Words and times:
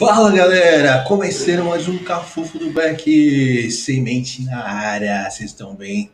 Fala 0.00 0.32
galera, 0.32 1.04
começando 1.06 1.66
mais 1.66 1.86
um 1.86 1.98
Cafufo 1.98 2.58
do 2.58 2.70
Black, 2.70 3.70
semente 3.70 4.42
na 4.46 4.64
área, 4.64 5.28
vocês 5.28 5.50
estão 5.50 5.74
bem? 5.74 6.10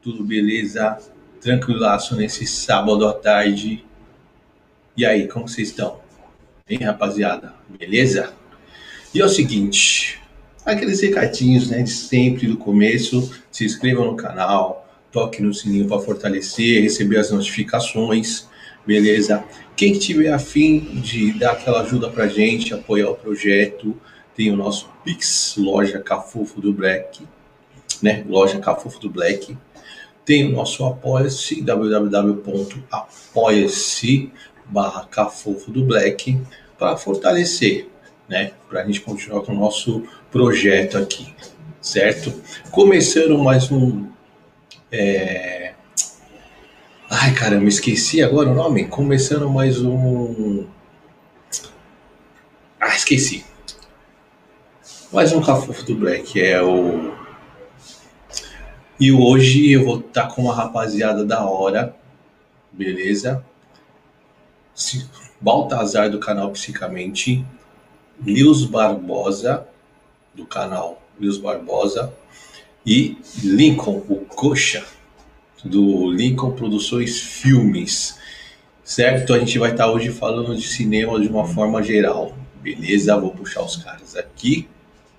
Tudo 0.00 0.24
beleza? 0.24 0.96
Tranquilaço 1.38 2.16
nesse 2.16 2.46
sábado 2.46 3.06
à 3.06 3.12
tarde. 3.12 3.84
E 4.96 5.04
aí, 5.04 5.28
como 5.28 5.46
vocês 5.46 5.68
estão? 5.68 6.00
Bem, 6.66 6.78
rapaziada? 6.78 7.52
Beleza? 7.68 8.32
E 9.12 9.20
é 9.20 9.24
o 9.26 9.28
seguinte, 9.28 10.18
aqueles 10.64 11.02
recadinhos, 11.02 11.68
né, 11.68 11.82
de 11.82 11.90
sempre 11.90 12.46
do 12.46 12.56
começo, 12.56 13.38
se 13.52 13.66
inscrevam 13.66 14.06
no 14.06 14.16
canal, 14.16 14.88
toque 15.12 15.42
no 15.42 15.52
sininho 15.52 15.86
para 15.86 16.00
fortalecer, 16.00 16.82
receber 16.82 17.18
as 17.18 17.30
notificações, 17.30 18.48
beleza? 18.86 19.44
Quem 19.80 19.94
tiver 19.94 20.30
afim 20.30 20.80
de 21.00 21.32
dar 21.38 21.52
aquela 21.52 21.80
ajuda 21.80 22.10
pra 22.10 22.28
gente, 22.28 22.74
apoiar 22.74 23.08
o 23.08 23.14
projeto, 23.14 23.96
tem 24.36 24.52
o 24.52 24.56
nosso 24.56 24.90
Pix, 25.02 25.54
loja 25.56 25.98
Cafufo 25.98 26.60
do 26.60 26.70
Black, 26.70 27.26
né? 28.02 28.22
Loja 28.28 28.58
Cafufo 28.58 29.00
do 29.00 29.08
Black. 29.08 29.56
Tem 30.22 30.46
o 30.46 30.52
nosso 30.52 30.84
Apoia-se, 30.84 31.62
www.apoia-se 31.62 34.30
barra 34.66 35.08
do 35.68 35.82
Black, 35.82 36.38
para 36.78 36.98
fortalecer, 36.98 37.88
né? 38.28 38.52
Para 38.68 38.82
a 38.82 38.84
gente 38.84 39.00
continuar 39.00 39.40
com 39.40 39.52
o 39.52 39.58
nosso 39.58 40.02
projeto 40.30 40.98
aqui, 40.98 41.34
certo? 41.80 42.34
Começando 42.70 43.38
mais 43.38 43.72
um. 43.72 44.10
É... 44.92 45.59
Ai, 47.12 47.34
caramba, 47.34 47.68
esqueci 47.68 48.22
agora 48.22 48.48
o 48.48 48.54
nome. 48.54 48.86
Começando 48.86 49.50
mais 49.50 49.82
um. 49.82 50.64
Ah, 52.80 52.94
esqueci. 52.94 53.44
Mais 55.12 55.32
um 55.32 55.42
Cafufo 55.42 55.84
do 55.84 55.96
Black. 55.96 56.40
É 56.40 56.62
o. 56.62 57.12
E 59.00 59.10
hoje 59.10 59.72
eu 59.72 59.86
vou 59.86 59.98
estar 59.98 60.28
com 60.28 60.42
uma 60.42 60.54
rapaziada 60.54 61.24
da 61.24 61.44
hora, 61.44 61.96
beleza? 62.70 63.44
Baltazar 65.40 66.08
do 66.10 66.20
canal 66.20 66.52
Psicamente, 66.52 67.44
Lius 68.24 68.64
Barbosa 68.64 69.66
do 70.32 70.46
canal 70.46 71.02
Lius 71.18 71.38
Barbosa 71.38 72.14
e 72.86 73.18
Lincoln, 73.42 74.00
o 74.08 74.24
Coxa 74.26 74.86
do 75.64 76.10
Lincoln 76.10 76.52
Produções 76.52 77.20
Filmes. 77.20 78.18
Certo? 78.84 79.32
A 79.32 79.38
gente 79.38 79.58
vai 79.58 79.70
estar 79.70 79.90
hoje 79.90 80.10
falando 80.10 80.56
de 80.56 80.66
cinema 80.66 81.20
de 81.20 81.28
uma 81.28 81.46
forma 81.46 81.82
geral. 81.82 82.34
Beleza? 82.60 83.16
Vou 83.16 83.30
puxar 83.30 83.62
os 83.62 83.76
caras 83.76 84.16
aqui, 84.16 84.68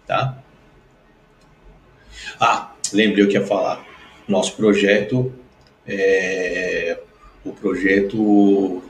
tá? 0.06 0.38
Ah, 2.39 2.73
lembrei 2.92 3.23
o 3.23 3.28
que 3.28 3.36
ia 3.36 3.45
falar. 3.45 3.86
Nosso 4.28 4.56
projeto 4.56 5.33
é 5.88 7.00
o 7.44 7.52
projeto. 7.52 8.83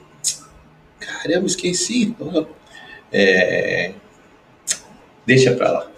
Caramba, 0.99 1.45
esqueci. 1.45 2.15
É... 3.11 3.93
Deixa 5.25 5.53
pra 5.53 5.71
lá. 5.71 5.91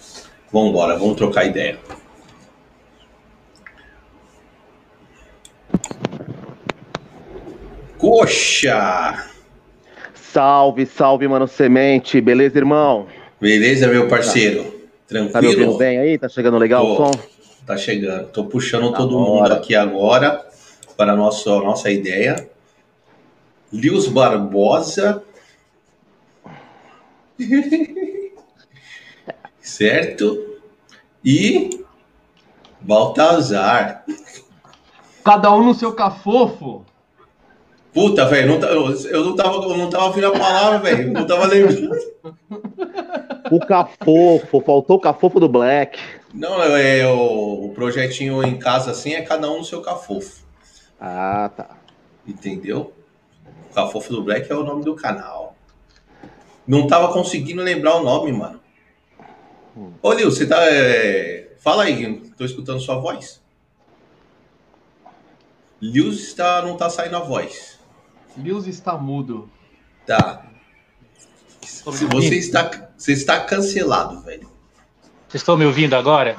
Vamos 0.52 0.70
embora, 0.70 0.98
vamos 0.98 1.16
trocar 1.16 1.46
ideia. 1.46 1.80
Coxa! 8.04 9.30
Salve, 10.14 10.86
salve, 10.86 11.26
mano 11.26 11.48
Semente. 11.48 12.20
Beleza, 12.20 12.58
irmão? 12.58 13.08
Beleza, 13.40 13.88
meu 13.88 14.10
parceiro? 14.10 14.90
Tranquilo? 15.08 15.32
Tá 15.32 15.42
me 15.42 15.48
ouvindo 15.48 15.78
bem 15.78 16.00
aí? 16.00 16.18
Tá 16.18 16.28
chegando 16.28 16.58
legal 16.58 16.86
Tô. 16.86 16.92
o 16.92 16.96
som? 16.98 17.12
Tá 17.66 17.78
chegando. 17.78 18.28
Tô 18.28 18.44
puxando 18.44 18.92
Da 18.92 18.98
todo 18.98 19.18
hora. 19.18 19.30
mundo 19.30 19.52
aqui 19.54 19.74
agora 19.74 20.46
para 20.98 21.14
a 21.14 21.16
nossa, 21.16 21.50
nossa 21.62 21.90
ideia. 21.90 22.50
Lius 23.72 24.10
Barbosa. 24.10 25.24
certo? 29.62 30.58
E 31.24 31.86
Baltazar. 32.82 34.04
Cada 35.24 35.56
um 35.56 35.64
no 35.64 35.74
seu 35.74 35.94
cafofo. 35.94 36.86
Puta, 37.94 38.26
velho, 38.26 38.60
tá- 38.60 38.68
eu, 38.68 39.24
não 39.24 39.36
tava, 39.36 39.56
eu 39.58 39.78
não 39.78 39.90
tava 39.90 40.06
ouvindo 40.06 40.28
a 40.28 40.32
palavra, 40.32 40.80
velho. 40.80 41.12
Não 41.12 41.28
tava 41.28 41.46
lembrando. 41.46 41.96
O 43.52 43.60
cafofo, 43.60 44.62
faltou 44.62 44.98
o 44.98 45.00
cafofo 45.00 45.40
do 45.40 45.48
Black. 45.48 46.00
Não, 46.34 46.62
é 46.64 47.08
o, 47.08 47.66
o 47.66 47.74
projetinho 47.76 48.44
em 48.44 48.58
casa 48.58 48.92
assim 48.92 49.14
é 49.14 49.22
cada 49.22 49.52
um 49.52 49.60
no 49.60 49.64
seu 49.64 49.82
cafofo. 49.82 50.44
Ah, 51.00 51.52
tá. 51.56 51.78
Entendeu? 52.26 52.94
O 53.70 53.74
Cafofo 53.74 54.12
do 54.12 54.24
Black 54.24 54.50
é 54.52 54.56
o 54.56 54.64
nome 54.64 54.84
do 54.84 54.96
canal. 54.96 55.56
Não 56.66 56.88
tava 56.88 57.12
conseguindo 57.12 57.62
lembrar 57.62 57.96
o 57.96 58.04
nome, 58.04 58.32
mano. 58.32 58.60
Ô, 60.02 60.14
Lil, 60.14 60.32
você 60.32 60.48
tá. 60.48 60.58
é, 60.62 61.50
Fala 61.60 61.84
aí, 61.84 62.22
tô 62.38 62.46
escutando 62.46 62.80
sua 62.80 62.96
voz. 62.96 63.42
Lil 65.82 66.10
está... 66.10 66.62
não 66.62 66.78
tá 66.78 66.90
saindo 66.90 67.18
a 67.18 67.20
voz. 67.20 67.80
Lewis 68.38 68.68
está 68.68 68.98
mudo. 68.98 69.50
Tá. 70.06 70.46
Se 71.62 72.06
você 72.06 72.36
está, 72.36 72.90
você 72.98 73.14
está 73.14 73.40
cancelado, 73.42 74.22
velho. 74.22 74.50
Vocês 75.28 75.42
estão 75.42 75.58
me 75.58 75.66
ouvindo 75.66 75.96
agora? 75.96 76.36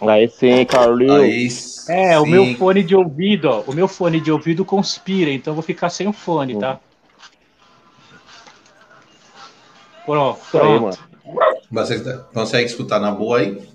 Aí 0.00 0.28
sim, 0.28 0.64
Carlinhos. 0.64 1.88
Aí, 1.88 2.10
É, 2.10 2.18
o 2.18 2.24
sim. 2.24 2.30
meu 2.30 2.56
fone 2.56 2.82
de 2.82 2.94
ouvido, 2.94 3.48
ó, 3.48 3.60
o 3.62 3.74
meu 3.74 3.86
fone 3.88 4.20
de 4.20 4.30
ouvido 4.30 4.64
conspira, 4.64 5.30
então 5.30 5.50
eu 5.52 5.54
vou 5.54 5.62
ficar 5.62 5.90
sem 5.90 6.06
o 6.08 6.12
fone, 6.12 6.58
tá? 6.58 6.80
Pronto, 10.04 10.40
pronto. 10.50 10.82
mano. 10.82 10.98
Mas 11.70 11.88
Você 11.88 12.00
tá- 12.04 12.18
consegue 12.32 12.66
escutar 12.66 13.00
na 13.00 13.10
boa 13.10 13.38
aí? 13.38 13.66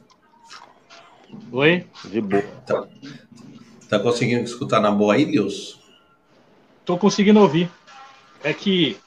Oi? 1.52 1.88
De 2.06 2.22
boa. 2.22 2.44
Tá, 2.66 2.88
tá 3.90 4.00
conseguindo 4.00 4.44
escutar 4.44 4.80
na 4.80 4.92
boa 4.92 5.16
aí, 5.16 5.26
Deus? 5.26 5.79
Tô 6.86 6.98
conseguindo 6.98 7.40
ouvir. 7.40 7.70
É 8.44 8.54
que 8.54 8.98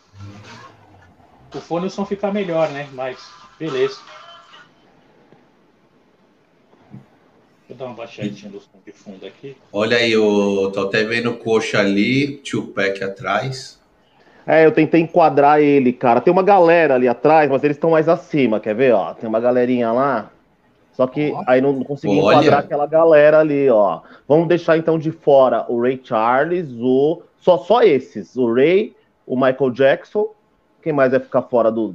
o 1.55 1.61
fone 1.61 1.87
o 1.87 1.91
som 1.91 2.05
fica 2.05 2.31
melhor, 2.31 2.71
né? 2.71 2.89
Mas 2.93 3.19
beleza. 3.59 3.99
Deixa 6.93 7.71
eu 7.71 7.77
dar 7.77 7.87
uma 7.87 7.95
baixadinha 7.95 8.51
do 8.51 8.61
som 8.61 8.79
de 8.85 8.93
fundo 8.93 9.25
aqui. 9.27 9.57
Olha 9.73 9.97
aí, 9.97 10.13
eu 10.13 10.71
tô 10.73 10.83
até 10.83 11.05
vendo 11.05 11.31
o 11.31 11.37
coxa 11.37 11.79
ali, 11.79 12.37
Tupac 12.39 13.03
atrás. 13.03 13.81
É, 14.47 14.67
eu 14.67 14.73
tentei 14.73 15.01
enquadrar 15.01 15.61
ele, 15.61 15.93
cara. 15.93 16.21
Tem 16.21 16.33
uma 16.33 16.43
galera 16.43 16.95
ali 16.97 17.07
atrás, 17.07 17.49
mas 17.51 17.63
eles 17.63 17.77
estão 17.77 17.91
mais 17.91 18.09
acima, 18.09 18.59
quer 18.59 18.75
ver, 18.75 18.93
ó? 18.93 19.15
Tem 19.15 19.29
uma 19.29 19.41
galerinha 19.41 19.93
lá. 19.93 20.31
Só 20.93 21.07
que 21.07 21.33
Ó. 21.33 21.43
aí 21.47 21.61
não 21.61 21.73
não 21.73 21.85
consegui 21.85 22.19
Olha. 22.21 22.37
enquadrar 22.37 22.61
aquela 22.61 22.87
galera 22.87 23.39
ali, 23.39 23.71
ó. 23.71 24.01
Vamos 24.29 24.49
deixar 24.49 24.77
então 24.77 24.99
de 24.99 25.11
fora 25.11 25.65
o 25.69 25.81
Ray 25.81 26.01
Charles, 26.03 26.69
o. 26.79 27.23
Só, 27.43 27.59
só 27.59 27.83
esses. 27.83 28.37
O 28.37 28.51
Ray, 28.55 28.95
o 29.27 29.35
Michael 29.35 29.71
Jackson. 29.73 30.29
Quem 30.83 30.93
mais 30.93 31.11
vai 31.11 31.21
ficar 31.21 31.43
fora 31.43 31.71
do. 31.71 31.95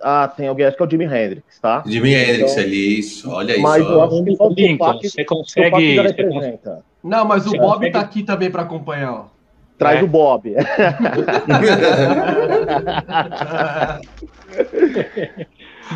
Ah, 0.00 0.28
tem 0.28 0.46
alguém, 0.48 0.64
acho 0.66 0.76
que 0.76 0.82
é 0.82 0.86
o 0.86 0.90
Jimi 0.90 1.04
Hendrix, 1.04 1.58
tá? 1.60 1.82
Jimi 1.86 2.14
Hendrix 2.14 2.52
Então- 2.52 2.62
ali, 2.64 2.98
isso, 3.00 3.30
olha 3.30 3.52
isso. 3.52 3.62
Mas 3.62 3.82
eu 3.84 4.02
acho 4.02 4.24
que 4.24 4.36
só 4.36 4.46
o 4.48 4.52
Lincoln, 4.54 4.86
Tupac, 4.92 5.08
você 5.08 5.24
Tupac 5.24 5.26
consegue. 5.40 5.94
já 5.96 6.02
você 6.02 6.08
consegue- 6.08 6.22
representa. 6.34 6.84
Não, 7.02 7.24
mas 7.24 7.46
o 7.46 7.50
Você 7.50 7.58
Bob 7.58 7.72
consegue- 7.74 7.92
tá 7.92 8.00
aqui 8.00 8.22
também 8.22 8.50
pra 8.50 8.62
acompanhar, 8.62 9.12
ó. 9.12 9.24
Traz 9.76 10.00
É. 10.00 10.02
o 10.02 10.06
Bob. 10.08 10.54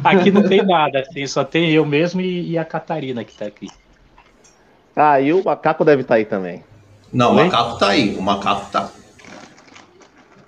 Aqui 0.05 0.31
não 0.31 0.43
tem 0.43 0.62
nada, 0.64 1.00
assim, 1.00 1.26
só 1.26 1.44
tem 1.44 1.70
eu 1.72 1.84
mesmo 1.84 2.20
e, 2.20 2.52
e 2.52 2.58
a 2.58 2.64
Catarina 2.64 3.25
que 3.25 3.34
tá 3.37 3.46
aqui. 3.46 3.69
ah, 4.96 5.20
e 5.20 5.32
o 5.32 5.44
macaco 5.44 5.84
deve 5.84 6.02
estar 6.02 6.14
aí 6.17 6.25
também. 6.25 6.62
Não, 7.12 7.35
o 7.35 7.37
Oi? 7.37 7.44
macaco 7.44 7.79
tá 7.79 7.88
aí, 7.88 8.14
o 8.17 8.23
macaco 8.23 8.70
tá. 8.70 8.91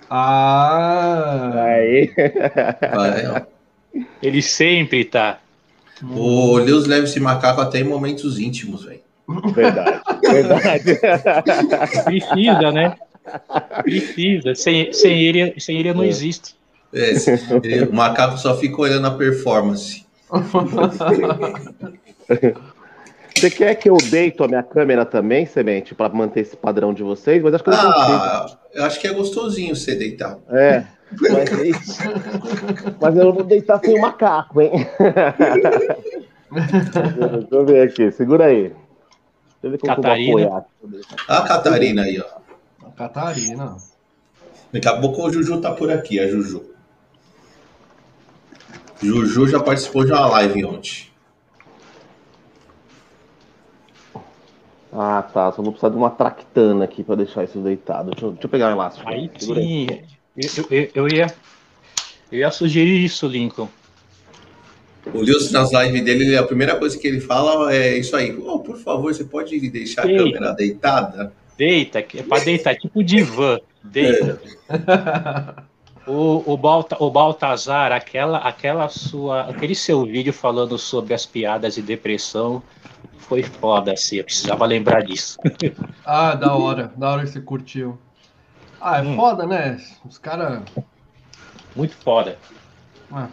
Ah. 0.09 1.51
Aí. 1.65 2.11
Ele 4.21 4.41
sempre 4.41 5.05
tá. 5.05 5.39
O 6.03 6.59
Deus 6.59 6.85
leva 6.85 7.05
esse 7.05 7.19
macaco 7.19 7.61
até 7.61 7.79
em 7.79 7.83
momentos 7.83 8.39
íntimos, 8.39 8.83
velho. 8.85 8.99
Verdade. 9.53 10.01
Verdade. 10.21 10.99
Precisa, 12.03 12.71
né? 12.71 12.95
Precisa. 13.81 14.53
Sem, 14.55 14.91
sem, 14.93 15.23
ele, 15.23 15.59
sem 15.59 15.79
ele 15.79 15.89
eu 15.89 15.95
não 15.95 16.03
É. 16.03 16.07
existo. 16.07 16.53
É, 16.93 17.11
ele- 17.63 17.85
o 17.85 17.93
macaco 17.93 18.37
só 18.37 18.55
fica 18.57 18.79
olhando 18.81 19.07
a 19.07 19.11
performance. 19.11 20.05
Você 23.37 23.49
quer 23.51 23.75
que 23.75 23.89
eu 23.89 23.97
deito 23.97 24.43
a 24.43 24.47
minha 24.47 24.63
câmera 24.63 25.05
também, 25.05 25.45
Semente, 25.45 25.93
para 25.93 26.07
manter 26.13 26.39
esse 26.41 26.55
padrão 26.55 26.93
de 26.93 27.03
vocês? 27.03 27.43
Mas 27.43 27.53
acho 27.53 27.63
que 27.63 27.69
eu 27.69 27.73
não 27.75 27.91
consigo. 27.91 28.13
Ah, 28.13 28.57
eu 28.73 28.85
acho 28.85 28.99
que 28.99 29.07
é 29.07 29.13
gostosinho 29.13 29.75
você 29.75 29.93
deitar. 29.95 30.37
É. 30.49 30.85
Mas, 31.21 31.53
aí- 31.59 31.71
mas 32.99 33.15
eu 33.17 33.25
não 33.25 33.33
vou 33.33 33.43
deitar 33.43 33.79
sem 33.79 33.97
o 33.97 34.01
macaco, 34.01 34.61
hein? 34.61 34.71
Deixa 36.51 37.47
eu 37.51 37.65
ver 37.65 37.89
aqui, 37.89 38.11
segura 38.11 38.45
aí. 38.45 38.63
Deixa 38.63 38.75
eu 39.63 39.71
ver 39.71 39.77
como 39.79 39.93
que 39.93 39.99
eu 39.99 40.03
vou 40.03 40.03
Catarina. 40.03 40.65
A 41.27 41.41
Catarina 41.41 42.01
aí, 42.03 42.21
ó. 42.21 42.89
Catarina. 42.91 43.75
Daqui 44.71 44.87
a 44.87 44.97
pouco 44.99 45.23
o 45.27 45.31
Juju 45.31 45.59
tá 45.61 45.73
por 45.73 45.91
aqui, 45.91 46.19
a 46.19 46.27
Juju. 46.27 46.63
Juju 49.01 49.47
já 49.47 49.59
participou 49.59 50.05
de 50.05 50.11
uma 50.13 50.25
live 50.27 50.65
ontem. 50.65 51.07
Ah, 54.97 55.21
tá. 55.21 55.51
Só 55.51 55.61
vou 55.61 55.71
precisar 55.71 55.89
de 55.89 55.97
uma 55.97 56.09
tractana 56.09 56.85
aqui 56.85 57.03
pra 57.03 57.15
deixar 57.15 57.43
isso 57.43 57.59
deitado. 57.59 58.11
Deixa 58.11 58.25
eu, 58.25 58.31
deixa 58.31 58.45
eu 58.45 58.49
pegar 58.49 58.69
um 58.69 58.71
elástico. 58.71 59.07
Aí 59.09 59.29
sim, 59.37 59.87
eu, 60.37 60.65
eu, 60.71 60.89
eu 60.95 61.07
ia, 61.09 61.27
eu 62.31 62.39
ia 62.39 62.51
sugerir 62.51 63.03
isso, 63.03 63.27
Lincoln. 63.27 63.67
O 65.13 65.19
Lewis, 65.19 65.51
nas 65.51 65.71
lives 65.71 66.03
dele, 66.03 66.23
ele- 66.25 66.37
a 66.37 66.43
primeira 66.43 66.75
coisa 66.77 66.97
que 66.97 67.07
ele 67.07 67.19
fala 67.19 67.73
é 67.73 67.97
isso 67.97 68.15
aí. 68.15 68.35
Oh, 68.37 68.59
por 68.59 68.77
favor, 68.77 69.13
você 69.13 69.23
pode 69.23 69.59
deixar 69.69 70.05
a 70.05 70.09
Ei. 70.09 70.17
câmera 70.17 70.53
deitada? 70.53 71.31
Deita, 71.57 72.01
que 72.01 72.19
é 72.19 72.23
pra 72.23 72.39
deitar, 72.39 72.71
é 72.71 72.75
tipo 72.75 73.03
divã. 73.03 73.59
Deita. 73.83 74.41
O, 76.07 76.53
o, 76.53 76.57
Balta, 76.57 76.97
o 76.99 77.09
Baltazar, 77.09 77.91
aquela, 77.91 78.37
aquela 78.39 78.87
sua, 78.89 79.41
aquele 79.49 79.73
seu 79.73 80.05
vídeo 80.05 80.31
falando 80.33 80.77
sobre 80.77 81.13
as 81.13 81.25
piadas 81.25 81.77
e 81.77 81.81
depressão 81.81 82.61
foi 83.19 83.43
foda, 83.43 83.93
assim. 83.93 84.17
Eu 84.17 84.23
precisava 84.23 84.65
lembrar 84.65 85.01
disso. 85.03 85.37
Ah, 86.07 86.35
da 86.35 86.53
hora. 86.55 86.93
Da 86.95 87.09
hora 87.09 87.23
que 87.23 87.29
você 87.31 87.41
curtiu. 87.41 87.97
Ah, 88.79 88.99
é 88.99 89.01
Hum. 89.01 89.15
foda, 89.15 89.47
né? 89.47 89.81
Os 90.05 90.19
caras. 90.19 90.61
Muito 91.75 91.95
foda. 91.95 92.37
Ah, 93.11 93.27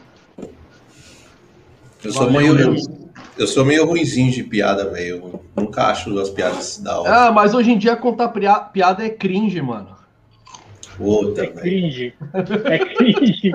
Eu 2.02 2.12
sou 2.12 2.24
Valeu, 2.24 2.54
meio. 2.54 2.70
Lewis. 2.70 2.88
Eu 3.36 3.46
sou 3.46 3.64
meio 3.64 3.84
ruimzinho 3.86 4.32
de 4.32 4.42
piada, 4.42 4.88
velho. 4.90 5.16
Eu 5.16 5.44
Nunca 5.54 5.88
acho 5.88 6.18
as 6.18 6.30
piadas 6.30 6.78
da 6.78 6.98
hora. 6.98 7.26
Ah, 7.26 7.32
mas 7.32 7.52
hoje 7.52 7.72
em 7.72 7.78
dia 7.78 7.94
contar 7.94 8.28
piada 8.72 9.04
é 9.04 9.10
cringe, 9.10 9.60
mano. 9.60 9.94
Outra, 11.02 11.44
É 11.44 11.46
cringe. 11.48 12.14
É 12.64 12.78
cringe. 12.78 13.52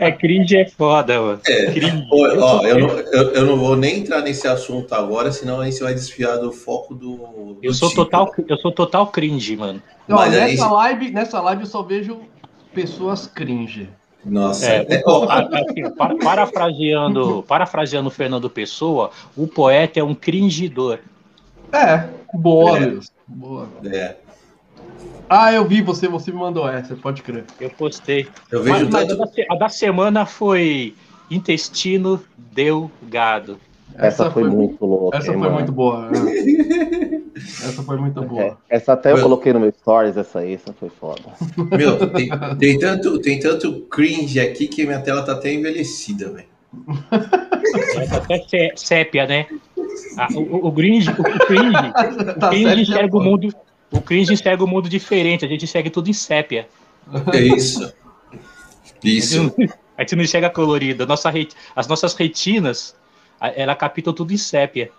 É 0.00 0.12
cringe, 0.12 0.56
é 0.56 0.68
foda, 0.68 1.20
mano. 1.20 1.40
É. 1.46 1.66
Cringe. 1.72 2.06
Ó, 2.10 2.16
ó, 2.58 2.62
eu, 2.66 2.78
não, 2.78 2.88
eu, 2.88 3.30
eu 3.34 3.46
não 3.46 3.56
vou 3.56 3.76
nem 3.76 4.00
entrar 4.00 4.20
nesse 4.22 4.46
assunto 4.46 4.92
agora, 4.94 5.32
senão 5.32 5.60
aí 5.60 5.72
você 5.72 5.82
vai 5.84 5.94
desfiar 5.94 6.36
do 6.36 6.52
foco 6.52 6.94
do. 6.94 7.16
do 7.16 7.58
Eu 7.62 7.72
sou 7.74 7.88
título. 7.88 8.06
total, 8.06 8.30
eu 8.48 8.56
sou 8.58 8.72
total 8.72 9.06
cringe, 9.08 9.56
mano. 9.56 9.82
Ó, 10.08 10.14
Mas 10.16 10.34
aí- 10.34 10.50
nessa, 10.52 10.70
live, 10.70 11.10
nessa 11.10 11.40
live 11.40 11.62
eu 11.62 11.66
só 11.68 11.82
vejo 11.82 12.20
pessoas 12.74 13.26
cringe. 13.26 13.88
Nossa, 14.24 14.66
É, 14.66 14.86
é, 14.88 15.02
ó, 15.04 15.24
a- 15.24 15.40
assim, 15.40 15.90
pa- 15.96 16.14
parafraseando, 16.22 17.42
parafraseando 17.48 18.08
o 18.08 18.10
Fernando 18.12 18.48
Pessoa, 18.48 19.10
o 19.36 19.48
poeta 19.48 19.98
é 19.98 20.04
um 20.04 20.14
cringidor. 20.14 21.00
É, 21.72 22.08
boa, 22.32 22.78
É. 22.78 22.98
Boa. 23.26 23.68
é. 23.86 24.16
Ah, 25.28 25.52
eu 25.52 25.64
vi 25.66 25.80
você, 25.80 26.08
você 26.08 26.30
me 26.30 26.38
mandou 26.38 26.68
essa, 26.68 26.94
pode 26.94 27.22
crer. 27.22 27.44
Eu 27.58 27.70
postei. 27.70 28.28
Eu 28.50 28.62
vejo 28.62 28.84
Mas, 28.84 28.90
mas 28.90 29.04
a, 29.04 29.06
tanto. 29.08 29.18
da, 29.18 29.26
se- 29.26 29.46
a 29.50 29.54
da 29.54 29.68
semana 29.68 30.26
foi 30.26 30.94
intestino 31.30 32.22
delgado. 32.36 33.58
Essa, 33.96 34.30
foi, 34.30 34.44
muito 34.44 34.84
louca. 34.84 35.16
Essa 35.18 35.32
hein, 35.32 35.38
foi 35.38 35.48
mano? 35.48 35.54
muito 35.56 35.72
boa. 35.72 36.10
é. 36.14 37.66
essa 37.66 37.82
foi 37.82 37.96
muito 37.98 38.22
É, 38.22 38.26
boa. 38.26 38.58
essa 38.68 38.92
até 38.94 39.10
eu 39.10 39.16
Meu- 39.16 39.24
coloquei 39.24 39.52
no 39.52 39.60
meu 39.60 39.72
stories, 39.72 40.16
essa 40.16 40.38
aí, 40.40 40.54
essa 40.54 40.72
foi 40.74 40.88
foda. 40.90 41.22
Meu, 41.76 42.10
tem, 42.10 42.30
tem 42.58 42.78
tanto, 42.78 43.18
tem 43.20 43.38
tanto 43.40 43.80
cringe 43.90 44.38
aqui 44.40 44.66
que 44.68 44.84
minha 44.84 45.00
tela 45.00 45.22
tá 45.22 45.32
até 45.32 45.52
envelhecida, 45.52 46.30
velho. 46.30 46.48
Essa 47.98 48.16
até 48.18 48.38
sé- 48.48 48.72
sépia, 48.76 49.26
né? 49.26 49.46
Ah, 50.18 50.28
o, 50.34 50.40
o, 50.40 50.66
o 50.68 50.72
cringe, 50.72 51.10
o, 51.10 51.20
o 51.20 51.46
cringe, 51.46 51.76
o 52.36 52.38
Tá 52.38 52.48
cringe 52.50 52.64
certo, 52.66 52.80
enxerga 52.80 53.16
o 53.16 53.22
mundo. 53.22 53.54
O 53.92 54.00
cringe 54.00 54.32
enxerga 54.32 54.64
o 54.64 54.66
mundo 54.66 54.88
diferente, 54.88 55.44
a 55.44 55.48
gente 55.48 55.64
enxerga 55.64 55.90
tudo 55.90 56.08
em 56.08 56.12
sépia. 56.14 56.66
É 57.32 57.40
isso. 57.40 57.92
Isso. 59.04 59.52
A 59.98 60.02
gente 60.02 60.16
não 60.16 60.22
enxerga 60.24 60.48
colorido. 60.48 61.06
Nossa, 61.06 61.28
re- 61.30 61.48
as 61.76 61.86
nossas 61.86 62.14
retinas, 62.14 62.96
ela 63.40 63.74
capta 63.74 64.12
tudo 64.12 64.32
em 64.32 64.36
sépia. 64.36 64.90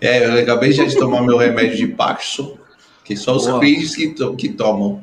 É, 0.00 0.26
eu 0.26 0.42
acabei 0.42 0.72
já 0.72 0.84
de 0.84 0.96
tomar 0.96 1.22
meu 1.22 1.36
remédio 1.36 1.76
de 1.76 1.86
Parkinson, 1.88 2.56
que 3.04 3.16
só 3.16 3.36
os 3.36 3.46
cringes 3.58 3.94
que, 3.94 4.08
to- 4.14 4.34
que 4.34 4.48
tomam. 4.48 5.00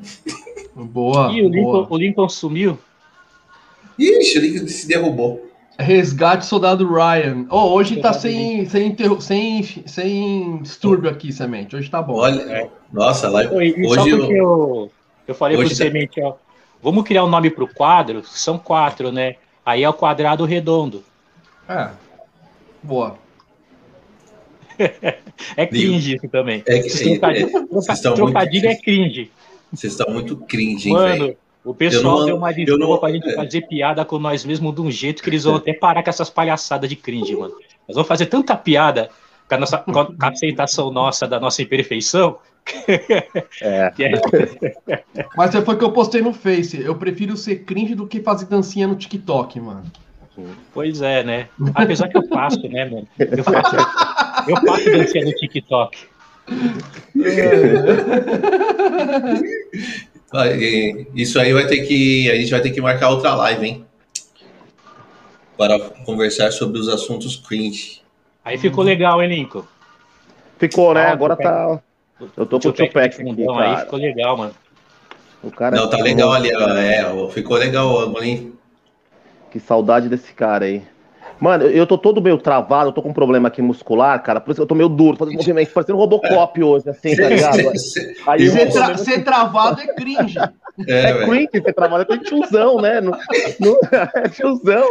Boa, 0.75 1.31
e 1.31 1.41
o 1.41 1.50
Lincoln, 1.50 1.71
boa. 1.71 1.88
o 1.89 1.97
Lincoln 1.97 2.27
sumiu. 2.27 2.77
Ixi, 3.97 4.38
ele 4.39 4.68
se 4.68 4.88
derrubou. 4.88 5.50
Resgate 5.77 6.45
Soldado 6.45 6.87
Ryan. 6.87 7.45
Oh, 7.49 7.69
hoje 7.73 7.97
tá 7.99 8.13
sem, 8.13 8.65
sem, 8.67 8.95
sem, 9.19 9.63
sem 9.87 10.57
distúrbio 10.61 11.09
aqui, 11.09 11.31
Semente. 11.31 11.75
Hoje 11.75 11.89
tá 11.89 12.01
bom. 12.01 12.15
Olha, 12.15 12.41
É. 12.43 12.69
nossa, 12.91 13.27
lá, 13.29 13.41
hoje 13.51 13.73
porque 13.75 14.09
eu, 14.11 14.31
eu, 14.31 14.91
eu 15.27 15.35
falei 15.35 15.57
hoje 15.57 15.69
pro 15.69 15.77
tá- 15.77 15.83
Semente, 15.83 16.21
ó, 16.21 16.35
vamos 16.81 17.03
criar 17.03 17.23
um 17.25 17.29
nome 17.29 17.49
pro 17.49 17.67
quadro, 17.67 18.23
são 18.25 18.57
quatro, 18.57 19.11
né? 19.11 19.35
Aí 19.65 19.81
é 19.83 19.89
o 19.89 19.93
quadrado 19.93 20.45
redondo. 20.45 21.03
É. 21.67 21.89
Boa. 22.81 23.17
É 25.57 25.65
cringe 25.65 26.15
isso 26.15 26.27
também. 26.29 26.63
É 26.67 26.79
trocadilho, 26.79 27.49
é, 27.73 27.93
estão 27.93 28.13
trocadilho 28.13 28.65
muito- 28.67 28.79
é 28.79 28.83
cringe. 28.83 29.31
vocês 29.71 29.93
estão 29.93 30.13
muito 30.13 30.35
cringe, 30.37 30.89
hein, 30.89 30.95
velho. 30.97 31.21
Mano, 31.23 31.35
o 31.63 31.74
pessoal 31.74 32.19
não- 32.19 32.25
deu 32.25 32.36
uma 32.38 32.54
desculpa 32.54 32.86
não- 32.86 32.98
pra 32.98 33.12
gente 33.12 33.30
é. 33.30 33.36
fazer 33.36 33.62
piada 33.68 34.04
com 34.06 34.19
nós 34.19 34.44
mesmos 34.45 34.74
de 34.75 34.81
um 34.81 34.92
jeito 34.92 35.21
que 35.24 35.30
eles 35.30 35.44
vão 35.45 35.56
até 35.56 35.74
parar 35.74 36.04
com 36.04 36.10
essas 36.10 36.30
palhaçadas 36.30 36.89
de 36.89 36.95
cringe, 36.95 37.36
mano. 37.36 37.54
Nós 37.88 37.95
vamos 37.95 38.07
fazer 38.07 38.25
tanta 38.27 38.56
piada 38.56 39.10
com 39.48 39.56
a, 39.56 39.57
nossa, 39.57 39.77
com 39.80 40.00
a 40.00 40.27
aceitação 40.27 40.92
nossa 40.92 41.27
da 41.27 41.39
nossa 41.39 41.62
imperfeição. 41.62 42.38
É. 43.62 43.92
é- 44.00 45.04
Mas 45.36 45.51
foi 45.54 45.75
o 45.75 45.77
que 45.77 45.83
eu 45.83 45.92
postei 45.92 46.21
no 46.21 46.31
Face. 46.33 46.80
Eu 46.81 46.95
prefiro 46.95 47.36
ser 47.36 47.57
cringe 47.66 47.94
do 47.94 48.07
que 48.07 48.21
fazer 48.21 48.45
dancinha 48.45 48.88
no 48.88 48.95
TikTok, 48.95 49.59
mano. 49.59 49.83
Pois 50.74 51.01
é, 51.01 51.24
né? 51.24 51.48
Apesar 51.75 52.07
que 52.07 52.18
eu 52.18 52.26
faço, 52.28 52.66
né, 52.69 52.85
mano? 52.85 53.07
Eu 53.19 53.44
faço, 53.44 53.76
eu 54.49 54.56
faço 54.66 54.92
dancinha 54.92 55.26
no 55.26 55.31
TikTok. 55.33 55.97
E- 57.16 57.23
Isso 61.13 61.40
aí 61.40 61.54
vai 61.54 61.68
ter 61.68 61.85
que. 61.85 62.30
A 62.31 62.35
gente 62.35 62.52
vai 62.52 62.61
ter 62.61 62.71
que 62.71 62.81
marcar 62.81 63.09
outra 63.09 63.35
live, 63.35 63.66
hein? 63.66 63.85
Para 65.57 65.80
conversar 66.06 66.52
sobre 66.52 66.80
os 66.80 66.90
assuntos 66.90 67.35
cringe. 67.35 68.02
Aí 68.44 68.57
ficou 68.57 68.83
legal, 68.83 69.21
hein, 69.21 69.30
Lincoln? 69.30 69.63
Ficou, 70.57 70.94
né? 70.94 71.06
Ah, 71.06 71.11
Agora 71.11 71.35
tá. 71.35 71.80
Eu 72.37 72.45
tô 72.45 72.59
com 72.59 72.69
o 72.69 72.73
Tupac 72.73 72.97
aqui, 72.97 73.18
fundão 73.18 73.57
aí, 73.57 73.78
ficou 73.78 73.99
legal, 73.99 74.37
mano. 74.37 74.54
O 75.44 75.52
cara 75.52 75.75
Não, 75.75 75.90
tá 75.90 75.97
legal 75.97 76.31
ali, 76.31 76.56
ó, 76.56 76.69
é, 76.69 77.30
ficou 77.31 77.57
legal 77.57 77.92
o 77.92 77.99
ângulo, 77.99 78.23
hein? 78.23 78.54
Que 79.52 79.59
saudade 79.59 80.07
desse 80.07 80.33
cara 80.33 80.66
aí. 80.66 80.81
Mano, 81.44 81.66
eu- 81.66 81.85
tô 81.85 81.97
todo 81.97 82.21
meio 82.21 82.38
travado, 82.38 82.88
eu 82.88 82.94
tô 82.94 83.02
com 83.02 83.09
um 83.09 83.14
problema 83.14 83.50
aqui 83.50 83.62
muscular, 83.62 84.18
cara. 84.23 84.40
Por 84.40 84.52
isso 84.52 84.59
que 84.59 84.64
eu 84.64 84.66
tô 84.66 84.76
meio 84.76 84.88
duro, 84.88 85.18
fazendo 85.18 85.35
movimento, 85.44 85.73
parecendo 85.73 85.97
um 85.97 86.02
Robocop 86.02 86.64
hoje, 86.64 86.90
assim, 86.90 87.14
tá 87.18 87.28
ligado? 87.28 87.57
Aí 88.28 88.50
Ser, 88.50 88.71
tra- 88.71 88.85
meio- 88.88 88.97
ser 89.04 89.23
travado 89.26 89.81
é 89.81 89.88
cringe. 89.94 90.40
É, 90.88 91.02
É 91.09 91.26
cringe, 91.26 91.50
você 91.54 91.73
trabalha 91.73 92.06
com 92.06 92.18
tiozão, 92.18 92.80
né? 92.80 93.02
No, 93.02 93.12
no- 93.59 93.80
é 94.16 94.30
tiozão. 94.30 94.88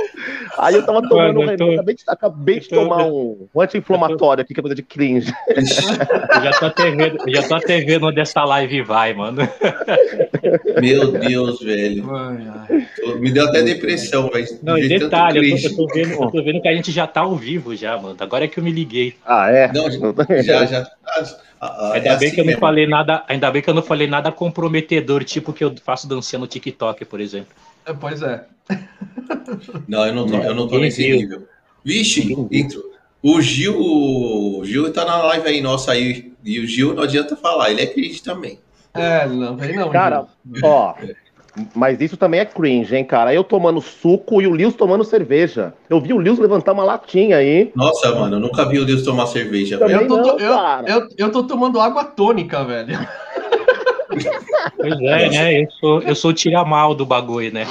Aí 0.58 0.74
eu 0.74 0.84
tava 0.84 1.00
tomando 1.08 1.38
Mano, 1.38 1.40
um 1.40 1.50
eu 1.50 1.56
tô- 1.56 1.64
remédio, 1.64 1.72
acabei 1.74 1.94
de, 1.94 2.02
acabei 2.06 2.60
de 2.60 2.68
tô- 2.68 2.76
tomar 2.76 3.06
um, 3.06 3.48
um 3.54 3.60
anti-inflamatório 3.62 4.42
aqui, 4.42 4.52
que 4.52 4.60
é 4.60 4.62
coisa 4.62 4.74
de 4.76 4.82
cringe. 4.82 5.32
Eu 5.56 6.42
já 6.42 6.50
tô 6.60 6.66
até 6.66 6.90
vendo, 6.90 7.16
já 7.28 7.42
tô 7.48 7.54
até 7.54 7.80
vendo 7.80 8.06
onde 8.08 8.20
essa 8.20 8.44
live 8.44 8.82
vai, 8.82 9.14
mano. 9.14 9.38
Meu 10.80 11.12
Deus, 11.12 11.60
velho. 11.60 12.14
Ai, 12.14 12.36
ai. 12.70 13.18
Me 13.18 13.30
deu 13.32 13.46
até 13.48 13.62
depressão, 13.62 14.28
velho. 14.30 14.46
Não, 14.62 14.76
e 14.78 14.82
de 14.82 14.98
detalhe, 14.98 15.38
eu 15.38 15.56
tô, 15.58 15.66
eu, 15.66 15.76
tô 15.76 15.86
vendo, 15.94 16.12
eu 16.12 16.30
tô 16.30 16.41
vendo 16.42 16.60
que 16.60 16.68
a 16.68 16.74
gente 16.74 16.90
já 16.92 17.06
tá 17.06 17.20
ao 17.20 17.36
vivo 17.36 17.74
já, 17.76 17.96
mano. 17.98 18.16
Agora 18.18 18.44
é 18.44 18.48
que 18.48 18.58
eu 18.58 18.64
me 18.64 18.70
liguei. 18.70 19.16
Ah, 19.24 19.50
é? 19.50 19.72
Não, 19.72 19.90
já, 20.42 20.66
já. 20.66 20.90
ah, 21.06 21.24
ah, 21.60 21.92
Ainda 21.94 22.08
é 22.10 22.16
bem 22.16 22.28
assim 22.28 22.34
que 22.34 22.40
eu 22.40 22.44
não 22.44 22.50
mesmo. 22.50 22.60
falei 22.60 22.86
nada, 22.86 23.24
ainda 23.28 23.50
bem 23.50 23.62
que 23.62 23.70
eu 23.70 23.74
não 23.74 23.82
falei 23.82 24.06
nada 24.06 24.30
comprometedor, 24.32 25.24
tipo 25.24 25.52
que 25.52 25.62
eu 25.64 25.74
faço 25.84 26.08
dancinha 26.08 26.38
no 26.40 26.46
TikTok, 26.46 27.04
por 27.04 27.20
exemplo. 27.20 27.52
É, 27.86 27.92
Pois 27.92 28.22
é. 28.22 28.44
Não, 29.88 30.06
eu 30.06 30.14
não 30.14 30.26
tô, 30.26 30.36
eu 30.36 30.54
não 30.54 30.68
tô 30.68 30.78
nesse 30.78 31.02
viu. 31.02 31.16
nível. 31.16 31.48
Vixe, 31.84 32.32
entrou. 32.50 32.84
O 33.22 33.40
Gil, 33.40 33.76
o 33.78 34.62
Gil 34.64 34.92
tá 34.92 35.04
na 35.04 35.16
live 35.22 35.48
aí 35.48 35.60
nossa 35.60 35.92
aí. 35.92 36.32
E 36.44 36.58
o 36.58 36.66
Gil 36.66 36.94
não 36.94 37.04
adianta 37.04 37.36
falar, 37.36 37.70
ele 37.70 37.82
é 37.82 37.86
cringe 37.86 38.20
também. 38.22 38.58
É, 38.94 39.26
não 39.26 39.56
vem 39.56 39.76
não. 39.76 39.90
Cara, 39.90 40.26
Gil. 40.52 40.64
ó. 40.64 40.94
Mas 41.74 42.00
isso 42.00 42.16
também 42.16 42.40
é 42.40 42.46
cringe, 42.46 42.96
hein, 42.96 43.04
cara? 43.04 43.34
Eu 43.34 43.44
tomando 43.44 43.80
suco 43.80 44.40
e 44.40 44.46
o 44.46 44.50
Lewis 44.52 44.74
tomando 44.74 45.04
cerveja. 45.04 45.74
Eu 45.88 46.00
vi 46.00 46.12
o 46.14 46.18
Lewis 46.18 46.38
levantar 46.38 46.72
uma 46.72 46.82
latinha 46.84 47.36
aí. 47.36 47.70
Nossa, 47.74 48.14
mano, 48.14 48.36
eu 48.36 48.40
nunca 48.40 48.64
vi 48.66 48.78
o 48.78 48.86
Deus 48.86 49.02
tomar 49.02 49.26
cerveja, 49.26 49.78
Também 49.78 49.98
velho. 49.98 50.10
eu, 50.14 50.22
tô, 50.22 50.38
não, 50.38 50.38
eu, 50.38 50.86
eu, 50.86 51.08
eu 51.18 51.30
tô 51.32 51.42
tomando 51.44 51.78
água 51.78 52.04
tônica, 52.04 52.64
velho. 52.64 52.98
Pois 54.76 54.94
é, 55.00 55.28
né? 55.30 55.60
Eu 55.62 55.70
sou, 55.72 56.02
eu 56.02 56.14
sou 56.14 56.30
o 56.30 56.34
tiramal 56.34 56.94
do 56.94 57.04
bagulho, 57.04 57.52
né? 57.52 57.66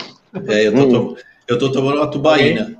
É, 0.48 0.68
eu 0.68 0.74
tô, 0.74 0.88
to- 0.88 1.18
eu 1.48 1.58
tô 1.58 1.72
tomando 1.72 1.98
uma 1.98 2.08
tubaína. 2.08 2.76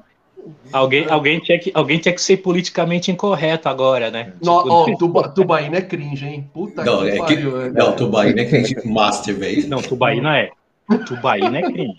Alguém, 0.72 1.06
alguém, 1.10 1.40
tinha 1.40 1.60
que, 1.60 1.72
alguém 1.74 2.00
tinha 2.00 2.14
que 2.14 2.22
ser 2.22 2.38
politicamente 2.38 3.12
incorreto 3.12 3.68
agora, 3.68 4.10
né? 4.10 4.34
No, 4.42 4.60
Tipo, 4.62 4.74
ó, 4.74 4.96
tuba, 4.98 5.30
Tubaína 5.30 5.78
é 5.78 5.82
cringe, 5.82 6.26
hein? 6.26 6.50
Puta 6.54 6.84
Não, 6.84 7.02
que 7.02 7.10
é 7.10 7.12
que, 7.12 7.18
pariu. 7.18 7.52
velho. 7.52 7.74
não, 7.74 7.96
tubaína 7.96 8.42
é 8.42 8.46
que 8.46 8.64
gente 8.64 8.88
master, 8.88 9.36
velho. 9.36 9.68
Não, 9.68 9.82
tubaína 9.82 10.38
é. 10.38 10.52
Tubaína 11.00 11.60
é 11.60 11.62
crime. 11.62 11.98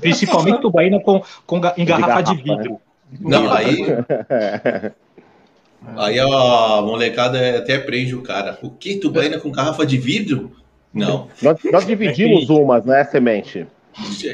Principalmente 0.00 0.60
tubaína 0.60 1.00
com, 1.00 1.22
com 1.46 1.56
em 1.76 1.84
garrafa 1.84 2.22
de 2.22 2.42
garrafa, 2.42 2.62
vidro. 2.62 2.80
Não, 3.20 3.52
aí, 3.52 3.86
aí 5.96 6.18
a 6.18 6.82
molecada 6.82 7.58
até 7.58 7.78
prende 7.78 8.14
o 8.14 8.22
cara. 8.22 8.58
O 8.62 8.70
que? 8.70 8.96
Tubaína 8.96 9.38
com 9.38 9.50
garrafa 9.50 9.86
de 9.86 9.96
vidro? 9.96 10.52
Não. 10.92 11.28
Nós, 11.40 11.58
nós 11.70 11.86
dividimos 11.86 12.50
umas, 12.50 12.84
né, 12.84 13.04
Semente? 13.04 13.66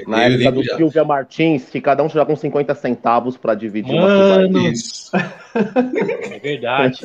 Na 0.07 0.29
Eu 0.29 0.35
época 0.35 0.53
do 0.53 0.63
já. 0.63 0.77
Silvia 0.77 1.05
Martins, 1.05 1.71
que 1.71 1.81
cada 1.81 2.03
um 2.03 2.09
tirava 2.09 2.33
uns 2.33 2.41
50 2.41 2.75
centavos 2.75 3.37
pra 3.37 3.55
dividir 3.55 3.95
uma 3.95 4.09
Mano, 4.09 4.49
tubaína. 4.49 4.71
Isso. 4.71 5.11
é 5.15 6.39
verdade. 6.39 7.01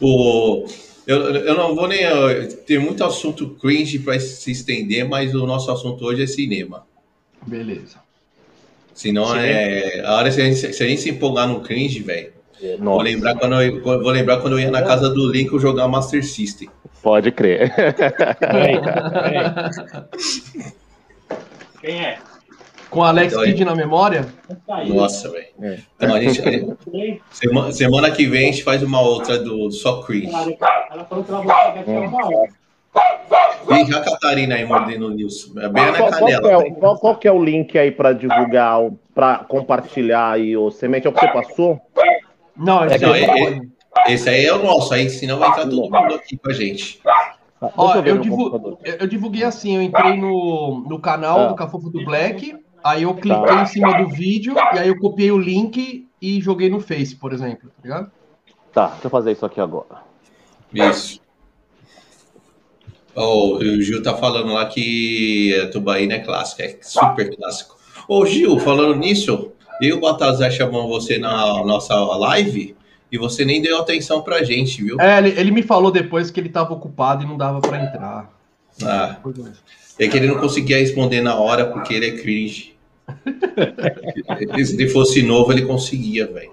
O, 0.00 0.66
eu, 1.06 1.18
eu 1.36 1.54
não 1.54 1.74
vou 1.74 1.86
nem. 1.86 2.00
Tem 2.66 2.78
muito 2.78 3.04
assunto 3.04 3.50
cringe 3.50 3.98
para 4.00 4.18
se 4.18 4.50
estender, 4.50 5.08
mas 5.08 5.34
o 5.34 5.46
nosso 5.46 5.70
assunto 5.70 6.04
hoje 6.04 6.22
é 6.24 6.26
cinema. 6.26 6.84
Beleza. 7.46 7.98
Senão 8.92 9.26
Sim. 9.26 9.38
é. 9.38 10.02
A 10.04 10.14
hora 10.16 10.32
se 10.32 10.40
a 10.40 10.44
gente 10.44 10.56
se, 10.56 10.82
a 10.82 10.86
gente 10.86 11.00
se 11.00 11.10
empolgar 11.10 11.46
no 11.46 11.60
cringe, 11.60 12.00
velho. 12.02 12.32
Vou 12.60 12.78
Nossa, 12.78 13.04
lembrar, 13.04 13.34
quando 13.36 13.60
eu, 13.62 13.82
vou 13.82 14.10
lembrar 14.10 14.38
quando 14.38 14.54
eu 14.54 14.60
ia 14.60 14.70
na 14.70 14.82
casa 14.82 15.10
do 15.10 15.30
Lincoln 15.30 15.58
jogar 15.58 15.86
Master 15.88 16.24
System. 16.24 16.70
pode 17.02 17.30
crer. 17.30 17.70
Peraí, 18.40 18.80
peraí. 18.80 19.44
Quem 21.80 22.00
é? 22.04 22.18
Com 22.90 23.02
Alex 23.02 23.32
Então, 23.32 23.44
Kidd 23.44 23.64
na 23.64 23.74
memória? 23.74 24.26
Nossa, 24.86 25.28
velho. 25.30 25.46
É. 25.60 25.78
Então 25.96 26.14
a 26.14 26.20
gente. 26.20 26.40
Semana, 27.30 27.72
semana 27.72 28.10
que 28.10 28.26
vem 28.26 28.48
a 28.48 28.52
gente 28.52 28.62
faz 28.62 28.82
uma 28.82 29.00
outra 29.00 29.38
do 29.38 29.70
só 29.70 30.02
cringe. 30.02 30.30
Ela 30.90 31.04
falou 31.04 31.24
que 31.24 31.30
ela 31.30 31.42
vai 31.42 31.84
uma 32.06 32.26
hora. 32.26 32.48
E 33.68 33.94
a 33.94 34.00
Catarina 34.00 34.54
aí 34.54 34.64
mordendo 34.64 35.06
o 35.08 35.10
Nilson. 35.10 35.58
É 35.60 35.68
bem 35.68 35.84
na 35.86 35.92
Qual, 35.98 36.08
qual 36.10 36.26
que 36.26 36.32
é, 36.32 36.40
canela. 36.40 36.58
o- 36.64 36.74
qual- 36.76 36.98
qual 36.98 37.16
que 37.16 37.28
é 37.28 37.32
o 37.32 37.42
link 37.44 37.76
aí 37.78 37.90
pra 37.90 38.12
divulgar, 38.12 38.78
pra 39.14 39.38
compartilhar 39.38 40.30
aí 40.32 40.56
o 40.56 40.70
Semente? 40.70 41.06
É 41.06 41.10
o 41.10 41.12
que 41.12 41.20
você 41.20 41.28
passou? 41.28 41.80
Não, 42.56 42.86
esse 42.86 42.98
Não, 43.04 43.12
aí 43.12 43.24
é- 43.24 43.48
é- 43.52 43.60
Esse 44.08 44.28
aí 44.28 44.44
é 44.46 44.54
o 44.54 44.62
nosso, 44.62 44.92
aí 44.94 45.08
senão 45.10 45.38
vai 45.38 45.48
entrar 45.48 45.64
todo 45.64 45.76
mundo 45.76 46.14
aqui 46.14 46.36
com 46.36 46.50
a 46.50 46.52
gente. 46.52 47.00
Ó, 47.76 47.94
eu- 47.96 48.78
eu 49.00 49.06
divulguei 49.06 49.42
assim, 49.42 49.74
eu 49.76 49.82
entrei 49.82 50.16
no, 50.16 50.84
no 50.88 50.98
canal 51.00 51.40
Ah. 51.40 51.46
do 51.46 51.54
Cafofo 51.56 51.90
do 51.90 52.04
Black, 52.04 52.54
aí 52.86 53.02
eu 53.02 53.14
cliquei 53.14 53.44
Tá. 53.46 53.62
em 53.62 53.66
cima 53.66 54.02
do 54.02 54.08
vídeo, 54.08 54.54
e 54.74 54.78
aí 54.78 54.88
eu 54.88 54.98
copiei 54.98 55.30
o 55.30 55.38
link 55.38 56.06
e 56.20 56.40
joguei 56.40 56.68
no 56.68 56.80
Face, 56.80 57.16
por 57.16 57.32
exemplo, 57.32 57.68
tá 57.68 57.82
ligado? 57.82 58.10
Tá, 58.72 58.88
deixa 58.88 59.06
eu 59.06 59.10
fazer 59.10 59.32
isso 59.32 59.44
aqui 59.46 59.60
agora. 59.60 60.02
Isso. 60.72 61.20
Ó, 63.14 63.56
o 63.56 63.80
Gil 63.82 64.02
tá 64.02 64.14
falando 64.14 64.52
lá 64.52 64.66
que 64.66 65.58
a 65.62 65.70
Tubaína 65.70 66.14
é 66.14 66.18
clássica, 66.18 66.62
é 66.64 66.76
super 66.82 67.34
clássico. 67.34 67.76
Ô 68.06 68.24
Gil, 68.26 68.58
falando 68.58 68.94
nisso, 68.96 69.52
eu 69.80 69.88
e 69.88 69.92
o 69.92 70.00
Baltazar 70.00 70.50
chamamos 70.50 70.88
você 70.88 71.18
na 71.18 71.64
nossa 71.64 71.94
live 71.94 72.76
e 73.10 73.16
você 73.18 73.44
nem 73.44 73.62
deu 73.62 73.78
atenção 73.78 74.22
pra 74.22 74.42
gente, 74.42 74.82
viu? 74.82 75.00
É, 75.00 75.18
ele, 75.18 75.28
ele 75.40 75.50
me 75.50 75.62
falou 75.62 75.90
depois 75.90 76.30
que 76.30 76.38
ele 76.38 76.48
tava 76.50 76.74
ocupado 76.74 77.24
e 77.24 77.26
não 77.26 77.36
dava 77.36 77.60
pra 77.60 77.82
entrar. 77.82 78.30
Ah, 78.84 79.16
é 79.98 80.08
que 80.08 80.16
ele 80.16 80.26
não 80.26 80.38
conseguia 80.38 80.76
responder 80.78 81.22
na 81.22 81.36
hora 81.36 81.66
porque 81.66 81.94
ele 81.94 82.06
é 82.06 82.16
cringe. 82.18 82.75
Se 84.64 84.74
ele 84.74 84.88
fosse 84.88 85.22
novo, 85.22 85.52
ele 85.52 85.62
conseguia, 85.66 86.26
velho. 86.26 86.50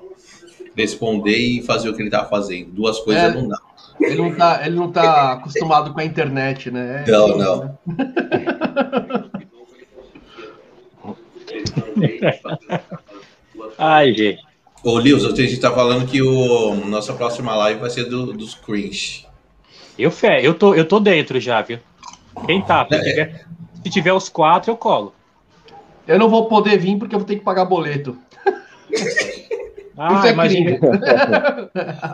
Responder 0.75 1.38
e 1.38 1.62
fazer 1.63 1.89
o 1.89 1.95
que 1.95 2.01
ele 2.01 2.10
tava 2.10 2.27
fazendo. 2.29 2.72
Duas 2.72 3.00
coisas 3.00 3.24
É. 3.24 3.33
não 3.33 3.48
dá. 3.48 3.57
Ele 4.01 4.15
não, 4.15 4.36
tá, 4.36 4.62
ele 4.65 4.75
não 4.75 4.91
tá 4.91 5.33
acostumado 5.33 5.93
com 5.93 6.00
a 6.00 6.03
internet, 6.05 6.72
né? 6.72 7.03
É, 7.07 7.12
Não, 7.12 7.38
não. 7.38 7.77
Ai, 13.77 14.13
gente. 14.13 14.41
Ô, 14.83 15.00
Lils, 15.00 15.24
a 15.25 15.33
gente 15.36 15.57
tá 15.60 15.72
falando 15.72 16.05
que 16.07 16.22
o 16.22 16.75
nossa 16.86 17.13
próxima 17.13 17.55
live 17.55 17.79
vai 17.79 17.89
ser 17.89 18.05
do, 18.05 18.33
dos 18.33 18.53
cringe. 18.55 19.25
Eu, 19.98 20.12
fé, 20.12 20.45
eu, 20.45 20.53
tô, 20.53 20.74
eu 20.75 20.86
tô 20.86 21.00
dentro 21.00 21.39
já, 21.39 21.62
viu? 21.62 21.79
Quem 22.45 22.62
tá? 22.62 22.86
Se 22.89 22.95
É. 22.95 23.00
tiver, 23.03 23.45
se 23.83 23.89
tiver 23.89 24.13
os 24.13 24.27
quatro, 24.27 24.72
eu 24.72 24.77
colo. 24.77 25.13
Eu 26.07 26.19
não 26.19 26.29
vou 26.29 26.48
poder 26.48 26.77
vir 26.77 26.98
porque 26.98 27.15
eu 27.15 27.19
vou 27.19 27.27
ter 27.27 27.36
que 27.38 27.43
pagar 27.43 27.65
boleto. 27.65 28.17
Ah, 29.98 30.13
Isso 30.17 30.27
é 30.27 30.33
mas 30.33 30.51
crime. 30.51 30.79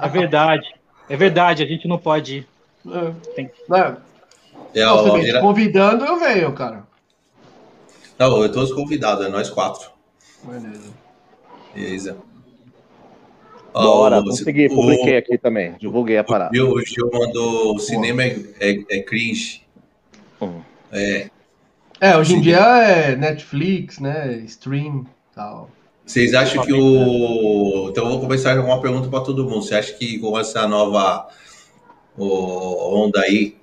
é 0.01 0.09
verdade. 0.09 0.67
É 1.09 1.15
verdade, 1.17 1.63
a 1.63 1.65
gente 1.65 1.87
não 1.87 1.97
pode 1.97 2.37
ir. 2.37 2.47
É. 3.37 3.41
Né? 3.69 3.97
É, 4.75 4.85
Não, 4.85 4.95
ó, 4.97 5.13
vem 5.13 5.23
vira- 5.23 5.41
convidando, 5.41 6.05
eu 6.05 6.19
venho, 6.19 6.51
cara. 6.53 6.83
Não, 8.17 8.43
eu 8.43 8.51
tô 8.51 8.61
os 8.61 8.71
convidados, 8.73 9.25
é 9.25 9.29
nós 9.29 9.49
quatro. 9.49 9.89
Beleza. 10.43 10.91
Beleza. 11.73 12.17
Bora, 13.73 14.19
o- 14.19 14.23
consegui, 14.25 14.67
o- 14.67 14.75
publiquei 14.75 15.17
aqui 15.17 15.37
também. 15.37 15.73
Divulguei 15.79 16.17
a 16.17 16.21
O 16.21 16.25
parada. 16.25 16.51
Gil, 16.53 16.71
o 16.71 16.81
Gil 16.85 17.09
mandou 17.11 17.75
o 17.75 17.79
cinema 17.79 18.23
é, 18.23 18.35
é- 18.59 18.83
é 18.97 19.01
cringe. 19.03 19.63
É, 20.91 21.29
É, 22.01 22.15
hoje 22.15 22.35
em 22.35 22.41
dia 22.41 22.59
é 22.59 23.15
Netflix, 23.15 23.99
né? 23.99 24.37
Stream 24.45 25.05
tal. 25.35 25.69
vocês 26.05 26.33
acham 26.33 26.63
que 26.63 26.71
o. 26.71 27.89
Então 27.89 28.05
eu 28.05 28.11
vou 28.11 28.21
começar 28.21 28.55
com 28.55 28.63
uma 28.67 28.81
pergunta 28.81 29.09
para 29.09 29.19
todo 29.19 29.43
mundo. 29.43 29.63
Você 29.63 29.75
acha 29.75 29.93
que 29.93 30.17
com 30.19 30.39
essa 30.39 30.65
nova 30.65 31.27
onda 32.17 33.19
aí, 33.21 33.57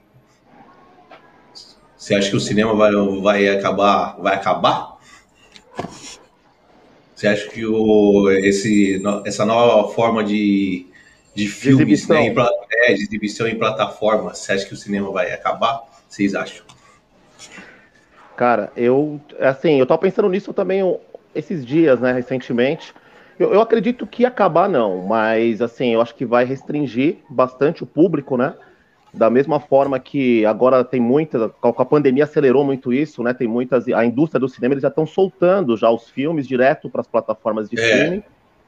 você 1.96 2.14
acha 2.14 2.28
que 2.28 2.36
o 2.36 2.40
cinema 2.40 2.74
vai, 2.74 2.92
vai 3.22 3.48
acabar? 3.48 4.16
Vai 4.20 4.34
acabar? 4.34 4.96
Você 7.14 7.28
acha 7.28 7.48
que 7.48 7.64
o, 7.64 8.30
esse, 8.30 9.02
essa 9.24 9.46
nova 9.46 9.90
forma 9.94 10.22
de, 10.22 10.86
de 11.34 11.48
filmes, 11.48 12.02
exibição. 12.02 12.16
né, 12.16 12.26
em, 12.26 12.90
é, 12.90 12.94
de 12.94 13.02
exibição 13.02 13.48
em 13.48 13.58
plataforma, 13.58 14.34
você 14.34 14.52
acha 14.52 14.66
que 14.66 14.74
o 14.74 14.76
cinema 14.76 15.10
vai 15.10 15.32
acabar? 15.32 15.80
Vocês 16.06 16.34
acham? 16.34 16.75
Cara, 18.36 18.70
eu, 18.76 19.18
assim, 19.40 19.78
eu 19.80 19.86
tava 19.86 20.00
pensando 20.00 20.28
nisso 20.28 20.52
também 20.52 20.82
esses 21.34 21.64
dias, 21.64 22.00
né, 22.00 22.12
recentemente. 22.12 22.94
Eu, 23.38 23.52
eu 23.52 23.60
acredito 23.60 24.06
que 24.06 24.24
acabar 24.24 24.68
não, 24.68 25.06
mas, 25.06 25.60
assim, 25.62 25.94
eu 25.94 26.00
acho 26.00 26.14
que 26.14 26.24
vai 26.24 26.44
restringir 26.44 27.18
bastante 27.28 27.82
o 27.82 27.86
público, 27.86 28.36
né? 28.36 28.54
Da 29.12 29.30
mesma 29.30 29.58
forma 29.58 29.98
que 29.98 30.44
agora 30.44 30.84
tem 30.84 31.00
muita, 31.00 31.48
com 31.48 31.68
a 31.82 31.84
pandemia 31.86 32.24
acelerou 32.24 32.64
muito 32.64 32.92
isso, 32.92 33.22
né? 33.22 33.32
Tem 33.32 33.48
muitas, 33.48 33.88
a 33.88 34.04
indústria 34.04 34.38
do 34.38 34.48
cinema 34.48 34.74
eles 34.74 34.82
já 34.82 34.88
estão 34.88 35.06
soltando 35.06 35.76
já 35.76 35.90
os 35.90 36.10
filmes 36.10 36.46
direto 36.46 36.90
para 36.90 37.00
as 37.00 37.06
plataformas 37.06 37.70
de 37.70 37.78
É. 37.78 37.82
streaming. 37.82 38.22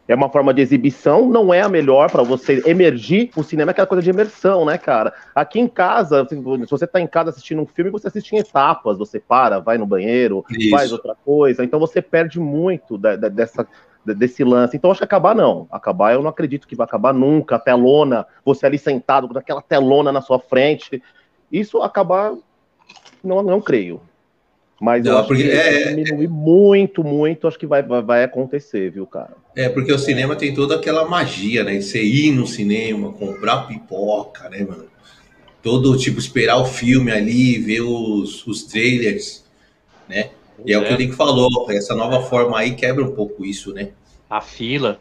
É 0.08 0.14
uma 0.14 0.30
forma 0.30 0.54
de 0.54 0.62
exibição, 0.62 1.28
não 1.28 1.52
é 1.52 1.60
a 1.60 1.68
melhor 1.68 2.10
para 2.10 2.22
você 2.22 2.62
emergir. 2.64 3.30
O 3.36 3.42
cinema 3.42 3.70
é 3.70 3.72
aquela 3.72 3.86
coisa 3.86 4.02
de 4.02 4.08
imersão, 4.08 4.64
né, 4.64 4.78
cara? 4.78 5.12
Aqui 5.34 5.60
em 5.60 5.68
casa, 5.68 6.26
se 6.26 6.34
você 6.70 6.86
tá 6.86 6.98
em 6.98 7.06
casa 7.06 7.28
assistindo 7.28 7.60
um 7.60 7.66
filme, 7.66 7.90
você 7.90 8.08
assiste 8.08 8.32
em 8.34 8.38
etapas, 8.38 8.96
você 8.96 9.20
para, 9.20 9.58
vai 9.60 9.76
no 9.76 9.84
banheiro, 9.84 10.42
Isso. 10.50 10.70
faz 10.70 10.90
outra 10.92 11.14
coisa. 11.14 11.62
Então 11.62 11.78
você 11.78 12.00
perde 12.00 12.40
muito 12.40 12.96
da- 12.96 13.16
da- 13.16 13.28
dessa, 13.28 13.68
desse 14.02 14.42
lance. 14.42 14.78
Então 14.78 14.90
acho 14.90 14.98
que 15.00 15.04
acabar 15.04 15.34
não. 15.34 15.68
Acabar 15.70 16.14
eu 16.14 16.22
não 16.22 16.30
acredito 16.30 16.66
que 16.66 16.74
vai 16.74 16.86
acabar 16.86 17.12
nunca. 17.12 17.56
A 17.56 17.58
telona, 17.58 18.26
você 18.42 18.64
ali 18.64 18.78
sentado 18.78 19.28
com 19.28 19.38
aquela 19.38 19.60
telona 19.60 20.10
na 20.10 20.22
sua 20.22 20.38
frente. 20.38 21.02
Isso 21.52 21.82
acabar, 21.82 22.32
não, 23.22 23.42
não 23.42 23.60
creio. 23.60 24.00
Mas 24.80 25.04
eu 25.04 25.12
Não, 25.12 25.18
acho 25.20 25.28
porque 25.28 25.42
que 25.42 25.50
é- 25.50 25.88
se 25.88 25.94
diminuir 25.96 26.28
muito, 26.28 27.02
muito, 27.02 27.48
acho 27.48 27.58
que 27.58 27.66
vai, 27.66 27.82
vai, 27.82 28.22
acontecer, 28.22 28.90
viu, 28.90 29.06
cara? 29.06 29.30
É, 29.56 29.68
porque 29.68 29.92
o 29.92 29.98
cinema 29.98 30.36
tem 30.36 30.54
toda 30.54 30.76
aquela 30.76 31.04
magia, 31.08 31.64
né? 31.64 31.80
Você 31.80 32.02
ir 32.02 32.30
no 32.30 32.46
cinema, 32.46 33.12
comprar 33.12 33.66
pipoca, 33.66 34.48
né, 34.48 34.60
mano? 34.60 34.86
Todo, 35.60 35.96
tipo, 35.98 36.20
esperar 36.20 36.58
o 36.58 36.64
filme 36.64 37.10
ali, 37.10 37.58
ver 37.58 37.80
os, 37.80 38.46
os 38.46 38.62
trailers, 38.62 39.44
né? 40.08 40.30
E 40.64 40.72
é, 40.72 40.78
o 40.78 40.84
que 40.84 40.92
o 40.92 40.96
Link 40.96 41.14
falou, 41.14 41.48
essa 41.70 41.94
nova 41.94 42.22
forma 42.22 42.58
aí 42.58 42.74
quebra 42.74 43.04
um 43.04 43.12
pouco 43.12 43.44
isso, 43.44 43.72
né? 43.72 43.90
A 44.30 44.40
fila. 44.40 45.00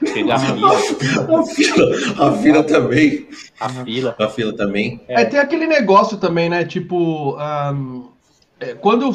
Pegar 0.00 0.36
a 0.36 0.38
fila. 0.54 1.38
A 1.38 1.42
fila, 1.44 2.26
a 2.26 2.32
fila 2.32 2.64
também. 2.64 3.28
A 3.60 3.68
fila. 3.68 4.16
A 4.18 4.28
fila 4.28 4.52
também. 4.52 5.00
É. 5.08 5.24
tem 5.24 5.38
aquele 5.38 5.66
negócio 5.66 6.16
também, 6.18 6.48
né? 6.48 6.64
Tipo, 6.64 7.36
ahn, 7.36 8.04
é, 8.60 8.74
quando, 8.74 9.10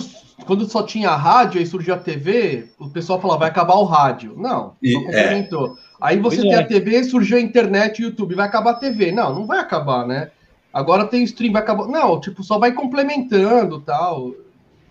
quando 0.45 0.65
só 0.65 0.83
tinha 0.83 1.15
rádio 1.15 1.61
e 1.61 1.65
surgiu 1.65 1.93
a 1.93 1.97
TV, 1.97 2.69
o 2.79 2.89
pessoal 2.89 3.19
falava, 3.19 3.41
vai 3.41 3.49
acabar 3.49 3.75
o 3.75 3.83
rádio. 3.83 4.33
Não, 4.37 4.75
E- 4.81 4.93
não 4.93 5.03
complementou. 5.05 5.77
Aí 6.01 6.19
você 6.19 6.37
Pois 6.37 6.49
tem 6.49 6.59
é. 6.59 6.59
a 6.59 6.67
TV, 6.67 7.03
surgiu 7.03 7.37
a 7.37 7.41
internet 7.41 7.99
e 7.99 8.05
o 8.05 8.09
YouTube, 8.09 8.35
vai 8.35 8.45
acabar 8.45 8.71
a 8.71 8.75
TV. 8.75 9.11
Não, 9.11 9.33
não 9.33 9.47
vai 9.47 9.59
acabar, 9.59 10.05
né? 10.05 10.31
Agora 10.73 11.05
tem 11.05 11.23
stream, 11.23 11.53
vai 11.53 11.61
acabar. 11.61 11.87
Não, 11.87 12.19
tipo, 12.19 12.43
só 12.43 12.57
vai 12.59 12.73
complementando 12.73 13.79
tal. 13.81 14.31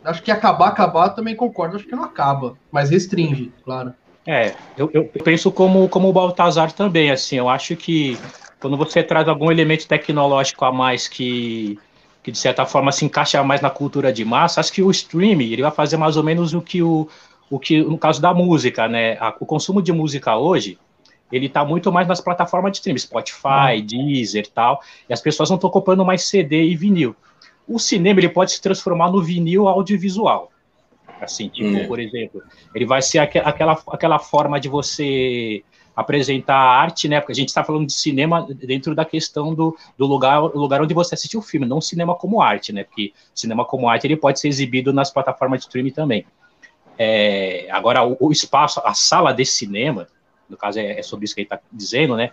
Acho 0.05 0.23
que 0.23 0.31
acabar, 0.31 0.69
acabar, 0.69 1.11
também 1.11 1.37
concordo. 1.37 1.77
Acho 1.77 1.87
que 1.87 1.95
não 1.95 2.05
acaba, 2.05 2.57
mas 2.71 2.91
restringe, 2.91 3.53
claro. 3.65 3.93
É, 4.27 4.55
eu, 4.77 4.89
eu 4.95 5.05
penso 5.25 5.51
como, 5.51 5.89
como 5.89 6.09
o 6.09 6.13
Baltazar 6.13 6.73
também, 6.73 7.11
assim, 7.11 7.37
eu 7.37 7.49
acho 7.49 7.77
que 7.77 8.17
quando 8.61 8.77
você 8.77 9.03
traz 9.03 9.29
algum 9.29 9.51
elemento 9.51 9.87
tecnológico 9.89 10.65
a 10.65 10.73
mais 10.73 11.09
que, 11.09 11.79
que 12.23 12.31
de 12.31 12.39
certa 12.39 12.65
forma 12.65 12.93
se 12.93 13.05
encaixa 13.05 13.43
mais 13.43 13.61
na 13.61 13.71
cultura 13.71 14.13
de 14.13 14.25
massa, 14.25 14.61
acho 14.61 14.73
que 14.73 14.83
o 14.83 14.91
streaming 14.91 15.51
ele 15.53 15.63
vai 15.63 15.71
fazer 15.71 15.97
mais 15.97 16.17
ou 16.17 16.23
menos 16.23 16.55
o 16.55 16.61
que 16.61 16.83
o, 16.83 17.09
o 17.51 17.59
que 17.59 17.83
no 17.83 17.99
caso 17.99 18.21
da 18.21 18.33
música, 18.33 18.89
né? 18.89 19.19
o 19.41 19.47
consumo 19.47 19.83
de 19.83 19.93
música 19.93 20.37
hoje 20.37 20.79
ele 21.33 21.47
está 21.47 21.65
muito 21.65 21.91
mais 21.91 22.07
nas 22.07 22.21
plataformas 22.21 22.73
de 22.73 22.79
streaming, 22.79 22.99
Spotify, 22.99 23.79
uhum. 23.79 23.87
Deezer, 23.87 24.47
tal, 24.49 24.81
e 25.09 25.13
as 25.13 25.21
pessoas 25.21 25.49
não 25.49 25.57
estão 25.57 25.71
comprando 25.71 26.05
mais 26.05 26.25
CD 26.25 26.65
e 26.65 26.77
vinil. 26.77 27.17
O 27.67 27.79
cinema 27.79 28.21
ele 28.21 28.29
pode 28.29 28.53
se 28.53 28.61
transformar 28.61 29.11
no 29.11 29.23
vinil 29.23 29.67
audiovisual. 29.67 30.53
Assim, 31.21 31.49
tipo, 31.49 31.69
hum. 31.69 31.87
por 31.87 32.01
exemplo, 32.01 32.43
ele 32.75 32.85
vai 32.85 33.01
ser 33.01 33.21
aqu 33.21 33.39
aquela, 33.39 33.81
aquela 33.89 34.19
forma 34.19 34.61
de 34.61 34.69
você 34.69 35.63
apresentar 35.95 36.57
a 36.57 36.81
arte, 36.81 37.09
né? 37.09 37.21
Porque 37.21 37.33
a 37.33 37.37
gente 37.37 37.49
está 37.49 37.63
falando 37.63 37.87
de 37.87 37.93
cinema 37.93 38.47
dentro 38.51 38.95
da 38.95 39.05
questão 39.05 39.55
do, 39.55 39.77
do 39.97 40.07
lugar, 40.07 40.41
lugar 40.41 40.81
onde 40.81 40.95
você 40.95 41.15
assistiu 41.15 41.41
o 41.41 41.43
filme, 41.43 41.67
não 41.67 41.81
cinema 41.81 42.15
como 42.15 42.41
arte, 42.41 42.73
né? 42.73 42.85
Porque 42.85 43.13
cinema 43.35 43.65
como 43.65 43.89
arte 43.89 44.07
ele 44.07 44.17
pode 44.17 44.41
ser 44.41 44.49
exibido 44.49 44.93
nas 44.93 45.11
plataformas 45.11 45.61
de 45.61 45.67
streaming 45.67 45.91
também. 45.91 46.27
É, 46.99 47.69
agora, 47.71 48.05
o, 48.05 48.17
o, 48.21 48.33
espaço, 48.33 48.81
a 48.85 48.95
sala 48.95 49.33
de 49.33 49.45
cinema, 49.45 50.09
no 50.49 50.57
caso 50.57 50.79
é, 50.79 50.99
é 50.99 51.03
sobre 51.03 51.25
isso 51.25 51.35
que 51.35 51.43
ele 51.43 51.47
está 51.47 51.61
dizendo, 51.71 52.17
né? 52.17 52.31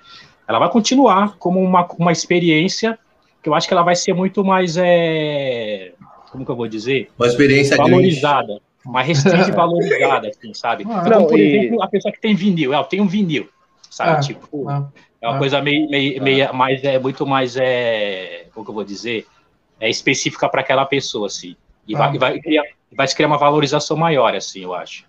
Ela 0.47 0.59
vai 0.59 0.69
continuar 0.69 1.37
como 1.37 1.61
uma, 1.61 1.87
uma 1.97 2.11
experiência 2.11 2.97
que 3.41 3.47
eu 3.47 3.53
acho 3.53 3.67
que 3.67 3.73
ela 3.73 3.83
vai 3.83 3.95
ser 3.95 4.13
muito 4.13 4.43
mais, 4.43 4.77
é, 4.77 5.93
como 6.31 6.45
que 6.45 6.51
eu 6.51 6.55
vou 6.55 6.67
dizer? 6.67 7.09
Uma 7.17 7.27
experiência 7.27 7.77
valorizada. 7.77 8.47
Grande. 8.47 8.68
Mais 8.85 9.07
restrita 9.07 9.49
e 9.49 9.51
valorizada, 9.55 10.27
assim, 10.27 10.53
sabe? 10.53 10.85
Não, 10.85 11.05
então, 11.05 11.27
por 11.27 11.39
e... 11.39 11.57
exemplo, 11.57 11.83
a 11.83 11.87
pessoa 11.87 12.11
que 12.11 12.21
tem 12.21 12.35
vinil, 12.35 12.73
ela 12.73 12.83
tem 12.83 13.01
um 13.01 13.07
vinil, 13.07 13.49
sabe? 13.89 14.11
É, 14.11 14.19
tipo, 14.19 14.69
é, 14.69 14.83
é 15.21 15.27
uma 15.27 15.35
é. 15.35 15.39
coisa 15.39 15.61
meio, 15.61 15.89
meio, 15.89 16.21
meio 16.23 16.53
mais, 16.53 16.83
é 16.83 16.97
muito 16.97 17.25
mais, 17.25 17.57
é, 17.57 18.45
como 18.53 18.65
que 18.65 18.71
eu 18.71 18.75
vou 18.75 18.83
dizer? 18.83 19.25
É 19.79 19.89
específica 19.89 20.47
para 20.47 20.61
aquela 20.61 20.85
pessoa, 20.85 21.27
assim. 21.27 21.55
E 21.87 21.95
vai, 21.95 22.17
vai, 22.17 22.39
criar, 22.39 22.63
vai 22.95 23.07
se 23.07 23.15
criar 23.15 23.27
uma 23.27 23.37
valorização 23.37 23.97
maior, 23.97 24.35
assim, 24.35 24.61
eu 24.61 24.73
acho. 24.73 25.05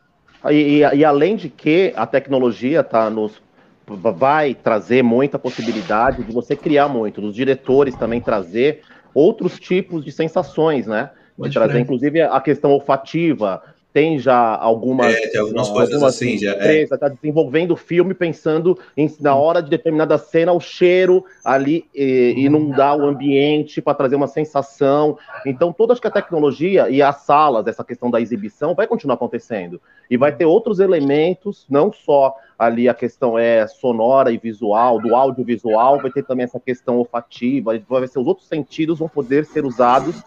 E, 0.51 0.55
e, 0.55 0.97
e, 0.97 1.05
além 1.05 1.37
de 1.37 1.51
que 1.51 1.93
a 1.97 2.07
tecnologia 2.07 2.83
tá 2.83 3.11
nos 3.11 3.41
vai 3.87 4.55
trazer 4.55 5.03
muita 5.03 5.39
possibilidade 5.39 6.23
de 6.23 6.33
você 6.33 6.55
criar 6.55 6.89
muito, 6.89 7.21
dos 7.21 7.35
diretores 7.35 7.97
também 7.97 8.21
trazer 8.21 8.83
outros 9.13 9.59
tipos 9.59 10.05
de 10.05 10.13
sensações, 10.13 10.87
né? 10.87 11.11
De 11.49 11.55
trazer, 11.55 11.81
inclusive, 11.81 12.21
a 12.21 12.41
questão 12.41 12.71
olfativa, 12.71 13.63
tem 13.93 14.19
já 14.19 14.57
algumas, 14.57 15.13
é, 15.13 15.29
tem 15.29 15.41
algumas 15.41 15.69
coisas 15.69 15.95
algumas 15.95 16.15
assim 16.15 16.39
já 16.39 16.55
é. 16.55 16.83
está 16.83 17.09
desenvolvendo 17.09 17.73
o 17.73 17.77
filme 17.77 18.15
pensando 18.15 18.79
em, 18.97 19.13
na 19.21 19.35
hora 19.35 19.63
de 19.63 19.69
determinada 19.69 20.17
cena 20.17 20.53
o 20.53 20.61
cheiro 20.61 21.25
ali 21.45 21.85
e, 21.95 22.35
inundar 22.37 22.97
o 22.97 23.07
ambiente 23.07 23.83
para 23.83 23.95
trazer 23.95 24.17
uma 24.17 24.29
sensação. 24.29 25.19
Então 25.45 25.73
toda 25.73 25.93
acho 25.93 26.01
que 26.01 26.07
a 26.07 26.13
tecnologia 26.13 26.89
e 26.89 27.03
as 27.03 27.17
salas 27.23 27.67
essa 27.67 27.85
questão 27.85 28.11
da 28.11 28.21
exibição 28.21 28.75
vai 28.75 28.87
continuar 28.87 29.15
acontecendo. 29.15 29.81
E 30.09 30.17
vai 30.17 30.35
ter 30.35 30.45
outros 30.45 30.79
elementos 30.79 31.67
não 31.69 31.93
só 31.93 32.37
ali 32.59 32.89
a 32.89 32.95
questão 32.95 33.39
é 33.39 33.67
sonora 33.67 34.31
e 34.31 34.39
visual 34.39 35.01
do 35.01 35.17
audiovisual 35.17 36.01
vai 36.01 36.11
ter 36.11 36.23
também 36.23 36.45
essa 36.45 36.61
questão 36.61 36.99
olfativa 36.99 37.73
vai 37.89 38.07
ser 38.07 38.19
os 38.21 38.27
outros 38.27 38.47
sentidos 38.47 38.99
vão 38.99 39.09
poder 39.09 39.47
ser 39.47 39.65
usados 39.65 40.23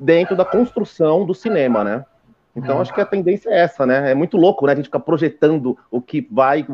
dentro 0.00 0.34
da 0.34 0.44
construção 0.44 1.24
do 1.26 1.34
cinema 1.34 1.84
né 1.84 2.04
então, 2.54 2.78
é. 2.78 2.80
acho 2.80 2.92
que 2.92 3.00
a 3.00 3.06
tendência 3.06 3.48
é 3.48 3.60
essa, 3.60 3.86
né? 3.86 4.10
É 4.10 4.14
muito 4.14 4.36
louco, 4.36 4.66
né? 4.66 4.72
A 4.72 4.76
gente 4.76 4.86
ficar 4.86 5.00
projetando 5.00 5.78
o 5.90 6.00
que 6.00 6.26
vai, 6.30 6.66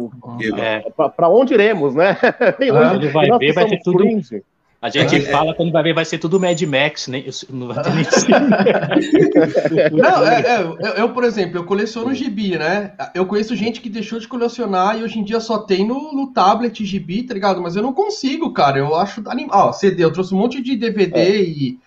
é. 0.58 0.82
para 1.10 1.28
onde 1.28 1.52
iremos, 1.54 1.94
né? 1.94 2.16
Quando 2.56 3.10
vai 3.10 3.28
ver, 3.38 3.52
vai 3.52 3.68
ser 3.68 3.80
tudo. 3.82 3.98
Cringe. 3.98 4.42
A 4.80 4.90
gente 4.90 5.16
é. 5.16 5.20
fala 5.20 5.54
quando 5.54 5.72
vai 5.72 5.82
ver, 5.82 5.94
vai 5.94 6.04
ser 6.04 6.18
tudo 6.18 6.38
Mad 6.38 6.60
Max, 6.62 7.08
né? 7.08 7.24
Não 7.50 7.68
vai 7.68 7.82
ter 7.82 7.92
nem 7.94 8.04
Não, 9.90 10.24
é, 10.24 10.40
é, 10.42 10.60
eu, 10.60 10.76
eu, 10.96 11.08
por 11.08 11.24
exemplo, 11.24 11.56
eu 11.56 11.64
coleciono 11.64 12.14
gibi, 12.14 12.58
né? 12.58 12.92
Eu 13.14 13.26
conheço 13.26 13.56
gente 13.56 13.80
que 13.80 13.88
deixou 13.88 14.20
de 14.20 14.28
colecionar 14.28 14.98
e 14.98 15.02
hoje 15.02 15.18
em 15.18 15.24
dia 15.24 15.40
só 15.40 15.58
tem 15.58 15.84
no, 15.84 16.12
no 16.12 16.32
tablet 16.32 16.84
gibi, 16.84 17.22
tá 17.22 17.32
ligado? 17.32 17.60
Mas 17.60 17.74
eu 17.74 17.82
não 17.82 17.92
consigo, 17.92 18.52
cara. 18.52 18.78
Eu 18.78 18.94
acho 18.94 19.22
animal. 19.28 19.70
Ó, 19.70 19.72
CD, 19.72 20.04
eu 20.04 20.12
trouxe 20.12 20.34
um 20.34 20.38
monte 20.38 20.62
de 20.62 20.76
DVD 20.76 21.20
é. 21.20 21.40
e, 21.40 21.80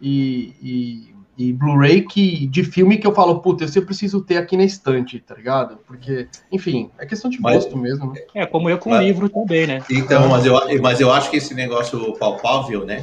e, 0.00 0.54
e 0.62 1.16
e 1.38 1.52
Blu-ray 1.52 2.00
que 2.00 2.46
de 2.46 2.64
filme 2.64 2.96
que 2.96 3.06
eu 3.06 3.14
falo, 3.14 3.40
puta, 3.40 3.64
eu 3.64 3.68
sempre 3.68 3.88
preciso 3.88 4.22
ter 4.22 4.38
aqui 4.38 4.56
na 4.56 4.64
estante, 4.64 5.20
tá 5.20 5.34
ligado? 5.34 5.78
Porque, 5.86 6.28
enfim, 6.50 6.90
é 6.96 7.04
questão 7.04 7.30
de 7.30 7.38
mas, 7.40 7.56
gosto 7.56 7.76
mesmo, 7.76 8.12
né? 8.12 8.20
É, 8.34 8.46
como 8.46 8.70
eu 8.70 8.78
com 8.78 8.88
mas, 8.88 9.04
livro 9.04 9.28
também, 9.28 9.66
né? 9.66 9.82
Então, 9.90 10.28
mas 10.28 10.46
eu, 10.46 10.54
mas 10.80 10.98
eu 10.98 11.12
acho 11.12 11.30
que 11.30 11.36
esse 11.36 11.52
negócio 11.52 12.14
palpável, 12.14 12.86
né? 12.86 13.02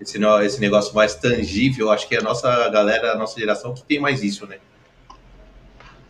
Esse, 0.00 0.18
esse 0.44 0.60
negócio 0.60 0.94
mais 0.94 1.14
tangível, 1.14 1.90
acho 1.90 2.08
que 2.08 2.16
é 2.16 2.20
a 2.20 2.22
nossa 2.22 2.70
galera, 2.70 3.12
a 3.12 3.18
nossa 3.18 3.38
geração 3.38 3.74
que 3.74 3.82
tem 3.82 4.00
mais 4.00 4.22
isso, 4.22 4.46
né? 4.46 4.56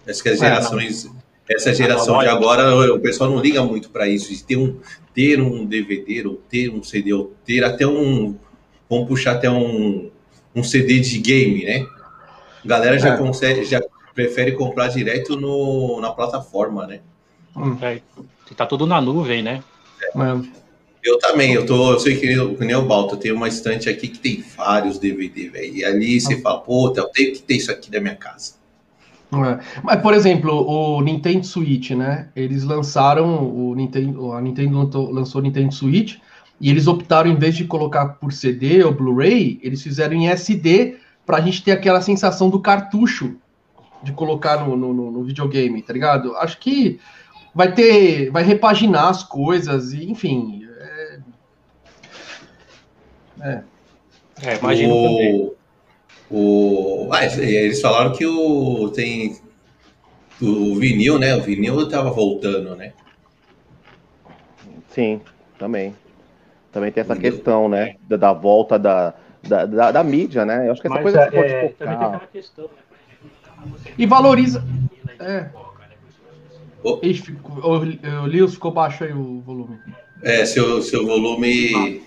Acho 0.08 0.22
que 0.22 0.28
as 0.28 0.40
é, 0.40 0.46
gerações, 0.46 1.06
é, 1.48 1.56
essa 1.56 1.74
geração 1.74 2.20
de 2.20 2.28
agora, 2.28 2.94
o 2.94 3.00
pessoal 3.00 3.28
não 3.28 3.40
liga 3.40 3.64
muito 3.64 3.90
para 3.90 4.06
isso, 4.06 4.32
de 4.32 4.44
ter 4.44 4.56
um, 4.56 4.78
ter 5.12 5.40
um 5.40 5.66
DVD, 5.66 6.24
ou 6.24 6.36
ter 6.48 6.70
um 6.70 6.84
CD, 6.84 7.12
ou 7.12 7.34
ter 7.44 7.64
até 7.64 7.84
um. 7.84 8.36
Vamos 8.92 9.08
puxar 9.08 9.32
até 9.32 9.50
um 9.50 10.10
um 10.54 10.62
CD 10.62 11.00
de 11.00 11.18
game, 11.18 11.64
né? 11.64 11.86
A 12.64 12.68
galera 12.68 12.98
já 12.98 13.14
é. 13.14 13.16
consegue, 13.16 13.64
já 13.64 13.80
prefere 14.14 14.52
comprar 14.52 14.88
direto 14.88 15.36
no, 15.36 16.00
na 16.00 16.10
plataforma, 16.10 16.86
né? 16.86 17.00
Hum. 17.56 17.76
É, 17.80 18.00
tá 18.54 18.66
tudo 18.66 18.86
na 18.86 19.00
nuvem, 19.00 19.42
né? 19.42 19.62
É. 20.14 20.62
Eu 21.02 21.18
também, 21.18 21.52
eu 21.52 21.66
tô, 21.66 21.92
eu 21.92 21.98
sei 21.98 22.16
que, 22.16 22.28
que 22.28 22.64
nem 22.64 22.76
o 22.76 22.82
Balto, 22.82 23.14
eu 23.14 23.18
tenho 23.18 23.34
uma 23.34 23.48
estante 23.48 23.88
aqui 23.88 24.06
que 24.08 24.18
tem 24.18 24.44
vários 24.56 24.98
DVD, 24.98 25.48
velho. 25.48 25.74
E 25.74 25.84
ali 25.84 26.20
você 26.20 26.40
fala, 26.40 26.60
pô, 26.60 26.92
eu 26.94 27.04
tenho 27.06 27.32
que 27.32 27.42
ter 27.42 27.54
isso 27.56 27.72
aqui 27.72 27.90
na 27.90 27.98
minha 27.98 28.14
casa. 28.14 28.54
É. 29.32 29.80
Mas, 29.82 30.00
por 30.00 30.14
exemplo, 30.14 30.52
o 30.52 31.00
Nintendo 31.00 31.44
Switch, 31.44 31.90
né? 31.92 32.28
Eles 32.36 32.62
lançaram 32.62 33.48
o 33.48 33.74
Nintendo, 33.74 34.32
a 34.32 34.40
Nintendo 34.40 35.10
lançou 35.10 35.40
o 35.40 35.44
Nintendo 35.44 35.72
Switch 35.72 36.18
e 36.62 36.70
eles 36.70 36.86
optaram, 36.86 37.28
em 37.28 37.34
vez 37.34 37.56
de 37.56 37.64
colocar 37.64 38.06
por 38.20 38.32
CD 38.32 38.84
ou 38.84 38.94
Blu-ray, 38.94 39.58
eles 39.64 39.82
fizeram 39.82 40.14
em 40.14 40.28
SD 40.28 40.96
para 41.26 41.38
a 41.38 41.40
gente 41.40 41.60
ter 41.64 41.72
aquela 41.72 42.00
sensação 42.00 42.48
do 42.48 42.60
cartucho 42.60 43.34
de 44.00 44.12
colocar 44.12 44.64
no, 44.64 44.76
no, 44.76 45.10
no, 45.10 45.24
videogame, 45.24 45.82
tá 45.82 45.92
ligado? 45.92 46.36
Acho 46.36 46.58
que 46.58 47.00
vai 47.52 47.72
ter. 47.72 48.30
Vai 48.30 48.44
repaginar 48.44 49.08
as 49.08 49.24
coisas, 49.24 49.92
e, 49.92 50.08
enfim. 50.08 50.68
É. 50.70 51.18
É, 53.40 53.62
é 54.44 54.56
imagino 54.58 54.94
o, 54.94 55.02
também. 55.02 55.52
O, 56.30 57.08
ah, 57.12 57.24
eles 57.24 57.80
falaram 57.80 58.12
que 58.12 58.24
o. 58.24 58.88
Tem. 58.90 59.36
O 60.40 60.76
vinil, 60.76 61.18
né? 61.18 61.34
O 61.34 61.42
vinil 61.42 61.88
tava 61.88 62.10
voltando, 62.10 62.76
né? 62.76 62.92
Sim, 64.88 65.20
também. 65.58 65.94
Também 66.72 66.90
tem 66.90 67.02
essa 67.02 67.14
questão, 67.14 67.68
né? 67.68 67.96
Da, 68.08 68.16
da 68.16 68.32
volta 68.32 68.78
da, 68.78 69.14
da, 69.46 69.66
da, 69.66 69.92
da, 69.92 70.02
mídia, 70.02 70.46
né? 70.46 70.66
Eu 70.66 70.72
acho 70.72 70.80
que 70.80 70.86
essa 70.86 70.94
Mas, 70.94 71.02
coisa 71.02 71.20
é, 71.20 71.30
pode 71.30 71.52
é, 71.52 71.68
tem 71.68 71.88
aquela 71.88 72.20
questão, 72.20 72.64
né? 72.64 73.72
E 73.98 74.06
valoriza. 74.06 74.64
É. 75.20 75.50
Oh. 76.82 76.98
Ixi, 77.02 77.36
o, 77.44 77.68
o 77.68 78.26
Lewis 78.26 78.54
ficou 78.54 78.72
baixo 78.72 79.04
aí 79.04 79.12
o 79.12 79.40
volume. 79.40 79.78
É, 80.22 80.44
seu, 80.46 80.80
seu 80.82 81.06
volume. 81.06 82.02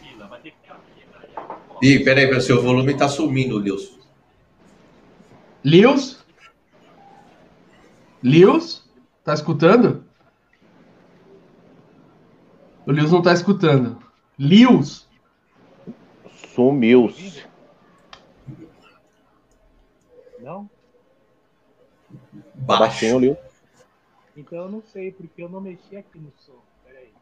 Ih, 1.81 1.99
peraí, 2.03 2.41
seu 2.41 2.61
volume 2.61 2.97
tá 2.97 3.07
sumindo, 3.07 3.57
Lewis. 3.57 3.97
Lewis? 5.63 6.25
Lewis? 8.23 8.83
Tá 9.23 9.33
escutando? 9.33 10.03
O 12.85 12.91
Lewis 12.91 13.11
não 13.11 13.21
tá 13.21 13.33
escutando. 13.33 14.04
Lewis. 14.37 15.07
Sumiu-se. 16.53 17.45
Não? 20.39 20.69
Tá 22.67 22.77
baixinho, 22.77 23.17
Lewis. 23.17 23.37
Então 24.37 24.59
eu 24.59 24.69
não 24.69 24.81
sei, 24.81 25.11
porque 25.11 25.41
eu 25.41 25.49
não 25.49 25.61
mexi 25.61 25.95
aqui 25.95 26.19
no 26.19 26.31
som. 26.37 26.59
Peraí. 26.83 27.13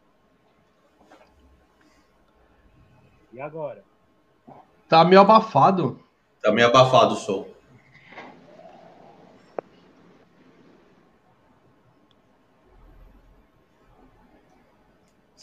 E 3.32 3.40
agora? 3.40 3.84
Tá 4.88 5.04
meio 5.04 5.20
abafado. 5.20 6.00
Tá 6.42 6.52
meio 6.52 6.66
abafado 6.68 7.14
o 7.14 7.16
som. 7.16 7.53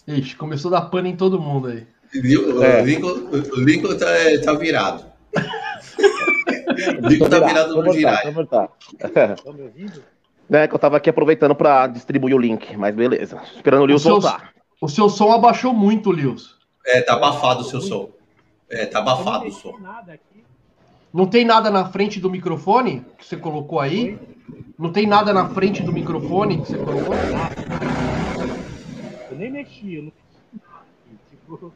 Ixi, 0.08 0.36
começou 0.36 0.74
a 0.76 0.80
dar 0.80 0.86
pano 0.88 1.08
em 1.08 1.16
todo 1.16 1.40
mundo 1.40 1.68
aí. 1.68 1.86
Viu? 2.14 2.62
É. 2.64 2.82
O 2.82 2.86
Lincoln, 2.86 3.30
o 3.56 3.60
Lincoln 3.62 3.98
tá, 3.98 4.10
é, 4.10 4.38
tá 4.40 4.54
virado. 4.54 5.06
O 7.04 7.08
Lincoln 7.08 7.30
tá 7.30 7.40
virado 7.40 7.70
no 7.70 7.76
Vou 7.76 7.84
voltar, 7.86 7.94
girar. 7.98 8.24
vou 8.26 8.34
voltar. 8.34 8.70
Estão 8.94 9.54
me 9.54 9.62
ouvindo? 9.62 10.04
É 10.50 10.68
que 10.68 10.76
eu 10.76 10.80
tava 10.80 10.98
aqui 10.98 11.10
aproveitando 11.10 11.56
pra 11.56 11.88
distribuir 11.88 12.36
o 12.36 12.40
link, 12.40 12.76
mas 12.76 12.94
beleza. 12.94 13.40
Esperando 13.56 13.84
o 13.84 13.86
Lewis 13.86 14.02
O 14.02 14.04
seu- 14.04 14.12
voltar. 14.20 14.52
O 14.82 14.90
seu 14.90 15.10
som 15.10 15.32
abaixou 15.32 15.74
muito, 15.74 16.12
Lewis. 16.12 16.56
É, 16.86 17.00
tá 17.02 17.14
abafado 17.14 17.62
o 17.62 17.64
seu 17.64 17.80
som. 17.80 18.10
É, 18.70 18.86
tá 18.86 19.00
abafado 19.00 19.46
o 19.48 19.52
som. 19.52 19.78
Não 21.14 21.26
tem 21.28 21.46
nada 21.46 21.70
na 21.70 21.86
frente 21.86 22.20
do 22.20 22.30
microfone 22.30 23.06
que 23.18 23.26
você 23.26 23.38
colocou 23.38 23.80
aí? 23.80 24.18
Não 24.78 24.92
tem 24.92 25.06
nada 25.06 25.32
na 25.32 25.48
frente 25.50 25.84
do 25.84 25.94
microfone 25.94 26.62
que 26.62 26.68
você 26.72 26.78
colocou? 26.80 27.14
Nem 29.42 29.50
mexi, 29.50 29.96
eu 29.96 30.04
não 30.04 30.12
fiz 30.12 30.62
nada. 30.62 30.86
Tipo, 31.32 31.74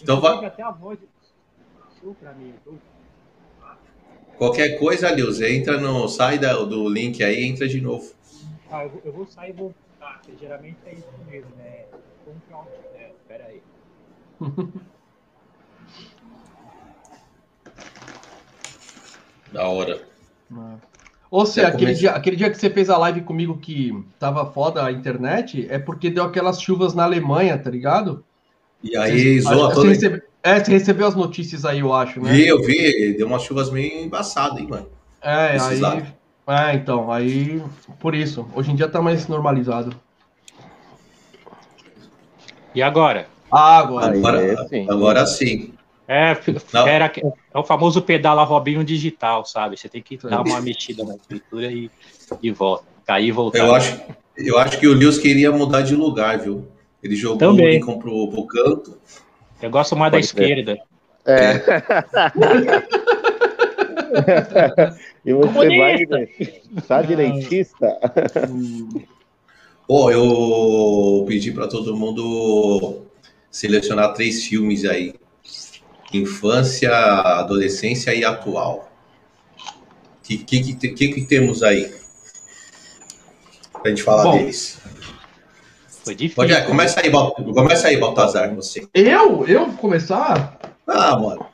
Então 0.00 0.20
vai- 0.20 0.44
até 0.46 0.62
a 0.62 0.70
voz 0.70 0.96
show 2.00 2.14
pra 2.14 2.32
mim. 2.32 2.54
então, 2.62 2.78
Qualquer 4.36 4.78
coisa, 4.78 5.10
Lils, 5.10 5.40
entra 5.40 5.80
no. 5.80 6.06
Sai 6.06 6.38
da- 6.38 6.62
do 6.62 6.88
link 6.88 7.24
aí 7.24 7.42
entra 7.44 7.66
de 7.66 7.80
novo. 7.80 8.14
Ah, 8.70 8.84
eu, 8.84 8.90
vou- 8.90 9.02
eu 9.04 9.12
vou 9.12 9.26
sair 9.26 9.50
e 9.50 9.52
voltar, 9.52 10.20
porque 10.20 10.36
geralmente 10.38 10.78
é 10.86 10.92
isso 10.94 11.08
mesmo, 11.26 11.50
né? 11.56 11.86
Control, 12.24 12.68
é, 12.94 13.10
pera 13.26 13.44
aí. 13.46 13.60
Da 19.52 19.66
hora. 19.66 20.06
Ou 21.30 21.44
seja, 21.44 21.68
Já 21.68 21.74
aquele 21.74 21.94
dia, 21.94 22.10
aquele 22.12 22.36
dia 22.36 22.50
que 22.50 22.56
você 22.56 22.70
fez 22.70 22.88
a 22.88 22.96
live 22.96 23.20
comigo 23.20 23.58
que 23.58 23.92
tava 24.18 24.46
foda 24.50 24.82
a 24.84 24.90
internet, 24.90 25.66
é 25.68 25.78
porque 25.78 26.08
deu 26.10 26.24
aquelas 26.24 26.60
chuvas 26.60 26.94
na 26.94 27.04
Alemanha, 27.04 27.58
tá 27.58 27.68
ligado? 27.70 28.24
E 28.82 28.96
aí, 28.96 29.40
Você- 29.40 29.40
zoa 29.54 29.74
toda. 29.74 29.88
recebe- 29.88 30.22
É, 30.42 30.62
você 30.62 30.70
recebeu 30.70 31.06
as 31.06 31.14
notícias 31.16 31.64
aí, 31.64 31.80
eu 31.80 31.92
acho, 31.92 32.20
né? 32.22 32.32
Vi, 32.32 32.46
eu 32.46 32.62
vi, 32.62 33.12
deu 33.18 33.26
umas 33.26 33.42
chuvas 33.42 33.70
meio 33.70 34.04
embaçadas, 34.04 34.58
hein, 34.58 34.68
mano. 34.70 34.86
É, 35.20 35.56
Esses 35.56 35.82
aí. 35.82 36.04
É, 36.46 36.74
então, 36.76 37.12
aí. 37.12 37.62
Por 38.00 38.14
isso. 38.14 38.48
Hoje 38.54 38.70
em 38.70 38.76
dia 38.76 38.88
tá 38.88 39.02
mais 39.02 39.26
normalizado. 39.28 39.94
E 42.74 42.80
agora? 42.82 43.26
Ah, 43.50 43.78
agora. 43.78 44.12
Aí, 44.12 44.18
Agora, 44.18 44.42
é, 44.42 44.56
sim. 44.68 44.86
agora 44.88 45.26
sim. 45.26 45.72
É, 46.08 46.34
Não. 46.72 46.88
era, 46.88 47.12
é 47.54 47.58
o 47.58 47.62
famoso 47.62 48.00
pedala 48.00 48.42
Robinho 48.42 48.82
digital, 48.82 49.44
sabe? 49.44 49.76
Você 49.76 49.90
tem 49.90 50.00
que 50.00 50.16
dar 50.16 50.40
uma 50.40 50.58
mexida 50.58 51.04
na 51.04 51.14
escritura 51.14 51.70
e, 51.70 51.90
e 52.42 52.50
volta. 52.50 52.84
Cair 53.04 53.28
e 53.28 53.32
voltar. 53.32 53.58
Eu 53.58 53.74
acho, 53.74 54.00
eu 54.36 54.58
acho 54.58 54.80
que 54.80 54.86
o 54.86 54.94
Lewis 54.94 55.18
queria 55.18 55.52
mudar 55.52 55.82
de 55.82 55.94
lugar, 55.94 56.38
viu? 56.38 56.66
Ele 57.02 57.14
jogou 57.14 57.36
Também. 57.38 57.66
o 57.66 57.70
Lincoln 57.72 57.98
pro, 57.98 58.28
pro 58.28 58.46
canto. 58.46 58.98
Eu 59.60 59.70
gosto 59.70 59.94
mais 59.96 60.10
da 60.10 60.18
Pode 60.18 60.26
ser. 60.28 60.42
esquerda. 60.42 60.78
É. 61.26 61.62
e 65.24 65.32
você 65.34 65.76
vai 65.78 66.06
Comunista! 66.06 66.82
tá 66.86 67.02
direitista? 67.02 67.98
Pô, 69.86 70.10
eu 70.10 71.24
pedi 71.26 71.52
pra 71.52 71.66
todo 71.66 71.94
mundo 71.96 73.02
selecionar 73.50 74.14
três 74.14 74.44
filmes 74.44 74.84
aí. 74.86 75.14
Infância, 76.12 76.90
adolescência 76.90 78.14
e 78.14 78.24
atual. 78.24 78.90
O 79.58 80.22
que, 80.22 80.38
que, 80.38 80.74
que, 80.74 81.08
que 81.08 81.24
temos 81.24 81.62
aí? 81.62 81.94
Pra 83.72 83.90
gente 83.90 84.02
falar 84.02 84.24
Bom, 84.24 84.38
deles. 84.38 84.78
Foi 86.04 86.14
difícil. 86.14 86.36
Pode, 86.36 86.52
é, 86.52 86.62
começa 86.62 87.00
aí, 87.00 87.10
Bal- 87.10 87.32
começa 87.34 87.88
aí, 87.88 87.96
Baltazar, 87.98 88.54
você. 88.54 88.88
Eu? 88.94 89.46
Eu 89.46 89.66
vou 89.66 89.76
começar? 89.76 90.58
Ah, 90.86 91.18
mano. 91.18 91.46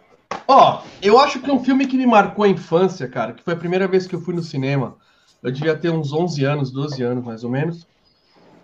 Ó, 0.47 0.83
eu 1.03 1.19
acho 1.19 1.41
que 1.41 1.51
um 1.51 1.63
filme 1.63 1.87
que 1.87 1.97
me 1.97 2.07
marcou 2.07 2.45
a 2.45 2.49
infância, 2.49 3.09
cara, 3.09 3.33
que 3.33 3.43
foi 3.43 3.55
a 3.55 3.59
primeira 3.59 3.89
vez 3.89 4.07
que 4.07 4.15
eu 4.15 4.21
fui 4.21 4.35
no 4.35 4.43
cinema. 4.43 4.97
Eu 5.43 5.51
devia 5.51 5.77
ter 5.77 5.91
uns 5.91 6.13
11 6.13 6.45
anos, 6.45 6.71
12 6.71 7.03
anos 7.03 7.25
mais 7.25 7.45
ou 7.45 7.51
menos. 7.51 7.87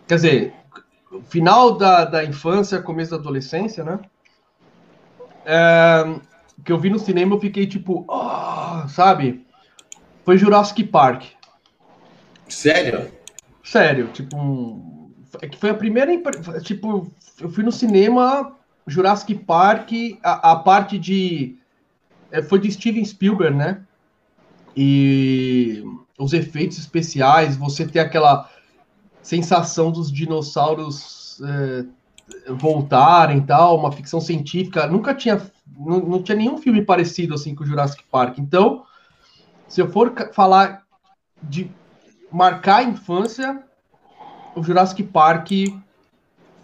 Quer 0.09 0.15
dizer, 0.17 0.55
final 1.29 1.77
da, 1.77 2.05
da 2.05 2.25
infância, 2.25 2.81
começo 2.81 3.11
da 3.11 3.17
adolescência, 3.17 3.85
né? 3.85 3.99
É, 5.45 6.21
que 6.65 6.73
eu 6.73 6.79
vi 6.79 6.91
no 6.91 6.99
cinema, 6.99 7.35
eu 7.35 7.41
fiquei 7.41 7.67
tipo, 7.67 8.07
ah, 8.11 8.87
sabe? 8.89 9.47
Foi 10.25 10.37
Jurassic 10.37 10.85
Park. 10.85 11.25
Sério? 12.49 13.11
Sério, 13.63 14.09
tipo, 14.09 14.37
um... 14.37 15.13
é 15.41 15.49
que 15.49 15.59
foi 15.59 15.71
a 15.71 15.75
primeira. 15.75 16.13
Tipo, 16.63 17.11
eu 17.41 17.49
fui 17.49 17.63
no 17.63 17.73
cinema, 17.73 18.57
Jurassic 18.87 19.35
Park, 19.35 19.91
a, 20.23 20.53
a 20.53 20.57
parte 20.57 20.99
de. 20.99 21.57
é, 22.31 22.43
Foi 22.43 22.59
de 22.59 22.71
Steven 22.71 23.05
Spielberg, 23.05 23.57
né? 23.57 23.83
E 24.77 25.83
os 26.19 26.33
efeitos 26.33 26.79
especiais, 26.79 27.57
você 27.57 27.87
ter 27.87 28.01
aquela 28.01 28.51
sensação 29.23 29.91
dos 29.91 30.13
dinossauros 30.13 31.41
é, 31.45 31.85
voltarem 32.49 33.39
e 33.39 33.43
tal, 33.43 33.79
uma 33.79 33.93
ficção 33.93 34.21
científica. 34.21 34.87
Nunca 34.87 35.15
tinha. 35.15 35.41
Não, 35.79 35.99
não 36.01 36.23
tinha 36.23 36.37
nenhum 36.37 36.59
filme 36.59 36.83
parecido 36.83 37.35
assim 37.35 37.55
com 37.55 37.65
o 37.65 37.67
Jurassic 37.67 38.05
Park. 38.11 38.39
Então, 38.39 38.85
se 39.69 39.81
eu 39.81 39.91
for 39.91 40.13
falar 40.33 40.83
de 41.43 41.71
marcar 42.31 42.79
a 42.79 42.83
infância, 42.83 43.63
o 44.55 44.63
Jurassic 44.63 45.03
Park 45.03 45.51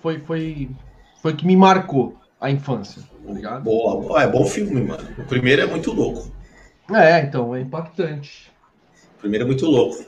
foi 0.01 0.19
foi 0.21 0.71
foi 1.23 1.35
que 1.35 1.47
me 1.47 1.57
marcou 1.57 2.17
a 2.41 2.51
infância, 2.51 3.03
tá 3.03 3.33
ligado? 3.33 3.63
Boa, 3.65 4.01
boa, 4.01 4.23
é 4.23 4.29
bom 4.29 4.45
filme, 4.45 4.83
mano. 4.83 5.09
O 5.19 5.25
primeiro 5.25 5.63
é 5.63 5.67
muito 5.67 5.93
louco. 5.93 6.31
É, 6.93 7.21
então 7.21 7.55
é 7.55 7.61
impactante. 7.63 8.51
O 9.17 9.21
primeiro 9.21 9.45
é 9.45 9.47
muito 9.47 9.67
louco. 9.67 10.05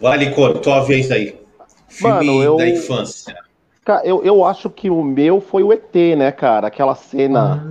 Vai, 0.00 0.18
Licor, 0.18 0.58
tua 0.58 0.80
vez 0.80 1.10
aí. 1.12 1.40
Filme 1.88 2.26
Mano, 2.26 2.42
eu- 2.42 2.56
da 2.56 2.68
infância. 2.68 3.36
Cara, 3.84 4.06
eu, 4.06 4.22
eu 4.24 4.44
acho 4.44 4.70
que 4.70 4.88
o 4.88 5.02
meu 5.02 5.40
foi 5.40 5.62
o 5.62 5.72
ET, 5.72 6.16
né, 6.16 6.30
cara? 6.30 6.68
Aquela 6.68 6.94
cena 6.94 7.66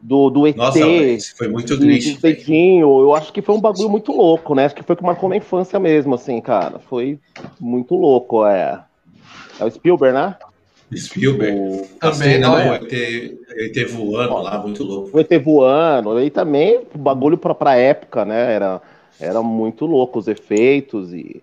do, 0.00 0.28
do 0.28 0.46
ET. 0.46 0.56
Nossa, 0.56 0.80
foi 1.36 1.48
muito 1.48 1.78
triste. 1.78 2.20
dedinho, 2.20 3.00
eu 3.00 3.14
acho 3.14 3.32
que 3.32 3.40
foi 3.40 3.54
um 3.54 3.60
bagulho 3.60 3.88
muito 3.88 4.12
louco, 4.12 4.54
né? 4.54 4.64
Acho 4.66 4.74
que 4.74 4.82
foi 4.82 4.94
o 4.94 4.96
que 4.96 5.04
marcou 5.04 5.28
minha 5.28 5.38
infância 5.38 5.78
mesmo, 5.78 6.14
assim, 6.14 6.40
cara. 6.40 6.78
Foi 6.78 7.18
muito 7.60 7.94
louco, 7.94 8.44
é. 8.44 8.82
É 9.58 9.64
o 9.64 9.70
Spielberg, 9.70 10.14
né? 10.14 10.36
Spielberg. 10.94 11.56
O, 11.56 11.86
Também, 11.98 12.32
cena 12.34 12.48
não 12.48 12.58
é? 12.58 12.76
ET, 12.76 12.92
ET 13.56 13.88
voando 13.90 14.34
lá, 14.34 14.58
muito 14.58 14.82
louco. 14.84 15.16
o 15.16 15.20
ET 15.20 15.30
voando, 15.42 16.20
e 16.20 16.30
também 16.30 16.80
o 16.94 16.98
bagulho 16.98 17.38
pra, 17.38 17.54
pra 17.54 17.76
época, 17.76 18.24
né? 18.24 18.52
Era, 18.54 18.82
era 19.18 19.42
muito 19.42 19.86
louco 19.86 20.18
os 20.18 20.28
efeitos 20.28 21.12
e, 21.12 21.42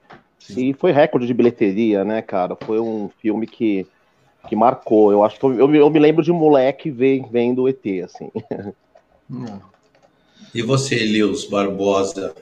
e 0.55 0.73
foi 0.73 0.91
recorde 0.91 1.25
de 1.25 1.33
bilheteria, 1.33 2.03
né, 2.03 2.21
cara? 2.21 2.55
Foi 2.55 2.79
um 2.79 3.09
filme 3.21 3.47
que, 3.47 3.87
que 4.47 4.55
marcou. 4.55 5.11
Eu 5.11 5.23
acho 5.23 5.39
que 5.39 5.45
eu, 5.45 5.53
eu, 5.59 5.67
me- 5.67 5.77
eu 5.77 5.89
me 5.89 5.99
lembro 5.99 6.23
de 6.23 6.31
um 6.31 6.35
moleque 6.35 6.91
ve- 6.91 7.23
vendo 7.31 7.63
o 7.63 7.69
ET, 7.69 8.01
assim. 8.03 8.29
E 10.53 10.61
você, 10.61 10.95
Lewis 10.95 11.45
Barbosa? 11.45 12.33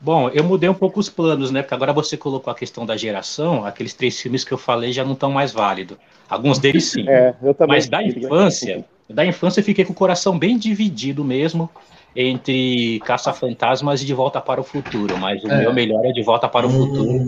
Bom, 0.00 0.28
eu 0.30 0.44
mudei 0.44 0.68
um 0.68 0.74
pouco 0.74 1.00
os 1.00 1.08
planos, 1.08 1.50
né? 1.50 1.62
Porque 1.62 1.74
agora 1.74 1.92
você 1.92 2.16
colocou 2.16 2.50
a 2.50 2.54
questão 2.54 2.84
da 2.84 2.96
geração, 2.96 3.64
aqueles 3.64 3.94
três 3.94 4.20
filmes 4.20 4.44
que 4.44 4.52
eu 4.52 4.58
falei 4.58 4.92
já 4.92 5.04
não 5.04 5.12
estão 5.14 5.30
mais 5.30 5.52
válidos. 5.52 5.96
Alguns 6.28 6.58
deles 6.58 6.84
sim. 6.90 7.06
É, 7.08 7.34
eu 7.42 7.54
também. 7.54 7.76
Mas 7.78 7.88
da 7.88 8.02
infância, 8.02 8.84
da 9.08 9.24
infância 9.24 9.60
eu 9.60 9.64
fiquei 9.64 9.84
com 9.84 9.92
o 9.92 9.96
coração 9.96 10.38
bem 10.38 10.58
dividido 10.58 11.24
mesmo 11.24 11.70
entre 12.14 13.00
Caça-Fantasmas 13.00 14.02
e 14.02 14.06
De 14.06 14.12
Volta 14.14 14.40
para 14.40 14.60
o 14.60 14.64
Futuro. 14.64 15.18
Mas 15.18 15.42
o 15.44 15.48
É. 15.50 15.60
meu 15.60 15.72
melhor 15.72 16.04
é 16.04 16.12
De 16.12 16.22
Volta 16.22 16.48
para 16.48 16.66
o 16.66 16.70
Futuro, 16.70 17.26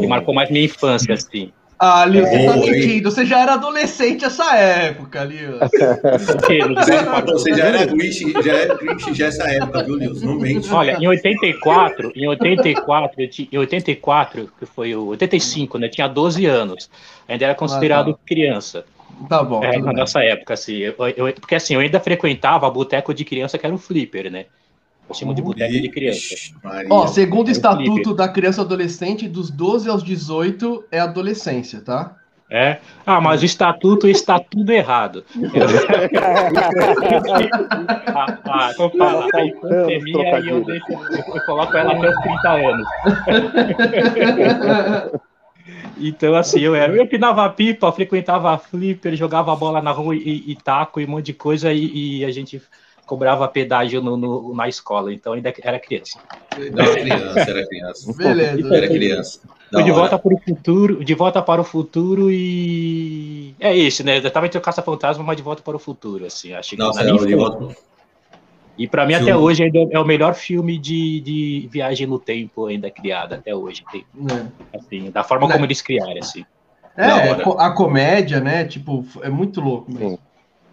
que 0.00 0.06
marcou 0.06 0.34
mais 0.34 0.50
minha 0.50 0.64
infância, 0.64 1.14
assim. 1.14 1.52
Ah, 1.80 2.04
Lio, 2.06 2.26
você 2.26 2.44
tá 2.44 2.56
mentindo. 2.56 3.10
Você 3.10 3.24
já 3.24 3.40
era 3.40 3.54
adolescente 3.54 4.24
essa 4.24 4.56
época, 4.56 5.22
Lio. 5.22 5.58
Você 7.26 7.54
já 7.54 7.66
era 7.66 7.84
Grinch, 7.86 8.32
já 8.42 8.52
era 8.52 8.74
Grinch 8.76 9.14
já 9.14 9.26
essa 9.26 9.44
época, 9.48 9.84
viu, 9.84 9.94
Lewis? 9.94 10.22
Não 10.22 10.34
mente. 10.36 10.68
Olha, 10.72 10.96
em 11.00 11.06
84, 11.06 12.12
em 12.16 12.26
84, 12.26 13.22
eu 13.22 13.28
ti- 13.30 13.48
em 13.52 13.58
84, 13.58 14.50
que 14.58 14.66
foi 14.66 14.94
o 14.94 15.06
85, 15.08 15.78
né? 15.78 15.88
Tinha 15.88 16.08
12 16.08 16.46
anos. 16.46 16.90
Ainda 17.28 17.44
era 17.44 17.54
considerado 17.54 18.10
Ah, 18.10 18.14
tá. 18.14 18.18
criança. 18.26 18.84
Tá 19.28 19.42
bom. 19.42 19.62
É, 19.62 19.78
na 19.78 19.86
bem. 19.86 19.94
nossa 19.94 20.20
época, 20.22 20.54
assim. 20.54 20.76
Eu, 20.78 20.94
eu- 21.16 21.32
porque 21.34 21.54
assim, 21.54 21.74
eu 21.74 21.80
ainda 21.80 22.00
frequentava 22.00 22.68
boteco 22.70 23.12
de 23.14 23.24
criança 23.24 23.56
que 23.58 23.66
era 23.66 23.74
o 23.74 23.78
flipper, 23.78 24.30
né? 24.30 24.46
Eu 25.08 25.14
chamo 25.14 25.34
de 25.34 25.40
boteco 25.40 25.72
de 25.72 25.88
criança. 25.88 26.34
Ó, 26.90 27.06
segundo 27.06 27.46
o 27.46 27.50
É 27.50 27.52
o 27.52 27.52
estatuto 27.52 28.14
da 28.14 28.28
criança 28.28 28.60
e 28.60 28.64
adolescente, 28.64 29.26
dos 29.26 29.50
12 29.50 29.88
aos 29.88 30.02
18 30.02 30.84
é 30.90 31.00
adolescência, 31.00 31.80
tá? 31.80 32.16
É? 32.50 32.78
Ah, 33.04 33.20
mas 33.20 33.42
o 33.42 33.44
estatuto 33.44 34.08
está 34.08 34.40
tudo 34.40 34.70
errado. 34.70 35.22
ah, 38.06 38.38
ah, 38.44 38.72
eu 38.78 38.90
falo, 38.90 39.28
a 39.34 39.44
infância 39.44 39.92
é 39.92 39.98
minha 39.98 40.40
e 40.40 40.48
eu, 40.48 40.64
deixo, 40.64 40.86
eu 40.90 41.44
coloco 41.44 41.76
ela 41.76 41.92
até 41.92 42.08
os 42.08 42.16
30 42.16 42.48
anos. 42.50 42.88
Então, 46.00 46.34
assim, 46.36 46.60
eu, 46.60 46.76
eu 46.76 47.02
empinava 47.02 47.48
pipa, 47.50 47.90
frequentava 47.90 48.56
flipper, 48.56 49.16
jogava 49.16 49.56
bola 49.56 49.82
na 49.82 49.90
rua 49.90 50.14
e, 50.14 50.44
e 50.52 50.54
taco 50.54 51.00
e 51.00 51.04
um 51.04 51.08
monte 51.08 51.26
de 51.26 51.32
coisa, 51.32 51.72
e, 51.72 52.20
e 52.20 52.24
a 52.24 52.30
gente 52.30 52.62
cobrava 53.08 53.48
pedágio 53.48 54.02
no, 54.02 54.16
no, 54.16 54.54
na 54.54 54.68
escola, 54.68 55.12
então 55.12 55.32
ainda 55.32 55.52
era 55.62 55.80
criança. 55.80 56.20
Não, 56.72 56.84
era 56.84 57.00
criança, 57.00 57.40
era 57.40 57.66
criança. 57.66 58.12
Beleza. 58.12 58.74
Era 58.76 58.86
criança. 58.88 59.40
Da 59.72 59.82
de 59.82 59.90
hora. 59.90 60.00
volta 60.00 60.18
para 60.18 60.34
o 60.34 60.38
futuro, 60.38 61.04
de 61.04 61.14
volta 61.14 61.42
para 61.42 61.60
o 61.60 61.64
futuro 61.64 62.30
e 62.30 63.54
é 63.58 63.74
isso, 63.74 64.04
né? 64.04 64.18
Eu 64.18 64.30
tava 64.30 64.46
entre 64.46 64.58
o 64.58 64.62
Caça 64.62 64.82
Fantasma, 64.82 65.24
mas 65.24 65.36
de 65.36 65.42
volta 65.42 65.62
para 65.62 65.76
o 65.76 65.78
futuro, 65.78 66.24
assim, 66.26 66.52
acho 66.52 66.70
que 66.70 66.76
Nossa, 66.76 67.02
na 67.02 67.10
era 67.10 67.20
minha 67.24 67.36
volta. 67.36 67.74
E 68.76 68.86
para 68.86 69.04
mim 69.04 69.14
até 69.14 69.34
hoje 69.36 69.64
ainda 69.64 69.78
é 69.90 69.98
o 69.98 70.04
melhor 70.04 70.34
filme 70.34 70.78
de, 70.78 71.20
de 71.20 71.68
viagem 71.70 72.06
no 72.06 72.18
tempo 72.18 72.66
ainda 72.66 72.90
criado 72.90 73.34
até 73.34 73.54
hoje, 73.54 73.82
tem, 73.90 74.04
É. 74.30 74.76
assim, 74.78 75.10
da 75.10 75.24
forma 75.24 75.46
Né? 75.48 75.52
como 75.54 75.64
eles 75.64 75.82
criaram, 75.82 76.18
assim. 76.18 76.44
É, 76.96 77.06
a 77.58 77.70
comédia, 77.70 78.40
né? 78.40 78.64
Tipo, 78.64 79.04
é 79.22 79.28
muito 79.28 79.60
louco 79.60 79.92
mesmo. 79.92 80.10
Sim. 80.10 80.18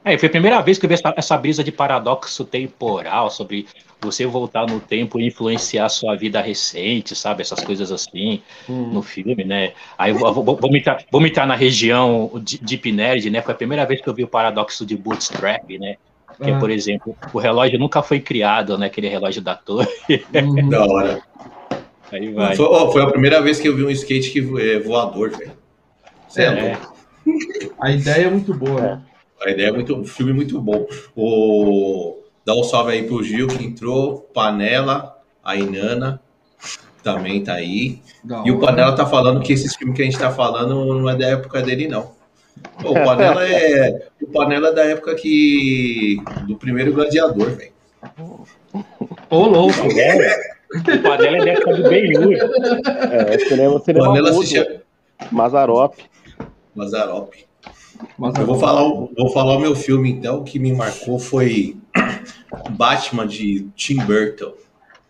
É, 0.06 0.16
foi 0.20 0.28
a 0.28 0.32
primeira 0.32 0.62
vez 0.62 0.78
que 0.78 0.86
eu 0.86 0.88
vi 0.88 0.94
essa, 0.94 1.12
essa 1.18 1.36
brisa 1.36 1.64
de 1.64 1.72
paradoxo 1.72 2.46
temporal, 2.46 3.32
sobre 3.32 3.66
você 4.00 4.24
voltar 4.26 4.68
no 4.68 4.80
tempo 4.80 5.20
e 5.20 5.26
influenciar 5.26 5.86
a 5.86 5.90
sua 5.90 6.16
vida 6.16 6.40
recente, 6.42 7.16
sabe? 7.16 7.42
Essas 7.42 7.62
coisas 7.64 7.92
assim, 7.92 8.40
Hum. 8.70 8.92
no 8.94 9.02
filme, 9.02 9.44
né? 9.44 9.74
Aí 9.98 10.12
eu 10.12 10.20
vou, 10.20 10.32
vou- 10.32 10.56
vamos, 10.58 10.76
entrar, 10.78 11.04
vamos 11.12 11.30
entrar 11.32 11.48
na 11.48 11.56
região 11.56 12.32
de 12.44 12.60
Deep 12.60 12.92
Nerd, 12.92 13.30
né? 13.32 13.42
Foi 13.42 13.54
a 13.56 13.58
primeira 13.58 13.84
vez 13.84 14.00
que 14.00 14.08
eu 14.08 14.14
vi 14.14 14.24
o 14.24 14.28
paradoxo 14.28 14.86
de 14.86 14.96
Bootstrap, 14.96 15.68
né? 15.80 15.96
Que, 16.44 16.52
Ah. 16.52 16.60
por 16.60 16.70
exemplo, 16.70 17.16
o 17.34 17.40
relógio 17.40 17.80
nunca 17.80 18.04
foi 18.04 18.20
criado, 18.20 18.78
né? 18.78 18.86
Aquele 18.86 19.10
relógio 19.10 19.42
da 19.42 19.56
torre. 19.56 19.88
Uhum. 20.36 20.70
Da 20.70 20.86
hora. 20.86 21.22
Aí 22.12 22.32
vai. 22.32 22.56
Foi, 22.56 22.66
ó, 22.68 22.92
foi 22.92 23.02
a 23.02 23.08
primeira 23.08 23.42
vez 23.42 23.60
que 23.60 23.68
eu 23.68 23.76
vi 23.76 23.84
um 23.84 23.90
skate 23.90 24.30
que 24.30 24.40
é 24.62 24.78
voador, 24.80 25.32
velho. 25.32 25.54
Cê 26.30 26.44
é 26.44 26.46
É. 26.46 26.78
A 27.82 27.90
ideia 27.90 28.26
é 28.26 28.30
muito 28.30 28.54
boa, 28.54 28.80
né? 28.82 29.02
A 29.46 29.52
ideia 29.52 29.68
é 29.68 29.72
muito, 29.72 29.96
um 29.96 30.04
filme 30.04 30.34
muito 30.34 30.60
bom. 30.60 30.88
O, 31.16 32.24
dá 32.46 32.56
um 32.56 32.64
salve 32.64 32.94
aí 32.94 33.04
pro 33.04 33.24
Gil 33.24 33.48
que 33.48 33.64
entrou, 33.64 34.30
Panela, 34.34 35.18
a 35.44 35.56
Inana 35.56 36.20
também 37.04 37.44
tá 37.44 37.54
aí. 37.54 38.02
Da 38.24 38.44
E 38.46 38.52
o. 38.52 38.60
Panela 38.60 38.96
tá 38.96 39.06
falando 39.06 39.42
que 39.42 39.54
esses 39.54 39.76
filmes 39.76 39.96
que 39.96 40.02
a 40.02 40.06
gente 40.06 40.18
tá 40.18 40.32
falando 40.32 41.00
não 41.00 41.08
é 41.08 41.16
da 41.16 41.28
época 41.28 41.62
dele, 41.62 41.88
não. 41.88 42.16
Pô, 42.82 42.90
o 42.90 42.94
Panela 42.94 43.48
é. 43.48 44.08
O 44.22 44.32
Panela 44.32 44.70
é 44.70 44.74
da 44.74 44.84
época 44.86 45.14
que. 45.14 46.18
do 46.48 46.56
primeiro 46.56 46.92
gladiador, 46.92 47.52
velho. 47.52 47.72
Ô, 49.30 49.46
louco. 49.46 49.76
O 50.76 51.02
panela 51.04 51.38
é 51.38 51.46
da 51.46 51.52
época 51.52 51.74
do 51.76 51.90
Ben-Hur. 51.90 52.34
É, 52.34 53.40
cinema, 53.40 53.76
O 53.76 53.80
cinema 53.80 54.08
Panela 54.08 54.30
mudo, 54.32 54.40
assistia 54.40 54.82
Mazarop. 55.32 55.94
Mazarop. 56.76 57.34
Mas 58.18 58.36
Eu 58.36 58.46
vou 58.46 58.60
falar, 58.60 58.84
o- 58.84 59.12
vou 59.18 59.30
falar 59.32 59.56
o 59.58 59.60
meu 59.60 59.76
filme, 59.76 60.12
então, 60.12 60.44
que 60.44 60.58
me 60.60 60.72
marcou 60.74 61.18
foi 61.20 61.78
Batman 62.72 63.28
de 63.28 63.68
Tim 63.76 63.98
Burton. 63.98 64.54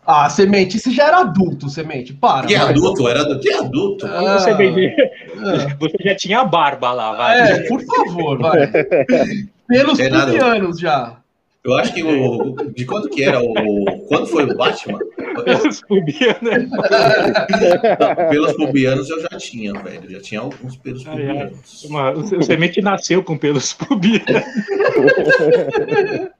Ah, 0.08 0.28
Semente, 0.30 0.78
você 0.78 0.92
já 0.92 1.08
era 1.08 1.18
adulto, 1.18 1.68
Semente. 1.68 2.12
Para. 2.14 2.46
Que 2.46 2.54
adulto, 2.54 3.08
era 3.08 3.24
do 3.24 3.40
que 3.40 3.52
adulto. 3.52 4.06
Ah, 4.06 4.38
Você, 4.38 4.54
bem- 4.54 4.94
ah. 5.38 5.74
você 5.80 5.96
já 6.04 6.14
tinha 6.14 6.44
barba 6.44 6.92
lá, 6.92 7.12
vai. 7.14 7.40
É, 7.52 7.58
por 7.68 7.82
favor, 7.82 8.38
vai. 8.38 8.70
Pelos 9.68 9.98
É 9.98 10.08
nada. 10.08 10.26
pubianos 10.32 10.78
já. 10.78 11.16
Eu 11.64 11.74
acho 11.74 11.92
que 11.92 12.04
o. 12.04 12.54
De 12.72 12.84
quando 12.84 13.08
que 13.08 13.24
era 13.24 13.40
o. 13.40 13.84
Quando 14.06 14.28
foi 14.28 14.44
o 14.44 14.56
Batman? 14.56 15.00
Pelos 15.44 15.80
pubianos, 15.82 16.42
né? 16.42 16.68
Pelos 18.30 18.52
pubianos 18.54 19.10
eu 19.10 19.20
já 19.22 19.28
tinha, 19.38 19.72
velho. 19.74 20.04
Eu 20.04 20.10
já 20.10 20.20
tinha 20.20 20.40
alguns 20.40 20.76
pelos 20.76 21.06
Ai, 21.06 21.14
ai. 21.14 21.26
pubianos. 21.26 21.84
Uma- 21.84 22.10
O 22.12 22.26
seu 22.26 22.42
semente 22.42 22.80
nasceu 22.80 23.22
com 23.22 23.36
pelos 23.36 23.72
pubianos. 23.72 24.26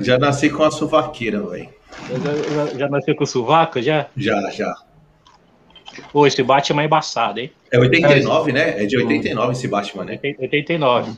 Já 0.00 0.18
nasci 0.18 0.50
com 0.50 0.62
a 0.62 0.70
suvaqueira, 0.70 1.42
velho. 1.42 1.68
Já, 2.08 2.64
já- 2.66 2.78
já 2.78 2.88
nasceu 2.88 3.14
com 3.14 3.26
sovaco, 3.26 3.80
já? 3.82 4.06
Já, 4.16 4.50
já. 4.50 4.74
Pô, 6.12 6.26
esse 6.26 6.42
Batman 6.42 6.82
é 6.82 6.86
embaçado, 6.86 7.38
hein? 7.38 7.52
É 7.70 7.78
89, 7.78 8.52
né? 8.52 8.82
É 8.82 8.86
de 8.86 8.96
89 8.96 9.52
esse 9.52 9.68
Batman, 9.68 10.04
né? 10.04 10.18
89. 10.40 11.12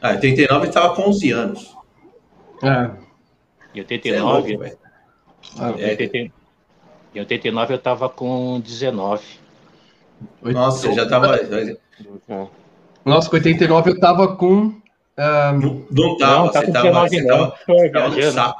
Ah, 0.00 0.10
89 0.10 0.68
tava 0.68 0.94
com 0.94 1.02
11 1.08 1.30
anos. 1.32 1.76
É. 2.62 2.90
Em 3.78 3.82
Você 3.84 4.08
é 4.10 4.22
louco, 4.22 4.48
89. 4.48 4.76
Ah, 5.58 5.70
em 5.70 5.84
80 5.84 6.32
em 7.14 7.20
89 7.20 7.74
eu 7.74 7.78
tava 7.78 8.08
com 8.08 8.60
19. 8.60 9.22
Nossa, 10.42 10.88
eu 10.88 10.94
já 10.94 11.08
tava. 11.08 11.38
Nossa, 13.04 13.30
com 13.30 13.36
89 13.36 13.90
eu 13.90 14.00
tava 14.00 14.36
com. 14.36 14.74
ah, 15.16 15.52
Não, 15.52 15.86
não 15.90 16.18
tava, 16.18 16.36
não, 16.44 16.50
tá 16.50 16.60
você 16.60 16.66
com 16.66 16.72
tava, 16.72 17.08
19 17.08 17.10
você 17.10 17.22
não. 18.32 18.54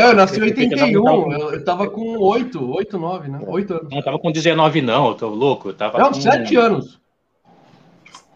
eu 0.00 0.14
nasci 0.14 0.36
em 0.36 0.42
Eu 0.42 0.44
81. 0.46 1.04
tava- 1.04 1.32
Eu, 1.32 1.52
eu 1.52 1.64
tava 1.64 1.90
com 1.90 2.16
8, 2.18 2.72
8, 2.72 2.98
9, 2.98 3.28
né? 3.28 3.40
8 3.46 3.74
anos. 3.74 3.90
Não, 3.90 3.98
eu 3.98 4.04
tava 4.04 4.18
com 4.18 4.30
19 4.30 4.82
não, 4.82 5.08
eu 5.08 5.14
tô 5.14 5.28
louco. 5.28 5.68
Eu 5.70 5.74
tava 5.74 5.98
Não, 5.98 6.12
com... 6.12 6.20
7 6.20 6.56
anos. 6.56 7.00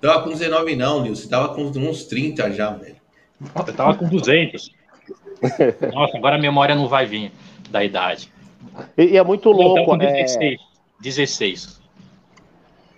Tava 0.00 0.22
com 0.22 0.30
19 0.30 0.74
não, 0.76 1.02
Nil. 1.02 1.14
Você 1.14 1.28
tava 1.28 1.54
com 1.54 1.62
uns 1.62 2.04
30 2.04 2.50
já, 2.52 2.70
velho. 2.70 2.96
Eu 3.66 3.72
tava 3.74 3.94
com 3.94 4.08
200. 4.08 4.70
Nossa, 5.94 6.16
agora 6.18 6.36
a 6.36 6.38
memória 6.38 6.74
não 6.74 6.88
vai 6.88 7.06
vir 7.06 7.30
da 7.70 7.84
idade. 7.84 8.30
E, 8.96 9.04
e 9.04 9.16
é 9.16 9.22
muito 9.24 9.50
tava 9.50 9.62
louco. 9.62 9.84
com 9.84 9.94
É, 9.96 10.22
16. 10.22 10.60
16. 11.00 11.80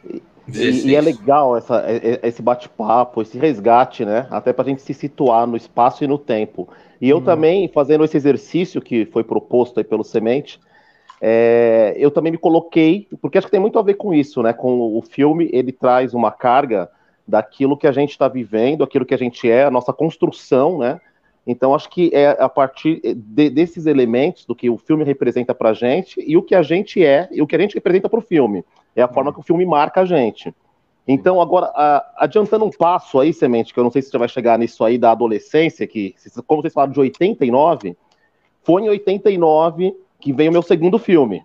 e, 0.09 0.23
16. 0.49 0.85
e 0.85 0.97
é 0.97 1.01
legal 1.01 1.57
essa, 1.57 1.85
esse 2.23 2.43
bate-papo, 2.43 3.23
esse 3.23 3.39
resgate, 3.39 4.05
né? 4.05 4.27
Até 4.31 4.53
pra 4.53 4.65
gente 4.65 4.83
se 4.83 4.93
situar 4.93 5.47
no 5.47 5.57
espaço 5.57 6.03
e 6.03 6.07
no 6.07 6.19
tempo. 6.19 6.69
E 7.01 7.09
eu 7.09 7.19
Hum. 7.19 7.23
também, 7.25 7.69
fazendo 7.69 8.05
esse 8.05 8.17
exercício 8.17 8.81
que 8.81 9.07
foi 9.07 9.23
proposto 9.25 9.79
aí 9.79 9.85
pelo 9.85 10.05
Semente, 10.05 10.59
é, 11.21 11.95
eu 11.97 12.11
também 12.11 12.33
me 12.33 12.39
coloquei, 12.39 13.07
porque 13.21 13.39
acho 13.39 13.47
que 13.47 13.51
tem 13.53 13.61
muito 13.61 13.79
a 13.79 13.83
ver 13.83 13.95
com 13.95 14.13
isso, 14.13 14.43
né? 14.43 14.53
Com 14.53 14.97
o 14.99 15.03
filme, 15.03 15.49
ele 15.53 15.71
traz 15.71 16.15
uma 16.15 16.33
carga 16.33 16.91
daquilo 17.27 17.77
que 17.77 17.87
a 17.87 17.93
gente 17.93 18.11
está 18.11 18.27
vivendo, 18.27 18.83
aquilo 18.83 19.07
que 19.07 19.15
a 19.15 19.19
gente 19.19 19.49
é, 19.49 19.65
a 19.65 19.71
nossa 19.71 19.93
construção, 19.93 20.79
né? 20.79 21.01
Então, 21.47 21.75
acho 21.75 21.89
que 21.89 22.11
é 22.15 22.37
a 22.41 22.49
partir 22.49 23.01
de- 23.17 23.51
desses 23.51 23.87
elementos 23.87 24.45
do 24.47 24.55
que 24.55 24.71
o 24.71 24.77
filme 24.79 25.03
representa 25.05 25.53
pra 25.55 25.73
gente 25.73 26.23
e 26.25 26.37
o 26.37 26.43
que 26.43 26.55
a 26.55 26.63
gente 26.63 27.05
é 27.05 27.29
e 27.33 27.43
o 27.43 27.47
que 27.47 27.57
a 27.57 27.59
gente 27.59 27.75
representa 27.75 28.09
pro 28.09 28.21
filme. 28.21 28.65
É 28.95 29.03
a 29.03 29.09
forma 29.09 29.33
que 29.33 29.41
o 29.41 29.43
filme 29.43 29.67
marca 29.67 30.03
a 30.03 30.05
gente. 30.05 30.55
Então, 31.07 31.41
agora, 31.41 31.67
a- 31.75 32.13
adiantando 32.19 32.65
um 32.65 32.71
passo 32.71 33.19
aí, 33.19 33.33
Semente, 33.33 33.75
que 33.75 33.81
eu 33.81 33.83
não 33.83 33.91
sei 33.91 34.03
se 34.03 34.11
você 34.11 34.19
vai 34.19 34.29
chegar 34.29 34.57
nisso 34.57 34.85
aí 34.85 34.97
da 34.97 35.11
adolescência, 35.11 35.85
que, 35.85 36.15
como 36.47 36.63
vocês 36.63 36.73
falaram 36.73 36.93
de 36.93 37.01
89, 37.01 37.97
foi 38.63 38.83
em 38.83 38.89
89 38.89 39.97
que 40.21 40.33
veio 40.33 40.51
o 40.51 40.53
meu 40.53 40.63
segundo 40.63 40.97
filme. 41.01 41.45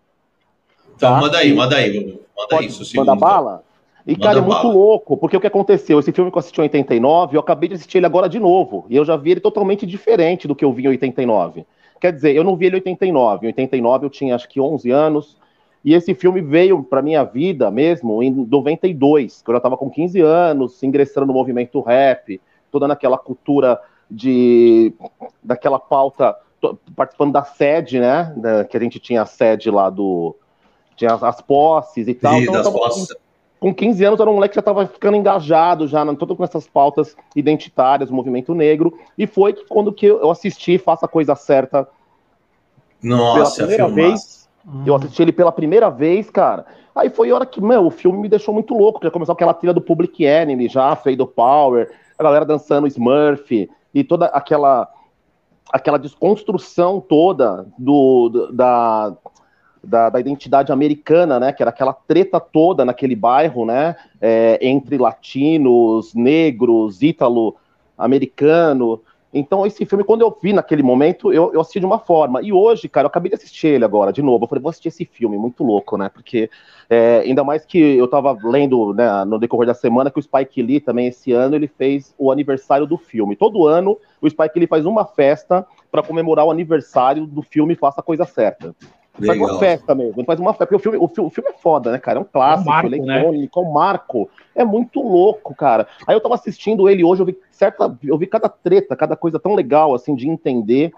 Então, 0.95 1.13
Tá. 1.15 1.19
manda 1.19 1.37
aí, 1.39 1.53
manda 1.55 1.75
aí. 1.75 2.05
Manda 2.37 2.49
Pode 2.49 2.71
seu 2.71 2.85
segundo. 2.85 3.07
mandar 3.07 3.19
bala? 3.19 3.63
E, 4.07 4.13
Manda 4.13 4.23
cara, 4.25 4.39
é 4.39 4.41
muito 4.41 4.55
bala. 4.55 4.73
louco, 4.73 5.17
porque 5.17 5.35
o 5.35 5.41
que 5.41 5.47
aconteceu? 5.47 5.99
Esse 5.99 6.13
filme 6.13 6.31
que 6.31 6.37
eu 6.37 6.39
assisti 6.39 6.61
em 6.61 6.63
89, 6.63 7.35
eu 7.35 7.41
acabei 7.41 7.67
de 7.67 7.75
assistir 7.75 7.97
ele 7.97 8.05
agora 8.05 8.29
de 8.29 8.39
novo. 8.39 8.85
E 8.89 8.95
eu 8.95 9.03
já 9.03 9.17
vi 9.17 9.31
ele 9.31 9.41
totalmente 9.41 9.85
diferente 9.85 10.47
do 10.47 10.55
que 10.55 10.63
eu 10.63 10.71
vi 10.71 10.85
em 10.85 10.87
89. 10.87 11.65
Quer 11.99 12.13
dizer, 12.13 12.33
eu 12.33 12.43
não 12.43 12.55
vi 12.55 12.67
ele 12.67 12.77
em 12.77 12.79
89. 12.79 13.45
Em 13.45 13.49
89 13.49 14.05
eu 14.05 14.09
tinha 14.09 14.33
acho 14.33 14.47
que 14.47 14.61
11 14.61 14.89
anos. 14.91 15.35
E 15.83 15.93
esse 15.93 16.15
filme 16.15 16.39
veio 16.39 16.81
pra 16.83 17.01
minha 17.01 17.23
vida 17.25 17.69
mesmo 17.69 18.23
em 18.23 18.31
92, 18.31 19.41
que 19.41 19.49
eu 19.51 19.55
já 19.55 19.59
tava 19.59 19.75
com 19.75 19.89
15 19.89 20.21
anos, 20.21 20.81
ingressando 20.83 21.27
no 21.27 21.33
movimento 21.33 21.81
rap, 21.81 22.39
toda 22.71 22.87
naquela 22.87 23.17
cultura 23.17 23.77
de. 24.09 24.93
daquela 25.43 25.79
pauta, 25.79 26.33
participando 26.95 27.33
da 27.33 27.43
sede, 27.43 27.99
né? 27.99 28.33
da- 28.37 28.63
que 28.63 28.77
a 28.77 28.79
gente 28.79 28.99
tinha 28.99 29.23
a 29.23 29.25
sede 29.25 29.69
lá 29.69 29.89
do. 29.89 30.33
Tinha 30.95 31.13
as, 31.13 31.23
as 31.23 31.41
posses 31.41 32.07
e 32.07 32.13
tal. 32.13 32.35
E 32.35 32.43
então 32.43 32.53
das 32.53 32.63
tava 32.63 32.79
com- 33.59 33.67
postas. 33.67 33.73
com 33.73 33.73
15 33.73 34.03
anos, 34.05 34.19
era 34.19 34.29
um 34.29 34.33
moleque 34.35 34.51
que 34.53 34.55
já 34.55 34.59
estava 34.61 34.85
ficando 34.85 35.17
engajado 35.17 35.87
já, 35.87 36.03
na- 36.05 36.15
todo 36.15 36.35
com 36.35 36.43
essas 36.43 36.67
pautas 36.67 37.15
identitárias, 37.35 38.09
movimento 38.11 38.53
negro, 38.53 38.97
e 39.17 39.25
foi 39.27 39.53
que 39.53 39.65
quando 39.67 39.91
que 39.91 40.05
eu 40.05 40.29
assisti 40.31 40.77
Faça 40.77 41.05
a 41.05 41.09
Coisa 41.09 41.35
Certa 41.35 41.87
pela 43.01 43.17
Nossa, 43.17 43.55
primeira 43.57 43.85
filmaço. 43.87 43.95
vez, 43.95 44.49
eu 44.85 44.95
assisti 44.95 45.21
ele 45.21 45.31
pela 45.31 45.51
primeira 45.51 45.89
vez, 45.89 46.29
cara, 46.29 46.65
aí 46.95 47.09
foi 47.09 47.29
a 47.29 47.35
hora 47.35 47.45
que, 47.45 47.61
meu, 47.61 47.85
o 47.85 47.91
filme 47.91 48.17
me 48.19 48.27
deixou 48.29 48.53
muito 48.53 48.73
louco, 48.73 48.99
já 49.03 49.11
começou 49.11 49.33
aquela 49.33 49.53
trilha 49.53 49.73
do 49.73 49.81
Public 49.81 50.23
Enemy 50.25 50.67
já, 50.67 50.95
Fade 50.95 51.25
Power, 51.27 51.91
a 52.17 52.23
galera 52.23 52.45
dançando 52.45 52.87
Smurf, 52.87 53.69
e 53.93 54.03
toda 54.03 54.25
aquela 54.27 54.87
aquela 55.71 55.97
desconstrução 55.99 57.01
toda 57.01 57.67
do, 57.77 58.29
do- 58.29 58.53
da, 58.53 59.13
da, 59.87 60.09
da 60.09 60.19
identidade 60.19 60.71
americana, 60.71 61.39
né? 61.39 61.53
Que 61.53 61.63
era 61.63 61.69
aquela 61.69 61.93
treta 61.93 62.39
toda 62.39 62.85
naquele 62.85 63.15
bairro, 63.15 63.65
né? 63.65 63.95
é, 64.21 64.57
entre 64.61 64.97
latinos, 64.97 66.13
negros, 66.13 67.01
ítalo-americano. 67.01 69.01
Então, 69.33 69.65
esse 69.65 69.85
filme, 69.85 70.03
quando 70.03 70.21
eu 70.21 70.35
vi 70.41 70.53
naquele 70.53 70.81
momento, 70.81 71.31
eu, 71.31 71.53
eu 71.53 71.61
assisti 71.61 71.79
de 71.79 71.85
uma 71.85 71.99
forma. 71.99 72.41
E 72.41 72.51
hoje, 72.51 72.87
cara, 72.87 73.05
eu 73.05 73.09
acabei 73.09 73.29
de 73.29 73.35
assistir 73.35 73.67
ele 73.67 73.85
agora, 73.85 74.11
de 74.11 74.21
novo. 74.21 74.45
Eu 74.45 74.47
falei, 74.47 74.61
vou 74.61 74.69
assistir 74.69 74.87
esse 74.87 75.05
filme, 75.05 75.37
muito 75.37 75.63
louco, 75.63 75.97
né? 75.97 76.09
Porque, 76.09 76.49
é, 76.89 77.19
ainda 77.19 77.43
mais 77.43 77.65
que 77.65 77.77
eu 77.77 78.07
tava 78.07 78.35
lendo 78.43 78.93
né, 78.93 79.25
no 79.25 79.37
decorrer 79.37 79.67
da 79.67 79.73
semana 79.73 80.09
que 80.09 80.17
o 80.17 80.23
Spike 80.23 80.61
Lee 80.61 80.79
também, 80.79 81.07
esse 81.07 81.33
ano, 81.33 81.55
ele 81.55 81.67
fez 81.67 82.15
o 82.17 82.31
aniversário 82.31 82.87
do 82.87 82.97
filme. 82.97 83.35
Todo 83.35 83.67
ano, 83.67 83.97
o 84.21 84.29
Spike 84.29 84.57
Lee 84.57 84.67
faz 84.67 84.85
uma 84.85 85.05
festa 85.05 85.67
para 85.91 86.01
comemorar 86.01 86.45
o 86.45 86.51
aniversário 86.51 87.27
do 87.27 87.41
filme 87.41 87.75
Faça 87.75 87.99
a 87.99 88.03
Coisa 88.03 88.25
Certa. 88.25 88.73
Ele 89.17 89.27
faz 89.27 89.39
uma 89.39 89.59
festa 89.59 89.95
mesmo, 89.95 90.19
ele 90.19 90.25
faz 90.25 90.39
uma 90.39 90.53
festa, 90.53 90.65
porque 90.65 90.75
o 90.75 90.79
filme, 90.79 90.97
o 90.97 91.07
filme, 91.07 91.27
o 91.29 91.33
filme 91.33 91.49
é 91.49 91.53
foda, 91.53 91.91
né, 91.91 91.97
cara? 91.97 92.19
É 92.19 92.21
um 92.21 92.25
clássico, 92.25 92.69
é 92.69 92.71
um 92.71 92.75
marco, 92.75 92.87
eletrônico, 92.87 93.59
né? 93.59 93.65
é 93.65 93.69
um 93.69 93.73
marco. 93.73 94.29
É 94.55 94.63
muito 94.63 95.01
louco, 95.01 95.55
cara. 95.55 95.87
Aí 96.05 96.15
eu 96.15 96.21
tava 96.21 96.35
assistindo 96.35 96.87
ele 96.87 97.03
hoje, 97.03 97.21
eu 97.21 97.25
vi 97.25 97.37
certa. 97.51 97.95
Eu 98.03 98.17
vi 98.17 98.27
cada 98.27 98.47
treta, 98.47 98.95
cada 98.95 99.15
coisa 99.15 99.39
tão 99.39 99.55
legal, 99.55 99.95
assim, 99.95 100.15
de 100.15 100.29
entender, 100.29 100.91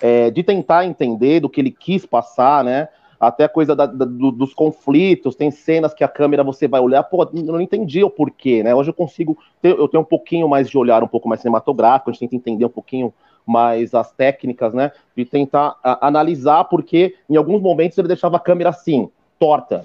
é, 0.00 0.30
de 0.30 0.42
tentar 0.42 0.84
entender 0.84 1.40
do 1.40 1.48
que 1.48 1.60
ele 1.60 1.70
quis 1.70 2.04
passar, 2.04 2.64
né? 2.64 2.88
Até 3.20 3.44
a 3.44 3.48
coisa 3.50 3.76
da, 3.76 3.84
da, 3.84 4.06
do, 4.06 4.32
dos 4.32 4.54
conflitos, 4.54 5.36
tem 5.36 5.50
cenas 5.50 5.92
que 5.92 6.02
a 6.02 6.08
câmera 6.08 6.42
você 6.42 6.66
vai 6.66 6.80
olhar, 6.80 7.02
pô, 7.02 7.22
eu 7.22 7.42
não 7.42 7.60
entendi 7.60 8.02
o 8.02 8.08
porquê, 8.08 8.62
né? 8.62 8.74
Hoje 8.74 8.88
eu 8.88 8.94
consigo, 8.94 9.36
ter, 9.60 9.78
eu 9.78 9.86
tenho 9.86 10.02
um 10.02 10.06
pouquinho 10.06 10.48
mais 10.48 10.70
de 10.70 10.78
olhar 10.78 11.04
um 11.04 11.08
pouco 11.08 11.28
mais 11.28 11.42
cinematográfico, 11.42 12.08
a 12.08 12.12
gente 12.14 12.20
tenta 12.20 12.36
entender 12.36 12.64
um 12.64 12.70
pouquinho 12.70 13.12
mais 13.46 13.94
as 13.94 14.12
técnicas, 14.12 14.72
né? 14.72 14.92
De 15.16 15.24
tentar 15.24 15.76
a, 15.82 16.06
analisar, 16.06 16.64
porque 16.64 17.14
em 17.28 17.36
alguns 17.36 17.60
momentos 17.60 17.96
ele 17.98 18.08
deixava 18.08 18.36
a 18.36 18.40
câmera 18.40 18.70
assim, 18.70 19.08
torta. 19.38 19.84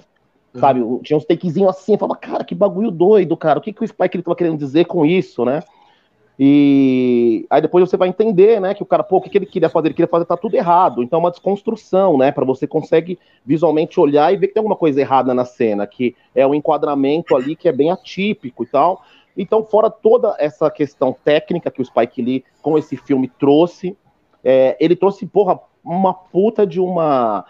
Uhum. 0.54 0.60
Sabe? 0.60 0.80
Tinha 1.02 1.16
uns 1.16 1.24
takezinhos 1.24 1.70
assim, 1.70 1.92
eu 1.92 1.98
falava, 1.98 2.18
cara, 2.18 2.44
que 2.44 2.54
bagulho 2.54 2.90
doido, 2.90 3.36
cara. 3.36 3.58
O 3.58 3.62
que, 3.62 3.72
que 3.72 3.84
o 3.84 3.88
Spike 3.88 4.16
ele 4.16 4.22
tava 4.22 4.36
querendo 4.36 4.58
dizer 4.58 4.86
com 4.86 5.04
isso, 5.04 5.44
né? 5.44 5.62
E 6.38 7.46
aí 7.48 7.62
depois 7.62 7.88
você 7.88 7.96
vai 7.96 8.08
entender, 8.08 8.60
né, 8.60 8.74
que 8.74 8.82
o 8.82 8.86
cara, 8.86 9.02
pô, 9.02 9.16
o 9.16 9.20
que, 9.22 9.30
que 9.30 9.38
ele 9.38 9.46
queria 9.46 9.70
fazer? 9.70 9.88
Ele 9.88 9.94
queria 9.94 10.08
fazer, 10.08 10.26
tá 10.26 10.36
tudo 10.36 10.54
errado. 10.54 11.02
Então 11.02 11.18
é 11.18 11.20
uma 11.20 11.30
desconstrução, 11.30 12.18
né, 12.18 12.30
para 12.30 12.44
você 12.44 12.66
consegue 12.66 13.18
visualmente 13.44 13.98
olhar 13.98 14.32
e 14.32 14.36
ver 14.36 14.48
que 14.48 14.54
tem 14.54 14.60
alguma 14.60 14.76
coisa 14.76 15.00
errada 15.00 15.32
na 15.32 15.46
cena, 15.46 15.86
que 15.86 16.14
é 16.34 16.46
um 16.46 16.54
enquadramento 16.54 17.34
ali 17.34 17.56
que 17.56 17.68
é 17.68 17.72
bem 17.72 17.90
atípico 17.90 18.64
e 18.64 18.66
tal. 18.66 19.02
Então, 19.36 19.64
fora 19.64 19.90
toda 19.90 20.34
essa 20.38 20.70
questão 20.70 21.14
técnica 21.24 21.70
que 21.70 21.82
o 21.82 21.84
Spike 21.84 22.22
Lee 22.22 22.44
com 22.62 22.78
esse 22.78 22.96
filme 22.96 23.28
trouxe, 23.28 23.96
é, 24.42 24.76
ele 24.80 24.96
trouxe, 24.96 25.26
porra, 25.26 25.60
uma 25.84 26.14
puta 26.14 26.66
de 26.66 26.80
uma. 26.80 27.44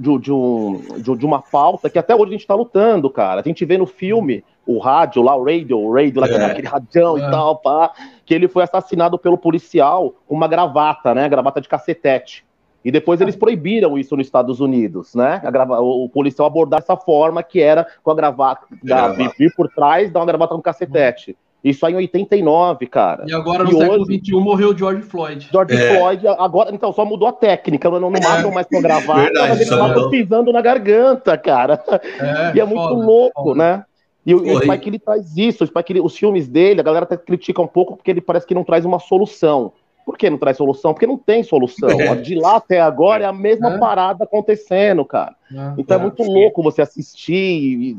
De, 0.00 0.18
de, 0.18 0.32
um, 0.32 0.80
de, 0.96 1.16
de, 1.18 1.26
uma 1.26 1.42
pauta 1.42 1.90
que 1.90 1.98
até 1.98 2.14
hoje 2.14 2.30
a 2.30 2.32
gente 2.32 2.46
tá 2.46 2.54
lutando, 2.54 3.10
cara. 3.10 3.42
A 3.42 3.44
gente 3.44 3.66
vê 3.66 3.76
no 3.76 3.84
filme 3.84 4.42
o 4.66 4.78
rádio 4.78 5.20
lá, 5.20 5.36
o 5.36 5.44
radio, 5.44 5.78
o 5.78 5.92
radio, 5.92 6.22
lá, 6.22 6.26
é. 6.26 6.44
aquele 6.46 6.66
radião 6.66 7.18
é. 7.18 7.20
e 7.20 7.30
tal, 7.30 7.56
pá, 7.56 7.92
que 8.24 8.32
ele 8.32 8.48
foi 8.48 8.62
assassinado 8.62 9.18
pelo 9.18 9.36
policial 9.36 10.14
com 10.26 10.34
uma 10.34 10.48
gravata, 10.48 11.14
né? 11.14 11.28
Gravata 11.28 11.60
de 11.60 11.68
cacetete. 11.68 12.46
E 12.84 12.90
depois 12.90 13.20
eles 13.20 13.34
proibiram 13.34 13.96
isso 13.96 14.14
nos 14.16 14.26
Estados 14.26 14.60
Unidos, 14.60 15.14
né? 15.14 15.40
Grava... 15.50 15.80
O 15.80 16.08
policial 16.08 16.46
abordar 16.46 16.80
dessa 16.80 16.96
forma, 16.96 17.42
que 17.42 17.60
era 17.60 17.86
com 18.02 18.10
a 18.10 18.14
gravata, 18.14 18.66
da... 18.82 19.08
vir 19.08 19.54
por 19.56 19.68
trás, 19.70 20.10
dar 20.10 20.20
uma 20.20 20.26
gravata 20.26 20.54
no 20.54 20.62
cacetete. 20.62 21.36
Isso 21.64 21.86
aí 21.86 21.94
em 21.94 21.96
89, 21.96 22.86
cara. 22.86 23.24
E 23.26 23.32
agora 23.32 23.64
no 23.64 23.70
e 23.70 23.74
século 23.74 24.02
hoje... 24.02 24.18
XXI 24.18 24.32
morreu 24.34 24.76
George 24.76 25.00
Floyd. 25.00 25.48
George 25.50 25.74
é. 25.74 25.96
Floyd, 25.96 26.28
agora, 26.28 26.74
então, 26.74 26.92
só 26.92 27.06
mudou 27.06 27.26
a 27.26 27.32
técnica, 27.32 27.88
não, 27.88 27.98
não 27.98 28.12
é. 28.14 28.20
matam 28.20 28.52
mais 28.52 28.66
com 28.66 28.76
a 28.76 28.82
gravata, 28.82 29.22
Verdade, 29.22 29.48
mas 29.48 29.60
eles 29.60 29.70
matam 29.70 30.10
pisando 30.10 30.52
na 30.52 30.60
garganta, 30.60 31.38
cara. 31.38 31.82
É, 32.20 32.56
e 32.56 32.60
é 32.60 32.64
muito 32.66 32.86
foda, 32.86 33.06
louco, 33.06 33.42
foda. 33.42 33.58
né? 33.58 33.84
E, 34.26 34.34
o, 34.34 34.42
o 34.42 34.60
Spike 34.60 34.88
ele 34.90 34.98
traz 34.98 35.36
isso, 35.38 35.64
o 35.64 35.66
Spike, 35.66 36.00
os 36.00 36.16
filmes 36.16 36.48
dele, 36.48 36.80
a 36.80 36.84
galera 36.84 37.04
até 37.04 37.16
critica 37.16 37.62
um 37.62 37.66
pouco 37.66 37.96
porque 37.96 38.10
ele 38.10 38.20
parece 38.20 38.46
que 38.46 38.54
não 38.54 38.64
traz 38.64 38.84
uma 38.84 38.98
solução. 38.98 39.72
Por 40.04 40.18
que 40.18 40.28
não 40.28 40.36
traz 40.36 40.58
solução? 40.58 40.92
Porque 40.92 41.06
não 41.06 41.16
tem 41.16 41.42
solução. 41.42 41.88
É. 41.88 42.14
De 42.16 42.34
lá 42.34 42.56
até 42.56 42.80
agora 42.80 43.24
é 43.24 43.26
a 43.26 43.32
mesma 43.32 43.74
é. 43.74 43.78
parada 43.78 44.24
acontecendo, 44.24 45.04
cara. 45.04 45.34
É. 45.50 45.74
Então 45.78 45.98
é, 45.98 46.02
muito 46.02 46.22
louco 46.22 46.62
você 46.62 46.82
assistir 46.82 47.96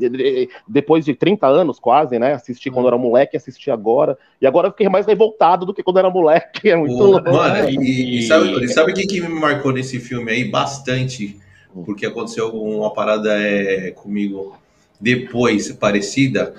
depois 0.68 1.04
de 1.04 1.14
30 1.14 1.46
anos 1.46 1.80
quase, 1.80 2.18
né? 2.18 2.34
Assistir 2.34 2.70
quando 2.70 2.86
era 2.86 2.96
moleque, 2.96 3.36
assistir 3.36 3.72
agora. 3.72 4.16
E 4.40 4.46
agora 4.46 4.68
eu 4.68 4.70
fiquei 4.70 4.88
mais 4.88 5.04
revoltado 5.04 5.66
do 5.66 5.74
que 5.74 5.82
quando 5.82 5.98
era 5.98 6.08
moleque. 6.08 6.70
É 6.70 6.76
muito 6.76 6.94
louco. 6.94 7.30
Mano, 7.30 7.68
e, 7.70 8.18
e 8.18 8.22
sabe, 8.22 8.68
sabe 8.68 8.92
o 8.92 8.94
que, 8.94 9.06
que 9.06 9.20
me 9.20 9.28
marcou 9.28 9.72
nesse 9.72 9.98
filme 9.98 10.30
aí? 10.30 10.44
Bastante. 10.44 11.40
Porque 11.84 12.06
aconteceu 12.06 12.50
uma 12.54 12.92
parada 12.92 13.30
é, 13.32 13.90
comigo 13.90 14.56
depois 15.00 15.72
parecida. 15.72 16.54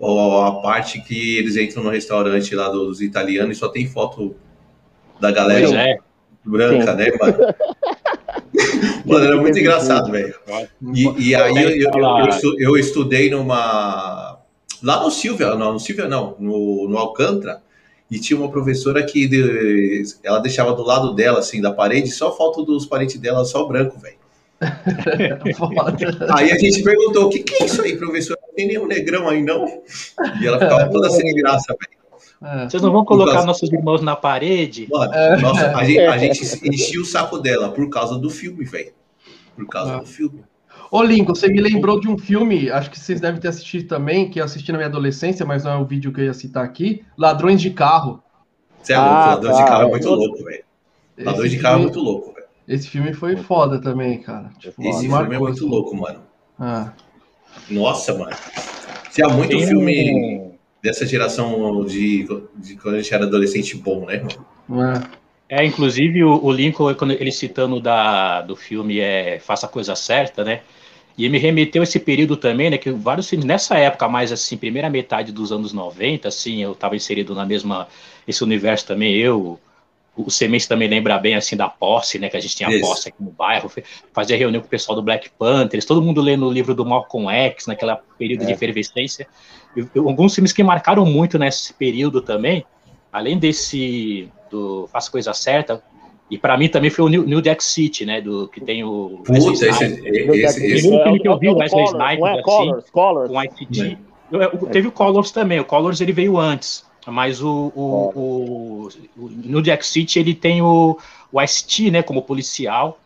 A 0.00 0.60
parte 0.62 1.00
que 1.00 1.38
eles 1.38 1.56
entram 1.56 1.82
no 1.82 1.90
restaurante 1.90 2.54
lá 2.54 2.68
dos 2.68 3.00
italianos 3.00 3.56
e 3.56 3.60
só 3.60 3.68
tem 3.68 3.86
foto 3.86 4.36
da 5.20 5.30
galera 5.30 5.68
é. 5.74 5.98
branca, 6.44 6.92
Sim. 6.92 6.98
né, 6.98 7.10
mano? 7.20 7.38
mano, 9.04 9.24
era 9.24 9.36
muito 9.36 9.58
engraçado, 9.58 10.10
velho. 10.10 10.34
E, 10.94 11.30
e, 11.30 11.34
aí 11.34 11.54
eu, 11.56 11.70
eu, 11.70 11.90
eu, 11.92 12.54
eu, 12.58 12.76
estudei 12.76 13.30
numa. 13.30 14.38
Lá 14.82 15.02
no 15.02 15.10
Silvia, 15.10 15.54
não, 15.54 15.72
no 15.72 15.80
Silvia 15.80 16.06
não, 16.06 16.36
no, 16.38 16.88
no 16.88 16.98
Alcântara, 16.98 17.60
e 18.10 18.18
tinha 18.18 18.38
uma 18.38 18.50
professora 18.50 19.02
que 19.02 19.26
de, 19.26 20.02
ela 20.22 20.38
deixava 20.38 20.72
do 20.72 20.82
lado 20.82 21.14
dela, 21.14 21.40
assim, 21.40 21.60
da 21.60 21.72
parede, 21.72 22.10
só 22.10 22.34
falta 22.36 22.62
dos 22.62 22.86
parentes 22.86 23.18
dela, 23.18 23.44
só 23.44 23.64
branco, 23.66 23.98
velho. 23.98 24.16
aí 26.34 26.50
a 26.50 26.58
gente 26.58 26.82
perguntou: 26.82 27.26
o 27.26 27.30
que, 27.30 27.40
que 27.40 27.62
é 27.62 27.66
isso 27.66 27.82
aí, 27.82 27.96
professor? 27.96 28.36
Não 28.42 28.54
tem 28.54 28.66
nenhum 28.66 28.86
negrão 28.86 29.28
aí, 29.28 29.42
não? 29.42 29.64
E 30.40 30.46
ela 30.46 30.58
ficava 30.58 30.88
toda 30.90 31.10
sem 31.10 31.34
graça, 31.34 31.76
velho. 31.78 31.97
É. 32.42 32.68
Vocês 32.68 32.82
não 32.82 32.92
vão 32.92 33.04
colocar 33.04 33.44
nossos 33.44 33.70
irmãos 33.72 34.00
na 34.00 34.14
parede? 34.14 34.88
Mano, 34.90 35.12
é. 35.12 35.36
nossa, 35.38 35.76
a, 35.76 35.84
gente, 35.84 36.00
a 36.00 36.18
gente 36.18 36.68
enchia 36.68 37.00
o 37.00 37.04
saco 37.04 37.38
dela 37.38 37.70
por 37.70 37.88
causa 37.90 38.16
do 38.18 38.30
filme, 38.30 38.64
velho. 38.64 38.92
Por 39.56 39.66
causa 39.66 39.94
é. 39.94 40.00
do 40.00 40.06
filme. 40.06 40.44
Ô, 40.90 41.02
Lincoln, 41.02 41.34
você 41.34 41.48
me 41.48 41.60
lembrou 41.60 42.00
de 42.00 42.08
um 42.08 42.16
filme, 42.16 42.70
acho 42.70 42.90
que 42.90 42.98
vocês 42.98 43.20
devem 43.20 43.40
ter 43.40 43.48
assistido 43.48 43.86
também, 43.86 44.30
que 44.30 44.40
eu 44.40 44.44
assisti 44.44 44.72
na 44.72 44.78
minha 44.78 44.88
adolescência, 44.88 45.44
mas 45.44 45.64
não 45.64 45.72
é 45.72 45.76
o 45.76 45.84
vídeo 45.84 46.12
que 46.12 46.20
eu 46.20 46.24
ia 46.24 46.34
citar 46.34 46.64
aqui. 46.64 47.04
Ladrões 47.16 47.60
de 47.60 47.70
Carro. 47.70 48.22
Você 48.82 48.94
é 48.94 48.98
louco, 48.98 49.12
ah, 49.12 49.26
Ladrões 49.26 49.56
tá, 49.56 49.62
de 49.62 49.68
Carro 49.68 49.82
é 49.82 49.90
muito 49.90 50.08
louco, 50.08 50.44
velho. 50.44 50.64
Ladrões 51.18 51.50
de 51.50 51.58
Carro 51.58 51.78
é 51.78 51.82
muito 51.82 52.00
louco, 52.00 52.32
velho. 52.32 52.46
Esse 52.66 52.88
filme 52.88 53.12
foi 53.12 53.36
foda 53.36 53.80
também, 53.80 54.18
cara. 54.20 54.50
Tipo, 54.58 54.80
Esse 54.82 55.08
filme 55.08 55.34
é 55.34 55.38
muito 55.38 55.58
assim. 55.58 55.68
louco, 55.68 55.96
mano. 55.96 56.20
Ah. 56.58 56.92
Nossa, 57.68 58.16
mano. 58.16 58.36
Tinha 59.12 59.28
muito 59.28 59.50
Tem 59.50 59.66
filme 59.66 60.47
dessa 60.88 61.04
geração 61.04 61.84
de, 61.84 62.26
de 62.56 62.76
quando 62.76 62.94
a 62.94 63.00
gente 63.00 63.12
era 63.12 63.24
adolescente 63.24 63.76
bom, 63.76 64.06
né? 64.06 64.22
É, 65.46 65.64
inclusive 65.64 66.24
o, 66.24 66.42
o, 66.42 66.50
Lincoln, 66.50 66.94
quando 66.94 67.12
ele 67.12 67.30
citando 67.30 67.78
da, 67.78 68.40
do 68.40 68.56
filme 68.56 68.98
é 68.98 69.38
Faça 69.38 69.66
a 69.66 69.68
Coisa 69.68 69.94
Certa, 69.94 70.42
né? 70.42 70.62
E 71.16 71.28
me 71.28 71.36
remeteu 71.36 71.82
esse 71.82 71.98
período 71.98 72.36
também, 72.36 72.70
né? 72.70 72.78
Que 72.78 72.90
vários 72.90 73.28
filmes, 73.28 73.44
nessa 73.44 73.76
época, 73.76 74.08
mais 74.08 74.32
assim, 74.32 74.56
primeira 74.56 74.88
metade 74.88 75.30
dos 75.30 75.52
anos 75.52 75.72
90, 75.72 76.26
assim, 76.28 76.62
eu 76.62 76.72
estava 76.72 76.96
inserido 76.96 77.34
na 77.34 77.44
mesma, 77.44 77.86
esse 78.26 78.42
universo 78.42 78.86
também, 78.86 79.16
eu, 79.16 79.60
o 80.16 80.30
Semente 80.30 80.68
também 80.68 80.88
lembra 80.88 81.18
bem, 81.18 81.34
assim, 81.34 81.56
da 81.56 81.68
posse, 81.68 82.18
né? 82.18 82.30
Que 82.30 82.36
a 82.36 82.40
gente 82.40 82.56
tinha 82.56 82.70
Isso. 82.70 82.80
posse 82.80 83.08
aqui 83.08 83.22
no 83.22 83.30
bairro, 83.30 83.70
fazia 84.12 84.36
reunião 84.38 84.62
com 84.62 84.66
o 84.66 84.70
pessoal 84.70 84.96
do 84.96 85.02
Black 85.02 85.28
Panthers, 85.38 85.84
todo 85.84 86.00
mundo 86.00 86.20
lendo 86.22 86.46
o 86.46 86.52
livro 86.52 86.74
do 86.74 86.84
Malcolm 86.84 87.30
X, 87.30 87.66
naquela 87.66 88.00
período 88.16 88.44
é. 88.44 88.46
de 88.46 88.52
efervescência 88.52 89.26
alguns 89.96 90.34
filmes 90.34 90.52
que 90.52 90.62
marcaram 90.62 91.04
muito 91.04 91.38
nesse 91.38 91.72
período 91.74 92.20
também, 92.20 92.64
além 93.12 93.38
desse 93.38 94.28
do 94.50 94.88
Faça 94.90 95.10
Coisa 95.10 95.32
Certa, 95.34 95.82
e 96.30 96.36
para 96.36 96.56
mim 96.58 96.68
também 96.68 96.90
foi 96.90 97.04
o 97.04 97.08
New, 97.08 97.24
New 97.24 97.40
Jack 97.40 97.64
City, 97.64 98.04
né? 98.04 98.20
Do 98.20 98.48
que 98.48 98.60
tem 98.60 98.84
o. 98.84 99.22
Puta, 99.24 99.38
esse, 99.38 99.66
esse, 99.66 99.84
esse, 100.06 100.66
esse, 100.66 100.88
um 100.88 101.02
filme 101.02 101.20
que 101.20 101.28
eu 101.28 101.38
vi, 101.38 101.48
o 101.48 101.56
Wesley 101.56 101.84
Snipes, 101.84 102.24
assim, 102.24 102.42
Colors, 102.42 102.90
Colors. 102.90 103.30
com. 103.30 104.66
Teve 104.66 104.88
o 104.88 104.92
Colors 104.92 105.30
também, 105.30 105.58
o 105.58 105.64
Colors 105.64 106.02
ele 106.02 106.12
veio 106.12 106.36
antes, 106.36 106.84
mas 107.06 107.42
o, 107.42 107.72
o, 107.74 108.12
o, 108.14 108.88
o 109.16 109.28
New 109.30 109.62
Jack 109.62 109.86
City 109.86 110.18
ele 110.18 110.34
tem 110.34 110.60
o, 110.60 110.98
o 111.32 111.42
Ice-T, 111.42 111.90
né, 111.90 112.02
como 112.02 112.20
policial, 112.20 112.98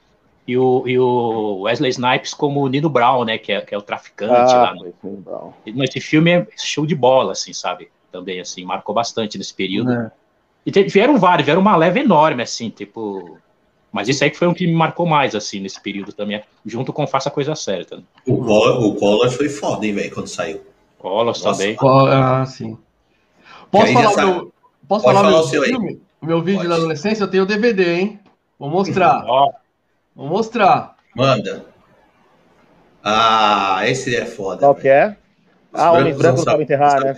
e 0.47 0.57
o, 0.57 0.82
e 0.86 0.99
o 0.99 1.61
Wesley 1.62 1.90
Snipes 1.90 2.34
como 2.34 2.66
Nino 2.68 2.88
Brown, 2.88 3.24
né, 3.24 3.38
que 3.38 3.53
é, 3.53 3.61
que 3.61 3.74
é 3.74 3.78
o 3.78 3.82
traficante 3.82 4.53
ah, 4.53 4.72
lá. 4.72 4.74
No, 4.74 5.84
esse 5.84 6.01
filme 6.01 6.32
é 6.32 6.47
show 6.57 6.84
de 6.84 6.95
bola, 6.95 7.32
assim, 7.32 7.53
sabe? 7.53 7.90
Também, 8.11 8.40
assim, 8.40 8.64
marcou 8.64 8.95
bastante 8.95 9.38
nesse 9.38 9.55
período. 9.55 9.93
É. 9.93 10.11
E 10.66 10.70
te, 10.70 10.82
vieram 10.84 11.18
vários, 11.18 11.47
vieram 11.47 11.61
uma 11.61 11.76
leve 11.76 12.01
enorme, 12.01 12.43
assim, 12.43 12.70
tipo... 12.70 13.38
Mas 13.90 14.09
isso 14.09 14.24
aí 14.24 14.30
que 14.30 14.38
foi 14.38 14.49
um 14.49 14.55
que 14.55 14.66
me 14.66 14.72
marcou 14.72 15.07
mais, 15.07 15.34
assim, 15.34 15.61
nesse 15.61 15.80
período 15.80 16.12
também, 16.12 16.43
junto 16.64 16.93
com 16.93 17.07
Faça 17.07 17.28
a 17.28 17.32
Coisa 17.32 17.55
Certa. 17.55 17.99
Né? 17.99 18.03
O, 18.26 18.38
Collor, 18.38 18.82
o 18.82 18.95
Collor 18.95 19.30
foi 19.30 19.51
foda, 19.51 19.86
hein, 19.86 19.95
velho, 19.95 20.14
quando 20.14 20.28
saiu. 20.28 20.62
Collor 20.99 21.38
também. 21.38 21.76
Ah, 21.80 22.45
sim. 22.47 22.78
Posso 23.70 23.93
falar, 23.93 24.16
meu, 24.16 24.53
posso 24.88 25.05
falar, 25.05 25.20
falar 25.22 25.30
meu, 25.30 25.49
filme? 25.49 26.01
O 26.20 26.26
meu 26.26 26.40
vídeo 26.40 26.61
Pode. 26.61 26.68
da 26.68 26.76
adolescência, 26.76 27.22
eu 27.22 27.28
tenho 27.28 27.43
o 27.43 27.47
DVD, 27.47 27.95
hein? 27.95 28.20
Vou 28.59 28.70
mostrar. 28.70 29.24
Ó. 29.26 29.51
Vou 30.14 30.28
mostrar. 30.28 30.96
Manda. 31.14 31.64
Ah, 33.02 33.80
esse 33.86 34.14
é 34.14 34.24
foda. 34.24 34.60
Qual 34.60 34.74
que 34.74 34.88
é? 34.88 35.16
ah, 35.72 35.92
Homens 35.92 36.16
Brancos 36.16 36.38
não 36.38 36.52
sabem 36.52 36.64
enterrar, 36.64 37.02
né? 37.02 37.14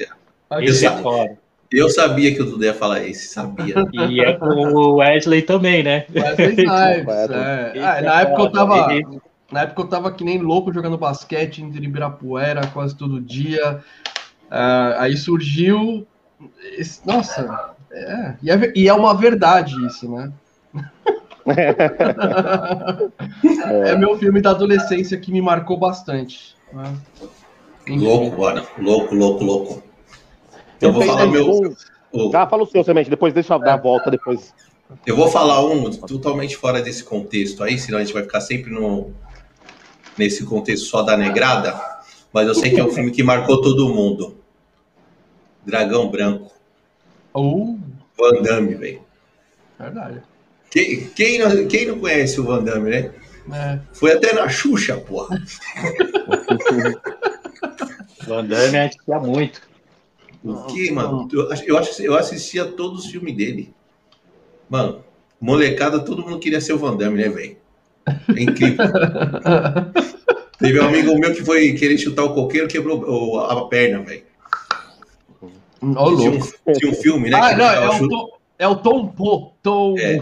Esse, 0.60 0.86
é 0.86 1.36
Eu 1.70 1.90
sabia 1.90 2.32
que 2.34 2.40
o 2.40 2.44
Dudu 2.44 2.64
ia 2.64 2.74
falar 2.74 3.02
isso, 3.04 3.32
sabia. 3.32 3.74
E 3.92 4.20
é 4.20 4.32
com 4.34 4.46
o 4.46 4.96
Wesley 4.96 5.42
também, 5.42 5.82
né? 5.82 6.06
Wesley 6.14 6.54
Snipes, 6.64 7.30
é. 7.30 7.72
Ah, 7.84 7.98
é 7.98 8.02
na 8.02 8.20
época 8.20 8.42
eu 8.42 8.46
foda, 8.46 8.52
tava. 8.52 8.86
Na 9.52 9.60
época 9.62 9.82
eu 9.82 9.88
tava 9.88 10.12
que 10.12 10.24
nem 10.24 10.38
louco 10.38 10.72
jogando 10.72 10.96
basquete 10.96 11.58
em 11.62 11.68
Ibirapuera 11.68 12.66
quase 12.68 12.96
todo 12.96 13.20
dia. 13.20 13.82
Ah, 14.50 14.96
aí 15.02 15.16
surgiu. 15.16 16.06
esse- 16.78 17.06
nossa, 17.06 17.74
é, 17.92 18.34
e, 18.42 18.50
é, 18.50 18.72
e 18.74 18.88
é 18.88 18.92
uma 18.94 19.14
verdade 19.14 19.74
isso, 19.86 20.10
né? 20.10 20.32
é 23.66 23.96
meu 23.96 24.18
filme 24.18 24.40
da 24.40 24.50
adolescência 24.50 25.18
que 25.18 25.30
me 25.32 25.40
marcou 25.42 25.76
bastante. 25.78 26.56
né? 26.72 26.94
Louco, 27.88 28.40
mano. 28.40 28.66
Louco, 28.78 29.14
louco, 29.14 29.44
louco. 29.44 29.82
Eu 30.80 30.92
vou 30.92 31.02
tenho 31.02 31.12
falar 31.14 31.26
meu. 31.30 31.50
um- 31.50 31.74
o- 32.12 32.30
Ah, 32.36 32.46
fala 32.46 32.62
o 32.62 32.66
seu, 32.66 32.82
Semente, 32.84 33.10
depois 33.10 33.34
deixa 33.34 33.54
eu 33.54 33.58
dar 33.58 33.74
a 33.74 33.76
volta 33.76 34.10
depois. 34.10 34.54
Eu 35.06 35.16
vou 35.16 35.28
falar 35.28 35.64
um 35.64 35.90
totalmente 35.90 36.56
fora 36.56 36.80
desse 36.80 37.02
contexto 37.04 37.62
aí, 37.62 37.78
senão 37.78 37.98
a 37.98 38.04
gente 38.04 38.12
vai 38.14 38.22
ficar 38.22 38.40
sempre 38.40 38.70
no, 38.70 39.12
nesse 40.16 40.44
contexto 40.44 40.86
só 40.86 41.02
da 41.02 41.16
negrada. 41.16 41.74
Mas 42.32 42.46
eu 42.48 42.54
sei 42.54 42.70
que 42.70 42.80
é 42.80 42.84
um 42.84 42.90
filme 42.90 43.10
que 43.10 43.22
marcou 43.22 43.60
todo 43.60 43.92
mundo. 43.94 44.36
Dragão 45.64 46.08
Branco. 46.10 46.52
Uh, 47.34 47.78
Van 48.18 48.42
Damme, 48.42 48.74
velho. 48.74 49.00
verdade. 49.78 50.22
Quem, 50.74 51.06
quem, 51.14 51.38
não, 51.38 51.68
quem 51.68 51.86
não 51.86 52.00
conhece 52.00 52.40
o 52.40 52.44
Van 52.44 52.60
Damme, 52.64 52.90
né? 52.90 53.12
É. 53.52 53.78
Foi 53.92 54.10
até 54.12 54.32
na 54.32 54.48
Xuxa, 54.48 54.96
porra. 54.96 55.38
Van 58.26 58.44
Damme 58.44 58.76
a 58.78 58.82
gente 58.82 58.96
tinha 59.04 59.20
muito. 59.20 59.60
O 60.42 60.64
que, 60.64 60.90
mano? 60.90 61.28
Eu, 61.32 61.78
acho- 61.80 62.02
eu, 62.02 62.16
assistia 62.16 62.64
todos 62.64 63.04
os 63.04 63.10
filmes 63.12 63.36
dele. 63.36 63.72
Mano, 64.68 65.04
molecada, 65.40 66.00
todo 66.00 66.22
mundo 66.22 66.40
queria 66.40 66.60
ser 66.60 66.72
o 66.72 66.78
Van 66.78 66.96
Damme, 66.96 67.22
né, 67.22 67.28
velho? 67.28 67.56
É 68.36 68.42
incrível. 68.42 68.84
Teve 70.58 70.80
um 70.80 70.88
amigo 70.88 71.16
meu 71.18 71.32
que 71.34 71.44
foi 71.44 71.72
querer 71.74 71.98
chutar 71.98 72.24
o 72.24 72.34
coqueiro, 72.34 72.66
quebrou 72.66 72.98
o- 73.00 73.38
a 73.38 73.68
perna, 73.68 74.02
velho. 74.02 74.22
Ô, 75.40 75.48
Tinha, 76.16 76.30
louco. 76.30 76.48
um, 76.66 76.72
tinha 76.72 76.90
um 76.90 76.94
filme, 76.94 77.30
né? 77.30 77.38
Ah, 77.40 77.50
que 77.50 77.56
não, 77.58 77.66
é 77.94 77.98
Tom, 78.08 78.28
é 78.64 78.68
o 78.68 78.76
Tom 78.76 79.06
Po. 79.08 79.52
Tom, 79.62 79.94
É. 79.98 80.18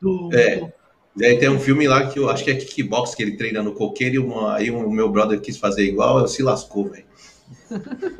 Tom- 0.00 0.30
É. 0.32 0.70
E 1.16 1.24
aí 1.24 1.38
tem 1.38 1.48
um 1.48 1.58
filme 1.58 1.86
lá 1.88 2.06
que 2.06 2.18
eu 2.18 2.30
acho 2.30 2.44
que 2.44 2.50
é 2.50 2.54
kickbox, 2.54 3.14
que 3.14 3.22
ele 3.22 3.36
treina 3.36 3.62
no 3.62 3.72
coqueiro, 3.72 4.14
e 4.14 4.18
uma- 4.18 4.56
aí 4.56 4.70
o 4.70 4.88
meu 4.90 5.08
brother 5.10 5.40
quis 5.40 5.56
fazer 5.58 5.82
igual, 5.84 6.26
se 6.28 6.42
lascou, 6.42 6.88
velho. 6.88 7.04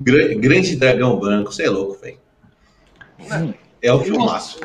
Gra- 0.00 0.34
Grande 0.34 0.76
dragão 0.76 1.18
branco, 1.18 1.52
você 1.52 1.64
é 1.64 1.70
louco, 1.70 1.98
velho. 2.00 2.18
É 3.80 3.92
o 3.92 4.00
filmaço. 4.00 4.58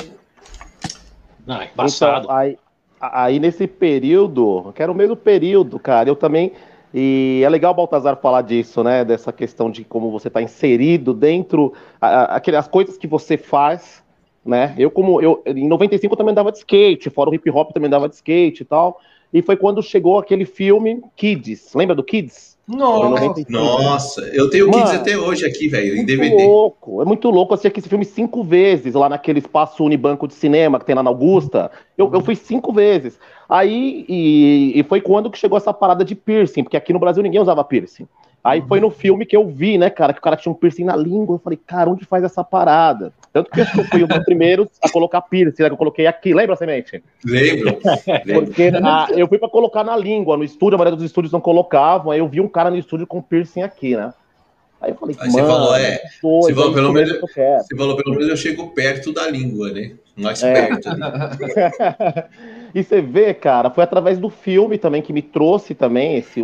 Não, 1.45 1.61
é 1.61 1.69
embaçado. 1.71 2.25
Então, 2.25 2.35
aí, 2.35 2.57
aí 2.99 3.39
nesse 3.39 3.67
período, 3.67 4.71
que 4.75 4.81
era 4.81 4.91
o 4.91 4.95
mesmo 4.95 5.15
período, 5.15 5.77
cara, 5.79 6.09
eu 6.09 6.15
também. 6.15 6.51
E 6.93 7.41
é 7.43 7.49
legal 7.49 7.71
o 7.71 7.75
Baltazar 7.75 8.17
falar 8.17 8.43
disso, 8.43 8.83
né? 8.83 9.03
Dessa 9.03 9.31
questão 9.33 9.69
de 9.71 9.83
como 9.83 10.11
você 10.11 10.27
está 10.27 10.41
inserido 10.41 11.13
dentro, 11.13 11.73
a- 11.99 12.07
a- 12.07 12.35
aquelas 12.35 12.67
coisas 12.67 12.97
que 12.97 13.07
você 13.07 13.35
faz, 13.37 14.03
né? 14.45 14.75
Eu, 14.77 14.91
como 14.91 15.19
eu, 15.21 15.41
em 15.45 15.67
95 15.67 16.13
eu 16.13 16.17
também 16.17 16.31
andava 16.31 16.51
de 16.51 16.59
skate, 16.59 17.09
fora 17.09 17.29
o 17.31 17.33
hip 17.35 17.49
hop 17.49 17.71
também 17.73 17.87
andava 17.87 18.07
de 18.07 18.15
skate 18.15 18.61
e 18.61 18.65
tal. 18.65 18.99
E 19.33 19.41
foi 19.41 19.57
quando 19.57 19.81
chegou 19.81 20.19
aquele 20.19 20.45
filme 20.45 21.01
Kids. 21.15 21.73
Lembra 21.73 21.95
do 21.95 22.03
Kids? 22.03 22.52
Nossa, 22.65 23.43
Nossa, 23.49 24.21
eu 24.33 24.49
tenho 24.49 24.69
Mano, 24.69 24.83
Kids 24.83 24.99
até 24.99 25.17
hoje 25.17 25.45
aqui, 25.45 25.67
velho, 25.67 25.93
em 25.93 25.95
Muito 25.97 26.07
DVD. 26.07 26.45
louco, 26.45 27.01
é 27.01 27.05
muito 27.05 27.29
louco. 27.29 27.53
Eu 27.53 27.55
assisti 27.55 27.79
esse 27.79 27.89
filme 27.89 28.05
cinco 28.05 28.41
vezes 28.41 28.93
lá 28.93 29.09
naquele 29.09 29.39
espaço 29.39 29.83
Unibanco 29.83 30.27
de 30.27 30.33
cinema 30.33 30.79
que 30.79 30.85
tem 30.85 30.95
lá 30.95 31.03
na 31.03 31.09
Augusta. 31.09 31.69
Eu, 31.97 32.09
eu 32.13 32.21
fui 32.21 32.35
cinco 32.35 32.71
vezes. 32.71 33.19
Aí, 33.49 34.05
e, 34.07 34.79
e 34.79 34.83
foi 34.83 35.01
quando 35.01 35.29
que 35.29 35.37
chegou 35.37 35.57
essa 35.57 35.73
parada 35.73 36.05
de 36.05 36.15
piercing, 36.15 36.63
porque 36.63 36.77
aqui 36.77 36.93
no 36.93 36.99
Brasil 36.99 37.21
ninguém 37.21 37.41
usava 37.41 37.63
piercing. 37.65 38.07
Aí 38.43 38.61
foi 38.67 38.81
no 38.81 38.91
filme 38.91 39.25
que 39.25 39.37
eu 39.37 39.47
vi, 39.47 39.77
né, 39.77 39.89
cara, 39.89 40.11
que 40.11 40.19
o 40.19 40.21
cara 40.21 40.35
tinha 40.35 40.51
um 40.51 40.55
piercing 40.55 40.83
na 40.83 40.97
língua. 40.97 41.35
Eu 41.35 41.39
falei, 41.39 41.57
cara, 41.65 41.89
onde 41.89 42.03
faz 42.03 42.25
essa 42.25 42.43
parada? 42.43 43.13
Tanto 43.31 43.49
que 43.49 43.59
eu 43.59 43.63
acho 43.63 43.71
que 43.71 43.79
eu 43.79 43.85
fui 43.85 44.03
um 44.03 44.07
dos 44.07 44.23
primeiros 44.25 44.67
a 44.81 44.89
colocar 44.89 45.21
piercing, 45.21 45.63
né, 45.63 45.69
que 45.69 45.73
eu 45.73 45.77
coloquei 45.77 46.07
aqui. 46.07 46.33
Lembra, 46.33 46.57
Semente? 46.57 47.01
Lembro? 47.23 47.79
Porque 48.33 48.69
ah, 48.83 49.07
eu 49.11 49.27
fui 49.29 49.37
pra 49.37 49.47
colocar 49.47 49.83
na 49.85 49.95
língua, 49.95 50.35
no 50.35 50.43
estúdio, 50.43 50.75
a 50.75 50.77
maioria 50.77 50.97
dos 50.97 51.05
estúdios 51.05 51.31
não 51.31 51.39
colocavam. 51.39 52.11
Aí 52.11 52.19
eu 52.19 52.27
vi 52.27 52.41
um 52.41 52.47
cara 52.49 52.69
no 52.69 52.75
estúdio 52.77 53.07
com 53.07 53.21
piercing 53.21 53.61
aqui, 53.61 53.95
né? 53.95 54.13
Aí 54.81 54.91
eu 54.91 54.95
falei, 54.97 55.15
Aí 55.17 55.31
você 55.31 55.41
falou, 55.41 55.75
é, 55.75 56.01
você 56.21 56.53
falou, 56.53 56.71
é 56.71 56.73
pelo 56.73 56.91
menos- 56.91 57.11
que. 57.13 57.57
Você 57.59 57.75
falou, 57.77 57.95
pelo 57.95 58.15
menos 58.15 58.27
eu 58.27 58.35
chego 58.35 58.67
perto 58.71 59.13
da 59.13 59.25
língua, 59.29 59.71
né? 59.71 59.93
Mais 60.17 60.43
É. 60.43 60.53
perto. 60.67 60.89
ali. 60.89 61.01
e 62.75 62.83
você 62.83 63.01
vê, 63.01 63.33
cara, 63.33 63.69
foi 63.69 63.85
através 63.85 64.19
do 64.19 64.29
filme 64.29 64.77
também 64.77 65.01
que 65.01 65.13
me 65.13 65.21
trouxe 65.21 65.73
também 65.73 66.17
esse. 66.17 66.43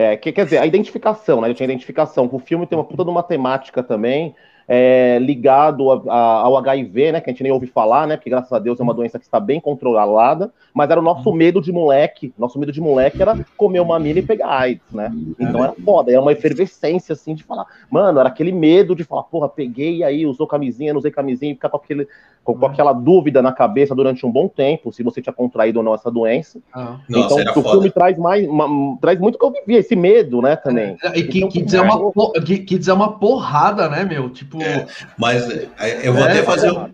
É, 0.00 0.16
que, 0.16 0.32
quer 0.32 0.44
dizer, 0.44 0.58
a 0.58 0.66
identificação, 0.66 1.40
né? 1.40 1.50
Eu 1.50 1.54
tinha 1.54 1.66
identificação. 1.66 2.28
O 2.32 2.38
filme 2.38 2.66
tem 2.66 2.78
uma 2.78 2.84
puta 2.84 3.04
de 3.04 3.10
uma 3.10 3.22
temática 3.22 3.82
também. 3.82 4.34
é, 4.72 5.18
ligado 5.18 5.90
a- 5.90 6.00
a- 6.08 6.42
ao 6.42 6.56
HIV, 6.56 7.10
né? 7.10 7.20
Que 7.20 7.28
a 7.28 7.32
gente 7.32 7.42
nem 7.42 7.50
ouve 7.50 7.66
falar, 7.66 8.06
né? 8.06 8.16
Porque 8.16 8.30
graças 8.30 8.52
a 8.52 8.58
Deus 8.60 8.78
é 8.78 8.82
uma 8.84 8.94
doença 8.94 9.18
que 9.18 9.24
está 9.24 9.40
bem 9.40 9.58
controlada, 9.58 10.52
mas 10.72 10.88
era 10.88 11.00
o 11.00 11.02
nosso 11.02 11.32
medo 11.32 11.60
de 11.60 11.72
moleque. 11.72 12.32
Nosso 12.38 12.56
medo 12.56 12.70
de 12.70 12.80
moleque 12.80 13.20
era 13.20 13.36
comer 13.56 13.80
uma 13.80 13.98
mina 13.98 14.20
e 14.20 14.22
pegar 14.22 14.46
AIDS, 14.46 14.84
né? 14.92 15.10
Então 15.40 15.64
era 15.64 15.72
foda, 15.84 16.12
era 16.12 16.20
uma 16.20 16.30
efervescência 16.30 17.14
assim 17.14 17.34
de 17.34 17.42
falar, 17.42 17.66
mano, 17.90 18.20
era 18.20 18.28
aquele 18.28 18.52
medo 18.52 18.94
de 18.94 19.02
falar, 19.02 19.24
porra, 19.24 19.48
peguei 19.48 20.04
aí, 20.04 20.24
usou 20.24 20.46
camisinha, 20.46 20.92
não 20.92 21.00
usei 21.00 21.10
camisinha, 21.10 21.50
e 21.50 21.54
ficar 21.56 21.68
com, 21.68 21.76
aquele, 21.78 22.06
com, 22.42 22.54
com 22.56 22.66
aquela 22.66 22.92
dúvida 22.92 23.42
na 23.42 23.52
cabeça 23.52 23.94
durante 23.94 24.24
um 24.24 24.30
bom 24.30 24.48
tempo, 24.48 24.92
se 24.92 25.02
você 25.02 25.20
tinha 25.20 25.32
contraído 25.32 25.78
ou 25.78 25.84
não 25.84 25.94
essa 25.94 26.10
doença. 26.10 26.58
Ah. 26.72 26.98
Nossa, 27.08 27.40
então 27.40 27.52
o 27.52 27.62
foda. 27.62 27.70
filme 27.70 27.90
traz 27.90 28.16
mais, 28.18 28.48
uma- 28.48 28.96
traz 29.00 29.18
muito 29.20 29.38
que 29.38 29.44
eu 29.44 29.52
vivi, 29.52 29.74
esse 29.78 29.94
medo, 29.94 30.40
né, 30.40 30.56
também. 30.56 30.96
E 31.14 31.22
que, 31.24 31.38
Então, 31.38 31.48
Kids, 31.50 31.74
é 31.74 31.80
uma, 31.82 32.10
po- 32.12 32.32
que- 32.32 32.58
Kids 32.58 32.88
é 32.88 32.92
uma 32.92 33.18
porrada, 33.18 33.88
né, 33.88 34.04
meu? 34.04 34.30
Tipo, 34.30 34.60
É. 34.62 34.86
Mas 35.18 35.48
é, 35.78 36.00
eu 36.02 36.12
vou 36.14 36.22
É, 36.24 36.30
até 36.30 36.42
fazer 36.42 36.70
um- 36.72 36.88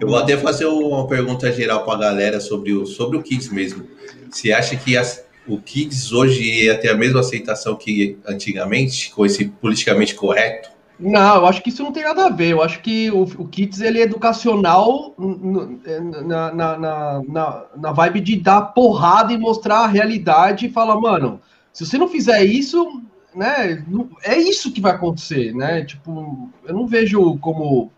eu 0.00 0.06
vou 0.08 0.16
até 0.18 0.36
fazer 0.36 0.66
uma 0.66 1.06
pergunta 1.08 1.50
geral 1.52 1.84
pra 1.84 1.96
galera 1.96 2.38
sobre 2.40 2.72
o, 2.72 2.86
sobre 2.86 3.16
o 3.16 3.22
Kids 3.22 3.50
mesmo. 3.50 3.84
Você 4.30 4.52
acha 4.52 4.76
que 4.76 4.96
as- 4.96 5.24
o 5.46 5.58
Kids 5.58 6.12
hoje 6.12 6.42
ia 6.64 6.76
ter 6.76 6.88
a 6.90 6.94
mesma 6.96 7.20
aceitação 7.20 7.74
que 7.74 8.18
antigamente, 8.26 9.10
com 9.10 9.24
esse 9.24 9.46
politicamente 9.46 10.14
correto? 10.14 10.70
Não, 10.98 11.36
eu 11.36 11.46
acho 11.46 11.62
que 11.62 11.68
isso 11.68 11.82
não 11.82 11.92
tem 11.92 12.02
nada 12.02 12.26
a 12.26 12.30
ver. 12.30 12.50
Eu 12.50 12.62
acho 12.62 12.80
que 12.80 13.10
o, 13.10 13.22
o 13.22 13.46
Kids 13.46 13.80
ele 13.80 14.00
é 14.00 14.02
educacional 14.02 15.14
na, 15.16 16.50
na, 16.50 16.76
na, 16.76 17.22
na, 17.22 17.64
na 17.76 17.92
vibe 17.92 18.20
de 18.20 18.36
dar 18.36 18.62
porrada 18.62 19.32
e 19.32 19.38
mostrar 19.38 19.80
a 19.80 19.86
realidade 19.86 20.66
e 20.66 20.70
falar, 20.70 21.00
mano, 21.00 21.40
se 21.72 21.86
você 21.86 21.96
não 21.96 22.08
fizer 22.08 22.42
isso, 22.44 23.00
né, 23.32 23.84
é 24.24 24.36
isso 24.36 24.72
que 24.72 24.80
vai 24.80 24.92
acontecer, 24.92 25.54
né? 25.54 25.84
Tipo, 25.84 26.50
eu 26.66 26.74
não 26.74 26.86
vejo 26.86 27.38
como. 27.38 27.92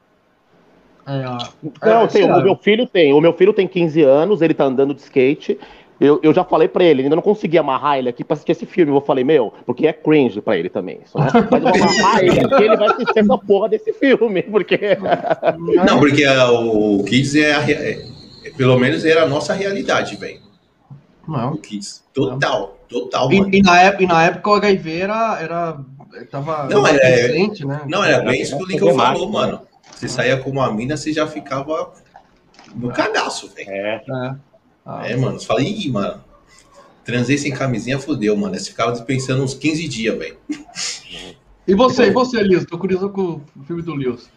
é, 1.81 1.89
Não, 1.89 2.03
é, 2.03 2.07
tem, 2.07 2.31
o 2.31 2.43
meu 2.43 2.57
filho 2.57 2.87
tem. 2.87 3.15
O 3.15 3.21
meu 3.21 3.33
filho 3.33 3.55
tem 3.55 3.67
15 3.67 4.03
anos, 4.03 4.43
ele 4.43 4.53
tá 4.53 4.65
andando 4.65 4.93
de 4.93 5.01
skate. 5.01 5.59
Eu, 6.01 6.19
eu 6.23 6.33
já 6.33 6.43
falei 6.43 6.67
pra 6.67 6.83
ele, 6.83 7.03
ainda 7.03 7.15
não 7.15 7.23
consegui 7.23 7.59
amarrar 7.59 7.99
ele 7.99 8.09
aqui 8.09 8.25
pra 8.25 8.33
assistir 8.33 8.53
esse 8.53 8.65
filme. 8.65 8.91
Eu 8.91 9.03
falei, 9.03 9.23
meu, 9.23 9.53
porque 9.67 9.87
é 9.87 9.93
cringe 9.93 10.41
pra 10.41 10.57
ele 10.57 10.71
também. 10.71 11.01
Isso, 11.05 11.19
né? 11.19 11.27
Mas 11.51 11.63
eu 11.63 11.73
vou 11.73 11.89
amarrar 12.01 12.25
ele 12.25 12.41
aqui, 12.47 12.65
ele 12.65 12.77
vai 12.77 12.89
assistir 12.89 13.19
essa 13.19 13.37
porra 13.39 13.69
desse 13.69 13.93
filme, 13.93 14.43
porque. 14.45 14.79
Não, 15.87 15.99
porque 15.99 16.25
a- 16.25 16.51
o 16.51 17.05
Kids 17.05 17.35
é, 17.35 17.53
a 17.55 17.71
é- 17.71 18.03
é- 18.45 18.51
pelo 18.57 18.79
menos 18.79 19.05
era 19.05 19.25
a 19.25 19.29
nossa 19.29 19.53
realidade, 19.53 20.17
velho. 20.17 20.41
Não. 21.29 21.53
O 21.53 21.59
Kids. 21.59 22.03
Total, 22.15 22.77
total, 22.89 23.31
E, 23.31 23.59
e 23.59 23.63
na 23.63 23.81
época, 23.83 24.03
e 24.03 24.07
na 24.07 24.25
época 24.25 24.51
o 24.51 24.55
HIV 24.55 25.01
era. 25.03 25.39
era 25.41 25.79
tava 26.31 26.65
Não, 26.69 26.87
é- 26.87 26.97
presente, 26.99 27.65
né? 27.67 27.83
Não, 27.87 28.03
era 28.03 28.23
bem 28.25 28.41
isso 28.41 28.57
que 28.57 28.65
o 28.65 28.67
Lincoln 28.67 28.95
falou, 28.97 29.31
mano. 29.31 29.61
Você 29.95 30.09
saía 30.09 30.39
com 30.39 30.49
uma 30.51 30.73
mina, 30.73 30.97
você 30.97 31.13
já 31.13 31.27
ficava 31.27 31.93
no 32.75 32.89
cagaço, 32.91 33.49
velho. 33.55 33.71
É. 33.71 34.03
É. 34.09 34.35
Ah. 34.85 35.07
É, 35.07 35.17
mano. 35.17 35.39
Você 35.39 35.47
fala, 35.47 35.63
ih, 35.63 35.91
mano. 35.91 36.23
Transei 37.05 37.39
sem 37.39 37.53
camisinha, 37.53 37.99
fodeu, 37.99 38.37
mano. 38.37 38.59
Você 38.59 38.71
ficava 38.71 39.01
pensando 39.03 39.43
uns 39.43 39.55
15 39.55 39.89
dias, 39.89 40.19
velho. 40.19 40.37
E 41.67 41.75
você, 41.75 42.07
e 42.07 42.11
você, 42.11 42.43
Liz? 42.43 42.65
Tô 42.65 42.79
curioso 42.79 43.09
com 43.11 43.41
o 43.57 43.65
filme 43.67 43.83
do 43.83 43.95
Lewis. 43.95 44.31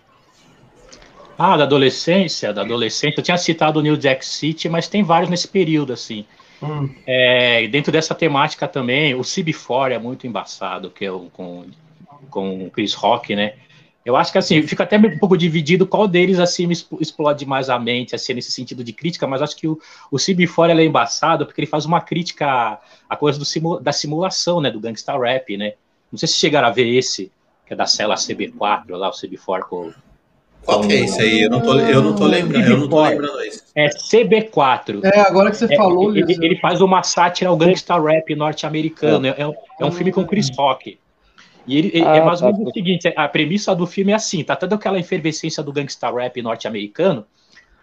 Ah, 1.37 1.57
da 1.57 1.63
adolescência, 1.63 2.53
da 2.53 2.61
adolescência. 2.61 3.19
Eu 3.19 3.23
tinha 3.23 3.37
citado 3.37 3.79
o 3.79 3.81
New 3.81 3.97
Jack 3.97 4.25
City, 4.25 4.69
mas 4.69 4.87
tem 4.87 5.03
vários 5.03 5.29
nesse 5.29 5.47
período, 5.47 5.93
assim. 5.93 6.25
Hum. 6.61 6.89
É, 7.05 7.63
e 7.63 7.67
dentro 7.67 7.91
dessa 7.91 8.13
temática 8.15 8.67
também, 8.67 9.15
o 9.15 9.21
CB4 9.21 9.91
é 9.91 9.99
muito 9.99 10.27
embaçado, 10.27 10.89
que 10.89 11.03
é 11.03 11.11
o, 11.11 11.29
com, 11.33 11.65
com 12.29 12.67
o 12.67 12.71
Chris 12.71 12.93
Rock, 12.93 13.35
né? 13.35 13.53
Eu 14.05 14.15
acho 14.15 14.31
que 14.31 14.37
assim, 14.37 14.61
fica 14.67 14.83
até 14.83 14.97
um 14.97 15.17
pouco 15.17 15.37
dividido 15.37 15.87
qual 15.87 16.07
deles 16.07 16.39
assim 16.39 16.67
me 16.67 16.73
explode 16.99 17.45
mais 17.45 17.69
a 17.69 17.79
mente, 17.79 18.13
assim, 18.13 18.33
nesse 18.33 18.51
sentido 18.51 18.83
de 18.83 18.91
crítica, 18.91 19.25
mas 19.25 19.41
acho 19.41 19.55
que 19.55 19.67
o, 19.67 19.79
o 20.11 20.17
CB4 20.17 20.71
ele 20.71 20.81
é 20.81 20.85
embaçado 20.85 21.45
porque 21.45 21.61
ele 21.61 21.67
faz 21.67 21.85
uma 21.85 22.01
crítica 22.01 22.79
à, 23.09 23.15
coisa 23.15 23.39
do 23.39 23.45
simu- 23.45 23.79
da 23.79 23.93
simulação, 23.93 24.59
né? 24.59 24.69
Do 24.69 24.79
gangsta 24.79 25.17
rap, 25.17 25.55
né? 25.55 25.73
Não 26.11 26.19
sei 26.19 26.27
se 26.27 26.35
chegaram 26.35 26.67
a 26.67 26.71
ver 26.71 26.87
esse, 26.87 27.31
que 27.65 27.73
é 27.73 27.75
da 27.75 27.85
cela 27.85 28.15
CB4, 28.15 28.89
lá, 28.89 29.09
o 29.09 29.13
CB4 29.13 29.93
qual 30.65 30.81
que 30.81 30.93
é 30.93 31.01
isso 31.01 31.21
aí? 31.21 31.41
Eu 31.41 31.49
não 31.49 31.61
tô, 31.61 31.77
eu 31.77 32.01
não 32.01 32.15
tô 32.15 32.25
lembrando, 32.25 32.69
eu 32.69 32.77
não 32.77 32.87
tô 32.87 33.01
lembrando 33.01 33.43
isso. 33.43 33.63
É 33.75 33.89
CB4. 33.89 35.03
É, 35.03 35.19
agora 35.19 35.51
que 35.51 35.57
você 35.57 35.73
é, 35.73 35.75
falou, 35.75 36.15
ele, 36.15 36.37
ele, 36.41 36.57
faz 36.59 36.79
uma 36.79 37.03
sátira 37.03 37.49
ao 37.49 37.57
gangsta 37.57 37.99
rap 37.99 38.33
norte-americano. 38.33 39.27
É, 39.27 39.31
é, 39.31 39.53
é, 39.81 39.85
um 39.85 39.91
filme 39.91 40.11
com 40.11 40.25
Chris 40.25 40.49
Rock. 40.55 40.97
E 41.65 41.77
ele, 41.77 41.91
é 41.97 42.03
ah, 42.05 42.15
é 42.17 42.23
mais 42.23 42.41
ou 42.41 42.47
menos 42.47 42.63
tá. 42.63 42.69
o 42.69 42.73
seguinte: 42.73 43.13
a 43.15 43.27
premissa 43.27 43.75
do 43.75 43.87
filme 43.87 44.11
é 44.11 44.15
assim, 44.15 44.43
tá 44.43 44.55
toda 44.55 44.75
aquela 44.75 44.99
efervescência 44.99 45.63
do 45.63 45.71
gangsta 45.71 46.11
rap 46.11 46.41
norte-americano. 46.41 47.25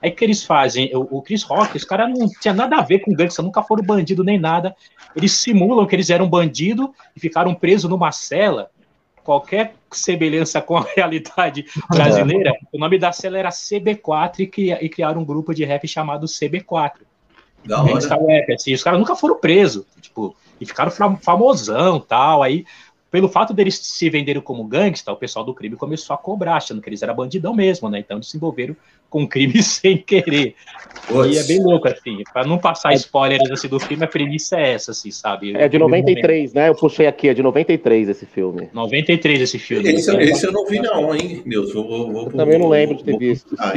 Aí 0.02 0.10
que 0.10 0.24
eles 0.24 0.42
fazem? 0.44 0.90
O, 0.94 1.18
o 1.18 1.22
Chris 1.22 1.42
Rock, 1.42 1.76
os 1.76 1.84
caras 1.84 2.08
não 2.10 2.26
tinha 2.40 2.54
nada 2.54 2.76
a 2.76 2.82
ver 2.82 3.00
com 3.00 3.12
gangsta, 3.12 3.42
nunca 3.42 3.62
foram 3.62 3.84
bandido 3.84 4.24
nem 4.24 4.38
nada. 4.38 4.74
Eles 5.14 5.32
simulam 5.32 5.86
que 5.86 5.94
eles 5.94 6.08
eram 6.10 6.28
bandido 6.28 6.94
e 7.14 7.20
ficaram 7.20 7.54
presos 7.54 7.90
numa 7.90 8.10
cela 8.12 8.70
qualquer 9.22 9.74
semelhança 9.92 10.60
com 10.60 10.76
a 10.76 10.86
realidade 10.96 11.66
brasileira, 11.88 12.52
o 12.72 12.78
nome 12.78 12.98
da 12.98 13.12
cela 13.12 13.38
era 13.38 13.50
CB4 13.50 14.50
e, 14.56 14.72
e 14.72 14.88
criaram 14.88 15.20
um 15.20 15.24
grupo 15.24 15.54
de 15.54 15.64
rap 15.64 15.86
chamado 15.86 16.26
CB4. 16.26 16.92
Da 17.64 17.82
hora. 17.82 18.26
Rap, 18.26 18.52
assim, 18.52 18.72
os 18.72 18.82
caras 18.82 18.98
nunca 18.98 19.14
foram 19.14 19.38
presos, 19.38 19.84
tipo, 20.00 20.34
e 20.60 20.66
ficaram 20.66 20.90
famosão 21.20 22.00
tal. 22.00 22.42
Aí 22.42 22.64
pelo 23.10 23.28
fato 23.28 23.52
deles 23.52 23.76
se 23.76 24.08
venderem 24.08 24.40
como 24.40 24.64
gangsta, 24.64 25.10
o 25.10 25.16
pessoal 25.16 25.44
do 25.44 25.52
crime 25.52 25.76
começou 25.76 26.14
a 26.14 26.18
cobrar, 26.18 26.56
achando 26.56 26.80
que 26.80 26.88
eles 26.88 27.02
eram 27.02 27.14
bandidão 27.14 27.52
mesmo, 27.52 27.88
né? 27.88 27.98
Então 27.98 28.16
eles 28.16 28.28
se 28.28 28.36
envolveram 28.36 28.76
com 29.08 29.26
crime 29.26 29.60
sem 29.62 29.98
querer. 29.98 30.54
E 31.26 31.36
é 31.36 31.42
bem 31.42 31.60
louco, 31.60 31.88
assim. 31.88 32.22
Pra 32.32 32.46
não 32.46 32.56
passar 32.56 32.92
é... 32.92 32.94
spoilers 32.94 33.50
assim, 33.50 33.66
do 33.66 33.80
filme, 33.80 34.04
a 34.04 34.06
premissa 34.06 34.56
é 34.56 34.74
essa, 34.74 34.92
assim, 34.92 35.10
sabe? 35.10 35.56
É 35.56 35.68
de 35.68 35.76
93, 35.76 36.52
né? 36.52 36.68
Eu 36.68 36.74
puxei 36.76 37.08
aqui, 37.08 37.28
é 37.28 37.34
de 37.34 37.42
93 37.42 38.08
esse 38.08 38.26
filme. 38.26 38.70
93 38.72 39.40
esse 39.40 39.58
filme. 39.58 39.90
Esse, 39.90 40.16
esse 40.16 40.46
eu 40.46 40.52
não 40.52 40.64
vi, 40.64 40.78
não, 40.78 41.14
hein, 41.14 41.42
Deus. 41.44 41.74
Vou, 41.74 41.88
vou, 41.88 42.12
vou, 42.12 42.22
eu 42.26 42.30
também 42.30 42.58
não 42.58 42.68
lembro 42.68 42.96
de 42.96 43.02
ter 43.02 43.18
visto. 43.18 43.56
Ah, 43.58 43.72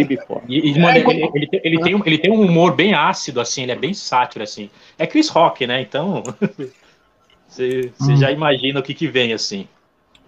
e, 0.48 0.70
e, 0.70 0.80
mano, 0.80 0.98
ele, 0.98 1.30
ele, 1.34 1.50
ele, 1.64 1.80
tem 1.82 1.96
um, 1.96 2.02
ele 2.06 2.18
tem 2.20 2.32
um 2.32 2.42
humor 2.42 2.76
bem 2.76 2.94
ácido, 2.94 3.42
assim, 3.42 3.64
ele 3.64 3.72
é 3.72 3.76
bem 3.76 3.96
sátiro, 3.96 4.44
assim. 4.44 4.70
É 5.00 5.08
Chris 5.08 5.30
Rock, 5.30 5.66
né? 5.66 5.82
Então. 5.82 6.22
Você, 7.54 7.92
hum. 8.02 8.18
já 8.18 8.32
imagina 8.32 8.80
o 8.80 8.84
que, 8.84 8.94
que 8.94 9.08
vem 9.08 9.32
assim. 9.32 9.68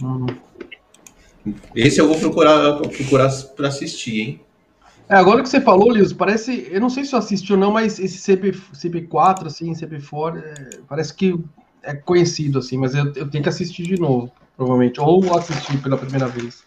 Hum. 0.02 0.28
Esse 1.76 2.00
eu 2.00 2.08
vou 2.08 2.20
procurar 2.20 2.80
procurar 2.80 3.32
para 3.56 3.68
assistir, 3.68 4.20
hein? 4.20 4.40
É, 5.10 5.16
agora 5.16 5.42
que 5.42 5.50
você 5.50 5.62
falou, 5.62 5.92
Lios, 5.92 6.14
parece. 6.14 6.68
Eu 6.72 6.80
não 6.80 6.90
sei 6.90 7.04
se 7.04 7.12
você 7.12 7.18
assistiu 7.18 7.56
ou 7.56 7.62
não, 7.62 7.72
mas 7.72 8.00
esse 8.00 8.18
CP, 8.18 8.52
CP4, 8.52 9.48
assim, 9.48 9.72
CP4, 9.74 10.44
é, 10.44 10.80
parece 10.88 11.14
que 11.14 11.40
é 11.84 11.94
conhecido, 11.94 12.60
assim, 12.60 12.78
mas 12.78 12.96
eu, 12.96 13.06
eu 13.16 13.30
tenho 13.30 13.44
que 13.44 13.50
assistir 13.50 13.84
de 13.84 14.00
novo, 14.00 14.32
provavelmente. 14.56 15.00
Ou 15.00 15.38
assistir 15.38 15.78
pela 15.82 15.98
primeira 15.98 16.28
vez. 16.28 16.64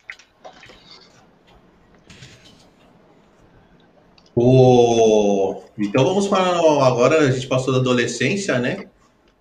O... 4.34 5.62
Então 5.76 6.04
vamos 6.04 6.28
para 6.28 6.40
agora, 6.40 7.20
a 7.20 7.30
gente 7.30 7.48
passou 7.48 7.72
da 7.72 7.80
adolescência, 7.80 8.58
né? 8.60 8.86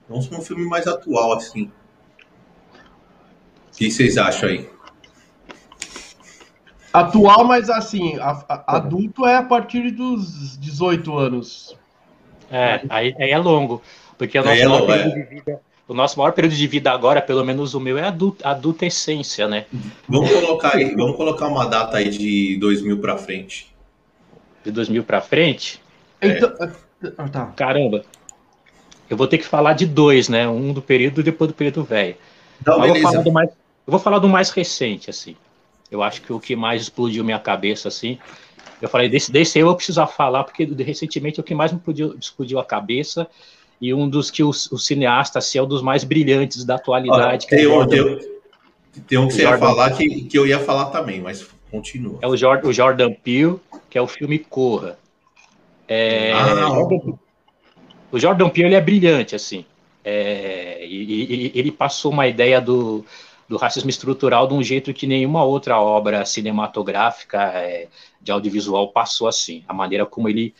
Vamos 0.09 0.27
para 0.27 0.37
um 0.37 0.41
filme 0.41 0.65
mais 0.65 0.87
atual, 0.87 1.33
assim. 1.33 1.71
O 3.73 3.77
que 3.77 3.91
vocês 3.91 4.17
acham 4.17 4.49
aí? 4.49 4.69
Atual, 6.93 7.43
mas 7.43 7.69
assim, 7.69 8.17
a, 8.17 8.43
a, 8.49 8.77
adulto 8.77 9.25
é 9.25 9.35
a 9.35 9.43
partir 9.43 9.91
dos 9.91 10.57
18 10.57 11.15
anos. 11.15 11.77
É, 12.49 12.81
aí, 12.89 13.13
aí 13.19 13.31
é 13.31 13.37
longo. 13.37 13.81
Porque 14.17 14.39
o 14.39 14.43
nosso, 14.43 14.61
é 14.61 14.67
maior 14.67 14.89
é. 14.89 15.09
vida, 15.25 15.61
o 15.87 15.93
nosso 15.93 16.17
maior 16.17 16.31
período 16.31 16.55
de 16.55 16.67
vida 16.67 16.91
agora, 16.91 17.21
pelo 17.21 17.45
menos 17.45 17.75
o 17.75 17.79
meu, 17.79 17.97
é 17.97 18.03
adult, 18.03 18.39
adultescência, 18.43 19.47
né? 19.47 19.65
Vamos 20.07 20.31
colocar 20.31 20.75
aí, 20.75 20.95
vamos 20.95 21.15
colocar 21.15 21.47
uma 21.47 21.65
data 21.65 21.97
aí 21.97 22.09
de 22.09 22.57
2000 22.57 22.99
para 22.99 23.17
frente. 23.17 23.71
De 24.63 24.71
2000 24.71 25.03
para 25.03 25.21
frente? 25.21 25.81
Então, 26.21 26.51
é. 27.03 27.27
tá. 27.29 27.45
Caramba. 27.55 28.03
Eu 29.09 29.15
vou 29.15 29.27
ter 29.27 29.37
que 29.37 29.45
falar 29.45 29.73
de 29.73 29.85
dois, 29.85 30.27
né? 30.27 30.47
Um 30.47 30.73
do 30.73 30.81
período 30.81 31.21
e 31.21 31.23
depois 31.23 31.49
do 31.49 31.53
período 31.53 31.83
velho. 31.83 32.15
Então, 32.61 32.83
eu, 32.85 32.93
vou 32.93 33.01
falar 33.01 33.21
do 33.21 33.31
mais, 33.31 33.49
eu 33.49 33.91
vou 33.91 33.99
falar 33.99 34.19
do 34.19 34.29
mais 34.29 34.49
recente, 34.49 35.09
assim. 35.09 35.35
Eu 35.89 36.03
acho 36.03 36.21
que 36.21 36.33
o 36.33 36.39
que 36.39 36.55
mais 36.55 36.81
explodiu 36.81 37.23
minha 37.23 37.39
cabeça, 37.39 37.87
assim. 37.87 38.17
Eu 38.81 38.89
falei, 38.89 39.09
desse, 39.09 39.31
desse 39.31 39.57
eu 39.57 39.67
vou 39.67 39.75
precisar 39.75 40.07
falar, 40.07 40.43
porque 40.43 40.65
recentemente 40.65 41.39
é 41.39 41.41
o 41.41 41.43
que 41.43 41.55
mais 41.55 41.71
me 41.71 41.77
explodiu, 41.77 42.15
explodiu 42.19 42.59
a 42.59 42.65
cabeça. 42.65 43.27
E 43.79 43.93
um 43.93 44.09
dos 44.09 44.29
que 44.29 44.43
o, 44.43 44.49
o 44.49 44.77
cineasta 44.77 45.39
assim, 45.39 45.59
é 45.59 45.63
um 45.63 45.67
dos 45.67 45.81
mais 45.81 46.03
brilhantes 46.03 46.63
da 46.63 46.75
atualidade. 46.75 47.45
Ah, 47.45 47.49
tem, 47.49 47.63
é 47.63 47.69
um, 47.69 47.87
tem, 47.87 48.19
tem, 49.07 49.17
um 49.17 49.27
que 49.27 49.35
você 49.35 49.43
Jordan, 49.43 49.55
ia 49.55 49.59
falar 49.59 49.91
que, 49.91 50.23
que 50.23 50.37
eu 50.37 50.47
ia 50.47 50.59
falar 50.59 50.85
também, 50.85 51.21
mas 51.21 51.47
continua. 51.69 52.17
É 52.21 52.27
o 52.27 52.35
Jordan, 52.35 52.67
o 52.67 52.73
Jordan 52.73 53.13
Peele, 53.13 53.59
que 53.89 53.97
é 53.97 54.01
o 54.01 54.07
filme 54.07 54.39
Corra. 54.39 54.97
É, 55.87 56.33
ah, 56.33 56.69
Jordan, 56.69 57.13
o 58.11 58.19
Jordan 58.19 58.49
Peele 58.49 58.75
é 58.75 58.81
brilhante, 58.81 59.35
assim. 59.35 59.65
É, 60.03 60.85
e, 60.85 61.51
e, 61.51 61.51
ele 61.53 61.71
passou 61.71 62.11
uma 62.11 62.27
ideia 62.27 62.61
do, 62.61 63.03
do 63.47 63.57
racismo 63.57 63.89
estrutural 63.89 64.47
de 64.47 64.53
um 64.53 64.63
jeito 64.63 64.93
que 64.93 65.05
nenhuma 65.05 65.43
outra 65.43 65.79
obra 65.79 66.25
cinematográfica 66.25 67.41
é, 67.55 67.87
de 68.21 68.31
audiovisual 68.31 68.89
passou 68.89 69.27
assim. 69.27 69.63
A 69.67 69.73
maneira 69.73 70.05
como 70.05 70.29
ele, 70.29 70.53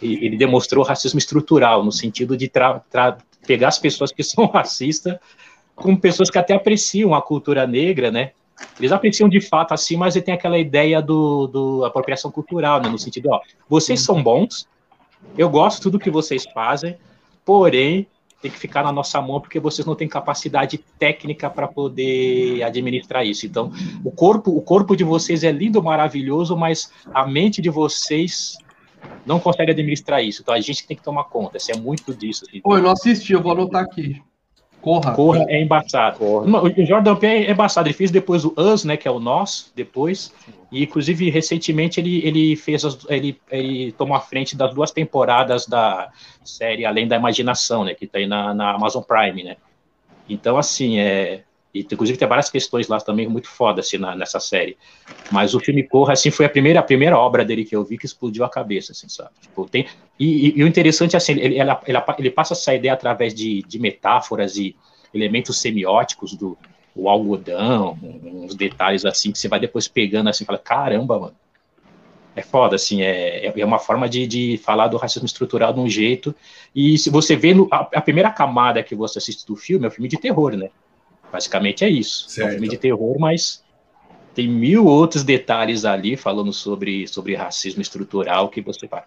ele 0.00 0.36
demonstrou 0.36 0.84
racismo 0.84 1.18
estrutural, 1.18 1.84
no 1.84 1.92
sentido 1.92 2.36
de 2.36 2.50
pegar 3.46 3.68
as 3.68 3.78
pessoas 3.78 4.12
que 4.12 4.22
são 4.24 4.46
racistas 4.46 5.18
com 5.74 5.96
pessoas 5.96 6.30
que 6.30 6.38
até 6.38 6.54
apreciam 6.54 7.14
a 7.14 7.22
cultura 7.22 7.66
negra, 7.66 8.10
né? 8.10 8.32
Eles 8.78 8.92
apreciam 8.92 9.28
de 9.28 9.40
fato 9.40 9.72
assim, 9.72 9.96
mas 9.96 10.14
ele 10.14 10.24
tem 10.24 10.34
aquela 10.34 10.58
ideia 10.58 11.02
do, 11.02 11.46
do 11.46 11.84
apropriação 11.84 12.30
cultural, 12.30 12.80
né? 12.80 12.88
No 12.88 12.98
sentido, 12.98 13.30
ó, 13.30 13.40
vocês 13.68 14.00
são 14.00 14.22
bons, 14.22 14.68
eu 15.36 15.48
gosto 15.48 15.82
tudo 15.82 15.98
que 15.98 16.10
vocês 16.10 16.44
fazem, 16.52 16.96
porém 17.44 18.06
tem 18.40 18.50
que 18.50 18.58
ficar 18.58 18.82
na 18.82 18.90
nossa 18.90 19.20
mão 19.22 19.40
porque 19.40 19.60
vocês 19.60 19.86
não 19.86 19.94
têm 19.94 20.08
capacidade 20.08 20.78
técnica 20.98 21.48
para 21.48 21.68
poder 21.68 22.62
administrar 22.64 23.24
isso. 23.24 23.46
Então, 23.46 23.72
o 24.04 24.10
corpo, 24.10 24.50
o 24.50 24.60
corpo 24.60 24.96
de 24.96 25.04
vocês 25.04 25.44
é 25.44 25.52
lindo, 25.52 25.80
maravilhoso, 25.80 26.56
mas 26.56 26.92
a 27.14 27.24
mente 27.24 27.62
de 27.62 27.70
vocês 27.70 28.58
não 29.24 29.38
consegue 29.38 29.70
administrar 29.70 30.22
isso. 30.24 30.42
Então, 30.42 30.52
a 30.52 30.60
gente 30.60 30.86
tem 30.86 30.96
que 30.96 31.02
tomar 31.02 31.24
conta. 31.24 31.56
Isso 31.56 31.70
é 31.70 31.76
muito 31.76 32.12
disso. 32.12 32.44
Assim. 32.48 32.60
Oi, 32.64 32.80
não 32.80 32.90
assisti, 32.90 33.32
eu 33.32 33.40
vou 33.40 33.52
anotar 33.52 33.84
aqui. 33.84 34.20
Corra. 34.82 35.14
Corra 35.14 35.44
é 35.48 35.62
embaçado. 35.62 36.18
Corra. 36.18 36.62
O 36.62 36.84
Jordan 36.84 37.16
Peele 37.16 37.46
é 37.46 37.52
embaçado. 37.52 37.88
Ele 37.88 37.94
fez 37.94 38.10
depois 38.10 38.44
o 38.44 38.52
Us, 38.58 38.84
né, 38.84 38.96
que 38.96 39.06
é 39.06 39.10
o 39.10 39.20
Nós, 39.20 39.72
depois. 39.74 40.34
E, 40.72 40.82
inclusive, 40.82 41.30
recentemente 41.30 42.00
ele, 42.00 42.26
ele 42.26 42.56
fez 42.56 42.84
as, 42.84 42.98
ele, 43.08 43.40
ele 43.50 43.92
tomou 43.92 44.16
a 44.16 44.20
frente 44.20 44.56
das 44.56 44.74
duas 44.74 44.90
temporadas 44.90 45.66
da 45.66 46.10
série 46.44 46.84
Além 46.84 47.06
da 47.06 47.16
Imaginação, 47.16 47.84
né? 47.84 47.94
Que 47.94 48.06
tá 48.06 48.18
aí 48.18 48.26
na, 48.26 48.52
na 48.52 48.74
Amazon 48.74 49.02
Prime, 49.02 49.44
né? 49.44 49.56
Então, 50.28 50.58
assim, 50.58 50.98
é. 50.98 51.44
E, 51.74 51.80
inclusive 51.80 52.18
tem 52.18 52.28
várias 52.28 52.50
questões 52.50 52.88
lá 52.88 53.00
também 53.00 53.26
muito 53.28 53.48
foda 53.48 53.80
assim, 53.80 53.98
na, 53.98 54.14
nessa 54.14 54.38
série. 54.38 54.76
Mas 55.30 55.54
o 55.54 55.60
filme 55.60 55.82
Corra, 55.82 56.12
assim, 56.12 56.30
foi 56.30 56.46
a 56.46 56.48
primeira, 56.48 56.80
a 56.80 56.82
primeira 56.82 57.18
obra 57.18 57.44
dele 57.44 57.64
que 57.64 57.74
eu 57.74 57.84
vi 57.84 57.96
que 57.96 58.06
explodiu 58.06 58.44
a 58.44 58.50
cabeça, 58.50 58.92
assim, 58.92 59.08
sabe? 59.08 59.30
Tipo, 59.40 59.68
tem, 59.68 59.86
e, 60.18 60.48
e, 60.48 60.58
e 60.58 60.64
o 60.64 60.66
interessante, 60.66 61.16
assim, 61.16 61.32
ele, 61.32 61.58
ele, 61.58 61.70
ele, 62.18 62.30
passa 62.30 62.52
essa 62.54 62.74
ideia 62.74 62.92
através 62.92 63.34
de, 63.34 63.62
de 63.62 63.78
metáforas 63.78 64.56
e 64.56 64.76
elementos 65.14 65.58
semióticos 65.58 66.34
do, 66.34 66.56
o 66.94 67.08
algodão, 67.08 67.98
uns 68.02 68.54
detalhes 68.54 69.04
assim 69.04 69.32
que 69.32 69.38
você 69.38 69.48
vai 69.48 69.58
depois 69.58 69.88
pegando 69.88 70.28
assim, 70.28 70.44
fala, 70.44 70.58
caramba, 70.58 71.18
mano. 71.18 71.36
É 72.34 72.40
foda, 72.40 72.76
assim, 72.76 73.02
é, 73.02 73.46
é, 73.46 73.60
é 73.60 73.64
uma 73.64 73.78
forma 73.78 74.08
de, 74.08 74.26
de 74.26 74.56
falar 74.56 74.88
do 74.88 74.96
racismo 74.96 75.26
estrutural 75.26 75.72
de 75.72 75.80
um 75.80 75.88
jeito. 75.88 76.34
E 76.74 76.96
se 76.96 77.10
você 77.10 77.36
vê 77.36 77.52
no, 77.52 77.68
a, 77.70 77.88
a, 77.94 78.00
primeira 78.00 78.30
camada 78.30 78.82
que 78.82 78.94
você 78.94 79.18
assiste 79.18 79.46
do 79.46 79.54
filme 79.54 79.84
é 79.84 79.88
um 79.88 79.90
filme 79.90 80.08
de 80.08 80.16
terror, 80.16 80.56
né? 80.56 80.70
Basicamente 81.32 81.84
é 81.84 81.88
isso. 81.88 82.28
Certo. 82.28 82.46
É 82.46 82.50
um 82.50 82.52
filme 82.52 82.68
de 82.68 82.76
terror, 82.76 83.18
mas 83.18 83.64
tem 84.34 84.46
mil 84.46 84.86
outros 84.86 85.24
detalhes 85.24 85.84
ali 85.84 86.16
falando 86.16 86.52
sobre, 86.52 87.06
sobre 87.08 87.34
racismo 87.34 87.80
estrutural 87.80 88.48
que 88.48 88.60
você 88.60 88.86
vai. 88.86 89.02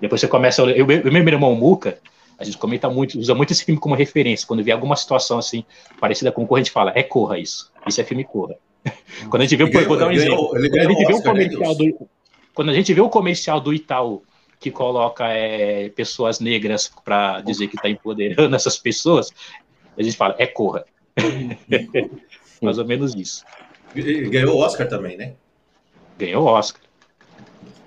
Depois 0.00 0.20
você 0.20 0.28
começa. 0.28 0.62
Eu, 0.62 0.90
eu, 0.90 1.12
meu 1.12 1.26
irmão 1.26 1.54
Muca, 1.54 1.98
a 2.38 2.44
gente 2.44 2.58
comenta 2.58 2.88
muito, 2.90 3.18
usa 3.18 3.34
muito 3.34 3.52
esse 3.52 3.64
filme 3.64 3.80
como 3.80 3.94
referência. 3.94 4.46
Quando 4.46 4.62
vê 4.62 4.70
alguma 4.70 4.96
situação 4.96 5.38
assim, 5.38 5.64
parecida 5.98 6.30
com 6.30 6.46
o 6.48 6.54
a 6.54 6.58
gente 6.58 6.70
fala, 6.70 6.92
é 6.94 7.02
Corra 7.02 7.38
isso. 7.38 7.72
Isso 7.86 8.00
é 8.00 8.04
filme 8.04 8.24
Corra. 8.24 8.56
quando 9.30 9.42
a 9.42 9.46
gente 9.46 9.56
vê, 9.56 9.64
o, 9.64 9.88
vou 9.88 9.96
dar 9.96 10.08
um 10.08 10.12
exemplo. 10.12 10.50
Quando 10.50 10.78
a 10.78 10.84
gente 10.84 11.06
vê 11.06 11.14
o 11.14 11.22
comercial 11.22 11.74
do, 11.74 12.08
quando 12.54 12.68
a 12.70 12.74
gente 12.74 12.94
vê 12.94 13.00
o 13.00 13.08
comercial 13.08 13.60
do 13.60 13.72
Itaú 13.72 14.22
que 14.58 14.70
coloca 14.70 15.28
é, 15.28 15.90
pessoas 15.90 16.40
negras 16.40 16.90
para 17.04 17.40
dizer 17.42 17.68
que 17.68 17.76
está 17.76 17.88
empoderando 17.88 18.54
essas 18.56 18.78
pessoas, 18.78 19.30
a 19.96 20.02
gente 20.02 20.16
fala, 20.16 20.34
é 20.38 20.46
Corra. 20.46 20.84
Mais 22.62 22.78
ou 22.78 22.84
menos 22.84 23.14
isso. 23.14 23.44
Ganhou 23.94 24.56
o 24.56 24.58
Oscar 24.58 24.88
também, 24.88 25.16
né? 25.16 25.34
Ganhou 26.18 26.44
o 26.44 26.46
Oscar. 26.46 26.82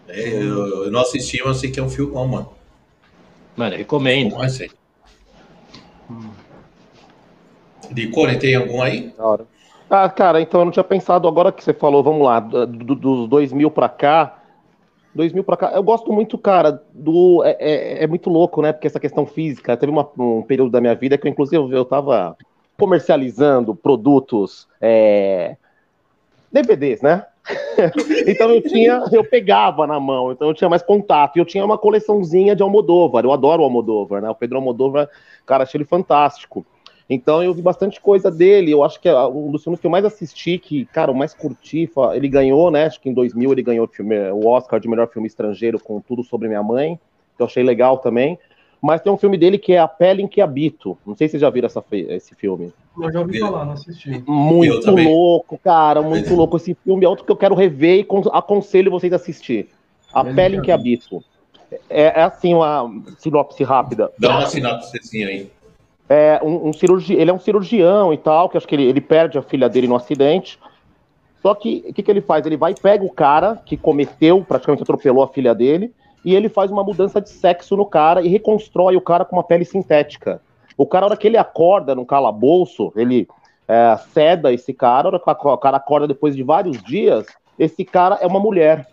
É, 0.07 0.27
eu, 0.27 0.85
eu, 0.85 0.91
não 0.91 1.01
assisti, 1.01 1.37
mas 1.39 1.47
eu 1.47 1.53
sei 1.53 1.71
que 1.71 1.79
é 1.79 1.83
um 1.83 1.89
filme 1.89 2.11
bom, 2.11 2.27
mano. 2.27 2.49
Mano, 3.55 3.75
eu 3.75 3.79
recomendo. 3.79 4.31
Bom, 4.31 4.41
De 7.91 8.07
Core, 8.09 8.39
tem 8.39 8.55
algum 8.55 8.81
aí? 8.81 9.13
Ah, 9.89 10.09
cara, 10.09 10.41
então 10.41 10.61
eu 10.61 10.65
não 10.65 10.71
tinha 10.71 10.83
pensado, 10.83 11.27
agora 11.27 11.51
que 11.51 11.63
você 11.63 11.73
falou, 11.73 12.03
vamos 12.03 12.25
lá, 12.25 12.39
do, 12.39 12.65
do, 12.65 12.95
dos 12.95 13.29
2000 13.29 13.71
pra 13.71 13.89
cá, 13.89 14.43
2000 15.15 15.43
pra 15.43 15.57
cá, 15.57 15.71
eu 15.73 15.81
gosto 15.81 16.13
muito, 16.13 16.37
cara, 16.37 16.83
do, 16.93 17.43
é, 17.43 17.57
é, 17.59 18.03
é 18.03 18.07
muito 18.07 18.29
louco, 18.29 18.61
né, 18.61 18.71
porque 18.71 18.85
essa 18.85 18.99
questão 18.99 19.25
física, 19.25 19.75
teve 19.75 19.91
uma, 19.91 20.07
um 20.19 20.43
período 20.43 20.69
da 20.69 20.79
minha 20.79 20.93
vida 20.93 21.17
que 21.17 21.27
eu, 21.27 21.31
inclusive, 21.31 21.71
eu 21.71 21.85
tava 21.85 22.37
comercializando 22.79 23.75
produtos, 23.75 24.67
é, 24.81 25.57
DVDs, 26.51 27.01
né, 27.01 27.25
então 28.27 28.49
eu 28.51 28.61
tinha, 28.61 29.03
eu 29.11 29.23
pegava 29.23 29.87
na 29.87 29.99
mão, 29.99 30.31
então 30.31 30.47
eu 30.47 30.53
tinha 30.53 30.69
mais 30.69 30.83
contato. 30.83 31.37
E 31.37 31.39
eu 31.39 31.45
tinha 31.45 31.65
uma 31.65 31.77
coleçãozinha 31.77 32.55
de 32.55 32.61
Almodóvar. 32.61 33.23
Eu 33.23 33.31
adoro 33.31 33.61
o 33.61 33.65
Almodóvar, 33.65 34.21
né? 34.21 34.29
O 34.29 34.35
Pedro 34.35 34.57
Almodóvar, 34.57 35.09
cara, 35.45 35.63
achei 35.63 35.77
ele 35.77 35.85
fantástico. 35.85 36.65
Então 37.09 37.41
eu 37.41 37.53
vi 37.53 37.61
bastante 37.61 37.99
coisa 37.99 38.29
dele. 38.29 38.71
Eu 38.71 38.83
acho 38.83 38.99
que 38.99 39.09
é 39.09 39.27
um 39.27 39.51
dos 39.51 39.63
filmes 39.63 39.79
que 39.79 39.87
eu 39.87 39.91
mais 39.91 40.05
assisti, 40.05 40.59
que, 40.59 40.85
cara, 40.85 41.11
o 41.11 41.15
mais 41.15 41.33
curti, 41.33 41.89
ele 42.13 42.27
ganhou, 42.27 42.69
né? 42.69 42.85
Acho 42.85 43.01
que 43.01 43.09
em 43.09 43.13
2000 43.13 43.51
ele 43.51 43.63
ganhou 43.63 43.89
o 44.33 44.47
Oscar 44.47 44.79
de 44.79 44.87
melhor 44.87 45.07
filme 45.07 45.27
estrangeiro 45.27 45.79
com 45.79 45.99
Tudo 45.99 46.23
sobre 46.23 46.47
Minha 46.47 46.61
Mãe, 46.61 46.99
que 47.35 47.41
eu 47.41 47.47
achei 47.47 47.63
legal 47.63 47.97
também. 47.97 48.37
Mas 48.81 49.01
tem 49.01 49.11
um 49.11 49.17
filme 49.17 49.37
dele 49.37 49.57
que 49.57 49.73
é 49.73 49.79
A 49.79 49.87
Pele 49.87 50.23
em 50.23 50.27
que 50.27 50.39
Habito. 50.39 50.97
Não 51.05 51.15
sei 51.15 51.27
se 51.27 51.31
vocês 51.31 51.41
já 51.41 51.49
viram 51.49 51.65
essa, 51.65 51.83
esse 51.91 52.33
filme. 52.33 52.71
Eu 52.97 53.11
já 53.11 53.19
ouvi 53.19 53.39
falar, 53.39 53.65
não 53.65 53.73
assisti. 53.73 54.23
Muito 54.25 54.91
louco, 54.91 55.57
cara, 55.57 56.01
muito 56.01 56.33
louco. 56.33 56.57
Esse 56.57 56.73
filme 56.73 57.05
é 57.05 57.09
outro 57.09 57.25
que 57.25 57.31
eu 57.31 57.37
quero 57.37 57.55
rever 57.55 57.99
e 57.99 58.07
aconselho 58.31 58.91
vocês 58.91 59.11
a 59.11 59.17
assistir. 59.17 59.69
A 60.13 60.23
Pele, 60.23 60.35
Pele 60.35 60.57
em 60.57 60.61
que 60.61 60.71
Habito. 60.71 61.23
É, 61.89 62.03
é, 62.03 62.23
assim 62.23 62.53
uma 62.53 62.89
sinopse 63.17 63.63
rápida. 63.63 64.11
Dá 64.17 64.29
uma 64.29 64.45
sinopse 64.47 64.97
assim 64.97 65.23
aí. 65.23 65.51
É 66.07 66.39
um, 66.43 66.69
um 66.69 66.73
cirurgi... 66.73 67.13
Ele 67.13 67.29
é 67.29 67.33
um 67.33 67.39
cirurgião 67.39 68.13
e 68.13 68.17
tal, 68.17 68.49
que 68.49 68.57
acho 68.57 68.67
que 68.67 68.75
ele, 68.75 68.85
ele 68.85 69.01
perde 69.01 69.37
a 69.37 69.41
filha 69.43 69.69
dele 69.69 69.87
no 69.87 69.95
acidente. 69.95 70.57
Só 71.41 71.53
que 71.53 71.85
o 71.87 71.93
que, 71.93 72.01
que 72.01 72.09
ele 72.09 72.21
faz? 72.21 72.45
Ele 72.45 72.57
vai 72.57 72.71
e 72.71 72.75
pega 72.75 73.03
o 73.03 73.11
cara 73.11 73.61
que 73.65 73.77
cometeu, 73.77 74.43
praticamente 74.43 74.83
atropelou 74.83 75.23
a 75.23 75.27
filha 75.27 75.53
dele, 75.53 75.93
e 76.23 76.35
ele 76.35 76.49
faz 76.49 76.71
uma 76.71 76.83
mudança 76.83 77.21
de 77.21 77.29
sexo 77.29 77.75
no 77.75 77.85
cara 77.85 78.21
e 78.21 78.27
reconstrói 78.27 78.95
o 78.95 79.01
cara 79.01 79.25
com 79.25 79.35
uma 79.35 79.43
pele 79.43 79.65
sintética. 79.65 80.41
O 80.77 80.85
cara, 80.85 81.01
na 81.01 81.11
hora 81.11 81.17
que 81.17 81.27
ele 81.27 81.37
acorda 81.37 81.95
num 81.95 82.05
calabouço, 82.05 82.91
ele 82.95 83.27
é, 83.67 83.97
ceda 84.13 84.51
esse 84.51 84.73
cara, 84.73 85.07
a 85.07 85.11
hora 85.11 85.19
que 85.19 85.47
o 85.47 85.57
cara 85.57 85.77
acorda 85.77 86.07
depois 86.07 86.35
de 86.35 86.43
vários 86.43 86.81
dias, 86.83 87.25
esse 87.57 87.83
cara 87.83 88.17
é 88.21 88.27
uma 88.27 88.39
mulher. 88.39 88.87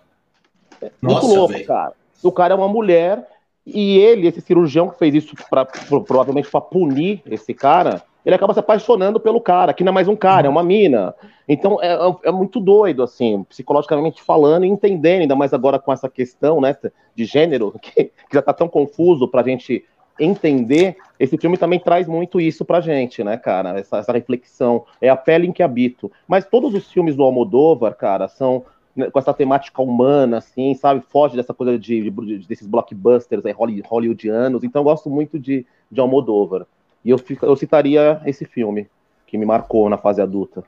Nossa, 1.01 1.27
Muito 1.27 1.27
louco, 1.35 1.55
véio. 1.55 1.67
cara. 1.67 1.93
O 2.23 2.33
cara 2.33 2.55
é 2.55 2.57
uma 2.57 2.69
mulher 2.69 3.27
e 3.65 3.99
ele, 3.99 4.27
esse 4.27 4.41
cirurgião 4.41 4.89
que 4.89 4.99
fez 4.99 5.15
isso 5.15 5.35
pra, 5.49 5.65
provavelmente 5.65 6.51
para 6.51 6.61
punir 6.61 7.23
esse 7.27 7.53
cara, 7.55 8.03
ele 8.27 8.35
acaba 8.35 8.53
se 8.53 8.59
apaixonando 8.59 9.21
pelo 9.21 9.41
cara, 9.41 9.73
que 9.73 9.85
não 9.85 9.91
é 9.91 9.95
mais 9.95 10.09
um 10.09 10.17
cara, 10.17 10.49
é 10.49 10.51
uma 10.51 10.65
mina. 10.65 11.15
Então 11.49 11.79
é, 11.81 11.93
é, 11.95 12.17
é 12.25 12.33
muito 12.33 12.59
doido, 12.59 13.05
assim, 13.05 13.45
psicologicamente 13.45 14.21
falando 14.21 14.65
e 14.65 14.69
entendendo, 14.69 15.21
ainda 15.21 15.37
mais 15.37 15.55
agora 15.55 15.79
com 15.79 15.93
essa 15.93 16.09
questão 16.09 16.61
né, 16.61 16.77
de 17.15 17.25
gênero, 17.25 17.73
que, 17.81 18.05
que 18.05 18.13
já 18.33 18.41
está 18.41 18.53
tão 18.53 18.67
confuso 18.67 19.29
para 19.29 19.43
a 19.43 19.45
gente 19.45 19.85
entender. 20.19 20.97
Esse 21.21 21.39
filme 21.39 21.57
também 21.57 21.79
traz 21.79 22.09
muito 22.09 22.41
isso 22.41 22.65
pra 22.65 22.81
gente, 22.81 23.23
né, 23.23 23.37
cara? 23.37 23.79
Essa, 23.79 23.99
essa 23.99 24.13
reflexão. 24.13 24.85
É 25.01 25.09
a 25.09 25.17
pele 25.17 25.47
em 25.47 25.53
que 25.53 25.63
habito. 25.63 26.11
Mas 26.27 26.45
todos 26.47 26.75
os 26.75 26.91
filmes 26.91 27.15
do 27.15 27.23
Almodóvar, 27.23 27.95
cara, 27.95 28.27
são 28.27 28.65
né, 28.97 29.09
com 29.09 29.21
essa 29.21 29.33
temática 29.33 29.81
humana, 29.81 30.39
assim, 30.39 30.75
sabe? 30.75 31.01
Foge 31.09 31.37
dessa 31.37 31.55
coisa 31.55 31.79
de, 31.79 32.11
de 32.11 32.39
desses 32.49 32.67
blockbusters 32.67 33.47
aí, 33.47 33.53
hollywoodianos. 33.53 34.65
Então 34.65 34.81
eu 34.81 34.85
gosto 34.85 35.09
muito 35.09 35.39
de, 35.39 35.65
de 35.93 36.01
Almodóvar. 36.01 36.67
E 37.07 37.11
eu, 37.11 37.25
eu 37.43 37.55
citaria 37.55 38.21
esse 38.27 38.45
filme, 38.45 38.89
que 39.29 39.39
me 39.39 39.47
marcou 39.47 39.89
na 39.89 39.97
fase 39.97 40.21
adulta. 40.21 40.65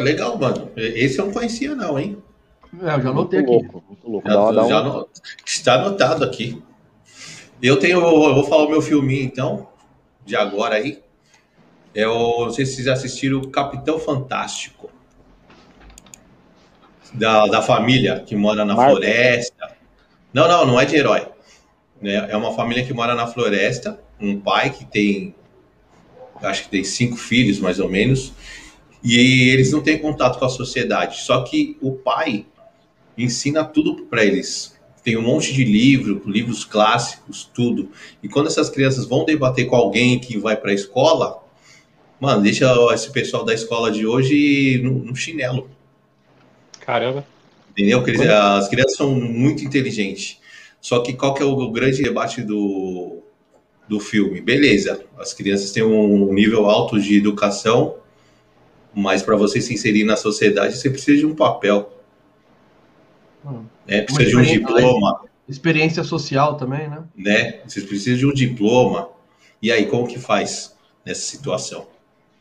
legal, 0.00 0.36
mano. 0.36 0.72
Esse 0.76 1.20
eu 1.20 1.26
não 1.26 1.32
conhecia, 1.32 1.76
não, 1.76 1.96
hein? 1.96 2.20
É, 2.82 2.94
eu 2.96 3.00
já 3.00 3.10
anotei 3.10 3.38
aqui. 3.38 3.48
Louco, 3.48 3.84
muito 3.86 4.10
louco. 4.10 4.28
Já, 4.28 4.50
dá, 4.50 4.66
já 4.66 4.82
um... 4.82 5.06
Está 5.46 5.74
anotado 5.74 6.24
aqui. 6.24 6.60
Eu 7.62 7.78
tenho. 7.78 8.00
Eu 8.00 8.34
vou 8.34 8.42
falar 8.42 8.64
o 8.64 8.70
meu 8.70 8.82
filminho, 8.82 9.22
então, 9.22 9.68
de 10.24 10.34
agora 10.34 10.74
aí. 10.74 11.00
Eu 11.94 12.40
não 12.40 12.50
sei 12.50 12.66
se 12.66 12.74
vocês 12.74 12.88
assistiram 12.88 13.40
Capitão 13.52 14.00
Fantástico. 14.00 14.90
Da, 17.12 17.46
da 17.46 17.62
família 17.62 18.18
que 18.18 18.34
mora 18.34 18.64
na 18.64 18.74
Marvel. 18.74 18.96
floresta. 18.96 19.76
Não, 20.34 20.48
não, 20.48 20.66
não 20.66 20.80
é 20.80 20.84
de 20.84 20.96
herói. 20.96 21.24
Né? 22.00 22.14
É 22.30 22.36
uma 22.36 22.54
família 22.54 22.84
que 22.84 22.92
mora 22.92 23.14
na 23.14 23.26
floresta, 23.26 24.00
um 24.20 24.40
pai 24.40 24.70
que 24.70 24.84
tem, 24.84 25.34
acho 26.42 26.64
que 26.64 26.70
tem 26.70 26.84
cinco 26.84 27.16
filhos 27.16 27.58
mais 27.58 27.78
ou 27.78 27.88
menos, 27.88 28.32
e 29.02 29.48
eles 29.50 29.72
não 29.72 29.82
têm 29.82 29.98
contato 29.98 30.38
com 30.38 30.44
a 30.44 30.48
sociedade. 30.48 31.20
Só 31.20 31.42
que 31.42 31.76
o 31.80 31.92
pai 31.92 32.46
ensina 33.16 33.64
tudo 33.64 34.04
para 34.06 34.24
eles. 34.24 34.78
Tem 35.02 35.16
um 35.16 35.22
monte 35.22 35.52
de 35.54 35.64
livro, 35.64 36.22
livros 36.26 36.64
clássicos, 36.64 37.50
tudo. 37.54 37.90
E 38.22 38.28
quando 38.28 38.48
essas 38.48 38.68
crianças 38.68 39.06
vão 39.06 39.24
debater 39.24 39.66
com 39.66 39.74
alguém 39.74 40.18
que 40.18 40.38
vai 40.38 40.56
para 40.56 40.70
a 40.70 40.74
escola, 40.74 41.42
mano, 42.20 42.42
deixa 42.42 42.70
esse 42.92 43.10
pessoal 43.10 43.44
da 43.44 43.54
escola 43.54 43.90
de 43.90 44.06
hoje 44.06 44.78
no, 44.82 44.98
no 44.98 45.16
chinelo. 45.16 45.70
Caramba. 46.80 47.24
Entendeu? 47.70 48.04
As 48.34 48.68
crianças 48.68 48.96
são 48.96 49.14
muito 49.14 49.64
inteligentes. 49.64 50.39
Só 50.80 51.00
que 51.00 51.12
qual 51.12 51.34
que 51.34 51.42
é 51.42 51.46
o 51.46 51.70
grande 51.70 52.02
debate 52.02 52.42
do, 52.42 53.18
do 53.86 54.00
filme? 54.00 54.40
Beleza, 54.40 55.04
as 55.18 55.34
crianças 55.34 55.70
têm 55.72 55.82
um 55.82 56.32
nível 56.32 56.66
alto 56.66 56.98
de 56.98 57.18
educação, 57.18 57.96
mas 58.94 59.22
para 59.22 59.36
você 59.36 59.60
se 59.60 59.74
inserir 59.74 60.04
na 60.04 60.16
sociedade, 60.16 60.76
você 60.76 60.88
precisa 60.88 61.18
de 61.18 61.26
um 61.26 61.34
papel. 61.34 61.92
Hum. 63.44 63.64
Né? 63.86 64.02
Precisa 64.02 64.30
de 64.30 64.36
um 64.36 64.42
diploma. 64.42 65.24
Experiência 65.48 66.04
social 66.04 66.56
também, 66.56 66.88
né? 66.88 67.02
né? 67.14 67.60
Você 67.66 67.80
precisa 67.82 68.16
de 68.16 68.24
um 68.24 68.32
diploma. 68.32 69.08
E 69.60 69.70
aí, 69.70 69.86
como 69.86 70.06
que 70.06 70.18
faz 70.18 70.76
nessa 71.04 71.22
situação? 71.22 71.86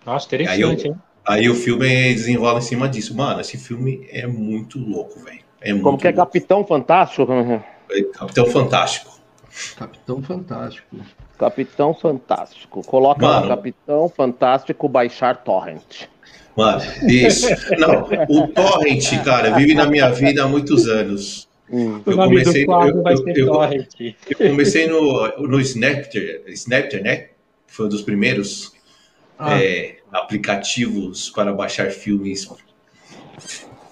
Nossa, 0.06 0.28
interessante, 0.28 0.88
aí, 0.88 0.92
eu, 0.92 0.96
aí 1.26 1.50
o 1.50 1.56
filme 1.56 2.14
desenrola 2.14 2.60
em 2.60 2.62
cima 2.62 2.88
disso. 2.88 3.16
Mano, 3.16 3.42
esse 3.42 3.58
filme 3.58 4.08
é 4.10 4.26
muito 4.26 4.80
louco, 4.80 5.20
velho. 5.20 5.42
É 5.60 5.78
como 5.80 5.98
que 5.98 6.08
é 6.08 6.14
Capitão 6.14 6.66
Fantástico? 6.66 7.28
Capitão 8.14 8.46
Fantástico. 8.48 9.20
Capitão 9.76 10.22
Fantástico. 10.22 10.98
Capitão 11.38 11.94
Fantástico. 11.94 12.84
Coloca 12.84 13.26
Mano, 13.26 13.48
lá, 13.48 13.56
Capitão 13.56 14.10
Fantástico 14.10 14.88
baixar 14.88 15.38
torrent. 15.44 16.08
Mano, 16.56 16.82
isso. 17.08 17.48
Não, 17.78 18.04
o 18.30 18.48
torrent, 18.50 19.24
cara, 19.24 19.52
vive 19.56 19.74
na 19.74 19.86
minha 19.86 20.10
vida 20.10 20.44
há 20.44 20.48
muitos 20.48 20.88
anos. 20.88 21.48
Hum. 21.72 22.02
Eu, 22.06 22.18
comecei, 22.18 22.66
no, 22.66 22.88
eu, 22.88 23.04
eu, 23.36 23.86
eu, 24.30 24.50
comecei 24.50 24.88
no, 24.88 25.48
no 25.48 25.60
Snapter, 25.62 26.44
Snapter, 26.48 27.04
né? 27.04 27.30
Foi 27.68 27.86
um 27.86 27.90
dos 27.90 28.02
primeiros 28.02 28.74
ah. 29.38 29.62
é, 29.62 29.98
aplicativos 30.12 31.30
para 31.30 31.54
baixar 31.54 31.92
filmes. 31.92 32.50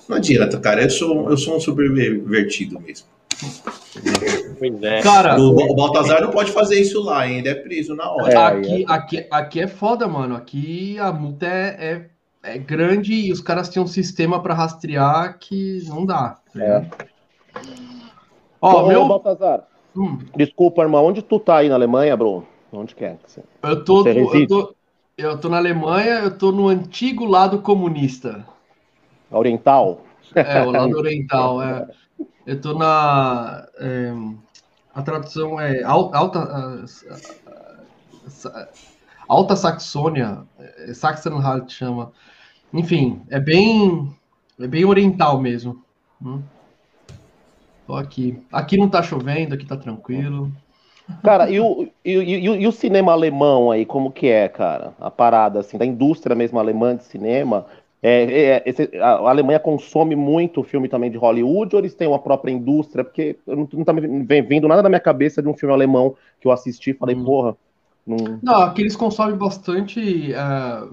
Não 0.09 0.17
adianta, 0.17 0.59
cara. 0.59 0.81
Eu 0.81 0.89
sou, 0.89 1.29
eu 1.29 1.37
sou 1.37 1.57
um 1.57 1.59
subvertido 1.59 2.79
mesmo. 2.79 3.07
Pois 4.57 4.83
é. 4.83 5.01
Cara, 5.01 5.39
o, 5.39 5.49
o 5.49 5.75
Baltazar 5.75 6.21
não 6.21 6.31
pode 6.31 6.51
fazer 6.51 6.79
isso 6.79 7.01
lá, 7.03 7.27
hein? 7.27 7.39
Ele 7.39 7.49
é 7.49 7.55
preso 7.55 7.95
na 7.95 8.09
hora. 8.09 8.33
É, 8.33 8.37
aqui, 8.37 8.81
é. 8.81 8.85
aqui, 8.87 9.27
aqui 9.29 9.59
é 9.61 9.67
foda, 9.67 10.07
mano. 10.07 10.35
Aqui 10.35 10.97
a 10.99 11.11
multa 11.11 11.45
é, 11.45 12.09
é, 12.43 12.55
é 12.55 12.57
grande 12.57 13.13
e 13.13 13.31
os 13.31 13.41
caras 13.41 13.69
têm 13.69 13.81
um 13.81 13.87
sistema 13.87 14.41
para 14.41 14.53
rastrear 14.53 15.37
que 15.39 15.83
não 15.87 16.05
dá. 16.05 16.37
É. 16.55 16.85
Ó, 18.61 18.83
Ô, 18.83 18.87
meu. 18.87 19.07
Baltazar, 19.07 19.67
hum. 19.95 20.17
desculpa, 20.35 20.81
irmão. 20.81 21.05
Onde 21.05 21.21
tu 21.21 21.39
tá 21.39 21.57
aí 21.57 21.69
na 21.69 21.75
Alemanha, 21.75 22.17
bro? 22.17 22.43
Onde 22.71 22.95
que 22.95 23.05
é? 23.05 23.17
Você... 23.25 23.43
Eu, 23.63 23.83
tô, 23.83 24.03
você 24.03 24.43
eu, 24.43 24.47
tô, 24.47 24.75
eu 25.17 25.37
tô 25.39 25.49
na 25.49 25.57
Alemanha, 25.57 26.19
eu 26.19 26.37
tô 26.37 26.51
no 26.51 26.67
antigo 26.67 27.25
lado 27.25 27.59
comunista. 27.61 28.45
Oriental? 29.31 30.01
É, 30.35 30.61
o 30.65 30.71
lado 30.71 30.97
oriental, 30.97 31.61
é. 31.61 31.87
Eu 32.45 32.61
tô 32.61 32.73
na. 32.73 33.67
É, 33.77 34.13
a 34.93 35.01
tradução 35.01 35.59
é 35.59 35.83
alta. 35.83 36.39
Alta 39.27 39.55
Saxônia, 39.55 40.43
é, 40.57 40.93
Saxonhalt 40.93 41.69
chama. 41.69 42.11
Enfim, 42.73 43.21
é 43.29 43.39
bem. 43.39 44.15
É 44.59 44.67
bem 44.67 44.85
oriental 44.85 45.39
mesmo. 45.39 45.83
Hum. 46.23 46.41
Tô 47.85 47.95
aqui. 47.95 48.41
Aqui 48.51 48.77
não 48.77 48.89
tá 48.89 49.03
chovendo, 49.03 49.53
aqui 49.53 49.65
tá 49.65 49.77
tranquilo. 49.77 50.51
Cara, 51.23 51.49
e 51.49 51.59
o, 51.59 51.87
e, 52.03 52.11
e, 52.13 52.45
e, 52.45 52.67
o 52.67 52.71
cinema 52.71 53.13
alemão 53.13 53.71
aí, 53.71 53.85
como 53.85 54.11
que 54.11 54.27
é, 54.27 54.49
cara? 54.49 54.93
A 54.99 55.09
parada, 55.09 55.61
assim, 55.61 55.77
da 55.77 55.85
indústria 55.85 56.35
mesmo 56.35 56.59
alemã 56.59 56.95
de 56.95 57.05
cinema, 57.05 57.65
é, 58.01 58.23
é, 58.23 58.63
esse, 58.65 58.89
a 58.97 59.29
Alemanha 59.29 59.59
consome 59.59 60.15
muito 60.15 60.63
filme 60.63 60.87
também 60.87 61.09
de 61.09 61.17
Hollywood 61.17 61.75
ou 61.75 61.81
eles 61.81 61.95
têm 61.95 62.07
uma 62.07 62.19
própria 62.19 62.51
indústria? 62.51 63.03
Porque 63.03 63.37
não, 63.45 63.67
não 63.73 63.83
tá 63.83 63.93
me 63.93 64.41
vindo 64.41 64.67
nada 64.67 64.83
na 64.83 64.89
minha 64.89 64.99
cabeça 64.99 65.41
de 65.41 65.47
um 65.47 65.55
filme 65.55 65.73
alemão 65.73 66.15
que 66.39 66.47
eu 66.47 66.51
assisti 66.51 66.91
e 66.91 66.93
falei, 66.93 67.15
hum. 67.15 67.25
porra. 67.25 67.57
Não... 68.05 68.39
não, 68.41 68.61
aqui 68.61 68.81
eles 68.81 68.95
consomem 68.95 69.35
bastante 69.35 70.31
uh, 70.31 70.89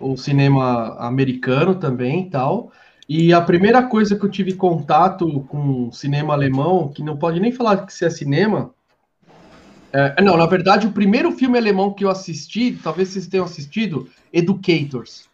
o 0.00 0.16
cinema 0.16 0.96
americano 0.98 1.74
também 1.74 2.22
e 2.22 2.30
tal. 2.30 2.72
E 3.08 3.32
a 3.32 3.40
primeira 3.40 3.82
coisa 3.82 4.16
que 4.16 4.24
eu 4.24 4.30
tive 4.30 4.54
contato 4.54 5.40
com 5.48 5.90
cinema 5.90 6.32
alemão, 6.32 6.88
que 6.88 7.02
não 7.02 7.16
pode 7.16 7.40
nem 7.40 7.50
falar 7.50 7.84
que 7.84 7.92
isso 7.92 8.04
é 8.04 8.10
cinema. 8.10 8.70
É, 9.92 10.22
não, 10.22 10.36
na 10.36 10.46
verdade, 10.46 10.86
o 10.86 10.92
primeiro 10.92 11.32
filme 11.32 11.58
alemão 11.58 11.92
que 11.92 12.04
eu 12.04 12.08
assisti, 12.08 12.78
talvez 12.80 13.08
vocês 13.08 13.26
tenham 13.26 13.44
assistido, 13.44 14.08
Educators. 14.32 15.29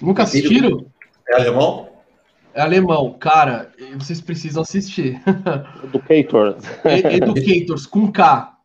Nunca 0.00 0.22
assistiram? 0.22 0.86
É 1.28 1.36
alemão? 1.36 1.88
É 2.54 2.60
alemão. 2.62 3.12
Cara, 3.18 3.70
vocês 3.98 4.20
precisam 4.20 4.62
assistir. 4.62 5.20
Educators. 5.84 6.64
Educators, 6.84 7.86
com 7.86 8.10
K. 8.10 8.56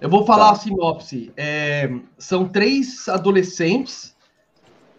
Eu 0.00 0.08
vou 0.08 0.24
falar 0.24 0.46
tá. 0.46 0.52
a 0.52 0.56
sinopse. 0.56 1.32
É, 1.36 1.90
são 2.18 2.48
três 2.48 3.08
adolescentes 3.08 4.16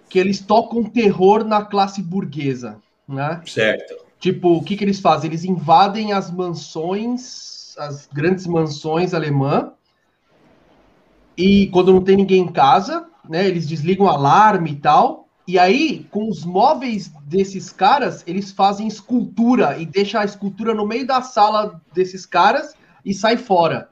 que 0.08 0.20
eles 0.20 0.40
tocam 0.40 0.84
terror 0.84 1.44
na 1.44 1.66
classe 1.66 2.04
burguesa, 2.04 2.78
né? 3.08 3.42
Certo. 3.46 3.96
Tipo, 4.20 4.58
o 4.58 4.64
que, 4.64 4.78
que 4.78 4.84
eles 4.84 5.00
fazem? 5.00 5.30
Eles 5.30 5.44
invadem 5.44 6.14
as 6.14 6.30
mansões, 6.30 7.76
as 7.78 8.08
grandes 8.08 8.46
mansões 8.46 9.14
alemã, 9.14 9.72
e 11.36 11.68
quando 11.68 11.94
não 11.94 12.04
tem 12.04 12.18
ninguém 12.18 12.44
em 12.44 12.52
casa, 12.52 13.08
né? 13.28 13.48
Eles 13.48 13.68
desligam 13.68 14.06
o 14.06 14.10
alarme 14.10 14.72
e 14.72 14.76
tal. 14.76 15.21
E 15.48 15.58
aí, 15.58 16.06
com 16.12 16.30
os 16.30 16.46
móveis 16.46 17.12
desses 17.26 17.72
caras, 17.72 18.24
eles 18.28 18.52
fazem 18.52 18.88
escultura 18.88 19.78
e 19.78 19.86
deixam 19.86 20.22
a 20.22 20.26
escultura 20.26 20.74
no 20.74 20.88
meio 20.88 21.06
da 21.06 21.22
sala 21.22 21.82
desses 21.94 22.26
caras 22.26 22.74
e 23.04 23.14
sai 23.14 23.38
fora. 23.38 23.90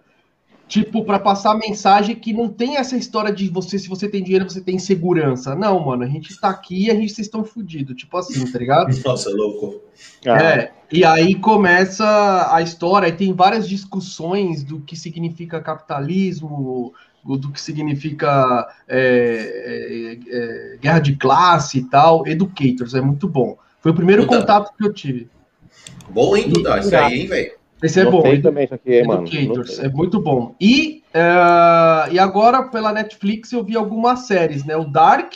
Tipo, 0.70 1.04
para 1.04 1.18
passar 1.18 1.54
a 1.54 1.58
mensagem 1.58 2.16
que 2.16 2.32
não 2.32 2.48
tem 2.48 2.78
essa 2.78 2.96
história 2.96 3.34
de 3.34 3.50
você, 3.50 3.80
se 3.80 3.90
você 3.90 4.08
tem 4.08 4.24
dinheiro, 4.24 4.48
você 4.48 4.62
tem 4.62 4.78
segurança. 4.78 5.56
Não, 5.56 5.84
mano, 5.84 6.04
a 6.04 6.08
gente 6.08 6.40
tá 6.40 6.50
aqui 6.50 6.86
e 6.86 6.92
a 6.92 6.94
gente 6.94 7.12
vocês 7.12 7.26
estão 7.26 7.44
fodidos. 7.44 7.96
Tipo 7.96 8.16
assim, 8.18 8.46
tá 8.52 8.60
ligado? 8.60 8.96
Nossa, 9.04 9.32
louco. 9.32 9.82
É, 10.24 10.72
e 10.92 11.04
aí 11.04 11.34
começa 11.34 12.54
a 12.54 12.62
história, 12.62 13.08
e 13.08 13.12
tem 13.12 13.34
várias 13.34 13.68
discussões 13.68 14.64
do 14.64 14.80
que 14.80 14.96
significa 14.96 15.60
capitalismo, 15.60 16.94
do 17.24 17.52
que 17.52 17.62
significa 17.62 18.68
é, 18.88 18.98
é, 18.98 20.36
é, 20.36 20.78
guerra 20.78 21.00
de 21.00 21.16
classe 21.16 21.80
e 21.80 21.84
tal. 21.84 22.26
Educators, 22.28 22.94
é 22.94 23.02
muito 23.02 23.28
bom. 23.28 23.58
Foi 23.82 23.92
o 23.92 23.96
primeiro 23.96 24.26
Puta. 24.26 24.40
contato 24.40 24.74
que 24.78 24.86
eu 24.86 24.94
tive. 24.94 25.30
Bom, 26.10 26.36
hein, 26.36 26.50
Duda? 26.50 26.80
Isso 26.80 26.96
aí, 26.96 27.22
hein, 27.22 27.28
velho? 27.28 27.60
Esse 27.82 28.02
é 28.02 28.04
não 28.04 28.12
bom. 28.12 28.42
também 28.42 28.66
isso 28.66 28.74
aqui, 28.74 28.92
Educators, 28.92 29.78
mano. 29.78 29.90
é 29.90 29.94
muito 29.94 30.22
bom. 30.22 30.56
E, 30.60 31.02
uh, 31.16 32.12
e 32.12 32.20
agora, 32.20 32.64
pela 32.64 32.92
Netflix, 32.92 33.54
eu 33.54 33.64
vi 33.64 33.78
algumas 33.78 34.28
séries, 34.28 34.66
né? 34.66 34.76
O 34.76 34.84
Dark, 34.84 35.34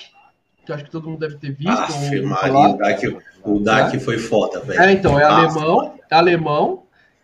que 0.66 0.74
acho 0.74 0.84
que 0.84 0.92
todo 0.92 1.10
mundo 1.10 1.20
deve 1.20 1.38
ter 1.38 1.52
visto. 1.52 1.70
Ah, 1.70 1.88
Maria, 2.26 2.70
o 2.70 2.78
Dark, 2.78 3.04
o 3.44 3.60
Dark 3.60 3.96
é? 3.96 4.00
foi 4.00 4.18
foda, 4.18 4.60
velho. 4.60 4.80
É, 4.80 4.92
então, 4.92 5.18
é 5.18 5.24
alemão, 5.24 5.94
é 6.10 6.16
alemão. 6.16 6.83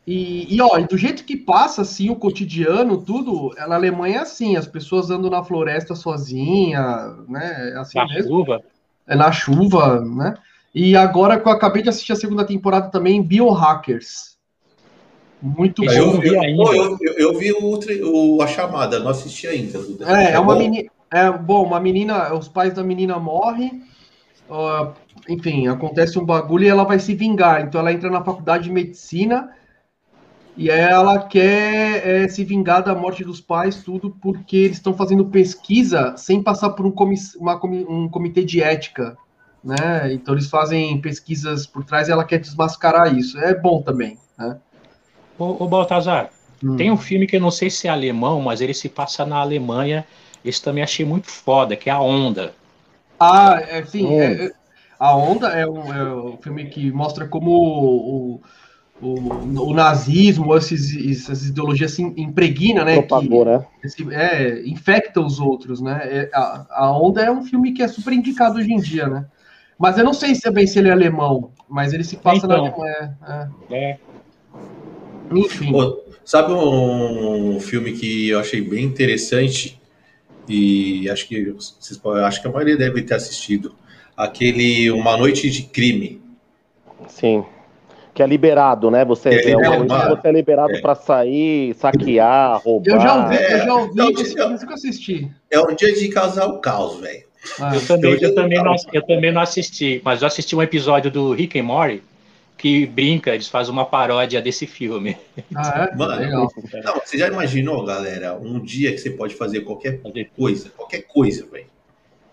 E, 0.10 0.56
e, 0.56 0.60
ó, 0.60 0.76
do 0.80 0.98
jeito 0.98 1.24
que 1.24 1.38
passa, 1.38 1.84
assim, 1.84 2.10
o 2.10 2.16
cotidiano, 2.16 2.98
tudo, 2.98 3.54
na 3.56 3.76
Alemanha 3.76 4.16
é 4.16 4.22
assim, 4.22 4.56
as 4.56 4.66
pessoas 4.66 5.12
andam 5.12 5.30
na 5.30 5.44
floresta 5.44 5.94
sozinha, 5.94 7.16
né? 7.28 7.74
É 7.76 7.78
assim 7.78 8.00
na 8.00 8.08
mesmo. 8.08 8.40
chuva. 8.40 8.64
É 9.06 9.16
na 9.16 9.32
chuva, 9.32 10.02
né? 10.02 10.34
E 10.74 10.98
agora 10.98 11.40
que 11.40 11.48
eu 11.48 11.52
acabei 11.52 11.84
de 11.84 11.90
assistir 11.90 12.14
a 12.14 12.16
segunda 12.16 12.44
temporada 12.44 12.90
também, 12.90 13.22
Biohackers. 13.22 14.36
Muito 15.40 15.86
bom. 15.86 15.92
Eu, 15.92 16.24
eu, 16.24 16.44
eu, 16.44 16.98
eu, 17.00 17.14
eu 17.16 17.38
vi 17.38 17.52
o, 17.52 17.80
o, 18.12 18.42
a 18.42 18.48
chamada, 18.48 18.98
não 19.00 19.10
assisti 19.12 19.46
ainda. 19.46 19.78
É, 20.08 20.24
é, 20.24 20.32
é 20.32 20.40
uma 20.40 20.56
menina. 20.56 20.90
É, 21.12 21.32
bom, 21.32 21.64
uma 21.64 21.80
menina, 21.80 22.34
os 22.34 22.48
pais 22.48 22.74
da 22.74 22.84
menina 22.84 23.20
morrem, 23.20 23.84
uh, 24.50 24.92
enfim, 25.28 25.68
acontece 25.68 26.18
um 26.18 26.26
bagulho 26.26 26.66
e 26.66 26.68
ela 26.68 26.84
vai 26.84 26.98
se 26.98 27.14
vingar. 27.14 27.62
Então 27.62 27.80
ela 27.80 27.94
entra 27.94 28.10
na 28.10 28.24
faculdade 28.24 28.64
de 28.64 28.72
medicina 28.72 29.52
e 30.58 30.70
ela 30.70 31.20
quer 31.20 32.06
é, 32.06 32.28
se 32.28 32.44
vingar 32.44 32.84
da 32.84 32.94
morte 32.94 33.24
dos 33.24 33.40
pais, 33.40 33.84
tudo 33.84 34.10
porque 34.22 34.58
eles 34.58 34.78
estão 34.78 34.94
fazendo 34.94 35.26
pesquisa 35.26 36.16
sem 36.18 36.44
passar 36.44 36.72
por 36.72 36.86
um, 36.86 36.92
comis, 36.92 37.36
uma, 37.36 37.56
um 37.66 38.10
comitê 38.10 38.44
de 38.44 38.62
ética. 38.62 39.18
Né? 39.64 40.14
Então 40.14 40.34
eles 40.34 40.50
fazem 40.50 41.00
pesquisas 41.02 41.66
por 41.66 41.84
trás 41.84 42.08
e 42.08 42.12
ela 42.12 42.24
quer 42.24 42.40
desmascarar 42.40 43.16
isso. 43.16 43.38
É 43.40 43.54
bom 43.54 43.82
também. 43.82 44.18
Né? 44.38 44.58
Ô, 45.38 45.64
ô 45.64 45.68
Baltazar, 45.68 46.30
hum. 46.64 46.76
tem 46.76 46.92
um 46.92 46.98
filme 46.98 47.26
que 47.26 47.38
eu 47.38 47.42
não 47.42 47.52
sei 47.52 47.70
se 47.70 47.88
é 47.88 47.90
alemão, 47.90 48.42
mas 48.42 48.62
ele 48.62 48.74
se 48.74 48.90
passa 48.90 49.26
na 49.26 49.38
Alemanha. 49.38 50.06
Esse 50.44 50.62
também 50.62 50.84
achei 50.84 51.06
muito 51.06 51.28
foda, 51.28 51.76
que 51.76 51.90
é 51.90 51.94
A 51.94 52.00
Onda. 52.00 52.54
Ah, 53.20 53.62
é, 53.68 53.84
sim. 53.86 54.08
Hum. 54.08 54.22
É, 54.22 54.52
a 55.00 55.16
Onda 55.16 55.48
é 55.50 55.66
um, 55.66 55.94
é 55.94 56.14
um, 56.14 56.38
filme 56.38 56.66
que 56.66 56.92
mostra 56.92 57.26
como 57.26 57.52
o, 57.52 58.36
o, 58.36 58.42
o 59.02 59.74
nazismo, 59.74 60.56
esses, 60.56 60.96
essas 61.22 61.46
ideologias 61.46 61.92
se 61.92 62.02
impregna, 62.02 62.84
né? 62.84 63.02
Propagou, 63.02 63.46
que, 63.46 63.52
né? 63.52 63.66
Esse, 63.84 64.14
é, 64.14 64.68
infecta 64.68 65.22
os 65.22 65.40
outros, 65.40 65.80
né? 65.80 66.02
É, 66.04 66.30
a, 66.34 66.66
a 66.70 66.98
Onda 66.98 67.22
é 67.22 67.32
um 67.32 67.44
filme 67.44 67.72
que 67.72 67.82
é 67.82 67.88
super 67.88 68.14
indicado 68.14 68.58
hoje 68.58 68.72
em 68.72 68.80
dia, 68.80 69.08
né? 69.08 69.26
Mas 69.78 69.98
eu 69.98 70.04
não 70.04 70.14
sei 70.14 70.36
se 70.36 70.46
é 70.46 70.52
bem 70.52 70.68
se 70.68 70.78
ele 70.78 70.90
é 70.90 70.92
alemão, 70.92 71.52
mas 71.68 71.94
ele 71.94 72.04
se 72.04 72.18
passa 72.18 72.46
então, 72.46 72.50
na 72.50 72.70
Alemanha. 72.70 73.18
É. 73.70 73.76
é. 73.76 74.00
Enfim. 75.32 75.72
Pô, 75.72 76.04
sabe 76.26 76.52
um 76.52 77.58
filme 77.62 77.94
que 77.94 78.30
eu 78.30 78.40
achei 78.40 78.60
bem 78.60 78.84
interessante 78.84 79.80
e 80.50 81.10
acho 81.10 81.28
que 81.28 81.52
vocês 81.52 82.02
acho 82.26 82.42
que 82.42 82.48
a 82.48 82.52
maioria 82.52 82.76
deve 82.76 83.04
ter 83.04 83.14
assistido 83.14 83.74
aquele 84.18 84.92
Uma 84.92 85.16
Noite 85.16 85.50
de 85.50 85.64
Crime. 85.64 86.22
Sim. 87.08 87.46
Que 88.20 88.24
é 88.24 88.28
liberado, 88.28 88.92
né? 88.92 89.06
Você 89.06 89.30
é, 89.30 89.52
é, 89.52 89.56
uma, 89.56 90.10
você 90.10 90.28
é 90.28 90.32
liberado 90.34 90.74
é. 90.74 90.82
para 90.82 90.94
sair, 90.94 91.74
saquear, 91.76 92.62
roubar. 92.62 92.96
Eu 92.96 93.00
já 93.00 93.16
ouvi, 93.16 93.36
eu 93.38 93.60
já 93.60 93.76
ouvi, 93.76 94.02
é, 94.02 94.12
isso 94.12 94.36
que 94.66 94.74
eu 94.74 94.76
assisti. 94.76 95.32
É 95.50 95.58
um 95.62 95.74
dia 95.74 95.94
de 95.94 96.10
causar 96.10 96.48
o 96.48 96.60
caos, 96.60 97.00
velho. 97.00 97.24
Ah, 97.62 97.74
eu, 97.74 97.88
também, 97.88 98.18
eu, 98.20 98.36
também 98.36 98.62
não, 98.62 98.76
eu 98.92 99.02
também 99.04 99.32
não 99.32 99.40
assisti, 99.40 100.02
mas 100.04 100.22
eu 100.22 100.28
assisti 100.28 100.54
um 100.54 100.62
episódio 100.62 101.10
do 101.10 101.32
Rick 101.32 101.58
and 101.58 101.64
Morty 101.64 102.04
que 102.58 102.86
brinca, 102.86 103.34
eles 103.34 103.48
fazem 103.48 103.72
uma 103.72 103.86
paródia 103.86 104.42
desse 104.42 104.68
filme. 104.68 105.16
Ah, 105.56 105.88
é? 105.90 105.96
Mano. 105.96 106.50
Não, 106.84 106.96
você 106.96 107.18
já 107.18 107.30
imaginou, 107.30 107.86
galera, 107.86 108.36
um 108.36 108.60
dia 108.60 108.92
que 108.92 108.98
você 108.98 109.12
pode 109.12 109.34
fazer 109.34 109.62
qualquer 109.62 110.02
coisa, 110.36 110.70
qualquer 110.76 111.04
coisa, 111.04 111.48
velho. 111.50 111.68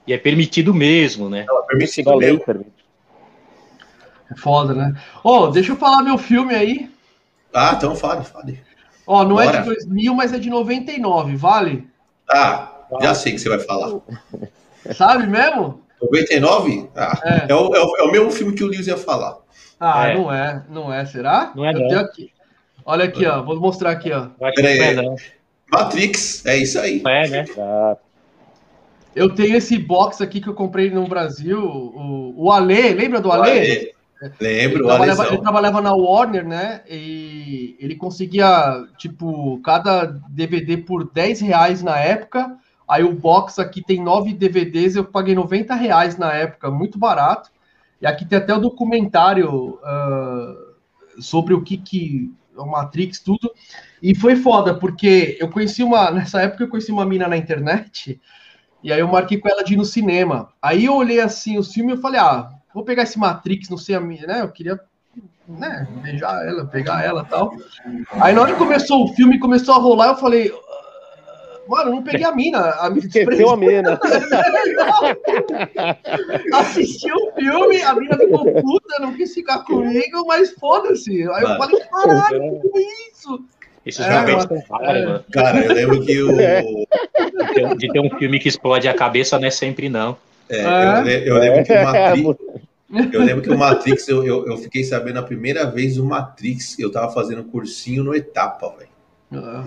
E 0.05 0.13
é 0.13 0.19
permitido 0.19 0.75
mesmo, 0.75 1.31
né? 1.31 1.45
Não, 1.47 1.61
é 1.61 1.63
permitido 1.63 2.17
mesmo. 2.17 2.43
É 4.31 4.37
foda, 4.37 4.75
né? 4.75 4.95
Ó, 5.23 5.45
oh, 5.45 5.47
deixa 5.49 5.73
eu 5.73 5.77
falar 5.77 6.03
meu 6.03 6.19
filme 6.19 6.55
aí. 6.55 6.91
Ah, 7.55 7.75
então 7.77 7.95
fale, 7.95 8.25
fale. 8.25 8.61
Ó, 9.07 9.21
oh, 9.21 9.25
não 9.25 9.37
Bora. 9.37 9.59
é 9.59 9.61
de 9.61 9.67
2000, 9.67 10.15
mas 10.15 10.33
é 10.33 10.39
de 10.39 10.51
99, 10.51 11.37
vale? 11.37 11.89
Ah, 12.29 12.73
já 13.01 13.15
sei 13.15 13.33
que 13.33 13.39
você 13.39 13.49
vai 13.49 13.61
falar. 13.61 14.01
Sabe 14.95 15.27
mesmo? 15.27 15.81
99? 16.03 16.91
Ah, 16.97 17.21
é. 17.25 17.53
É, 17.53 17.55
o, 17.55 17.75
é, 17.75 17.81
o, 17.81 17.97
é 17.99 18.03
o 18.03 18.13
mesmo 18.13 18.31
filme 18.31 18.55
que 18.55 18.65
o 18.65 18.67
Lewis 18.67 18.87
ia 18.87 18.97
falar. 18.97 19.39
Ah, 19.79 20.09
é. 20.09 20.15
não 20.15 20.33
é, 20.33 20.63
não 20.69 20.93
é, 20.93 21.05
será? 21.05 21.53
Não 21.55 21.65
é, 21.65 21.73
não. 21.73 21.99
Aqui. 22.01 22.33
Olha 22.85 23.05
aqui, 23.05 23.27
ó, 23.27 23.43
vou 23.43 23.59
mostrar 23.61 23.91
aqui, 23.91 24.13
ó. 24.13 24.29
É, 24.41 24.95
Matrix, 25.71 26.47
é 26.47 26.59
isso 26.59 26.79
aí. 26.79 27.03
É, 27.05 27.29
né? 27.29 27.45
Eu 29.15 29.35
tenho 29.35 29.57
esse 29.57 29.79
box 29.79 30.23
aqui 30.23 30.41
que 30.41 30.49
eu 30.49 30.55
comprei 30.55 30.91
no 30.91 31.07
Brasil, 31.09 31.59
o, 31.59 32.35
o 32.37 32.53
Ale, 32.53 32.93
lembra 32.93 33.21
do 33.21 33.33
Ale? 33.33 33.51
Ale. 33.51 33.96
Lembro, 34.41 34.79
ele 34.79 34.85
trabalhava, 34.85 35.27
ele 35.27 35.39
trabalhava 35.39 35.81
na 35.81 35.95
Warner, 35.95 36.47
né? 36.47 36.83
E 36.89 37.77
ele 37.79 37.97
conseguia, 37.97 38.85
tipo, 38.97 39.61
cada 39.63 40.05
DVD 40.31 40.79
por 40.79 41.11
10 41.11 41.41
reais 41.41 41.83
na 41.83 41.99
época. 41.99 42.57
Aí 42.89 43.03
o 43.03 43.13
box 43.13 43.59
aqui 43.59 43.83
tem 43.83 44.03
nove 44.03 44.33
DVDs, 44.33 44.97
eu 44.97 45.05
paguei 45.05 45.35
90 45.35 45.75
reais 45.75 46.17
na 46.17 46.33
época, 46.33 46.71
muito 46.71 46.99
barato. 46.99 47.51
E 48.01 48.07
aqui 48.07 48.25
tem 48.25 48.39
até 48.39 48.55
o 48.55 48.61
documentário 48.61 49.79
uh, 49.83 51.23
sobre 51.23 51.53
o 51.53 51.63
que, 51.63 51.77
que 51.77 52.33
é 52.57 52.61
o 52.61 52.67
Matrix, 52.67 53.21
tudo. 53.21 53.53
E 54.03 54.15
foi 54.15 54.37
foda, 54.37 54.75
porque 54.75 55.37
eu 55.41 55.51
conheci 55.51 55.83
uma. 55.83 56.11
Nessa 56.13 56.41
época 56.43 56.65
eu 56.65 56.69
conheci 56.69 56.91
uma 56.91 57.05
mina 57.05 57.29
na 57.29 57.37
internet, 57.37 58.21
e 58.83 58.93
aí 58.93 59.01
eu 59.01 59.09
marquei 59.09 59.39
com 59.39 59.49
ela 59.49 59.65
de 59.65 59.75
ir 59.75 59.77
no 59.77 59.85
cinema. 59.85 60.49
Aí 60.63 60.85
eu 60.85 60.95
olhei 60.95 61.21
assim 61.21 61.59
o 61.59 61.63
filme 61.63 61.95
e 61.95 62.01
falei, 62.01 62.21
ah, 62.21 62.51
vou 62.77 62.85
pegar 62.85 63.05
esse 63.05 63.19
Matrix, 63.19 63.71
não 63.71 63.79
sei 63.79 63.95
a 63.95 64.01
minha, 64.01 64.27
né? 64.27 64.43
Eu 64.43 64.49
queria 64.49 64.79
né, 65.49 65.87
beijar 66.03 66.47
ela, 66.47 66.67
pegar 66.67 67.03
ela 67.03 67.23
e 67.27 67.31
tal. 67.31 67.55
Aí 68.21 68.35
na 68.35 68.43
hora 68.43 68.53
que 68.53 68.59
começou 68.59 69.05
o 69.05 69.09
filme, 69.15 69.39
começou 69.39 69.75
a 69.75 69.79
rolar, 69.79 70.09
eu 70.09 70.17
falei, 70.17 70.53
Mano, 71.69 71.91
eu 71.91 71.95
não 71.97 72.03
peguei 72.03 72.25
a 72.25 72.33
mina. 72.33 72.59
A 72.61 72.89
mina 72.91 73.07
Esqueceu 73.07 73.51
a 73.51 73.57
mina. 73.57 73.99
Assisti 76.53 77.11
o 77.13 77.33
filme, 77.33 77.83
a 77.83 77.95
mina 77.95 78.17
ficou 78.17 78.45
puta, 78.63 78.99
não 79.01 79.13
quis 79.15 79.35
ficar 79.35 79.65
comigo, 79.65 80.25
mas 80.27 80.51
foda-se. 80.53 81.23
Aí 81.31 81.43
eu 81.43 81.57
falei, 81.57 81.81
caralho, 81.91 82.61
que 82.61 82.79
é 82.79 83.11
isso? 83.11 83.45
Esses 83.85 84.05
É, 84.05 84.11
são 84.11 84.21
raros, 84.21 84.45
é. 84.45 85.07
mano. 85.07 85.25
Cara, 85.33 85.59
eu 85.65 85.73
lembro 85.73 86.05
que 86.05 86.23
o. 86.23 86.41
É. 86.41 86.63
De 86.63 87.55
ter- 87.55 87.77
De 87.77 87.89
ter 87.93 88.01
um 88.01 88.11
filme 88.19 88.39
que 88.39 88.49
explode 88.49 88.89
a 88.89 88.95
cabeça 88.95 89.39
não 89.39 89.47
é 89.47 89.51
sempre, 89.51 89.89
não. 89.89 90.17
é, 90.49 90.57
É. 90.59 90.99
eu, 90.99 91.03
le- 91.05 91.29
eu 91.31 91.39
lembro 91.39 91.65
que 91.65 91.73
o 91.73 91.75
É, 91.75 91.85
Matrix. 91.85 92.37
Eu 93.13 93.23
lembro 93.25 93.43
que 93.43 93.51
o 93.51 93.59
Matrix, 93.59 94.09
eu, 94.09 94.25
eu, 94.25 94.47
eu 94.47 94.57
fiquei 94.59 94.85
sabendo 94.85 95.19
a 95.19 95.23
primeira 95.23 95.69
vez 95.71 95.99
o 95.99 96.05
Matrix, 96.05 96.79
eu 96.79 96.91
tava 96.91 97.13
fazendo 97.13 97.43
cursinho 97.45 98.05
no 98.05 98.15
Etapa, 98.15 98.73
velho. 98.79 98.91
Ah, 99.33 99.65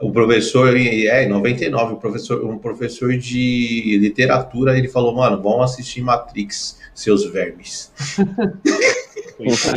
O 0.00 0.12
professor, 0.12 0.76
é, 0.76 1.24
em 1.24 1.28
99, 1.28 1.94
o 1.94 1.96
professor, 1.96 2.44
um 2.44 2.58
professor 2.58 3.16
de 3.16 3.98
literatura, 4.00 4.76
ele 4.76 4.88
falou, 4.88 5.14
mano, 5.14 5.40
vamos 5.42 5.62
assistir 5.72 6.02
Matrix, 6.02 6.78
seus 6.94 7.24
vermes. 7.24 7.90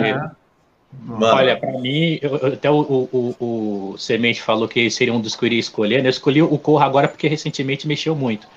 É. 0.01 0.13
Mano, 1.03 1.35
Olha, 1.37 1.55
pra 1.57 1.71
mim, 1.79 2.19
eu- 2.21 2.35
até 2.47 2.69
o, 2.69 2.79
o, 2.81 3.35
o, 3.39 3.91
o 3.93 3.97
Semente 3.97 4.41
falou 4.41 4.67
que 4.67 4.89
seria 4.89 5.13
um 5.13 5.21
dos 5.21 5.35
que 5.35 5.43
eu 5.43 5.47
iria 5.47 5.59
escolher, 5.59 6.01
né? 6.01 6.07
Eu 6.07 6.11
escolhi 6.11 6.41
o 6.41 6.57
Corra 6.57 6.85
agora 6.85 7.07
porque 7.07 7.27
recentemente 7.27 7.87
mexeu 7.87 8.15
muito. 8.15 8.47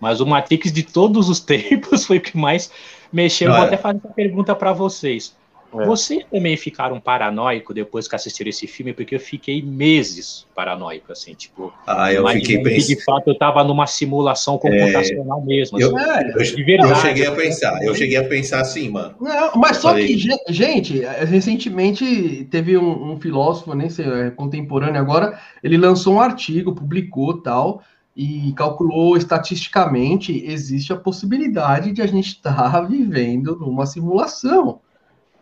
Mas 0.00 0.20
o 0.20 0.26
Matrix 0.26 0.72
de 0.72 0.82
todos 0.82 1.28
os 1.28 1.38
tempos 1.40 2.04
foi 2.04 2.18
o 2.18 2.20
que 2.20 2.36
mais 2.36 2.70
mexeu. 3.12 3.48
Eu 3.48 3.52
Vou 3.54 3.60
Olha. 3.62 3.68
até 3.68 3.76
fazer 3.76 3.98
essa 3.98 4.08
pergunta 4.14 4.54
pra 4.54 4.72
vocês. 4.72 5.34
É. 5.72 5.86
Vocês 5.86 6.24
também 6.28 6.56
ficaram 6.56 6.98
paranoicos 6.98 7.72
depois 7.72 8.08
que 8.08 8.16
assistiram 8.16 8.48
esse 8.50 8.66
filme? 8.66 8.92
Porque 8.92 9.14
eu 9.14 9.20
fiquei 9.20 9.62
meses 9.62 10.44
paranoico, 10.52 11.12
assim, 11.12 11.32
tipo. 11.32 11.72
ah, 11.86 12.12
eu 12.12 12.26
fiquei 12.26 12.60
pensando. 12.60 12.88
de 12.98 13.04
fato 13.04 13.28
eu 13.30 13.38
tava 13.38 13.62
numa 13.62 13.86
simulação 13.86 14.58
computacional 14.58 15.40
mesmo. 15.40 15.80
eu- 15.80 15.96
assim, 15.96 16.10
É, 16.10 16.32
Eu, 16.34 16.42
de 16.56 16.62
verdade. 16.64 16.90
eu 16.90 16.96
cheguei 16.96 17.26
a 17.26 17.32
pensar, 17.32 17.84
eu 17.84 17.94
cheguei 17.94 18.16
a 18.16 18.24
pensar 18.24 18.60
assim, 18.62 18.90
mano. 18.90 19.14
Não, 19.20 19.52
mas 19.54 19.76
só 19.76 19.90
Falei. 19.90 20.08
que, 20.08 20.18
ge- 20.18 20.36
gente, 20.48 21.04
é, 21.04 21.22
recentemente 21.24 22.48
teve 22.50 22.76
um, 22.76 23.12
um 23.12 23.20
filósofo, 23.20 23.72
nem 23.72 23.88
sei, 23.88 24.06
é 24.06 24.30
contemporâneo 24.30 25.00
agora, 25.00 25.38
ele 25.62 25.76
lançou 25.76 26.14
um 26.14 26.20
artigo, 26.20 26.74
publicou 26.74 27.40
tal, 27.40 27.80
e 28.16 28.52
calculou 28.54 29.16
estatisticamente, 29.16 30.44
existe 30.44 30.92
a 30.92 30.96
possibilidade 30.96 31.92
de 31.92 32.02
a 32.02 32.06
gente 32.06 32.28
estar 32.28 32.80
vivendo 32.86 33.56
numa 33.56 33.86
simulação. 33.86 34.80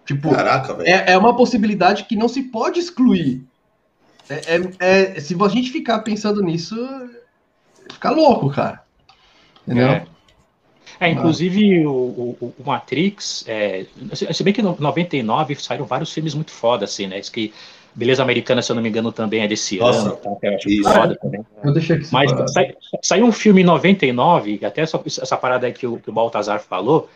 Tipo, 0.04 0.30
Caraca, 0.30 0.76
é, 0.84 1.12
é 1.12 1.18
uma 1.18 1.36
possibilidade 1.36 2.04
que 2.04 2.16
não 2.16 2.28
se 2.28 2.44
pode 2.44 2.80
excluir. 2.80 3.44
É, 4.28 4.56
é- 4.56 5.16
é- 5.16 5.20
se 5.20 5.36
a 5.40 5.48
gente 5.48 5.70
ficar 5.70 6.00
pensando 6.00 6.42
nisso, 6.42 6.76
fica 7.92 8.10
louco, 8.10 8.50
cara. 8.50 8.82
Entendeu? 9.66 9.88
É. 9.88 10.06
É, 11.00 11.10
inclusive 11.10 11.86
o, 11.86 11.92
o, 11.92 12.54
o 12.58 12.64
Matrix, 12.64 13.44
é, 13.46 13.86
se 14.14 14.42
bem 14.42 14.52
que 14.52 14.62
no 14.62 14.76
99 14.80 15.54
saíram 15.56 15.84
vários 15.84 16.12
filmes 16.12 16.34
muito 16.34 16.50
foda, 16.50 16.86
assim, 16.86 17.06
né? 17.06 17.20
Isso 17.20 17.30
que 17.30 17.52
Beleza 17.98 18.22
Americana, 18.22 18.62
se 18.62 18.70
eu 18.70 18.76
não 18.76 18.82
me 18.82 18.88
engano, 18.88 19.10
também 19.10 19.40
é 19.42 19.48
desse 19.48 19.76
Nossa, 19.78 20.00
ano, 20.10 20.16
tá? 20.16 20.30
eu 20.40 20.54
acho 20.54 20.68
isso. 20.70 20.88
foda 20.92 21.16
também. 21.20 21.44
Eu 21.64 21.72
deixei 21.72 21.96
aqui 21.96 22.06
Mas 22.12 22.30
separado. 22.30 22.52
sai- 22.52 22.74
saiu 23.02 23.26
um 23.26 23.32
filme 23.32 23.62
em 23.62 23.64
99, 23.64 24.60
até 24.64 24.82
essa, 24.82 25.02
essa 25.04 25.36
parada 25.36 25.66
aí 25.66 25.72
que 25.72 25.84
o, 25.84 25.98
que 25.98 26.08
o 26.08 26.12
Baltazar 26.12 26.60
falou, 26.60 27.10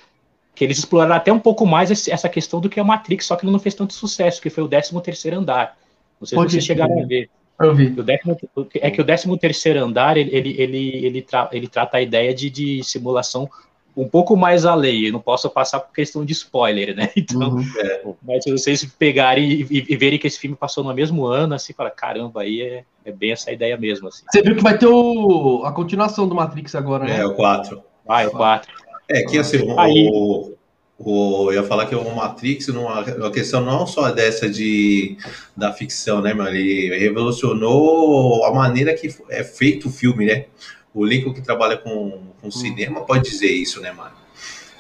que 0.57 0.65
eles 0.65 0.79
exploraram 0.79 1.15
até 1.15 1.33
um 1.33 1.39
pouco 1.39 1.65
mais 1.65 1.91
esse- 1.93 2.11
essa 2.11 2.29
questão 2.29 2.61
do 2.61 2.69
que 2.69 2.81
é 2.81 2.83
o 2.83 2.87
Matrix, 2.87 3.27
só 3.27 3.37
que 3.37 3.47
não 3.47 3.59
fez 3.61 3.77
tanto 3.77 3.95
sucesso, 3.95 4.43
que 4.43 4.51
foi 4.51 4.65
o 4.65 4.69
13 4.69 5.01
terceiro 5.01 5.39
andar. 5.39 5.79
Não 6.21 6.27
sei 6.27 6.35
Pode 6.37 6.51
se 6.51 6.57
vocês 6.57 6.65
chegaram 6.65 7.01
a 7.01 7.07
ver. 7.07 7.31
Eu 7.61 7.75
vi. 7.77 7.87
O 7.97 8.03
décimo, 8.03 8.37
é 8.75 8.91
que 8.91 9.01
o 9.01 9.05
13 9.05 9.39
terceiro 9.39 9.85
andar, 9.85 10.17
ele, 10.17 10.35
ele, 10.35 10.55
ele, 10.61 11.07
ele, 11.07 11.23
tra- 11.23 11.49
ele 11.53 11.69
trata 11.69 11.99
a 11.99 12.03
ideia 12.03 12.35
de, 12.35 12.51
de 12.51 12.83
simulação 12.83 13.49
um 13.97 14.09
pouco 14.09 14.37
mais 14.37 14.65
além. 14.65 15.07
Eu 15.07 15.13
não 15.13 15.21
posso 15.21 15.49
passar 15.51 15.81
por 15.81 15.93
questão 15.93 16.25
de 16.25 16.33
spoiler, 16.33 16.95
né? 16.97 17.11
Então, 17.17 17.57
Uhum. 18.05 18.15
mas 18.23 18.45
se 18.45 18.51
vocês 18.51 18.85
pegarem 18.99 19.67
e, 19.71 19.85
e- 19.89 19.97
verem 19.97 20.19
que 20.19 20.27
esse 20.27 20.39
filme 20.39 20.57
passou 20.57 20.83
no 20.83 20.93
mesmo 20.95 21.27
ano, 21.27 21.55
assim, 21.55 21.73
fala, 21.73 21.91
caramba, 21.91 22.43
aí 22.43 22.61
é, 22.63 22.85
é 23.05 23.13
bem 23.13 23.33
essa 23.33 23.53
ideia 23.53 23.77
mesmo, 23.77 24.09
assim. 24.09 24.25
Você 24.31 24.43
viu 24.43 24.57
que 24.57 24.63
vai 24.63 24.77
ter 24.79 24.87
o, 24.87 25.63
a 25.65 25.73
continuação 25.73 26.27
do 26.29 26.35
Matrix 26.35 26.75
agora, 26.75 27.05
né? 27.05 27.19
É, 27.21 27.27
o 27.27 27.35
4. 27.35 27.83
Vai, 28.07 28.27
o 28.27 28.31
4. 28.31 28.73
É, 29.09 29.23
que 29.25 29.39
assim, 29.39 29.59
o, 29.59 29.79
Aí. 29.79 30.09
o, 30.11 30.55
o- 30.99 31.51
eu 31.53 31.61
ia 31.61 31.63
falar 31.65 31.87
que 31.87 31.95
o 31.95 32.15
Matrix, 32.15 32.69
numa, 32.69 33.01
a 33.01 33.31
questão 33.31 33.61
não 33.65 33.87
só 33.87 34.11
dessa 34.11 34.49
de, 34.49 35.17
da 35.57 35.73
ficção, 35.73 36.21
né, 36.23 36.33
mano? 36.33 36.51
Ele 36.57 36.97
revolucionou 36.99 38.45
a 38.45 38.53
maneira 38.55 38.95
que 38.95 39.09
é 39.29 39.45
feito 39.45 39.89
o 39.89 39.93
filme, 39.93 40.27
né? 40.27 40.47
O 40.95 41.05
Lincoln 41.05 41.33
que 41.33 41.41
trabalha 41.43 41.77
com, 41.77 42.21
com 42.43 42.51
cinema 42.51 43.01
pode 43.03 43.31
dizer 43.31 43.51
isso, 43.51 43.81
né, 43.81 43.93
mano? 43.93 44.15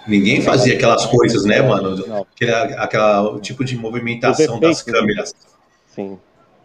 Ninguém 0.06 0.42
fazia 0.42 0.74
aquelas 0.74 1.06
coisas, 1.06 1.44
né, 1.44 1.62
mano? 1.62 1.96
Aquela, 2.76 3.22
o 3.30 3.40
tipo 3.40 3.64
de 3.64 3.76
movimentação 3.76 4.58
das 4.58 4.84
né? 4.84 4.92
câmeras. 4.92 5.34
sim. 5.86 6.18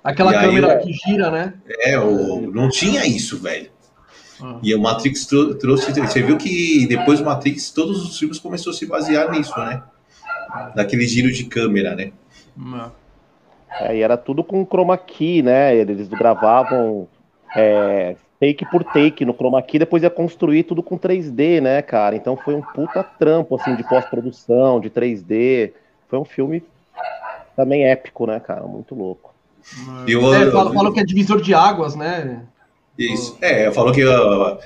Aquela 0.03 0.31
E 0.31 0.35
aí, 0.35 0.45
câmera 0.45 0.71
é. 0.73 0.77
que 0.77 0.93
gira, 0.93 1.29
né? 1.29 1.53
É, 1.81 1.99
o, 1.99 2.49
não 2.51 2.69
tinha 2.69 3.05
isso, 3.05 3.37
velho. 3.39 3.69
Ah. 4.41 4.57
E 4.63 4.73
o 4.73 4.79
Matrix 4.79 5.25
trou- 5.25 5.53
trouxe. 5.55 5.91
Você 5.91 6.21
viu 6.21 6.37
que 6.37 6.87
depois 6.87 7.19
do 7.19 7.25
Matrix, 7.25 7.71
todos 7.71 8.03
os 8.05 8.17
filmes 8.17 8.39
começaram 8.39 8.71
a 8.71 8.73
se 8.75 8.85
basear 8.85 9.29
nisso, 9.31 9.57
né? 9.59 9.83
Naquele 10.75 11.05
giro 11.05 11.29
de 11.31 11.43
câmera, 11.43 11.93
né? 11.93 12.13
É, 13.81 13.97
e 13.97 14.01
era 14.01 14.15
tudo 14.15 14.43
com 14.45 14.65
chroma 14.65 14.97
key, 14.97 15.41
né? 15.41 15.75
Eles 15.75 16.07
gravavam 16.07 17.07
é, 17.55 18.15
take 18.39 18.65
por 18.65 18.83
take 18.83 19.25
no 19.25 19.33
chroma 19.33 19.61
key, 19.61 19.79
depois 19.79 20.03
ia 20.03 20.09
construir 20.09 20.63
tudo 20.63 20.83
com 20.83 20.97
3D, 20.97 21.59
né, 21.61 21.81
cara? 21.81 22.15
Então 22.15 22.35
foi 22.37 22.53
um 22.53 22.61
puta 22.61 23.03
trampo, 23.03 23.55
assim, 23.55 23.75
de 23.75 23.83
pós-produção, 23.83 24.79
de 24.79 24.89
3D. 24.89 25.73
Foi 26.07 26.19
um 26.19 26.25
filme 26.25 26.63
também 27.55 27.85
épico, 27.85 28.25
né, 28.27 28.39
cara? 28.39 28.65
Muito 28.67 28.93
louco. 28.95 29.33
E 30.07 30.15
o- 30.15 30.33
É, 30.33 30.91
que 30.93 30.99
é 30.99 31.03
divisor 31.03 31.41
de 31.41 31.53
águas, 31.53 31.95
né? 31.95 32.47
Isso. 32.97 33.37
É, 33.41 33.71
falou 33.71 33.91
que 33.91 34.05
ó, 34.05 34.57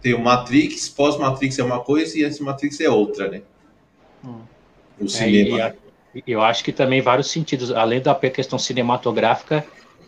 tem 0.00 0.14
o 0.14 0.20
Matrix, 0.20 0.88
pós-Matrix 0.88 1.58
é 1.58 1.64
uma 1.64 1.80
coisa 1.80 2.18
e 2.18 2.24
antes 2.24 2.40
Matrix 2.40 2.80
é 2.80 2.88
outra, 2.88 3.28
né? 3.28 3.42
Hum. 4.24 4.40
O 4.98 5.04
É, 5.04 5.08
cinema. 5.08 5.56
e 5.56 5.60
a- 5.60 5.74
eu 6.26 6.42
acho 6.42 6.64
que 6.64 6.72
também 6.72 7.00
vários 7.00 7.30
sentidos, 7.30 7.70
além 7.70 8.00
da 8.00 8.14
questão 8.14 8.58
cinematográfica, 8.58 9.64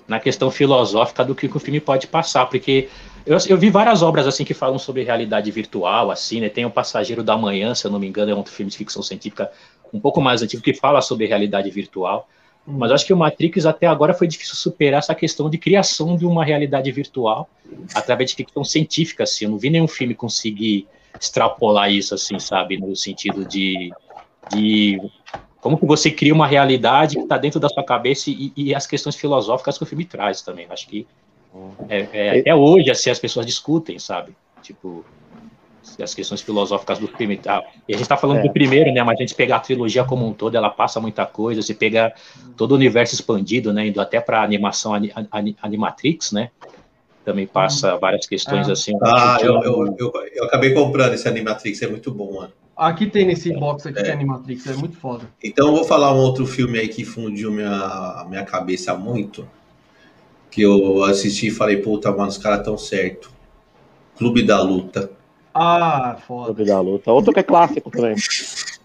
na 0.06 0.20
questão 0.20 0.50
filosófica 0.50 1.24
do 1.24 1.34
que 1.34 1.46
o 1.46 1.58
filme 1.58 1.80
pode 1.80 2.06
passar, 2.06 2.46
porque 2.46 2.88
eu, 3.24 3.38
eu 3.48 3.56
vi 3.56 3.70
várias 3.70 4.02
obras 4.02 4.26
assim 4.26 4.44
que 4.44 4.52
falam 4.52 4.78
sobre 4.78 5.02
realidade 5.02 5.50
virtual, 5.50 6.10
assim, 6.10 6.40
né? 6.40 6.48
Tem 6.48 6.64
o 6.66 6.70
Passageiro 6.70 7.22
da 7.22 7.36
Manhã, 7.36 7.74
se 7.74 7.86
eu 7.86 7.90
não 7.90 7.98
me 7.98 8.06
engano, 8.06 8.30
é 8.30 8.34
um 8.34 8.44
filme 8.44 8.70
de 8.70 8.76
ficção 8.76 9.02
científica 9.02 9.50
um 9.92 10.00
pouco 10.00 10.20
mais 10.20 10.42
antigo 10.42 10.62
que 10.62 10.74
fala 10.74 11.00
sobre 11.00 11.26
realidade 11.26 11.70
virtual. 11.70 12.28
Mas 12.66 12.90
eu 12.90 12.94
acho 12.94 13.06
que 13.06 13.12
o 13.12 13.16
Matrix 13.16 13.66
até 13.66 13.86
agora 13.86 14.14
foi 14.14 14.26
difícil 14.26 14.54
superar 14.54 14.98
essa 14.98 15.14
questão 15.14 15.50
de 15.50 15.58
criação 15.58 16.16
de 16.16 16.24
uma 16.24 16.44
realidade 16.44 16.90
virtual 16.90 17.48
através 17.94 18.30
de 18.30 18.36
ficção 18.36 18.64
científica, 18.64 19.24
assim. 19.24 19.44
Eu 19.44 19.50
não 19.50 19.58
vi 19.58 19.70
nenhum 19.70 19.88
filme 19.88 20.14
conseguir 20.14 20.86
extrapolar 21.20 21.92
isso, 21.92 22.14
assim, 22.14 22.38
sabe? 22.38 22.78
No 22.78 22.96
sentido 22.96 23.44
de, 23.44 23.92
de 24.50 25.00
como 25.64 25.78
que 25.78 25.86
você 25.86 26.10
cria 26.10 26.34
uma 26.34 26.46
realidade 26.46 27.16
que 27.16 27.22
está 27.22 27.38
dentro 27.38 27.58
da 27.58 27.70
sua 27.70 27.82
cabeça 27.82 28.28
e, 28.28 28.52
e 28.54 28.74
as 28.74 28.86
questões 28.86 29.16
filosóficas 29.16 29.78
que 29.78 29.82
o 29.82 29.86
filme 29.86 30.04
traz 30.04 30.42
também. 30.42 30.66
Acho 30.68 30.86
que 30.86 31.06
é, 31.88 32.06
é, 32.12 32.40
até 32.40 32.54
hoje, 32.54 32.90
assim, 32.90 33.08
as 33.08 33.18
pessoas 33.18 33.46
discutem, 33.46 33.98
sabe? 33.98 34.36
Tipo, 34.60 35.06
as 36.02 36.14
questões 36.14 36.42
filosóficas 36.42 36.98
do 36.98 37.08
filme 37.08 37.32
e 37.32 37.38
tal. 37.38 37.62
E 37.88 37.94
a 37.94 37.96
gente 37.96 38.02
está 38.02 38.14
falando 38.14 38.40
É. 38.40 38.42
do 38.42 38.52
primeiro, 38.52 38.92
né? 38.92 39.02
Mas 39.02 39.16
a 39.16 39.22
gente 39.22 39.34
pegar 39.34 39.56
a 39.56 39.60
trilogia 39.60 40.04
como 40.04 40.26
um 40.26 40.34
todo, 40.34 40.54
ela 40.54 40.68
passa 40.68 41.00
muita 41.00 41.24
coisa. 41.24 41.62
Você 41.62 41.72
pega 41.72 42.12
todo 42.58 42.72
o 42.72 42.74
universo 42.74 43.14
expandido, 43.14 43.72
né? 43.72 43.86
Indo 43.86 44.02
até 44.02 44.20
para 44.20 44.42
animação 44.42 44.92
ani, 44.92 45.12
ani- 45.32 45.56
Animatrix, 45.62 46.30
né? 46.32 46.50
Também 47.24 47.46
passa 47.46 47.96
várias 47.96 48.26
questões 48.26 48.68
Ah. 48.68 48.72
assim. 48.72 48.92
Ah, 49.02 49.36
acho 49.36 49.38
que 49.38 49.46
eu, 49.46 49.62
eu, 49.62 49.96
eu, 49.98 50.12
eu 50.34 50.44
acabei 50.44 50.74
comprando 50.74 51.14
esse 51.14 51.26
Animatrix, 51.26 51.80
é 51.80 51.86
muito 51.86 52.12
bom, 52.12 52.34
mano. 52.34 52.52
Aqui 52.76 53.06
tem 53.06 53.26
nesse 53.26 53.52
box 53.52 53.86
aqui, 53.86 53.98
É. 54.00 54.02
tem 54.02 54.12
Animatrix, 54.12 54.66
é 54.66 54.74
muito 54.74 54.96
foda. 54.96 55.24
Então 55.42 55.68
eu 55.68 55.74
vou 55.76 55.84
falar 55.84 56.12
um 56.12 56.18
outro 56.18 56.44
filme 56.46 56.78
aí 56.78 56.88
que 56.88 57.04
fundiu 57.04 57.52
minha, 57.52 58.24
minha 58.28 58.44
cabeça 58.44 58.94
muito. 58.94 59.48
Que 60.50 60.62
eu 60.62 61.02
assisti 61.04 61.48
e 61.48 61.50
falei, 61.50 61.76
puta, 61.78 62.10
mano, 62.10 62.28
os 62.28 62.38
caras 62.38 62.64
tão 62.64 62.76
certo. 62.78 63.30
Clube 64.16 64.42
da 64.42 64.60
Luta. 64.62 65.10
Ah, 65.52 66.16
foda. 66.26 66.46
Clube 66.46 66.64
da 66.64 66.80
Luta. 66.80 67.12
Outro 67.12 67.32
que 67.32 67.40
é 67.40 67.42
clássico 67.44 67.90
também. 67.90 68.16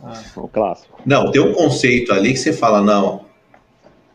Ah. 0.04 0.22
Um 0.38 0.48
clássico. 0.48 1.00
Não, 1.06 1.32
tem 1.32 1.42
um 1.42 1.54
conceito 1.54 2.14
ali 2.14 2.34
que 2.34 2.40
você 2.40 2.54
fala, 2.54 2.82
não. 2.82 3.26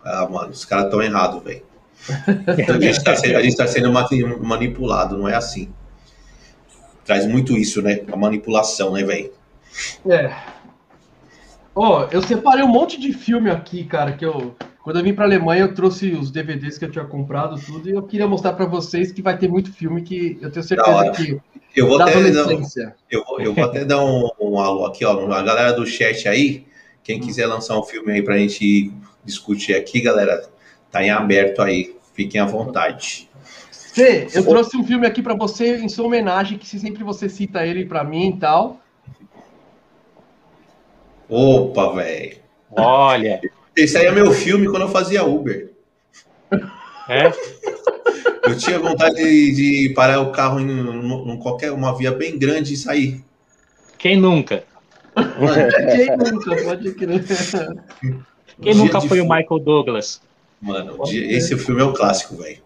Ah, 0.05 0.29
mano, 0.29 0.51
os 0.51 0.65
caras 0.65 0.91
tão 0.91 1.03
errados, 1.03 1.43
velho. 1.43 1.63
A 2.69 2.81
gente 2.81 3.03
tá 3.03 3.17
sendo, 3.17 3.37
a 3.37 3.43
gente 3.43 3.57
tá 3.57 3.67
sendo 3.67 3.91
mani- 3.91 4.37
manipulado, 4.43 5.17
não 5.17 5.27
é 5.27 5.35
assim. 5.35 5.73
Traz 7.05 7.27
muito 7.27 7.57
isso, 7.57 7.81
né? 7.81 8.01
A 8.13 8.17
manipulação, 8.17 8.93
né, 8.93 9.03
velho? 9.03 9.33
É. 10.09 10.35
Ó, 11.75 12.07
eu 12.13 12.23
separei 12.23 12.63
um 12.65 12.69
monte 12.69 12.99
de 13.01 13.13
filme 13.13 13.51
aqui, 13.51 13.85
cara, 13.85 14.13
que 14.13 14.25
eu. 14.25 14.55
Quando 14.83 14.99
eu 14.99 15.03
vim 15.05 15.15
pra 15.15 15.25
Alemanha, 15.25 15.63
eu 15.63 15.75
trouxe 15.75 16.13
os 16.13 16.31
DVDs 16.31 16.77
que 16.77 16.85
eu 16.85 16.91
tinha 16.91 17.05
comprado, 17.07 17.59
tudo, 17.59 17.89
e 17.89 17.93
eu 17.93 18.03
queria 18.03 18.29
mostrar 18.29 18.53
pra 18.53 18.67
vocês 18.67 19.11
que 19.11 19.23
vai 19.23 19.37
ter 19.37 19.49
muito 19.49 19.73
filme 19.73 20.03
que 20.03 20.39
eu 20.43 20.51
tenho 20.53 20.63
certeza 20.65 21.11
que. 21.13 21.41
Eu 21.75 21.89
vou 21.89 21.99
Da 21.99 22.05
até 22.05 22.21
dar, 22.31 22.41
adolescência. 22.43 22.95
eu, 23.11 23.25
vou- 23.25 23.41
eu 23.41 23.53
vou 23.55 23.65
até 23.65 23.85
dar 23.85 24.05
um, 24.05 24.29
um 24.41 24.59
alô 24.61 24.85
aqui, 24.85 25.05
ó. 25.05 25.33
A 25.33 25.43
galera 25.43 25.73
do 25.73 25.87
chat 25.87 26.29
aí, 26.29 26.67
quem 27.03 27.19
quiser 27.19 27.47
lançar 27.47 27.79
um 27.79 27.83
filme 27.83 28.13
aí 28.13 28.23
pra 28.23 28.37
gente 28.39 28.93
discutir 29.25 29.75
aqui, 29.75 30.01
galera, 30.01 30.49
tá 30.91 31.03
em 31.03 31.11
aberto 31.11 31.61
aí. 31.63 31.97
Fiquem 32.13 32.41
à 32.41 32.45
vontade. 32.45 33.29
Fê, 33.73 34.29
eu 34.35 34.45
trouxe 34.45 34.77
um 34.77 34.85
filme 34.85 35.07
aqui 35.07 35.21
pra 35.23 35.35
você 35.35 35.79
em 35.79 35.89
sua 35.89 36.07
homenagem, 36.07 36.59
que 36.59 36.67
sempre 36.79 37.03
você 37.03 37.29
cita 37.29 37.67
ele 37.67 37.87
pra 37.87 38.05
mim 38.05 38.29
e 38.29 38.37
tal. 38.39 38.81
Opa, 41.35 41.93
velho. 41.95 42.37
Olha, 42.71 43.41
Esse 43.77 43.99
aí 43.99 44.07
é 44.07 44.13
meu 44.13 44.31
filme 44.31 44.69
quando 44.69 44.83
eu 44.83 44.89
fazia 44.89 45.25
Uber. 45.25 45.73
é, 47.09 47.33
Eu 48.47 48.57
tinha 48.57 48.79
vontade 48.79 49.17
de, 49.17 49.53
de 49.89 49.95
parar 49.95 50.21
o 50.21 50.31
carro 50.31 50.61
em, 50.61 50.71
um- 50.71 51.33
em 51.33 51.39
qualquer 51.39 51.73
uma 51.73 51.97
via 51.97 52.13
bem 52.13 52.39
grande 52.39 52.75
e 52.75 52.77
sair. 52.77 53.25
quem 53.99 54.17
nunca? 54.17 54.63
Quem 55.15 56.17
nunca, 56.17 56.65
pode 56.65 56.93
crer. 56.95 57.25
Quem 58.63 58.75
nunca 58.75 59.01
foi 59.01 59.21
o 59.21 59.27
fome. 59.27 59.39
Michael 59.43 59.61
Douglas? 59.61 60.21
Mano, 60.61 60.97
o 61.01 61.05
dia- 61.05 61.37
esse 61.37 61.57
filme 61.57 61.81
é 61.81 61.85
o 61.85 61.93
clássico, 61.93 62.37
velho. 62.37 62.59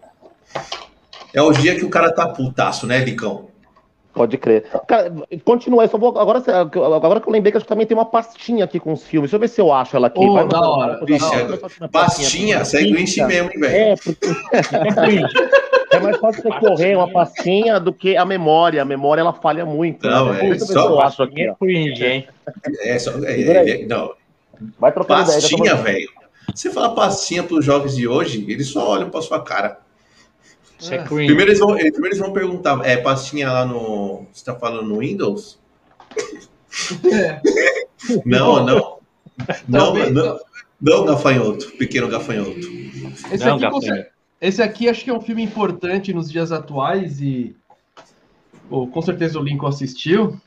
É 1.33 1.41
o 1.41 1.51
dia 1.51 1.75
que 1.75 1.85
o 1.85 1.89
cara 1.89 2.11
tá 2.11 2.27
putaço, 2.27 2.85
né, 2.87 2.99
Licão? 3.03 3.48
Pode 4.19 4.37
crer. 4.37 4.65
Cara, 4.85 5.13
continua, 5.45 5.85
eu 5.85 5.87
só 5.87 5.97
vou. 5.97 6.09
Agora, 6.19 6.43
agora 6.45 7.21
que 7.21 7.29
eu 7.29 7.31
lembrei 7.31 7.53
que 7.53 7.57
acho 7.57 7.63
que 7.65 7.69
também 7.69 7.87
tem 7.87 7.95
uma 7.95 8.03
pastinha 8.03 8.65
aqui 8.65 8.77
com 8.77 8.91
os 8.91 9.01
filmes. 9.07 9.29
Deixa 9.31 9.37
eu 9.37 9.39
ver 9.39 9.47
se 9.47 9.61
eu 9.61 9.71
acho 9.71 9.95
ela 9.95 10.07
aqui. 10.07 10.19
Ô, 10.19 10.33
Vai, 10.33 10.45
da 10.45 10.59
hora. 10.59 10.99
é- 11.01 11.87
Pastinha, 11.87 12.65
você 12.65 12.79
é 12.79 12.83
Grinch 12.83 13.23
mesmo, 13.23 13.49
hein, 13.49 13.59
velho? 13.61 13.75
É, 13.75 13.95
porque 13.95 14.27
É 14.51 14.91
cringe. 14.91 15.33
é 15.91 15.99
mais 16.01 16.17
fácil 16.17 16.43
você 16.43 16.49
correr 16.59 16.97
uma 16.97 17.09
pastinha 17.09 17.79
do 17.79 17.93
que 17.93 18.17
a 18.17 18.25
memória. 18.25 18.81
A 18.81 18.85
memória 18.85 19.21
ela 19.21 19.31
falha 19.31 19.65
muito. 19.65 20.05
Não, 20.05 20.33
né? 20.33 20.45
é 20.47 20.49
ver 20.49 20.59
só 20.59 20.89
eu 20.89 20.99
acho 20.99 21.23
aqui. 21.23 21.43
É 21.43 21.55
cringe, 21.55 22.05
hein? 22.05 22.27
É, 22.81 22.99
só, 22.99 23.11
é, 23.23 23.27
aí. 23.29 23.43
é, 23.83 23.85
não, 23.85 24.11
Vai 24.77 24.91
tô- 24.91 25.05
pastinha, 25.05 25.75
velho. 25.75 26.09
Você 26.53 26.69
fala 26.71 26.93
pastinha 26.93 27.41
pros 27.41 27.63
jovens 27.63 27.95
de 27.95 28.05
hoje, 28.05 28.43
eles 28.49 28.67
só 28.67 28.85
olham 28.85 29.09
pra 29.09 29.21
sua 29.21 29.41
cara. 29.41 29.79
Isso 30.79 30.93
é 30.93 30.97
É. 30.97 31.03
cringe. 31.03 31.25
Primeiro 31.25 31.51
eles 31.51 31.59
vão, 31.59 31.75
primeiro 31.75 32.05
eles 32.07 32.17
vão 32.17 32.31
perguntar, 32.31 32.79
é 32.85 32.97
pastinha 32.97 33.51
lá 33.51 33.65
no. 33.65 34.25
Você 34.31 34.45
tá 34.45 34.55
falando 34.55 34.87
no 34.87 34.99
Windows? 34.99 35.59
É. 37.11 37.41
Não, 38.25 38.65
não. 38.65 38.99
Não, 39.67 39.93
não, 40.09 40.39
não, 40.81 41.05
gafanhoto, 41.05 41.71
pequeno 41.77 42.07
gafanhoto. 42.07 42.59
Esse, 43.31 43.45
Não, 43.45 43.55
aqui, 43.55 43.61
Gafanhoto. 43.61 44.09
esse 44.39 44.61
aqui 44.61 44.87
acho 44.89 45.03
que 45.03 45.09
é 45.09 45.13
um 45.13 45.19
filme 45.21 45.43
importante 45.43 46.13
nos 46.13 46.31
dias 46.31 46.51
atuais 46.51 47.21
e 47.21 47.55
pô, 48.69 48.87
com 48.87 49.01
certeza 49.01 49.37
o 49.39 49.43
Lincoln 49.43 49.67
assistiu. 49.67 50.39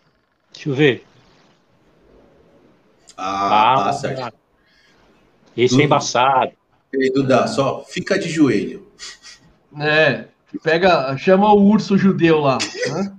Deixa 0.53 0.68
eu 0.70 0.74
ver. 0.74 1.05
Ah, 3.16 3.83
tá 3.85 3.93
certo. 3.93 4.37
Esse 5.57 5.80
é 5.80 5.85
embaçado. 5.85 6.53
Ei, 6.93 7.11
Duda, 7.12 7.47
só 7.47 7.85
fica 7.85 8.18
de 8.18 8.28
joelho. 8.28 8.87
É, 9.80 10.24
pega, 10.62 11.16
chama 11.16 11.52
o 11.52 11.62
urso 11.64 11.96
judeu 11.96 12.40
lá. 12.40 12.58
né? 12.90 13.12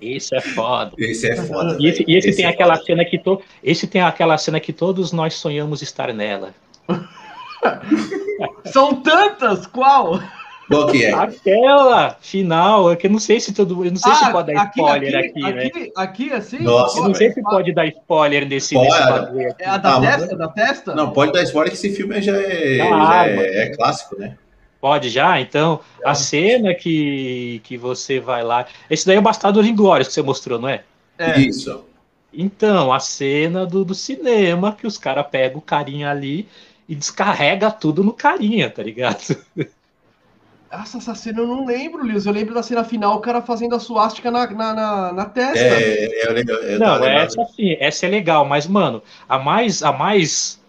Esse 0.00 0.36
é 0.36 0.40
foda. 0.40 0.92
Esse 0.98 1.30
é 1.30 1.36
foda. 1.36 1.76
E 1.80 1.86
esse, 1.88 2.04
e 2.06 2.16
esse 2.16 2.28
Esse 2.28 2.36
tem 2.38 2.46
é 2.46 2.48
aquela 2.50 2.74
foda. 2.74 2.86
cena 2.86 3.04
que 3.04 3.18
to... 3.18 3.40
esse 3.62 3.86
tem 3.86 4.00
aquela 4.02 4.38
cena 4.38 4.60
que 4.60 4.72
todos 4.72 5.12
nós 5.12 5.34
sonhamos 5.34 5.82
estar 5.82 6.12
nela. 6.12 6.54
São 8.66 8.94
tantas, 9.02 9.66
qual? 9.66 10.20
Qual 10.68 10.86
que 10.86 11.04
é? 11.04 11.12
Aquela 11.12 12.16
final, 12.20 12.92
é 12.92 12.96
que 12.96 13.06
eu 13.06 13.10
não 13.10 13.18
sei 13.18 13.40
se 13.40 13.52
todo, 13.52 13.84
eu 13.84 13.90
não 13.90 13.98
sei 13.98 14.12
se 14.14 14.30
pode 14.30 14.54
dar 14.54 14.70
spoiler 14.76 15.16
aqui, 15.18 15.40
né? 15.40 15.64
aqui, 15.66 15.92
aqui, 15.96 16.32
assim? 16.32 16.62
Nossa, 16.62 16.98
Eu 17.00 17.04
não 17.08 17.14
sei 17.14 17.32
se 17.32 17.42
pode 17.42 17.74
dar 17.74 17.86
spoiler 17.88 18.46
desse, 18.48 18.74
Pode. 18.74 18.88
desse 18.88 19.00
bagulho 19.10 19.50
aqui. 19.50 19.62
É 19.64 19.68
a 19.68 19.76
da 19.78 19.94
Ah, 19.94 20.00
mas- 20.00 20.16
testa, 20.20 20.36
da 20.36 20.48
testa? 20.48 20.94
Não, 20.94 21.10
pode 21.10 21.32
dar 21.32 21.42
spoiler 21.42 21.72
que 21.72 21.76
esse 21.76 21.90
filme 21.94 22.22
já 22.22 22.36
é, 22.36 22.80
Ah, 22.82 23.06
já 23.06 23.26
é, 23.26 23.62
é 23.64 23.76
clássico, 23.76 24.16
né? 24.18 24.36
Pode 24.80 25.10
já? 25.10 25.40
Então, 25.40 25.80
a 26.04 26.14
cena 26.14 26.74
que, 26.74 27.60
que 27.64 27.76
você 27.76 28.18
vai 28.18 28.42
lá. 28.42 28.66
Esse 28.88 29.06
daí 29.06 29.16
é 29.16 29.18
o 29.18 29.22
Bastardos 29.22 29.66
Inglórios 29.66 30.08
que 30.08 30.14
você 30.14 30.22
mostrou, 30.22 30.58
não 30.58 30.68
é? 30.68 30.82
É. 31.18 31.38
Isso. 31.38 31.84
Então, 32.32 32.92
a 32.92 32.98
cena 33.00 33.66
do, 33.66 33.84
do 33.84 33.94
cinema 33.94 34.72
que 34.72 34.86
os 34.86 34.96
caras 34.96 35.26
pegam 35.30 35.58
o 35.58 35.62
carinha 35.62 36.10
ali 36.10 36.48
e 36.88 36.94
descarrega 36.94 37.70
tudo 37.70 38.02
no 38.02 38.12
carinha, 38.12 38.70
tá 38.70 38.82
ligado? 38.82 39.36
Nossa, 40.72 40.98
essa 40.98 41.14
cena 41.14 41.40
eu 41.40 41.46
não 41.46 41.66
lembro, 41.66 42.06
Lios. 42.06 42.26
Eu 42.26 42.32
lembro 42.32 42.54
da 42.54 42.62
cena 42.62 42.84
final, 42.84 43.16
o 43.16 43.20
cara 43.20 43.42
fazendo 43.42 43.74
a 43.74 43.80
suástica 43.80 44.30
na, 44.30 44.46
na, 44.50 44.72
na, 44.74 45.12
na 45.12 45.24
testa. 45.24 45.58
É, 45.58 46.22
é, 46.22 46.30
legal. 46.30 46.56
eu 46.58 46.78
Não, 46.78 46.86
tava 46.86 47.04
lembrando. 47.04 47.26
essa 47.26 47.44
sim, 47.54 47.76
essa 47.80 48.06
é 48.06 48.08
legal, 48.08 48.44
mas, 48.44 48.66
mano, 48.68 49.02
a 49.28 49.38
mais, 49.38 49.82
a 49.82 49.92
mais 49.92 50.60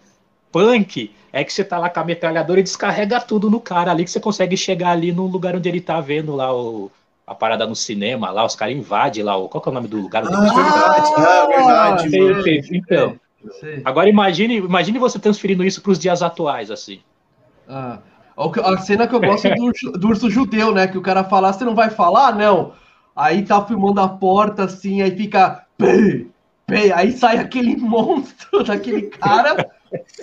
punk 0.50 1.12
é 1.32 1.42
que 1.44 1.52
você 1.52 1.64
tá 1.64 1.78
lá 1.78 1.88
com 1.88 2.00
a 2.00 2.04
metralhadora 2.04 2.60
e 2.60 2.62
descarrega 2.62 3.20
tudo 3.20 3.50
no 3.50 3.60
cara 3.60 3.90
ali, 3.90 4.04
que 4.04 4.10
você 4.10 4.20
consegue 4.20 4.56
chegar 4.56 4.90
ali 4.90 5.12
no 5.12 5.26
lugar 5.26 5.56
onde 5.56 5.68
ele 5.68 5.80
tá 5.80 6.00
vendo 6.00 6.36
lá 6.36 6.54
o, 6.54 6.90
a 7.26 7.34
parada 7.34 7.66
no 7.66 7.74
cinema, 7.74 8.30
lá, 8.30 8.44
os 8.44 8.54
caras 8.54 8.74
invadem 8.76 9.22
lá, 9.22 9.36
o, 9.36 9.48
qual 9.48 9.62
que 9.62 9.68
é 9.68 9.72
o 9.72 9.74
nome 9.74 9.88
do 9.88 10.00
lugar? 10.00 10.24
onde 10.24 10.36
Ah, 10.36 10.54
verdade, 10.54 11.12
ah, 11.16 11.46
verdade, 11.46 12.10
sei, 12.42 12.60
Então, 12.72 13.18
Sei. 13.60 13.82
agora 13.84 14.08
imagine, 14.08 14.56
imagine 14.56 14.98
você 14.98 15.18
transferindo 15.18 15.64
isso 15.64 15.80
pros 15.80 15.98
dias 15.98 16.22
atuais, 16.22 16.70
assim. 16.70 17.00
Ah, 17.68 17.98
o 18.36 18.50
que- 18.50 18.60
a 18.60 18.76
cena 18.78 19.06
que 19.06 19.14
eu 19.14 19.20
gosto 19.20 19.46
é 19.46 19.50
do, 19.54 19.64
urso- 19.64 19.92
do 19.98 20.08
urso 20.08 20.30
judeu, 20.30 20.72
né? 20.72 20.86
Que 20.86 20.98
o 20.98 21.02
cara 21.02 21.24
fala, 21.24 21.52
você 21.52 21.64
não 21.64 21.74
vai 21.74 21.90
falar? 21.90 22.34
Não. 22.34 22.72
Aí 23.14 23.44
tá 23.44 23.64
filmando 23.64 24.00
a 24.00 24.08
porta 24.08 24.64
assim, 24.64 25.02
aí 25.02 25.10
fica. 25.16 25.66
Pê, 25.76 26.26
pê, 26.66 26.92
aí 26.92 27.12
sai 27.12 27.38
aquele 27.38 27.76
monstro 27.80 28.64
daquele 28.64 29.02
cara 29.02 29.66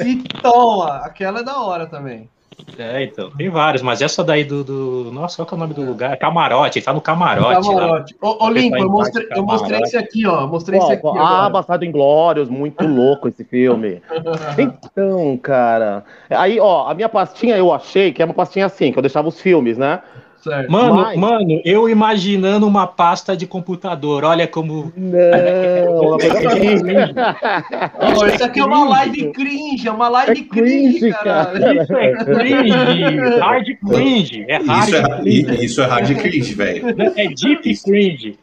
e 0.04 0.16
toma. 0.42 0.98
Aquela 0.98 1.40
é 1.40 1.44
da 1.44 1.60
hora 1.62 1.86
também. 1.88 2.30
É, 2.78 3.04
então, 3.04 3.32
tem 3.32 3.50
vários, 3.50 3.82
mas 3.82 4.02
essa 4.02 4.22
daí 4.24 4.44
do, 4.44 4.64
do- 4.64 5.12
Nossa, 5.14 5.38
qual 5.38 5.48
que 5.48 5.54
é 5.54 5.58
o 5.58 5.60
nome 5.60 5.74
do 5.74 5.82
lugar? 5.84 6.18
Camarote, 6.18 6.78
ele 6.80 6.86
tá 6.86 6.94
no 6.94 7.00
camarote. 7.00 7.56
lá. 7.56 7.62
Camarote. 7.62 8.16
Ô, 8.22 8.46
ô 8.46 8.50
Lincoln, 8.50 8.78
tá 8.78 8.84
eu 8.84 8.90
mostrei, 8.90 9.28
eu 9.32 9.44
mostrei 9.44 9.80
esse 9.82 9.98
aqui, 9.98 10.26
ó. 10.28 10.46
Mostrei 10.46 10.78
esse 10.80 10.92
aqui. 10.92 11.06
ó, 11.06 11.18
ah, 11.18 11.28
agora. 11.30 11.50
Bastardo 11.50 11.86
Inglórios, 11.86 12.50
muito 12.50 12.86
louco 12.86 13.28
esse 13.30 13.44
filme. 13.46 14.02
Então, 14.58 15.38
cara. 15.38 16.04
Aí, 16.30 16.60
ó, 16.60 16.88
a 16.90 16.94
minha 16.94 17.08
pastinha 17.10 17.56
eu 17.56 17.72
achei 17.74 18.12
que 18.12 18.22
é 18.22 18.26
uma 18.26 18.34
pastinha 18.34 18.66
assim, 18.66 18.92
que 18.92 18.98
eu 18.98 19.02
deixava 19.04 19.28
os 19.30 19.40
filmes, 19.40 19.78
né? 19.78 20.02
Certo. 20.42 20.72
Mano, 20.72 20.96
Mas- 20.96 21.18
mano, 21.18 21.62
eu 21.66 21.90
imaginando 21.90 22.66
uma 22.66 22.88
pasta 22.88 23.36
de 23.36 23.46
computador, 23.46 24.24
olha 24.24 24.48
como. 24.48 24.92
Não, 24.96 26.18
esse 28.28 28.44
aqui 28.44 28.60
é 28.62 28.66
uma 28.66 28.88
live 28.88 29.32
cringe, 29.34 29.86
é 29.88 29.92
uma 29.92 30.08
live 30.08 30.42
É 30.42 30.44
cringe, 30.46 31.00
cringe, 31.00 31.12
cara. 31.12 31.82
Isso 31.84 31.94
é 31.94 32.14
cringe, 32.24 33.18
hard 33.40 33.68
cringe, 33.86 34.46
é 34.48 34.58
hard 34.58 34.88
Isso 34.88 34.96
é, 34.96 35.20
cringe, 35.20 35.66
isso 35.66 35.82
é 35.82 35.86
hard 35.86 36.16
cringe, 36.18 36.54
velho. 36.54 36.86
é 37.18 37.28
deep 37.28 37.78
cringe. 37.84 38.40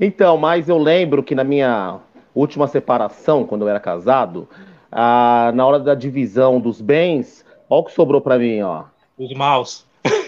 então, 0.00 0.36
mas 0.36 0.68
eu 0.68 0.78
lembro 0.78 1.22
que 1.22 1.34
na 1.36 1.44
minha 1.44 1.98
última 2.34 2.66
separação, 2.66 3.44
quando 3.44 3.62
eu 3.62 3.68
era 3.68 3.78
casado, 3.80 4.48
ah, 4.90 5.52
na 5.54 5.64
hora 5.64 5.78
da 5.78 5.94
divisão 5.94 6.58
dos 6.60 6.80
bens, 6.80 7.44
olha 7.70 7.80
o 7.80 7.84
que 7.84 7.92
sobrou 7.92 8.20
pra 8.20 8.36
mim, 8.38 8.60
ó. 8.62 8.82
Os 9.18 9.32
maus. 9.34 9.84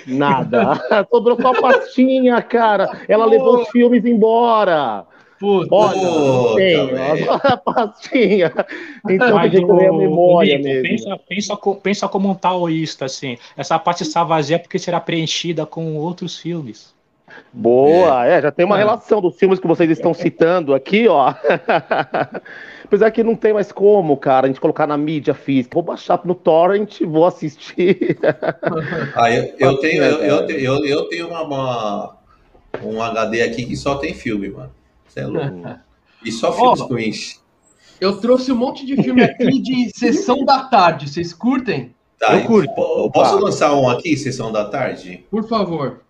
Nada. 0.07 0.81
sobrou 1.11 1.41
só 1.41 1.53
a 1.53 1.61
pastinha, 1.61 2.41
cara. 2.43 3.03
Ela 3.09 3.27
levou 3.27 3.63
os 3.63 3.69
filmes 3.69 4.05
embora. 4.05 5.05
Puta. 5.39 5.73
Olha, 5.73 5.95
Puta, 5.95 6.55
tem, 6.57 6.99
a 7.29 7.57
pastinha. 7.57 8.53
Então, 9.09 9.35
Mas 9.37 9.53
tem 9.53 9.65
que 9.65 9.73
ler 9.73 9.89
a 9.89 9.93
memória 9.93 10.59
Nico, 10.59 10.69
mesmo. 10.69 10.83
pensa, 10.83 11.21
pensa, 11.29 11.57
pensa 11.81 12.09
como 12.09 12.29
um 12.29 12.35
taoísta, 12.35 13.05
assim. 13.05 13.39
Essa 13.57 13.79
parte 13.79 14.03
está 14.03 14.25
vazia 14.25 14.59
porque 14.59 14.79
será 14.79 14.99
preenchida 15.01 15.65
com 15.65 15.97
outros 15.97 16.39
filmes. 16.39 16.93
Boa, 17.53 18.27
é, 18.27 18.41
já 18.43 18.51
tem 18.51 18.65
uma 18.67 18.77
É. 18.77 18.79
relação 18.79 19.21
dos 19.21 19.37
filmes 19.37 19.59
que 19.59 19.67
vocês 19.67 19.91
estão 19.91 20.13
citando 20.15 20.75
aqui, 20.75 21.07
ó. 21.09 21.35
Apesar 22.85 23.11
que 23.11 23.23
não 23.23 23.35
tem 23.35 23.53
mais 23.53 23.71
como, 23.71 24.17
cara, 24.17 24.47
a 24.47 24.49
gente 24.49 24.61
colocar 24.61 24.87
na 24.87 24.97
mídia 24.97 25.35
física. 25.35 25.75
Vou 25.75 25.83
baixar 25.83 26.21
no 26.25 26.35
torrent, 26.35 27.01
vou 27.03 27.27
assistir. 27.27 28.19
Ah, 29.15 29.31
eu, 29.31 29.53
eu 29.59 29.77
tenho, 29.79 30.03
eu, 30.03 30.19
eu, 30.23 30.47
te- 30.47 30.63
eu, 30.65 30.85
eu 30.87 31.05
tenho 31.09 31.29
uma, 31.29 31.43
uma- 31.43 32.17
um 32.83 33.03
HD 33.03 33.43
aqui 33.43 33.65
que 33.67 33.77
só 33.77 33.97
tem 33.97 34.15
filme, 34.15 34.49
mano. 34.49 34.71
Você 35.07 35.21
é 35.21 35.27
louco. 35.27 35.63
E 36.25 36.33
só 36.33 36.51
filmes 36.53 36.81
Ó. 36.81 36.89
cringe. 36.89 37.37
Eu 38.01 38.17
trouxe 38.21 38.51
um 38.51 38.57
monte 38.57 38.85
de 38.85 38.97
filme 39.01 39.23
aqui 39.23 39.61
de 39.61 39.89
sessão 39.97 40.45
da 40.45 40.65
tarde. 40.65 41.09
Vocês 41.09 41.33
curtem? 41.33 41.95
Tá, 42.19 42.35
Eu 42.35 42.45
curto. 42.45 42.73
eu 42.77 43.09
Posso 43.13 43.39
lançar 43.39 43.73
um 43.75 43.89
aqui, 43.89 44.17
Sessão 44.17 44.51
da 44.51 44.65
Tarde? 44.65 45.25
Por 45.31 45.47
favor. 45.49 46.01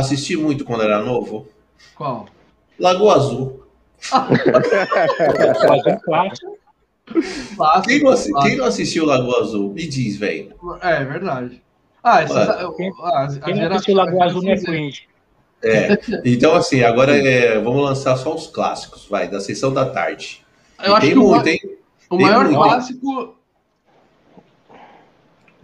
Assisti 0.00 0.36
muito 0.36 0.62
quando 0.64 0.82
era 0.82 1.00
novo. 1.02 1.48
Qual? 1.94 2.26
Lagoa 2.78 3.14
Azul. 3.16 3.62
Mas 4.12 5.86
um 5.86 5.98
clássico. 6.00 6.58
Clássico, 7.56 7.86
Quem 7.88 8.02
não, 8.02 8.10
assi- 8.10 8.32
quem 8.42 8.56
não 8.56 8.64
assistiu 8.66 9.06
Lagoa 9.06 9.40
Azul? 9.40 9.72
Me 9.72 9.86
diz, 9.86 10.16
velho. 10.18 10.54
É, 10.82 10.96
é 10.96 11.04
verdade. 11.04 11.62
Ah, 12.04 12.22
esses, 12.22 12.36
Olha, 12.36 12.60
eu- 12.60 13.04
as, 13.06 13.38
Quem 13.38 13.54
não 13.54 13.66
assistiu 13.72 13.94
Lagoa 13.96 14.24
Azul 14.26 14.42
não 14.42 14.52
é 14.52 14.56
cringe. 14.60 15.02
É. 15.62 15.98
Então, 16.26 16.54
assim, 16.54 16.82
agora 16.82 17.16
é, 17.16 17.58
vamos 17.58 17.82
lançar 17.82 18.16
só 18.18 18.34
os 18.34 18.46
clássicos, 18.48 19.06
vai, 19.08 19.26
da 19.28 19.40
Sessão 19.40 19.72
da 19.72 19.86
Tarde. 19.88 20.44
Eu 20.78 20.92
E 20.92 20.92
acho 20.92 21.00
tem 21.00 21.10
que 21.12 21.18
o, 21.18 21.22
muito, 21.28 21.44
ma- 21.44 21.50
hein? 21.50 21.60
o 22.10 22.18
maior 22.20 22.44
muito. 22.44 22.56
clássico. 22.58 23.36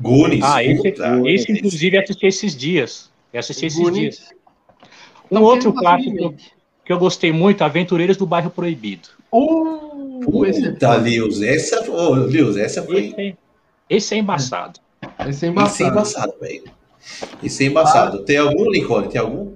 Goonies. 0.00 0.42
Ah, 0.42 0.64
esse, 0.64 0.82
puta, 0.82 1.22
esse 1.28 1.52
inclusive 1.52 1.98
assisti 1.98 2.26
esses 2.26 2.56
dias. 2.56 3.11
Eu 3.32 3.40
assisti 3.40 3.66
esses 3.66 3.78
Goonies. 3.78 4.16
dias. 4.16 4.30
Um 5.30 5.36
Não 5.36 5.42
outro 5.42 5.72
clássico 5.72 6.10
remake. 6.14 6.50
que 6.84 6.92
eu 6.92 6.98
gostei 6.98 7.32
muito, 7.32 7.62
Aventureiros 7.64 8.16
do 8.16 8.26
Bairro 8.26 8.50
Proibido. 8.50 9.08
Uh, 9.32 10.44
esse, 10.44 10.66
é 10.66 10.70
Puta, 10.72 10.86
foda. 10.88 10.98
Lewis, 11.02 11.40
essa, 11.42 11.90
ô, 11.90 12.10
Lewis, 12.14 12.56
essa 12.56 12.82
foi. 12.82 13.06
Esse 13.06 13.20
é, 13.20 13.34
esse 13.88 14.14
é 14.14 14.18
embaçado. 14.18 14.78
esse 15.20 15.28
Esse 15.30 15.44
é 15.44 15.48
é 15.48 15.50
embaçado. 15.50 15.90
embaçado, 15.90 16.34
velho. 16.40 16.64
Esse 17.42 17.64
é 17.64 17.66
embaçado. 17.68 18.24
Tem 18.24 18.36
algum, 18.36 18.70
Nicole? 18.70 19.08
Tem 19.08 19.20
algum? 19.20 19.52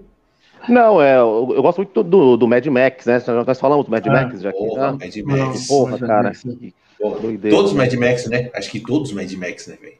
Não, 0.69 1.01
é, 1.01 1.17
eu, 1.19 1.53
eu 1.55 1.63
gosto 1.63 1.77
muito 1.79 2.03
do, 2.03 2.37
do 2.37 2.49
Mad 2.49 2.67
Max, 2.67 3.07
né? 3.07 3.23
Nós 3.47 3.61
falamos 3.61 3.85
do 3.85 3.91
Mad 3.91 4.05
Ah, 4.09 4.11
Max 4.13 4.41
já 4.41 4.49
aqui. 4.51 4.59
Porra, 4.59 4.93
né? 4.93 4.99
Mad. 4.99 5.17
Max. 5.25 5.67
Porra, 5.69 5.91
Mad 5.93 6.01
cara. 6.01 6.23
Max. 6.25 6.43
que 6.43 6.75
Porra, 6.99 7.21
doideira. 7.21 7.57
Todos 7.57 7.71
os 7.73 7.77
Mad 7.77 7.93
Max, 7.95 8.27
né? 8.27 8.51
Acho 8.55 8.71
que 8.71 8.81
todos 8.81 9.11
os 9.11 9.15
Mad 9.15 9.31
Max, 9.35 9.67
né, 9.69 9.77
velho? 9.81 9.95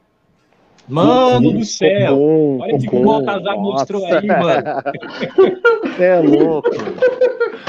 Mano 0.87 1.51
do 1.51 1.65
céu! 1.65 2.15
Bom, 2.15 2.59
Olha 2.61 2.75
o 2.75 2.79
que 2.79 2.87
o 2.87 2.91
bom, 2.91 3.03
Baltazar 3.05 3.57
mostrou 3.57 4.01
nossa. 4.01 4.19
aí, 4.19 4.27
mano. 4.27 4.63
É 5.99 6.19
louco. 6.19 6.69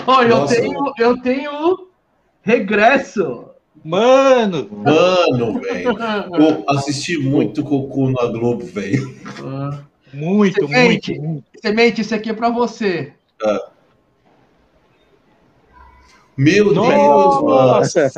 Ó, 0.06 0.22
eu 0.22 0.28
Nossa. 0.28 0.54
tenho, 0.54 0.92
eu 0.98 1.20
tenho 1.20 1.88
regresso. 2.42 3.46
Mano! 3.84 4.68
Mano, 4.70 5.60
velho. 5.60 5.96
Assisti 6.68 7.18
muito 7.18 7.64
Cocô 7.64 8.10
na 8.10 8.26
Globo, 8.26 8.64
velho. 8.66 9.14
Ah. 9.42 9.80
Muito, 10.12 10.66
Semente. 10.66 11.12
muito, 11.12 11.28
muito. 11.28 11.44
Semente, 11.60 12.00
esse 12.00 12.14
aqui 12.14 12.30
é 12.30 12.34
pra 12.34 12.50
você. 12.50 13.12
Meu 16.36 16.72
Deus, 16.72 16.84
mano. 16.84 17.42
Nossa! 17.42 18.10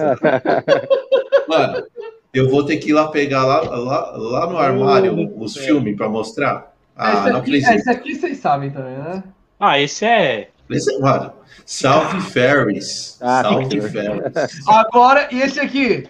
Mano, 1.48 1.86
eu 2.32 2.48
vou 2.48 2.64
ter 2.64 2.76
que 2.78 2.90
ir 2.90 2.92
lá 2.92 3.08
pegar 3.08 3.44
lá, 3.44 3.60
lá, 3.62 4.12
lá 4.16 4.46
no 4.46 4.58
armário 4.58 5.14
Meu 5.14 5.32
os 5.38 5.54
Deus. 5.54 5.66
filmes 5.66 5.96
pra 5.96 6.08
mostrar. 6.08 6.72
Ah, 6.96 7.12
esse, 7.14 7.30
não 7.30 7.38
aqui, 7.38 7.56
acredito. 7.56 7.70
esse 7.72 7.90
aqui 7.90 8.14
vocês 8.14 8.38
sabem 8.38 8.70
também, 8.70 8.96
né? 8.96 9.22
Ah, 9.58 9.78
esse 9.78 10.04
é. 10.04 10.48
Esse, 10.68 10.98
mano, 11.00 11.32
South 11.66 12.20
Ferris. 12.30 13.18
Ah, 13.20 13.42
South 13.42 13.70
sim. 13.70 13.80
Ferris. 13.80 14.62
Agora, 14.68 15.28
e 15.32 15.40
esse 15.40 15.58
aqui? 15.60 16.08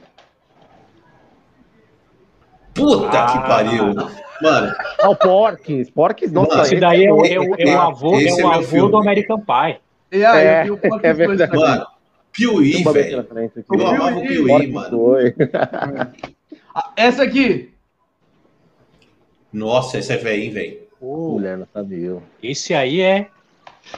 Puta 2.75 3.19
Ah. 3.25 3.27
que 3.33 3.39
pariu. 3.49 3.95
Mano, 4.43 4.75
Ah, 5.03 5.11
o 5.11 5.17
Porkins. 5.17 5.91
Porkins, 5.91 6.33
nossa. 6.33 6.49
Mano, 6.51 6.63
Esse 6.63 6.77
daí 6.77 7.05
é 7.05 7.13
o, 7.13 7.25
é 7.27 7.39
o, 7.39 7.55
é 7.59 7.77
o 7.77 7.81
avô, 7.81 8.15
é 8.19 8.25
é 8.25 8.33
o 8.33 8.37
meu 8.37 8.53
avô 8.53 8.89
do 8.89 8.97
American 8.97 9.39
Pie. 9.39 9.79
E 10.13 10.25
aí, 10.25 10.47
É, 10.47 10.61
é 10.63 11.15
dois 11.15 11.17
verdade. 11.17 11.57
mano, 11.57 11.87
Piuí, 12.33 12.83
velho. 12.85 13.17
Eu 13.19 13.63
Piuí, 13.65 13.85
amava 13.87 14.19
o 14.19 14.23
Piuí, 14.23 14.67
mano. 14.73 15.15
Ah, 16.73 16.93
Essa 16.97 17.25
aqui. 17.25 17.71
Nossa, 19.53 19.99
esse 19.99 20.13
é 20.13 20.17
velho, 20.17 20.53
velho. 20.53 20.79
Mulher, 21.03 21.59
não 21.59 21.67
sabia. 21.73 22.19
Esse 22.43 22.73
aí 22.75 23.01
é. 23.01 23.29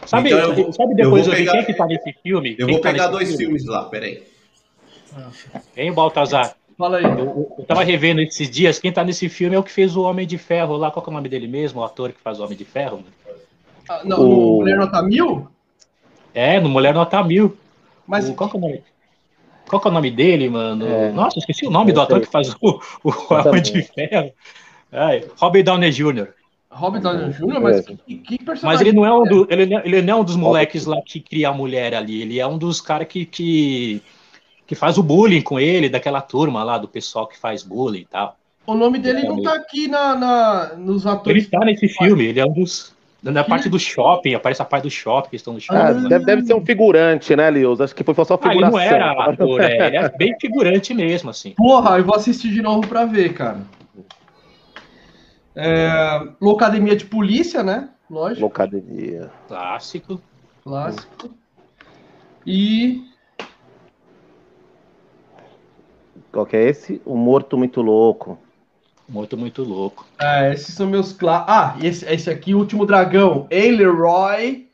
Sabe, 0.06 0.30
Então 0.30 0.40
eu 0.40 0.54
vou- 0.54 0.72
sabe 0.72 0.92
eu 0.92 0.96
depois 0.96 1.26
eu 1.26 1.32
vi 1.34 1.38
pegar- 1.40 1.52
quem 1.52 1.64
que 1.66 1.74
tá 1.74 1.86
nesse 1.86 2.12
filme? 2.22 2.56
Eu 2.58 2.66
vou 2.68 2.80
tá 2.80 2.90
pegar 2.90 3.04
nesse 3.08 3.12
dois 3.12 3.28
filme? 3.28 3.44
filmes 3.44 3.64
lá, 3.66 3.84
peraí. 3.84 4.22
Hein, 5.76 5.92
Baltazar? 5.92 6.56
Fala 6.78 6.96
aí. 6.98 7.04
Eu, 7.04 7.54
eu 7.58 7.64
tava 7.66 7.84
revendo 7.84 8.22
esses 8.22 8.48
dias, 8.50 8.78
quem 8.78 8.90
tá 8.90 9.04
nesse 9.04 9.28
filme 9.28 9.54
é 9.54 9.58
o 9.58 9.62
que 9.62 9.70
fez 9.70 9.94
o 9.94 10.02
Homem 10.02 10.26
de 10.26 10.38
Ferro 10.38 10.76
lá. 10.76 10.90
Qual 10.90 11.02
que 11.04 11.10
é 11.10 11.12
o 11.12 11.14
nome 11.14 11.28
dele 11.28 11.46
mesmo? 11.46 11.80
O 11.80 11.84
ator 11.84 12.10
que 12.12 12.20
faz 12.20 12.40
o 12.40 12.44
Homem 12.44 12.56
de 12.56 12.64
Ferro? 12.64 12.98
mano? 12.98 13.08
Ah, 13.88 14.00
não, 14.04 14.18
O- 14.20 14.22
no 14.22 14.56
Mulher 14.60 14.78
Nota 14.78 15.02
Mil? 15.02 15.48
É, 16.32 16.58
no 16.58 16.70
Mulher 16.70 16.94
Nota 16.94 17.22
Mil. 17.22 17.54
Mas 18.06 18.28
O- 18.28 18.34
qual, 18.34 18.48
que 18.50 18.56
é 18.56 18.58
o 18.58 18.62
nome? 18.62 18.82
qual 19.68 19.80
que 19.80 19.88
é 19.88 19.90
o 19.90 19.94
nome 19.94 20.10
dele, 20.10 20.48
mano? 20.48 20.86
É. 20.86 21.12
Nossa, 21.12 21.38
esqueci 21.38 21.66
o 21.66 21.70
nome 21.70 21.92
do 21.92 22.00
ator 22.00 22.20
que 22.20 22.26
faz 22.26 22.54
o, 22.60 22.80
o 23.04 23.12
Homem 23.48 23.62
de 23.62 23.82
Ferro. 23.82 24.32
Ai, 24.90 25.24
Robert 25.36 25.64
Downey 25.64 25.90
Jr. 25.90 26.28
Robert 26.70 27.00
Downey 27.02 27.30
Jr., 27.32 27.60
mas 27.60 27.78
É. 27.78 27.82
que, 27.82 28.16
que 28.16 28.36
Mas 28.40 28.44
personagem? 28.46 28.88
ele 28.88 28.96
não 28.96 29.04
é 29.06 29.12
um, 29.14 29.24
do- 29.24 29.46
ele, 29.50 29.66
não- 29.66 29.80
ele 29.84 30.02
não 30.02 30.14
é 30.18 30.20
um 30.20 30.24
dos 30.24 30.36
moleques 30.36 30.84
lá 30.86 31.00
que 31.04 31.20
cria 31.20 31.48
a 31.50 31.52
mulher 31.52 31.94
ali. 31.94 32.22
Ele 32.22 32.38
é 32.38 32.46
um 32.46 32.56
dos 32.58 32.80
caras 32.80 33.06
que, 33.08 33.24
que, 33.26 34.02
que 34.66 34.74
faz 34.74 34.96
o 34.98 35.02
bullying 35.02 35.42
com 35.42 35.60
ele, 35.60 35.88
daquela 35.88 36.20
turma 36.20 36.62
lá, 36.64 36.78
do 36.78 36.88
pessoal 36.88 37.26
que 37.26 37.38
faz 37.38 37.62
bullying 37.62 38.00
e 38.00 38.06
tal. 38.06 38.36
O 38.66 38.74
nome 38.74 38.98
dele 38.98 39.22
não 39.24 39.42
tá 39.42 39.54
aqui 39.54 39.88
na, 39.88 40.14
na, 40.14 40.74
nos 40.76 41.06
atores. 41.06 41.42
Ele 41.44 41.50
tá 41.50 41.64
nesse 41.64 41.88
filme, 41.88 42.24
ele 42.26 42.40
é 42.40 42.44
um 42.46 42.52
dos. 42.52 42.94
Na 43.22 43.44
parte 43.44 43.68
do 43.68 43.78
shopping, 43.78 44.34
aparece 44.34 44.60
a 44.60 44.64
parte 44.64 44.82
do 44.84 44.90
shopping, 44.90 45.30
que 45.30 45.36
estão 45.36 45.54
no 45.54 45.60
shopping. 45.60 45.78
Ah, 45.78 45.90
lá. 45.90 46.08
deve, 46.08 46.24
deve 46.24 46.42
ser 46.42 46.54
um 46.54 46.64
figurante, 46.66 47.36
né, 47.36 47.48
Lios? 47.52 47.80
Acho 47.80 47.94
que 47.94 48.02
foi 48.02 48.14
só 48.14 48.34
Ah, 48.34 48.38
ele 48.46 48.54
figuração. 48.54 48.70
não 48.72 48.80
era 48.80 49.12
ator, 49.12 49.60
é, 49.60 49.86
ele 49.86 49.96
é 49.96 50.08
bem 50.18 50.34
figurante 50.40 50.92
mesmo, 50.92 51.30
assim. 51.30 51.52
Porra, 51.52 51.98
eu 51.98 52.04
vou 52.04 52.16
assistir 52.16 52.50
de 52.50 52.60
novo 52.60 52.86
pra 52.88 53.04
ver, 53.04 53.32
cara. 53.34 53.60
É, 55.54 56.20
Locademia 56.40 56.96
de 56.96 57.04
Polícia, 57.04 57.62
né? 57.62 57.90
Lógico, 58.10 58.40
Locademia. 58.40 59.30
Clássico. 59.46 60.20
clássico. 60.64 61.30
E 62.44 63.04
Qual 66.32 66.44
que 66.46 66.56
é 66.56 66.68
esse? 66.68 67.00
O 67.04 67.14
Morto 67.16 67.56
Muito 67.56 67.80
Louco. 67.82 68.38
Muito, 69.08 69.36
muito 69.36 69.62
louco. 69.62 70.06
é, 70.18 70.52
esses 70.52 70.74
são 70.74 70.86
meus 70.86 71.12
clá. 71.12 71.44
Ah, 71.48 71.76
e 71.80 71.86
esse, 71.86 72.04
esse 72.06 72.30
aqui, 72.30 72.54
o 72.54 72.58
último 72.58 72.86
dragão. 72.86 73.46
Leroy. 73.50 74.66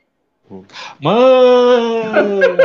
Mano! 1.01 2.57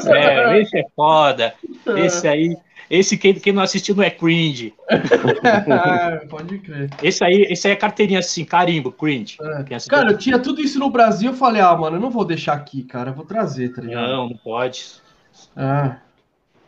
Sério, 0.00 0.56
esse 0.62 0.78
é 0.78 0.84
foda. 0.94 1.54
Esse 1.96 2.28
aí. 2.28 2.56
Esse 2.90 3.16
quem, 3.16 3.32
quem 3.32 3.54
não 3.54 3.62
assistiu 3.62 3.94
não 3.94 4.04
é 4.04 4.10
cringe. 4.10 4.74
Pode 6.28 6.58
crer. 6.58 6.90
Esse 7.02 7.24
aí, 7.24 7.46
esse 7.48 7.66
aí 7.66 7.72
é 7.72 7.76
carteirinha 7.76 8.18
assim, 8.18 8.44
carimbo, 8.44 8.92
cringe. 8.92 9.38
É. 9.40 9.78
Cara, 9.88 10.10
eu 10.10 10.18
tinha 10.18 10.38
tudo 10.38 10.60
isso 10.60 10.78
no 10.78 10.90
Brasil. 10.90 11.30
Eu 11.30 11.36
falei, 11.36 11.62
ah, 11.62 11.74
mano, 11.74 11.96
eu 11.96 12.00
não 12.00 12.10
vou 12.10 12.22
deixar 12.22 12.52
aqui, 12.52 12.82
cara. 12.82 13.08
Eu 13.08 13.14
vou 13.14 13.24
trazer, 13.24 13.70
tá 13.70 13.80
ligado? 13.80 14.08
Não, 14.08 14.28
não 14.28 14.36
pode. 14.36 14.84
Ah. 15.56 15.96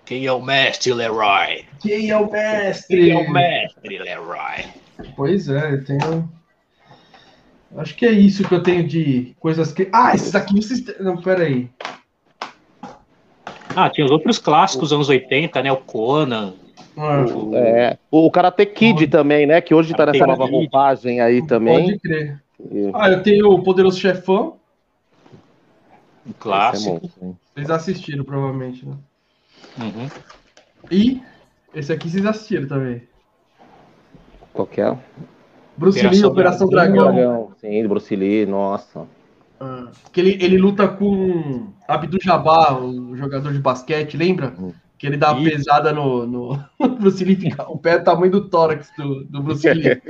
Quem 0.05 0.26
é 0.26 0.32
o 0.32 0.42
mestre, 0.42 0.92
Leroy? 0.92 1.64
Quem 1.80 2.11
é 2.11 2.16
o 2.18 2.30
mestre? 2.30 2.96
Quem 2.96 3.11
é 3.11 3.16
o 3.16 3.30
mestre, 3.32 3.98
Leroy? 3.98 4.64
Pois 5.16 5.48
é, 5.48 5.72
eu 5.72 5.84
tenho. 5.84 6.28
Acho 7.76 7.96
que 7.96 8.07
é 8.07 8.12
isso 8.12 8.46
que 8.46 8.55
eu 8.55 8.62
tenho 8.62 8.86
de 8.86 9.34
coisas 9.40 9.72
que. 9.72 9.88
Ah, 9.92 10.14
esses 10.14 10.34
aqui 10.34 10.55
vocês. 10.55 10.84
Não, 11.00 11.20
peraí. 11.20 11.68
Ah, 13.74 13.90
tinha 13.90 14.05
os 14.05 14.11
outros 14.12 14.38
clássicos 14.38 14.92
anos 14.92 15.09
80, 15.09 15.62
né? 15.62 15.72
O 15.72 15.78
Conan. 15.78 16.55
Ah, 16.96 17.24
o- 17.24 17.57
É. 17.57 17.98
O 18.11 18.30
Karate 18.30 18.64
Kid 18.66 19.09
também, 19.09 19.46
né? 19.46 19.61
Que 19.61 19.74
hoje 19.74 19.92
tá 19.94 20.07
nessa 20.07 20.18
Karate 20.20 20.38
nova 20.38 20.48
Kid. 20.48 20.57
roupagem 20.61 21.20
aí 21.20 21.44
também. 21.44 21.86
Pode 21.86 21.98
crer. 21.98 22.40
E- 22.70 22.90
Ah, 22.94 23.10
eu 23.10 23.22
tenho 23.22 23.51
o 23.51 23.62
Poderoso 23.64 23.98
Chefão. 23.98 24.59
um 26.24 26.31
é 26.31 26.35
clássico. 26.39 27.01
monstro, 27.02 27.24
hein? 27.26 27.36
Vocês 27.55 27.70
assistiram, 27.70 28.22
provavelmente, 28.24 28.86
né? 28.86 28.94
Uhum. 29.78 30.09
E 30.91 31.23
esse 31.74 31.93
aqui 31.93 32.09
vocês 32.09 32.24
assistiram 32.24 32.69
também. 32.69 33.03
Qual 34.53 34.66
que 34.66 34.81
é? 34.81 34.97
Bruce 35.77 35.99
Operação 35.99 36.20
Lee, 36.20 36.32
Operação 36.32 36.69
Dragão. 36.69 37.15
Dragão. 37.15 37.53
Sim, 37.61 37.82
do 37.82 37.89
Bruce 37.89 38.15
Lee, 38.15 38.47
nossa. 38.47 39.07
Ah, 39.61 39.89
que 40.12 40.20
ele, 40.20 40.39
ele 40.41 40.59
luta 40.59 40.86
com 40.86 41.69
Abdul 41.89 42.20
Jabbar, 42.23 42.82
o 42.82 43.16
jogador 43.16 43.53
de 43.53 43.59
basquete, 43.59 44.16
lembra? 44.16 44.55
Hum. 44.59 44.73
Que 44.97 45.07
ele 45.09 45.16
dá 45.16 45.32
uma 45.32 45.41
Isso. 45.43 45.57
pesada 45.57 45.93
no, 45.93 46.27
no 46.27 46.65
Bruce 47.01 47.24
Lee, 47.24 47.36
fica 47.36 47.69
o 47.69 47.77
pé 47.77 47.93
é 47.93 47.99
do 47.99 48.05
tamanho 48.05 48.31
do 48.31 48.49
tórax 48.49 48.91
do, 48.97 49.24
do 49.24 49.43
Bruce 49.43 49.69
Lee. 49.73 50.01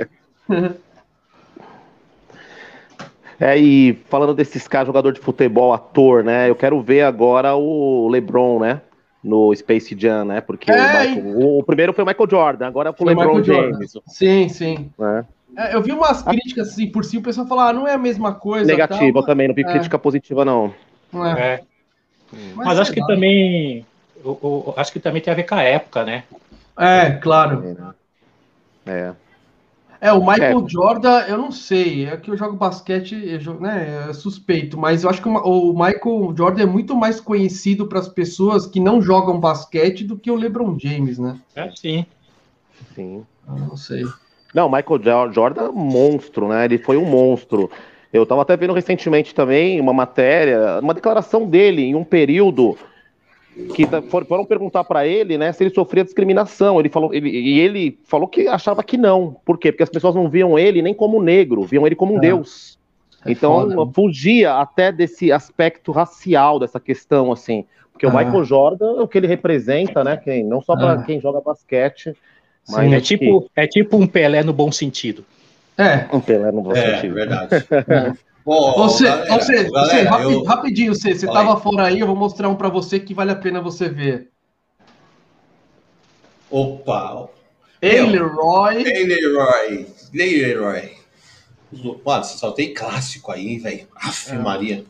É, 3.37 3.57
e 3.57 3.93
falando 4.09 4.33
desses 4.33 4.65
caras, 4.65 4.87
jogador 4.87 5.11
de 5.11 5.19
futebol, 5.19 5.73
ator, 5.73 6.23
né? 6.23 6.49
Eu 6.49 6.55
quero 6.55 6.81
ver 6.81 7.01
agora 7.01 7.53
o 7.53 8.07
LeBron, 8.07 8.59
né? 8.59 8.81
No 9.27 9.55
Space 9.55 9.95
Jam, 9.97 10.23
né? 10.25 10.39
Porque 10.41 10.71
É, 10.71 10.75
o, 10.75 10.77
Michael- 11.09 11.37
o- 11.39 11.59
o 11.59 11.63
primeiro 11.63 11.93
foi 11.93 12.03
o 12.03 12.07
Michael 12.07 12.29
Jordan, 12.29 12.67
agora 12.67 12.89
é 12.91 12.93
Foi 12.93 13.05
o 13.05 13.09
LeBron 13.09 13.37
Michael 13.39 13.43
Jordan. 13.43 13.71
James. 13.73 13.97
Sim, 14.07 14.49
sim. 14.49 14.91
Né? 14.99 15.25
É, 15.57 15.73
eu 15.75 15.81
vi 15.81 15.91
umas 15.93 16.21
críticas 16.21 16.69
assim 16.69 16.87
por 16.91 17.03
cima, 17.03 17.21
o 17.21 17.23
pessoal 17.23 17.47
falar, 17.47 17.69
ah, 17.69 17.73
não 17.73 17.87
é 17.87 17.93
a 17.93 17.97
mesma 17.97 18.35
coisa. 18.35 18.65
Negativa 18.69 19.13
tal, 19.19 19.25
também, 19.25 19.47
não 19.47 19.55
vi 19.55 19.63
É. 19.63 19.71
crítica 19.71 19.97
positiva, 19.97 20.45
não. 20.45 20.73
é. 21.37 21.41
É. 21.53 21.61
Mas, 22.55 22.77
acho 22.79 22.85
sei 22.91 22.95
que 22.95 23.01
lá. 23.01 23.07
também. 23.07 23.85
o- 24.23 24.73
acho 24.77 24.91
que 24.91 24.99
também 24.99 25.21
tem 25.21 25.31
a 25.31 25.35
ver 25.35 25.43
com 25.43 25.55
a 25.55 25.61
época, 25.63 26.03
né? 26.03 26.23
É, 26.77 27.11
claro. 27.11 27.93
É. 28.85 29.11
É, 30.05 30.13
o 30.13 30.19
Michael 30.19 30.69
Jordan, 30.69 31.21
eu 31.27 31.37
não 31.37 31.51
sei. 31.51 32.05
É 32.05 32.15
que 32.15 32.29
eu 32.29 32.37
jogo 32.37 32.55
basquete, 32.55 33.19
eu 33.23 33.39
jogo, 33.39 33.63
né? 33.63 34.07
É 34.09 34.13
suspeito, 34.13 34.77
mas 34.77 35.03
eu 35.03 35.09
acho 35.09 35.21
que 35.21 35.27
o 35.27 35.73
Michael 35.73 36.33
Jordan 36.37 36.61
é 36.61 36.65
muito 36.67 36.95
mais 36.95 37.19
conhecido 37.19 37.87
para 37.87 37.99
as 37.99 38.07
pessoas 38.07 38.67
que 38.67 38.79
não 38.79 39.01
jogam 39.01 39.39
basquete 39.39 40.03
do 40.03 40.17
que 40.17 40.29
o 40.29 40.35
LeBron 40.35 40.77
James, 40.77 41.17
né? 41.17 41.37
É 41.55 41.71
sim. 41.75 42.05
Sim. 42.93 43.25
Eu 43.47 43.55
não 43.55 43.75
sei. 43.75 44.05
Não, 44.53 44.69
Michael 44.69 44.99
Jo- 44.99 45.33
Jordan, 45.33 45.71
monstro, 45.71 46.47
né? 46.47 46.65
Ele 46.65 46.77
foi 46.77 46.97
um 46.97 47.05
monstro. 47.05 47.69
Eu 48.13 48.25
tava 48.25 48.43
até 48.43 48.55
vendo 48.55 48.73
recentemente 48.73 49.33
também 49.33 49.81
uma 49.81 49.91
matéria, 49.91 50.79
uma 50.81 50.93
declaração 50.93 51.47
dele 51.47 51.81
em 51.81 51.95
um 51.95 52.03
período 52.03 52.77
que 53.73 53.85
tá- 53.87 54.01
for- 54.01 54.25
foram 54.25 54.45
perguntar 54.45 54.83
pra 54.83 55.07
ele, 55.07 55.37
né, 55.37 55.51
se 55.53 55.63
ele 55.63 55.73
sofria 55.73 56.03
discriminação. 56.03 56.79
Ele 56.79 56.89
falou, 56.89 57.13
ele, 57.13 57.29
e 57.29 57.59
ele 57.59 57.97
falou 58.05 58.27
que 58.27 58.47
achava 58.47 58.83
que 58.83 58.97
não. 58.97 59.35
Por 59.45 59.57
quê? 59.57 59.71
Porque 59.71 59.83
as 59.83 59.89
pessoas 59.89 60.13
não 60.15 60.29
viam 60.29 60.57
ele 60.59 60.81
nem 60.81 60.93
como 60.93 61.21
negro, 61.21 61.63
viam 61.63 61.85
ele 61.85 61.95
como 61.95 62.13
um 62.13 62.17
É. 62.17 62.21
deus. 62.21 62.77
É 63.25 63.31
então 63.31 63.69
foda, 63.71 63.91
fugia 63.93 64.53
até 64.55 64.91
desse 64.91 65.31
aspecto 65.31 65.91
racial 65.91 66.59
dessa 66.59 66.79
questão, 66.79 67.31
assim. 67.31 67.65
Porque 67.91 68.05
o 68.05 68.09
Ah. 68.09 68.23
Michael 68.23 68.43
Jordan, 68.43 69.01
o 69.01 69.07
que 69.07 69.17
ele 69.17 69.25
representa, 69.27 70.03
né, 70.03 70.17
quem, 70.17 70.43
não 70.43 70.61
só 70.61 70.75
para 70.75 70.93
Ah. 70.93 71.03
quem 71.03 71.19
joga 71.21 71.39
basquete, 71.41 72.13
Sim, 72.63 72.73
mas 72.75 72.91
É 72.91 72.95
acho 72.97 73.07
que- 73.09 73.17
tipo, 73.19 73.49
é 73.55 73.67
tipo 73.67 73.95
um 73.97 74.05
Pelé 74.07 74.43
no 74.43 74.51
bom 74.51 74.71
sentido. 74.71 75.23
É. 75.77 76.05
um 76.13 76.19
Pelé 76.19 76.51
no 76.51 76.61
bom 76.61 76.71
É, 76.71 76.95
sentido. 76.95 77.13
verdade. 77.13 77.51
Ó, 77.53 77.55
Você, 78.45 79.05
galera, 79.05 79.33
você, 79.39 79.63
você 79.63 79.71
galera, 79.71 80.09
rapi- 80.11 80.23
eu- 80.23 80.43
rapidinho, 80.43 80.93
você, 80.93 81.15
você 81.15 81.25
Fala 81.25 81.39
tava 81.39 81.55
aí. 81.57 81.63
fora 81.63 81.87
aí, 81.87 81.99
eu 81.99 82.05
vou 82.07 82.15
mostrar 82.15 82.47
um 82.47 82.55
pra 82.55 82.69
você 82.69 82.99
que 82.99 83.13
vale 83.13 83.31
a 83.31 83.35
pena 83.35 83.59
você 83.59 83.89
ver. 83.89 84.29
Opa! 86.49 87.27
Ei. 87.81 88.01
Leroy. 88.05 88.83
Ei, 88.83 89.03
Leroy! 89.05 89.87
Leroy! 90.13 90.91
Mano, 92.05 92.23
só 92.23 92.51
tem 92.51 92.73
clássico 92.73 93.31
aí, 93.31 93.57
velho. 93.57 93.87
Aff, 93.95 94.31
É. 94.31 94.35
Maria. 94.37 94.85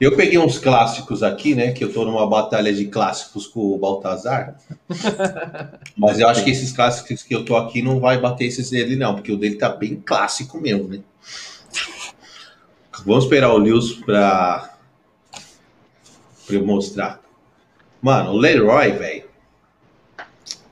Eu 0.00 0.16
peguei 0.16 0.36
uns 0.38 0.58
clássicos 0.58 1.22
aqui, 1.22 1.54
né? 1.54 1.72
Que 1.72 1.84
eu 1.84 1.92
tô 1.92 2.04
numa 2.04 2.28
batalha 2.28 2.74
de 2.74 2.86
clássicos 2.86 3.46
com 3.46 3.60
o 3.60 3.78
Baltazar. 3.78 4.56
Mas 5.96 6.18
eu 6.18 6.28
acho 6.28 6.44
que 6.44 6.50
esses 6.50 6.72
clássicos 6.72 7.22
que 7.22 7.34
eu 7.34 7.44
tô 7.44 7.56
aqui 7.56 7.80
não 7.80 8.00
vai 8.00 8.18
bater 8.20 8.44
esses 8.46 8.70
dele, 8.70 8.96
não, 8.96 9.14
porque 9.14 9.30
o 9.32 9.36
dele 9.38 9.54
tá 9.54 9.68
bem 9.68 10.02
clássico 10.04 10.60
mesmo, 10.60 10.88
né? 10.88 10.98
Vamos 13.04 13.24
esperar 13.24 13.52
o 13.52 13.58
Lewis 13.58 13.92
pra, 13.92 14.76
pra 16.46 16.60
mostrar. 16.60 17.20
Mano, 18.00 18.32
o 18.32 18.36
Leroy, 18.36 18.92
velho. 18.92 19.24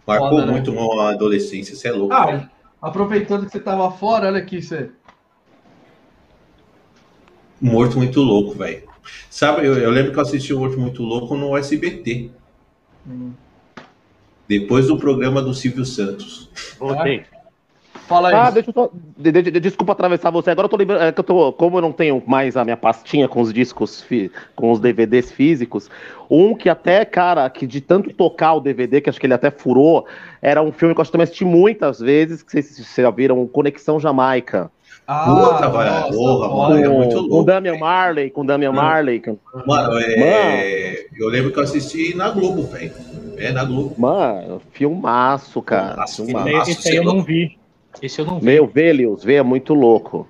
Marcou 0.07 0.31
Foda, 0.31 0.47
né? 0.47 0.53
muito 0.53 0.73
uma 0.73 1.11
adolescência, 1.11 1.75
você 1.75 1.89
é 1.89 1.93
louco. 1.93 2.13
Ah, 2.13 2.49
aproveitando 2.81 3.47
que 3.47 3.53
você 3.53 3.61
tava 3.61 3.91
fora, 3.91 4.27
olha 4.27 4.39
aqui, 4.39 4.61
você. 4.61 4.91
Morto 7.61 7.97
Muito 7.97 8.21
Louco, 8.21 8.59
velho. 8.59 8.83
Sabe, 9.31 9.65
eu, 9.65 9.79
eu 9.79 9.91
lembro 9.91 10.13
que 10.13 10.19
eu 10.19 10.23
assisti 10.23 10.53
o 10.53 10.59
Morto 10.59 10.79
Muito 10.79 11.03
Louco 11.03 11.37
no 11.37 11.57
SBT. 11.57 12.31
Depois 14.49 14.89
do 14.89 14.99
programa 14.99 15.41
do 15.41 15.55
Silvio 15.55 15.85
Santos. 15.85 16.51
Odeio. 16.81 17.25
Fala 18.13 18.29
aí. 18.29 18.35
Ah, 18.35 18.51
deixa 18.51 18.71
eu 18.71 18.75
só. 18.75 18.91
de- 19.17 19.33
de- 19.33 19.43
de- 19.51 19.61
desculpa 19.61 19.93
atravessar 19.93 20.31
você. 20.31 20.51
Agora 20.51 20.67
eu 20.67 20.71
tô 20.71 20.77
lembrando. 20.77 21.03
É 21.03 21.13
que 21.13 21.21
eu 21.21 21.25
tô, 21.25 21.53
como 21.53 21.79
eu 21.79 21.83
não 21.83 21.93
tenho 21.93 22.23
mais 22.27 22.57
a 22.57 22.65
minha 22.65 22.77
pastinha 22.77 23.29
com 23.29 23.41
os 23.41 23.53
discos, 23.53 24.03
fi- 24.03 24.31
com 24.57 24.71
os 24.71 24.81
DVDs 24.81 25.31
físicos, 25.33 25.91
um 26.31 26.55
que 26.55 26.69
até, 26.69 27.05
cara, 27.05 27.49
que 27.51 27.67
de 27.67 27.81
tanto 27.81 28.13
tocar 28.13 28.55
o 28.55 28.61
DVD, 28.61 29.01
que 29.01 29.09
acho 29.11 29.21
que 29.21 29.27
ele 29.27 29.35
até 29.35 29.51
furou, 29.51 30.07
era 30.41 30.63
um 30.63 30.73
filme 30.73 30.95
que 30.95 31.01
eu 31.01 31.03
acho 31.03 31.11
que 31.11 31.13
também 31.13 31.25
assisti 31.25 31.45
muitas 31.45 32.01
vezes, 32.01 32.43
que 32.43 32.51
vocês, 32.53 32.67
vocês 32.77 32.95
já 32.97 33.11
viram, 33.11 33.47
Conexão 33.47 33.99
Jamaica. 34.01 34.71
Ah, 35.05 35.25
Puta, 35.25 35.69
nossa, 35.69 36.13
porra, 36.17 36.49
mano. 36.69 36.85
é 36.85 36.89
muito 36.89 37.09
com, 37.11 37.21
louco, 37.21 37.37
com 37.39 37.45
Damian. 37.45 37.77
Marley, 37.77 38.31
com 38.31 38.47
Damian 38.47 38.71
Marley. 38.73 39.21
com- 39.21 39.37
Mano, 39.67 39.99
é, 39.99 41.07
eu 41.19 41.29
lembro 41.29 41.51
que 41.51 41.59
eu 41.59 41.65
assisti 41.65 42.17
na 42.17 42.31
Globo, 42.31 42.63
velho. 42.63 42.93
É, 43.37 43.51
na 43.51 43.65
Globo. 43.65 43.95
Mano, 43.99 44.63
filmaço, 44.71 45.61
cara. 45.61 45.97
Nossa, 45.97 46.25
filmaço. 46.25 46.71
Esse 46.71 46.91
aí 46.91 46.97
eu 46.97 47.05
não 47.05 47.21
vi. 47.21 47.59
Esse 48.01 48.21
eu 48.21 48.27
não 48.27 48.39
vi. 48.39 48.47
Meu, 48.47 48.67
Velius, 48.67 49.25
vê, 49.25 49.35
é 49.35 49.43
muito 49.43 49.75
louco. 49.75 50.27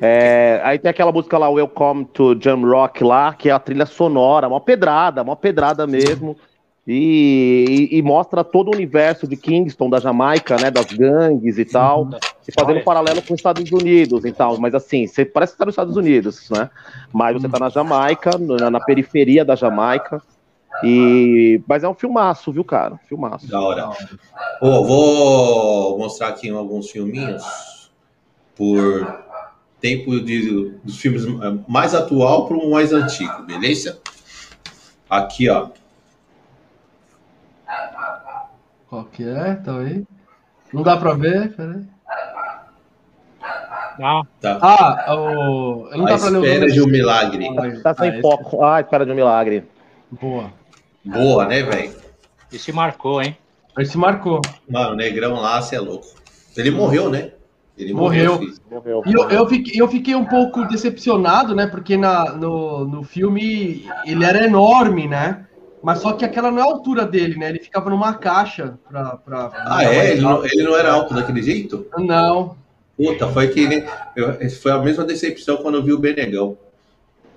É, 0.00 0.60
aí 0.64 0.78
tem 0.78 0.90
aquela 0.90 1.12
música 1.12 1.38
lá, 1.38 1.48
Welcome 1.48 2.04
to 2.06 2.36
Jam 2.40 2.60
Rock 2.62 3.04
lá, 3.04 3.32
que 3.34 3.48
é 3.48 3.52
a 3.52 3.58
trilha 3.58 3.86
sonora, 3.86 4.48
uma 4.48 4.60
pedrada, 4.60 5.22
uma 5.22 5.36
pedrada 5.36 5.86
mesmo. 5.86 6.36
E, 6.84 7.88
e- 7.92 7.98
e 7.98 8.02
mostra 8.02 8.42
todo 8.42 8.68
o 8.68 8.72
universo 8.72 9.28
de 9.28 9.36
Kingston, 9.36 9.88
da 9.88 10.00
Jamaica, 10.00 10.58
né, 10.58 10.68
das 10.68 10.90
gangues 10.90 11.56
e 11.56 11.64
tal, 11.64 12.08
e 12.48 12.50
fazendo 12.50 12.80
um 12.80 12.84
paralelo 12.84 13.22
com 13.22 13.34
os 13.34 13.38
Estados 13.38 13.70
Unidos 13.70 14.24
e 14.24 14.32
tal, 14.32 14.58
mas 14.58 14.74
assim, 14.74 15.06
você 15.06 15.24
parece 15.24 15.52
que 15.52 15.58
tá 15.60 15.64
nos 15.64 15.74
Estados 15.74 15.96
Unidos, 15.96 16.50
né, 16.50 16.68
mas 17.12 17.40
você 17.40 17.48
tá 17.48 17.56
na 17.60 17.68
Jamaica, 17.68 18.36
na, 18.36 18.68
na 18.68 18.80
periferia 18.80 19.44
da 19.44 19.54
Jamaica, 19.54 20.20
e, 20.84 21.62
mas 21.66 21.84
é 21.84 21.88
um 21.88 21.94
filmaço, 21.94 22.52
viu, 22.52 22.64
cara, 22.64 22.98
filmaço. 23.08 23.48
Da 23.48 23.60
hora. 23.60 23.90
Ô, 24.60 24.84
vou 24.84 25.98
mostrar 25.98 26.28
aqui 26.28 26.48
alguns 26.50 26.90
filminhos 26.90 27.42
por 28.56 29.22
tempo 29.80 30.20
de, 30.20 30.70
dos 30.84 30.98
filmes 30.98 31.24
mais 31.68 31.94
atual 31.94 32.46
para 32.46 32.56
o 32.56 32.70
mais 32.70 32.92
antigo, 32.92 33.42
beleza? 33.42 34.00
Aqui, 35.10 35.48
ó. 35.48 35.68
Qual 38.88 39.04
que 39.06 39.26
é? 39.26 39.54
Tá 39.56 39.78
aí. 39.78 40.04
Não 40.72 40.82
dá 40.82 40.96
pra 40.96 41.14
ver? 41.14 41.54
Peraí. 41.56 41.82
Ah, 44.00 44.22
Tá. 44.40 44.58
Ah, 44.60 45.14
o. 45.14 45.88
Não 45.96 46.06
A 46.06 46.10
dá 46.10 46.18
pra 46.18 46.28
ler 46.28 46.38
o 46.38 46.44
espera 46.44 46.66
de 46.70 46.80
um 46.82 46.86
milagre. 46.86 47.82
Tá 47.82 47.94
sem 47.94 48.08
Ah, 48.08 48.12
esse- 48.12 48.22
foco, 48.22 48.64
ah, 48.64 48.80
espera 48.80 49.04
de 49.04 49.12
um 49.12 49.14
milagre. 49.14 49.64
Boa. 50.10 50.52
Boa, 51.04 51.46
né, 51.46 51.62
velho? 51.62 51.92
esse 52.52 52.70
marcou, 52.72 53.22
hein? 53.22 53.36
Esse 53.78 53.96
marcou. 53.96 54.40
Mano, 54.68 54.92
o 54.92 54.96
negrão 54.96 55.34
lá, 55.40 55.60
você 55.60 55.76
é 55.76 55.80
louco. 55.80 56.06
Ele 56.56 56.70
morreu, 56.70 57.08
né? 57.08 57.32
Ele 57.78 57.94
Morreu. 57.94 58.38
filho. 58.38 58.54
Morreu. 58.70 59.02
E 59.06 59.12
eu, 59.12 59.30
eu, 59.30 59.48
fiquei, 59.48 59.80
eu 59.80 59.88
fiquei 59.88 60.14
um 60.14 60.26
pouco 60.26 60.66
decepcionado, 60.68 61.54
né? 61.54 61.66
Porque 61.66 61.96
na, 61.96 62.32
no, 62.32 62.84
no 62.86 63.02
filme 63.02 63.86
ele 64.04 64.24
era 64.24 64.44
enorme, 64.44 65.08
né? 65.08 65.46
Mas 65.82 65.98
só 66.00 66.12
que 66.12 66.24
aquela 66.24 66.50
não 66.50 66.58
é 66.58 66.60
a 66.60 66.66
altura 66.66 67.06
dele, 67.06 67.36
né? 67.38 67.48
Ele 67.48 67.58
ficava 67.58 67.88
numa 67.88 68.12
caixa 68.14 68.78
pra. 68.88 69.16
pra 69.16 69.50
Ah, 69.66 69.82
é? 69.84 70.12
Ele 70.12 70.20
não, 70.20 70.44
ele 70.44 70.62
não 70.62 70.76
era 70.76 70.92
alto 70.92 71.14
daquele 71.14 71.42
jeito? 71.42 71.86
Não. 71.96 72.56
Puta, 72.96 73.26
foi 73.28 73.48
que 73.48 73.66
nem- 73.66 73.84
eu- 74.14 74.50
foi 74.50 74.70
a 74.70 74.78
mesma 74.78 75.02
decepção 75.04 75.56
quando 75.56 75.76
eu 75.76 75.82
vi 75.82 75.92
o 75.94 75.98
Benegão. 75.98 76.56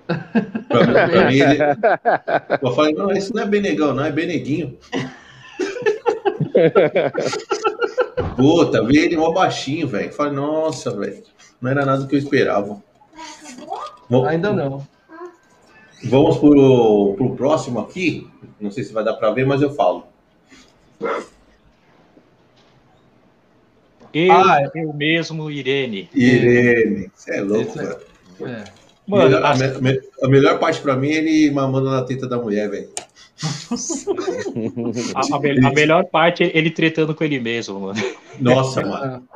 Pra 0.06 0.86
mim, 0.86 0.92
pra 0.92 1.26
mim, 1.28 1.36
ele, 1.40 1.58
eu 2.62 2.72
falei, 2.74 2.94
não, 2.94 3.10
esse 3.10 3.34
não 3.34 3.42
é 3.42 3.46
Benegão, 3.46 3.92
não, 3.94 4.04
é 4.04 4.10
Beneguinho. 4.12 4.76
Puta, 8.36 8.84
vi 8.84 8.98
ele 8.98 9.16
mó 9.16 9.32
baixinho, 9.32 9.88
velho. 9.88 10.12
Falei, 10.12 10.32
nossa, 10.32 10.90
velho, 10.94 11.22
não 11.60 11.70
era 11.70 11.84
nada 11.86 12.06
que 12.06 12.14
eu 12.14 12.18
esperava. 12.18 12.82
Vamos- 14.08 14.28
Ainda 14.28 14.52
não. 14.52 14.86
Vamos 16.04 16.36
pro, 16.38 17.14
pro 17.16 17.34
próximo 17.36 17.80
aqui. 17.80 18.28
Não 18.60 18.70
sei 18.70 18.84
se 18.84 18.92
vai 18.92 19.02
dar 19.02 19.14
pra 19.14 19.30
ver, 19.30 19.46
mas 19.46 19.62
eu 19.62 19.72
falo. 19.74 20.06
Eu, 24.12 24.32
Ah, 24.32 24.70
eu 24.74 24.92
mesmo, 24.92 25.50
Irene. 25.50 26.08
Irene, 26.14 27.10
você 27.14 27.36
é 27.36 27.40
louco, 27.40 27.78
é- 27.80 27.84
velho. 27.84 27.98
É. 28.46 28.64
Mano, 29.06 29.24
Melhor- 29.24 29.44
a, 29.44 29.54
me- 29.80 30.00
a 30.22 30.28
melhor 30.28 30.58
parte 30.58 30.80
pra 30.80 30.96
mim 30.96 31.08
é 31.10 31.16
ele 31.16 31.50
mamando 31.52 31.88
na 31.90 32.02
teta 32.02 32.26
da 32.28 32.38
mulher, 32.38 32.68
velho. 32.68 32.90
a, 35.14 35.36
a 35.36 35.40
me- 35.40 35.66
a 35.66 35.70
melhor 35.70 36.04
parte 36.06 36.42
é 36.42 36.50
ele 36.56 36.70
tretando 36.70 37.14
com 37.14 37.22
ele 37.22 37.38
mesmo, 37.38 37.78
mano. 37.80 38.00
Nossa, 38.40 38.80
mano. 38.84 39.28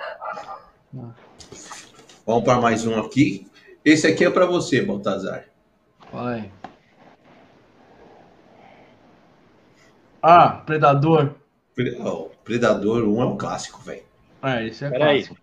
Vamos 2.26 2.44
para 2.44 2.60
mais 2.60 2.84
um 2.86 2.98
aqui. 2.98 3.46
Esse 3.84 4.06
aqui 4.08 4.24
é 4.24 4.30
para 4.30 4.44
você, 4.46 4.82
Baltazar. 4.82 5.44
Vai. 6.12 6.50
Ah, 10.22 10.48
Predador. 10.66 11.34
Predador 12.44 13.04
1 13.04 13.22
é 13.22 13.24
um 13.24 13.36
clássico, 13.38 13.80
velho. 13.82 14.02
É, 14.42 14.66
esse 14.66 14.84
é 14.84 14.90
Peraí. 14.90 15.24
clássico. 15.24 15.40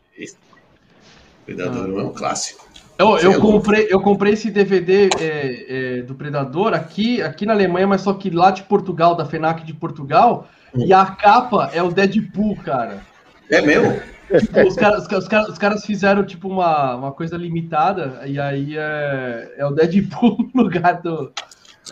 Predador 1.45 1.87
1 1.89 1.99
é 1.99 2.03
um 2.03 2.13
clássico. 2.13 2.66
Eu, 2.97 3.17
eu, 3.19 3.39
comprei, 3.39 3.87
eu 3.89 4.01
comprei 4.01 4.33
esse 4.33 4.49
DVD 4.49 5.09
é, 5.19 5.97
é, 5.99 6.01
do 6.01 6.15
Predador 6.15 6.73
aqui, 6.73 7.21
aqui 7.21 7.45
na 7.45 7.53
Alemanha, 7.53 7.85
mas 7.85 8.01
só 8.01 8.13
que 8.13 8.29
lá 8.31 8.49
de 8.49 8.63
Portugal, 8.63 9.13
da 9.15 9.25
FENAC 9.25 9.63
de 9.65 9.73
Portugal, 9.73 10.47
Hum. 10.75 10.83
e 10.85 10.91
a 10.91 11.05
capa 11.05 11.69
é 11.73 11.81
o 11.81 11.89
Deadpool, 11.91 12.55
cara. 12.57 13.01
É 13.49 13.61
mesmo? 13.61 13.93
Tipo, 14.39 14.67
os, 14.67 14.75
caras, 14.75 15.03
os, 15.03 15.07
caras, 15.07 15.23
os 15.23 15.27
caras- 15.29 15.49
os 15.49 15.57
caras 15.57 15.85
fizeram 15.85 16.25
tipo 16.25 16.49
uma, 16.49 16.95
uma 16.95 17.11
coisa 17.13 17.37
limitada, 17.37 18.23
e 18.25 18.37
aí 18.39 18.75
é, 18.77 19.53
é 19.57 19.65
o 19.65 19.71
Deadpool 19.71 20.37
no 20.53 20.63
lugar 20.63 21.01
do. 21.01 21.31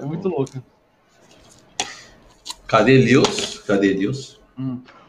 É 0.02 0.04
muito 0.06 0.28
louco. 0.28 0.52
Cadê 2.68 3.06
Deus? 3.06 3.60
Cadê 3.66 3.94
Deus? 3.94 4.42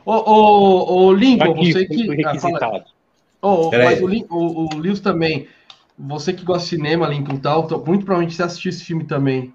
Ô, 0.05 0.12
ô, 0.12 1.06
ô 1.06 1.12
Lincoln, 1.12 1.52
Aqui, 1.52 1.73
você 1.73 1.86
que. 1.86 2.24
Ah, 2.24 2.35
fala- 2.39 2.85
Pera 3.70 3.85
mas 3.85 4.01
o, 4.01 4.06
o, 4.31 4.74
o 4.74 4.78
Lewis 4.78 5.01
também. 5.01 5.48
Você 5.98 6.32
que 6.32 6.44
gosta 6.44 6.64
de 6.64 6.77
cinema, 6.77 7.06
Lincoln 7.09 7.36
tal, 7.39 7.64
então, 7.64 7.78
muito 7.85 8.05
provavelmente 8.05 8.35
você 8.36 8.43
assistiu 8.43 8.68
esse 8.70 8.85
filme 8.85 9.05
também. 9.05 9.55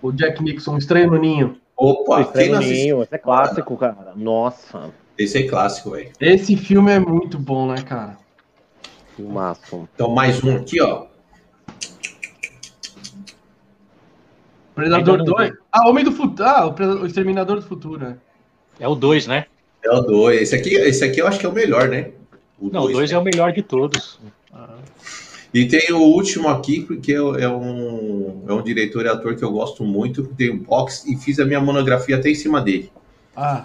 O 0.00 0.10
Jack 0.10 0.42
Nixon, 0.42 0.78
Estranho 0.78 1.10
no 1.10 1.18
Ninho. 1.18 1.56
Opa, 1.76 2.22
Estranho 2.22 2.56
assistiu? 2.58 2.76
Ninho, 2.76 3.02
esse 3.02 3.14
é 3.14 3.18
clássico, 3.18 3.76
cara. 3.76 4.12
Nossa, 4.16 4.90
Esse 5.18 5.38
é 5.38 5.48
clássico, 5.48 5.90
velho. 5.90 6.10
Esse 6.20 6.56
filme 6.56 6.90
é 6.90 6.98
muito 6.98 7.38
bom, 7.38 7.66
né, 7.70 7.82
cara? 7.82 8.16
filmaço. 9.14 9.86
Então, 9.94 10.10
mais 10.10 10.42
um 10.42 10.56
aqui, 10.56 10.80
ó. 10.80 11.04
Predador 14.74 15.16
Ainda 15.20 15.30
não 15.30 15.36
2. 15.36 15.52
Ah, 15.70 15.88
Homem 15.88 16.02
do 16.02 16.12
Futuro. 16.12 16.44
Ah, 16.48 16.64
o, 16.66 16.72
Predador- 16.72 17.02
o 17.02 17.06
Exterminador 17.06 17.56
do 17.56 17.62
Futuro, 17.62 17.98
né? 18.02 18.16
É 18.80 18.88
o 18.88 18.94
2, 18.94 19.26
né? 19.26 19.44
É 19.84 19.90
o 19.90 20.00
2. 20.00 20.40
Esse 20.40 20.54
aqui, 20.54 20.74
esse 20.76 21.04
aqui 21.04 21.20
eu 21.20 21.26
acho 21.26 21.38
que 21.38 21.44
é 21.44 21.48
o 21.48 21.52
melhor, 21.52 21.88
né? 21.88 22.10
Não, 22.60 22.84
o 22.84 22.92
2 22.92 23.12
é 23.12 23.18
o 23.18 23.22
melhor 23.22 23.52
de 23.52 23.62
todos. 23.62 24.18
E 25.54 25.66
tem 25.66 25.92
o 25.92 26.00
último 26.00 26.48
aqui, 26.48 26.80
porque 26.82 27.12
é 27.12 27.16
é 27.16 27.48
um, 27.48 28.44
é 28.48 28.52
um 28.52 28.62
diretor 28.62 29.04
e 29.04 29.08
ator 29.08 29.36
que 29.36 29.42
eu 29.44 29.52
gosto 29.52 29.84
muito, 29.84 30.24
que 30.24 30.34
tem 30.34 30.50
um 30.50 30.58
box 30.58 31.04
e 31.06 31.16
fiz 31.16 31.38
a 31.38 31.44
minha 31.44 31.60
monografia 31.60 32.16
até 32.16 32.30
em 32.30 32.34
cima 32.34 32.60
dele. 32.60 32.90
Ah, 33.36 33.64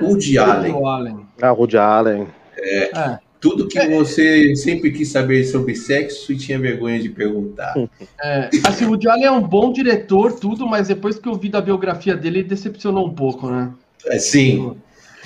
Woody 0.00 0.38
Allen. 0.38 0.72
o 0.72 0.86
Allen. 0.86 1.26
Ah, 1.40 1.52
Woody 1.52 1.76
Allen. 1.76 2.26
É. 2.58 3.18
Tudo 3.40 3.68
que 3.68 3.78
você 3.88 4.56
sempre 4.56 4.90
quis 4.90 5.08
saber 5.10 5.44
sobre 5.44 5.74
sexo 5.76 6.32
e 6.32 6.36
tinha 6.38 6.58
vergonha 6.58 6.98
de 6.98 7.10
perguntar. 7.10 7.74
É, 8.22 8.48
assim, 8.66 8.86
o 8.86 8.90
Woody 8.90 9.06
Allen 9.06 9.24
é 9.26 9.30
um 9.30 9.42
bom 9.42 9.70
diretor, 9.70 10.32
tudo, 10.32 10.66
mas 10.66 10.88
depois 10.88 11.18
que 11.18 11.28
eu 11.28 11.34
vi 11.34 11.50
da 11.50 11.60
biografia 11.60 12.16
dele, 12.16 12.38
ele 12.38 12.48
decepcionou 12.48 13.06
um 13.06 13.12
pouco, 13.14 13.50
né? 13.50 13.70
É, 14.06 14.18
sim. 14.18 14.74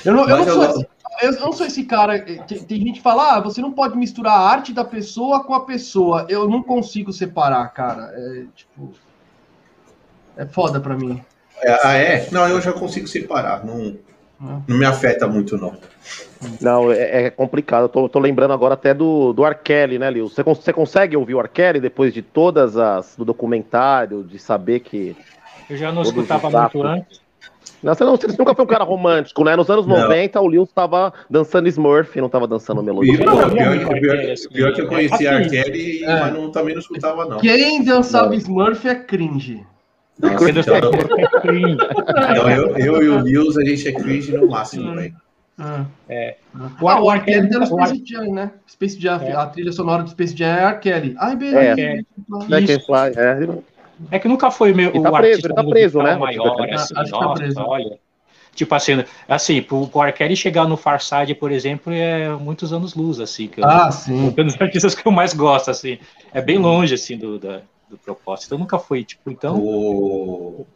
Eu 0.05 0.15
não, 0.15 0.29
eu 0.29 0.37
não 0.37 0.45
sou 0.45 0.63
eu- 0.65 0.71
esse, 0.71 0.87
eu 1.21 1.33
não 1.41 1.53
sou 1.53 1.67
esse 1.67 1.85
cara. 1.85 2.19
Tem, 2.21 2.59
tem 2.63 2.79
gente 2.79 2.95
que 2.95 3.03
fala, 3.03 3.37
ah, 3.37 3.41
você 3.41 3.61
não 3.61 3.73
pode 3.73 3.97
misturar 3.97 4.35
a 4.35 4.49
arte 4.49 4.73
da 4.73 4.85
pessoa 4.85 5.45
com 5.45 5.55
a 5.55 5.65
pessoa. 5.65 6.27
Eu 6.29 6.49
não 6.49 6.63
consigo 6.63 7.13
separar, 7.13 7.67
cara. 7.69 8.13
É 8.15 8.45
tipo. 8.55 8.93
É 10.37 10.47
foda 10.47 10.81
pra 10.81 10.97
mim. 10.97 11.21
É, 11.61 11.79
ah, 11.83 11.95
é? 11.95 12.29
Não, 12.31 12.47
eu 12.49 12.61
já 12.61 12.73
consigo 12.73 13.09
separar. 13.09 13.65
Não, 13.65 13.97
não 14.41 14.79
me 14.79 14.85
afeta 14.85 15.27
muito, 15.27 15.57
não. 15.57 15.77
Não, 16.61 16.93
é, 16.93 17.25
é 17.25 17.31
complicado. 17.31 17.83
Eu 17.83 17.89
tô, 17.89 18.09
tô 18.09 18.19
lembrando 18.21 18.53
agora 18.53 18.75
até 18.75 18.95
do, 18.95 19.33
do 19.33 19.45
R. 19.45 19.57
Kelly, 19.57 19.99
né, 19.99 20.11
Lil? 20.11 20.29
Você, 20.29 20.43
você 20.45 20.73
consegue 20.73 21.17
ouvir 21.17 21.35
o 21.35 21.41
R. 21.41 21.49
Kelly 21.49 21.81
depois 21.81 22.15
de 22.15 22.23
todas 22.23 22.77
as. 22.77 23.17
do 23.17 23.25
documentário, 23.25 24.23
de 24.23 24.39
saber 24.39 24.81
que. 24.81 25.17
Eu 25.69 25.77
já 25.77 25.91
não 25.91 26.03
escutava 26.03 26.49
muito 26.49 26.83
antes. 26.83 27.28
Não, 27.83 27.95
você, 27.95 28.05
não, 28.05 28.17
você 28.17 28.27
nunca 28.39 28.55
foi 28.55 28.65
um 28.65 28.69
cara 28.69 28.85
romântico, 28.85 29.45
né? 29.45 29.55
Nos 29.55 29.71
anos 29.71 29.87
Não. 29.87 29.97
90, 30.01 30.41
o 30.41 30.49
Lil 30.49 30.67
tava 30.67 31.13
dançando 31.31 31.69
Smurf, 31.69 32.21
não 32.21 32.29
tava 32.29 32.47
dançando 32.49 32.83
melodia. 32.83 33.17
Pior, 33.19 33.35
não, 33.37 33.51
pior, 33.51 34.01
pior- 34.01 34.17
é, 34.17 34.33
assim, 34.33 34.49
pior 34.49 34.73
que 34.75 34.81
eu 34.81 34.89
conhecia 34.89 35.39
assim, 35.39 35.47
a 35.59 35.63
Kelly, 35.65 36.05
é. 36.05 36.21
mas 36.21 36.33
não, 36.35 36.51
também 36.51 36.75
não 36.75 36.81
escutava, 36.81 37.25
não. 37.25 37.39
Quem 37.39 37.85
dançava 37.85 38.35
Smurf 38.35 38.87
é 38.89 38.95
cringe. 38.97 39.65
Nossa, 40.21 40.51
então, 40.51 40.63
então 40.77 42.51
eu, 42.51 42.77
É. 42.77 42.89
eu 42.89 43.03
e 43.03 43.09
o 43.09 43.21
Lewis, 43.23 43.57
a 43.57 43.65
gente 43.65 43.87
é 43.89 43.93
cringe 43.93 44.33
no 44.37 44.49
máximo, 44.49 44.95
velho. 44.95 45.15
Ah. 45.61 45.85
É. 46.09 46.37
O, 46.81 46.89
ah, 46.89 47.01
o 47.03 47.11
R. 47.13 47.21
Kelly 47.25 47.49
Ar- 47.57 47.67
Space 47.67 48.03
Jam, 48.07 48.33
né? 48.33 48.51
Space 48.69 49.01
Jam, 49.01 49.21
É. 49.23 49.33
a 49.33 49.47
trilha 49.47 49.73
sonora 49.73 50.03
do 50.05 50.11
Space 50.11 50.37
Jam 50.37 50.49
é 50.49 50.63
R. 50.65 50.79
Kelly. 50.79 51.15
Ai, 51.19 51.35
beleza. 51.37 51.81
É. 51.81 52.61
Isso. 52.61 52.87
fala- 52.87 53.09
é, 53.09 53.49
É 54.11 54.19
que 54.19 54.29
nunca 54.29 54.51
foi 54.51 54.73
meu, 54.73 54.93
tá 54.93 55.11
o 55.11 55.17
preso, 55.17 55.33
artista 55.33 55.55
tá 55.55 55.65
preso, 55.65 55.99
né? 56.03 56.17
maior, 56.17 56.57
Ah, 56.71 56.75
assim, 56.75 56.95
acho 56.97 57.11
tá 57.11 57.21
nossa, 57.21 57.35
preso. 57.41 57.61
olha. 57.61 57.99
Tipo 58.55 58.75
assim, 58.75 59.05
assim, 59.29 59.63
pro, 59.63 59.87
pro 59.87 60.01
chegar 60.37 60.67
no 60.67 60.77
Far 60.77 61.01
Side, 61.01 61.35
por 61.35 61.53
exemplo, 61.53 61.93
é 61.93 62.29
muitos 62.37 62.73
anos 62.73 62.95
luz, 62.95 63.21
assim, 63.21 63.47
que 63.47 63.61
eu, 63.61 63.65
Ah, 63.65 63.91
sim. 63.91 64.35
um 64.37 64.45
dos 64.45 64.61
artistas 64.61 64.95
que 64.95 65.07
eu 65.07 65.13
mais 65.13 65.33
gosto, 65.33 65.71
assim, 65.71 65.99
é 66.33 66.41
bem 66.41 66.59
longe, 66.59 66.95
assim, 66.95 67.17
do, 67.17 67.39
da- 67.39 67.61
do 67.89 67.97
propósito, 67.99 68.47
então 68.49 68.59
nunca 68.59 68.79
foi, 68.79 69.05
tipo, 69.05 69.31
então, 69.31 69.57
O, 69.59 70.67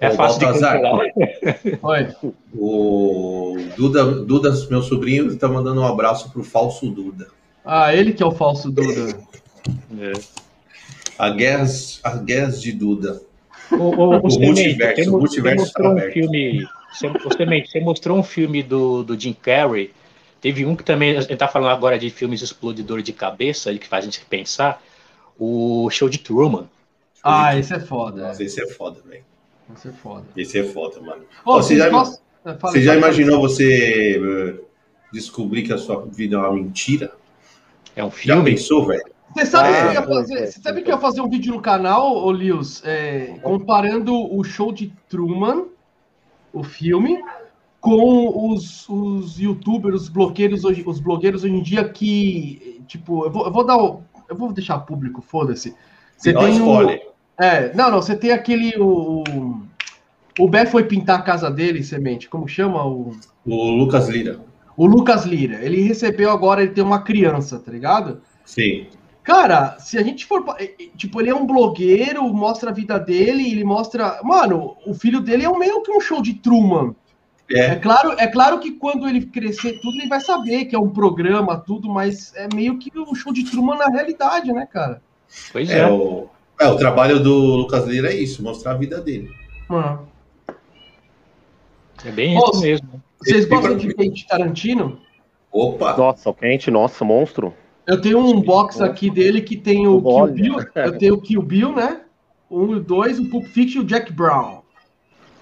é 0.00 0.08
o 0.08 0.12
fácil 0.12 0.38
de 0.38 0.44
Baltazar. 0.46 0.80
cancelar. 0.80 1.80
Oi. 1.82 2.08
o 2.54 3.56
Duda, 3.76 4.04
Duda, 4.24 4.50
meu 4.70 4.82
sobrinho, 4.82 5.36
tá 5.36 5.48
mandando 5.48 5.80
um 5.80 5.86
abraço 5.86 6.30
pro 6.30 6.44
falso 6.44 6.88
Duda. 6.88 7.26
Ah, 7.64 7.92
ele 7.94 8.12
que 8.12 8.22
é 8.22 8.26
o 8.26 8.30
falso 8.30 8.70
Duda. 8.70 9.18
É. 9.98 10.12
A 11.18 11.30
guerras, 11.30 12.00
as 12.04 12.22
guerras 12.22 12.60
de 12.60 12.72
Duda. 12.72 13.22
O, 13.70 13.74
o, 13.76 14.26
O 14.26 14.30
Semente, 14.30 14.46
multiverso, 14.62 15.02
você 15.04 15.08
o 15.10 15.18
multiverso 15.18 15.56
você 15.58 15.62
mostrou 15.64 15.84
tá 15.84 15.88
um 15.88 15.92
aberto. 15.98 16.12
filme. 16.12 16.68
Você, 16.92 17.06
o 17.08 17.36
Semente, 17.36 17.70
você 17.70 17.80
mostrou 17.80 18.18
um 18.18 18.22
filme 18.22 18.62
do, 18.62 19.02
do 19.02 19.18
Jim 19.18 19.32
Carrey. 19.32 19.92
Teve 20.40 20.64
um 20.64 20.76
que 20.76 20.84
também. 20.84 21.16
A 21.16 21.20
gente 21.20 21.36
tá 21.36 21.48
falando 21.48 21.70
agora 21.70 21.98
de 21.98 22.08
filmes 22.10 22.42
explodidor 22.42 23.02
de 23.02 23.12
cabeça, 23.12 23.74
que 23.76 23.88
faz 23.88 24.04
a 24.04 24.06
gente 24.06 24.24
pensar. 24.26 24.82
O 25.38 25.88
show 25.90 26.08
de 26.08 26.18
Truman. 26.18 26.68
Ah, 27.22 27.58
esse 27.58 27.74
é 27.74 27.80
foda. 27.80 28.28
Nossa, 28.28 28.42
esse 28.44 28.62
é 28.62 28.66
foda, 28.68 29.00
velho. 29.06 29.24
Esse 29.74 29.88
é 29.88 29.92
foda. 29.92 30.24
Esse 30.36 30.58
é 30.60 30.64
foda, 30.64 31.00
mano. 31.00 31.24
Ô, 31.44 31.54
você 31.54 31.76
já- 31.76 31.86
É, 31.88 31.90
fala 31.90 32.72
Você 32.72 32.80
já 32.80 32.94
imaginou 32.94 33.40
você 33.40 34.20
eh, 34.22 34.60
descobrir 35.12 35.64
que 35.64 35.72
a 35.72 35.78
sua 35.78 36.06
vida 36.06 36.36
é 36.36 36.38
uma 36.38 36.52
mentira? 36.54 37.10
É 37.96 38.04
um 38.04 38.10
Já 38.10 38.16
filme. 38.16 38.44
pensou, 38.52 38.86
velho? 38.86 39.02
Você 39.36 39.44
sabe, 39.44 39.68
Ah, 39.68 39.72
que 39.72 39.86
eu 39.86 39.92
ia 39.92 40.02
foi, 40.02 40.14
fazer, 40.14 40.36
foi, 40.38 40.46
você 40.46 40.60
sabe 40.60 40.82
que 40.82 40.88
ia 40.90 40.96
fazer 40.98 41.20
um 41.20 41.28
vídeo 41.28 41.52
no 41.52 41.60
canal, 41.60 42.16
ô 42.16 42.32
Lius, 42.32 42.82
é, 42.86 43.38
comparando 43.42 44.14
o 44.34 44.42
show 44.42 44.72
de 44.72 44.90
Truman, 45.10 45.66
o 46.54 46.62
filme, 46.62 47.22
com 47.78 48.50
os, 48.50 48.88
os 48.88 49.38
youtubers, 49.38 50.02
os 50.02 50.08
blogueiros, 50.08 50.64
hoje, 50.64 50.82
os 50.86 50.98
blogueiros 51.00 51.44
hoje 51.44 51.52
em 51.52 51.62
dia 51.62 51.86
que, 51.86 52.80
tipo, 52.88 53.26
eu 53.26 53.30
vou, 53.30 53.44
eu 53.44 53.52
vou 53.52 53.64
dar 53.64 53.76
o, 53.76 54.00
eu 54.26 54.34
vou 54.34 54.52
deixar 54.54 54.78
público, 54.78 55.20
foda-se. 55.20 55.74
Você 56.16 56.32
Dá 56.32 56.40
tem 56.40 56.48
o, 56.48 56.52
spoiler. 56.54 57.08
é, 57.38 57.74
não, 57.74 57.90
não, 57.90 58.00
você 58.00 58.16
tem 58.16 58.32
aquele, 58.32 58.74
o, 58.78 59.22
o, 59.28 59.62
o 60.38 60.48
Bé 60.48 60.64
foi 60.64 60.84
pintar 60.84 61.18
a 61.18 61.22
casa 61.22 61.50
dele, 61.50 61.84
semente, 61.84 62.26
como 62.26 62.48
chama 62.48 62.82
o... 62.86 63.14
O 63.44 63.70
Lucas 63.70 64.08
Lira. 64.08 64.40
O 64.78 64.86
Lucas 64.86 65.26
Lira, 65.26 65.62
ele 65.62 65.82
recebeu 65.82 66.30
agora, 66.30 66.62
ele 66.62 66.72
tem 66.72 66.82
uma 66.82 67.02
criança, 67.02 67.58
tá 67.58 67.70
ligado? 67.70 68.22
Sim. 68.46 68.86
Cara, 69.26 69.76
se 69.80 69.98
a 69.98 70.04
gente 70.04 70.24
for. 70.24 70.44
Tipo, 70.96 71.20
ele 71.20 71.30
é 71.30 71.34
um 71.34 71.44
blogueiro, 71.44 72.22
mostra 72.32 72.70
a 72.70 72.72
vida 72.72 72.96
dele, 72.96 73.50
ele 73.50 73.64
mostra. 73.64 74.20
Mano, 74.22 74.76
o 74.86 74.94
filho 74.94 75.20
dele 75.20 75.44
é 75.44 75.58
meio 75.58 75.82
que 75.82 75.90
um 75.90 76.00
show 76.00 76.22
de 76.22 76.34
Truman. 76.34 76.94
É 77.50 77.58
É, 77.58 77.74
claro, 77.74 78.12
é 78.18 78.26
claro 78.28 78.60
que 78.60 78.70
quando 78.70 79.08
ele 79.08 79.26
crescer 79.26 79.80
tudo, 79.80 79.98
ele 79.98 80.08
vai 80.08 80.20
saber 80.20 80.66
que 80.66 80.76
é 80.76 80.78
um 80.78 80.90
programa, 80.90 81.58
tudo, 81.58 81.88
mas 81.88 82.32
é 82.36 82.46
meio 82.54 82.78
que 82.78 82.88
um 82.96 83.16
show 83.16 83.32
de 83.32 83.44
Truman 83.50 83.76
na 83.76 83.88
realidade, 83.88 84.52
né, 84.52 84.64
cara? 84.64 85.02
Pois 85.50 85.70
é, 85.70 85.80
é. 85.80 85.90
o, 85.90 86.28
é, 86.60 86.68
o 86.68 86.76
trabalho 86.76 87.20
do 87.20 87.34
Lucas 87.56 87.84
Lira 87.84 88.12
é 88.12 88.16
isso, 88.16 88.44
mostrar 88.44 88.72
a 88.72 88.76
vida 88.76 89.00
dele. 89.00 89.28
Mano. 89.68 90.08
É 92.04 92.12
bem 92.12 92.38
isso 92.38 92.60
mesmo. 92.60 93.02
Vocês 93.18 93.44
gostam 93.44 93.76
de 93.76 93.92
Quentin 93.92 94.24
Tarantino? 94.28 95.00
Opa! 95.50 95.96
Nossa, 95.96 96.30
o 96.30 96.34
quente, 96.34 96.70
nossa, 96.70 97.04
monstro. 97.04 97.52
Eu 97.86 98.00
tenho 98.00 98.18
um 98.18 98.40
box 98.40 98.80
aqui 98.80 99.08
dele 99.10 99.40
que 99.40 99.56
tem 99.56 99.86
o 99.86 100.00
Kill 100.00 100.10
Olha. 100.12 100.32
Bill. 100.32 100.56
Eu 100.74 100.98
tenho 100.98 101.14
o 101.14 101.20
Kill 101.20 101.42
Bill, 101.42 101.72
né? 101.74 102.00
O 102.50 102.60
um 102.64 102.72
e 102.72 102.74
o 102.76 102.80
dois, 102.80 103.18
o 103.18 103.28
Pulp 103.28 103.46
Fiction 103.46 103.82
e 103.82 103.84
o 103.84 103.86
Jack 103.86 104.12
Brown. 104.12 104.60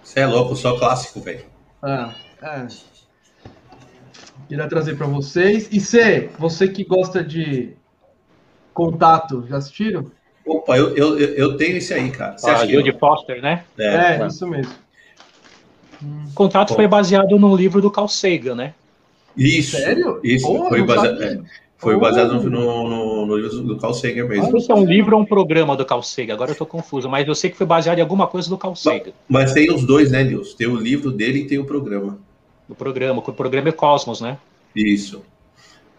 Você 0.03 0.21
é 0.21 0.27
louco, 0.27 0.55
só 0.55 0.79
clássico, 0.79 1.21
velho. 1.21 1.45
É, 1.83 2.11
é. 2.43 2.67
Queria 4.49 4.69
trazer 4.69 4.97
para 4.97 5.07
vocês. 5.07 5.69
E 5.73 5.81
C, 5.81 6.31
você 6.39 6.69
que 6.69 6.85
gosta 6.85 7.25
de 7.25 7.73
contato, 8.75 9.47
já 9.49 9.57
assistiram? 9.57 10.11
Opa, 10.45 10.77
eu, 10.77 10.95
eu, 10.95 11.19
eu 11.19 11.57
tenho 11.57 11.79
esse 11.79 11.95
aí, 11.95 12.11
cara. 12.11 12.37
Você 12.37 12.51
A 12.51 12.55
acha 12.55 12.67
que 12.67 12.73
Jodie 12.75 12.91
eu- 12.91 12.99
Foster, 12.99 13.41
né? 13.41 13.65
é, 13.79 14.19
É, 14.23 14.27
isso 14.27 14.47
mesmo. 14.47 14.73
O 16.03 16.35
contrato 16.35 16.71
Bom. 16.71 16.75
foi 16.77 16.87
baseado 16.87 17.39
num 17.39 17.57
livro 17.57 17.81
do 17.81 17.91
Carl 17.91 18.09
Sagan, 18.09 18.55
né? 18.55 18.75
Isso. 19.35 19.77
Sério? 19.77 20.21
Isso, 20.23 20.47
Pô, 20.47 20.69
foi 20.69 20.83
baseado, 20.85 21.23
é, 21.23 21.41
foi 21.77 21.95
Oh. 21.97 22.01
baseado 22.01 22.35
no, 22.35 22.51
no, 22.51 22.89
no, 22.89 23.27
no 23.27 23.37
livro 23.37 23.61
do 23.63 23.77
Carl 23.79 23.93
Sagan 23.95 24.27
mesmo. 24.27 24.45
Não 24.45 24.51
sei 24.53 24.61
se 24.61 24.73
é 24.73 24.75
um 24.75 24.85
livro 24.85 25.17
ou 25.17 25.23
um 25.23 25.27
programa 25.27 25.77
do 25.77 25.85
Carl 25.85 26.03
Sagan, 26.03 26.35
agora 26.35 26.53
eu 26.53 26.57
tô 26.57 26.67
confuso, 26.67 27.09
mas 27.09 27.27
eu 27.27 27.35
sei 27.35 27.51
que 27.51 27.57
foi 27.57 27.67
baseado 27.67 27.99
em 27.99 28.03
alguma 28.03 28.27
coisa 28.27 28.49
do 28.49 28.57
Carl 28.59 28.75
Sagan. 28.75 29.13
Mas 29.29 29.53
tem 29.53 29.71
os 29.71 29.85
dois, 29.85 30.11
né, 30.11 30.23
Nils? 30.25 30.55
Tem 30.55 30.67
o 30.67 30.77
livro 30.77 31.11
dele 31.11 31.41
e 31.41 31.47
tem 31.47 31.59
o 31.59 31.65
programa. 31.65 32.19
O 32.69 32.75
programa, 32.75 33.23
o 33.25 33.33
programa 33.33 33.69
é 33.69 33.73
Cosmos, 33.73 34.21
né? 34.21 34.39
Isso. 34.75 35.23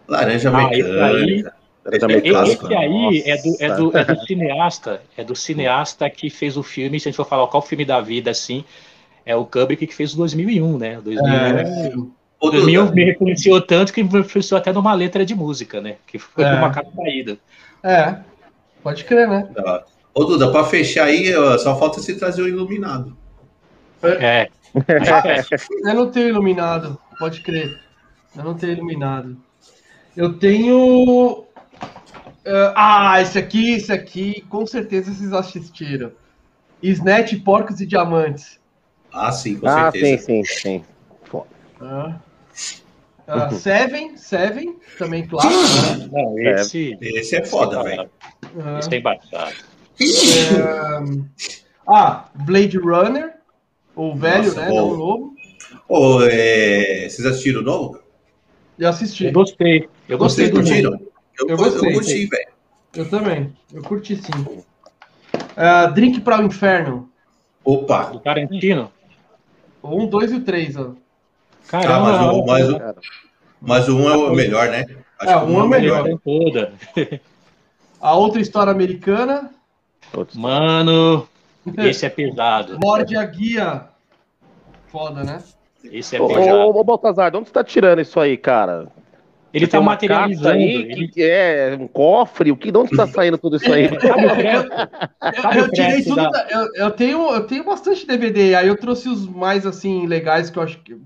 Laranja 0.08 0.50
Ah, 0.50 0.68
Mecânica. 0.68 1.54
Era 1.84 1.96
Esse 1.96 2.04
é 2.04 2.52
Esse 2.52 2.74
aí 2.74 3.22
é 3.24 3.36
do, 3.36 3.56
é, 3.60 3.76
do, 3.76 3.96
é 3.96 4.04
do 4.04 4.20
cineasta, 4.26 5.02
é 5.16 5.22
do 5.22 5.36
cineasta 5.36 6.10
que 6.10 6.28
fez 6.28 6.56
o 6.56 6.62
filme, 6.62 6.98
se 6.98 7.08
a 7.08 7.10
gente 7.10 7.16
for 7.16 7.26
falar 7.26 7.46
qual 7.46 7.62
filme 7.62 7.84
da 7.84 8.00
vida, 8.00 8.28
assim, 8.30 8.64
é 9.24 9.36
o 9.36 9.44
Kubrick 9.44 9.86
que 9.86 9.94
fez 9.94 10.12
o 10.14 10.16
2001, 10.16 10.78
né? 10.78 11.00
2001, 11.00 11.32
É, 11.32 11.94
2001 12.40 12.82
Duda, 12.84 12.94
me 12.94 13.04
reconheceu 13.04 13.60
tanto 13.60 13.92
que 13.92 14.02
me 14.02 14.18
influenciou 14.20 14.58
até 14.58 14.72
numa 14.72 14.92
letra 14.94 15.24
de 15.24 15.34
música, 15.34 15.80
né? 15.80 15.96
Que 16.06 16.18
foi 16.18 16.44
É. 16.44 16.52
uma 16.54 16.70
capa 16.70 16.90
caída. 16.96 17.38
é, 17.82 18.18
pode 18.82 19.04
crer, 19.04 19.28
né? 19.28 19.48
tá. 19.54 19.84
Ô, 20.14 20.24
Duda, 20.24 20.50
pra 20.50 20.64
fechar 20.64 21.04
aí, 21.04 21.30
só 21.58 21.78
falta 21.78 22.00
você 22.00 22.14
trazer 22.16 22.40
o 22.42 22.48
iluminado. 22.48 23.16
É. 24.02 24.48
Eu 25.84 25.94
não 25.94 26.10
tenho 26.10 26.28
iluminado, 26.28 26.98
pode 27.18 27.40
crer. 27.40 27.78
Eu 28.36 28.44
não 28.44 28.54
tenho 28.54 28.72
iluminado. 28.74 29.36
Eu 30.16 30.34
tenho. 30.38 31.44
eh, 32.44 32.72
Ah, 32.74 33.20
esse 33.20 33.38
aqui, 33.38 33.72
esse 33.74 33.92
aqui, 33.92 34.42
com 34.48 34.66
certeza 34.66 35.12
vocês 35.12 35.32
assistiram. 35.32 36.12
Snatch, 36.82 37.34
Porcos 37.42 37.80
e 37.80 37.86
Diamantes. 37.86 38.58
Ah, 39.12 39.32
sim, 39.32 39.56
com 39.58 39.66
Ah, 39.66 39.90
sim, 39.90 39.98
certeza. 39.98 40.24
sim, 40.26 40.44
sim. 40.44 40.84
Ah. 41.80 42.18
Ah, 43.28 43.50
Seven, 43.54 44.16
Seven, 44.16 44.76
também 44.98 45.26
clássico, 45.26 45.98
né? 45.98 46.08
Não, 46.12 46.38
esse. 46.38 46.96
Esse 47.00 47.36
é 47.36 47.44
foda, 47.44 47.82
velho. 47.82 48.08
Ah. 48.62 48.78
Esse 48.78 48.94
é 48.94 48.98
embaixado. 48.98 49.54
É, 50.00 51.46
Ah, 51.88 52.28
Blade 52.34 52.78
Runner, 52.78 53.34
o 53.94 54.14
velho, 54.14 54.44
Nossa, 54.44 54.60
né? 54.60 54.68
bom. 54.68 54.74
Não 54.76 54.88
o 54.90 54.96
novo. 54.96 55.36
Ô, 55.88 56.22
é, 56.22 57.08
vocês 57.08 57.24
assistiram 57.26 57.60
o 57.60 57.64
novo? 57.64 58.00
Eu 58.78 58.88
assisti. 58.88 59.26
Eu 59.26 59.32
gostei. 59.32 59.88
Eu 60.08 60.18
gostei 60.18 60.46
Vocês 60.50 60.50
do 60.50 60.56
curtiram? 60.70 60.92
Eu, 61.38 61.46
Eu 61.46 61.48
eu, 61.48 61.56
gostei. 61.56 61.92
curti, 61.92 62.26
velho. 62.26 62.48
Eu 62.94 63.10
também. 63.10 63.52
Eu 63.72 63.82
curti 63.82 64.16
sim. 64.16 64.64
Ah, 65.56 65.86
Drink 65.86 66.20
para 66.20 66.40
o 66.40 66.44
Inferno. 66.44 67.10
Opa! 67.64 68.04
Do 68.10 68.20
Tarantino. 68.20 68.90
1, 69.82 70.06
2 70.06 70.32
e 70.32 70.34
o 70.36 70.44
3, 70.44 70.76
ó. 70.76 70.94
Ah, 71.68 71.82
Caramba, 71.82 72.12
mas 72.12 72.20
o, 72.20 72.46
mas, 72.46 72.68
o, 72.70 72.80
mas 73.60 73.88
o 73.88 73.96
um 73.96 74.10
é 74.10 74.16
o 74.16 74.34
melhor, 74.34 74.68
né? 74.68 74.84
Acho 75.18 75.32
É, 75.32 75.38
que 75.38 75.44
o 75.44 75.48
um 75.48 75.60
é 75.60 75.62
o 75.64 75.68
melhor. 75.68 76.04
Toda. 76.24 76.72
A 78.00 78.14
outra 78.14 78.40
história 78.40 78.70
americana. 78.70 79.50
Mano, 80.34 81.28
esse 81.78 82.06
é 82.06 82.10
pesado. 82.10 82.78
Morde 82.82 83.16
a 83.16 83.24
Guia. 83.24 83.88
Foda, 84.88 85.24
né? 85.24 85.42
Esse 85.84 86.16
é 86.16 86.20
Ô, 86.20 86.28
pesado. 86.28 86.56
ô, 86.56 86.80
ô, 86.80 86.84
Baltazar, 86.84 87.30
de 87.30 87.36
onde 87.36 87.48
você 87.48 87.52
tá 87.52 87.64
tirando 87.64 88.00
isso 88.00 88.18
aí, 88.20 88.36
cara? 88.36 88.88
Ele 89.52 89.66
Tem 89.66 89.80
tá 89.80 89.84
materializando. 89.84 90.54
aí 90.56 90.62
ele- 90.90 91.08
que 91.08 91.22
é 91.22 91.76
um 91.80 91.88
cofre, 91.88 92.52
o 92.52 92.56
que, 92.56 92.70
de 92.70 92.78
onde 92.78 92.94
tá 92.94 93.06
saindo 93.06 93.38
tudo 93.38 93.56
isso 93.56 93.72
aí? 93.72 93.88
Eu, 95.54 95.64
eu 95.64 95.70
tirei 95.72 96.02
tudo. 96.04 96.16
da- 96.16 96.46
eu, 96.50 96.68
eu 96.74 96.90
tenho, 96.90 97.30
eu 97.32 97.46
tenho 97.46 97.64
bastante 97.64 98.06
DVD. 98.06 98.54
Aí 98.54 98.68
eu 98.68 98.76
trouxe 98.76 99.08
os 99.08 99.26
mais 99.26 99.66
assim 99.66 100.06
legais 100.06 100.50
que 100.50 100.58
eu 100.58 100.62
acho 100.62 100.78
que 100.78 100.96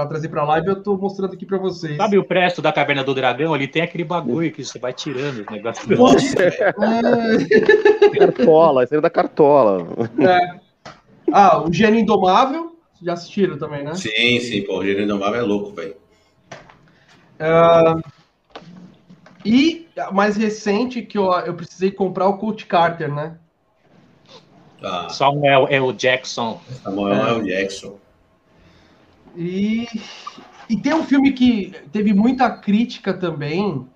pra 0.00 0.10
trazer 0.10 0.28
pra 0.28 0.44
live. 0.44 0.68
Eu 0.68 0.82
tô 0.82 0.96
mostrando 0.96 1.34
aqui 1.34 1.46
pra 1.46 1.58
vocês. 1.58 1.96
Sabe 1.96 2.18
o 2.18 2.24
presto 2.24 2.60
da 2.60 2.72
Caverna 2.72 3.04
do 3.04 3.14
Dragão? 3.14 3.54
Ele 3.54 3.68
tem 3.68 3.82
aquele 3.82 4.04
bagulho 4.04 4.52
que 4.52 4.64
você 4.64 4.78
vai 4.78 4.92
tirando 4.92 5.40
os 5.40 5.46
negócios. 5.46 5.86
Nossa, 5.86 6.36
velho. 6.36 6.74
Cartola, 8.18 8.82
aí 8.82 8.88
é 8.90 9.00
da 9.00 9.10
cartola. 9.10 9.86
É. 10.20 10.60
Ah, 11.32 11.62
o 11.62 11.72
Gênio 11.72 12.00
Indomável. 12.00 12.76
Já 13.02 13.14
assistiram 13.14 13.56
também, 13.56 13.82
né? 13.82 13.94
Sim, 13.94 14.40
sim, 14.40 14.62
pô. 14.62 14.78
O 14.78 14.84
Gênio 14.84 15.04
Indomável 15.04 15.40
é 15.40 15.42
louco, 15.42 15.72
velho. 15.72 15.96
E 19.44 19.88
a 19.98 20.12
mais 20.12 20.36
recente 20.36 21.00
que 21.00 21.16
eu, 21.16 21.30
eu 21.30 21.54
precisei 21.54 21.90
comprar 21.90 22.28
o 22.28 22.36
Coach 22.36 22.66
Carter, 22.66 23.10
né? 23.10 23.36
Ah, 24.82 25.08
Samuel 25.08 25.66
é 25.70 25.80
o 25.80 25.92
Jackson. 25.92 26.60
Samuel 26.82 27.38
L. 27.38 27.46
Jackson. 27.46 27.98
E, 29.36 29.86
e 30.68 30.76
tem 30.82 30.94
um 30.94 31.04
filme 31.04 31.32
que 31.32 31.72
teve 31.92 32.12
muita 32.12 32.50
crítica 32.50 33.14
também. 33.14 33.86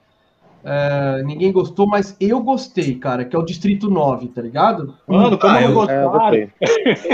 é, 0.64 1.22
ninguém 1.22 1.52
gostou, 1.52 1.86
mas 1.86 2.16
eu 2.20 2.40
gostei, 2.40 2.98
cara, 2.98 3.24
que 3.24 3.36
é 3.36 3.38
o 3.38 3.44
Distrito 3.44 3.90
9, 3.90 4.28
tá 4.28 4.40
ligado? 4.42 4.94
Mano, 5.08 5.38
como 5.38 5.54
Ah, 5.56 5.62
eu 5.62 5.62
eu- 5.62 5.68
não 5.68 5.74
É, 5.90 6.04
eu 6.04 6.10
gostaram? 6.10 6.10
gostei. 6.10 6.46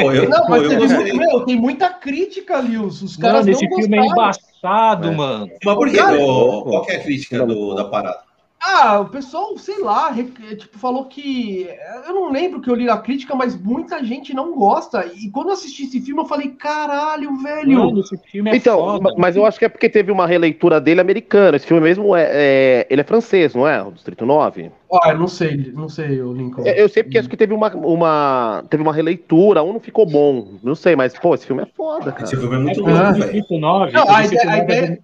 Pô, 0.00 0.12
eu, 0.12 0.30
Não, 0.30 0.46
pô, 0.46 0.50
mas 0.50 0.62
eu 0.62 0.68
teve 0.70 0.86
gostei. 0.88 1.12
muito, 1.12 1.16
meu, 1.16 1.44
tem 1.44 1.56
muita 1.56 1.90
crítica 1.90 2.58
ali, 2.58 2.78
os, 2.78 3.02
os 3.02 3.16
caras 3.16 3.46
Mano, 3.46 3.52
não 3.52 3.58
esse 3.58 3.74
filme 3.74 3.96
é 3.96 4.00
gostaram. 4.00 4.12
embaçado, 4.12 5.08
É. 5.08 5.16
mano. 5.16 5.48
Mas 5.64 5.74
por 5.74 5.90
que? 5.90 5.96
Cara, 5.96 6.16
qual 6.18 6.82
que 6.84 6.92
é 6.92 6.96
a 6.96 7.02
crítica 7.02 7.46
do, 7.46 7.74
da 7.74 7.84
parada? 7.84 8.29
Ah, 8.62 9.00
o 9.00 9.08
pessoal, 9.08 9.56
sei 9.56 9.80
lá, 9.80 10.12
tipo, 10.12 10.78
falou 10.78 11.06
que. 11.06 11.66
Eu 12.06 12.14
não 12.14 12.30
lembro 12.30 12.60
que 12.60 12.68
eu 12.68 12.74
li 12.74 12.90
a 12.90 12.98
crítica, 12.98 13.34
mas 13.34 13.58
muita 13.58 14.04
gente 14.04 14.34
não 14.34 14.54
gosta. 14.54 15.10
E 15.16 15.30
quando 15.30 15.46
eu 15.48 15.54
assisti 15.54 15.84
esse 15.84 15.98
filme, 16.02 16.20
eu 16.20 16.26
falei, 16.26 16.50
caralho, 16.50 17.34
velho. 17.38 17.78
Mano, 17.78 18.00
esse 18.00 18.18
filme 18.18 18.50
é 18.50 18.56
Então, 18.56 18.78
foda. 18.78 19.00
ma- 19.04 19.14
mas 19.16 19.34
eu 19.34 19.46
acho 19.46 19.58
que 19.58 19.64
é 19.64 19.68
porque 19.68 19.88
teve 19.88 20.12
uma 20.12 20.26
releitura 20.26 20.78
dele 20.78 21.00
americana. 21.00 21.56
Esse 21.56 21.66
filme 21.66 21.82
mesmo 21.82 22.14
é, 22.14 22.28
é- 22.30 22.86
ele 22.90 23.00
é 23.00 23.04
francês, 23.04 23.54
não 23.54 23.66
é? 23.66 23.82
O 23.82 23.92
Distrito 23.92 24.26
9? 24.26 24.70
Ah, 24.92 25.10
eu 25.12 25.18
não 25.18 25.28
sei, 25.28 25.56
não 25.72 25.88
sei, 25.88 26.20
o 26.20 26.32
Lincoln. 26.34 26.62
Eu, 26.66 26.74
eu 26.74 26.88
sei 26.90 27.02
porque 27.02 27.16
acho 27.16 27.30
que 27.30 27.38
teve 27.38 27.54
uma, 27.54 27.74
uma 27.74 28.62
teve 28.68 28.82
uma 28.82 28.92
releitura, 28.92 29.62
um 29.62 29.72
não 29.72 29.80
ficou 29.80 30.04
bom, 30.04 30.48
não 30.62 30.74
sei, 30.74 30.94
mas 30.94 31.18
pô, 31.18 31.34
esse 31.34 31.46
filme 31.46 31.62
é 31.62 31.66
foda, 31.66 32.10
Esse 32.10 32.18
cara. 32.18 32.26
filme 32.42 32.56
é 32.56 32.58
muito 32.58 32.80
É, 32.80 32.82
louco, 32.82 32.90
o 32.90 33.12
velho. 33.14 33.14
Distrito 33.32 33.58
9. 33.58 33.92
Não, 33.92 34.02
a 34.02 34.18
a 34.18 34.22
9 34.22 34.36
é 34.36 34.58
ideia- 34.62 34.98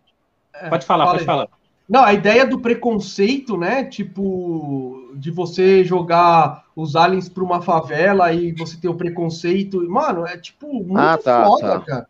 Pode 0.69 0.85
falar, 0.87 1.05
Fala 1.05 1.11
pode 1.19 1.21
aí. 1.21 1.27
falar. 1.27 1.49
Não, 1.89 2.03
a 2.05 2.13
ideia 2.13 2.45
do 2.47 2.59
preconceito, 2.59 3.57
né? 3.57 3.85
Tipo, 3.85 5.11
de 5.15 5.31
você 5.31 5.85
jogar 5.85 6.65
os 6.75 6.97
aliens 6.97 7.29
pra 7.29 7.45
uma 7.45 7.63
favela 7.63 8.33
e 8.33 8.53
você 8.53 8.77
ter 8.77 8.89
o 8.89 8.95
preconceito. 8.95 9.89
Mano, 9.89 10.27
é 10.27 10.37
tipo 10.37 10.67
muito 10.73 10.99
Ah, 10.99 11.17
tá, 11.17 11.45
foda, 11.45 11.69
tá. 11.69 11.81
cara. 11.81 12.07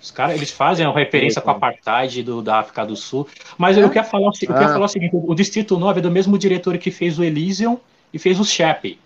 Os 0.00 0.12
caras, 0.12 0.36
eles 0.36 0.52
fazem 0.52 0.86
uma 0.86 0.94
referência 0.96 1.42
com 1.42 1.50
a 1.50 1.54
apartheid 1.54 2.22
do, 2.22 2.40
da 2.40 2.60
África 2.60 2.86
do 2.86 2.94
Sul. 2.94 3.26
Mas 3.58 3.76
É? 3.76 3.82
eu 3.82 3.90
quero 3.90 4.06
falar, 4.06 4.26
eu 4.28 4.32
quero 4.32 4.54
Ah. 4.54 4.68
falar 4.72 4.84
o 4.84 4.88
seguinte: 4.88 5.10
o 5.14 5.34
Distrito 5.34 5.76
9 5.76 5.98
é 5.98 6.02
do 6.02 6.10
mesmo 6.10 6.38
diretor 6.38 6.78
que 6.78 6.92
fez 6.92 7.18
o 7.18 7.24
Elysium 7.24 7.76
e 8.14 8.18
fez 8.20 8.38
o 8.38 8.44
Chappie. 8.44 9.00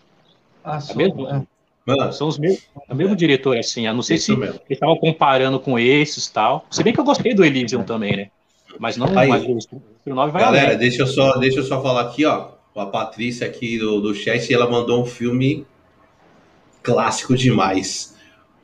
Ah, 0.62 0.78
só- 0.78 0.94
mesmo? 0.94 1.26
é. 1.28 1.42
Mano, 1.86 2.12
São 2.12 2.28
os 2.28 2.38
mesmos, 2.38 2.62
é 2.88 2.92
o 2.92 2.96
mesmo 2.96 3.16
diretor, 3.16 3.56
assim. 3.56 3.86
Eu 3.86 3.94
não 3.94 4.02
sei 4.02 4.16
Isso 4.16 4.26
se 4.26 4.36
mesmo. 4.36 4.54
eles 4.56 4.62
estavam 4.70 4.96
comparando 4.98 5.58
com 5.58 5.76
esses 5.78 6.26
e 6.26 6.32
tal. 6.32 6.64
Se 6.70 6.82
bem 6.84 6.92
que 6.92 7.00
eu 7.00 7.04
gostei 7.04 7.34
do 7.34 7.44
Elysium 7.44 7.82
também, 7.82 8.14
né? 8.16 8.30
Mas 8.78 8.96
não, 8.96 9.06
Aí. 9.18 9.28
mas 9.28 9.42
o 10.04 10.10
Distrito 10.10 10.14
9 10.14 10.32
vai 10.32 10.42
galera, 10.42 10.66
além. 10.68 10.78
deixa 10.78 11.02
eu, 11.02 11.06
só, 11.06 11.36
deixa 11.38 11.58
eu 11.60 11.64
só 11.64 11.82
falar 11.82 12.02
aqui, 12.02 12.24
ó. 12.24 12.50
A 12.74 12.86
Patrícia 12.86 13.46
aqui 13.46 13.78
do, 13.78 14.00
do 14.00 14.14
chat, 14.14 14.52
ela 14.52 14.68
mandou 14.70 15.02
um 15.02 15.06
filme 15.06 15.66
clássico 16.82 17.36
demais. 17.36 18.16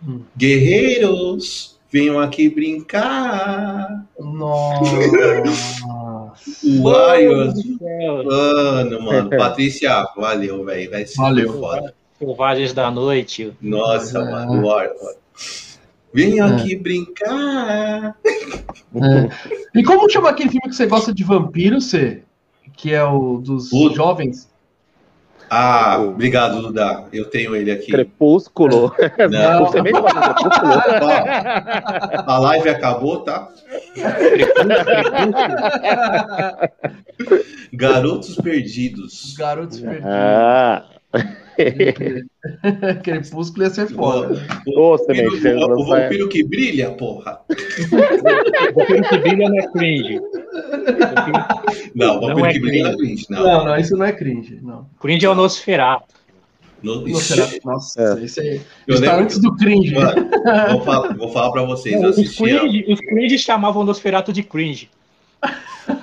Hum. 0.06 0.23
Guerreiros, 0.36 1.78
venham 1.90 2.19
aqui 2.19 2.48
brincar. 2.48 4.06
Nossa. 4.19 4.85
Warriors. 6.82 7.55
Mano, 8.24 9.02
mano. 9.02 9.31
Patrícia, 9.36 10.05
valeu, 10.16 10.65
velho. 10.65 10.90
Vai 10.90 11.06
ser 11.06 11.16
Valeu. 11.16 11.52
foda. 11.59 11.94
Selvagens 12.19 12.73
da 12.73 12.90
Noite. 12.90 13.52
Nossa, 13.60 14.19
É. 14.19 14.24
mano. 14.31 14.66
Warriors. 14.66 15.67
Venham 16.12 16.48
É. 16.48 16.52
aqui 16.55 16.76
brincar. 16.76 18.16
É. 18.24 19.28
E 19.74 19.82
como 19.82 20.09
chama 20.10 20.30
aquele 20.30 20.51
filme 20.51 20.68
que 20.68 20.74
você 20.76 20.86
gosta 20.86 21.12
de 21.12 21.24
vampiro, 21.24 21.80
você? 21.80 22.22
Que 22.74 22.94
é 22.94 23.05
o 23.05 23.39
dos 23.39 23.72
O- 23.72 23.93
jovens? 23.94 24.48
Ah, 25.51 25.97
obrigado, 26.01 26.60
Duda. 26.60 27.06
Eu 27.10 27.24
tenho 27.30 27.56
ele 27.56 27.70
aqui. 27.70 27.90
Crepúsculo. 27.90 28.93
Não. 29.30 29.64
Você 29.64 29.80
mesmo 29.80 30.06
fala 30.06 30.35
Crepúsculo? 30.35 30.72
Ó, 32.26 32.30
a 32.30 32.39
live 32.39 32.68
acabou, 32.68 33.20
tá? 33.20 33.48
Garotos 37.72 38.30
Os 38.30 38.36
Perdidos. 38.36 39.35
garotos 39.39 39.80
perdidos. 39.80 40.05
Ah, 40.06 40.85
Crepúsculo 43.02 43.64
ia 43.64 43.70
ser 43.70 43.89
foda. 43.89 44.40
O, 44.66 44.94
o, 44.94 44.97
vampiro, 44.97 45.68
o, 45.68 45.80
o 45.80 45.86
vampiro 45.86 46.28
que 46.28 46.44
brilha, 46.44 46.90
porra. 46.93 47.40
O 48.74 48.85
filme 48.85 49.09
que 49.09 49.18
brilha 49.18 49.48
não 49.48 49.59
é 49.59 49.72
cringe. 49.72 50.20
Não, 51.94 52.16
o 52.16 52.20
vampiro 52.20 52.39
Não 52.39 52.47
é 52.47 52.52
que 52.52 52.60
brilha 52.60 52.85
não 52.85 52.90
é 52.90 52.97
cringe. 52.97 53.26
não. 53.28 53.43
Não, 53.43 53.64
não, 53.64 53.76
isso 53.76 53.97
não 53.97 54.05
é 54.06 54.12
cringe, 54.12 54.59
não. 54.62 54.86
cringe 55.01 55.26
é 55.26 55.28
o 55.28 55.35
Nosferatu. 55.35 56.14
No- 56.80 57.05
Nossa, 57.64 58.20
isso 58.22 58.40
aí 58.40 58.60
Eu 58.86 58.94
está 58.94 59.06
lembro 59.09 59.24
antes 59.24 59.39
do 59.40 59.56
cringe. 59.56 59.93
Mano, 59.93 60.28
vou, 60.70 60.80
falar, 60.85 61.16
vou 61.16 61.28
falar 61.32 61.51
pra 61.51 61.62
vocês. 61.64 62.01
Não, 62.01 62.10
os, 62.10 62.36
cringe, 62.36 62.85
os 62.89 63.01
cringe 63.01 63.36
chamavam 63.39 63.82
o 63.82 63.85
Nosferatu 63.85 64.32
de 64.32 64.44
cringe. 64.44 64.89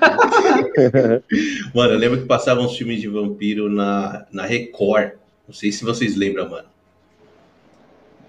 Mano, 1.73 1.94
eu 1.94 1.98
lembro 1.98 2.19
que 2.19 2.26
passavam 2.26 2.65
uns 2.65 2.76
filmes 2.77 2.99
de 2.99 3.07
vampiro 3.07 3.69
na, 3.69 4.26
na 4.32 4.45
Record. 4.45 5.11
Não 5.47 5.53
sei 5.53 5.72
se 5.72 5.84
vocês 5.84 6.15
lembram, 6.15 6.49
mano. 6.49 6.67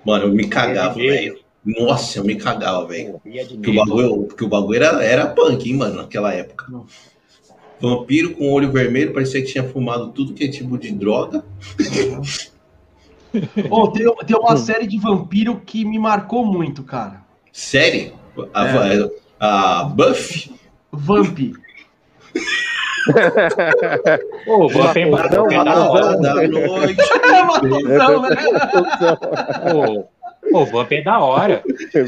Mano, 0.05 0.24
eu 0.26 0.32
me 0.32 0.47
cagava, 0.47 0.94
velho. 0.94 1.38
Nossa, 1.64 2.18
eu 2.18 2.24
me 2.24 2.36
cagava, 2.36 2.86
velho. 2.86 3.20
Porque 3.20 3.70
o 3.70 3.74
bagulho, 3.74 4.22
porque 4.24 4.44
o 4.44 4.48
bagulho 4.48 4.76
era, 4.76 5.02
era 5.02 5.26
punk, 5.26 5.68
hein, 5.68 5.76
mano, 5.76 5.97
naquela 5.97 6.32
época. 6.32 6.66
Vampiro 7.80 8.34
com 8.34 8.52
olho 8.52 8.70
vermelho, 8.70 9.12
parecia 9.12 9.43
que 9.43 9.52
tinha 9.52 9.68
fumado 9.68 10.12
tudo 10.12 10.32
que 10.32 10.44
é 10.44 10.48
tipo 10.48 10.78
de 10.78 10.93
droga. 10.93 11.44
Ô, 13.68 13.88
tem, 13.88 14.06
tem 14.26 14.36
uma 14.36 14.56
série 14.56 14.86
de 14.86 14.98
vampiro 14.98 15.60
que 15.60 15.84
me 15.84 15.98
marcou 15.98 16.44
muito, 16.44 16.82
cara. 16.82 17.22
Série? 17.52 18.14
A, 18.55 18.66
É. 18.66 19.10
a 19.40 19.84
Buffy? 19.84 20.52
Vamp. 20.93 21.38
Ô, 21.40 21.47
Vamp 21.47 21.56
é 23.09 24.69
Vamp 24.69 24.97
é 24.97 25.05
da 25.05 25.11
matosão. 25.11 25.91
hora. 25.91 26.16
da 26.19 26.35
noite. 26.49 26.97
É 27.27 27.43
uma 27.43 27.61
confusão, 27.61 28.23
né? 28.23 28.37
Ô, 29.74 30.05
Ô, 30.53 30.65
Vamp 30.65 30.93
é 30.93 31.03
da 31.03 31.19
hora. 31.19 31.62
É. 31.95 31.99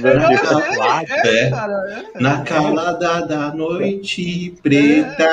É, 1.25 1.51
cara, 1.51 2.05
é. 2.15 2.20
Na 2.20 2.43
calada 2.43 3.27
da 3.27 3.53
noite 3.55 4.55
preta. 4.62 5.25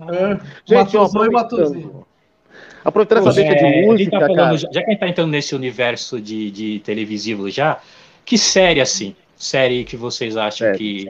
é. 0.00 0.38
Gente, 0.64 0.96
ó, 0.96 1.02
Matosão 1.02 1.24
e 1.24 1.30
Matosão. 1.30 2.04
aproveitando, 2.84 3.28
essa 3.28 3.40
Pô, 3.42 3.48
é, 3.48 3.54
de 3.54 3.86
música, 3.86 4.10
tá 4.10 4.20
falando, 4.26 4.36
cara. 4.36 4.56
já, 4.56 4.68
já 4.72 4.80
que 4.80 4.86
a 4.86 4.90
gente 4.90 5.00
tá 5.00 5.08
entrando 5.08 5.30
nesse 5.30 5.54
universo 5.54 6.20
de, 6.20 6.50
de 6.50 6.78
televisivo 6.80 7.48
já, 7.50 7.78
que 8.24 8.36
série 8.36 8.80
assim? 8.80 9.14
Série 9.36 9.84
que 9.84 9.96
vocês 9.96 10.36
acham 10.36 10.72
que. 10.72 11.08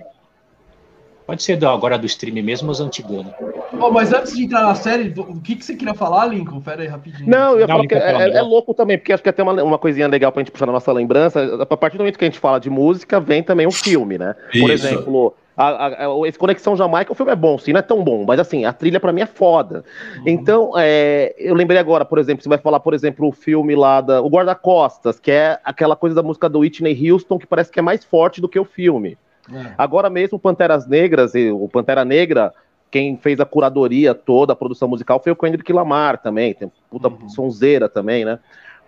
Pode 1.27 1.43
ser 1.43 1.57
do, 1.57 1.69
agora 1.69 1.98
do 1.98 2.07
stream 2.07 2.43
mesmo, 2.44 2.70
os 2.70 2.81
antigona. 2.81 3.35
Bom, 3.78 3.90
mas 3.90 4.12
antes 4.12 4.35
de 4.36 4.44
entrar 4.44 4.62
na 4.62 4.74
série, 4.74 5.12
o 5.16 5.40
que, 5.40 5.57
que 5.57 5.65
você 5.65 5.74
queria 5.77 5.94
falar, 5.94 6.27
Lincoln? 6.27 6.61
Pera 6.61 6.82
aí, 6.82 6.89
rapidinho. 6.89 7.28
Não, 7.28 7.53
eu 7.53 7.61
ia 7.61 7.66
Não, 7.66 7.77
falar 7.77 7.86
que 7.89 7.94
é, 7.94 7.98
é- 7.98 8.36
é 8.39 8.43
louco 8.43 8.73
também, 8.74 8.98
porque 8.98 9.12
acho 9.12 9.23
que 9.23 9.28
até 9.28 9.43
uma, 9.43 9.53
uma 9.62 9.78
coisinha 9.78 10.09
legal 10.09 10.32
pra 10.32 10.40
gente 10.40 10.51
puxar 10.51 10.66
na 10.66 10.73
nossa 10.73 10.93
lembrança. 10.93 11.59
A 11.62 11.77
partir 11.77 11.97
do 11.97 12.01
momento 12.01 12.19
que 12.19 12.24
a 12.24 12.28
gente 12.28 12.39
fala 12.40 12.59
de 12.59 12.70
música, 12.70 13.20
vem 13.20 13.43
também 13.43 13.66
um 13.66 13.73
filme, 13.73 14.19
né? 14.19 14.35
Por 14.53 14.70
Isso. 14.70 14.86
exemplo, 14.86 15.35
a, 15.57 15.69
a- 15.69 15.86
a- 16.07 16.28
esse 16.28 16.39
Conexão 16.39 16.77
Jamaica, 16.77 17.12
o 17.12 17.15
filme 17.15 17.32
é 17.32 17.36
bom, 17.36 17.59
sim, 17.59 17.73
não 17.73 17.78
é 17.81 17.82
tão 17.82 18.03
bom, 18.03 18.24
mas 18.27 18.40
assim, 18.40 18.65
a 18.65 18.73
trilha 18.73 18.98
pra 19.01 19.12
mim 19.12 19.20
é 19.23 19.27
foda. 19.27 19.85
Então, 20.24 20.73
é, 20.77 21.35
eu 21.39 21.55
lembrei 21.55 21.78
agora, 21.78 22.05
por 22.05 22.19
exemplo, 22.19 22.43
você 22.43 22.48
vai 22.48 22.59
falar, 22.59 22.81
por 22.81 22.94
exemplo, 22.94 23.28
o 23.28 23.32
filme 23.32 23.74
lá 23.74 24.01
da 24.01 24.20
O 24.23 24.28
Guarda-Costas, 24.28 25.19
que 25.20 25.31
é 25.31 25.59
aquela 25.65 25.97
coisa 25.97 26.15
da 26.16 26.23
música 26.23 26.48
do 26.48 26.61
Whitney 26.61 27.11
Houston 27.11 27.39
que 27.39 27.47
parece 27.47 27.70
que 27.70 27.78
é 27.78 27.82
mais 27.82 28.05
forte 28.05 28.40
do 28.40 28.48
que 28.48 28.59
o 28.59 28.65
filme. 28.65 29.16
É. 29.53 29.73
Agora 29.78 30.11
mesmo, 30.11 30.39
Panteras 30.40 30.89
Negras, 30.89 31.35
e 31.36 31.51
o 31.51 31.69
Pantera 31.69 32.05
Negra, 32.05 32.53
quem 32.90 33.16
fez 33.16 33.40
a 33.40 33.44
curadoria 33.44 34.14
toda, 34.14 34.52
a 34.52 34.56
produção 34.56 34.88
musical, 34.88 35.20
foi 35.22 35.32
o 35.32 35.36
Kendrick 35.36 35.72
Lamar 35.72 36.18
também, 36.18 36.54
tem 36.54 36.70
puta 36.90 37.08
Uhum. 37.08 37.28
sonzeira 37.28 37.88
também, 37.88 38.24
né? 38.24 38.38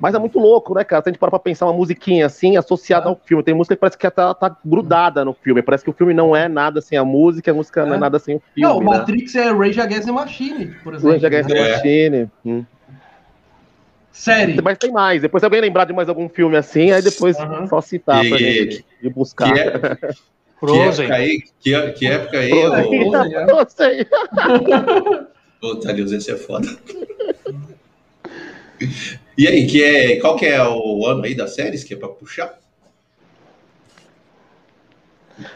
Mas 0.00 0.14
é 0.14 0.18
muito 0.20 0.38
louco, 0.38 0.74
né, 0.74 0.84
cara? 0.84 1.02
Se 1.02 1.08
a 1.08 1.12
gente 1.12 1.18
parar 1.18 1.30
pra 1.32 1.40
pensar 1.40 1.66
uma 1.66 1.72
musiquinha 1.72 2.24
assim, 2.26 2.56
associada 2.56 3.08
ao 3.08 3.16
filme. 3.24 3.42
Tem 3.42 3.52
música 3.52 3.74
que 3.74 3.80
parece 3.80 3.98
que 3.98 4.08
tá, 4.08 4.32
tá 4.32 4.56
grudada 4.64 5.24
no 5.24 5.34
filme. 5.34 5.60
Parece 5.60 5.82
que 5.82 5.90
o 5.90 5.92
filme 5.92 6.14
não 6.14 6.36
é 6.36 6.46
nada 6.46 6.80
sem 6.80 6.96
a 6.96 7.04
música, 7.04 7.50
a 7.50 7.54
música 7.54 7.84
não 7.84 7.94
é 7.94 7.96
É. 7.96 7.98
nada 7.98 8.16
sem 8.20 8.36
o 8.36 8.42
Não, 8.56 8.74
filme. 8.74 8.86
o 8.86 8.92
né? 8.92 8.98
Matrix 8.98 9.34
é 9.34 9.50
Rage 9.50 9.80
Against 9.80 10.06
the 10.06 10.12
Machine, 10.12 10.66
por 10.84 10.94
exemplo. 10.94 11.10
Rage 11.14 11.26
Against 11.26 11.48
the 11.48 11.58
É. 11.58 11.72
Machine. 11.72 12.30
Hum. 12.46 12.64
Série. 14.12 14.60
Mas 14.62 14.78
tem 14.78 14.90
mais. 14.92 15.22
Depois, 15.22 15.40
se 15.40 15.44
alguém 15.46 15.60
lembrar 15.60 15.84
de 15.84 15.92
mais 15.92 16.08
algum 16.08 16.28
filme 16.28 16.56
assim, 16.56 16.90
aí 16.92 17.02
depois 17.02 17.36
só 17.68 17.80
citar 17.80 18.24
E- 18.24 18.28
pra 18.28 18.38
gente 18.38 18.84
de 19.02 19.10
buscar. 19.10 19.52
Que, 19.52 19.60
é, 19.60 19.70
que 20.60 20.66
Frozen. 20.66 21.06
época 21.06 21.14
aí? 21.14 21.42
Que, 21.60 21.92
que 21.92 22.06
época 22.06 22.38
aí? 22.38 22.50
Frozen. 22.50 23.34
é. 23.34 23.46
Esse 26.16 26.30
é 26.30 26.36
foda. 26.36 26.68
E 29.36 29.46
aí, 29.46 29.66
que 29.66 29.82
é, 29.82 30.16
qual 30.20 30.36
que 30.36 30.46
é 30.46 30.62
o 30.62 31.06
ano 31.06 31.24
aí 31.24 31.34
das 31.34 31.54
séries 31.54 31.84
que 31.84 31.94
é 31.94 31.96
pra 31.96 32.08
puxar? 32.08 32.58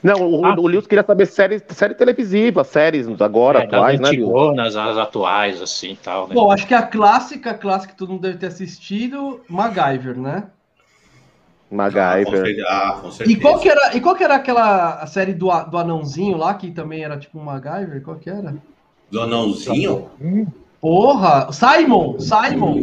Não, 0.03 0.31
o, 0.31 0.47
Ah. 0.47 0.55
o 0.57 0.67
Lewis 0.67 0.87
queria 0.87 1.05
saber 1.05 1.27
série, 1.27 1.61
série 1.71 1.95
televisiva, 1.95 2.63
séries 2.63 3.09
agora, 3.21 3.61
É, 3.61 3.65
atuais, 3.65 4.01
né, 4.01 4.09
antigonas, 4.09 4.77
as 4.77 4.97
atuais, 4.97 5.61
assim 5.61 5.93
e 5.93 5.97
tal, 5.97 6.29
né? 6.29 6.35
Bom, 6.35 6.53
acho 6.53 6.67
que 6.67 6.75
a 6.75 6.83
clássica, 6.83 7.53
clássica 7.55 7.93
que 7.93 7.99
todo 7.99 8.11
mundo 8.11 8.23
deve 8.23 8.39
ter 8.39 8.47
assistido, 8.47 9.41
MacGyver, 9.49 10.19
né? 10.19 10.45
Ah, 11.73 11.75
MacGyver. 11.75 12.65
Ah, 12.69 12.99
com 13.01 13.11
certeza. 13.11 13.39
E 13.39 13.41
qual 13.41 13.59
que 13.59 13.69
era, 13.69 13.97
e 13.97 14.01
qual 14.01 14.15
que 14.15 14.23
era 14.25 14.35
aquela 14.35 14.95
a 15.01 15.07
série 15.07 15.33
do, 15.33 15.49
do 15.65 15.79
anãozinho 15.79 16.37
lá, 16.37 16.55
que 16.55 16.71
também 16.71 17.03
era 17.03 17.17
tipo 17.17 17.39
um 17.39 17.45
MacGyver? 17.45 18.03
Qual 18.03 18.17
que 18.17 18.29
era? 18.29 18.55
Do 19.11 19.21
anãozinho? 19.21 20.11
Porra! 20.81 21.51
Simon! 21.53 22.19
Simon! 22.19 22.77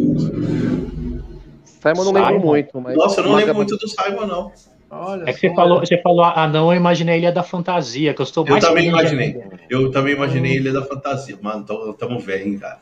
Simon 1.66 2.04
não 2.04 2.12
lembro 2.12 2.40
muito, 2.40 2.82
mas. 2.82 2.96
Nossa, 2.98 3.22
eu 3.22 3.26
não 3.26 3.36
lembro 3.36 3.56
muito 3.56 3.78
do 3.78 3.88
Simon, 3.88 4.26
não. 4.26 4.52
Olha 4.92 5.30
É 5.30 5.34
que 5.34 5.40
você 5.40 5.54
falou, 5.54 5.80
você 5.82 6.02
falou, 6.02 6.24
ah, 6.24 6.48
não, 6.48 6.72
eu 6.72 6.78
imaginei 6.78 7.14
a 7.14 7.18
Ilha 7.18 7.32
da 7.32 7.44
Fantasia, 7.44 8.12
que 8.12 8.22
eu 8.22 8.24
estou 8.24 8.44
Eu 8.44 8.54
mais 8.54 8.64
também 8.64 8.90
longe 8.90 9.14
imaginei. 9.14 9.42
ainda. 9.44 9.60
Eu 9.70 9.92
também 9.92 10.16
imaginei 10.16 10.56
ele 10.56 10.72
da 10.72 10.82
fantasia. 10.84 11.38
Mano, 11.40 11.64
tamo, 11.64 11.94
tamo 11.94 12.20
velho, 12.20 12.48
hein, 12.48 12.58
cara. 12.58 12.80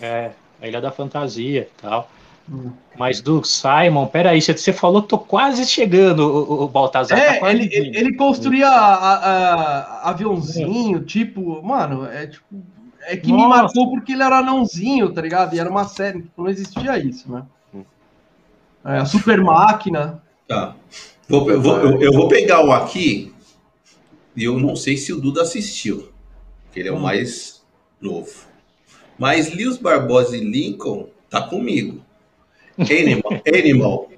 É, 0.00 0.30
a 0.62 0.66
Ilha 0.66 0.80
da 0.80 0.90
Fantasia 0.90 1.68
e 1.70 1.82
tal. 1.82 2.08
Hum. 2.50 2.70
Mas 2.96 3.20
do 3.20 3.42
Simon, 3.44 4.06
peraí, 4.06 4.40
você, 4.40 4.56
você 4.56 4.72
falou 4.72 5.02
que 5.02 5.08
tô 5.08 5.18
quase 5.18 5.66
chegando, 5.66 6.20
o, 6.20 6.52
o- 6.52 6.62
o 6.64 6.68
Baltazar. 6.68 7.18
tá 7.18 7.24
É, 7.34 7.38
quase 7.38 7.56
ele, 7.56 7.68
ele, 7.74 7.98
ele 7.98 8.14
construía 8.16 8.68
a- 8.68 8.94
a- 8.94 9.54
a- 10.04 10.10
aviãozinho, 10.10 11.00
tipo, 11.04 11.62
mano, 11.62 12.06
é 12.06 12.26
tipo. 12.28 12.44
É 13.08 13.16
que 13.16 13.28
me 13.32 13.38
Nossa. 13.38 13.48
marcou 13.48 13.90
porque 13.90 14.12
ele 14.12 14.22
era 14.22 14.38
anãozinho, 14.38 15.12
tá 15.12 15.20
ligado? 15.22 15.54
E 15.54 15.60
era 15.60 15.70
uma 15.70 15.86
série, 15.86 16.22
tipo, 16.22 16.42
não 16.42 16.50
existia 16.50 16.98
isso, 16.98 17.30
né? 17.30 17.44
É, 18.84 18.98
a 18.98 19.04
super 19.04 19.40
máquina. 19.42 20.22
Tá. 20.48 20.74
Vou- 21.28 21.50
eu, 21.50 21.60
vou, 21.60 21.76
eu- 21.78 22.02
eu 22.02 22.12
vou 22.12 22.28
pegar 22.28 22.64
um 22.64 22.72
aqui 22.72 23.32
e 24.36 24.44
eu 24.44 24.58
não 24.58 24.74
sei 24.76 24.96
se 24.96 25.12
o 25.12 25.20
Duda 25.20 25.42
assistiu, 25.42 26.08
que 26.72 26.80
ele 26.80 26.88
é 26.88 26.92
o 26.92 26.96
Hum. 26.96 27.00
mais 27.00 27.62
novo. 28.00 28.30
Mas 29.18 29.52
Lewis 29.54 29.76
Barbosa 29.76 30.36
e 30.36 30.40
Lincoln 30.40 31.08
tá 31.30 31.42
comigo. 31.42 32.00
Animal. 32.78 33.42
Animal. 33.46 34.08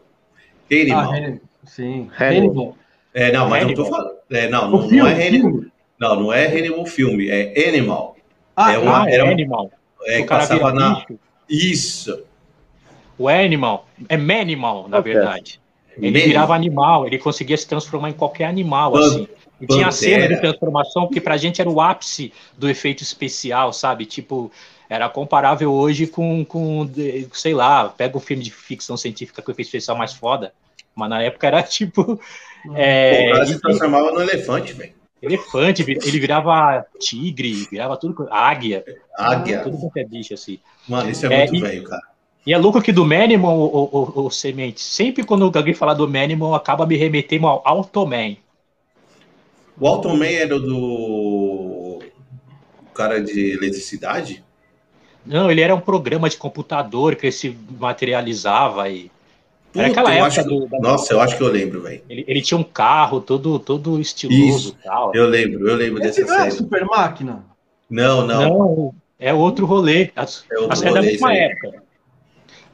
Animal. 0.71 1.01
Ah, 1.01 1.15
Hannibal. 1.17 1.41
Sim. 1.65 2.11
Hannibal. 2.19 2.39
Hannibal. 2.47 2.77
É, 3.15 3.33
não, 3.33 3.49
mas 3.49 3.63
eu 3.63 3.69
não 3.69 3.75
tô 3.75 3.83
Hannibal. 3.83 4.01
falando. 4.01 4.19
É, 4.31 4.49
não, 4.49 4.71
não, 4.71 4.81
não 4.81 4.89
filme, 4.89 5.11
é 5.11 5.15
Hannibal. 5.29 5.51
filme. 5.51 5.73
Não, 6.01 6.21
não 6.21 6.33
é 6.33 6.47
Hannibal 6.47 6.87
filme, 6.87 7.29
é 7.31 7.69
Animal. 7.69 8.17
Ah, 8.57 8.73
É 8.73 8.79
uma- 8.79 9.05
Ah, 9.05 9.11
é 9.11 9.15
era 9.15 9.25
um- 9.25 9.31
Animal. 9.31 9.71
É, 10.07 10.21
o 10.21 10.27
vira 10.27 10.73
na. 10.73 10.95
bicho. 10.95 11.19
Isso. 11.49 12.23
O 13.19 13.29
Animal. 13.29 13.89
É 14.09 14.17
Manimal, 14.17 14.89
na 14.89 14.99
Ok. 14.99 15.13
verdade. 15.13 15.61
Ele 15.97 16.07
Manimal. 16.13 16.27
virava 16.29 16.55
animal, 16.55 17.07
ele 17.07 17.19
conseguia 17.19 17.57
se 17.57 17.67
transformar 17.67 18.11
em 18.11 18.13
qualquer 18.13 18.45
animal, 18.45 18.93
Pan- 18.93 19.01
assim. 19.07 19.29
E 19.61 19.67
tinha 19.67 19.89
a 19.89 19.91
cena 19.91 20.29
de 20.29 20.41
transformação 20.41 21.09
que 21.09 21.21
pra 21.21 21.37
gente 21.37 21.61
era 21.61 21.69
o 21.69 21.81
ápice 21.81 22.33
do 22.57 22.69
efeito 22.71 23.03
especial, 23.03 23.73
sabe? 23.73 24.07
Tipo, 24.07 24.53
era 24.89 25.09
comparável 25.09 25.73
hoje 25.73 26.07
com, 26.07 26.45
com 26.45 26.87
de- 26.87 27.29
sei 27.33 27.55
lá, 27.55 27.89
pega 27.89 28.17
um 28.17 28.21
filme 28.21 28.43
de 28.43 28.51
ficção 28.51 28.97
científica 28.97 29.43
com 29.43 29.51
efeito 29.51 29.67
especial 29.69 29.97
mais 29.97 30.13
foda, 30.15 30.53
mas 30.95 31.11
na 31.11 31.23
época 31.23 31.47
era 31.47 31.63
tipo. 31.65 32.05
Pô, 32.05 32.21
é, 32.75 33.29
o 33.29 33.33
cara 33.33 33.45
e- 33.45 33.47
se 33.49 33.61
transformava 33.61 34.11
no 34.13 34.21
elefante, 34.23 34.73
velho. 34.73 34.93
elefante, 35.23 35.83
ele 35.83 36.19
virava 36.21 36.85
tigre, 36.99 37.67
virava 37.71 37.97
tudo, 37.97 38.27
águia, 38.31 38.85
Águia. 39.17 39.61
tudo 39.63 39.79
quanto 39.79 39.97
é 39.97 40.05
bicho, 40.05 40.35
assim. 40.35 40.59
Mano, 40.89 41.11
isso 41.11 41.27
é, 41.27 41.35
É, 41.35 41.39
muito 41.39 41.57
e- 41.57 41.61
velho, 41.61 41.85
cara. 41.85 42.03
E 42.47 42.53
é 42.55 42.57
louco 42.57 42.81
que 42.81 42.93
do 42.93 43.05
Manimal, 43.05 43.59
o, 43.59 43.91
o, 43.93 44.27
o 44.27 44.31
Semente, 44.31 44.81
sempre 44.81 45.23
quando 45.23 45.45
alguém 45.55 45.75
fala 45.75 45.95
do 45.95 46.09
Manimal, 46.09 46.55
acaba 46.55 46.87
me 46.87 46.97
remetendo 46.97 47.47
ao 47.47 47.61
Automan. 47.63 48.37
O 49.79 49.87
Alton 49.87 50.17
Man 50.17 50.27
era 50.27 50.57
o 50.57 50.61
do. 50.61 51.99
o 51.99 52.93
cara 52.95 53.23
de 53.23 53.53
eletricidade? 53.53 54.43
Não, 55.27 55.51
ele 55.51 55.61
era 55.61 55.75
um 55.75 55.81
programa 55.81 56.29
de 56.29 56.37
computador 56.37 57.15
que 57.17 57.27
ele 57.27 57.33
se 57.33 57.57
materializava 57.79 58.89
e 58.89 59.11
Era 59.75 59.89
aquela 59.89 60.09
eu 60.11 60.25
época 60.25 60.27
acho 60.41 60.43
que- 60.43 60.49
do- 60.49 60.67
da- 60.67 60.79
Nossa, 60.81 61.13
eu 61.13 61.21
acho 61.21 61.37
que 61.37 61.43
eu 61.43 61.49
lembro, 61.49 61.83
velho. 61.83 62.03
ele, 62.09 62.25
ele 62.27 62.41
tinha 62.41 62.57
um 62.59 62.63
carro 62.65 63.21
todo, 63.21 63.59
todo 63.59 64.01
estiloso 64.01 64.75
e 64.81 64.83
tal. 64.85 65.15
Eu 65.15 65.27
lembro, 65.29 65.69
eu 65.69 65.77
lembro 65.77 66.03
Esse 66.03 66.21
dessa 66.23 66.33
não 66.33 66.39
é 66.41 66.45
série. 66.45 66.51
super 66.53 66.85
máquina? 66.87 67.45
Não, 67.91 68.27
não. 68.27 68.43
Não, 68.43 68.95
é 69.19 69.33
outro 69.35 69.67
rolê. 69.67 70.11
As- 70.17 70.45
É 70.51 70.55
outro 70.59 70.73
as- 70.73 70.81
é 70.83 70.85
da 70.87 70.91
rolê, 70.91 71.13
mesma 71.13 71.35
isso 71.35 71.43
época. 71.43 71.83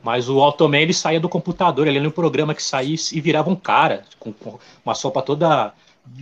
Mas 0.03 0.29
o 0.29 0.39
Automan 0.41 0.81
ele 0.83 0.93
saía 0.93 1.19
do 1.19 1.29
computador, 1.31 1.89
ele 1.89 1.99
era 1.99 2.07
um 2.07 2.11
programa 2.13 2.55
que 2.55 2.63
saía 2.63 2.95
e 3.13 3.21
virava 3.21 3.49
um 3.51 3.57
cara, 3.57 4.03
com, 4.21 4.33
com 4.33 4.59
uma 4.85 4.95
sopa 4.95 5.21
toda 5.23 5.73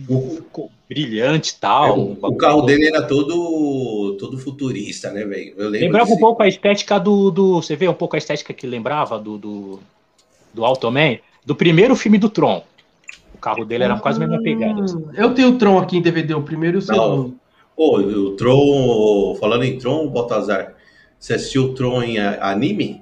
O, 0.09 0.69
brilhante 0.87 1.51
e 1.51 1.55
é, 1.55 1.59
tal. 1.59 1.99
o- 1.99 2.17
o 2.21 2.37
carro 2.37 2.61
dele 2.61 2.87
era 2.87 3.01
todo, 3.07 4.15
todo 4.19 4.37
futurista, 4.37 5.11
né, 5.11 5.25
velho? 5.25 5.55
Lembrava 5.69 6.05
um 6.05 6.09
desse- 6.09 6.21
pouco 6.21 6.41
a 6.43 6.47
estética 6.47 6.99
do, 6.99 7.29
do. 7.31 7.61
Você 7.61 7.75
vê 7.75 7.87
um 7.87 7.93
pouco 7.93 8.15
a 8.15 8.19
estética 8.19 8.53
que 8.53 8.65
lembrava 8.65 9.19
do, 9.19 9.37
do, 9.37 9.79
do 10.53 10.65
Automan? 10.65 11.19
Do 11.45 11.55
primeiro 11.55 11.95
filme 11.95 12.17
do 12.17 12.29
Tron. 12.29 12.63
O 13.33 13.37
carro 13.37 13.65
dele 13.65 13.83
era 13.83 13.97
quase 13.99 14.23
a 14.23 14.27
mesma 14.27 14.41
pegada. 14.41 14.83
assim. 14.83 14.97
Hum, 14.97 15.11
Eu 15.15 15.33
tenho 15.33 15.49
o 15.49 15.57
Tron 15.57 15.77
aqui 15.79 15.97
em 15.97 16.01
DVD, 16.01 16.33
o 16.33 16.41
primeiro 16.43 16.77
e 16.77 16.79
o 16.79 16.81
segundo. 16.81 17.35
Pô, 17.75 17.97
o 17.99 18.35
Tron, 18.35 19.35
falando 19.39 19.63
em 19.63 19.77
Tron, 19.77 20.07
Baltazar, 20.07 20.75
você 21.19 21.33
assistiu 21.33 21.65
o 21.65 21.73
Tron 21.73 22.03
em 22.03 22.19
anime? 22.19 23.01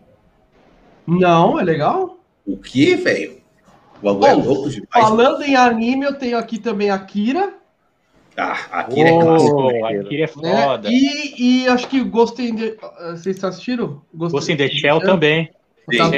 Não, 1.06 1.60
é 1.60 1.64
legal? 1.64 2.18
O 2.45 2.58
que, 2.58 2.95
velho? 2.95 3.40
O 4.02 4.06
bagulho 4.14 4.26
é 4.26 4.36
Bom, 4.36 4.44
louco 4.44 4.69
demais. 4.69 4.90
Falando 4.91 5.44
em 5.44 5.56
anime, 5.56 6.06
eu 6.06 6.14
tenho 6.18 6.38
aqui 6.38 6.57
também 6.57 6.90
Akira, 6.90 7.53
Ah, 8.38 8.57
aqui 8.72 9.02
é 9.02 9.19
clássico. 9.19 9.61
Oh, 9.61 9.86
aquele 9.86 10.23
é 10.23 10.30
né? 10.41 10.64
foda. 10.64 10.90
E, 10.90 11.64
e 11.64 11.68
acho 11.68 11.88
que 11.88 12.02
Ghost 12.03 12.41
in 12.41 12.56
the... 12.56 12.78
ah, 12.82 13.11
Vocês 13.11 13.44
assistiram? 13.44 14.02
Ghost 14.14 14.52
in 14.52 14.57
the 14.57 14.69
Shell 14.69 15.02
também. 15.02 15.49
Sim. 15.90 15.98
Tá- 15.98 16.10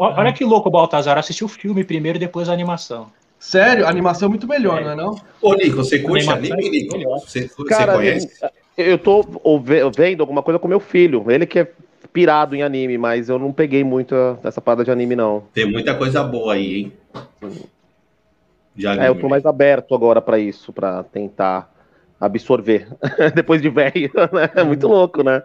Olha 0.00 0.32
que 0.32 0.44
louco 0.44 0.68
o 0.68 0.72
Baltazar 0.72 1.16
assistiu 1.18 1.46
o 1.46 1.50
filme 1.50 1.84
primeiro 1.84 2.18
e 2.18 2.20
depois 2.20 2.48
a 2.48 2.52
animação. 2.52 3.10
Sério, 3.38 3.86
a 3.86 3.88
animação 3.88 4.26
é 4.26 4.28
muito 4.28 4.48
melhor, 4.48 4.82
não 4.82 4.90
é 4.90 4.96
não? 4.96 5.20
Ô, 5.40 5.54
Nico, 5.54 5.76
você 5.76 6.00
curte 6.00 6.28
Animação 6.28 6.56
anime, 6.58 6.66
é 6.66 6.70
Nico? 6.98 7.20
Você, 7.20 7.46
você 7.46 7.68
Cara, 7.68 7.94
conhece? 7.94 8.28
eu 8.76 8.98
tô 8.98 9.24
vendo 9.94 10.20
alguma 10.20 10.42
coisa 10.42 10.58
com 10.58 10.66
meu 10.66 10.80
filho. 10.80 11.30
Ele 11.30 11.46
que 11.46 11.60
é 11.60 11.72
pirado 12.12 12.54
em 12.54 12.62
anime, 12.62 12.98
mas 12.98 13.28
eu 13.28 13.38
não 13.38 13.52
peguei 13.52 13.84
muito 13.84 14.14
essa 14.42 14.60
parada 14.60 14.84
de 14.84 14.90
anime, 14.90 15.14
não. 15.14 15.44
Tem 15.52 15.70
muita 15.70 15.94
coisa 15.94 16.22
boa 16.22 16.54
aí, 16.54 16.76
hein? 16.76 16.92
De 18.74 18.86
anime. 18.86 19.06
É, 19.06 19.08
eu 19.08 19.18
tô 19.18 19.28
mais 19.28 19.44
aberto 19.44 19.94
agora 19.94 20.20
pra 20.20 20.38
isso, 20.38 20.72
pra 20.72 21.02
tentar 21.02 21.72
absorver. 22.20 22.88
Depois 23.34 23.62
de 23.62 23.68
velho, 23.68 24.10
né? 24.32 24.50
É 24.54 24.64
muito 24.64 24.86
louco, 24.86 25.22
né? 25.22 25.42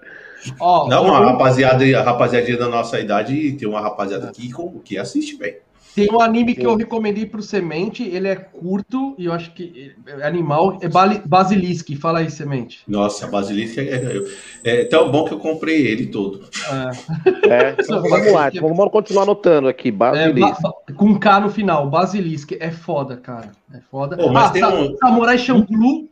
Ó, 0.59 0.87
Não, 0.89 1.13
a 1.13 1.25
rapaziada, 1.31 1.85
a 1.97 2.03
rapaziadinha 2.03 2.57
da 2.57 2.67
nossa 2.67 2.99
idade, 2.99 3.53
tem 3.53 3.67
uma 3.67 3.79
rapaziada 3.79 4.27
aqui 4.27 4.49
que 4.83 4.97
assiste, 4.97 5.37
velho. 5.37 5.57
Tem 5.95 6.09
um 6.11 6.19
anime 6.21 6.55
que 6.55 6.65
eu 6.65 6.75
recomendei 6.75 7.25
pro 7.25 7.41
Semente, 7.41 8.03
ele 8.03 8.27
é 8.27 8.35
curto 8.35 9.13
e 9.17 9.25
eu 9.25 9.33
acho 9.33 9.51
que 9.53 9.93
é 10.07 10.25
animal, 10.27 10.79
é 10.81 10.87
Basilisk, 11.27 11.95
fala 11.97 12.19
aí, 12.19 12.29
Semente. 12.31 12.81
Nossa, 12.87 13.27
Basilisk 13.27 13.77
é, 13.77 13.81
é- 13.83 14.81
é 14.81 14.85
tão 14.85 15.11
bom 15.11 15.25
que 15.25 15.33
eu 15.33 15.39
comprei 15.39 15.85
ele 15.87 16.07
todo. 16.07 16.41
É, 16.69 17.13
É, 17.73 17.75
então 17.79 18.01
vamos 18.01 18.31
lá, 18.31 18.49
vamos 18.59 18.91
continuar 18.91 19.23
anotando 19.23 19.67
aqui. 19.67 19.89
é, 19.89 19.91
Basilisco. 19.91 20.61
ba- 20.61 20.73
com 20.95 21.19
K 21.19 21.39
no 21.41 21.49
final, 21.49 21.89
Basilisk, 21.89 22.53
é 22.59 22.71
foda, 22.71 23.17
cara, 23.17 23.51
é 23.73 23.79
foda. 23.91 24.17
Pô, 24.17 24.29
mas 24.29 24.49
ah, 24.49 24.51
tem 24.51 24.63
um- 24.65 24.97
Samurai 24.97 25.37
Champloo, 25.37 26.09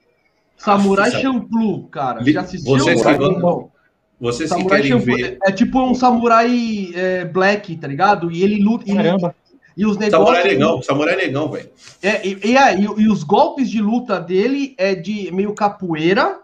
Samurai 0.57 1.09
Nossa, 1.09 1.21
Champloo, 1.21 1.87
cara, 1.87 2.23
já 2.23 2.41
assistiu? 2.41 2.77
vocês 2.77 3.01
que 3.03 3.13
vão- 3.13 3.39
Bom, 3.39 3.71
Vocês 4.19 4.53
que 4.53 4.65
querem 4.65 4.91
Champloo 4.91 5.17
ver. 5.17 5.39
é, 5.43 5.49
é 5.49 5.51
tipo 5.51 5.81
um 5.81 5.95
samurai 5.95 6.91
é, 6.93 7.25
black, 7.25 7.75
tá 7.77 7.87
ligado? 7.87 8.31
E 8.31 8.43
ele 8.43 8.61
luta, 8.61 8.83
e, 8.87 8.93
Caramba. 8.95 9.33
E 9.81 9.85
os 9.85 9.95
Samurai 9.95 10.11
negócios... 10.11 10.43
negão, 10.45 10.81
Samurai 10.83 11.15
negão, 11.15 11.49
velho. 11.49 11.69
É, 12.03 12.27
e, 12.27 12.39
e, 12.51 12.55
é, 12.57 12.75
e- 12.77 12.83
e 12.83 13.07
os 13.09 13.23
golpes 13.23 13.67
de 13.69 13.81
luta 13.81 14.19
dele 14.19 14.75
é 14.77 14.93
de 14.93 15.31
meio 15.31 15.55
capoeira 15.55 16.41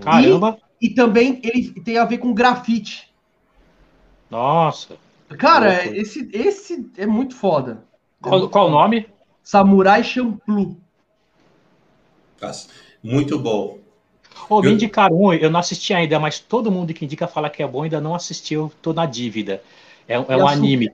Caramba. 0.00 0.58
e 0.80 0.88
também 0.88 1.38
ele 1.44 1.70
tem 1.82 1.98
a 1.98 2.06
ver 2.06 2.16
com 2.16 2.32
grafite. 2.32 3.12
Nossa. 4.30 4.96
Cara, 5.38 5.86
esse, 5.94 6.30
esse 6.32 6.90
é 6.96 7.06
muito 7.06 7.34
foda. 7.36 7.84
Qual, 8.22 8.48
qual 8.48 8.68
o 8.68 8.70
nome? 8.70 9.06
Samurai 9.42 10.02
Champloo. 10.02 10.78
Muito 13.02 13.38
bom. 13.38 13.78
Ô, 14.48 14.62
me 14.62 14.68
Eu- 14.68 14.72
indicaram 14.72 15.16
um, 15.16 15.32
eu 15.32 15.50
não 15.50 15.60
assisti 15.60 15.92
ainda, 15.92 16.18
mas 16.18 16.38
todo 16.38 16.70
mundo 16.70 16.94
que 16.94 17.04
indica 17.04 17.26
fala 17.26 17.50
que 17.50 17.62
é 17.62 17.66
bom, 17.66 17.82
ainda 17.82 18.00
não 18.00 18.14
assistiu, 18.14 18.72
tô 18.80 18.92
na 18.94 19.04
dívida. 19.04 19.62
É, 20.08 20.14
é 20.14 20.36
um 20.36 20.48
anime. 20.48 20.90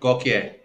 Qual 0.00 0.18
que 0.18 0.30
é? 0.32 0.56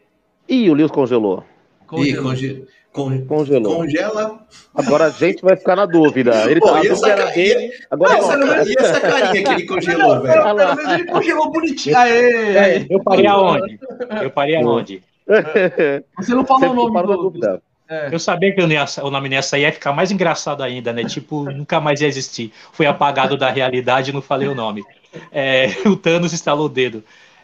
Ih, 0.47 0.69
o 0.69 0.73
Lewis 0.73 0.91
congelou. 0.91 1.43
Ih, 1.83 1.85
Congelou. 1.87 2.23
conge- 2.23 2.63
con- 2.91 3.25
Congelou. 3.25 3.75
congela. 3.77 4.45
Agora 4.75 5.05
a 5.05 5.09
gente 5.09 5.41
vai 5.41 5.55
ficar 5.57 5.75
na 5.75 5.85
dúvida. 5.85 6.49
Ele 6.49 6.59
Pô, 6.59 6.67
tá, 6.71 6.83
e 6.83 6.87
essa 6.87 7.15
ca- 7.15 7.25
dele, 7.25 7.71
agora 7.89 8.13
E 8.13 8.15
é 8.15 8.19
essa, 8.19 8.37
nossa. 8.37 8.69
e 8.69 8.75
essa 8.77 8.99
carinha 9.01 9.43
que 9.43 9.51
ele 9.51 9.65
congelou, 9.65 10.15
Não, 10.15 10.21
velho? 10.21 10.43
pelo 10.43 10.75
menos 10.75 10.93
ele 10.93 11.05
congelou 11.05 11.51
bonitinho. 11.51 11.97
Aê, 11.97 12.57
aê. 12.57 12.85
Eu 12.89 13.03
parei 13.03 13.27
aonde? 13.27 13.79
Eu 14.21 14.31
parei 14.31 14.55
aonde? 14.57 15.03
Você 16.17 16.33
não 16.33 16.45
falou 16.45 16.61
Sempre 16.61 16.79
o 16.79 16.89
nome 16.89 17.07
do... 17.07 17.17
dúvida. 17.23 17.61
É. 17.89 18.07
Eu 18.09 18.19
sabia 18.19 18.53
que 18.55 18.61
eu 18.61 18.67
não 18.67 18.73
ia- 18.73 18.85
o 19.03 19.09
nome 19.11 19.27
nessa 19.27 19.57
ia 19.57 19.71
ficar 19.71 19.91
mais 19.91 20.11
engraçado 20.11 20.63
ainda, 20.63 20.93
né? 20.93 21.03
Tipo, 21.03 21.43
nunca 21.51 21.81
mais 21.81 21.99
ia 21.99 22.07
existir. 22.07 22.53
Foi 22.71 22.85
apagado 22.85 23.35
da 23.37 23.49
realidade 23.49 24.11
e 24.11 24.13
não 24.13 24.21
falei 24.21 24.47
o 24.47 24.55
nome. 24.55 24.81
É, 25.29 25.65
o 25.85 25.97
Thanos 25.97 26.31
instalou 26.33 26.67
o 26.67 26.69
dedo. 26.69 27.03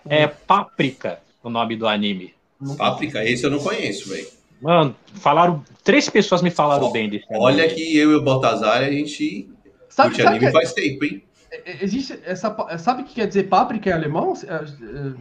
É 0.10 0.26
Páprica, 0.26 1.20
o 1.48 1.50
nome 1.50 1.76
do 1.76 1.88
anime. 1.88 2.34
Páprica, 2.78 3.24
esse 3.24 3.44
eu 3.44 3.50
não 3.52 3.60
conheço, 3.60 4.10
velho. 4.10 4.28
Mano, 4.62 4.96
falaram. 5.16 5.64
Três 5.84 6.10
pessoas 6.10 6.42
me 6.42 6.50
falaram 6.50 6.88
Ó, 6.88 6.92
bem 6.92 7.10
desse 7.10 7.26
anime. 7.30 7.44
Olha 7.44 7.68
que 7.70 7.98
eu 7.98 8.12
e 8.12 8.16
o 8.16 8.22
Baltazar, 8.24 8.82
a 8.82 8.92
gente 8.92 9.50
Sabe, 9.90 10.10
curte 10.10 10.24
sabe, 10.24 10.36
anime 10.38 10.46
que- 10.48 10.52
faz 10.52 10.74
tempo, 10.74 11.06
hein? 11.06 11.24
é- 11.52 11.84
existe 11.84 12.20
essa... 12.26 12.78
Sabe 12.78 13.02
o 13.04 13.06
que 13.06 13.14
quer 13.16 13.28
dizer 13.28 13.44
páprica 13.44 13.90
em 13.90 13.94
alemão? 13.94 14.34
É- 14.48 15.14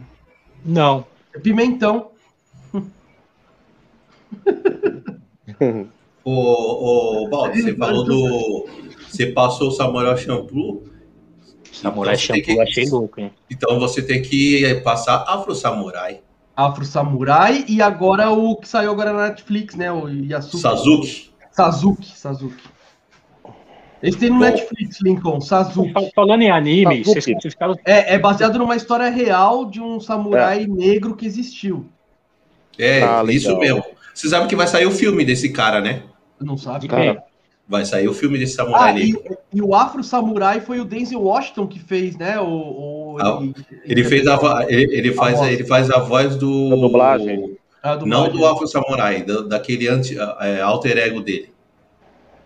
Não. 0.65 1.05
é 1.33 1.39
pimentão. 1.39 2.11
Ô, 6.23 7.23
ô 7.23 7.29
Baldo, 7.29 7.55
você 7.55 7.75
falou 7.75 8.03
do. 8.03 8.67
Você 9.09 9.27
passou 9.27 9.69
o 9.69 9.71
Samurai 9.71 10.17
Champloo, 10.17 10.83
Samurai 11.81 12.15
Então, 12.15 12.25
você 12.25 12.33
tem 12.33 12.43
Champloo, 12.43 12.55
que- 12.65 12.69
achei 12.71 12.89
louco, 12.89 13.19
hein? 13.21 13.31
então 13.49 13.79
você 13.79 14.01
tem 14.01 14.21
que 14.21 14.81
passar 14.83 15.23
Afro 15.27 15.53
Samurai. 15.55 16.21
Afro 16.55 16.83
Samurai 16.85 17.63
e 17.67 17.81
agora 17.81 18.31
o 18.31 18.55
que 18.55 18.67
saiu 18.67 18.91
agora 18.91 19.13
na 19.13 19.27
Netflix, 19.29 19.75
né? 19.75 19.91
O 19.91 20.07
Yasuki. 20.09 20.57
Sazuki. 20.57 21.31
Sazuki, 21.51 22.17
Sazuki. 22.17 22.63
Esse 24.01 24.17
tem 24.17 24.29
no 24.29 24.35
Bom. 24.35 24.41
Netflix, 24.45 25.01
Lincoln, 25.01 25.41
Sazuki. 25.41 25.91
Fal- 25.91 26.09
Falando 26.15 26.41
em 26.43 26.51
anime, 26.51 27.03
vocês, 27.03 27.25
vocês 27.25 27.53
ficaram. 27.53 27.75
É, 27.83 28.13
é 28.15 28.19
baseado 28.19 28.57
numa 28.59 28.75
história 28.75 29.09
real 29.09 29.65
de 29.65 29.81
um 29.81 29.99
samurai 29.99 30.65
negro 30.67 31.15
que 31.15 31.25
existiu. 31.25 31.87
É, 32.77 33.01
Ah, 33.03 33.23
isso 33.27 33.57
mesmo. 33.57 33.83
Você 34.13 34.29
sabe 34.29 34.47
que 34.47 34.55
vai 34.55 34.67
sair 34.67 34.85
o 34.85 34.91
filme 34.91 35.25
desse 35.25 35.49
cara, 35.49 35.81
né? 35.81 36.03
Não 36.39 36.57
sabe? 36.57 36.87
Cara, 36.87 37.15
quem? 37.15 37.23
Vai 37.69 37.83
sair 37.83 38.07
o 38.07 38.13
filme 38.13 38.37
desse 38.39 38.53
Samurai 38.53 38.93
Ah, 38.95 38.99
e, 38.99 39.11
Negro. 39.11 39.37
e 39.53 39.61
o 39.61 39.75
Afro 39.75 40.01
Samurai 40.03 40.61
foi 40.61 40.79
o 40.79 40.85
Denzel 40.85 41.21
Washington 41.21 41.67
que 41.67 41.79
fez, 41.79 42.15
né? 42.15 42.39
O, 42.39 42.45
o- 42.45 43.17
Ah, 43.19 43.39
Ele 43.83 44.03
fez 44.05 44.25
a 44.25 44.39
ele, 44.69 44.95
ele 44.95 45.11
faz, 45.13 45.37
voz. 45.37 45.51
ele 45.51 45.65
faz 45.65 45.89
a 45.91 45.99
voz 45.99 46.35
do. 46.37 46.69
Da 46.69 46.75
dublagem. 46.77 47.57
a 47.83 47.95
Não 47.97 48.29
do 48.29 48.45
Afro 48.45 48.67
Samurai, 48.67 49.21
do- 49.23 49.47
daquele 49.47 49.87
anti, 49.89 50.17
é, 50.39 50.61
alter 50.61 50.97
ego 50.97 51.19
dele. 51.21 51.51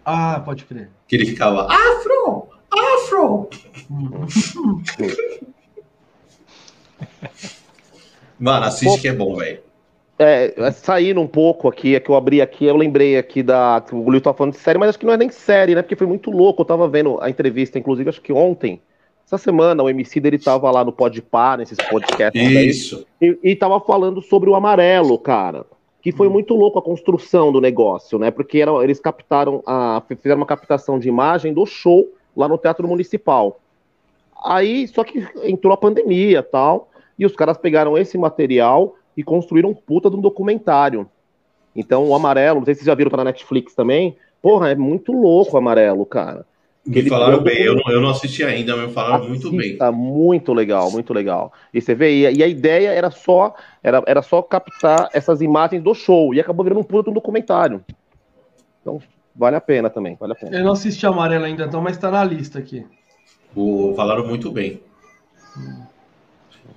Ah, 0.03 0.41
pode 0.43 0.65
crer. 0.65 0.89
Que 1.07 1.15
ele 1.15 1.25
ficava 1.27 1.67
Afro! 1.71 2.47
Afro! 2.71 3.49
Mano, 8.39 8.65
assiste 8.65 8.95
Pô. 8.95 9.01
que 9.01 9.07
é 9.07 9.13
bom, 9.13 9.35
velho. 9.35 9.59
É, 10.23 10.53
é, 10.55 10.71
saindo 10.71 11.19
um 11.19 11.25
pouco 11.25 11.67
aqui, 11.67 11.95
é 11.95 11.99
que 11.99 12.11
eu 12.11 12.15
abri 12.15 12.43
aqui, 12.43 12.65
eu 12.65 12.77
lembrei 12.77 13.17
aqui 13.17 13.41
da. 13.41 13.81
que 13.81 13.95
O 13.95 14.07
Lio 14.07 14.21
tá 14.21 14.31
falando 14.31 14.53
de 14.53 14.59
série, 14.59 14.77
mas 14.77 14.89
acho 14.89 14.99
que 14.99 15.05
não 15.05 15.13
é 15.13 15.17
nem 15.17 15.31
série, 15.31 15.73
né? 15.73 15.81
Porque 15.81 15.95
foi 15.95 16.05
muito 16.05 16.29
louco. 16.29 16.61
Eu 16.61 16.65
tava 16.65 16.87
vendo 16.87 17.17
a 17.19 17.27
entrevista, 17.27 17.79
inclusive, 17.79 18.07
acho 18.07 18.21
que 18.21 18.31
ontem. 18.31 18.79
Essa 19.25 19.39
semana, 19.39 19.81
o 19.81 19.89
MC 19.89 20.19
dele 20.19 20.37
tava 20.37 20.69
lá 20.69 20.83
no 20.85 20.91
Podpah, 20.91 21.57
nesses 21.57 21.77
podcasts 21.77 22.39
Isso. 22.39 23.07
e, 23.19 23.39
e 23.41 23.55
tava 23.55 23.79
falando 23.79 24.21
sobre 24.21 24.49
o 24.49 24.55
amarelo, 24.55 25.17
cara. 25.17 25.65
Que 26.03 26.11
foi 26.11 26.27
muito 26.29 26.53
louco 26.53 26.77
a 26.77 26.81
construção 26.81 27.51
do 27.51 27.61
negócio, 27.61 28.19
né? 28.19 28.29
Porque 28.29 28.59
era, 28.59 28.71
eles 28.83 28.99
captaram, 28.99 29.63
a, 29.65 30.03
fizeram 30.07 30.41
uma 30.41 30.45
captação 30.45 30.99
de 30.99 31.07
imagem 31.07 31.53
do 31.53 31.65
show 31.65 32.07
lá 32.35 32.47
no 32.47 32.57
Teatro 32.57 32.87
Municipal. 32.87 33.59
Aí, 34.43 34.87
só 34.87 35.03
que 35.03 35.25
entrou 35.43 35.73
a 35.73 35.77
pandemia 35.77 36.39
e 36.39 36.43
tal, 36.43 36.89
e 37.17 37.25
os 37.25 37.35
caras 37.35 37.57
pegaram 37.57 37.97
esse 37.97 38.17
material 38.17 38.97
e 39.21 39.23
construíram 39.23 39.69
um 39.69 39.75
puta 39.75 40.09
de 40.09 40.15
um 40.15 40.21
documentário. 40.21 41.07
Então, 41.75 42.07
o 42.07 42.15
amarelo, 42.15 42.59
não 42.59 42.65
sei 42.65 42.73
se 42.73 42.79
vocês 42.79 42.87
já 42.87 42.95
viram 42.95 43.11
tá 43.11 43.17
na 43.17 43.25
Netflix 43.25 43.73
também. 43.73 44.17
Porra, 44.41 44.71
é 44.71 44.75
muito 44.75 45.11
louco 45.13 45.55
o 45.55 45.57
amarelo, 45.57 46.05
cara. 46.05 46.45
Me 46.85 46.97
Ele 46.97 47.09
falaram 47.09 47.43
bem, 47.43 47.61
eu 47.61 47.75
não, 47.75 47.83
eu 47.93 48.01
não 48.01 48.09
assisti 48.09 48.43
ainda, 48.43 48.75
mas 48.75 48.87
me 48.87 48.93
falaram 48.93 49.27
muito 49.27 49.51
bem. 49.51 49.59
Assista, 49.59 49.91
muito 49.91 50.51
legal, 50.51 50.91
muito 50.91 51.13
legal. 51.13 51.53
E 51.71 51.79
você 51.79 51.93
vê, 51.93 52.11
e, 52.11 52.37
e 52.37 52.43
a 52.43 52.47
ideia 52.47 52.89
era 52.89 53.11
só, 53.11 53.53
era, 53.83 54.03
era 54.07 54.23
só 54.23 54.41
captar 54.41 55.11
essas 55.13 55.41
imagens 55.41 55.83
do 55.83 55.93
show, 55.93 56.33
e 56.33 56.39
acabou 56.39 56.63
virando 56.63 56.81
um 56.81 56.83
puta 56.83 57.03
de 57.03 57.11
um 57.11 57.13
documentário. 57.13 57.85
Então, 58.81 58.99
vale 59.35 59.55
a 59.55 59.61
pena 59.61 59.91
também, 59.91 60.17
vale 60.19 60.33
a 60.33 60.35
pena. 60.35 60.57
Eu 60.57 60.65
não 60.65 60.71
assisti 60.71 61.05
Amarelo 61.05 61.45
ainda, 61.45 61.65
então, 61.65 61.81
mas 61.81 61.97
tá 61.99 62.09
na 62.09 62.23
lista 62.23 62.57
aqui. 62.57 62.83
O- 63.55 63.93
falaram 63.95 64.25
muito 64.25 64.51
bem. 64.51 64.81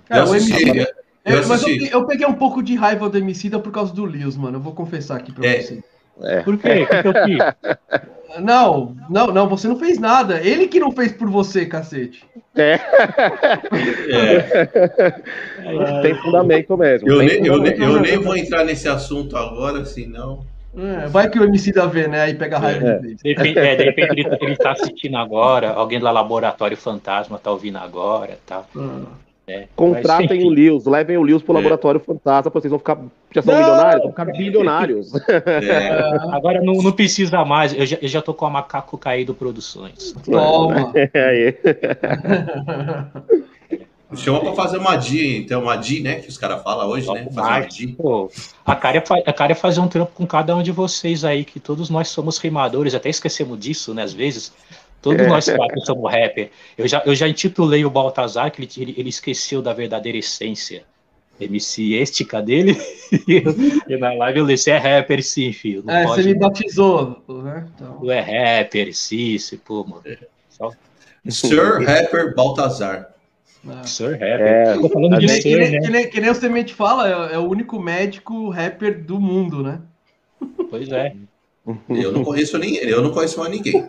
Cara, 0.06 0.20
eu 0.20 0.30
o 0.30 0.32
assisti, 0.34 0.86
MC 1.24 1.38
eu 1.38 1.42
É, 1.42 1.46
mas 1.46 1.62
eu, 1.62 2.00
eu 2.00 2.06
peguei 2.06 2.26
um 2.26 2.34
pouco 2.34 2.62
de 2.62 2.74
raiva 2.74 3.08
do 3.08 3.16
Emicida 3.18 3.58
por 3.58 3.72
causa 3.72 3.92
do 3.94 4.04
Lewis, 4.04 4.36
mano. 4.36 4.58
Eu 4.58 4.62
vou 4.62 4.72
confessar 4.74 5.16
aqui 5.16 5.32
pra 5.32 5.46
É. 5.46 5.60
você. 5.60 5.82
É. 6.22 6.42
Por 6.42 6.56
quê? 6.58 6.86
Eu? 7.04 8.14
Não, 8.40 8.96
não, 9.08 9.28
não, 9.28 9.48
você 9.48 9.68
não 9.68 9.78
fez 9.78 9.96
nada. 9.96 10.40
Ele 10.40 10.66
que 10.66 10.80
não 10.80 10.90
fez 10.90 11.12
por 11.12 11.30
você, 11.30 11.66
cacete. 11.66 12.24
É, 12.56 12.78
Tem 16.02 16.14
fundamento 16.16 16.76
mesmo. 16.76 17.08
eu, 17.08 17.18
nem, 17.18 17.46
eu, 17.46 17.58
nem, 17.58 17.72
eu 17.80 18.00
nem 18.00 18.18
vou 18.18 18.36
entrar 18.36 18.64
nesse 18.64 18.88
assunto 18.88 19.36
agora, 19.36 19.84
senão. 19.84 20.44
É, 20.76 21.06
vai 21.06 21.30
que 21.30 21.38
o 21.38 21.44
Emicida 21.44 21.86
vê, 21.86 22.08
né? 22.08 22.22
Aí 22.22 22.34
pega 22.34 22.58
raiva 22.58 22.84
É. 22.88 22.98
dele. 22.98 23.14
De 23.22 23.28
repente, 23.32 23.58
é, 23.58 23.76
de 23.76 23.84
repente 23.84 24.10
ele, 24.18 24.36
ele 24.40 24.56
tá 24.56 24.72
assistindo 24.72 25.16
agora, 25.16 25.70
alguém 25.70 26.00
do 26.00 26.04
Laboratório 26.04 26.76
Fantasma 26.76 27.38
tá 27.38 27.52
ouvindo 27.52 27.78
agora 27.78 28.36
tal. 28.44 28.66
Ah. 28.76 29.02
É, 29.46 29.66
Contratem 29.76 30.44
o. 30.44 30.48
Lewis, 30.48 30.86
levem 30.86 31.18
o 31.18 31.22
Lewis 31.22 31.42
pro 31.42 31.52
É. 31.52 31.56
laboratório 31.56 32.00
fantasma, 32.00 32.50
vocês 32.50 32.70
vão 32.70 32.78
ficar. 32.78 32.98
Já 33.30 33.42
são 33.42 33.52
Não! 33.52 33.60
milionários? 33.60 34.02
Vão 34.02 34.10
ficar 34.10 34.24
bilionários. 34.24 35.14
É, 35.14 35.88
Agora 36.32 36.62
não, 36.62 36.74
não 36.74 36.92
precisa 36.92 37.44
mais, 37.44 37.74
eu 37.74 37.84
já, 37.84 37.98
eu 38.00 38.08
já 38.08 38.22
tô 38.22 38.32
com 38.32 38.46
a 38.46 38.50
Macaco 38.50 38.96
Caído 38.96 39.34
Produções. 39.34 40.14
Toma. 40.24 40.92
É 41.14 41.54
chama 44.16 44.40
pra 44.40 44.52
fazer 44.52 44.78
uma 44.78 44.96
DI, 44.96 45.38
então, 45.38 45.62
uma 45.62 45.76
DI, 45.76 46.00
né? 46.00 46.16
Que 46.16 46.28
os 46.28 46.38
caras 46.38 46.62
falam 46.62 46.88
hoje, 46.88 47.10
né? 47.12 47.28
Fazer 47.34 47.88
pô, 47.96 48.30
a 48.64 48.76
cara, 48.76 48.98
é 48.98 49.02
a 49.30 49.32
cara 49.32 49.52
é 49.52 49.54
fazer 49.54 49.80
um 49.80 49.88
trampo 49.88 50.12
com 50.14 50.26
cada 50.26 50.54
um 50.54 50.62
de 50.62 50.70
vocês 50.72 51.24
aí, 51.24 51.44
que 51.44 51.58
todos 51.58 51.90
nós 51.90 52.08
somos 52.08 52.38
rimadores, 52.38 52.94
até 52.94 53.08
esquecemos 53.08 53.58
disso, 53.58 53.92
né, 53.94 54.02
às 54.02 54.12
vezes. 54.12 54.52
Todos 55.04 55.26
nós 55.26 55.50
quatro 55.50 55.84
somos 55.84 56.10
rapper. 56.10 56.50
Eu 56.78 56.88
já, 56.88 57.02
eu 57.04 57.14
já 57.14 57.28
intitulei 57.28 57.84
o 57.84 57.90
Baltazar, 57.90 58.50
que 58.50 58.62
ele, 58.80 58.94
ele, 58.96 59.10
esqueceu 59.10 59.60
da 59.60 59.74
verdadeira 59.74 60.16
essência 60.16 60.84
MC-estica 61.38 62.40
dele. 62.40 62.74
e 63.86 63.96
na 63.98 64.14
live 64.14 64.38
eu 64.38 64.46
li, 64.46 64.56
você 64.56 64.70
é 64.70 64.78
rapper 64.78 65.22
sim, 65.22 65.52
filho. 65.52 65.82
Não 65.84 65.92
É, 65.92 66.04
pode, 66.04 66.22
você 66.22 66.28
me 66.28 66.34
batizou, 66.34 67.22
né? 67.28 67.66
Então, 67.74 67.98
Tu 67.98 68.10
é 68.10 68.20
rapper, 68.20 68.94
sim, 68.96 69.36
sim, 69.36 69.58
pô, 69.58 69.84
mano. 69.84 70.02
Só- 70.48 70.72
Sir 71.28 71.84
Rapper 71.84 72.34
Baltazar. 72.34 73.14
É. 73.68 73.86
Sir 73.86 74.12
Rapper. 74.12 74.40
É, 74.40 74.78
Tô 74.78 74.88
falando 74.88 75.18
de 75.18 75.26
Que 75.26 75.32
nem, 75.32 75.36
que, 75.36 75.42
Sir, 75.42 75.58
nem, 75.58 75.70
né? 75.70 75.80
que, 75.80 75.90
nem, 75.90 76.10
que 76.10 76.20
nem 76.22 76.30
o 76.30 76.34
Semente 76.34 76.72
fala, 76.72 77.30
é, 77.30 77.34
é 77.34 77.38
o 77.38 77.46
único 77.46 77.78
médico 77.78 78.48
rapper 78.48 79.04
do 79.04 79.20
mundo, 79.20 79.62
né? 79.62 79.82
Pois 80.70 80.90
é. 80.90 81.14
Eu 81.90 82.12
não 82.12 82.24
conheço 82.24 82.56
ninguém, 82.58 82.84
eu 82.84 83.02
não 83.02 83.10
conheço 83.10 83.38
mais 83.38 83.50
ninguém. 83.50 83.86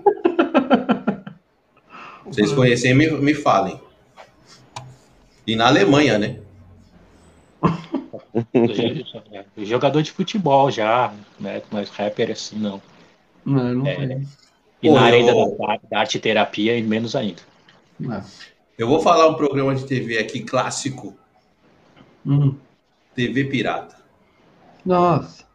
Vocês 2.26 2.52
conhecem, 2.52 2.94
me, 2.94 3.10
me 3.12 3.34
falem. 3.34 3.80
E 5.46 5.56
na 5.56 5.68
Alemanha, 5.68 6.18
né? 6.18 6.40
Jogador 9.58 10.02
de 10.02 10.12
futebol 10.12 10.70
já, 10.72 11.14
né? 11.40 11.62
Mas 11.72 11.90
rapper 11.90 12.32
assim 12.32 12.58
não. 12.58 12.82
Não, 13.46 13.68
eu 13.70 13.76
não 13.76 13.88
É. 13.88 14.22
E 14.82 14.88
Pô, 14.90 14.96
na 14.96 15.02
área 15.02 15.20
eu- 15.20 15.58
da, 15.58 15.78
da 15.90 16.00
arte 16.00 16.20
terapia, 16.20 16.82
menos 16.84 17.16
ainda. 17.16 17.42
É. 18.02 18.22
Eu 18.78 18.88
vou 18.88 19.00
falar 19.00 19.28
um 19.30 19.36
programa 19.36 19.74
de 19.74 19.86
TV 19.86 20.18
aqui 20.18 20.42
clássico, 20.42 21.16
Hum. 22.26 22.56
TV 23.16 23.46
Pirata. 23.46 23.96
Nossa. 24.86 25.46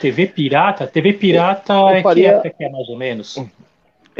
TV 0.00 0.26
Pirata? 0.26 0.86
TV 0.86 1.12
Pirata 1.12 1.72
Eu 1.74 1.88
é 1.88 2.02
que 2.14 2.26
época 2.26 2.50
que 2.50 2.64
é 2.64 2.68
mais 2.70 2.88
ou 2.88 2.96
menos? 2.96 3.38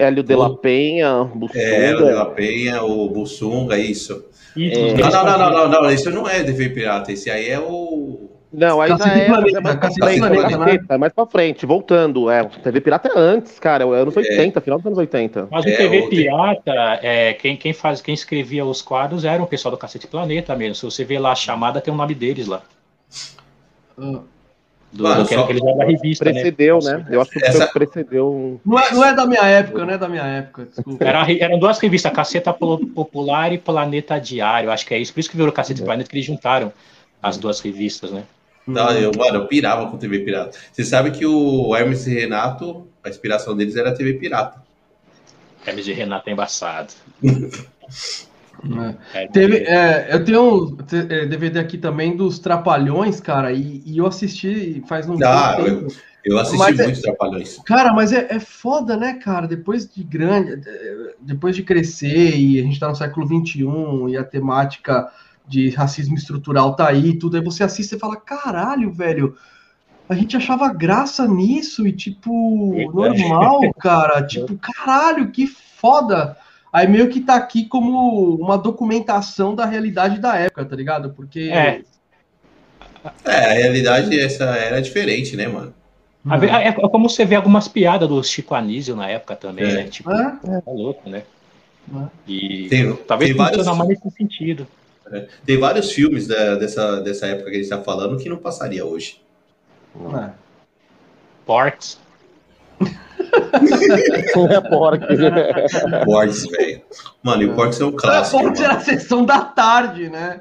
Hélio 0.02 0.22
de 0.22 0.34
la 0.34 0.50
Penha, 0.50 1.06
É, 1.54 1.94
o 1.94 1.96
De 1.98 2.02
La 2.04 2.24
Bussunga. 2.24 2.34
Penha, 2.34 2.82
o 2.82 3.08
Bussunga, 3.08 3.78
isso. 3.78 4.24
Isso, 4.56 4.78
É. 4.78 4.92
os 4.94 4.98
Não, 5.00 5.10
não, 5.10 5.24
não, 5.24 5.38
não, 5.38 5.68
não, 5.68 5.82
não, 5.82 5.90
isso 5.90 6.10
não 6.10 6.28
é 6.28 6.42
TV 6.42 6.68
Pirata, 6.70 7.10
esse 7.12 7.30
aí 7.30 7.48
é 7.48 7.58
o. 7.58 8.28
Não, 8.52 8.82
aí 8.82 8.90
já 8.90 8.96
é, 9.06 9.24
Planeta, 9.24 9.32
mas 9.32 9.54
é 9.54 9.60
mais 9.60 9.78
pra 9.78 9.90
frente. 9.90 10.18
Planeta, 10.20 10.58
né? 10.58 10.78
É 10.90 10.98
mais 10.98 11.12
pra 11.14 11.24
frente, 11.26 11.64
voltando. 11.64 12.30
É, 12.30 12.44
TV 12.44 12.82
Pirata 12.82 13.08
é 13.08 13.12
antes, 13.18 13.58
cara, 13.58 13.82
é 13.84 13.86
anos 13.86 14.14
80, 14.14 14.60
final 14.60 14.78
dos 14.78 14.86
anos 14.86 14.98
80. 14.98 15.48
Mas 15.50 15.64
o 15.64 15.68
É, 15.70 15.72
TV 15.76 16.02
Pirata, 16.08 16.72
é, 17.02 17.32
quem, 17.32 17.56
quem, 17.56 17.72
faz, 17.72 18.02
quem 18.02 18.12
escrevia 18.12 18.62
os 18.62 18.82
quadros 18.82 19.24
era 19.24 19.42
o 19.42 19.46
pessoal 19.46 19.72
do 19.72 19.78
Cacete 19.78 20.06
Planeta 20.06 20.54
mesmo. 20.54 20.74
Se 20.74 20.84
você 20.84 21.02
vê 21.02 21.18
lá 21.18 21.32
a 21.32 21.34
chamada, 21.34 21.80
tem 21.80 21.94
o 21.94 21.96
nome 21.96 22.14
deles 22.14 22.46
lá. 22.46 22.60
Ah. 23.96 24.20
Do, 24.92 25.04
Mano, 25.04 25.22
do 25.22 25.28
que, 25.28 25.34
só- 25.34 25.44
que 25.46 25.52
eles 25.52 25.62
eram 25.64 25.78
da 25.78 25.84
revista, 25.86 26.24
Precedeu, 26.24 26.78
né? 26.82 26.98
né? 26.98 27.06
Eu 27.10 27.22
acho 27.22 27.30
que 27.30 27.42
Essa- 27.42 27.66
precedeu. 27.66 28.60
Não, 28.64 28.78
é, 28.78 28.92
não 28.92 29.02
é 29.04 29.14
da 29.14 29.26
minha 29.26 29.42
época, 29.46 29.86
não 29.86 29.94
é 29.94 29.96
da 29.96 30.06
minha 30.08 30.22
época, 30.22 30.66
desculpa. 30.66 31.02
Era, 31.02 31.32
eram 31.32 31.58
duas 31.58 31.78
revistas, 31.78 32.12
Caceta 32.12 32.52
Polo- 32.52 32.86
Popular 32.88 33.50
e 33.52 33.58
Planeta 33.58 34.18
Diário, 34.20 34.70
acho 34.70 34.84
que 34.86 34.92
é 34.92 34.98
isso. 34.98 35.12
Por 35.14 35.20
isso 35.20 35.30
que 35.30 35.36
virou 35.36 35.50
Cacete 35.50 35.80
Planeta, 35.82 36.10
que 36.10 36.16
eles 36.16 36.26
juntaram 36.26 36.70
as 37.22 37.38
duas 37.38 37.58
revistas, 37.60 38.10
né? 38.10 38.24
Não, 38.66 38.90
eu, 38.92 39.10
mano, 39.16 39.36
eu 39.38 39.46
pirava 39.46 39.90
com 39.90 39.96
TV 39.96 40.20
Pirata. 40.20 40.56
Você 40.70 40.84
sabe 40.84 41.10
que 41.10 41.24
o 41.24 41.74
Hermes 41.74 42.06
e 42.06 42.12
Renato, 42.14 42.86
a 43.02 43.08
inspiração 43.08 43.56
deles 43.56 43.76
era 43.76 43.94
TV 43.94 44.12
Pirata. 44.14 44.62
Hermes 45.66 45.86
e 45.88 45.92
Renato 45.92 46.28
é 46.28 46.32
embaçado. 46.34 46.92
É. 49.14 49.22
É, 49.22 49.26
Teve, 49.28 49.56
é, 49.58 50.14
eu 50.14 50.24
tenho 50.24 50.64
um 50.64 50.76
te- 50.76 50.96
é, 50.96 51.26
DVD 51.26 51.58
aqui 51.58 51.78
também 51.78 52.16
dos 52.16 52.38
Trapalhões, 52.38 53.20
cara, 53.20 53.52
e, 53.52 53.82
e 53.84 53.98
eu 53.98 54.06
assisti 54.06 54.82
faz 54.86 55.08
um 55.08 55.18
Ah, 55.22 55.54
pouco 55.56 55.68
eu, 55.68 55.80
tempo. 55.80 55.94
eu 56.24 56.38
assisti 56.38 56.58
Mas 56.58 56.80
é- 56.80 56.86
muito 56.86 57.02
Trapalhões. 57.02 57.56
Cara, 57.64 57.92
mas 57.92 58.12
é, 58.12 58.26
é 58.30 58.38
foda, 58.40 58.96
né, 58.96 59.14
cara? 59.14 59.46
Depois 59.48 59.88
de 59.92 60.04
grande, 60.04 60.62
é, 60.68 61.14
depois 61.20 61.56
de 61.56 61.62
crescer 61.62 62.36
e 62.36 62.60
a 62.60 62.62
gente 62.62 62.78
tá 62.78 62.88
no 62.88 62.94
século 62.94 63.26
XXI 63.26 64.08
e 64.08 64.16
a 64.16 64.24
temática 64.24 65.10
de 65.48 65.70
racismo 65.70 66.14
estrutural 66.14 66.76
tá 66.76 66.88
aí, 66.88 67.18
tudo, 67.18 67.36
aí 67.36 67.42
você 67.42 67.64
assiste 67.64 67.94
e 67.96 67.98
fala, 67.98 68.16
caralho, 68.16 68.92
velho, 68.92 69.34
a 70.08 70.14
gente 70.14 70.36
achava 70.36 70.72
graça 70.72 71.26
nisso 71.26 71.86
e, 71.86 71.92
tipo, 71.92 72.70
Verdade. 72.70 72.94
normal, 72.94 73.72
cara, 73.80 74.22
tipo, 74.26 74.56
caralho, 74.58 75.30
que 75.30 75.46
foda. 75.46 76.36
Aí 76.72 76.88
meio 76.88 77.08
que 77.10 77.20
tá 77.20 77.34
aqui 77.36 77.66
como 77.66 78.34
uma 78.36 78.56
documentação 78.56 79.54
da 79.54 79.66
realidade 79.66 80.18
da 80.18 80.36
época, 80.36 80.64
tá 80.64 80.74
ligado? 80.74 81.10
Porque. 81.10 81.50
É. 81.52 81.82
É, 83.24 83.50
a 83.50 83.52
realidade 83.52 84.18
essa 84.18 84.44
era 84.44 84.80
diferente, 84.80 85.36
né, 85.36 85.48
mano? 85.48 85.74
Ve- 86.24 86.46
É 86.48 86.72
como 86.72 87.10
você 87.10 87.24
vê 87.24 87.34
algumas 87.34 87.66
piadas 87.68 88.08
do 88.08 88.22
Chico 88.22 88.54
Anísio 88.54 88.94
na 88.94 89.08
época 89.08 89.34
também, 89.34 89.64
É. 89.64 89.74
né? 89.74 89.84
Tipo, 89.84 90.10
É, 90.12 90.30
tá 90.60 90.70
louco, 90.70 91.10
né? 91.10 91.24
É. 91.94 92.04
E 92.28 92.68
Tem, 92.68 92.94
talvez 92.94 93.30
tem 93.32 93.36
vários, 93.36 93.66
mais 93.66 93.88
nesse 93.88 94.10
sentido. 94.12 94.66
tem 95.44 95.58
vários 95.58 95.90
filmes 95.92 96.28
da- 96.28 96.54
dessa, 96.54 97.00
dessa 97.00 97.26
época 97.26 97.50
que 97.50 97.56
a 97.56 97.58
gente 97.58 97.68
tá 97.68 97.82
falando 97.82 98.16
que 98.18 98.28
não 98.28 98.36
passaria 98.38 98.84
hoje. 98.86 99.20
é. 100.16 100.30
Porks. 101.44 101.98
É 104.36 104.60
porca. 104.60 105.06
Porks, 106.04 106.46
velho. 106.46 106.82
Mano, 107.22 107.42
e 107.42 107.46
o 107.46 107.54
Porks 107.54 107.80
é 107.80 107.84
um 107.84 107.92
clássico. 107.92 108.42
Pode 108.42 108.58
ser 108.58 108.66
mano. 108.68 108.78
a 108.78 108.80
sessão 108.80 109.24
da 109.24 109.40
tarde, 109.40 110.08
né? 110.08 110.40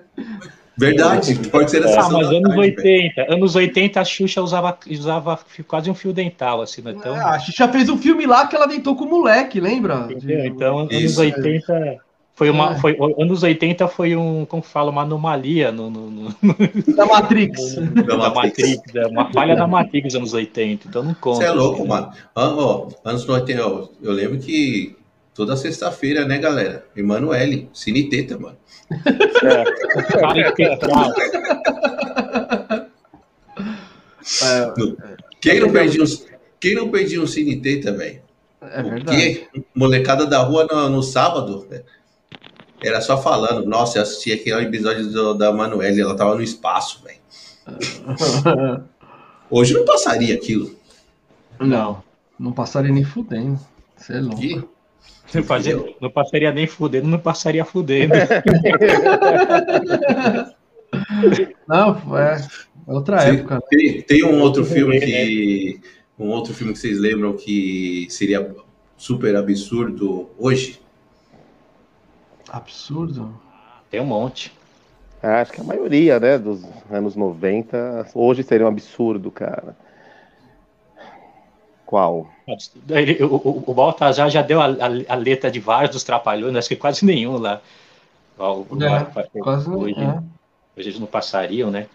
Verdade, 0.77 1.35
Porks 1.49 1.73
era 1.73 1.85
a 1.85 1.89
Ah, 1.89 2.03
sessão 2.03 2.17
mas 2.19 2.29
da 2.29 2.35
anos 2.37 2.55
tarde, 2.55 2.75
velho. 2.75 3.03
80. 3.17 3.33
Anos 3.33 3.55
80 3.55 3.99
a 4.01 4.05
Xuxa 4.05 4.41
usava, 4.41 4.77
usava 4.89 5.39
quase 5.67 5.89
um 5.89 5.93
fio 5.95 6.11
dental, 6.11 6.61
assim, 6.61 6.81
né? 6.81 6.93
Então, 6.95 7.15
É, 7.15 7.19
a 7.21 7.39
Xuxa 7.39 7.67
fez 7.67 7.87
um 7.89 7.97
filme 7.97 8.25
lá 8.25 8.47
que 8.47 8.55
ela 8.55 8.67
deitou 8.67 8.95
com 8.95 9.05
o 9.05 9.09
moleque, 9.09 9.59
lembra? 9.59 10.07
entendeu? 10.09 10.45
Então, 10.45 10.79
anos 10.79 10.93
Isso. 10.93 11.21
80 11.21 11.97
foi 12.41 12.49
uma. 12.49 12.71
É. 12.73 12.79
Foi, 12.79 12.97
anos 13.19 13.43
80 13.43 13.87
foi 13.87 14.15
um, 14.15 14.45
como 14.45 14.63
fala, 14.63 14.89
uma 14.89 15.03
anomalia 15.03 15.71
no, 15.71 15.91
no, 15.91 16.09
no- 16.09 16.35
Da 16.95 17.05
Matrix. 17.05 17.75
Da 17.75 18.01
da 18.01 18.17
Matrix. 18.17 18.57
Matrix, 18.57 18.95
é 18.95 19.05
uma 19.05 19.31
falha 19.31 19.55
da 19.55 19.67
Matrix 19.67 20.15
anos 20.15 20.33
80, 20.33 20.87
então 20.87 21.03
não 21.03 21.13
conta. 21.13 21.37
Você 21.37 21.43
é 21.45 21.51
louco, 21.51 21.81
assim, 21.81 21.87
mano. 21.87 22.11
Ah, 22.33 22.49
ó, 22.49 22.87
anos 23.05 23.27
90, 23.27 23.63
ó, 23.67 23.87
eu 24.01 24.11
lembro 24.11 24.39
que 24.39 24.95
toda 25.35 25.55
sexta-feira, 25.55 26.25
né, 26.25 26.39
galera? 26.39 26.83
Emanuele, 26.97 27.69
Cine 27.73 28.09
Teta, 28.09 28.39
mano. 28.39 28.57
Cara 29.39 30.41
espectral. 30.41 31.13
É, 34.43 34.73
Quem 35.39 35.59
não 35.59 35.71
perdia 35.71 36.03
um, 36.03 36.07
quem 36.59 36.73
não 36.75 36.89
perdia 36.89 37.21
um 37.21 37.27
Cine 37.27 37.55
Teta, 37.61 37.91
velho? 37.91 38.19
é 38.61 38.81
O 38.81 38.89
verdade. 38.89 39.17
quê? 39.17 39.47
Molecada 39.75 40.25
da 40.25 40.39
rua 40.39 40.67
no, 40.69 40.89
no 40.89 41.03
sábado, 41.03 41.67
velho, 41.69 41.83
era 42.83 42.99
só 43.01 43.21
falando. 43.21 43.65
Nossa, 43.65 43.97
eu 43.99 44.03
assisti 44.03 44.31
aquele 44.31 44.61
episódio 44.63 45.07
do- 45.09 45.33
da 45.33 45.51
Manuele, 45.51 46.01
ela 46.01 46.15
tava 46.15 46.35
no 46.35 46.41
espaço, 46.41 47.03
velho. 47.03 47.19
Hoje 49.49 49.73
não 49.73 49.85
passaria 49.85 50.33
aquilo. 50.35 50.73
Não, 51.59 52.03
não 52.39 52.51
passaria 52.51 52.91
nem 52.91 53.03
fudendo. 53.03 53.59
Você 53.97 54.13
é 54.13 54.19
louco. 54.21 54.35
Aqui. 54.37 54.63
Não, 55.33 55.43
fazia- 55.43 55.95
não 56.01 56.09
passaria 56.09 56.51
nem 56.51 56.67
fudendo, 56.67 57.07
não 57.07 57.19
passaria 57.19 57.63
fudendo. 57.65 58.13
Não, 61.67 62.17
é 62.17 62.37
outra 62.87 63.19
Sim. 63.21 63.27
época. 63.37 63.55
né? 63.55 63.61
Tem, 63.69 64.01
tem 64.01 64.23
um 64.25 64.41
outro 64.41 64.65
filme 64.65 64.99
bem, 64.99 65.07
que. 65.09 65.79
Um 66.19 66.29
outro 66.29 66.53
filme 66.53 66.73
que 66.73 66.79
vocês 66.79 66.99
lembram 66.99 67.33
que 67.33 68.07
seria 68.09 68.53
super 68.97 69.35
absurdo 69.35 70.29
hoje? 70.37 70.79
Absurdo. 72.51 73.33
Tem 73.89 73.99
um 74.01 74.05
monte. 74.05 74.51
Ah, 75.23 75.41
Acho 75.41 75.53
que 75.53 75.61
a 75.61 75.63
maioria, 75.63 76.19
né, 76.19 76.37
dos 76.37 76.63
anos 76.89 77.15
90, 77.15 78.07
hoje 78.13 78.43
seria 78.43 78.65
um 78.65 78.69
absurdo, 78.69 79.29
cara. 79.31 79.75
Qual? 81.85 82.27
Ele- 82.89 83.23
o, 83.23 83.35
o, 83.35 83.63
o 83.71 83.73
Baltazar 83.73 84.29
já 84.29 84.41
deu 84.41 84.61
a, 84.61 84.65
a- 84.65 85.13
a 85.13 85.15
letra 85.15 85.51
de 85.51 85.59
vários 85.59 85.91
dos 85.91 86.03
trapalhões, 86.03 86.55
acho 86.55 86.69
que 86.69 86.75
quase 86.75 87.05
nenhum 87.05 87.37
lá. 87.37 87.61
Ó, 88.37 88.61
o- 88.61 88.83
É, 88.83 89.39
Quase 89.39 89.69
não. 89.69 89.79
hoje, 89.81 89.95
É. 89.99 90.19
hoje 90.77 90.89
eles 90.89 90.99
não 90.99 91.07
passariam, 91.07 91.71
né? 91.71 91.87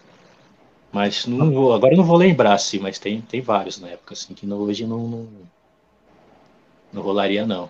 Mas 0.91 1.25
não 1.25 1.51
vou, 1.51 1.73
agora 1.73 1.93
eu 1.93 1.97
não 1.97 2.03
vou 2.05 2.17
lembrar, 2.17 2.53
assim, 2.53 2.79
mas 2.79 2.99
tem, 2.99 3.21
tem 3.21 3.41
vários 3.41 3.79
na 3.79 3.89
época, 3.89 4.13
assim, 4.13 4.33
que 4.33 4.45
não- 4.45 4.59
hoje 4.59 4.85
não, 4.85 5.07
não, 5.07 5.27
não 6.93 7.01
rolaria, 7.01 7.45
não. 7.45 7.69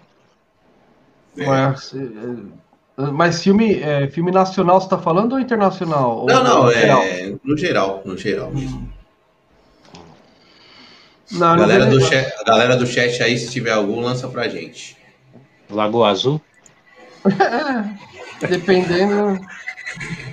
Se- 1.34 1.43
é, 1.43 1.68
mas 1.68 1.93
filme, 3.43 3.79
é, 3.79 4.07
filme 4.07 4.31
nacional 4.31 4.81
você 4.81 4.89
tá 4.89 4.97
falando 4.97 5.33
ou 5.33 5.39
internacional? 5.39 6.25
Não, 6.25 6.37
Ou- 6.37 6.43
não, 6.43 6.71
geral? 6.71 7.01
é 7.03 7.35
no 7.43 7.57
geral, 7.57 8.01
no 8.03 8.17
geral 8.17 8.51
mesmo. 8.51 8.91
Não, 11.31 11.55
não 11.55 11.57
Galera 11.57 11.85
vou 11.85 11.99
do, 11.99 12.01
chat, 12.01 12.33
a 12.39 12.43
galera 12.43 12.75
do 12.75 12.87
chat 12.87 13.21
aí, 13.21 13.37
se 13.37 13.51
tiver 13.51 13.71
algum, 13.71 13.99
lança 13.99 14.27
pra 14.27 14.47
gente. 14.47 14.97
Lagoa 15.69 16.09
Azul? 16.09 16.41
Dependendo. 18.49 19.39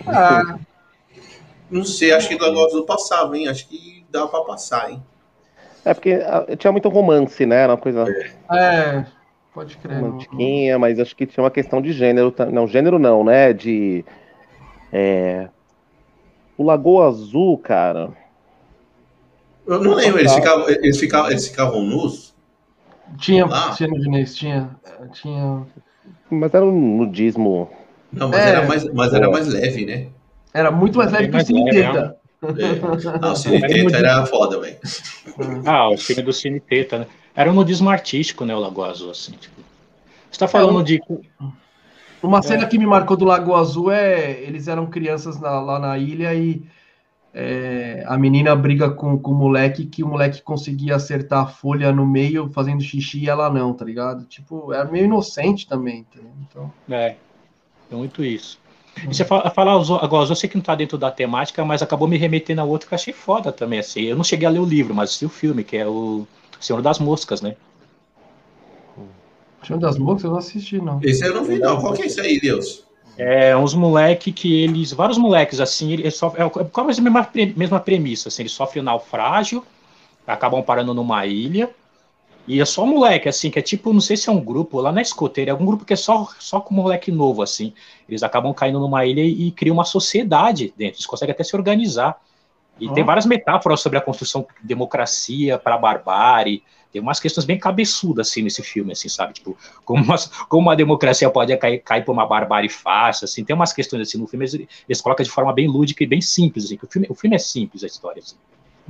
Ah, 0.06 0.56
Não 1.68 1.84
sei, 1.84 2.12
acho 2.12 2.28
que 2.28 2.36
do 2.36 2.44
Lagoa 2.44 2.66
Azul 2.66 2.86
passava, 2.86 3.36
hein? 3.36 3.48
Acho 3.48 3.68
que 3.68 4.06
dá 4.08 4.26
pra 4.26 4.40
passar, 4.42 4.90
hein? 4.90 5.02
É 5.84 5.92
porque 5.92 6.12
ah, 6.24 6.46
tinha 6.56 6.72
muito 6.72 6.88
romance, 6.88 7.44
né? 7.44 7.56
Era 7.56 7.72
uma 7.72 7.78
coisa 7.78 8.06
é. 8.52 9.04
Pode 9.54 9.76
crer. 9.78 9.96
não- 10.00 10.08
romantiquinha, 10.08 10.78
mas 10.78 10.98
acho 10.98 11.14
que 11.14 11.24
tinha 11.26 11.42
uma 11.44 11.50
questão 11.50 11.80
de 11.80 11.92
gênero. 11.92 12.34
Não, 12.52 12.66
gênero 12.66 12.98
não, 12.98 13.22
né? 13.24 13.52
De. 13.52 14.04
é, 14.92 15.48
O 16.58 16.64
Lagoa 16.64 17.08
Azul, 17.08 17.56
cara. 17.58 18.10
Eu 19.66 19.80
não 19.82 19.94
lembro, 19.94 20.20
eles 20.20 20.32
ficavam, 20.34 20.68
eles 20.68 20.98
ficavam, 21.00 21.30
eles 21.30 21.48
ficavam 21.48 21.82
nus? 21.82 22.34
Tinha, 23.18 23.44
Ah. 23.46 23.72
tinha 23.76 23.88
no 23.88 23.98
Diniz, 23.98 24.34
tinha. 24.36 24.70
Tinha. 25.12 25.62
Mas 26.30 26.52
era 26.52 26.64
um 26.64 26.96
nudismo. 26.98 27.70
Não, 28.12 28.28
mas, 28.28 28.40
É. 28.40 28.48
era, 28.50 28.66
mais, 28.66 28.84
mas 28.92 29.14
era 29.14 29.30
mais 29.30 29.46
leve, 29.48 29.86
né? 29.86 30.08
Era 30.52 30.70
muito 30.70 30.98
mais 30.98 31.10
leve 31.12 31.28
que 31.28 31.36
o 31.36 31.44
Cine 31.46 31.70
Teta. 31.70 32.16
É. 32.42 33.18
Ah, 33.22 33.30
o 33.32 33.36
Cine 33.36 33.60
Teta 33.60 33.96
era 33.96 34.26
foda, 34.26 34.60
velho. 34.60 34.76
Ah, 35.64 35.88
o 35.90 35.96
filme 35.96 36.22
do 36.22 36.32
Cine 36.32 36.60
Teta, 36.60 36.98
né? 37.00 37.06
Era 37.36 37.50
um 37.50 37.54
nudismo 37.54 37.90
artístico, 37.90 38.44
né, 38.44 38.54
o 38.54 38.60
Lagoa 38.60 38.90
Azul, 38.90 39.10
assim, 39.10 39.32
tipo. 39.32 39.60
Você 40.30 40.38
tá 40.38 40.48
falando 40.48 40.82
de. 40.84 41.00
Uma 42.22 42.40
cena 42.42 42.66
que 42.66 42.78
me 42.78 42.86
marcou 42.86 43.16
do 43.16 43.24
Lago 43.24 43.54
Azul 43.54 43.90
é 43.90 44.40
eles 44.42 44.66
eram 44.66 44.86
crianças 44.86 45.38
na- 45.40 45.60
lá 45.60 45.78
na 45.78 45.98
ilha 45.98 46.34
e 46.34 46.62
é, 47.34 48.04
a 48.06 48.16
menina 48.16 48.54
briga 48.56 48.90
com, 48.90 49.18
com 49.18 49.32
o 49.32 49.34
moleque 49.34 49.86
que 49.86 50.02
o 50.04 50.08
moleque 50.08 50.42
conseguia 50.42 50.96
acertar 50.96 51.44
a 51.44 51.46
folha 51.46 51.92
no 51.92 52.06
meio 52.06 52.50
fazendo 52.52 52.82
xixi 52.82 53.24
e 53.24 53.28
ela 53.28 53.50
não, 53.50 53.74
tá 53.74 53.84
ligado? 53.84 54.24
Tipo, 54.26 54.72
era 54.72 54.84
meio 54.90 55.06
inocente 55.06 55.66
também, 55.66 56.04
tá? 56.04 56.20
Então, 56.48 56.72
É, 56.90 57.16
é 57.90 57.94
muito 57.94 58.24
isso. 58.24 58.58
E 58.98 59.14
você 59.14 59.24
fala, 59.24 59.50
falar 59.50 59.76
os- 59.76 59.90
agora, 59.90 60.30
eu 60.30 60.36
sei 60.36 60.48
que 60.48 60.56
não 60.56 60.62
tá 60.62 60.74
dentro 60.74 60.96
da 60.96 61.10
temática, 61.10 61.64
mas 61.64 61.82
acabou 61.82 62.06
me 62.08 62.16
remetendo 62.16 62.60
a 62.60 62.64
outro 62.64 62.88
que 62.88 62.94
eu 62.94 62.96
achei 62.96 63.12
foda 63.12 63.50
também, 63.52 63.80
assim. 63.80 64.02
Eu 64.02 64.16
não 64.16 64.24
cheguei 64.24 64.46
a 64.46 64.50
ler 64.50 64.60
o 64.60 64.64
livro, 64.64 64.94
mas 64.94 65.10
assisti 65.10 65.26
o 65.26 65.28
filme, 65.30 65.64
que 65.64 65.76
é 65.76 65.86
o 65.86 66.26
Senhor 66.60 66.80
das 66.82 66.98
Moscas, 66.98 67.40
né? 67.40 67.56
Chão 69.64 69.78
das 69.78 69.98
Moscas 69.98 70.24
eu 70.24 70.30
não 70.30 70.38
assisti, 70.38 70.78
não. 70.78 71.00
Esse 71.02 71.26
eu 71.26 71.34
não 71.34 71.44
vi, 71.44 71.58
não. 71.58 71.80
Qual 71.80 71.94
que 71.94 72.02
é 72.02 72.06
isso 72.06 72.20
aí, 72.20 72.38
Deus? 72.38 72.84
É 73.16 73.56
uns 73.56 73.74
moleque 73.74 74.32
que 74.32 74.62
eles. 74.62 74.92
Vários 74.92 75.18
moleques, 75.18 75.60
assim, 75.60 75.92
eles 75.92 76.16
sofrem. 76.16 76.46
É 76.46 76.48
quase 76.48 77.00
a 77.00 77.02
mesma, 77.02 77.28
mesma 77.56 77.80
premissa, 77.80 78.28
assim, 78.28 78.42
eles 78.42 78.52
sofrem 78.52 78.82
um 78.82 78.84
naufrágio, 78.84 79.64
acabam 80.26 80.62
parando 80.62 80.92
numa 80.92 81.24
ilha. 81.26 81.70
E 82.46 82.60
é 82.60 82.64
só 82.66 82.84
moleque, 82.84 83.26
assim, 83.26 83.50
que 83.50 83.58
é 83.58 83.62
tipo, 83.62 83.90
não 83.90 84.02
sei 84.02 84.18
se 84.18 84.28
é 84.28 84.32
um 84.32 84.40
grupo, 84.40 84.78
lá 84.78 84.92
na 84.92 85.00
escoteira, 85.00 85.50
é 85.50 85.52
algum 85.52 85.64
grupo 85.64 85.82
que 85.82 85.94
é 85.94 85.96
só, 85.96 86.28
só 86.38 86.60
com 86.60 86.74
moleque 86.74 87.10
novo, 87.10 87.40
assim. 87.40 87.72
Eles 88.06 88.22
acabam 88.22 88.52
caindo 88.52 88.78
numa 88.78 89.06
ilha 89.06 89.22
e, 89.22 89.48
e 89.48 89.50
criam 89.50 89.72
uma 89.74 89.84
sociedade 89.84 90.74
dentro, 90.76 90.96
eles 90.96 91.06
conseguem 91.06 91.32
até 91.32 91.42
se 91.42 91.56
organizar. 91.56 92.20
E 92.80 92.88
Ó. 92.88 92.92
tem 92.92 93.04
várias 93.04 93.26
metáforas 93.26 93.80
sobre 93.80 93.98
a 93.98 94.00
construção 94.00 94.46
de 94.60 94.66
democracia 94.66 95.58
para 95.58 95.74
a 95.74 95.78
barbárie. 95.78 96.62
Tem 96.92 97.02
umas 97.02 97.18
questões 97.18 97.44
bem 97.44 97.58
cabeçudas, 97.58 98.28
assim, 98.28 98.42
nesse 98.42 98.62
filme, 98.62 98.92
assim, 98.92 99.08
sabe? 99.08 99.34
Tipo, 99.34 99.56
como 99.84 100.02
uma, 100.04 100.16
como 100.48 100.62
uma 100.68 100.76
democracia 100.76 101.28
pode 101.28 101.56
cair, 101.56 101.78
cair 101.80 102.04
por 102.04 102.12
uma 102.12 102.26
barbárie 102.26 102.68
fácil, 102.68 103.24
assim. 103.24 103.44
Tem 103.44 103.54
umas 103.54 103.72
questões, 103.72 104.02
assim, 104.02 104.18
no 104.18 104.26
filme, 104.26 104.44
eles, 104.44 104.68
eles 104.88 105.00
colocam 105.00 105.24
de 105.24 105.30
forma 105.30 105.52
bem 105.52 105.66
lúdica 105.66 106.04
e 106.04 106.06
bem 106.06 106.20
simples, 106.20 106.66
assim. 106.66 106.76
Que 106.76 106.84
o, 106.84 106.88
filme, 106.88 107.06
o 107.10 107.14
filme 107.14 107.34
é 107.36 107.38
simples, 107.38 107.82
a 107.82 107.86
história, 107.86 108.20
assim. 108.20 108.36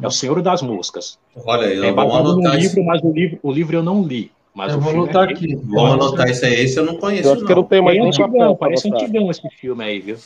É 0.03 0.07
o 0.07 0.11
Senhor 0.11 0.43
das 0.43 0.61
Moscas. 0.61 1.19
Olha 1.47 1.67
aí, 1.67 1.79
É 1.79 1.93
no 1.93 2.01
anotar 2.01 2.59
isso. 2.59 2.69
livro, 2.77 2.85
mas 2.85 3.01
o 3.03 3.13
livro, 3.13 3.39
o 3.43 3.53
livro 3.53 3.77
eu 3.77 3.83
não 3.83 4.03
li. 4.03 4.31
Mas 4.55 4.73
eu 4.73 4.79
o 4.79 4.81
vou 4.81 4.93
filme 4.93 5.09
anotar 5.09 5.29
é 5.31 5.33
aqui. 5.33 5.55
Vamos 5.57 5.93
anotar 5.95 6.29
isso 6.31 6.45
aí. 6.45 6.55
Esse 6.55 6.79
eu 6.79 6.85
não 6.85 6.97
conheço, 6.97 7.29
Eu 7.29 7.33
acho 7.33 7.45
que 7.45 7.53
eu 7.53 7.57
não 7.57 7.63
não. 7.63 7.69
tenho 7.69 7.85
mais 7.85 7.97
nem 7.99 8.07
antigão, 8.09 8.29
papel 8.31 8.57
parece 8.57 8.89
antigão 8.93 9.31
esse 9.31 9.49
filme 9.51 9.85
aí, 9.85 10.01
viu? 10.01 10.17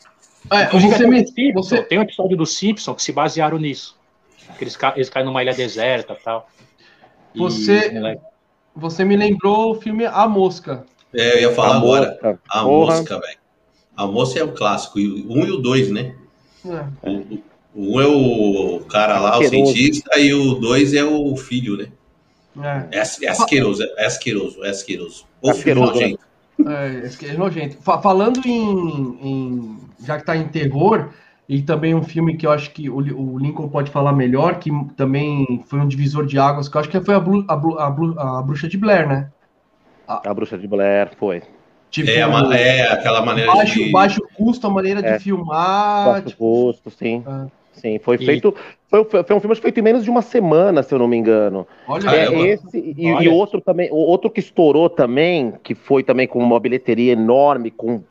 É, 0.51 0.67
você 0.67 1.07
me, 1.07 1.27
Simpson, 1.27 1.53
você, 1.55 1.83
Tem 1.83 1.99
um 1.99 2.03
episódio 2.03 2.37
do 2.37 2.47
Simpson 2.47 2.95
que 2.95 3.03
se 3.03 3.13
basearam 3.13 3.59
nisso. 3.59 3.97
Que 4.57 4.65
eles, 4.65 4.77
ca- 4.77 4.95
eles 4.97 5.11
caem 5.11 5.27
numa 5.27 5.43
ilha 5.43 5.53
deserta 5.55 6.15
e 6.19 6.23
tal. 6.25 6.49
E, 7.35 7.39
Você- 7.39 7.91
moleque, 7.91 8.23
você 8.75 9.05
me 9.05 9.17
lembrou 9.17 9.73
o 9.73 9.75
filme 9.75 10.07
A 10.07 10.27
Mosca. 10.27 10.85
É, 11.15 11.37
eu 11.45 11.51
ia 11.51 11.55
falar 11.55 11.75
A 11.75 11.77
agora. 11.79 12.07
mosca. 12.11 12.41
A 12.49 12.63
Porra. 12.63 12.95
mosca, 12.97 13.21
velho. 13.21 13.39
A 13.97 14.07
mosca 14.07 14.41
é 14.41 14.45
o 14.45 14.53
clássico. 14.53 14.99
e 14.99 15.07
o 15.23 15.33
Um 15.33 15.45
e 15.45 15.51
o 15.51 15.57
dois, 15.59 15.91
né? 15.91 16.15
É. 16.65 17.09
O, 17.11 17.39
o 17.75 17.97
um 17.97 18.01
é 18.01 18.07
o 18.07 18.81
cara 18.89 19.19
lá, 19.19 19.39
o 19.39 19.43
Asqueroso. 19.43 19.73
cientista, 19.73 20.19
e 20.19 20.33
o 20.33 20.55
dois 20.55 20.95
é 20.95 21.05
o 21.05 21.37
filho, 21.37 21.77
né? 21.77 21.89
É. 22.93 22.97
É, 22.99 23.01
as- 23.01 23.23
é 23.23 23.29
asqueroso, 23.29 23.83
é 23.97 24.07
asqueroso, 24.07 24.65
é 24.65 24.71
asqueroso. 24.71 25.27
O 25.43 25.49
filho 25.53 25.83
Asqueroso, 25.83 25.93
nojento. 25.93 26.21
É, 26.67 27.09
que 27.19 27.27
é 27.27 27.35
nojento. 27.35 27.77
Fa- 27.81 28.01
falando 28.01 28.41
em, 28.45 29.19
em- 29.23 29.79
Já 30.05 30.19
que 30.19 30.25
tá 30.25 30.37
em 30.37 30.49
terror, 30.49 31.11
e 31.49 31.63
também 31.63 31.95
um 31.95 32.03
filme 32.03 32.37
que 32.37 32.47
eu 32.47 32.51
acho 32.53 32.71
que 32.73 32.89
o, 32.91 32.97
o 32.97 33.39
Lincoln 33.39 33.69
pode 33.69 33.91
falar 33.91 34.13
melhor, 34.13 34.59
que 34.59 34.71
também 34.97 35.65
foi 35.67 35.79
um 35.81 35.89
divisor 35.89 36.27
de 36.27 36.39
águas, 36.39 36.69
que 36.69 36.77
eu 36.77 36.81
acho 36.81 36.91
que 36.91 37.01
foi 37.01 37.15
a, 37.15 37.21
Blu- 37.21 37.45
a, 37.49 37.57
Blu- 37.57 37.79
a, 37.79 37.91
Blu- 37.91 38.19
a 38.21 38.43
Bruxa 38.43 38.69
de 38.69 38.77
Blair, 38.77 39.09
né? 39.09 39.31
A 40.07 40.33
bruxa 40.33 40.57
de 40.57 40.67
Blair 40.67 41.11
foi. 41.19 41.43
Tipo, 41.91 42.11
É, 42.11 42.79
é 42.79 42.93
aquela 42.93 43.25
maneira 43.25 43.53
baixo, 43.53 43.75
de. 43.75 43.91
baixo 43.91 44.21
custo, 44.37 44.67
a 44.67 44.71
maneira 44.71 45.01
É. 45.01 45.17
de 45.17 45.25
filmar. 45.25 46.07
Baixo 46.07 46.27
tipo, 46.29 46.39
custo, 46.39 46.91
sim. 46.91 47.23
Ah. 47.27 47.47
Sim, 47.81 47.99
foi 47.99 48.17
E- 48.17 48.25
feito. 48.25 48.55
Foi, 48.89 49.05
foi 49.05 49.37
um 49.37 49.41
filme 49.41 49.57
feito 49.57 49.79
em 49.79 49.83
menos 49.83 50.03
de 50.05 50.11
uma 50.11 50.23
semana, 50.23 50.83
se 50.83 50.95
eu 50.95 50.99
não 50.99 51.09
me 51.09 51.17
engano. 51.17 51.67
olha. 51.87 52.09
É 52.11 52.41
esse 52.49 52.79
e, 52.79 53.11
Olha. 53.13 53.25
e 53.25 53.29
outro 53.29 53.61
também, 53.61 53.91
o 53.91 53.97
outro 53.97 54.31
que 54.31 54.41
estourou 54.41 54.89
também, 54.89 55.53
que 55.63 55.75
foi 55.75 56.03
também 56.03 56.27
com 56.27 56.39
uma 56.39 56.59
bilheteria 56.59 57.13
enorme, 57.13 57.71
com 57.71 58.03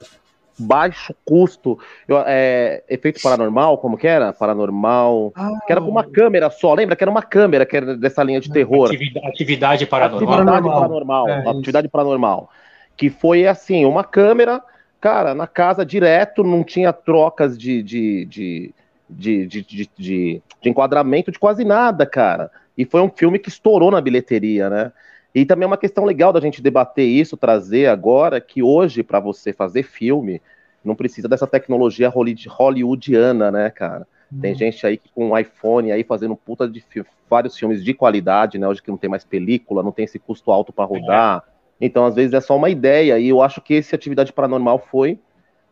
baixo 0.58 1.14
custo, 1.24 1.78
eu- 2.08 2.24
é, 2.26 2.84
efeito 2.90 3.20
paranormal, 3.20 3.78
como 3.78 3.98
que 3.98 4.08
era? 4.08 4.34
Paranormal, 4.34 5.32
Ah, 5.36 5.52
que 5.66 5.72
era 5.72 5.80
com 5.82 5.90
uma 5.90 6.04
câmera 6.04 6.50
só, 6.50 6.74
lembra 6.74 6.96
que 6.96 7.04
era 7.04 7.12
uma 7.12 7.22
câmera 7.22 7.66
que 7.66 7.78
era 7.78 7.96
dessa 7.96 8.24
linha 8.24 8.40
de 8.40 8.52
terror. 8.52 8.88
atividade, 8.88 9.28
atividade 9.28 9.86
paranormal. 9.86 10.40
Atividade 10.40 10.68
Paranormal. 10.68 11.28
É, 11.30 11.50
atividade 11.50 11.88
paranormal, 11.90 12.50
que 12.96 13.10
foi 13.10 13.46
assim, 13.46 13.86
uma 13.86 14.04
câmera, 14.04 14.62
cara, 15.00 15.36
na 15.36 15.46
casa 15.46 15.86
direto, 15.86 16.44
não 16.44 16.64
tinha 16.64 16.92
trocas 16.92 17.58
de, 17.58 17.84
de, 17.84 18.26
de, 18.26 18.74
de, 19.10 19.46
de, 19.46 19.62
de, 19.64 19.90
de- 19.98 20.42
enquadramento 20.64 21.32
de 21.32 21.40
quase 21.40 21.64
nada, 21.64 22.06
cara. 22.06 22.52
E 22.78 22.86
foi 22.86 23.02
um 23.02 23.10
filme 23.10 23.40
que 23.40 23.50
estourou 23.50 23.92
na 23.92 24.02
bilheteria, 24.02 24.70
né? 24.70 24.92
E 25.34 25.46
também 25.46 25.64
é 25.66 25.68
uma 25.68 25.78
questão 25.78 26.06
legal 26.06 26.34
da 26.34 26.40
gente 26.40 26.62
debater 26.62 27.08
isso, 27.08 27.38
trazer 27.38 27.88
agora 27.88 28.42
que 28.42 28.64
hoje, 28.64 29.04
para 29.04 29.20
você 29.20 29.54
fazer 29.54 29.84
filme, 29.84 30.42
não 30.84 30.96
precisa 30.96 31.28
dessa 31.28 31.48
tecnologia 31.48 32.10
holly- 32.10 32.36
hollywoodiana, 32.48 33.52
né, 33.52 33.70
cara? 33.70 34.08
Tem 34.40 34.54
gente 34.56 34.86
aí 34.86 34.98
que 34.98 35.10
com 35.14 35.30
um 35.30 35.38
iPhone 35.38 35.92
aí 35.92 36.04
fazendo 36.04 36.36
puta 36.36 36.68
de 36.68 36.84
vários 37.30 37.58
filmes 37.58 37.84
de 37.84 37.94
qualidade, 37.94 38.58
né? 38.58 38.68
Hoje 38.68 38.82
que 38.82 38.90
não 38.92 38.98
tem 38.98 39.10
mais 39.10 39.24
película, 39.26 39.84
não 39.84 39.92
tem 39.92 40.06
esse 40.06 40.20
custo 40.20 40.52
alto 40.52 40.72
para 40.72 40.86
rodar. 40.86 41.44
Então, 41.80 42.06
às 42.06 42.16
vezes, 42.16 42.34
é 42.34 42.42
só 42.42 42.56
uma 42.56 42.70
ideia. 42.70 43.20
E 43.20 43.28
eu 43.30 43.42
acho 43.42 43.62
que 43.62 43.74
esse 43.76 43.94
Atividade 43.96 44.34
Paranormal 44.34 44.80
foi, 44.80 45.20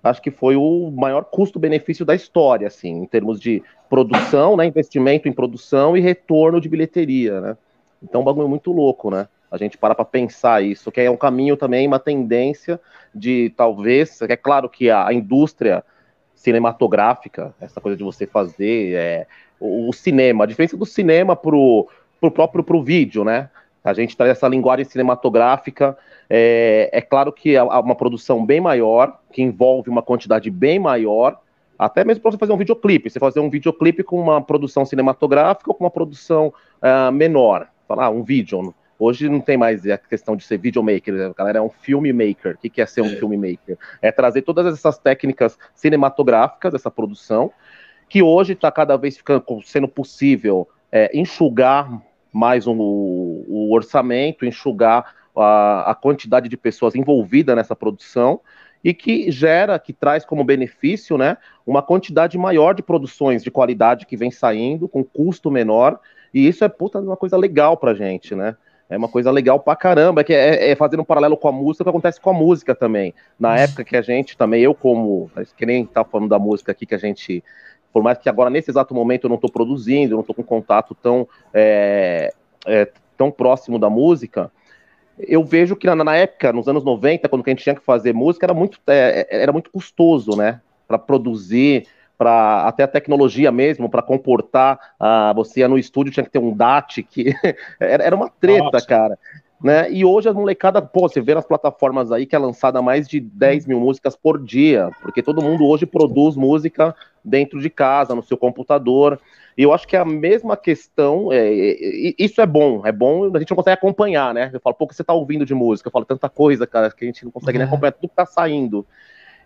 acho 0.10 0.22
que 0.22 0.30
foi 0.30 0.56
o 0.56 0.92
maior 0.92 1.24
custo-benefício 1.24 2.06
da 2.06 2.14
história, 2.14 2.68
assim, 2.68 2.90
em 2.90 3.06
termos 3.08 3.40
de 3.40 3.64
produção, 3.90 4.56
né? 4.56 4.66
Investimento 4.66 5.28
em 5.28 5.34
produção 5.34 5.98
e 5.98 6.00
retorno 6.00 6.62
de 6.62 6.70
bilheteria, 6.70 7.42
né? 7.42 7.58
Então, 8.04 8.20
é 8.20 8.22
um 8.22 8.26
bagulho 8.26 8.48
muito 8.48 8.72
louco, 8.72 9.10
né? 9.10 9.28
A 9.50 9.58
gente 9.58 9.78
para 9.78 9.96
para 9.96 10.06
pensar 10.06 10.64
isso, 10.64 10.92
que 10.92 11.02
é 11.02 11.10
um 11.10 11.18
caminho 11.18 11.58
também, 11.58 11.88
uma 11.88 11.98
tendência 11.98 12.80
de 13.14 13.52
talvez, 13.58 14.22
é 14.22 14.36
claro 14.36 14.70
que 14.70 14.92
a, 14.92 15.12
indústria 15.12 15.84
cinematográfica, 16.36 17.56
essa 17.60 17.82
coisa 17.82 17.98
de 17.98 18.04
você 18.04 18.28
fazer 18.28 18.94
é, 18.94 19.28
o, 19.60 19.90
o 19.90 19.94
cinema, 19.94 20.44
a 20.44 20.48
diferença 20.48 20.78
do 20.78 20.86
cinema 20.86 21.36
pro, 21.36 21.88
pro 22.20 22.30
próprio 22.30 22.64
pro 22.64 22.84
vídeo, 22.84 23.24
né? 23.24 23.50
A 23.84 23.94
gente 23.94 24.16
traz 24.16 24.32
essa 24.32 24.48
linguagem 24.48 24.86
cinematográfica, 24.86 25.98
é, 26.30 26.90
é 26.92 27.02
claro 27.02 27.32
que 27.32 27.56
é 27.56 27.64
uma 27.64 27.96
produção 27.96 28.46
bem 28.46 28.60
maior, 28.62 29.20
que 29.32 29.42
envolve 29.42 29.90
uma 29.90 30.02
quantidade 30.02 30.50
bem 30.50 30.80
maior, 30.80 31.40
até 31.78 32.04
mesmo 32.06 32.22
para 32.22 32.32
você 32.32 32.38
fazer 32.38 32.54
um 32.54 32.58
videoclipe, 32.58 33.10
você 33.10 33.20
fazer 33.20 33.40
um 33.40 33.50
videoclipe 33.50 34.02
com 34.04 34.20
uma 34.20 34.42
produção 34.42 34.86
cinematográfica 34.86 35.70
ou 35.70 35.76
com 35.76 35.84
uma 35.84 35.92
produção 35.92 36.54
ah, 36.82 37.12
menor, 37.12 37.68
falar 37.88 38.10
um 38.10 38.24
vídeo. 38.24 38.74
Hoje 38.98 39.28
não 39.28 39.42
tem 39.42 39.58
mais 39.58 39.86
a 39.86 39.98
questão 39.98 40.38
de 40.38 40.46
ser 40.46 40.58
videomaker, 40.58 41.14
a 41.30 41.34
galera 41.34 41.60
é 41.60 41.62
um 41.62 41.70
filmmaker. 41.70 42.54
O 42.56 42.58
que 42.60 42.70
que 42.70 42.82
é 42.82 42.86
ser 42.86 43.02
um 43.02 43.08
É. 43.08 43.16
filmmaker? 43.18 43.78
É 44.02 44.10
trazer 44.10 44.42
todas 44.44 44.66
essas 44.74 44.98
técnicas 44.98 45.58
cinematográficas, 45.74 46.74
essa 46.74 46.90
produção, 46.90 47.52
que 48.08 48.24
hoje 48.24 48.54
está 48.54 48.72
cada 48.72 48.96
vez 48.96 49.18
ficando 49.18 49.44
sendo 49.66 49.88
possível 49.88 50.68
é, 50.92 51.12
enxugar 51.14 51.92
mais 52.32 52.68
um- 52.68 52.78
o 52.78 53.74
orçamento, 53.74 54.46
enxugar 54.46 55.14
a, 55.36 55.92
a 55.92 55.96
quantidade 55.96 56.50
de 56.50 56.58
pessoas 56.58 56.96
envolvidas 56.96 57.56
nessa 57.56 57.76
produção 57.76 58.40
e 58.84 58.94
que 58.94 59.32
gera, 59.32 59.80
que 59.80 59.92
traz 59.92 60.24
como 60.24 60.44
benefício, 60.44 61.18
né, 61.18 61.38
uma 61.66 61.82
quantidade 61.82 62.38
maior 62.38 62.76
de 62.76 62.84
produções 62.84 63.44
de 63.44 63.50
qualidade 63.50 64.06
que 64.06 64.16
vem 64.16 64.30
saindo 64.30 64.88
com 64.88 65.04
custo 65.04 65.50
menor 65.50 66.00
e 66.34 66.48
isso 66.48 66.64
é 66.64 66.70
puta 66.70 67.00
uma 67.00 67.18
coisa 67.18 67.38
legal 67.38 67.78
pra 67.78 67.94
gente, 67.94 68.36
né? 68.36 68.58
É 68.90 68.98
uma 68.98 69.08
coisa 69.08 69.32
legal 69.32 69.60
pra 69.60 69.76
caramba, 69.76 70.24
que 70.24 70.34
é, 70.34 70.70
é 70.70 70.76
fazendo 70.76 71.00
um 71.00 71.06
paralelo 71.06 71.36
com 71.36 71.48
a 71.48 71.52
música, 71.52 71.84
que 71.84 71.90
acontece 71.90 72.22
com 72.22 72.30
a 72.30 72.34
música 72.34 72.76
também. 72.76 73.16
Na 73.40 73.58
época 73.58 73.84
que 73.84 73.98
a 73.98 74.02
gente 74.02 74.38
também, 74.38 74.62
eu 74.62 74.76
como, 74.76 75.32
que 75.58 75.66
nem 75.66 75.86
tá 75.86 76.04
falando 76.04 76.30
da 76.30 76.38
música 76.38 76.72
aqui, 76.72 76.86
que 76.86 76.94
a 76.94 77.00
gente, 77.00 77.44
por 77.92 78.04
mais 78.04 78.18
que 78.20 78.30
agora 78.30 78.50
nesse 78.50 78.70
exato 78.70 78.94
momento 78.94 79.24
eu 79.24 79.30
não 79.30 79.38
tô 79.38 79.50
produzindo, 79.50 80.14
eu 80.14 80.18
não 80.18 80.24
tô 80.24 80.34
com 80.34 80.44
contato 80.44 80.94
tão, 80.94 81.28
é, 81.52 82.32
é, 82.68 82.88
tão 83.18 83.32
próximo 83.32 83.80
da 83.80 83.90
música, 83.90 84.52
eu 85.20 85.44
vejo 85.44 85.76
que 85.76 85.88
na, 85.88 85.96
na 86.04 86.16
época, 86.16 86.52
nos 86.52 86.68
anos 86.68 86.84
90, 86.84 87.28
quando 87.30 87.44
a 87.46 87.50
gente 87.50 87.64
tinha 87.64 87.76
que 87.76 87.84
fazer 87.84 88.14
música, 88.14 88.46
era 88.46 88.54
muito, 88.54 88.80
é, 88.88 89.28
era 89.30 89.52
muito 89.52 89.72
custoso, 89.72 90.36
né? 90.36 90.60
Para 90.88 90.98
produzir, 90.98 91.88
para 92.18 92.68
até 92.68 92.84
a 92.84 92.88
tecnologia 92.88 93.52
mesmo, 93.52 93.90
para 93.90 94.02
comportar, 94.02 94.80
ah, 95.00 95.34
você 95.36 95.62
ia 95.62 95.68
no 95.68 95.78
estúdio, 95.78 96.14
tinha 96.14 96.24
que 96.24 96.32
ter 96.32 96.40
um 96.40 96.56
DAT, 96.56 97.04
que 97.04 97.34
era, 97.80 98.04
era 98.04 98.16
uma 98.16 98.30
treta, 98.30 98.72
Nossa. 98.72 98.88
cara. 98.88 99.18
né? 99.62 99.92
E 99.92 100.04
hoje 100.04 100.30
a 100.30 100.34
molecada, 100.34 100.82
pô, 100.82 101.08
você 101.08 101.22
vê 101.22 101.34
nas 101.34 101.46
plataformas 101.46 102.12
aí 102.12 102.26
que 102.26 102.36
é 102.36 102.40
lançada 102.40 102.82
mais 102.82 103.08
de 103.08 103.20
10 103.20 103.68
mil 103.68 103.80
músicas 103.80 104.16
por 104.16 104.44
dia, 104.44 104.90
porque 105.02 105.24
todo 105.24 105.42
mundo 105.42 105.66
hoje 105.66 105.86
produz 105.86 106.36
música 106.36 106.96
dentro 107.26 107.60
de 107.60 107.70
casa, 107.70 108.14
no 108.14 108.24
seu 108.24 108.38
computador. 108.38 109.20
E 109.58 109.64
eu 109.64 109.74
acho 109.74 109.88
que 109.88 109.96
é 109.96 110.00
a 110.00 110.06
mesma 110.06 110.56
questão, 110.56 111.32
é, 111.32 111.48
é, 111.48 112.14
isso 112.20 112.42
é 112.42 112.46
bom, 112.46 112.86
é 112.86 112.92
bom, 112.92 113.36
a 113.36 113.40
gente 113.40 113.50
não 113.50 113.58
consegue 113.58 113.78
acompanhar, 113.78 114.34
né? 114.34 114.52
Eu 114.54 114.60
falo, 114.60 114.76
pô, 114.76 114.86
o 114.86 114.88
que 114.88 114.96
você 114.96 115.04
tá 115.04 115.14
ouvindo 115.14 115.46
de 115.46 115.54
música? 115.54 115.88
Eu 115.88 115.92
falo, 115.92 116.06
tanta 116.06 116.30
coisa, 116.30 116.68
cara, 116.68 116.92
que 116.92 117.04
a 117.04 117.08
gente 117.08 117.24
não 117.24 117.32
consegue 117.32 117.58
nem 117.58 117.66
acompanhar 117.68 117.94
tudo 117.94 118.10
que 118.10 118.16
tá 118.16 118.26
saindo. 118.26 118.86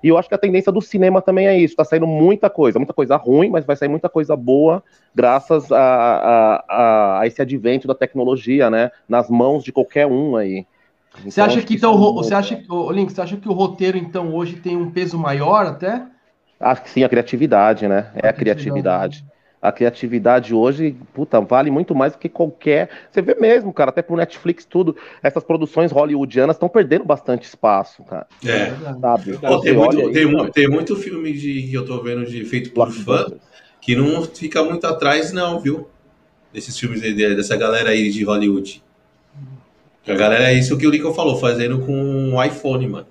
E 0.02 0.08
eu 0.08 0.18
acho 0.18 0.30
que 0.30 0.36
a 0.36 0.40
tendência 0.40 0.72
do 0.72 0.82
cinema 0.82 1.22
também 1.22 1.48
é 1.48 1.58
isso, 1.58 1.76
tá 1.76 1.84
saindo 1.84 2.08
muita 2.08 2.50
coisa, 2.50 2.80
muita 2.80 2.94
coisa 2.94 3.18
ruim, 3.18 3.50
mas 3.50 3.66
vai 3.66 3.76
sair 3.76 3.90
muita 3.90 4.10
coisa 4.10 4.36
boa 4.36 4.82
graças 5.14 5.72
a, 5.72 5.78
a, 5.78 6.66
a, 6.70 7.20
a 7.20 7.28
esse 7.28 7.42
advento 7.42 7.88
da 7.88 7.94
tecnologia, 7.94 8.70
né? 8.70 8.92
Nas 9.08 9.30
mãos 9.30 9.64
de 9.64 9.72
qualquer 9.72 10.08
um 10.08 10.36
aí. 10.36 10.66
Então, 11.20 11.32
você 11.32 11.42
acha 11.42 11.62
que 11.62 11.76
então, 11.76 11.94
é 11.94 12.14
você 12.14 12.34
acha, 12.34 12.64
o 12.70 12.92
Link, 12.92 13.12
você 13.12 13.22
acha 13.22 13.38
que 13.38 13.50
o 13.50 13.54
roteiro 13.54 13.98
então 13.98 14.34
hoje 14.34 14.56
tem 14.58 14.78
um 14.78 14.90
peso 14.90 15.18
maior 15.18 15.66
até? 15.66 16.06
Acho 16.60 16.84
que 16.84 16.90
sim, 16.90 17.04
a 17.04 17.10
criatividade, 17.10 17.88
né? 17.88 18.12
É 18.16 18.28
a 18.28 18.34
criatividade 18.34 19.26
a 19.62 19.72
criatividade 19.72 20.54
hoje, 20.54 20.96
puta, 21.14 21.42
vale 21.42 21.70
muito 21.70 21.94
mais 21.94 22.14
do 22.14 22.20
que 22.20 22.30
qualquer. 22.30 22.90
Você 23.12 23.22
vê 23.22 23.36
mesmo, 23.36 23.74
cara, 23.74 23.90
até 23.90 24.02
pro 24.02 24.16
Netflix, 24.16 24.64
tudo. 24.64 24.96
Essas 25.22 25.44
produções 25.44 25.92
hollywoodianas 25.92 26.56
estão 26.56 26.70
perdendo 26.70 27.04
bastante 27.04 27.44
espaço, 27.44 28.04
cara. 28.04 28.26
É. 28.46 28.74
Sabe? 29.00 29.38
Pô, 29.38 29.60
tem, 29.60 29.74
muito, 29.74 30.00
aí, 30.00 30.14
tem, 30.14 30.52
tem, 30.52 30.68
muito 30.70 30.96
filme 30.96 31.34
de, 31.34 31.64
que 31.64 31.74
eu 31.74 31.86
tô 31.86 32.02
vendo 32.02 32.26
de 32.26 32.46
feito 32.46 32.72
por 32.72 32.90
fã 32.92 33.26
que 33.82 33.96
não 33.96 34.24
fica 34.24 34.64
muito 34.64 34.88
atrás, 34.88 35.34
não, 35.34 35.60
viu? 35.60 35.90
Desses 36.54 36.78
filmes 36.80 37.02
dessa 37.02 37.58
galera 37.58 37.90
aí 37.90 38.10
de 38.10 38.24
Hollywood. 38.24 38.82
A 40.08 40.14
galera 40.14 40.52
é 40.52 40.54
isso 40.54 40.78
que 40.78 40.88
o 40.88 40.90
Lincoln 40.90 41.14
falou, 41.14 41.38
fazendo 41.38 41.80
com 41.80 41.94
um 41.94 42.44
iPhone, 42.44 42.88
mano. 42.88 43.08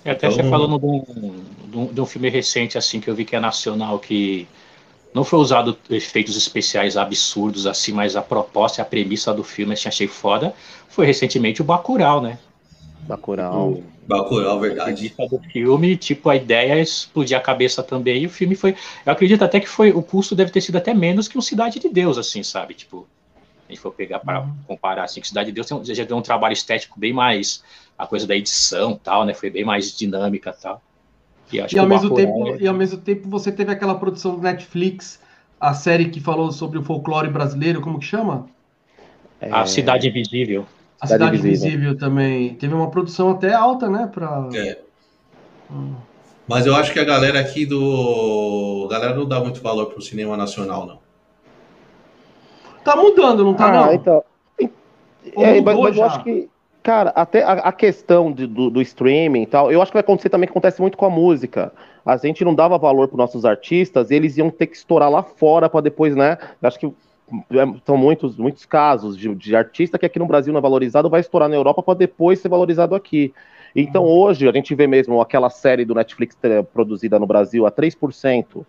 Até 0.00 0.26
então... 0.26 0.30
você 0.32 0.42
falando 0.42 0.78
de 0.78 0.84
um, 0.84 1.44
de, 1.72 2.00
um, 2.00 2.02
um 2.02 2.06
filme 2.06 2.28
recente, 2.28 2.76
assim, 2.76 3.00
que 3.00 3.08
eu 3.08 3.14
vi 3.14 3.24
que 3.24 3.34
é 3.34 3.40
nacional, 3.40 3.98
que 3.98 4.46
não 5.14 5.24
foi 5.24 5.38
usado 5.38 5.76
efeitos 5.90 6.36
especiais 6.36 6.96
absurdos 6.96 7.66
assim, 7.66 7.92
mas 7.92 8.16
a 8.16 8.22
proposta 8.22 8.80
e 8.80 8.82
a 8.82 8.84
premissa 8.84 9.32
do 9.32 9.42
filme 9.42 9.72
assim, 9.72 9.88
achei 9.88 10.06
foda. 10.06 10.54
Foi 10.88 11.06
recentemente 11.06 11.60
o 11.60 11.64
Bacurau, 11.64 12.20
né? 12.20 12.38
Bacurau. 13.00 13.70
O 13.70 13.84
Bacurau, 14.06 14.60
verdade. 14.60 15.14
do 15.28 15.38
filme, 15.50 15.96
tipo, 15.96 16.28
a 16.28 16.36
ideia 16.36 16.74
é 16.74 16.80
explodir 16.80 17.36
a 17.36 17.40
cabeça 17.40 17.82
também, 17.82 18.22
e 18.22 18.26
o 18.26 18.30
filme 18.30 18.54
foi... 18.54 18.76
Eu 19.04 19.12
acredito 19.12 19.42
até 19.42 19.58
que 19.58 19.68
foi... 19.68 19.90
O 19.90 20.02
custo 20.02 20.34
deve 20.34 20.50
ter 20.50 20.60
sido 20.60 20.76
até 20.76 20.94
menos 20.94 21.28
que 21.28 21.38
o 21.38 21.42
Cidade 21.42 21.78
de 21.78 21.88
Deus, 21.88 22.18
assim, 22.18 22.42
sabe? 22.42 22.74
Tipo, 22.74 23.06
a 23.68 23.72
gente 23.72 23.80
for 23.80 23.92
pegar 23.92 24.20
para 24.20 24.40
uhum. 24.40 24.54
comparar, 24.66 25.04
assim, 25.04 25.20
que 25.20 25.28
Cidade 25.28 25.46
de 25.46 25.52
Deus 25.52 25.66
tem, 25.66 25.94
já 25.94 26.04
deu 26.04 26.16
um 26.16 26.22
trabalho 26.22 26.52
estético 26.52 27.00
bem 27.00 27.12
mais... 27.12 27.62
A 27.98 28.06
coisa 28.06 28.26
da 28.26 28.34
edição 28.34 28.98
tal, 29.00 29.24
né? 29.24 29.32
Foi 29.32 29.48
bem 29.48 29.64
mais 29.64 29.96
dinâmica 29.96 30.52
tal. 30.52 30.82
E, 31.52 31.74
e 31.74 31.78
ao, 31.78 31.86
mesmo 31.86 32.14
tempo, 32.14 32.48
é... 32.48 32.56
e 32.60 32.66
ao 32.66 32.74
mesmo 32.74 32.98
tempo 32.98 33.28
você 33.28 33.52
teve 33.52 33.70
aquela 33.70 33.94
produção 33.94 34.36
do 34.36 34.42
Netflix, 34.42 35.20
a 35.60 35.74
série 35.74 36.08
que 36.08 36.20
falou 36.20 36.50
sobre 36.50 36.78
o 36.78 36.82
folclore 36.82 37.28
brasileiro, 37.28 37.80
como 37.80 37.98
que 37.98 38.06
chama? 38.06 38.46
É... 39.40 39.50
A 39.52 39.66
Cidade 39.66 40.08
Invisível. 40.08 40.64
A 41.00 41.06
Cidade, 41.06 41.36
Cidade 41.36 41.46
Invisível. 41.48 41.68
Invisível. 41.68 41.98
também. 41.98 42.54
Teve 42.54 42.74
uma 42.74 42.90
produção 42.90 43.30
até 43.30 43.52
alta, 43.52 43.88
né? 43.88 44.10
Pra... 44.12 44.48
É. 44.54 44.78
Hum. 45.70 45.94
Mas 46.46 46.66
eu 46.66 46.74
acho 46.74 46.92
que 46.92 46.98
a 46.98 47.04
galera 47.04 47.40
aqui 47.40 47.64
do. 47.64 48.86
A 48.90 48.92
galera 48.92 49.14
não 49.14 49.26
dá 49.26 49.40
muito 49.40 49.62
valor 49.62 49.86
pro 49.86 50.02
cinema 50.02 50.36
nacional, 50.36 50.86
não. 50.86 50.98
Tá 52.84 52.96
mudando, 52.96 53.44
não 53.44 53.54
tá, 53.54 53.68
ah, 53.68 53.72
não? 53.72 53.92
Então... 53.94 54.24
É, 55.36 55.60
mas, 55.60 55.78
mas 55.78 55.96
eu 55.96 56.04
acho 56.04 56.24
que 56.24 56.50
Cara, 56.82 57.10
até 57.10 57.44
a, 57.44 57.52
a 57.52 57.72
questão 57.72 58.32
de, 58.32 58.46
do, 58.46 58.68
do, 58.68 58.82
streaming 58.82 59.42
e 59.42 59.46
tal, 59.46 59.70
eu 59.70 59.80
acho 59.80 59.92
que 59.92 59.94
vai 59.94 60.00
acontecer 60.00 60.28
também 60.28 60.48
que 60.48 60.52
acontece 60.52 60.80
muito 60.80 60.96
com 60.96 61.06
a 61.06 61.10
música. 61.10 61.72
A 62.04 62.16
gente 62.16 62.44
não 62.44 62.54
dava 62.54 62.76
valor 62.76 63.06
para 63.06 63.16
nossos 63.16 63.44
artistas 63.44 64.10
e 64.10 64.14
eles 64.16 64.36
iam 64.36 64.50
ter 64.50 64.66
que 64.66 64.76
estourar 64.76 65.08
lá 65.08 65.22
fora 65.22 65.70
para 65.70 65.80
depois, 65.80 66.16
né? 66.16 66.36
Eu 66.60 66.66
acho 66.66 66.80
que 66.80 66.86
é, 66.86 67.80
são 67.86 67.96
muitos, 67.96 68.36
muitos 68.36 68.66
casos 68.66 69.16
de, 69.16 69.32
de, 69.34 69.54
artista 69.54 69.96
que 69.96 70.04
aqui 70.04 70.18
no 70.18 70.26
Brasil 70.26 70.52
não 70.52 70.58
é 70.58 70.62
valorizado, 70.62 71.08
vai 71.08 71.20
estourar 71.20 71.48
na 71.48 71.54
Europa 71.54 71.82
para 71.84 71.94
depois 71.94 72.40
ser 72.40 72.48
valorizado 72.48 72.96
aqui. 72.96 73.32
Então 73.76 74.04
hoje 74.04 74.48
a 74.48 74.52
gente 74.52 74.74
vê 74.74 74.86
mesmo 74.88 75.20
aquela 75.20 75.50
série 75.50 75.84
do 75.84 75.94
Netflix 75.94 76.36
eh, 76.42 76.62
produzida 76.62 77.18
no 77.18 77.26
Brasil 77.26 77.64
a 77.64 77.70
3%. 77.70 78.66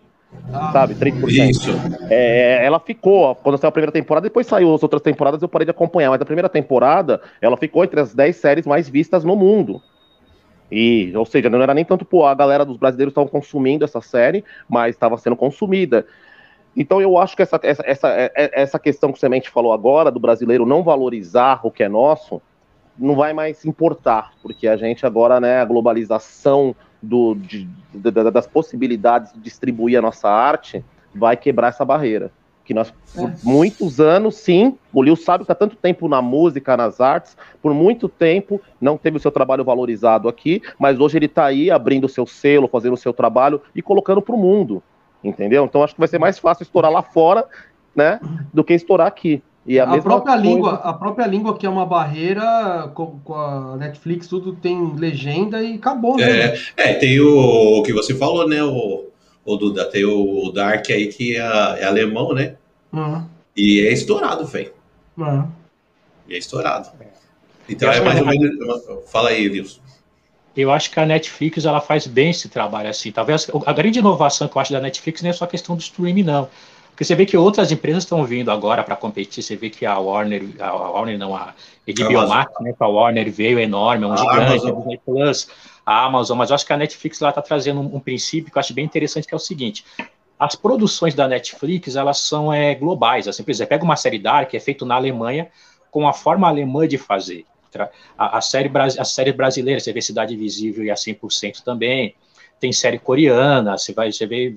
Sabe? 0.72 0.94
3%. 0.94 1.50
Isso. 1.50 1.70
É, 2.10 2.64
ela 2.64 2.78
ficou, 2.78 3.34
quando 3.34 3.58
saiu 3.58 3.68
a 3.68 3.72
primeira 3.72 3.92
temporada, 3.92 4.24
depois 4.24 4.46
saiu 4.46 4.74
as 4.74 4.82
outras 4.82 5.02
temporadas, 5.02 5.42
eu 5.42 5.48
parei 5.48 5.64
de 5.64 5.70
acompanhar, 5.70 6.10
mas 6.10 6.20
a 6.20 6.24
primeira 6.24 6.48
temporada, 6.48 7.20
ela 7.40 7.56
ficou 7.56 7.82
entre 7.82 8.00
as 8.00 8.14
10 8.14 8.36
séries 8.36 8.66
mais 8.66 8.88
vistas 8.88 9.24
no 9.24 9.34
mundo. 9.34 9.82
E, 10.70 11.12
ou 11.16 11.24
seja, 11.24 11.50
não 11.50 11.62
era 11.62 11.74
nem 11.74 11.84
tanto 11.84 12.04
pô, 12.04 12.24
a 12.24 12.34
galera 12.34 12.64
dos 12.64 12.76
brasileiros 12.76 13.12
estavam 13.12 13.28
consumindo 13.28 13.84
essa 13.84 14.00
série, 14.00 14.44
mas 14.68 14.94
estava 14.94 15.16
sendo 15.18 15.36
consumida. 15.36 16.06
Então 16.76 17.00
eu 17.00 17.16
acho 17.18 17.36
que 17.36 17.42
essa, 17.42 17.60
essa, 17.62 17.82
essa, 17.86 18.08
é, 18.08 18.32
é, 18.34 18.62
essa 18.62 18.78
questão 18.78 19.12
que 19.12 19.18
o 19.18 19.20
Semente 19.20 19.50
falou 19.50 19.72
agora, 19.72 20.10
do 20.10 20.18
brasileiro 20.18 20.66
não 20.66 20.82
valorizar 20.82 21.60
o 21.62 21.70
que 21.70 21.84
é 21.84 21.88
nosso, 21.88 22.42
não 22.98 23.14
vai 23.14 23.32
mais 23.32 23.64
importar, 23.64 24.32
porque 24.42 24.66
a 24.66 24.76
gente 24.76 25.04
agora, 25.04 25.40
né, 25.40 25.60
a 25.60 25.64
globalização 25.64 26.74
do, 27.04 27.34
de, 27.34 27.68
das 28.32 28.46
possibilidades 28.46 29.32
de 29.32 29.40
distribuir 29.40 29.98
a 29.98 30.02
nossa 30.02 30.28
arte 30.28 30.84
vai 31.14 31.36
quebrar 31.36 31.68
essa 31.68 31.84
barreira. 31.84 32.30
Que 32.64 32.72
nós, 32.72 32.92
por 33.14 33.28
é. 33.28 33.34
muitos 33.42 34.00
anos, 34.00 34.36
sim, 34.36 34.78
o 34.92 35.02
Lil 35.02 35.16
sabe 35.16 35.44
que 35.44 35.44
está 35.44 35.54
tanto 35.54 35.76
tempo 35.76 36.08
na 36.08 36.22
música, 36.22 36.76
nas 36.76 36.98
artes, 36.98 37.36
por 37.60 37.74
muito 37.74 38.08
tempo 38.08 38.60
não 38.80 38.96
teve 38.96 39.18
o 39.18 39.20
seu 39.20 39.30
trabalho 39.30 39.62
valorizado 39.62 40.28
aqui, 40.28 40.62
mas 40.78 40.98
hoje 40.98 41.18
ele 41.18 41.26
está 41.26 41.44
aí 41.44 41.70
abrindo 41.70 42.04
o 42.04 42.08
seu 42.08 42.26
selo, 42.26 42.66
fazendo 42.66 42.94
o 42.94 42.98
seu 42.98 43.12
trabalho 43.12 43.60
e 43.74 43.82
colocando 43.82 44.22
para 44.22 44.34
o 44.34 44.38
mundo, 44.38 44.82
entendeu? 45.22 45.64
Então 45.66 45.82
acho 45.82 45.94
que 45.94 46.00
vai 46.00 46.08
ser 46.08 46.18
mais 46.18 46.38
fácil 46.38 46.62
estourar 46.62 46.90
lá 46.90 47.02
fora, 47.02 47.44
né, 47.94 48.18
do 48.52 48.64
que 48.64 48.72
estourar 48.72 49.06
aqui. 49.06 49.42
E 49.66 49.80
a, 49.80 49.84
a 49.84 50.02
própria 50.02 50.34
coisa... 50.34 50.48
língua, 50.48 50.74
a 50.74 50.92
própria 50.92 51.26
língua 51.26 51.56
que 51.56 51.64
é 51.64 51.68
uma 51.68 51.86
barreira 51.86 52.90
com, 52.94 53.18
com, 53.20 53.34
a 53.34 53.76
Netflix, 53.76 54.28
tudo 54.28 54.54
tem 54.54 54.94
legenda 54.94 55.62
e 55.62 55.76
acabou, 55.76 56.16
né? 56.16 56.54
É, 56.76 56.90
é 56.90 56.94
tem 56.94 57.18
o, 57.20 57.78
o, 57.78 57.82
que 57.82 57.92
você 57.92 58.14
falou, 58.14 58.46
né? 58.46 58.62
O, 58.62 59.06
o 59.44 59.56
Duda, 59.56 59.86
tem 59.86 60.04
o, 60.04 60.50
Dark 60.52 60.90
aí 60.90 61.06
que 61.06 61.36
é, 61.36 61.40
é 61.40 61.84
alemão, 61.84 62.34
né? 62.34 62.56
Uhum. 62.92 63.24
E 63.56 63.80
é 63.86 63.92
estourado, 63.92 64.44
velho. 64.44 64.72
Uhum. 65.16 65.48
E 66.28 66.34
é 66.34 66.38
estourado. 66.38 66.90
Então 67.66 67.90
é 67.90 68.00
mais 68.00 68.20
ou 68.20 68.26
menos. 68.26 68.56
Fala 69.10 69.30
aí, 69.30 69.48
Wilson. 69.48 69.80
Eu 70.54 70.70
acho 70.70 70.90
que 70.90 71.00
a 71.00 71.06
Netflix 71.06 71.64
ela 71.64 71.80
faz 71.80 72.06
bem 72.06 72.30
esse 72.30 72.48
trabalho 72.48 72.88
assim. 72.88 73.10
Talvez 73.10 73.50
a 73.66 73.72
grande 73.72 73.98
inovação 73.98 74.46
que 74.46 74.56
eu 74.56 74.60
acho 74.60 74.72
da 74.72 74.80
Netflix 74.80 75.22
não 75.22 75.30
é 75.30 75.32
só 75.32 75.46
a 75.46 75.48
questão 75.48 75.74
do 75.74 75.80
streaming, 75.80 76.22
não 76.22 76.48
porque 76.94 77.04
você 77.04 77.16
vê 77.16 77.26
que 77.26 77.36
outras 77.36 77.72
empresas 77.72 78.04
estão 78.04 78.24
vindo 78.24 78.52
agora 78.52 78.84
para 78.84 78.94
competir. 78.94 79.42
Você 79.42 79.56
vê 79.56 79.68
que 79.68 79.84
a 79.84 79.98
Warner, 79.98 80.44
a 80.60 80.72
Warner 80.72 81.18
não, 81.18 81.34
a 81.34 81.52
HBO 81.84 82.28
Max, 82.28 82.52
né? 82.60 82.72
A 82.78 82.86
Warner 82.86 83.32
veio 83.32 83.58
enorme, 83.58 84.04
é 84.04 84.06
um 84.06 84.12
a 84.12 84.16
gigante, 84.16 84.68
Amazon. 84.68 84.94
a 84.94 84.98
Plus, 85.04 85.48
a 85.84 86.04
Amazon. 86.04 86.38
Mas 86.38 86.50
eu 86.50 86.54
acho 86.54 86.64
que 86.64 86.72
a 86.72 86.76
Netflix 86.76 87.18
lá 87.18 87.30
está 87.30 87.42
trazendo 87.42 87.80
um, 87.80 87.96
um, 87.96 87.98
princípio 87.98 88.52
que 88.52 88.56
eu 88.56 88.60
acho 88.60 88.72
bem 88.72 88.84
interessante, 88.84 89.26
que 89.26 89.34
é 89.34 89.36
o 89.36 89.40
seguinte: 89.40 89.84
as 90.38 90.54
produções 90.54 91.16
da 91.16 91.26
Netflix 91.26 91.96
elas 91.96 92.18
são 92.18 92.52
é, 92.52 92.76
globais. 92.76 93.26
Assim, 93.26 93.42
por 93.42 93.50
exemplo, 93.50 93.70
pega 93.70 93.82
uma 93.82 93.96
série 93.96 94.20
Dark, 94.20 94.54
é 94.54 94.60
feito 94.60 94.86
na 94.86 94.94
Alemanha, 94.94 95.48
com 95.90 96.06
a 96.06 96.12
forma 96.12 96.46
alemã 96.46 96.86
de 96.86 96.96
fazer. 96.96 97.44
A, 98.16 98.38
a, 98.38 98.40
série, 98.40 98.70
a 98.78 99.04
série 99.04 99.32
brasileira, 99.32 99.80
você 99.80 99.92
vê 99.92 100.00
Cidade 100.00 100.32
Invisível 100.32 100.84
e 100.84 100.92
a 100.92 100.94
100% 100.94 101.64
também 101.64 102.14
tem 102.64 102.72
série 102.72 102.98
coreana, 102.98 103.76
você 103.76 103.92
vai 103.92 104.10
você 104.10 104.26
vê 104.26 104.56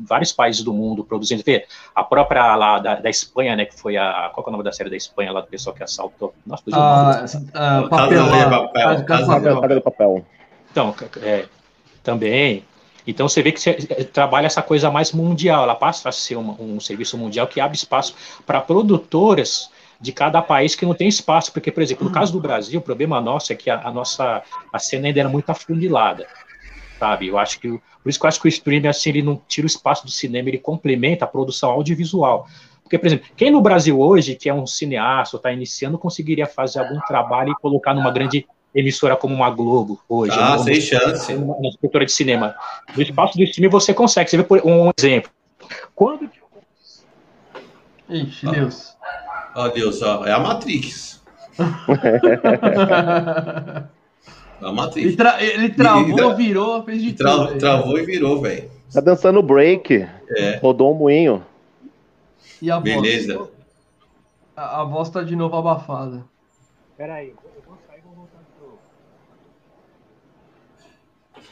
vários 0.00 0.32
países 0.32 0.64
do 0.64 0.74
mundo 0.74 1.04
produzindo. 1.04 1.40
Vê, 1.46 1.64
a 1.94 2.02
própria 2.02 2.56
lá 2.56 2.80
da, 2.80 2.96
da, 2.96 3.08
Espanha, 3.08 3.54
né, 3.54 3.64
que 3.64 3.78
foi 3.78 3.96
a. 3.96 4.28
Qual 4.34 4.44
é 4.44 4.48
o 4.48 4.52
nome 4.52 4.64
da 4.64 4.72
série 4.72 4.90
da 4.90 4.96
Espanha 4.96 5.30
lá 5.30 5.40
do 5.40 5.46
pessoal 5.46 5.76
que 5.76 5.84
assaltou? 5.84 6.34
Nossa, 6.44 6.64
ah, 6.72 7.24
ah, 7.54 7.86
papel, 7.88 8.26
papel, 8.26 9.60
papel, 9.60 9.80
papel. 9.80 10.26
Então, 10.72 10.94
é, 11.22 11.44
também. 12.02 12.64
Então 13.06 13.28
você 13.28 13.40
vê 13.40 13.52
que 13.52 13.60
você 13.60 13.70
é, 13.88 14.02
trabalha 14.02 14.46
essa 14.46 14.60
coisa 14.60 14.90
mais 14.90 15.12
mundial, 15.12 15.62
ela 15.62 15.76
passa 15.76 16.08
a 16.08 16.12
ser 16.12 16.34
uma, 16.34 16.60
um 16.60 16.80
serviço 16.80 17.16
mundial 17.16 17.46
que 17.46 17.60
abre 17.60 17.76
espaço 17.76 18.16
para 18.44 18.60
produtoras 18.60 19.70
de 20.00 20.12
cada 20.12 20.42
país 20.42 20.74
que 20.74 20.84
não 20.84 20.92
tem 20.92 21.06
espaço, 21.06 21.52
porque, 21.52 21.70
por 21.70 21.82
exemplo, 21.84 22.04
no 22.04 22.12
caso 22.12 22.32
do 22.32 22.40
Brasil, 22.40 22.80
o 22.80 22.82
problema 22.82 23.20
nosso 23.20 23.52
é 23.52 23.56
que 23.56 23.70
a, 23.70 23.80
a 23.86 23.92
nossa 23.92 24.42
a 24.72 24.78
cena 24.80 25.06
ainda 25.06 25.20
era 25.20 25.28
muito 25.28 25.48
afundilada 25.50 26.26
sabe? 26.98 27.28
Eu 27.28 27.38
acho 27.38 27.60
que 27.60 27.68
por 27.68 28.08
isso 28.08 28.18
que 28.18 28.26
eu 28.26 28.28
acho 28.28 28.40
que 28.40 28.46
o 28.46 28.48
streaming 28.48 28.88
assim 28.88 29.10
ele 29.10 29.22
não 29.22 29.40
tira 29.46 29.64
o 29.64 29.68
espaço 29.68 30.04
do 30.04 30.10
cinema, 30.10 30.48
ele 30.48 30.58
complementa 30.58 31.24
a 31.24 31.28
produção 31.28 31.70
audiovisual. 31.70 32.46
Porque, 32.82 32.98
por 32.98 33.06
exemplo, 33.06 33.26
quem 33.36 33.50
no 33.50 33.60
Brasil 33.60 34.00
hoje, 34.00 34.34
que 34.34 34.48
é 34.48 34.54
um 34.54 34.66
cineasta, 34.66 35.36
está 35.36 35.52
iniciando, 35.52 35.98
conseguiria 35.98 36.46
fazer 36.46 36.78
algum 36.78 36.98
trabalho 37.00 37.52
e 37.52 37.54
colocar 37.56 37.92
numa 37.92 38.10
grande 38.10 38.46
emissora 38.74 39.14
como 39.14 39.34
uma 39.34 39.50
Globo 39.50 40.00
hoje? 40.08 40.34
Ah, 40.34 40.56
né? 40.56 40.58
sem 40.58 40.80
chance. 40.80 41.34
Na 41.34 41.68
escritora 41.68 42.06
de 42.06 42.12
cinema. 42.12 42.54
No 42.96 43.02
espaço 43.02 43.36
do 43.36 43.42
streaming 43.42 43.70
você 43.70 43.92
consegue. 43.92 44.30
Você 44.30 44.38
vê 44.38 44.42
por 44.42 44.58
um 44.64 44.90
exemplo. 44.98 45.30
Quando. 45.94 46.30
Ixi, 48.08 48.46
Deus. 48.46 48.96
Ó, 49.54 49.66
oh, 49.66 49.68
Deus, 49.68 50.00
ó. 50.00 50.24
É 50.24 50.32
a 50.32 50.38
Matrix. 50.38 51.22
A 54.60 54.72
matriz. 54.72 55.04
ele, 55.06 55.16
tra- 55.16 55.42
ele 55.42 55.68
travou, 55.70 56.08
E- 56.10 56.16
tra- 56.16 56.34
virou, 56.34 56.82
fez 56.84 57.02
de 57.02 57.12
Tra- 57.12 57.30
tudo. 57.30 57.48
aí. 57.50 57.58
travou 57.58 57.98
e 57.98 58.04
virou, 58.04 58.40
velho. 58.40 58.70
Tá 58.92 59.00
dançando 59.00 59.42
break. 59.42 59.94
É, 60.30 60.56
Rodou 60.56 60.92
um 60.92 60.98
moinho. 60.98 61.44
E 62.60 62.70
a 62.70 62.78
voz? 62.78 62.84
beleza. 62.84 63.48
A, 64.56 64.80
a 64.80 64.84
voz 64.84 65.08
tá 65.10 65.22
de 65.22 65.36
novo 65.36 65.56
abafada. 65.56 66.24
Peraí, 66.96 67.28
eu 67.28 67.62
vou 67.66 67.78
sair 67.86 67.98
e 67.98 68.02
vou 68.02 68.14
voltar 68.14 68.38
de 68.38 68.60
novo. 68.60 68.78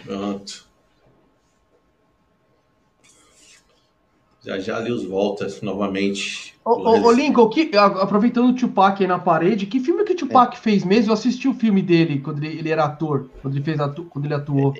Pronto. 0.04 0.65
Já 4.46 4.60
já 4.60 4.76
ali 4.76 4.92
os 4.92 5.04
voltas 5.04 5.60
novamente. 5.60 6.54
Ô, 6.64 6.70
ô, 6.70 7.06
ô, 7.06 7.12
Lincoln, 7.12 7.48
que, 7.48 7.68
aproveitando 7.76 8.50
o 8.50 8.54
Tupac 8.54 9.02
aí 9.02 9.08
na 9.08 9.18
parede, 9.18 9.66
que 9.66 9.80
filme 9.80 10.04
que 10.04 10.12
o 10.12 10.16
Tupac 10.16 10.56
fez 10.56 10.84
mesmo? 10.84 11.10
Eu 11.10 11.14
assisti 11.14 11.48
o 11.48 11.54
filme 11.54 11.82
dele 11.82 12.20
quando 12.20 12.44
ele, 12.44 12.60
ele 12.60 12.70
era 12.70 12.84
ator, 12.84 13.28
quando 13.42 13.54
ele, 13.56 13.64
fez 13.64 13.80
atu- 13.80 14.04
quando 14.04 14.26
ele 14.26 14.34
atuou. 14.34 14.72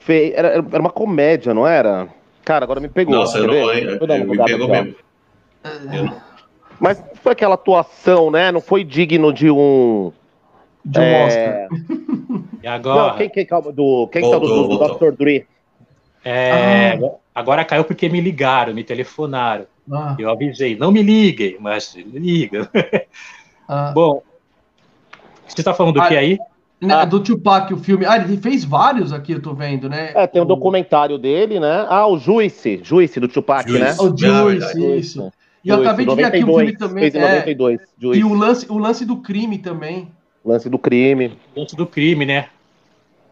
Fe- 0.00 0.34
Era, 0.36 0.48
era 0.48 0.80
uma 0.80 0.90
comédia, 0.90 1.54
não 1.54 1.66
era? 1.66 2.08
Cara, 2.44 2.64
agora 2.64 2.78
me 2.78 2.88
pegou. 2.90 3.14
Nossa, 3.14 3.38
eu 3.38 3.46
não, 3.46 3.54
Deixa 3.54 3.98
eu 4.14 4.24
uma 4.24 4.34
me 4.34 4.44
pegou 4.44 4.68
mesmo. 4.68 4.94
Eu 5.94 6.04
não- 6.04 6.20
Mas 6.78 7.02
foi 7.22 7.32
aquela 7.32 7.54
atuação, 7.54 8.30
né? 8.30 8.52
Não 8.52 8.60
foi 8.60 8.84
digno 8.84 9.32
de 9.32 9.50
um. 9.50 10.12
De 10.84 11.00
um 11.00 11.04
é, 11.04 11.66
Oscar. 11.68 11.68
E 12.62 12.66
agora, 12.66 13.12
Não, 13.12 13.16
quem, 13.16 13.30
quem, 13.30 13.46
calma, 13.46 13.72
do, 13.72 14.08
quem 14.08 14.22
que 14.22 14.30
tá 14.30 14.38
do, 14.38 14.46
Voltou, 14.46 14.62
do, 14.62 14.68
do 14.68 14.78
voltou. 14.78 15.10
Dr. 15.10 15.16
Dre? 15.16 15.46
É, 16.24 16.98
agora 17.34 17.64
caiu 17.64 17.84
porque 17.84 18.08
me 18.08 18.20
ligaram, 18.20 18.74
me 18.74 18.84
telefonaram. 18.84 19.66
Ah, 19.92 20.16
Eu 20.18 20.30
avisei, 20.30 20.76
não 20.76 20.92
me 20.92 21.02
liguem, 21.02 21.56
mas 21.60 21.94
liga. 21.94 22.70
ah. 23.68 23.92
Bom, 23.94 24.22
você 25.48 25.62
tá 25.62 25.74
falando 25.74 25.94
do 25.94 26.00
Ah, 26.00 26.08
que 26.08 26.16
aí? 26.16 26.38
Né, 26.80 27.04
Do 27.06 27.22
Tupac, 27.22 27.72
o 27.74 27.76
filme. 27.76 28.06
Ah, 28.06 28.16
ele 28.16 28.36
fez 28.38 28.64
vários 28.64 29.12
aqui, 29.12 29.32
eu 29.32 29.42
tô 29.42 29.54
vendo, 29.54 29.88
né? 29.88 30.12
É, 30.14 30.26
tem 30.26 30.40
um 30.40 30.44
O- 30.44 30.48
documentário 30.48 31.18
dele, 31.18 31.60
né? 31.60 31.86
Ah, 31.88 32.06
o 32.06 32.18
Juice, 32.18 32.80
Juice 32.82 33.20
do 33.20 33.28
Tupac, 33.28 33.68
Juice. 33.68 33.80
né? 33.80 33.92
O 34.00 34.06
É 34.06 34.16
Juice, 34.16 34.46
verdade. 34.46 34.98
isso. 35.00 35.32
E 35.62 35.68
eu 35.68 35.76
acabei 35.76 36.06
de 36.06 36.14
ver 36.16 36.24
aqui 36.24 36.42
o 36.42 36.46
92, 36.46 36.66
filme 36.66 36.78
também. 36.78 37.02
Fez 37.02 37.14
em 37.14 37.18
é, 37.18 37.22
92, 37.28 37.80
Juice. 38.00 38.20
e 38.20 38.24
o 38.24 38.32
lance, 38.34 38.66
o 38.70 38.78
lance 38.78 39.04
do 39.04 39.16
crime 39.18 39.58
também. 39.58 40.10
Lance 40.44 40.70
do 40.70 40.78
crime. 40.78 41.38
Dentro 41.54 41.76
do 41.76 41.86
crime, 41.86 42.24
né? 42.24 42.48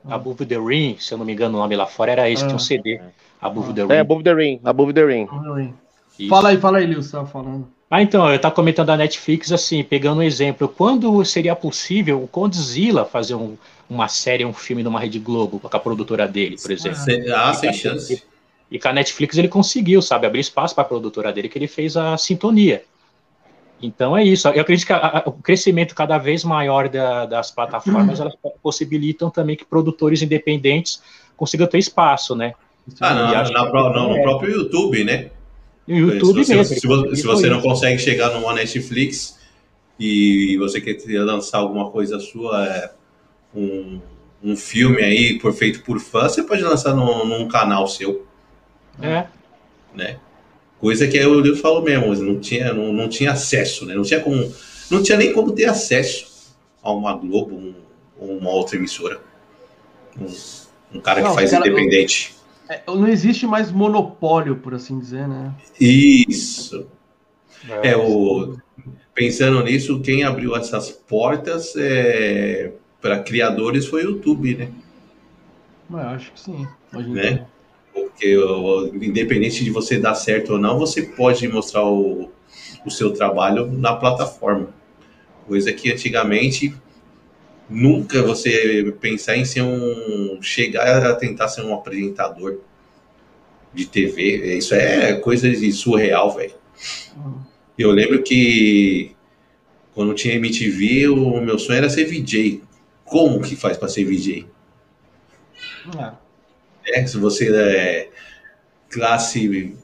Above 0.09 0.45
the 0.47 0.57
Ring, 0.59 0.97
se 0.99 1.13
eu 1.13 1.19
não 1.19 1.25
me 1.25 1.33
engano, 1.33 1.59
o 1.59 1.61
nome 1.61 1.77
lá 1.77 1.87
fora 1.87 2.13
era 2.13 2.29
esse, 2.31 2.43
Ah. 2.45 2.47
tinha 2.47 2.57
um 2.57 2.61
CD. 2.61 3.01
Above 3.41 3.73
the 3.73 3.83
É, 3.83 3.85
Ring. 3.87 4.01
Above 4.01 4.23
the 4.25 4.35
Ring, 4.35 4.61
Above 4.65 4.93
the 4.93 5.05
Ring. 5.05 5.29
Isso. 6.19 6.29
Fala 6.29 6.49
aí, 6.51 6.57
fala 6.59 6.79
aí, 6.79 6.87
Lil, 6.87 7.03
você 7.03 7.13
tava 7.13 7.27
falando. 7.27 7.69
Ah, 7.91 8.03
então, 8.03 8.29
eu 8.29 8.37
estava 8.37 8.55
comentando 8.55 8.89
da 8.89 8.97
Netflix, 8.97 9.51
assim, 9.53 9.83
pegando 9.83 10.19
um 10.19 10.23
exemplo, 10.23 10.69
quando 10.69 11.25
seria 11.25 11.55
possível 11.57 12.23
o 12.23 12.29
Condzilla 12.29 13.05
fazer 13.05 13.35
um- 13.35 13.57
uma 13.89 14.09
série, 14.09 14.45
um 14.45 14.53
filme 14.53 14.83
numa 14.83 15.01
Rede 15.01 15.19
Globo, 15.19 15.59
com 15.59 15.75
a 15.75 15.81
produtora 15.81 16.29
dele, 16.29 16.57
por 16.61 16.71
exemplo? 16.71 16.99
Cê- 16.99 17.25
Ah, 17.35 17.55
sem 17.55 17.73
chance. 17.73 18.23
E 18.71 18.79
com 18.79 18.89
a 18.89 18.93
Netflix 18.93 19.39
ele 19.39 19.49
conseguiu, 19.49 20.03
sabe, 20.03 20.27
abrir 20.27 20.41
espaço 20.41 20.75
para 20.75 20.83
a 20.83 20.87
produtora 20.87 21.33
dele, 21.33 21.49
que 21.49 21.57
ele 21.57 21.67
fez 21.69 21.97
a 21.97 22.19
sintonia. 22.19 22.83
Então 23.81 24.17
é 24.17 24.25
isso. 24.25 24.49
Eu 24.49 24.61
acredito 24.63 24.87
que 24.87 24.93
a- 24.93 25.19
a- 25.19 25.23
o 25.27 25.33
crescimento 25.33 25.95
cada 25.95 26.19
vez 26.19 26.43
maior 26.45 26.89
da- 26.89 27.27
das 27.27 27.51
plataformas 27.51 28.19
elas 28.21 28.35
possibilitam 28.63 29.31
também 29.31 29.57
que 29.57 29.65
produtores 29.65 30.21
independentes 30.23 31.01
consigam 31.37 31.67
ter 31.67 31.79
espaço, 31.79 32.35
né? 32.35 32.55
Ah, 33.01 33.45
E 33.49 33.53
na- 33.53 33.67
pró- 33.67 33.91
no, 33.93 34.17
no 34.17 34.23
próprio 34.23 34.51
YouTube, 34.53 35.05
né? 35.05 35.31
No 35.87 35.97
YouTube 36.13 36.45
se, 36.45 36.55
mesmo. 36.55 36.65
você, 36.75 36.81
se 36.81 36.87
você- 36.87 37.17
se 37.17 37.23
você 37.23 37.49
não 37.49 37.61
consegue 37.61 37.99
chegar 37.99 38.31
numa 38.31 38.53
Netflix 38.53 39.39
e 39.99 40.57
você 40.59 40.81
quer 40.81 40.97
lançar 41.23 41.59
alguma 41.59 41.91
coisa 41.91 42.19
sua, 42.19 42.67
é, 42.67 42.91
um, 43.55 44.01
um 44.43 44.57
filme 44.57 45.03
aí 45.03 45.39
por, 45.39 45.53
feito 45.53 45.83
por 45.83 45.99
fã, 46.01 46.29
você 46.29 46.43
pode 46.43 46.63
lançar 46.63 46.95
num, 46.95 47.25
num 47.27 47.47
canal 47.49 47.87
seu, 47.87 48.27
É. 49.01 49.27
né? 49.95 50.19
Coisa 50.81 51.09
que 51.09 51.21
o 51.25 51.41
Deus 51.41 51.61
falou 51.61 51.83
mesmo, 51.83 52.15
não 52.15 52.39
tinha, 52.39 52.73
não, 52.73 52.93
não 52.93 53.09
tinha 53.09 53.33
acesso, 53.33 53.85
né? 53.85 53.95
Não 53.95 54.03
tinha 54.03 54.21
como, 54.21 54.53
não 54.91 55.03
tinha 55.03 55.19
nem 55.19 55.33
como 55.33 55.53
ter 55.53 55.65
acesso 55.65 56.55
a 56.83 56.93
uma 56.93 57.15
Globo, 57.15 57.55
um, 57.55 57.75
ou 58.19 58.39
uma 58.39 58.51
outra 58.51 58.77
emissora. 58.77 59.21
Um, 60.21 60.99
um 60.99 61.01
cara 61.01 61.21
Não, 61.21 61.31
que 61.31 61.35
faz 61.35 61.51
cara, 61.51 61.67
independente. 61.67 62.35
É, 62.69 62.83
não 62.87 63.09
existe 63.09 63.47
mais 63.47 63.73
monopólio, 63.73 64.57
por 64.57 64.75
assim 64.75 64.99
dizer, 64.99 65.27
né? 65.27 65.53
Isso. 65.81 66.87
É, 67.83 67.97
o, 67.97 68.57
pensando 69.15 69.63
nisso, 69.65 70.01
quem 70.01 70.23
abriu 70.23 70.55
essas 70.55 70.91
portas 70.91 71.75
é, 71.77 72.73
para 73.01 73.21
criadores 73.23 73.87
foi 73.87 74.05
o 74.05 74.11
YouTube, 74.11 74.55
né? 74.55 74.71
Mas 75.89 76.05
eu 76.05 76.11
acho 76.11 76.33
que 76.33 76.41
sim. 76.41 76.69
Hoje 76.95 77.09
Né? 77.09 77.23
dia. 77.23 77.47
Porque 78.19 78.35
independente 78.95 79.63
de 79.63 79.71
você 79.71 79.97
dar 79.97 80.17
certo 80.17 80.55
ou 80.55 80.59
não, 80.59 80.77
você 80.77 81.03
pode 81.03 81.47
mostrar 81.47 81.85
o, 81.85 82.29
o 82.85 82.91
seu 82.91 83.13
trabalho 83.13 83.71
na 83.71 83.95
plataforma. 83.95 84.75
Coisa 85.47 85.73
que 85.73 85.93
antigamente 85.93 86.75
nunca 87.71 88.21
você 88.21 88.93
pensar 89.01 89.37
em 89.37 89.45
ser 89.45 89.63
um. 89.63 90.43
chegar 90.43 91.07
a 91.07 91.15
tentar 91.15 91.47
ser 91.47 91.63
um 91.63 91.73
apresentador 91.73 92.59
de 93.73 93.87
TV. 93.87 94.59
Isso 94.59 94.75
é 94.75 95.15
coisa 95.15 95.49
de 95.49 95.71
surreal, 95.71 96.35
velho. 96.35 96.55
Eu 97.79 97.93
lembro 97.93 98.21
que 98.25 99.13
quando 99.95 100.13
tinha 100.13 100.35
MTV, 100.35 101.07
o 101.07 101.41
meu 101.41 101.57
sonho 101.57 101.79
era 101.79 101.89
ser 101.89 102.05
VJ. 102.05 102.65
Como 103.05 103.41
que 103.41 103.55
faz 103.55 103.77
para 103.77 103.87
ser 103.87 104.05
VJ? 104.05 104.45
É. 105.97 106.28
É, 106.95 107.07
se 107.07 107.19
você 107.19 107.55
é 107.55 108.09
classe 108.91 109.75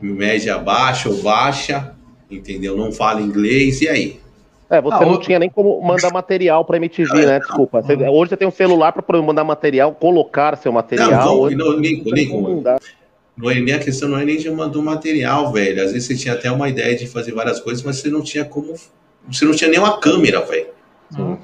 média 0.00 0.58
baixa 0.58 1.08
ou 1.08 1.22
baixa, 1.22 1.94
entendeu? 2.30 2.76
Não 2.76 2.92
fala 2.92 3.20
inglês, 3.20 3.80
e 3.82 3.88
aí? 3.88 4.20
É, 4.68 4.80
você 4.80 4.96
Ah, 4.96 5.00
não 5.02 5.10
outro- 5.12 5.26
tinha 5.26 5.38
nem 5.38 5.48
como 5.48 5.80
mandar 5.80 6.12
material 6.12 6.64
pra 6.64 6.76
MTV, 6.76 7.24
né? 7.24 7.38
Desculpa. 7.38 7.82
Você- 7.82 7.94
hoje 7.96 8.30
você 8.30 8.36
tem 8.36 8.48
um 8.48 8.52
celular 8.52 8.92
poder 8.92 9.22
mandar 9.22 9.44
material, 9.44 9.92
colocar 9.92 10.56
seu 10.56 10.72
material. 10.72 11.10
Não, 11.10 11.38
hoje 11.40 11.54
não, 11.54 11.66
você 11.76 12.10
Lincoln, 12.10 12.64
não 13.36 13.50
é 13.50 13.60
nem 13.60 13.74
a 13.74 13.78
questão 13.78 14.08
não 14.08 14.18
é 14.18 14.24
nem 14.24 14.38
de 14.38 14.50
mandar 14.50 14.78
um 14.78 14.82
material, 14.82 15.52
velho. 15.52 15.82
Às 15.84 15.92
vezes 15.92 16.08
você 16.08 16.16
tinha 16.16 16.34
até 16.34 16.50
uma 16.50 16.68
ideia 16.68 16.96
de 16.96 17.06
fazer 17.06 17.32
várias 17.32 17.60
coisas, 17.60 17.84
mas 17.84 17.96
você 17.96 18.08
não 18.08 18.22
tinha 18.22 18.44
como. 18.44 18.74
Você 19.30 19.44
não 19.44 19.52
tinha 19.54 19.70
nem 19.70 19.78
uma 19.78 19.98
câmera, 20.00 20.40
velho. 20.40 20.68
Sim. 21.14 21.38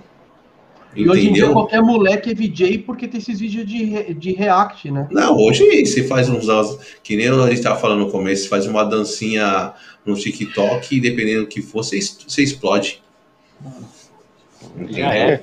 E 0.95 1.09
hoje 1.09 1.29
em 1.29 1.33
dia 1.33 1.49
qualquer 1.49 1.81
moleque 1.81 2.31
é 2.31 2.35
VJ 2.35 2.79
porque 2.79 3.09
tem 3.09 3.19
esses 3.19 3.41
vídeos 3.41 3.67
de, 3.67 4.15
de 4.15 4.33
react, 4.33 4.91
né? 4.91 5.09
Não, 5.11 5.37
hoje 5.37 5.65
você 5.85 6.05
faz 6.05 6.29
uns. 6.29 6.47
Que 7.03 7.17
nem 7.17 7.29
a 7.29 7.49
gente 7.49 7.63
tava 7.63 7.79
falando 7.81 8.01
no 8.01 8.11
começo, 8.11 8.43
você 8.43 8.49
faz 8.49 8.67
uma 8.67 8.85
dancinha 8.85 9.73
no 10.05 10.15
TikTok 10.15 10.97
e 10.97 11.01
dependendo 11.01 11.43
do 11.43 11.47
que 11.47 11.63
for, 11.63 11.83
você, 11.83 11.99
você 12.01 12.43
explode. 12.43 13.03
Já 14.91 15.15
é. 15.15 15.43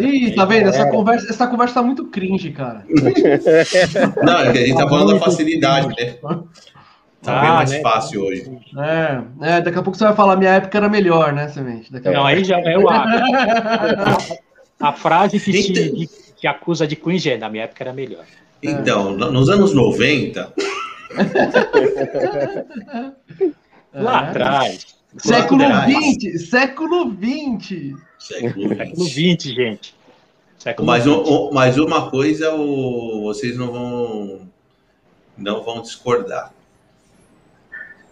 Ih, 0.00 0.34
tá 0.34 0.44
vendo? 0.44 0.68
Essa 0.68 0.88
conversa, 0.90 1.30
essa 1.30 1.46
conversa 1.46 1.74
tá 1.74 1.82
muito 1.82 2.06
cringe, 2.06 2.50
cara. 2.50 2.84
Não, 4.22 4.38
é 4.40 4.52
que 4.52 4.58
a 4.58 4.66
gente 4.66 4.76
tá 4.76 4.88
falando 4.88 5.14
da 5.14 5.20
facilidade, 5.20 5.88
né? 5.88 6.16
Tá 7.22 7.40
bem 7.40 7.50
Ah, 7.50 7.54
mais 7.54 7.70
né? 7.70 7.80
fácil 7.80 8.22
hoje. 8.22 8.44
É, 8.76 9.56
é, 9.56 9.60
daqui 9.62 9.78
a 9.78 9.82
pouco 9.82 9.96
você 9.96 10.04
vai 10.04 10.14
falar, 10.14 10.36
minha 10.36 10.50
época 10.50 10.76
era 10.76 10.90
melhor, 10.90 11.32
né, 11.32 11.48
Semente? 11.48 11.90
Daqui 11.90 12.08
a 12.08 12.12
Não, 12.12 12.26
aí 12.26 12.44
já 12.44 12.58
é 12.60 12.76
o 12.76 12.86
a, 12.88 13.06
a 14.80 14.92
frase 14.92 15.38
que 15.40 15.52
te, 15.52 15.90
que 15.90 16.06
te 16.40 16.46
acusa 16.46 16.86
de 16.86 16.96
cringe 16.96 17.30
é, 17.30 17.38
na 17.38 17.48
minha 17.48 17.64
época 17.64 17.84
era 17.84 17.92
melhor. 17.92 18.24
Então, 18.62 19.12
no- 19.12 19.30
nos 19.30 19.48
anos 19.48 19.72
90, 19.74 20.52
Lá 23.92 24.26
É. 24.26 24.30
atrás. 24.30 24.86
Século 25.18 25.60
Lá 25.62 25.84
atrás. 25.84 25.94
XX, 26.16 26.48
século 26.50 27.12
XX. 27.12 27.94
século 28.18 28.68
Século 28.76 29.04
XX. 29.06 29.42
Gente. 29.54 29.94
Século 30.58 30.86
Mas, 30.86 31.06
um- 31.06 31.50
mas 31.52 31.76
uma 31.78 32.10
coisa 32.10 32.52
o- 32.54 33.22
vocês 33.22 33.56
não 33.56 33.70
vão, 33.70 34.40
não 35.36 35.62
vão 35.62 35.82
discordar. 35.82 36.52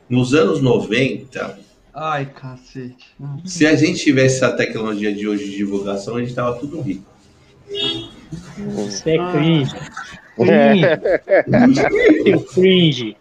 Nos 0.09 0.35
anos 0.35 0.61
90, 0.61 1.59
Ai, 1.95 2.27
cacete. 2.27 3.15
se 3.45 3.67
a 3.67 3.77
gente 3.77 4.03
tivesse 4.03 4.45
a 4.45 4.53
tecnologia 4.53 5.15
de 5.15 5.29
hoje 5.29 5.45
de 5.45 5.57
divulgação, 5.57 6.17
a 6.17 6.21
gente 6.21 6.35
tava 6.35 6.59
tudo 6.59 6.81
rico. 6.81 7.05
Isso 7.69 9.09
é 9.09 9.33
cringe. 9.33 9.75
Cringe. 10.37 10.87
Seu 12.25 12.41
cringe. 12.45 13.17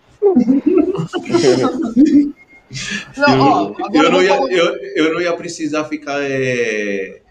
Não, 3.17 3.39
ó, 3.39 3.69
eu, 3.77 3.85
agora 3.85 4.07
eu 4.07 4.11
não 4.11 4.21
ia, 4.23 4.35
eu, 4.55 4.75
eu 4.95 5.13
não 5.13 5.21
ia 5.21 5.33
precisar 5.33 5.83
ficar 5.85 6.19
é, 6.21 7.21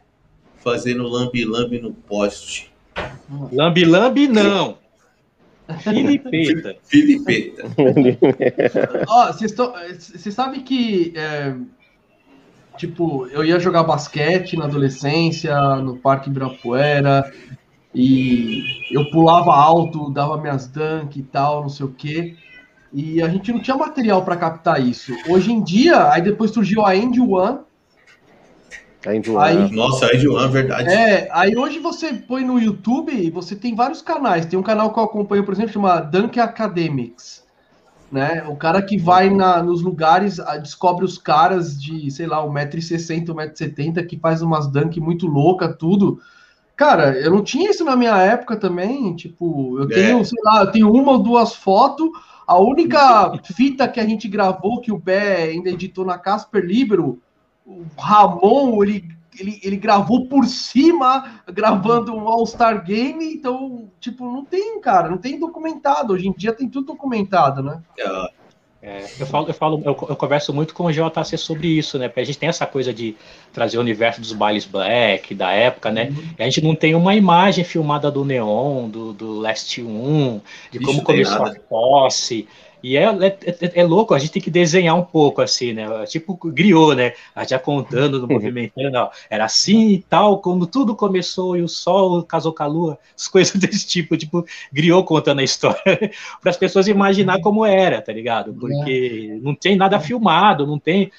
fazendo 0.62 1.08
lambi-lambi 1.08 1.80
no 1.80 1.92
poste. 1.92 2.70
Lambi 3.50 3.86
lambi 3.86 4.28
não. 4.28 4.79
Filipeta. 5.78 6.76
Filipeta. 6.84 7.64
Ó, 9.08 9.32
vocês 9.32 10.34
sabem 10.34 10.60
que 10.62 11.12
é, 11.16 11.54
tipo, 12.76 13.26
eu 13.28 13.44
ia 13.44 13.60
jogar 13.60 13.82
basquete 13.82 14.56
na 14.56 14.64
adolescência, 14.64 15.54
no 15.76 15.96
Parque 15.96 16.30
Ibirapuera, 16.30 17.30
e 17.94 18.62
eu 18.90 19.10
pulava 19.10 19.54
alto, 19.54 20.10
dava 20.10 20.40
minhas 20.40 20.66
dunk 20.66 21.18
e 21.18 21.22
tal, 21.22 21.62
não 21.62 21.68
sei 21.68 21.86
o 21.86 21.92
quê. 21.92 22.36
E 22.92 23.22
a 23.22 23.28
gente 23.28 23.52
não 23.52 23.60
tinha 23.60 23.76
material 23.76 24.24
para 24.24 24.36
captar 24.36 24.84
isso. 24.84 25.12
Hoje 25.28 25.52
em 25.52 25.62
dia, 25.62 26.10
aí 26.10 26.22
depois 26.22 26.50
surgiu 26.50 26.84
a 26.84 26.96
End 26.96 27.20
One. 27.20 27.60
A 29.06 29.14
End 29.14 29.30
One. 29.30 29.38
Aí, 29.42 29.70
Nossa, 29.72 30.06
a 30.06 30.10
One, 30.10 30.52
verdade. 30.52 30.88
É, 30.88 31.28
aí 31.32 31.56
hoje 31.56 31.78
você 31.78 32.12
põe 32.12 32.44
no 32.44 32.58
YouTube 32.58 33.12
e 33.12 33.30
você 33.30 33.56
tem 33.56 33.74
vários 33.74 34.02
canais. 34.02 34.46
Tem 34.46 34.58
um 34.58 34.62
canal 34.62 34.92
que 34.92 34.98
eu 34.98 35.04
acompanho, 35.04 35.44
por 35.44 35.54
exemplo, 35.54 35.72
chama 35.72 36.00
Dunk 36.00 36.38
Academics. 36.38 37.42
Né? 38.10 38.44
O 38.48 38.56
cara 38.56 38.82
que 38.82 38.98
vai 38.98 39.30
na, 39.30 39.62
nos 39.62 39.82
lugares, 39.82 40.38
descobre 40.60 41.04
os 41.04 41.16
caras 41.16 41.80
de, 41.80 42.10
sei 42.10 42.26
lá, 42.26 42.44
1,60m, 42.44 43.26
1,70m, 43.26 44.06
que 44.06 44.18
faz 44.18 44.42
umas 44.42 44.66
dunk 44.66 45.00
muito 45.00 45.26
louca, 45.26 45.68
tudo. 45.68 46.20
Cara, 46.76 47.16
eu 47.18 47.30
não 47.30 47.44
tinha 47.44 47.70
isso 47.70 47.84
na 47.84 47.94
minha 47.94 48.16
época 48.16 48.56
também. 48.56 49.14
Tipo, 49.14 49.78
eu 49.78 49.86
tenho, 49.86 50.20
é. 50.20 50.24
sei 50.24 50.42
lá, 50.42 50.62
eu 50.62 50.72
tenho 50.72 50.92
uma 50.92 51.12
ou 51.12 51.22
duas 51.22 51.54
fotos 51.54 52.10
a 52.50 52.58
única 52.58 53.38
fita 53.54 53.86
que 53.86 54.00
a 54.00 54.04
gente 54.04 54.26
gravou, 54.26 54.80
que 54.80 54.90
o 54.90 54.98
Bé 54.98 55.44
ainda 55.44 55.70
editou 55.70 56.04
na 56.04 56.18
Casper 56.18 56.64
Libero, 56.64 57.22
o 57.70 57.86
Ramon, 57.96 58.82
ele, 58.82 59.08
ele, 59.38 59.60
ele 59.62 59.76
gravou 59.76 60.26
por 60.26 60.44
cima, 60.46 61.40
gravando 61.46 62.14
um 62.14 62.28
All-Star 62.28 62.84
Game, 62.84 63.24
então, 63.32 63.88
tipo, 64.00 64.24
não 64.24 64.44
tem, 64.44 64.80
cara, 64.80 65.08
não 65.08 65.18
tem 65.18 65.38
documentado. 65.38 66.12
Hoje 66.12 66.28
em 66.28 66.32
dia 66.32 66.52
tem 66.52 66.68
tudo 66.68 66.88
documentado, 66.88 67.62
né? 67.62 67.80
É. 68.82 69.04
Eu 69.18 69.26
falo, 69.26 69.46
eu, 69.46 69.54
falo 69.54 69.82
eu, 69.84 70.06
eu, 70.08 70.16
converso 70.16 70.54
muito 70.54 70.72
com 70.74 70.86
o 70.86 70.92
JC 70.92 71.36
sobre 71.36 71.68
isso, 71.68 71.98
né? 71.98 72.08
Porque 72.08 72.20
a 72.20 72.24
gente 72.24 72.38
tem 72.38 72.48
essa 72.48 72.66
coisa 72.66 72.94
de 72.94 73.14
trazer 73.52 73.76
o 73.76 73.80
universo 73.80 74.22
dos 74.22 74.32
bailes 74.32 74.64
black 74.64 75.34
da 75.34 75.52
época, 75.52 75.90
né? 75.90 76.08
Uhum. 76.08 76.34
A 76.38 76.44
gente 76.44 76.62
não 76.62 76.74
tem 76.74 76.94
uma 76.94 77.14
imagem 77.14 77.62
filmada 77.62 78.10
do 78.10 78.24
Neon, 78.24 78.88
do, 78.88 79.12
do 79.12 79.38
Last 79.38 79.82
1, 79.82 80.40
de 80.70 80.78
Bicho 80.78 80.90
como 80.90 81.04
começou 81.04 81.44
a 81.44 81.54
posse. 81.68 82.48
E 82.82 82.96
é, 82.96 83.04
é, 83.04 83.26
é, 83.26 83.80
é, 83.80 83.84
louco, 83.84 84.14
a 84.14 84.18
gente 84.18 84.32
tem 84.32 84.42
que 84.42 84.50
desenhar 84.50 84.96
um 84.96 85.04
pouco, 85.04 85.42
assim, 85.42 85.72
né? 85.72 85.86
Tipo, 86.06 86.34
griou, 86.50 86.94
né? 86.94 87.12
Já 87.46 87.58
contando, 87.58 88.26
movimentando, 88.28 88.96
ó, 88.96 89.10
era 89.28 89.44
assim 89.44 89.90
e 89.90 90.02
tal, 90.02 90.38
quando 90.38 90.66
tudo 90.66 90.96
começou 90.96 91.56
e 91.56 91.62
o 91.62 91.68
sol 91.68 92.22
casou 92.22 92.54
com 92.54 92.62
a 92.62 92.66
lua, 92.66 92.98
as 93.16 93.28
coisas 93.28 93.54
desse 93.56 93.86
tipo, 93.86 94.16
tipo, 94.16 94.44
griou 94.72 95.04
contando 95.04 95.40
a 95.40 95.44
história, 95.44 95.80
para 96.40 96.50
as 96.50 96.56
pessoas 96.56 96.88
imaginar 96.88 97.40
como 97.40 97.66
era, 97.66 98.00
tá 98.00 98.12
ligado? 98.12 98.54
Porque 98.54 99.38
não 99.42 99.54
tem 99.54 99.76
nada 99.76 100.00
filmado, 100.00 100.66
não 100.66 100.78
tem. 100.78 101.10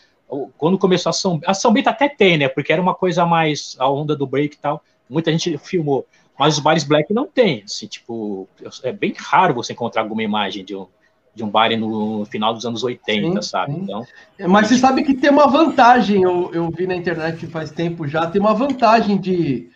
Quando 0.57 0.77
começou 0.77 1.09
a 1.09 1.13
São 1.13 1.41
a 1.45 1.53
São 1.53 1.73
Bento 1.73 1.89
até 1.89 2.07
tem, 2.07 2.37
né? 2.37 2.47
Porque 2.47 2.71
era 2.71 2.81
uma 2.81 2.95
coisa 2.95 3.25
mais 3.25 3.75
a 3.77 3.89
onda 3.89 4.15
do 4.15 4.25
break 4.25 4.55
e 4.55 4.59
tal, 4.59 4.83
muita 5.09 5.31
gente 5.31 5.57
filmou. 5.57 6.07
Mas 6.39 6.55
os 6.55 6.59
bares 6.59 6.83
black 6.83 7.13
não 7.13 7.27
tem, 7.27 7.61
assim, 7.63 7.85
tipo, 7.85 8.47
é 8.81 8.91
bem 8.91 9.13
raro 9.15 9.53
você 9.53 9.73
encontrar 9.73 10.01
alguma 10.01 10.23
imagem 10.23 10.65
de 10.65 10.75
um 10.75 10.87
de 11.33 11.43
um 11.43 11.49
bar 11.49 11.69
no 11.77 12.25
final 12.25 12.53
dos 12.53 12.65
anos 12.65 12.83
80, 12.83 13.41
sim, 13.41 13.49
sabe? 13.49 13.73
Sim. 13.73 13.81
Então, 13.83 14.05
é, 14.37 14.47
Mas 14.47 14.67
você 14.67 14.77
sabe 14.77 15.03
que 15.03 15.13
tem 15.13 15.29
uma 15.29 15.47
vantagem, 15.47 16.23
eu, 16.23 16.51
eu 16.53 16.69
vi 16.69 16.85
na 16.85 16.95
internet 16.95 17.47
faz 17.47 17.71
tempo 17.71 18.07
já, 18.07 18.27
tem 18.27 18.41
uma 18.41 18.53
vantagem 18.53 19.17
de, 19.17 19.69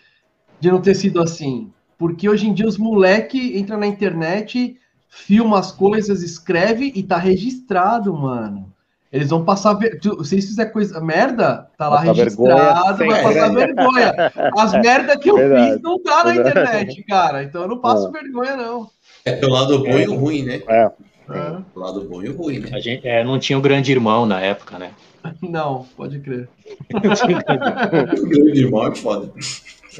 de 0.59 0.69
não 0.69 0.81
ter 0.81 0.95
sido 0.95 1.21
assim. 1.21 1.71
Porque 1.97 2.27
hoje 2.27 2.47
em 2.47 2.53
dia 2.53 2.67
os 2.67 2.77
moleque 2.77 3.57
entram 3.57 3.79
na 3.79 3.87
internet, 3.87 4.77
filma 5.09 5.59
as 5.59 5.71
coisas, 5.71 6.21
escreve 6.21 6.91
e 6.93 7.01
tá 7.01 7.17
registrado, 7.17 8.13
mano. 8.13 8.73
Eles 9.15 9.29
vão 9.29 9.45
passar. 9.45 9.75
Ver... 9.75 9.97
Se 10.01 10.35
eles 10.35 10.45
fizerem 10.45 10.73
coisa 10.73 10.99
merda, 10.99 11.69
tá 11.77 11.87
lá 11.87 12.01
registrado, 12.01 12.97
vergonha, 12.97 13.23
vai 13.23 13.23
passar 13.23 13.53
vergonha. 13.53 14.13
As 14.57 14.73
merdas 14.83 15.17
que 15.17 15.31
eu 15.31 15.37
Verdade. 15.37 15.71
fiz 15.71 15.81
não 15.81 16.03
tá 16.03 16.17
na 16.17 16.33
Verdade. 16.33 16.49
internet, 16.49 17.03
cara. 17.05 17.43
Então 17.43 17.61
eu 17.61 17.67
não 17.69 17.79
passo 17.79 18.11
vergonha, 18.11 18.57
não. 18.57 18.89
É 19.23 19.31
pelo 19.31 19.53
lado 19.53 19.79
bom 19.79 19.87
é. 19.87 20.03
e 20.03 20.07
o 20.09 20.15
ruim, 20.15 20.43
né? 20.43 20.61
É. 20.67 20.91
É. 21.29 21.57
O 21.73 21.79
lado 21.79 22.01
bom 22.01 22.21
e 22.23 22.29
o 22.29 22.35
ruim, 22.35 22.59
né? 22.59 22.69
A 22.73 22.79
gente 22.79 23.07
é, 23.07 23.23
não 23.23 23.39
tinha 23.39 23.57
o 23.57 23.59
um 23.59 23.63
grande 23.63 23.91
irmão 23.91 24.25
na 24.25 24.41
época, 24.41 24.77
né? 24.77 24.91
Não, 25.41 25.87
pode 25.97 26.19
crer. 26.19 26.47
o 26.93 28.27
grande 28.27 28.59
irmão 28.59 28.87
é 28.87 28.95
foda. 28.95 29.31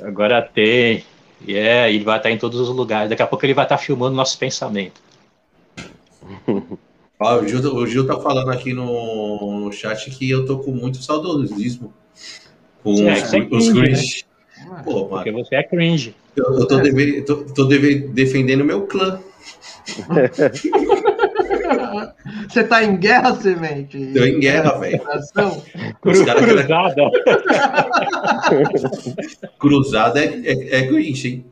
Agora 0.04 0.42
tem. 0.42 1.04
E 1.48 1.56
é, 1.56 1.92
ele 1.92 2.04
vai 2.04 2.18
estar 2.18 2.30
em 2.30 2.38
todos 2.38 2.60
os 2.60 2.70
lugares. 2.70 3.10
Daqui 3.10 3.24
a 3.24 3.28
pouco 3.28 3.46
ele 3.46 3.54
vai 3.54 3.66
estar 3.66 3.78
filmando 3.78 4.16
nosso 4.16 4.38
pensamento. 4.38 5.02
Ah, 7.18 7.36
o, 7.36 7.48
Gil, 7.48 7.62
o 7.74 7.88
Gil 7.88 8.06
tá 8.06 8.20
falando 8.20 8.52
aqui 8.52 8.74
no, 8.74 9.62
no 9.62 9.72
chat 9.72 10.12
que 10.12 10.30
eu 10.30 10.46
tô 10.46 10.60
com 10.60 10.72
muito 10.72 11.02
saudosismo 11.02 11.94
com 12.84 12.92
é, 13.08 13.14
os, 13.14 13.34
é 13.34 13.40
os 13.40 13.72
cringe. 13.72 14.26
Né? 14.58 14.82
Pô, 14.84 15.06
Porque 15.06 15.32
você 15.32 15.56
é 15.56 15.64
cringe. 15.64 16.14
Eu, 16.36 16.60
eu 16.60 16.68
tô, 16.68 16.78
deve, 16.78 17.22
tô, 17.22 17.38
tô 17.46 17.66
deve, 17.66 18.00
defendendo 18.10 18.66
meu 18.66 18.86
clã. 18.86 19.20
Você 22.48 22.64
tá 22.64 22.84
em 22.84 22.98
guerra, 22.98 23.34
Semente? 23.36 24.14
Tô 24.14 24.24
em 24.24 24.40
guerra, 24.40 24.78
velho. 24.80 25.02
Cruz, 26.02 26.22
cruzada. 26.24 27.12
cruzada 29.60 30.20
é, 30.20 30.42
é, 30.46 30.76
é 30.78 30.82
Grinch, 30.84 31.28
hein? 31.28 31.46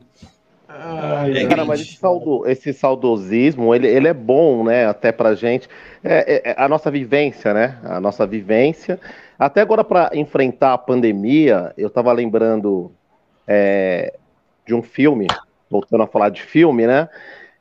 é 1.34 1.46
cara, 1.46 1.64
mas 1.64 1.80
esse, 1.80 1.96
saudo, 1.96 2.46
esse 2.46 2.72
saudosismo, 2.72 3.74
ele, 3.74 3.86
ele 3.86 4.08
é 4.08 4.14
bom, 4.14 4.64
né, 4.64 4.86
até 4.86 5.12
pra 5.12 5.34
gente. 5.34 5.68
É, 6.02 6.50
é, 6.50 6.50
é 6.50 6.54
a 6.58 6.68
nossa 6.68 6.90
vivência, 6.90 7.54
né? 7.54 7.78
A 7.84 8.00
nossa 8.00 8.26
vivência. 8.26 9.00
Até 9.38 9.60
agora, 9.60 9.82
para 9.82 10.10
enfrentar 10.14 10.74
a 10.74 10.78
pandemia, 10.78 11.72
eu 11.76 11.88
tava 11.88 12.12
lembrando 12.12 12.92
é, 13.46 14.14
de 14.66 14.74
um 14.74 14.82
filme, 14.82 15.26
voltando 15.70 16.02
a 16.02 16.06
falar 16.06 16.28
de 16.28 16.42
filme, 16.42 16.86
né? 16.86 17.08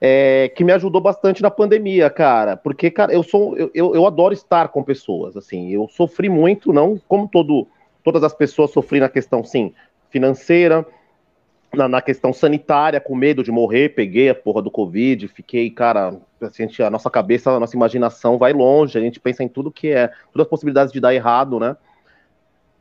É, 0.05 0.49
que 0.49 0.65
me 0.65 0.73
ajudou 0.73 0.99
bastante 0.99 1.41
na 1.41 1.49
pandemia, 1.49 2.09
cara. 2.09 2.57
Porque, 2.57 2.91
cara, 2.91 3.13
eu 3.13 3.23
sou. 3.23 3.55
Eu, 3.57 3.95
eu, 3.95 4.05
adoro 4.05 4.33
estar 4.33 4.67
com 4.67 4.83
pessoas. 4.83 5.37
Assim, 5.37 5.69
eu 5.69 5.87
sofri 5.87 6.27
muito, 6.27 6.73
não 6.73 6.99
como 7.07 7.25
todo, 7.25 7.65
todas 8.03 8.21
as 8.21 8.33
pessoas 8.33 8.71
sofri 8.71 8.99
na 8.99 9.07
questão, 9.07 9.45
sim, 9.45 9.73
financeira, 10.09 10.85
na, 11.73 11.87
na, 11.87 12.01
questão 12.01 12.33
sanitária, 12.33 12.99
com 12.99 13.15
medo 13.15 13.41
de 13.45 13.49
morrer, 13.49 13.95
peguei 13.95 14.27
a 14.27 14.35
porra 14.35 14.61
do 14.61 14.69
Covid, 14.69 15.29
fiquei, 15.29 15.69
cara, 15.69 16.19
a, 16.41 16.49
gente, 16.49 16.83
a 16.83 16.89
nossa 16.89 17.09
cabeça, 17.09 17.51
a 17.51 17.59
nossa 17.59 17.77
imaginação 17.77 18.37
vai 18.37 18.51
longe, 18.51 18.97
a 18.97 19.01
gente 19.01 19.21
pensa 19.21 19.41
em 19.41 19.47
tudo 19.47 19.71
que 19.71 19.87
é, 19.87 20.09
todas 20.33 20.45
as 20.45 20.49
possibilidades 20.49 20.91
de 20.91 20.99
dar 20.99 21.15
errado, 21.15 21.61
né? 21.61 21.77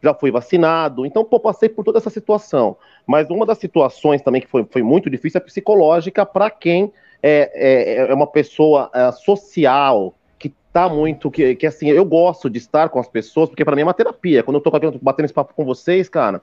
Já 0.02 0.12
fui 0.12 0.32
vacinado, 0.32 1.06
então, 1.06 1.24
pô, 1.24 1.38
passei 1.38 1.68
por 1.68 1.84
toda 1.84 1.98
essa 1.98 2.10
situação. 2.10 2.76
Mas 3.06 3.30
uma 3.30 3.46
das 3.46 3.58
situações 3.58 4.20
também 4.20 4.40
que 4.40 4.48
foi, 4.48 4.66
foi 4.68 4.82
muito 4.82 5.08
difícil 5.08 5.38
é 5.38 5.44
psicológica 5.44 6.26
para 6.26 6.50
quem 6.50 6.92
é, 7.22 7.50
é, 7.54 8.10
é 8.10 8.14
uma 8.14 8.26
pessoa 8.26 8.90
é, 8.92 9.12
social, 9.12 10.14
que 10.38 10.52
tá 10.72 10.88
muito, 10.88 11.30
que, 11.30 11.54
que 11.54 11.66
assim, 11.66 11.88
eu 11.88 12.04
gosto 12.04 12.50
de 12.50 12.58
estar 12.58 12.88
com 12.88 12.98
as 12.98 13.08
pessoas, 13.08 13.48
porque 13.48 13.64
para 13.64 13.76
mim 13.76 13.82
é 13.82 13.84
uma 13.84 13.94
terapia. 13.94 14.42
Quando 14.42 14.56
eu 14.56 14.60
tô 14.60 14.70
batendo 14.70 15.24
esse 15.24 15.34
papo 15.34 15.54
com 15.54 15.64
vocês, 15.64 16.08
cara, 16.08 16.42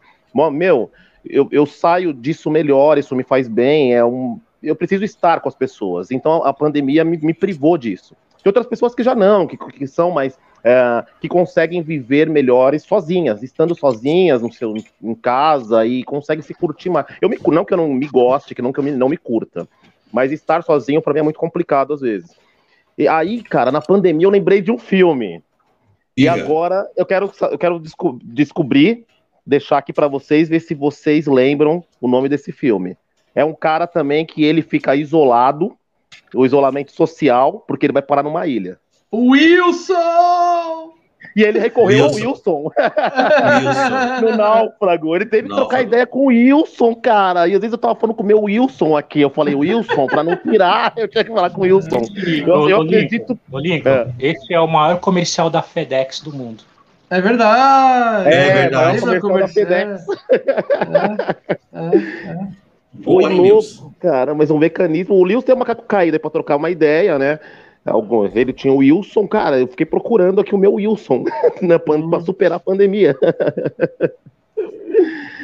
meu, 0.52 0.90
eu, 1.26 1.48
eu 1.52 1.66
saio 1.66 2.14
disso 2.14 2.50
melhor, 2.50 2.98
isso 2.98 3.16
me 3.16 3.24
faz 3.24 3.48
bem, 3.48 3.94
é 3.94 4.06
um, 4.06 4.40
eu 4.62 4.76
preciso 4.76 5.04
estar 5.04 5.40
com 5.42 5.50
as 5.50 5.56
pessoas. 5.56 6.12
Então 6.12 6.44
a 6.44 6.54
pandemia 6.54 7.04
me, 7.04 7.18
me 7.18 7.34
privou 7.34 7.78
disso. 7.78 8.16
Tem 8.44 8.50
outras 8.50 8.68
pessoas 8.68 8.96
que 8.96 9.04
já 9.04 9.16
não, 9.16 9.46
que, 9.46 9.58
que 9.58 9.88
são 9.88 10.12
mais. 10.12 10.38
É, 10.62 11.06
que 11.22 11.30
conseguem 11.30 11.82
viver 11.82 12.30
melhores 12.30 12.84
sozinhas, 12.84 13.42
estando 13.42 13.74
sozinhas 13.74 14.42
no 14.42 14.52
seu, 14.52 14.74
em 15.02 15.16
casa 15.16 15.86
e 15.86 16.04
conseguem 16.04 16.42
se 16.42 16.54
curtir 16.54 16.90
mais. 16.90 17.06
Eu 17.22 17.30
me, 17.30 17.40
não 17.48 17.64
que 17.64 17.74
eu 17.74 17.78
não 17.78 17.88
me 17.88 18.06
goste, 18.08 18.54
que 18.54 18.62
não 18.62 18.74
que 18.74 18.80
eu 18.80 18.84
me, 18.84 18.92
não 18.92 19.08
me 19.08 19.16
curta, 19.16 19.66
mas 20.11 20.31
estar 20.31 20.64
sozinho 20.64 21.02
para 21.02 21.14
mim 21.14 21.19
é 21.19 21.23
muito 21.23 21.40
complicado 21.40 21.94
às 21.94 22.02
vezes. 22.02 22.31
E 22.98 23.07
aí, 23.07 23.41
cara, 23.44 23.72
na 23.72 23.81
pandemia 23.81 24.26
eu 24.26 24.31
lembrei 24.31 24.61
de 24.61 24.72
um 24.72 24.77
filme. 24.77 25.44
E 26.18 26.27
agora 26.27 26.86
eu 26.98 27.06
quero, 27.06 27.31
eu 27.49 27.57
quero 27.57 27.80
desco 27.80 28.19
descobrir, 28.22 29.06
deixar 29.45 29.77
aqui 29.77 29.94
para 29.94 30.07
vocês, 30.07 30.49
ver 30.49 30.60
se 30.60 30.76
vocês 30.76 31.27
lembram 31.27 31.84
o 32.02 32.07
nome 32.10 32.27
desse 32.27 32.52
filme. 32.52 32.98
É 33.34 33.45
um 33.45 33.53
cara 33.53 33.88
também 33.88 34.26
que 34.26 34.44
ele 34.44 34.61
fica 34.61 34.95
isolado, 34.95 35.77
o 36.36 36.45
isolamento 36.45 36.91
social, 36.91 37.64
porque 37.68 37.86
ele 37.86 37.94
vai 37.94 38.02
parar 38.02 38.23
numa 38.23 38.45
ilha. 38.48 38.77
Wilson! 39.14 40.79
E 41.36 41.44
ele 41.44 41.60
recorreu 41.60 42.06
Wilson. 42.06 42.52
ao 42.52 42.64
Wilson. 42.64 42.72
Wilson. 43.60 44.22
no 44.22 44.38
náufrago. 44.38 45.16
Ele 45.16 45.26
teve 45.26 45.44
que 45.44 45.50
náufrago. 45.50 45.70
trocar 45.70 45.84
ideia 45.84 46.08
com 46.08 46.20
o 46.20 46.26
Wilson, 46.28 46.96
cara. 46.96 47.48
E 47.48 47.54
às 47.54 47.60
vezes 47.60 47.74
eu 47.74 47.78
tava 47.78 47.96
falando 47.96 48.16
com 48.16 48.24
o 48.24 48.26
meu 48.26 48.41
Wilson 48.44 48.98
aqui. 48.98 49.22
Eu 49.22 49.30
falei, 49.30 49.56
Wilson, 49.56 50.08
pra 50.08 50.24
não 50.24 50.36
tirar, 50.36 50.94
eu 50.98 51.08
tinha 51.08 51.24
que 51.24 51.32
falar 51.32 51.50
com 51.50 51.62
o 51.62 51.64
Wilson. 51.64 52.02
Eu, 52.46 52.70
eu 52.70 52.82
acredito. 52.82 53.38
Lincoln, 53.54 53.90
é. 53.90 54.08
Esse 54.20 54.54
é 54.54 54.60
o 54.60 54.68
maior 54.68 55.00
comercial 55.00 55.50
da 55.50 55.62
FedEx 55.62 56.22
do 56.22 56.34
mundo. 56.34 56.64
É 57.10 57.20
verdade. 57.20 58.30
É, 58.30 58.48
é 58.48 58.54
verdade. 58.54 58.98
É 58.98 59.18
o 59.18 59.22
comercial 59.22 59.40
da 59.40 59.48
FedEx. 59.48 60.06
É, 60.32 60.36
é, 61.74 62.32
é. 62.32 62.60
Boa, 62.91 63.30
louco, 63.30 63.94
cara, 64.00 64.34
mas 64.34 64.50
um 64.50 64.58
mecanismo. 64.58 65.16
O 65.16 65.24
Lewis 65.24 65.44
tem 65.44 65.54
uma 65.54 65.60
macaco 65.60 65.84
caído 65.84 66.20
pra 66.20 66.30
trocar 66.30 66.56
uma 66.56 66.70
ideia, 66.70 67.18
né? 67.18 67.40
Ele 68.36 68.54
tinha 68.54 68.74
o 68.74 68.78
Wilson, 68.78 69.28
cara, 69.28 69.60
eu 69.60 69.68
fiquei 69.68 69.86
procurando 69.86 70.42
aqui 70.42 70.54
o 70.54 70.58
meu 70.58 70.74
Wilson 70.76 71.24
né, 71.62 71.78
pra, 71.78 71.96
Hum. 71.96 72.22
superar 72.22 72.58
a 72.58 72.60
pandemia. 72.60 73.16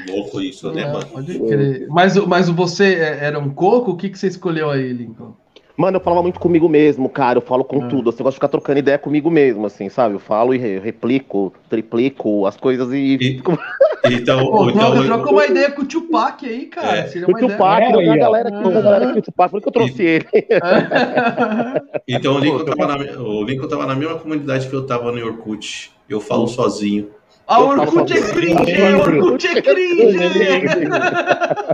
Louco 0.08 0.42
isso, 0.42 0.72
né, 0.72 0.86
mano? 0.92 1.06
pode 1.08 1.40
crer. 1.40 1.88
Mas, 1.90 2.16
mas 2.26 2.50
você 2.50 2.96
é- 2.96 3.26
era 3.26 3.40
um 3.40 3.50
coco? 3.50 3.92
O 3.92 3.98
que, 3.98 4.10
que 4.10 4.18
você 4.20 4.28
escolheu 4.28 4.70
aí, 4.70 4.92
Lincoln? 4.94 5.34
Mano, 5.78 5.98
eu 5.98 6.02
falava 6.02 6.22
muito 6.22 6.40
comigo 6.40 6.70
mesmo, 6.70 7.10
cara. 7.10 7.38
Eu 7.38 7.42
falo 7.42 7.66
com 7.66 7.84
Ah. 7.84 7.88
tudo. 7.88 8.10
Assim, 8.10 8.20
eu 8.20 8.24
gosto 8.24 8.36
de 8.36 8.38
ficar 8.38 8.48
trocando 8.48 8.80
ideia 8.80 8.98
comigo 8.98 9.30
mesmo, 9.30 9.66
assim, 9.66 9.90
sabe? 9.90 10.16
Eu 10.16 10.20
falo 10.20 10.54
e 10.54 10.58
re- 10.58 10.80
replico, 10.80 11.52
triplico 11.70 12.46
as 12.46 12.56
coisas 12.56 12.92
e. 12.94 13.18
E- 13.20 13.42
Então, 14.08 14.46
Pô, 14.52 14.70
então, 14.70 14.92
troca, 14.92 15.04
troca 15.08 15.32
uma 15.32 15.46
ideia 15.48 15.72
com 15.72 15.82
o 15.82 15.86
Tupac 15.86 16.46
aí, 16.48 16.68
cara. 16.68 16.98
É. 17.00 17.08
Seria 17.08 17.28
O. 17.28 17.34
Tupac, 17.36 17.82
É, 17.82 17.92
a 17.92 17.98
aí, 17.98 18.08
ó. 18.10 18.16
galera 18.20 18.50
aqui, 18.50 18.68
a 18.78 18.82
galera 18.82 19.10
aqui, 19.10 19.18
o 19.18 19.22
Tupac, 19.24 19.50
por 19.52 19.60
que 19.62 19.68
eu 19.68 19.72
trouxe 19.74 20.04
ele. 20.04 20.26
então 22.08 22.36
o, 22.36 22.40
Lincoln 22.40 22.66
tava 22.66 22.88
na, 22.88 23.20
o 23.20 23.44
Lincoln 23.44 23.68
tava 23.68 23.86
na 23.88 23.96
mesma 23.96 24.20
comunidade 24.20 24.68
que 24.68 24.74
eu 24.76 24.86
tava 24.86 25.12
no 25.12 25.26
Orkut. 25.26 25.92
Eu 26.08 26.20
falo 26.22 26.46
sozinho. 26.48 27.10
Ah, 27.48 27.60
o 27.60 27.74
Eu 27.74 27.80
Orkut 27.82 28.14
é 28.16 28.22
cringe! 28.22 28.82
O 28.82 29.00
Orkut 29.00 29.48
é 29.48 29.62
cringe! 29.62 30.18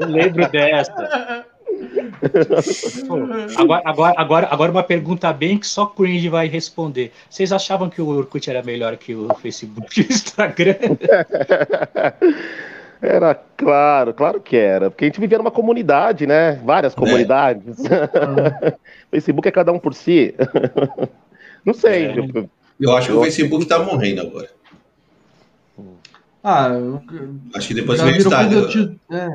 Eu 0.01 0.07
lembro 0.07 0.49
dessa. 0.49 1.45
Agora, 3.57 3.81
agora, 3.85 4.13
agora, 4.17 4.47
agora 4.51 4.71
uma 4.71 4.83
pergunta 4.83 5.31
bem 5.33 5.57
que 5.57 5.67
só 5.67 5.85
cringe 5.85 6.29
vai 6.29 6.47
responder. 6.47 7.11
Vocês 7.29 7.51
achavam 7.51 7.89
que 7.89 8.01
o 8.01 8.07
Orkut 8.07 8.49
era 8.49 8.61
melhor 8.63 8.95
que 8.97 9.13
o 9.15 9.33
Facebook 9.35 10.01
e 10.01 10.03
o 10.03 10.07
Instagram? 10.11 10.75
Era 13.01 13.33
claro, 13.57 14.13
claro 14.13 14.39
que 14.39 14.55
era. 14.55 14.91
Porque 14.91 15.05
a 15.05 15.07
gente 15.07 15.19
vivia 15.19 15.39
numa 15.39 15.49
comunidade, 15.49 16.27
né? 16.27 16.61
Várias 16.63 16.93
comunidades. 16.93 17.77
Facebook 19.09 19.47
é 19.47 19.51
cada 19.51 19.71
um 19.71 19.79
por 19.79 19.95
si. 19.95 20.35
Não 21.65 21.73
sei. 21.73 22.05
É. 22.05 22.19
eu- 22.19 22.49
Eu 22.79 22.95
acho 22.95 23.07
que 23.07 23.13
o 23.13 23.23
Facebook 23.23 23.65
tá 23.65 23.79
morrendo 23.79 24.21
agora. 24.21 24.49
Ah, 26.43 26.67
eu- 26.69 27.01
Acho 27.55 27.67
que 27.69 27.73
depois 27.73 27.99
veio 28.01 28.15
o 28.15 28.17
Instagram. 28.19 28.95
é. 29.11 29.29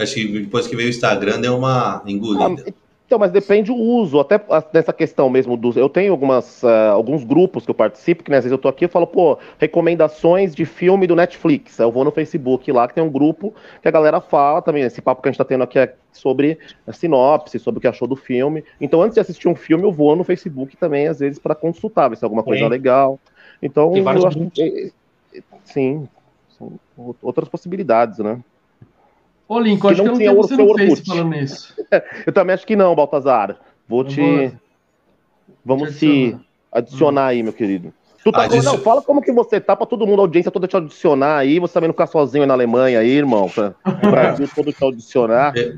Acho 0.00 0.14
que 0.14 0.26
depois 0.40 0.66
que 0.66 0.76
veio 0.76 0.88
o 0.88 0.90
Instagram 0.90 1.40
deu 1.40 1.56
uma 1.56 2.02
engolida. 2.06 2.64
Ah, 2.66 2.72
Então, 3.06 3.18
mas 3.18 3.32
depende 3.32 3.72
o 3.72 3.74
uso, 3.74 4.20
até 4.20 4.40
dessa 4.72 4.92
questão 4.92 5.28
mesmo 5.28 5.56
dos. 5.56 5.76
Eu 5.76 5.88
tenho 5.88 6.12
algumas, 6.12 6.62
ah, 6.62 6.90
alguns 6.90 7.24
grupos 7.24 7.64
que 7.64 7.70
eu 7.72 7.74
participo, 7.74 8.22
que 8.22 8.30
né, 8.30 8.36
às 8.38 8.44
vezes 8.44 8.52
eu 8.52 8.58
tô 8.58 8.68
aqui 8.68 8.84
e 8.84 8.88
falo, 8.88 9.04
pô, 9.04 9.36
recomendações 9.58 10.54
de 10.54 10.64
filme 10.64 11.08
do 11.08 11.16
Netflix. 11.16 11.80
Aí 11.80 11.86
Eu 11.86 11.90
vou 11.90 12.04
no 12.04 12.12
Facebook 12.12 12.70
lá, 12.70 12.86
que 12.86 12.94
tem 12.94 13.02
um 13.02 13.10
grupo 13.10 13.52
que 13.82 13.88
a 13.88 13.90
galera 13.90 14.20
fala 14.20 14.62
também. 14.62 14.84
Esse 14.84 15.02
papo 15.02 15.20
que 15.22 15.28
a 15.28 15.32
gente 15.32 15.38
tá 15.38 15.44
tendo 15.44 15.64
aqui 15.64 15.76
é 15.78 15.92
sobre 16.12 16.56
a 16.86 16.92
sinopse, 16.92 17.58
sobre 17.58 17.78
o 17.78 17.80
que 17.80 17.88
achou 17.88 18.06
do 18.06 18.14
filme. 18.14 18.62
Então, 18.80 19.02
antes 19.02 19.14
de 19.14 19.20
assistir 19.20 19.48
um 19.48 19.56
filme, 19.56 19.82
eu 19.82 19.90
vou 19.90 20.14
no 20.14 20.22
Facebook 20.22 20.76
também, 20.76 21.08
às 21.08 21.18
vezes, 21.18 21.38
para 21.40 21.56
consultar, 21.56 22.08
ver 22.10 22.16
se 22.16 22.24
é 22.24 22.26
alguma 22.26 22.44
coisa 22.44 22.62
Sim. 22.62 22.70
legal. 22.70 23.18
Então, 23.60 23.92
Tem 23.92 24.02
vários 24.02 24.22
eu 24.22 24.28
acho 24.28 24.38
grupos. 24.38 24.56
que. 24.56 24.92
Sim, 25.64 26.08
são 26.56 26.72
outras 27.22 27.48
possibilidades, 27.48 28.18
né? 28.18 28.38
Ô, 29.50 29.58
Lincoln, 29.58 29.88
Que 29.88 29.94
acho 29.94 30.02
que 30.02 30.06
não 30.08 30.12
eu 30.12 30.12
não 30.12 30.18
tinha 30.18 30.34
você 30.34 30.54
seu 30.54 30.64
no 30.64 30.74
Face 30.74 30.90
Orkut. 30.92 31.06
falando 31.08 31.30
nisso. 31.30 31.74
Eu 32.24 32.32
também 32.32 32.54
acho 32.54 32.64
que 32.64 32.76
não, 32.76 32.94
Baltazar. 32.94 33.56
Vou 33.88 34.04
te. 34.04 34.20
vou- 34.20 34.52
Vamos 35.64 35.88
te 35.90 35.94
se 35.98 36.06
adicionar. 36.06 36.44
adicionar 36.72 37.26
aí, 37.26 37.42
meu 37.42 37.52
querido. 37.52 37.92
Tu 38.22 38.30
tá, 38.30 38.42
Adiciona- 38.44 38.76
não, 38.76 38.78
fala 38.84 39.02
como 39.02 39.20
que 39.20 39.32
você 39.32 39.58
tá 39.60 39.74
pra 39.74 39.86
todo 39.86 40.06
mundo, 40.06 40.20
a 40.20 40.22
audiência 40.22 40.50
toda 40.52 40.68
te 40.68 40.76
adicionar 40.76 41.38
aí. 41.38 41.58
Você 41.58 41.74
também 41.74 41.88
não 41.88 41.94
ficar 41.94 42.06
sozinho 42.06 42.44
aí 42.44 42.46
na 42.46 42.54
Alemanha 42.54 43.00
aí, 43.00 43.10
irmão. 43.10 43.48
Pra, 43.48 43.74
o 44.06 44.10
Brasil 44.10 44.48
todo 44.54 44.72
te 44.72 44.84
adicionar. 44.84 45.52
Eu, 45.56 45.74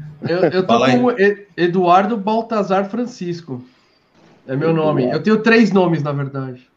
eu 0.51 0.63
tô 0.67 0.73
Fala 0.75 0.89
aí. 0.89 0.99
com 0.99 1.05
o 1.07 1.11
E- 1.13 1.47
Eduardo 1.57 2.17
Baltazar 2.17 2.91
Francisco. 2.91 3.63
É 4.47 4.55
meu 4.55 4.75
nome. 4.75 5.09
Eu 5.11 5.23
tenho 5.23 5.41
três 5.41 5.73
nomes, 5.73 6.03
na 6.03 6.13
verdade. 6.13 6.69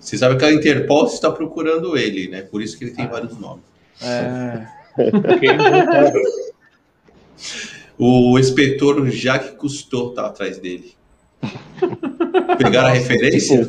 Você 0.00 0.16
sabe 0.16 0.36
que 0.36 0.44
a 0.44 0.52
Interpol 0.52 1.04
está 1.06 1.30
procurando 1.30 1.96
ele, 1.96 2.28
né? 2.28 2.42
Por 2.42 2.62
isso 2.62 2.78
que 2.78 2.84
ele 2.84 2.92
tem 2.94 3.06
vários 3.08 3.38
nomes. 3.38 3.64
É. 4.02 4.66
O 7.98 8.38
inspetor 8.38 9.08
Jacques 9.10 9.52
Cousteau 9.52 10.12
tá 10.14 10.26
atrás 10.26 10.58
dele. 10.58 10.94
Pegaram 12.58 12.88
a 12.88 12.92
referência? 12.92 13.68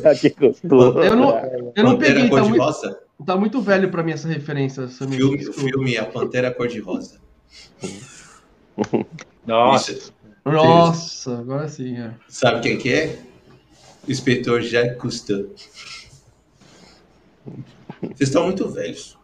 Eu 0.64 1.16
não, 1.16 1.38
eu 1.76 1.84
não 1.84 1.92
Pantera 1.92 2.14
peguei, 2.14 2.14
tá 2.14 2.20
muito, 2.22 2.28
Cor-de-Rosa? 2.30 3.00
tá 3.26 3.36
muito 3.36 3.60
velho 3.60 3.90
pra 3.90 4.02
mim 4.02 4.12
essa 4.12 4.28
referência. 4.28 4.88
Filme, 4.88 5.46
o 5.48 5.52
filme 5.52 5.96
A 5.98 6.04
Pantera 6.06 6.50
Cor-de-Rosa. 6.52 7.20
Nossa, 9.46 9.92
Isso- 9.92 10.12
Nossa, 10.44 11.38
agora 11.38 11.68
sim. 11.68 11.96
É. 11.98 12.12
Sabe 12.28 12.60
quem 12.60 12.78
que 12.78 12.92
é? 12.92 13.18
O 14.08 14.10
inspetor 14.10 14.60
Jacques 14.62 14.96
Cousteau. 14.98 15.46
Vocês 18.02 18.20
estão 18.28 18.44
muito 18.44 18.68
velhos. 18.68 19.16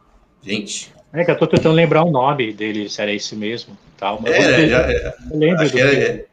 Gente. 0.42 0.92
É 1.20 1.24
que 1.24 1.30
eu 1.30 1.38
tô 1.38 1.46
tentando 1.46 1.74
lembrar 1.74 2.02
o 2.04 2.10
nome 2.10 2.52
dele, 2.52 2.88
se 2.88 3.00
era 3.02 3.12
esse 3.12 3.36
mesmo. 3.36 3.76
Tal, 3.98 4.18
mas 4.22 4.34
eu, 4.34 4.42
Era, 4.42 4.68
já, 4.68 4.78
era. 4.78 5.14
eu 5.30 5.38
lembro 5.38 5.62
Acho 5.62 5.72
que 5.72 5.80
era, 5.80 5.90
filme. 5.90 6.04
é. 6.06 6.24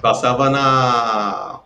Passava 0.00 0.50
na. 0.50 1.60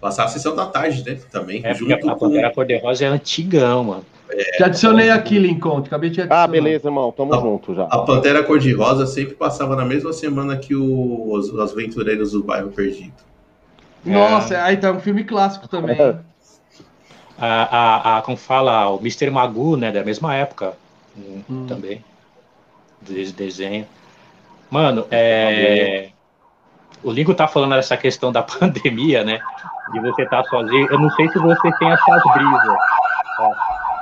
Passava 0.00 0.28
a 0.28 0.32
sessão 0.32 0.54
da 0.54 0.66
tarde, 0.66 1.02
né? 1.04 1.18
Também. 1.30 1.62
É, 1.64 1.72
junto 1.74 1.92
a 1.94 1.98
com. 2.14 2.18
Pantera 2.18 2.50
Cor-de-Rosa 2.52 3.04
é 3.04 3.08
antigão, 3.08 3.84
mano. 3.84 4.04
Te 4.56 4.64
adicionei 4.64 5.10
aqui, 5.10 5.38
Lincoln. 5.38 5.78
Acabei 5.78 6.10
de 6.10 6.16
te 6.16 6.20
adicionar. 6.22 6.44
Ah, 6.44 6.46
beleza, 6.46 6.88
irmão. 6.88 7.12
Tamo 7.12 7.34
Ah, 7.34 7.40
junto 7.40 7.74
já. 7.74 7.84
A 7.84 7.98
Pantera 7.98 8.42
Cor-de-Rosa 8.42 9.06
sempre 9.06 9.34
passava 9.34 9.76
na 9.76 9.84
mesma 9.84 10.12
semana 10.12 10.56
que 10.56 10.74
o- 10.74 11.32
os, 11.32 11.50
os 11.50 11.72
Aventureiros 11.72 12.32
do 12.32 12.42
Bairro 12.42 12.70
Perdido. 12.70 13.12
Nossa, 14.04 14.62
aí 14.62 14.76
tá 14.76 14.90
um 14.92 15.00
filme 15.00 15.24
clássico 15.24 15.68
também. 15.68 15.96
A, 17.38 18.16
a, 18.16 18.18
a, 18.18 18.22
como 18.22 18.36
fala, 18.36 18.88
o 18.90 18.98
Mr. 18.98 19.28
Magoo, 19.30 19.76
né, 19.76 19.90
da 19.90 20.04
mesma 20.04 20.34
época 20.34 20.74
hum, 21.16 21.42
Hum. 21.50 21.66
também, 21.66 22.04
desse 23.00 23.32
desenho. 23.32 23.86
Mano, 24.70 25.06
é, 25.10 26.08
o 27.02 27.10
Lincoln 27.10 27.34
tá 27.34 27.46
falando 27.48 27.74
dessa 27.74 27.96
questão 27.96 28.30
da 28.32 28.42
pandemia, 28.44 29.24
né, 29.24 29.40
de 29.92 30.00
você 30.00 30.22
estar 30.22 30.44
sozinho. 30.44 30.86
Eu 30.90 30.98
não 30.98 31.10
sei 31.10 31.28
se 31.28 31.38
você 31.38 31.72
tem 31.78 31.90
essas 31.90 32.22
brisas. 32.32 32.76
Ó, 33.40 33.52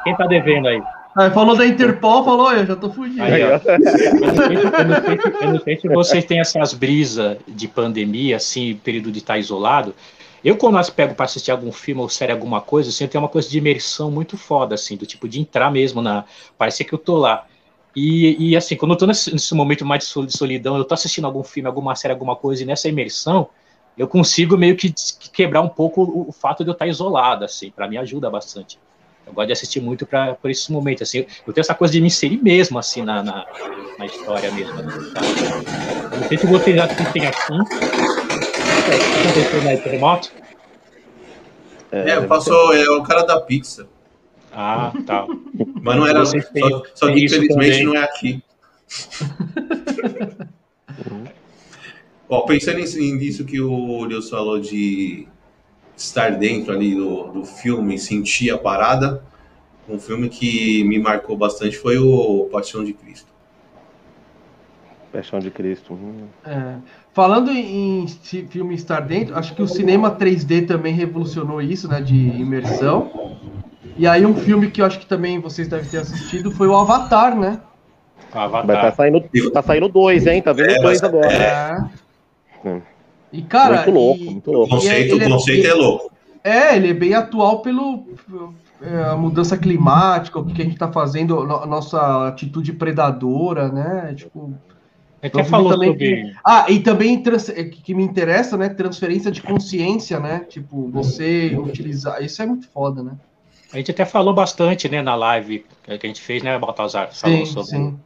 quem 0.05 0.15
tá 0.17 0.27
devendo 0.27 0.69
aí? 0.69 0.83
Aí 1.15 1.31
falou 1.31 1.55
da 1.57 1.67
Interpol, 1.67 2.25
falou, 2.25 2.53
eu 2.53 2.65
já 2.65 2.75
tô 2.77 2.91
fugindo. 2.91 3.23
Aí, 3.23 3.43
ó. 3.45 3.61
Eu 3.69 4.33
não 4.33 4.47
sei 4.47 4.57
se- 4.57 4.65
eu 4.65 4.85
não 4.87 5.05
sei 5.05 5.21
se- 5.21 5.45
eu 5.45 5.53
não 5.53 5.61
sei 5.61 5.77
se 5.77 5.89
vocês 5.89 6.25
têm 6.25 6.41
essas 6.41 6.73
brisas 6.73 7.37
de 7.47 7.69
pandemia, 7.69 8.37
assim, 8.37 8.75
período 8.83 9.11
de 9.13 9.19
estar 9.19 9.37
isolado. 9.39 9.95
Eu, 10.43 10.57
quando 10.59 10.75
nós 10.75 10.91
pego 10.91 11.15
para 11.15 11.25
assistir 11.27 11.51
algum 11.53 11.71
filme 11.73 12.01
ou 12.03 12.09
série, 12.09 12.33
alguma 12.33 12.61
coisa, 12.61 12.91
assim, 12.91 13.05
eu 13.05 13.11
tenho 13.11 13.23
uma 13.23 13.31
coisa 13.31 13.49
de 13.49 13.59
imersão 13.59 14.11
muito 14.11 14.37
foda, 14.37 14.75
assim, 14.75 14.97
do 14.97 15.07
tipo 15.07 15.29
de 15.29 15.41
entrar 15.41 15.71
mesmo 15.71 16.03
na. 16.03 16.25
Parecer 16.59 16.85
que 16.85 16.93
eu 16.95 16.99
tô 16.99 17.17
lá. 17.17 17.47
E, 17.95 18.51
e 18.51 18.57
assim, 18.57 18.77
quando 18.77 18.93
eu 18.93 18.99
tô 18.99 19.07
nesse, 19.07 19.33
nesse 19.33 19.55
momento 19.55 19.85
mais 19.85 20.05
de 20.05 20.11
sol- 20.11 20.27
de 20.27 20.37
solidão, 20.37 20.77
eu 20.77 20.85
tô 20.85 20.95
assistindo 20.95 21.27
algum 21.27 21.45
filme, 21.45 21.67
alguma 21.69 21.95
série, 21.95 22.13
alguma 22.13 22.35
coisa, 22.37 22.63
e 22.63 22.67
nessa 22.67 22.89
imersão, 22.89 23.51
eu 23.97 24.09
consigo 24.09 24.57
meio 24.57 24.77
que 24.77 24.93
quebrar 25.33 25.61
um 25.61 25.69
pouco 25.69 26.03
o, 26.03 26.29
o 26.31 26.33
fato 26.33 26.65
de 26.65 26.71
eu 26.71 26.73
estar 26.73 26.87
isolado, 26.87 27.45
assim, 27.45 27.71
para 27.71 27.87
mim 27.89 27.99
ajuda 27.99 28.31
bastante. 28.31 28.81
Eu 29.27 29.33
gosto 29.33 29.47
de 29.49 29.53
assistir 29.53 29.81
muito 29.81 30.07
pra, 30.07 30.35
por 30.35 30.51
esses 30.51 30.69
momentos, 30.69 31.03
assim. 31.03 31.19
Eu 31.47 31.53
tenho 31.53 31.63
essa 31.63 31.75
coisa 31.75 31.93
de 31.93 32.01
me 32.01 32.07
inserir 32.09 32.43
mesmo, 32.43 32.79
assim, 32.79 33.03
na, 33.03 33.23
na, 33.23 33.47
na 33.97 34.07
história 34.07 34.51
mesmo. 34.51 34.81
Assim, 34.81 35.05
sabe? 35.05 35.37
Eu 36.11 36.19
Não 36.19 36.25
sei 36.27 36.39
se 36.39 36.47
vocês 36.47 36.77
já 36.77 36.89
sentem 36.89 37.27
assim. 37.27 37.67
Que 38.85 38.91
aconteceu 39.29 39.63
na 39.63 39.77
terremoto? 39.77 40.33
É, 41.91 42.21
passou, 42.23 42.73
é 42.75 42.89
o 42.91 43.03
cara 43.03 43.23
da 43.23 43.41
pizza. 43.41 43.87
Ah, 44.53 44.93
tá. 45.07 45.27
Mas 45.83 45.97
não 45.97 46.07
era. 46.07 46.25
Só 46.25 46.35
só 46.95 47.07
tem 47.07 47.15
que 47.17 47.25
isso 47.25 47.37
infelizmente 47.37 47.49
também. 47.79 47.85
não 47.85 47.95
é 47.97 48.03
aqui. 48.05 48.43
Ó, 52.29 52.43
pensando 52.43 52.79
em- 52.81 53.13
nisso 53.17 53.45
que 53.45 53.61
o 53.61 54.07
Deus 54.07 54.29
falou 54.31 54.59
de 54.59 55.27
estar 55.97 56.31
dentro 56.33 56.73
ali 56.73 56.95
do, 56.95 57.25
do 57.25 57.45
filme, 57.45 57.99
sentir 57.99 58.51
a 58.51 58.59
parada, 58.59 59.23
um 59.89 59.99
filme 59.99 60.29
que 60.29 60.83
me 60.85 60.99
marcou 60.99 61.37
bastante 61.37 61.77
foi 61.77 61.99
o 61.99 62.49
Paixão 62.51 62.83
de 62.85 62.93
Cristo. 62.93 63.32
Paixão 65.13 65.39
de 65.39 65.51
Cristo. 65.51 65.93
Hum. 65.95 66.25
É. 66.47 66.75
Falando 67.13 67.51
em 67.51 68.07
filme 68.49 68.75
estar 68.75 69.01
dentro, 69.01 69.37
acho 69.37 69.55
que 69.55 69.63
o 69.63 69.69
cinema 69.69 70.11
3D 70.11 70.67
também 70.67 70.95
revolucionou 70.95 71.61
isso, 71.61 71.87
né, 71.89 72.01
de 72.01 72.15
imersão. 72.17 73.37
E 73.97 74.07
aí 74.07 74.25
um 74.25 74.35
filme 74.35 74.71
que 74.71 74.81
eu 74.81 74.87
acho 74.87 74.99
que 74.99 75.07
também 75.07 75.39
vocês 75.39 75.69
devem 75.69 75.89
ter 75.89 75.99
assistido 75.99 76.51
foi 76.51 76.67
o 76.67 76.75
Avatar, 76.75 77.39
né? 77.39 77.61
O 78.31 78.35
Vai 78.35 78.49
tá 78.51 78.59
Avatar. 78.59 78.95
saindo, 78.95 79.21
tá 79.53 79.63
saindo 79.63 79.89
dois, 79.89 80.27
hein? 80.27 80.41
Tá 80.41 80.55
vendo 80.55 80.71
É, 80.71 80.81
dois 80.81 81.03
mas- 81.03 81.03
agora. 81.03 81.31
É. 81.33 81.85
Hum. 82.65 82.81
E 83.31 83.43
cara, 83.43 83.77
muito 83.77 83.91
louco, 83.91 84.21
e- 84.23 84.25
muito 84.31 84.51
O 84.51 84.53
louco. 84.55 84.71
conceito, 84.71 85.15
ele 85.17 85.25
é- 85.25 85.27
o 85.27 85.31
conceito 85.31 85.67
é 85.67 85.75
louco. 85.75 86.13
É, 86.45 86.77
ele 86.77 86.91
é 86.91 86.95
bem 86.95 87.13
atual 87.15 87.61
pelo 87.61 88.05
é, 88.81 89.05
a 89.11 89.17
mudança 89.17 89.57
climática, 89.57 90.39
o 90.41 90.45
que 90.45 90.55
que 90.55 90.63
a 90.63 90.65
gente 90.65 90.77
tá 90.77 90.91
fazendo, 90.91 91.39
a 91.41 91.67
nossa 91.67 92.27
atitude 92.27 92.73
predadora, 92.73 93.69
né? 93.69 94.13
Tipo, 94.17 94.53
Até 95.23 95.45
falou 95.45 95.71
também 95.73 95.89
sobre. 95.93 96.23
que- 96.25 96.35
Ah, 96.45 96.67
e 96.69 96.81
também 96.81 97.23
trans- 97.23 97.49
é, 97.49 97.65
que 97.65 97.95
me 97.95 98.03
interessa, 98.03 98.57
né? 98.57 98.69
Transferência 98.69 99.31
de 99.31 99.41
consciência, 99.41 100.19
né? 100.19 100.41
Tipo, 100.49 100.89
você 100.89 101.55
utilizar. 101.57 102.23
Isso 102.23 102.43
é 102.43 102.47
muito 102.47 102.69
foda, 102.69 103.03
né? 103.03 103.13
A 103.73 103.77
gente 103.79 103.91
até 103.93 104.05
falou 104.05 104.35
bastante, 104.35 104.89
né, 104.89 105.01
na 105.01 105.15
live 105.15 105.65
que 105.85 105.93
a 105.93 106.07
gente 106.09 106.21
fez, 106.21 106.43
né, 106.43 106.59
Baltazar? 106.59 107.11
Falou 107.15 107.47
Sim, 107.47 107.53
sobre 107.53 107.71
sim, 107.71 107.99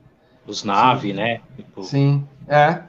os 0.46 0.62
nave, 0.62 1.12
né? 1.12 1.40
Tipo, 1.56 1.82
sim. 1.82 2.22
É. 2.46 2.82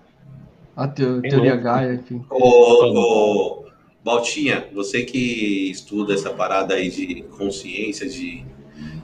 A 0.76 0.88
teo- 0.88 1.22
teoria 1.22 1.54
louco. 1.54 1.64
Gaia, 1.64 1.94
enfim. 1.96 2.24
Ô, 2.30 2.84
ô, 2.86 3.66
Baltinha, 4.04 4.68
você 4.74 5.04
que 5.04 5.72
estuda 5.72 6.14
essa 6.14 6.30
parada 6.30 6.76
aí 6.76 6.90
de 6.90 7.24
consciência, 7.38 8.08
de. 8.08 8.46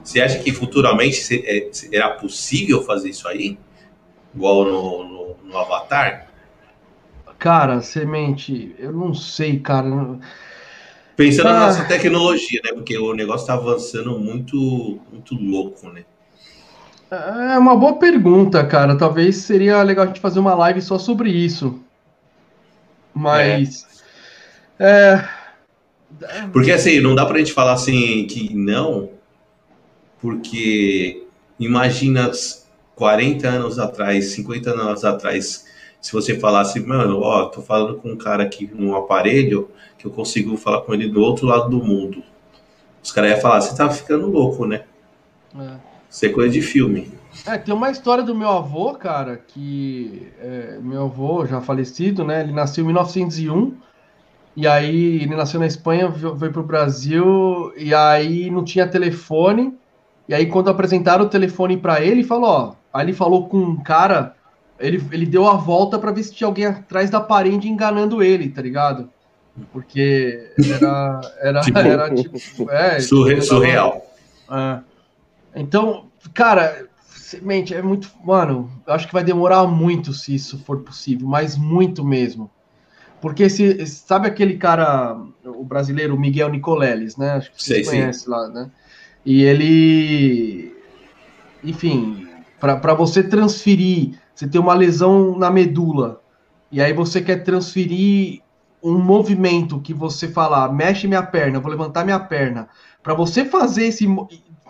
Você 0.04 0.20
acha 0.20 0.38
que 0.38 0.52
futuramente 0.52 1.16
se- 1.16 1.42
é, 1.44 1.68
será 1.72 2.10
possível 2.10 2.82
fazer 2.82 3.08
isso 3.08 3.26
aí? 3.26 3.58
Igual 4.34 4.64
no, 4.66 5.04
no, 5.42 5.50
no 5.50 5.58
Avatar? 5.58 6.26
Cara, 7.38 7.80
semente, 7.82 8.74
eu 8.78 8.92
não 8.92 9.12
sei, 9.14 9.58
cara. 9.58 10.18
Pensando 11.16 11.48
na 11.48 11.56
Ah. 11.64 11.66
nossa 11.66 11.84
tecnologia, 11.84 12.60
né? 12.64 12.72
Porque 12.72 12.96
o 12.98 13.12
negócio 13.14 13.46
tá 13.46 13.54
avançando 13.54 14.18
muito, 14.18 15.00
muito 15.12 15.34
louco, 15.34 15.88
né? 15.90 16.04
É 17.10 17.58
uma 17.58 17.76
boa 17.76 17.96
pergunta, 17.98 18.64
cara. 18.66 18.96
Talvez 18.96 19.36
seria 19.36 19.82
legal 19.82 20.04
a 20.04 20.08
gente 20.08 20.20
fazer 20.20 20.40
uma 20.40 20.54
live 20.54 20.80
só 20.82 20.98
sobre 20.98 21.30
isso. 21.30 21.80
Mas. 23.12 23.86
É. 24.78 25.24
Porque 26.52 26.72
assim, 26.72 27.00
não 27.00 27.14
dá 27.14 27.26
pra 27.26 27.38
gente 27.38 27.52
falar 27.52 27.72
assim 27.74 28.26
que 28.26 28.54
não, 28.54 29.10
porque 30.20 31.26
imagina 31.58 32.30
40 32.94 33.48
anos 33.48 33.78
atrás, 33.78 34.26
50 34.26 34.70
anos 34.70 35.04
atrás, 35.04 35.66
se 36.00 36.12
você 36.12 36.38
falasse, 36.38 36.80
mano, 36.80 37.20
ó, 37.20 37.46
tô 37.46 37.62
falando 37.62 37.96
com 37.96 38.10
um 38.10 38.16
cara 38.16 38.42
aqui 38.42 38.70
num 38.72 38.94
aparelho 38.94 39.70
que 39.98 40.06
eu 40.06 40.10
consigo 40.10 40.56
falar 40.56 40.82
com 40.82 40.92
ele 40.92 41.08
do 41.08 41.20
outro 41.20 41.46
lado 41.46 41.68
do 41.68 41.82
mundo. 41.82 42.22
Os 43.02 43.10
caras 43.10 43.32
iam 43.32 43.40
falar, 43.40 43.60
você 43.60 43.76
tá 43.76 43.88
ficando 43.90 44.26
louco, 44.26 44.66
né? 44.66 44.84
é. 45.58 45.94
Isso 46.10 46.26
é 46.26 46.28
coisa 46.28 46.52
de 46.52 46.62
filme. 46.62 47.10
É, 47.44 47.58
tem 47.58 47.74
uma 47.74 47.90
história 47.90 48.22
do 48.22 48.34
meu 48.34 48.48
avô, 48.48 48.94
cara, 48.94 49.36
que 49.36 50.28
é, 50.38 50.78
meu 50.80 51.06
avô 51.06 51.44
já 51.44 51.60
falecido, 51.60 52.24
né? 52.24 52.42
Ele 52.42 52.52
nasceu 52.52 52.84
em 52.84 52.86
1901 52.86 53.74
e 54.56 54.68
aí 54.68 55.16
ele 55.22 55.34
nasceu 55.34 55.58
na 55.58 55.66
Espanha, 55.66 56.08
veio 56.08 56.34
veio 56.36 56.52
pro 56.52 56.62
Brasil 56.62 57.72
e 57.76 57.92
aí 57.92 58.48
não 58.50 58.64
tinha 58.64 58.86
telefone. 58.86 59.76
E 60.28 60.34
aí 60.34 60.46
quando 60.46 60.70
apresentaram 60.70 61.24
o 61.24 61.28
telefone 61.28 61.76
pra 61.76 62.00
ele, 62.00 62.22
falou, 62.22 62.48
ó, 62.48 62.74
aí 62.94 63.04
ele 63.04 63.12
falou 63.12 63.48
com 63.48 63.58
um 63.58 63.76
cara, 63.82 64.34
ele, 64.78 65.02
ele 65.12 65.26
deu 65.26 65.46
a 65.48 65.54
volta 65.54 65.98
pra 65.98 66.12
ver 66.12 66.22
se 66.22 66.32
tinha 66.32 66.46
alguém 66.46 66.66
atrás 66.66 67.10
da 67.10 67.20
parede 67.20 67.68
enganando 67.68 68.22
ele, 68.22 68.48
tá 68.48 68.62
ligado? 68.62 69.10
Porque 69.72 70.50
era 70.58 71.20
era 71.40 71.60
Tipo, 71.60 71.78
era 71.78 72.14
tipo, 72.14 72.70
é, 72.70 73.00
Surre- 73.00 73.42
surreal. 73.42 74.02
é. 74.50 74.80
Então, 75.56 76.06
cara, 76.32 76.88
semente 77.12 77.74
é 77.74 77.80
muito. 77.82 78.10
Mano, 78.24 78.70
eu 78.86 78.92
acho 78.94 79.06
que 79.06 79.12
vai 79.12 79.22
demorar 79.22 79.66
muito 79.66 80.12
se 80.12 80.34
isso 80.34 80.58
for 80.58 80.80
possível, 80.80 81.28
mas 81.28 81.56
muito 81.56 82.04
mesmo. 82.04 82.50
Porque 83.20 83.48
se 83.48 83.86
sabe 83.86 84.26
aquele 84.26 84.56
cara, 84.58 85.16
o 85.44 85.64
brasileiro 85.64 86.18
Miguel 86.18 86.50
Nicoleles, 86.50 87.16
né? 87.16 87.32
Acho 87.32 87.52
que 87.52 87.62
Sei, 87.62 87.82
vocês 87.84 88.22
sim. 88.22 88.30
lá, 88.30 88.48
né? 88.48 88.70
E 89.24 89.42
ele, 89.44 90.76
enfim, 91.62 92.23
para 92.80 92.94
você 92.94 93.22
transferir, 93.22 94.18
você 94.34 94.48
tem 94.48 94.60
uma 94.60 94.74
lesão 94.74 95.36
na 95.36 95.50
medula, 95.50 96.20
e 96.72 96.80
aí 96.80 96.92
você 96.92 97.20
quer 97.20 97.44
transferir 97.44 98.40
um 98.82 98.98
movimento 98.98 99.80
que 99.80 99.94
você 99.94 100.28
fala, 100.28 100.70
mexe 100.70 101.06
minha 101.06 101.22
perna, 101.22 101.60
vou 101.60 101.70
levantar 101.70 102.04
minha 102.04 102.20
perna. 102.20 102.68
Para 103.02 103.14
você 103.14 103.44
fazer 103.44 103.86
esse, 103.86 104.06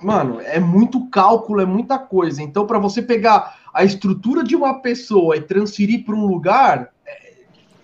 mano, 0.03 0.41
é 0.41 0.61
muito 0.61 1.09
cálculo, 1.09 1.61
é 1.61 1.66
muita 1.66 1.99
coisa. 1.99 2.43
Então, 2.43 2.66
para 2.66 2.79
você 2.79 3.03
pegar 3.03 3.59
a 3.73 3.85
estrutura 3.85 4.45
de 4.45 4.55
uma 4.55 4.81
pessoa 4.81 5.37
e 5.37 5.41
transferir 5.41 6.05
para 6.05 6.15
um 6.15 6.27
lugar, 6.27 6.91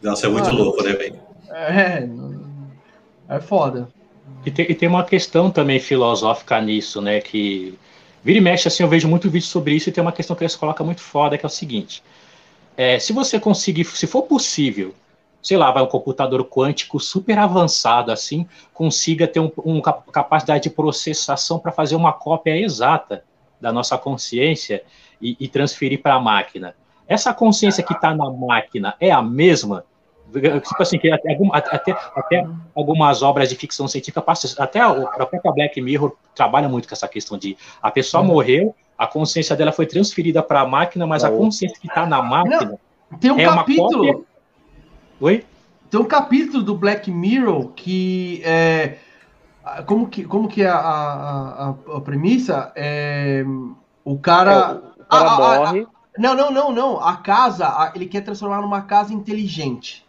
Nossa, 0.03 0.27
é 0.27 0.31
muito 0.31 0.47
Mano. 0.47 0.65
louco, 0.65 0.83
né, 0.83 0.93
velho? 0.93 1.17
é, 1.51 2.09
é 3.29 3.41
foda. 3.41 3.89
E 4.45 4.51
tem, 4.51 4.71
e 4.71 4.75
tem 4.75 4.89
uma 4.89 5.05
questão 5.05 5.51
também 5.51 5.81
filosófica 5.81 6.61
nisso, 6.61 7.01
né? 7.01 7.21
Que 7.21 7.79
vira 8.23 8.39
e 8.39 8.41
mexe, 8.41 8.69
assim, 8.69 8.83
eu 8.83 8.89
vejo 8.89 9.09
muito 9.09 9.31
vídeo 9.31 9.47
sobre 9.47 9.75
isso 9.75 9.89
e 9.89 9.93
tem 9.93 10.03
uma 10.03 10.13
questão 10.13 10.37
que 10.37 10.43
eles 10.43 10.57
colocam 10.57 10.85
muito 10.85 11.01
foda, 11.01 11.37
que 11.39 11.45
é 11.45 11.49
o 11.49 11.51
seguinte. 11.51 12.03
É, 12.77 12.99
se 12.99 13.13
você 13.13 13.39
conseguir, 13.39 13.85
se 13.85 14.07
for 14.07 14.23
possível, 14.23 14.95
sei 15.43 15.57
lá, 15.57 15.71
vai 15.71 15.83
um 15.83 15.87
computador 15.87 16.45
quântico 16.45 17.01
super 17.01 17.39
avançado, 17.39 18.13
assim, 18.13 18.47
consiga 18.73 19.27
ter 19.27 19.41
uma 19.41 19.53
um, 19.65 19.81
cap- 19.81 20.11
capacidade 20.11 20.65
de 20.65 20.71
processação 20.71 21.59
para 21.59 21.73
fazer 21.73 21.97
uma 21.97 22.13
cópia 22.13 22.57
exata 22.57 23.25
da 23.61 23.73
nossa 23.73 23.97
consciência 23.99 24.83
e, 25.21 25.37
e 25.39 25.49
transferir 25.49 26.01
para 26.01 26.15
a 26.15 26.21
máquina. 26.21 26.75
Essa 27.07 27.35
consciência 27.35 27.83
que 27.83 27.93
está 27.93 28.15
na 28.15 28.31
máquina 28.31 28.95
é 29.01 29.11
a 29.11 29.21
mesma? 29.21 29.85
Tipo 30.33 30.83
assim, 30.83 30.99
que 30.99 31.11
até, 31.11 31.37
até, 31.53 31.93
até 32.15 32.47
algumas 32.75 33.23
obras 33.23 33.49
de 33.49 33.57
ficção 33.57 33.87
científica, 33.89 34.21
passa- 34.23 34.63
até 34.63 34.81
a 34.81 34.93
própria 34.93 35.41
Black 35.53 35.81
Mirror 35.81 36.13
trabalha 36.35 36.69
muito 36.69 36.89
com 36.89 36.95
essa 36.95 37.09
questão 37.09 37.37
de 37.39 37.57
a 37.83 37.91
pessoa 37.91 38.23
morreu, 38.23 38.75
a 38.97 39.07
consciência 39.07 39.57
dela 39.57 39.73
foi 39.73 39.87
transferida 39.87 40.43
para 40.43 40.61
a 40.61 40.67
máquina, 40.67 41.07
mas 41.07 41.25
a 41.25 41.31
consciência 41.31 41.79
que 41.81 41.89
está 41.89 42.05
na 42.07 42.23
máquina 42.23 42.79
Tem 43.21 43.31
um 43.31 43.39
é 43.39 43.45
capítulo. 43.45 44.07
cópia. 44.07 44.25
Oi? 45.21 45.45
Tem 45.91 45.99
um 46.01 46.05
capítulo 46.05 46.63
do 46.63 46.75
Black 46.77 47.11
Mirror 47.11 47.69
que 47.75 48.41
é. 48.45 48.99
Como 49.87 50.09
que, 50.09 50.25
como 50.25 50.49
que 50.49 50.63
é 50.63 50.69
a, 50.69 50.77
a, 50.79 51.69
a- 51.71 51.97
a 51.97 52.01
premissa? 52.01 52.73
É, 52.77 53.45
o 54.05 54.19
cara. 54.19 54.53
É, 54.53 55.03
o 55.03 55.05
cara 55.07 55.25
Ah, 55.31 55.37
ah, 55.37 55.55
ah, 55.55 55.59
morre. 55.59 55.87
Não, 56.19 56.35
não, 56.35 56.51
não, 56.51 56.73
não. 56.73 57.01
A 57.01 57.17
casa, 57.17 57.93
ele 57.95 58.07
quer 58.07 58.21
transformar 58.23 58.61
numa 58.61 58.83
casa 58.83 59.13
inteligente. 59.15 60.05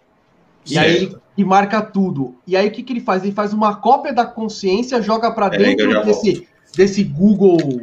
E 0.68 0.78
aí 0.78 1.16
que 1.36 1.44
marca 1.44 1.82
tudo. 1.82 2.36
E 2.46 2.56
aí 2.56 2.68
o 2.68 2.72
que, 2.72 2.84
que 2.84 2.94
ele 2.94 3.00
faz? 3.02 3.24
Ele 3.24 3.32
faz 3.32 3.54
uma 3.54 3.76
cópia 3.76 4.14
da 4.14 4.26
consciência, 4.26 5.02
joga 5.02 5.32
pra 5.34 5.48
É, 5.48 5.58
dentro 5.58 6.04
desse, 6.04 6.48
desse 6.76 7.04
Google 7.04 7.80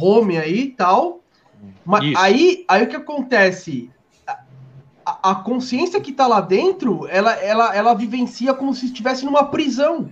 Home 0.00 0.36
aí 0.38 0.60
e 0.60 0.70
tal. 0.70 1.20
Mas 1.84 2.02
aí, 2.16 2.64
aí 2.68 2.84
o 2.84 2.88
que 2.88 2.96
acontece? 2.96 3.90
A- 5.04 5.30
A, 5.30 5.34
consciência 5.36 6.00
que 6.00 6.12
tá 6.12 6.26
lá 6.26 6.40
dentro, 6.40 7.06
ela, 7.08 7.32
ela, 7.34 7.74
ela 7.74 7.94
vivencia 7.94 8.52
como 8.52 8.74
se 8.74 8.86
estivesse 8.86 9.24
numa 9.24 9.44
prisão. 9.44 10.08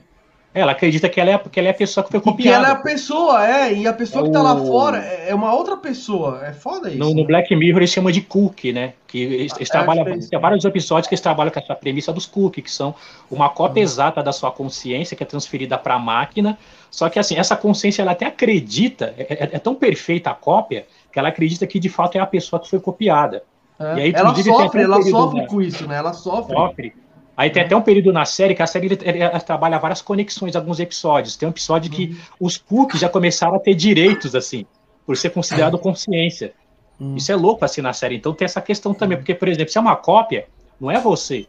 Ela 0.55 0.71
acredita 0.71 1.09
que 1.09 1.21
ela 1.21 1.31
é, 1.33 1.39
que 1.39 1.59
ela 1.59 1.67
é 1.69 1.73
a 1.73 1.75
pessoa 1.75 2.05
que 2.05 2.11
foi 2.13 2.21
E 2.21 2.37
que 2.37 2.49
ela 2.49 2.69
é 2.69 2.71
a 2.71 2.75
copiada. 2.77 2.83
pessoa, 2.85 3.45
é. 3.45 3.75
E 3.75 3.89
a 3.89 3.93
pessoa 3.93 4.25
que 4.25 4.31
tá 4.31 4.41
lá 4.41 4.55
O- 4.55 4.65
fora 4.67 4.99
é 4.99 5.31
é 5.31 5.35
uma 5.35 5.53
outra 5.53 5.77
pessoa. 5.77 6.41
É 6.47 6.53
foda 6.53 6.89
isso. 6.89 6.99
No, 6.99 7.11
no 7.11 7.23
né? 7.23 7.27
Black 7.27 7.55
Mirror 7.57 7.79
eles 7.81 7.91
chamam 7.91 8.13
de 8.13 8.21
cookie, 8.21 8.73
né? 8.73 8.93
Que 9.09 9.21
eles, 9.21 9.53
eles 9.57 9.69
É, 9.69 9.73
trabalham, 9.73 10.07
é 10.07 10.17
tem 10.17 10.39
vários 10.39 10.65
episódios 10.65 11.09
que 11.09 11.15
eles 11.15 11.21
trabalham 11.21 11.51
com 11.53 11.59
essa 11.59 11.75
premissa 11.75 12.13
dos 12.13 12.25
cookies, 12.25 12.65
que 12.65 12.71
são 12.71 12.95
uma 13.29 13.49
cópia 13.49 13.81
Uhum. 13.81 13.85
exata 13.85 14.23
da 14.23 14.31
sua 14.33 14.53
consciência 14.53 15.17
que 15.17 15.25
é 15.25 15.27
transferida 15.27 15.77
para 15.77 15.95
a 15.95 15.99
máquina. 15.99 16.57
Só 16.89 17.09
que 17.09 17.19
assim, 17.19 17.37
essa 17.37 17.57
consciência 17.57 18.03
ela 18.03 18.13
até 18.13 18.27
acredita, 18.27 19.13
é, 19.19 19.23
é- 19.23 19.51
é 19.55 19.59
tão 19.59 19.75
perfeita 19.75 20.31
a 20.31 20.35
cópia 20.35 20.87
que 21.13 21.19
ela 21.19 21.31
acredita 21.31 21.67
que 21.67 21.81
de 21.81 21.89
fato 21.89 22.15
é 22.17 22.21
a 22.21 22.27
pessoa 22.27 22.61
que 22.61 22.71
foi 22.71 22.79
copiada. 22.79 23.43
É. 23.81 23.97
E 23.97 24.01
aí, 24.03 24.13
ela 24.15 24.33
sofre, 24.37 24.83
ela 24.83 24.99
período, 24.99 25.11
sofre 25.11 25.41
né? 25.41 25.47
com 25.49 25.61
isso, 25.61 25.89
né? 25.89 25.97
Ela 25.97 26.13
sofre. 26.13 26.55
Sofre. 26.55 26.95
Aí 27.37 27.51
tem 27.51 27.63
até 27.63 27.75
um 27.77 27.83
período 27.83 28.13
na 28.13 28.25
série 28.25 28.55
que 28.55 28.63
a 28.63 28.67
série 28.67 28.99
ela 29.05 29.41
trabalha 29.41 29.79
várias 29.79 30.01
conexões, 30.01 30.55
alguns 30.55 30.79
episódios. 30.79 31.37
Tem 31.37 31.49
um 31.49 31.51
episódio 31.51 31.91
que 31.91 32.07
Uhum. 32.07 32.17
os 32.41 32.57
cookies 32.57 33.01
já 33.01 33.09
começaram 33.09 33.57
a 33.57 33.59
ter 33.59 33.75
direitos, 33.75 34.35
assim, 34.35 34.65
por 35.05 35.17
ser 35.17 35.31
considerado 35.31 35.79
consciência. 35.79 36.53
Hum. 37.01 37.17
Isso 37.17 37.33
é 37.33 37.37
louco 37.37 37.65
assim 37.65 37.81
na 37.81 37.93
série. 37.93 38.17
Então 38.17 38.33
tem 38.33 38.45
essa 38.47 38.61
questão 38.61 38.95
também, 38.95 39.19
porque, 39.19 39.35
por 39.35 39.49
exemplo, 39.49 39.73
se 39.73 39.79
é 39.79 39.81
uma 39.81 39.97
cópia, 39.97 40.47
não 40.81 40.91
é 40.91 41.01
você. 41.01 41.47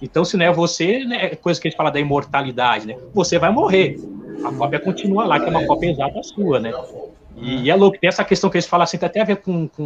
Então, 0.00 0.24
se 0.24 0.36
não 0.36 0.46
é 0.46 0.52
você, 0.52 1.04
né, 1.04 1.26
é 1.26 1.36
coisa 1.36 1.60
que 1.60 1.66
a 1.66 1.70
gente 1.70 1.76
fala 1.76 1.90
da 1.90 1.98
imortalidade, 2.00 2.86
né? 2.86 2.96
Você 3.12 3.38
vai 3.38 3.50
morrer. 3.50 3.98
A 4.44 4.52
cópia 4.52 4.78
continua 4.78 5.24
lá, 5.26 5.40
que 5.40 5.46
é 5.46 5.50
uma 5.50 5.66
cópia 5.66 5.90
exata 5.90 6.22
sua, 6.22 6.60
né? 6.60 6.72
E, 7.36 7.64
e 7.64 7.70
é 7.70 7.74
louco, 7.74 7.98
tem 7.98 8.08
essa 8.08 8.24
questão 8.24 8.48
que 8.48 8.56
eles 8.56 8.66
falam 8.66 8.84
assim, 8.84 8.96
tem 8.96 9.06
até 9.06 9.20
a 9.20 9.24
ver 9.24 9.36
com, 9.36 9.68
com 9.68 9.82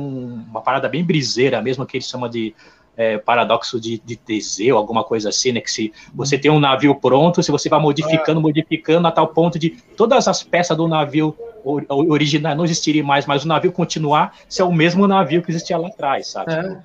uma 0.48 0.60
parada 0.60 0.89
bem 0.89 1.02
briseira 1.02 1.60
mesmo, 1.62 1.86
que 1.86 1.97
eles 1.97 2.09
chamam 2.09 2.28
de 2.28 2.55
é, 2.97 3.16
paradoxo 3.19 3.81
de, 3.81 3.98
de 4.05 4.16
Teseu, 4.16 4.77
alguma 4.77 5.02
coisa 5.05 5.31
assim, 5.31 5.52
né? 5.52 5.60
Que 5.60 5.70
se 5.70 5.93
você 6.14 6.36
tem 6.36 6.51
um 6.51 6.60
navio 6.60 6.94
pronto, 6.94 7.43
se 7.43 7.51
você 7.51 7.69
vai 7.69 7.81
modificando, 7.81 8.40
modificando, 8.40 9.09
a 9.09 9.10
tal 9.10 9.28
ponto 9.28 9.59
de 9.59 9.70
todas 9.97 10.28
as 10.28 10.43
peças 10.43 10.77
do 10.77 10.86
navio 10.86 11.35
or- 11.64 11.85
original 11.89 12.55
não 12.55 12.64
existirem 12.64 13.02
mais, 13.02 13.24
mas 13.27 13.44
o 13.44 13.48
navio 13.48 13.73
continuar 13.73 14.35
ser 14.48 14.62
o 14.64 14.73
mesmo 14.73 15.06
navio 15.06 15.43
que 15.43 15.51
existia 15.51 15.78
lá 15.78 15.89
atrás, 15.89 16.28
sabe? 16.28 16.52
É. 16.52 16.77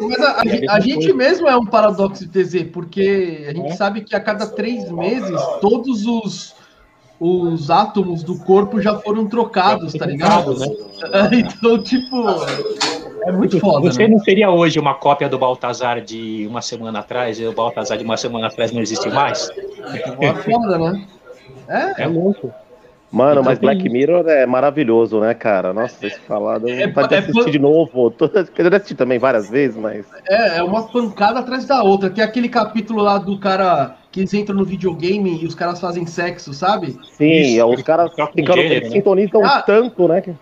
Mas 0.00 0.20
a, 0.20 0.32
a- 0.32 0.36
É 0.38 0.40
a 0.40 0.44
mesma 0.44 0.72
a 0.72 0.80
gente 0.80 1.12
mesmo 1.12 1.48
é 1.48 1.56
um 1.56 1.64
paradoxo 1.64 2.26
de 2.26 2.42
TZ, 2.44 2.64
porque 2.72 3.46
a 3.48 3.54
gente 3.54 3.72
É. 3.72 3.76
sabe 3.76 4.00
que 4.02 4.14
a 4.14 4.20
cada 4.20 4.46
três 4.46 4.90
meses 4.90 5.40
todos 5.60 6.04
os, 6.04 6.54
os 7.18 7.70
átomos 7.70 8.22
do 8.22 8.38
corpo 8.38 8.80
já 8.80 8.98
foram 8.98 9.26
trocados, 9.26 9.92
tá 9.94 10.06
ligado? 10.06 10.58
né? 10.58 10.66
Então, 11.32 11.82
tipo, 11.82 12.24
É 13.26 13.32
muito 13.32 13.58
foda, 13.60 13.90
Você 13.90 14.06
né? 14.06 14.14
não 14.14 14.18
seria 14.20 14.50
hoje 14.50 14.78
uma 14.78 14.94
cópia 14.94 15.28
do 15.28 15.38
Baltazar 15.38 16.00
de 16.00 16.46
uma 16.48 16.60
semana 16.60 16.98
atrás, 17.00 17.38
e 17.38 17.46
o 17.46 17.52
Baltazar 17.52 17.96
de 17.96 18.04
uma 18.04 18.16
semana 18.16 18.48
atrás 18.48 18.72
não 18.72 18.80
existe 18.80 19.08
mais? 19.10 19.48
É 20.20 20.34
foda, 20.34 20.78
né? 20.78 21.06
É, 21.68 22.02
É 22.02 22.06
louco. 22.06 22.52
Mano, 23.14 23.32
Então 23.40 23.42
mas 23.44 23.58
tem 23.60 23.68
Black 23.68 23.88
Mirror 23.88 24.26
é 24.28 24.44
maravilhoso, 24.44 25.20
né, 25.20 25.32
cara? 25.34 25.72
Nossa, 25.72 26.04
esse 26.04 26.18
falado, 26.20 26.68
É, 26.68 26.86
vontade 26.88 27.08
de 27.08 27.14
é 27.14 27.18
assistir 27.18 27.44
pan- 27.44 27.50
de 27.52 27.58
novo. 27.60 28.10
Tô- 28.18 28.28
Eu 28.58 28.74
assisti 28.74 28.94
também 28.96 29.18
várias 29.20 29.48
vezes, 29.48 29.76
mas. 29.76 30.04
é, 30.28 30.58
é 30.58 30.62
uma 30.64 30.82
pancada 30.88 31.38
atrás 31.38 31.64
da 31.64 31.80
outra. 31.82 32.10
Tem 32.10 32.24
aquele 32.24 32.48
capítulo 32.48 33.02
lá 33.02 33.18
do 33.18 33.38
cara 33.38 33.96
que 34.10 34.20
eles 34.20 34.34
entram 34.34 34.56
no 34.56 34.64
videogame 34.64 35.40
e 35.40 35.46
os 35.46 35.54
caras 35.54 35.80
fazem 35.80 36.04
sexo, 36.06 36.52
sabe? 36.52 36.96
Sim, 37.16 37.30
Isso, 37.54 37.64
os 37.66 37.82
caras 37.82 38.10
um 38.18 38.26
ficam, 38.32 38.56
né? 38.56 38.90
sintonizam 38.90 39.44
Ah. 39.44 39.62
tanto, 39.62 40.08
né? 40.08 40.20
que- 40.20 40.34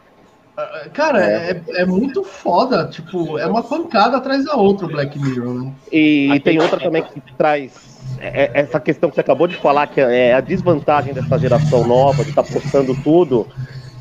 Cara, 0.93 1.23
É. 1.25 1.51
é, 1.51 1.83
é 1.83 1.87
muito 1.87 2.23
foda. 2.23 2.87
Tipo, 2.87 3.39
é 3.39 3.47
uma 3.47 3.63
pancada 3.63 4.19
atrás 4.19 4.45
da 4.45 4.55
outra 4.55 4.87
o 4.87 4.91
Black 4.91 5.19
Mirror, 5.19 5.55
né? 5.65 5.73
E, 5.91 6.29
Aqui- 6.31 6.41
tem 6.41 6.61
outra 6.61 6.79
também 6.79 7.03
que 7.03 7.23
traz 7.37 7.73
é- 7.73 7.77
é- 7.77 7.92
essa 8.23 8.79
questão 8.81 9.09
que 9.11 9.17
você 9.17 9.21
acabou 9.21 9.47
de 9.47 9.57
falar, 9.57 9.87
que 9.89 10.01
é 10.01 10.35
a 10.35 10.41
desvantagem 10.41 11.13
dessa 11.13 11.39
geração 11.39 11.85
nova, 11.85 12.23
de 12.25 12.31
estar 12.31 12.43
postando 12.45 12.95
tudo, 12.95 13.49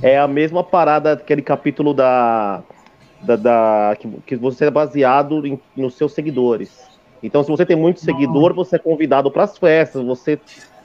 é 0.01 0.17
a 0.19 0.27
mesma 0.27 0.63
parada 0.63 1.15
daquele 1.15 1.41
capítulo 1.41 1.93
da. 1.93 2.63
da, 3.21 3.35
da- 3.35 3.95
que, 3.99 4.07
que 4.25 4.35
você 4.35 4.65
é 4.65 4.71
baseado 4.71 5.45
em- 5.45 5.59
nos 5.75 5.95
seus 5.97 6.13
seguidores. 6.13 6.71
Então, 7.23 7.43
se 7.43 7.49
você 7.51 7.65
tem 7.65 7.75
muito 7.75 7.99
seguidor, 7.99 8.53
você 8.53 8.75
é 8.77 8.79
convidado 8.79 9.31
para 9.31 9.43
as 9.43 9.57
festas, 9.57 10.03
você. 10.03 10.39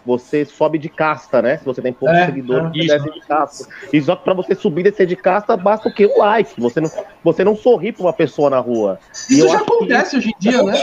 Você 0.04 0.44
sobe 0.44 0.78
de 0.78 0.88
casta, 0.88 1.42
né? 1.42 1.58
Se 1.58 1.64
você 1.64 1.82
tem 1.82 1.92
pouco 1.92 2.14
É, 2.14 2.26
seguidor, 2.26 2.66
é. 2.66 2.70
desce 2.70 3.10
de 3.10 3.20
casta. 3.26 3.66
E 3.92 4.00
só 4.00 4.14
que 4.14 4.22
para 4.22 4.34
você 4.34 4.54
subir 4.54 4.82
e 4.82 4.84
descer 4.84 5.04
de 5.04 5.16
casta, 5.16 5.56
basta 5.56 5.88
o 5.88 5.92
quê? 5.92 6.06
O 6.06 6.18
like. 6.20 6.60
Você 6.60 6.80
não, 6.80 6.88
você 7.24 7.42
não 7.42 7.56
sorri 7.56 7.90
para 7.90 8.04
uma 8.06 8.12
pessoa 8.12 8.48
na 8.48 8.60
rua. 8.60 9.00
Isso 9.12 9.48
já 9.48 9.56
acho 9.56 9.64
que- 9.64 9.72
acontece 9.74 10.16
hoje 10.16 10.28
em 10.28 10.38
dia, 10.38 10.62
né? 10.62 10.78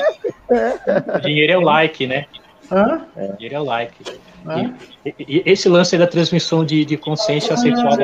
O 1.15 1.21
dinheiro 1.21 1.53
é 1.53 1.57
o 1.57 1.61
like, 1.61 2.05
né? 2.05 2.25
Hã? 2.73 3.05
O 3.15 3.33
dinheiro 3.37 3.55
é 3.55 3.59
like. 3.59 4.03
E, 5.05 5.13
e 5.27 5.43
esse 5.45 5.69
lance 5.69 5.97
da 5.97 6.07
transmissão 6.07 6.65
de, 6.65 6.83
de 6.85 6.97
consciência 6.97 7.55
sexual. 7.55 7.97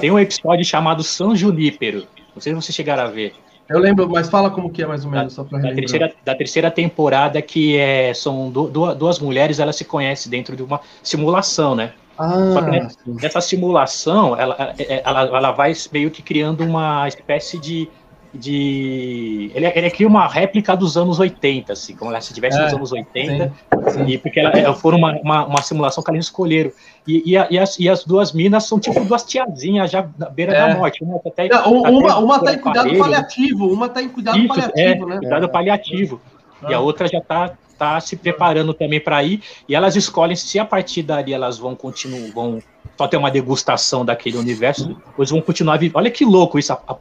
Tem 0.00 0.10
um 0.10 0.18
episódio 0.18 0.64
chamado 0.64 1.02
São 1.02 1.34
Junípero. 1.36 2.06
Não 2.34 2.40
sei 2.42 2.52
se 2.52 2.60
vocês 2.60 2.74
chegaram 2.74 3.04
a 3.04 3.06
ver. 3.06 3.34
Eu 3.68 3.78
lembro, 3.80 4.08
mas 4.08 4.28
fala 4.28 4.48
como 4.50 4.70
que 4.70 4.82
é 4.82 4.86
mais 4.86 5.04
ou 5.04 5.10
menos, 5.10 5.32
só 5.32 5.42
pra 5.42 5.58
Da 5.58 5.68
relembrar. 5.68 5.88
terceira, 5.90 6.14
da 6.24 6.34
terceira 6.36 6.70
temporada, 6.70 7.42
que 7.42 7.76
é, 7.76 8.14
são 8.14 8.48
du- 8.50 8.68
duas 8.94 9.18
mulheres, 9.18 9.58
elas 9.58 9.74
se 9.74 9.84
conhecem 9.84 10.30
dentro 10.30 10.54
de 10.54 10.62
uma 10.62 10.80
simulação, 11.02 11.74
né? 11.74 11.92
Só 12.16 12.62
que, 12.62 12.68
Ah, 12.68 12.70
né, 12.70 12.88
sim. 12.88 13.16
Nessa 13.20 13.40
simulação, 13.40 14.38
ela, 14.38 14.74
ela, 14.78 15.22
ela 15.22 15.50
vai 15.50 15.72
meio 15.92 16.10
que 16.10 16.22
criando 16.22 16.62
uma 16.64 17.06
espécie 17.08 17.58
de. 17.58 17.88
De 18.34 19.50
ele, 19.54 19.66
ele 19.74 19.90
cria 19.90 20.06
uma 20.08 20.26
réplica 20.26 20.76
dos 20.76 20.96
anos 20.96 21.18
80, 21.18 21.72
assim, 21.72 21.94
como 21.96 22.10
se 22.20 22.28
estivesse 22.30 22.58
É, 22.58 22.62
nos 22.64 22.72
anos 22.74 22.92
80. 22.92 23.52
sim, 23.84 23.90
sim. 23.90 24.06
E 24.06 24.18
porque 24.18 24.40
ela, 24.40 24.50
ela 24.50 24.74
foram 24.74 24.98
uma, 24.98 25.12
uma, 25.20 25.46
uma 25.46 25.62
simulação 25.62 26.02
que 26.02 26.10
eles 26.10 26.26
escolheram. 26.26 26.70
E, 27.06 27.30
e, 27.32 27.36
a- 27.36 27.46
e 27.50 27.58
as, 27.58 27.78
e 27.78 27.88
as 27.88 28.04
duas 28.04 28.32
minas 28.32 28.64
são 28.64 28.78
tipo 28.80 29.04
duas 29.04 29.24
tiazinhas 29.24 29.90
já 29.90 30.08
na 30.18 30.28
beira 30.28 30.52
É. 30.54 30.68
da 30.68 30.74
morte. 30.76 31.02
Uma, 31.04 31.18
tá 31.18 31.28
até, 31.30 31.48
Não, 31.48 31.72
uma, 31.72 31.88
até 32.12 32.18
uma 32.18 32.38
tá 32.44 32.52
em 32.52 32.58
cuidado 32.58 32.78
aparelho, 32.86 32.92
né? 32.92 32.98
paliativo, 32.98 33.72
uma 33.72 33.88
tá 33.88 34.02
em 34.02 34.08
cuidado 34.08 34.38
Isso, 34.38 34.48
paliativo, 34.48 34.80
é, 34.80 35.06
né? 35.06 35.18
cuidado 35.18 35.48
paliativo. 35.48 36.20
E 36.68 36.72
a 36.74 36.76
Ah. 36.76 36.80
outra 36.80 37.06
já 37.06 37.20
tá, 37.20 37.52
tá 37.78 38.00
se 38.00 38.16
preparando 38.16 38.72
também 38.74 39.00
para 39.00 39.22
ir. 39.22 39.42
E 39.68 39.74
elas 39.74 39.96
escolhem 39.96 40.36
se 40.36 40.58
a 40.58 40.64
partir 40.64 41.02
dali 41.02 41.32
elas 41.32 41.58
vão 41.58 41.74
continuar, 41.74 42.30
vão 42.32 42.62
só 42.96 43.06
ter 43.06 43.16
uma 43.16 43.30
degustação 43.30 44.04
daquele 44.04 44.36
universo, 44.38 44.96
eles 45.18 45.30
vão 45.30 45.40
continuar 45.40 45.76
vivendo. 45.76 45.96
Olha 45.96 46.10
que 46.10 46.24
louco 46.24 46.58
isso, 46.58 46.72
a, 46.72 46.80
a- 46.88 46.96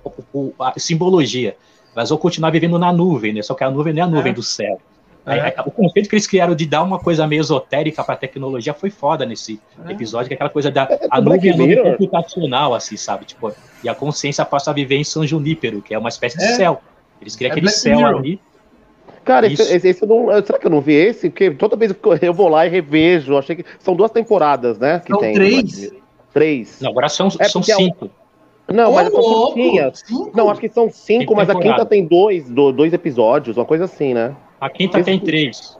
a- 0.59 0.73
a 0.75 0.79
simbologia. 0.79 1.55
Elas 1.95 2.09
vão 2.09 2.17
continuar 2.17 2.49
vivendo 2.51 2.77
na 2.77 2.91
nuvem, 2.91 3.31
né? 3.33 3.41
Só 3.41 3.53
que 3.53 3.63
a 3.63 3.71
nuvem 3.71 3.93
não 3.93 4.01
é 4.01 4.03
a 4.03 4.07
nuvem 4.07 4.31
É. 4.31 4.35
do 4.35 4.43
céu. 4.43 4.79
É. 5.27 5.55
O 5.65 5.71
conceito 5.71 6.07
que 6.07 6.13
eles 6.15 6.27
criaram 6.27 6.53
de 6.53 6.67
dar 6.67 6.83
uma 6.83 6.99
coisa 6.99 7.25
meio 7.25 7.39
esotérica 7.39 8.03
para 8.03 8.13
a 8.13 8.17
tecnologia 8.17 8.75
foi 8.75 8.91
foda 8.91 9.25
nesse 9.25 9.59
É. 9.87 9.91
episódio, 9.93 10.27
que 10.27 10.33
é 10.33 10.35
aquela 10.35 10.51
coisa 10.51 10.69
da 10.69 10.83
nuvem 11.21 11.49
é 11.49 11.53
a 11.53 11.57
nuvem 11.57 11.67
Mirror. 11.77 11.91
computacional, 11.97 12.73
assim, 12.75 12.95
sabe? 12.97 13.25
Tipo, 13.25 13.51
e 13.83 13.89
a 13.89 13.95
consciência 13.95 14.45
passa 14.45 14.69
a 14.69 14.73
viver 14.73 14.97
em 14.97 15.03
São 15.03 15.25
Junípero, 15.25 15.81
que 15.81 15.93
é 15.95 15.97
uma 15.97 16.09
espécie 16.09 16.37
de 16.37 16.43
É. 16.43 16.55
céu. 16.55 16.79
Eles 17.21 17.35
criam 17.35 17.47
É 17.49 17.51
aquele 17.53 17.65
Black 17.67 17.79
céu 17.79 17.97
Mirror. 17.97 18.17
ali. 18.19 18.39
Cara, 19.25 19.47
esse, 19.47 19.61
esse- 19.75 19.87
esse 19.87 20.03
eu 20.03 20.07
não. 20.07 20.27
Será 20.45 20.57
que 20.59 20.67
eu 20.67 20.71
não 20.71 20.79
vi 20.81 20.93
esse? 20.93 21.29
Porque 21.29 21.51
toda 21.51 21.75
vez 21.75 21.91
que 21.91 21.99
eu 22.25 22.33
vou 22.33 22.47
lá 22.47 22.65
e 22.65 22.69
revejo, 22.69 23.35
achei 23.37 23.55
que. 23.57 23.65
São 23.79 23.95
duas 23.95 24.11
temporadas, 24.11 24.77
né? 24.79 24.99
Que 25.03 25.11
São 25.11 25.19
tem, 25.19 25.33
três? 25.33 25.91
Três. 26.33 26.79
Não, 26.81 26.91
agora 26.91 27.09
são, 27.09 27.27
É 27.39 27.45
são 27.49 27.61
a- 27.61 27.63
cinco. 27.63 28.09
Não, 28.71 28.91
mas 28.93 29.07
Ô, 29.07 29.11
são 29.11 29.21
louco, 29.21 29.53
curtinhas. 29.53 30.03
cinco? 30.05 30.31
Não, 30.35 30.49
acho 30.49 30.59
que 30.61 30.69
são 30.69 30.89
cinco, 30.89 31.21
Cinco 31.21 31.35
mas 31.35 31.49
a 31.49 31.53
temporadas. 31.53 31.77
quinta 31.77 31.89
tem 31.89 32.05
dois, 32.05 32.49
do- 32.49 32.71
dois 32.71 32.93
episódios, 32.93 33.57
uma 33.57 33.65
coisa 33.65 33.85
assim, 33.85 34.13
né? 34.13 34.35
A 34.61 34.69
quinta 34.69 35.03
tem 35.03 35.19
três. 35.19 35.77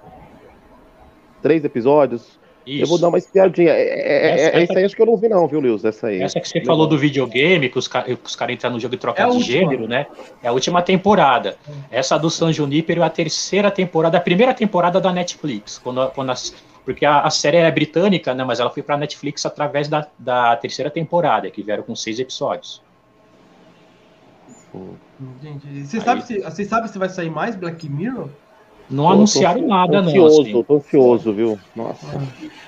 Três 1.42 1.64
episódios. 1.64 2.40
Isso. 2.66 2.84
Eu 2.84 2.88
vou 2.88 2.98
dar 2.98 3.10
uma 3.10 3.18
espiadinha. 3.18 3.70
É, 3.70 3.82
é, 3.82 3.84
é- 3.84 4.32
Essa- 4.48 4.58
é- 4.58 4.64
essa 4.64 4.80
aí 4.80 4.86
acho 4.86 4.96
que 4.96 5.02
eu 5.02 5.06
não 5.06 5.18
vi, 5.18 5.30
não, 5.30 5.48
viu, 5.48 5.60
Lewis? 5.60 5.86
Essa 5.86 6.08
aí. 6.08 6.22
Essa 6.22 6.40
que 6.40 6.48
você 6.50 6.60
Legal. 6.60 6.74
falou 6.76 6.88
do 6.88 6.98
videogame, 6.98 7.70
que 7.70 7.78
os, 7.78 7.88
que 7.88 8.18
os 8.24 8.36
caras 8.36 8.56
entram 8.56 8.72
no 8.72 8.80
jogo 8.80 8.96
e 8.96 8.98
trocam 8.98 9.24
É 9.24 9.28
a 9.28 9.32
de 9.32 9.38
última. 9.38 9.60
gênero, 9.60 9.88
né? 9.88 10.08
É 10.42 10.48
a 10.48 10.52
última 10.52 10.82
temporada. 10.82 11.58
Essa 11.92 12.18
do 12.18 12.30
San 12.30 12.52
Junípero 12.52 13.02
é 13.02 13.06
a 13.06 13.10
terceira 13.10 13.70
temporada, 13.70 14.18
a 14.18 14.22
primeira 14.22 14.54
temporada 14.54 15.00
da 15.00 15.12
Netflix. 15.12 15.78
Quando, 15.78 16.10
quando 16.12 16.32
as- 16.32 16.56
porque 16.84 17.06
a, 17.06 17.22
a 17.22 17.30
série 17.30 17.58
é 17.58 17.72
britânica, 17.72 18.34
né? 18.34 18.44
Mas 18.44 18.60
ela 18.60 18.70
foi 18.70 18.84
pra 18.84 18.98
Netflix 18.98 19.46
através 19.46 19.88
da, 19.88 20.08
da 20.18 20.56
terceira 20.56 20.90
temporada, 20.92 21.50
que 21.52 21.62
vieram 21.64 21.84
com 21.84 21.96
seis 21.96 22.20
episódios. 22.20 22.82
Gente, 25.42 25.66
você 25.86 25.98
Aí- 25.98 26.04
sabe, 26.04 26.22
se, 26.26 26.40
você 26.42 26.66
sabe 26.66 26.90
se 26.90 26.98
vai 27.00 27.08
sair 27.10 27.30
mais 27.30 27.56
Black 27.56 27.88
Mirror? 27.88 28.30
Não 28.90 29.06
Tô- 29.06 29.10
anunciaram 29.12 29.62
tô- 29.62 29.68
nada, 29.68 29.94
tô 29.94 30.02
não. 30.02 30.08
ansioso, 30.10 30.42
assim. 30.42 30.64
tô 30.64 30.76
ansioso, 30.76 31.34
viu? 31.34 31.60
Nossa. 31.76 32.06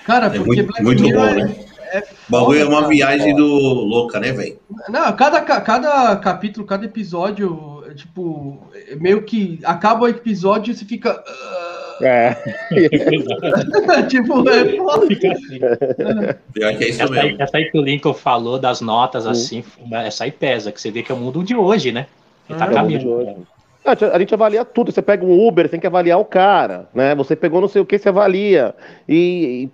Cara, 0.05 0.27
É 0.27 0.29
porque 0.31 0.45
muito, 0.63 0.65
Black 0.65 0.83
muito 0.83 1.03
Mirror 1.03 1.21
bom, 1.21 1.27
é, 1.29 1.43
né? 1.43 1.55
é 1.93 1.99
O 1.99 2.03
bagulho 2.31 2.59
é 2.61 2.65
uma 2.65 2.75
cara. 2.81 2.87
viagem 2.87 3.35
do 3.35 3.45
louca, 3.45 4.19
né, 4.19 4.31
velho? 4.31 4.57
Não, 4.89 5.13
cada, 5.15 5.41
ca- 5.41 5.61
cada 5.61 6.15
capítulo, 6.17 6.65
cada 6.65 6.85
episódio, 6.85 7.83
é, 7.89 7.93
tipo, 7.93 8.57
é 8.89 8.95
meio 8.95 9.21
que 9.23 9.59
acaba 9.63 10.05
o 10.05 10.07
episódio 10.07 10.71
e 10.71 10.75
você 10.75 10.85
fica. 10.85 11.23
ah, 11.25 11.97
É. 12.01 12.35
tipo, 14.07 14.47
é 14.49 14.75
foda. 14.77 15.07
Fica 15.07 15.31
assim. 15.33 15.59
Pior 16.53 16.75
que 16.77 16.83
é 16.83 16.89
isso 16.89 17.03
Essa 17.03 17.13
aí, 17.13 17.23
mesmo. 17.27 17.41
essa 17.43 17.57
aí 17.57 17.71
que 17.71 17.77
o 17.77 17.81
Lincoln 17.81 18.13
falou 18.13 18.57
das 18.59 18.81
notas, 18.81 19.25
Uhum. 19.25 19.31
assim, 19.31 19.63
essa 19.91 20.23
aí 20.23 20.31
pesa, 20.31 20.71
que 20.71 20.81
você 20.81 20.91
vê 20.91 21.03
que 21.03 21.11
é 21.11 21.15
o 21.15 21.17
mundo 21.17 21.43
de 21.43 21.55
hoje, 21.55 21.91
né? 21.91 22.07
Ele 22.49 22.57
tá 22.57 22.65
Ah, 22.65 22.67
É 22.67 22.75
o 22.75 22.83
mundo 22.83 22.97
de 22.99 23.05
caminhando. 23.05 23.47
Ah, 23.87 24.15
A 24.15 24.19
gente 24.19 24.33
avalia 24.33 24.65
tudo. 24.65 24.91
Você 24.91 25.01
pega 25.01 25.25
um 25.25 25.47
Uber, 25.47 25.69
tem 25.69 25.79
que 25.79 25.87
avaliar 25.87 26.19
o 26.19 26.25
cara, 26.25 26.89
né? 26.93 27.15
Você 27.15 27.35
pegou 27.35 27.61
não 27.61 27.67
sei 27.67 27.81
o 27.81 27.85
que, 27.85 27.97
você 27.97 28.09
avalia. 28.09 28.75
E, 29.07 29.69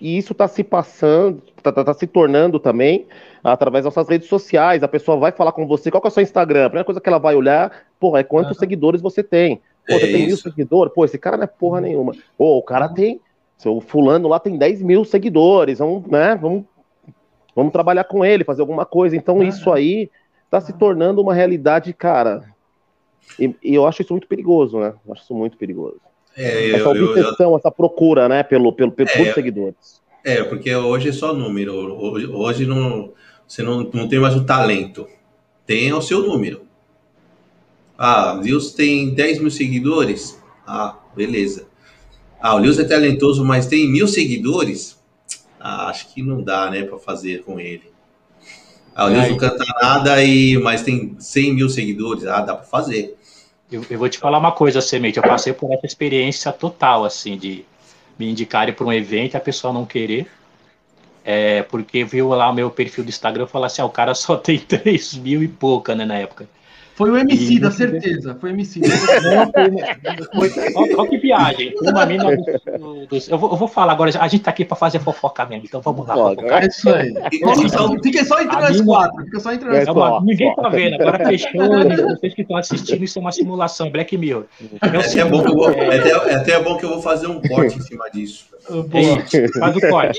e 0.00 0.18
isso 0.18 0.32
está 0.32 0.48
se 0.48 0.64
passando, 0.64 1.40
está 1.56 1.94
se 1.94 2.06
tornando 2.06 2.58
também 2.58 3.06
através 3.44 3.84
das 3.84 3.94
nossas 3.94 4.10
redes 4.10 4.28
sociais. 4.28 4.82
A 4.82 4.88
pessoa 4.88 5.16
vai 5.16 5.30
falar 5.30 5.52
com 5.52 5.66
você, 5.66 5.90
qual 5.90 6.00
que 6.00 6.08
é 6.08 6.10
o 6.10 6.12
seu 6.12 6.22
Instagram? 6.22 6.66
A 6.66 6.70
primeira 6.70 6.84
coisa 6.84 7.00
que 7.00 7.08
ela 7.08 7.18
vai 7.18 7.36
olhar, 7.36 7.70
porra, 8.00 8.18
é 8.20 8.24
quantos 8.24 8.58
seguidores 8.58 9.00
você 9.00 9.22
tem. 9.22 9.60
Pô, 9.86 9.94
É 9.94 9.98
você 10.00 10.12
tem 10.12 10.26
mil 10.26 10.36
seguidores? 10.36 10.92
Pô, 10.92 11.04
esse 11.04 11.16
cara 11.16 11.36
não 11.36 11.44
é 11.44 11.46
porra 11.46 11.80
nenhuma. 11.80 12.12
Pô, 12.36 12.58
o 12.58 12.62
cara 12.62 12.88
tem. 12.88 13.20
Seu 13.56 13.80
fulano 13.80 14.28
lá 14.28 14.40
tem 14.40 14.58
10 14.58 14.82
mil 14.82 15.04
seguidores. 15.04 15.78
Vamos, 15.78 16.06
né? 16.08 16.34
Vamos, 16.34 16.64
vamos 17.54 17.72
trabalhar 17.72 18.04
com 18.04 18.24
ele, 18.24 18.42
fazer 18.44 18.60
alguma 18.60 18.84
coisa. 18.84 19.16
Então, 19.16 19.42
isso 19.42 19.72
aí 19.72 20.10
está 20.44 20.60
se 20.60 20.72
tornando 20.72 21.22
uma 21.22 21.32
realidade, 21.32 21.92
cara. 21.92 22.42
E, 23.38 23.54
e 23.62 23.74
eu 23.74 23.86
acho 23.86 24.02
isso 24.02 24.12
muito 24.12 24.26
perigoso, 24.26 24.78
né? 24.78 24.94
Eu 25.06 25.12
acho 25.12 25.22
isso 25.22 25.34
muito 25.34 25.56
perigoso. 25.56 26.00
É, 26.36 26.70
essa 26.70 26.88
eu, 26.88 26.94
eu- 26.94 27.04
eu- 27.04 27.10
obsessão, 27.10 27.56
essa 27.56 27.70
procura, 27.70 28.28
né, 28.28 28.42
pelo, 28.42 28.72
pelo, 28.72 28.92
pelo 28.92 29.08
É, 29.10 29.32
seguidores. 29.32 30.00
é, 30.24 30.42
porque 30.44 30.74
hoje 30.74 31.08
é 31.08 31.12
só 31.12 31.32
número. 31.32 31.74
Hoje, 31.74 32.26
hoje 32.26 32.66
não, 32.66 33.12
você 33.46 33.62
não, 33.62 33.84
não 33.92 34.08
tem 34.08 34.18
mais 34.18 34.34
o 34.36 34.44
talento. 34.44 35.06
Tem 35.66 35.92
o 35.92 36.00
seu 36.02 36.22
número. 36.22 36.62
Ah, 37.98 38.34
o 38.34 38.40
Lewis 38.42 38.72
tem 38.72 39.14
10 39.14 39.38
mil 39.40 39.50
seguidores. 39.50 40.38
Ah, 40.66 40.98
beleza. 41.14 41.66
Ah, 42.40 42.54
o 42.54 42.58
Lewis 42.58 42.78
é 42.78 42.84
talentoso, 42.84 43.44
mas 43.44 43.66
tem 43.66 43.90
mil 43.90 44.06
seguidores. 44.06 44.98
Ah, 45.58 45.88
acho 45.88 46.12
que 46.12 46.22
não 46.22 46.42
dá, 46.42 46.70
né, 46.70 46.84
pra 46.84 46.98
fazer 46.98 47.42
com 47.42 47.58
ele. 47.58 47.90
Ah, 48.94 49.06
o 49.06 49.08
Lewis 49.08 49.30
não 49.30 49.36
canta 49.36 49.64
nada, 49.82 50.22
e, 50.22 50.58
mas 50.58 50.82
tem 50.82 51.16
100 51.18 51.54
mil 51.54 51.68
seguidores. 51.68 52.26
Ah, 52.26 52.40
dá 52.42 52.54
pra 52.54 52.64
fazer. 52.66 53.15
Eu, 53.70 53.84
eu 53.90 53.98
vou 53.98 54.08
te 54.08 54.18
falar 54.18 54.38
uma 54.38 54.52
coisa, 54.52 54.80
Semente. 54.80 55.18
Eu 55.18 55.22
passei 55.22 55.52
por 55.52 55.72
essa 55.72 55.86
experiência 55.86 56.52
total, 56.52 57.04
assim, 57.04 57.36
de 57.36 57.64
me 58.18 58.30
indicarem 58.30 58.74
para 58.74 58.86
um 58.86 58.92
evento 58.92 59.34
e 59.34 59.36
a 59.36 59.40
pessoa 59.40 59.72
não 59.72 59.84
querer. 59.84 60.30
É, 61.24 61.62
porque 61.64 62.04
viu 62.04 62.28
lá 62.28 62.48
o 62.48 62.54
meu 62.54 62.70
perfil 62.70 63.02
do 63.02 63.10
Instagram 63.10 63.44
e 63.44 63.48
falou 63.48 63.66
assim: 63.66 63.82
ah, 63.82 63.86
o 63.86 63.90
cara 63.90 64.14
só 64.14 64.36
tem 64.38 64.58
3 64.58 65.14
mil 65.14 65.42
e 65.42 65.48
pouca, 65.48 65.94
né, 65.94 66.04
na 66.04 66.18
época. 66.18 66.48
Foi 66.96 67.10
o 67.10 67.16
MC, 67.18 67.60
da 67.60 67.70
certeza. 67.70 68.34
Foi 68.40 68.50
o 68.50 68.54
MC. 68.54 68.80
Olha 70.74 71.10
que 71.10 71.18
viagem. 71.18 71.74
Uma 71.82 72.06
mina 72.06 72.24
do, 72.24 73.06
do, 73.06 73.16
eu, 73.28 73.36
vou, 73.38 73.50
eu, 73.50 73.56
vou, 73.56 73.68
falar 73.68 73.92
agora. 73.92 74.10
A 74.18 74.26
gente 74.28 74.44
tá 74.44 74.50
aqui 74.50 74.64
pra 74.64 74.76
fazer 74.76 74.98
fofoca 75.00 75.44
mesmo, 75.44 75.66
então 75.66 75.82
vamos 75.82 76.06
lá. 76.06 76.14
Fofocar. 76.14 76.64
É 76.64 76.66
isso 76.66 76.88
aí. 76.88 77.14
Então, 77.30 78.02
fica 78.02 78.24
só 78.24 78.40
entre 78.40 78.56
nós 78.56 78.80
quatro. 78.80 79.24
Fica 79.24 79.40
só 79.40 79.52
entre 79.52 79.68
nós 79.68 79.84
quatro. 79.84 80.24
Ninguém 80.24 80.54
tá 80.56 80.68
vendo. 80.70 80.94
Agora 80.94 81.26
fechou. 81.26 81.50
Vocês 82.16 82.34
que 82.34 82.40
estão 82.40 82.56
assistindo, 82.56 83.04
isso 83.04 83.18
é 83.18 83.20
uma 83.20 83.32
simulação. 83.32 83.90
Black 83.90 84.16
Mirror. 84.16 84.44
É, 84.80 85.18
é, 85.20 85.24
bom 85.26 85.42
que 85.42 85.50
eu 85.50 85.54
vou, 85.54 85.70
é, 85.70 85.98
até, 85.98 86.10
é 86.10 86.34
até 86.34 86.62
bom 86.62 86.78
que 86.78 86.86
eu 86.86 86.90
vou 86.90 87.02
fazer 87.02 87.26
um 87.26 87.42
corte 87.42 87.76
em 87.76 87.82
cima 87.82 88.08
disso. 88.10 88.46
É 88.94 89.00
isso, 89.00 89.58
faz 89.58 89.76
o 89.76 89.80
corte. 89.80 90.18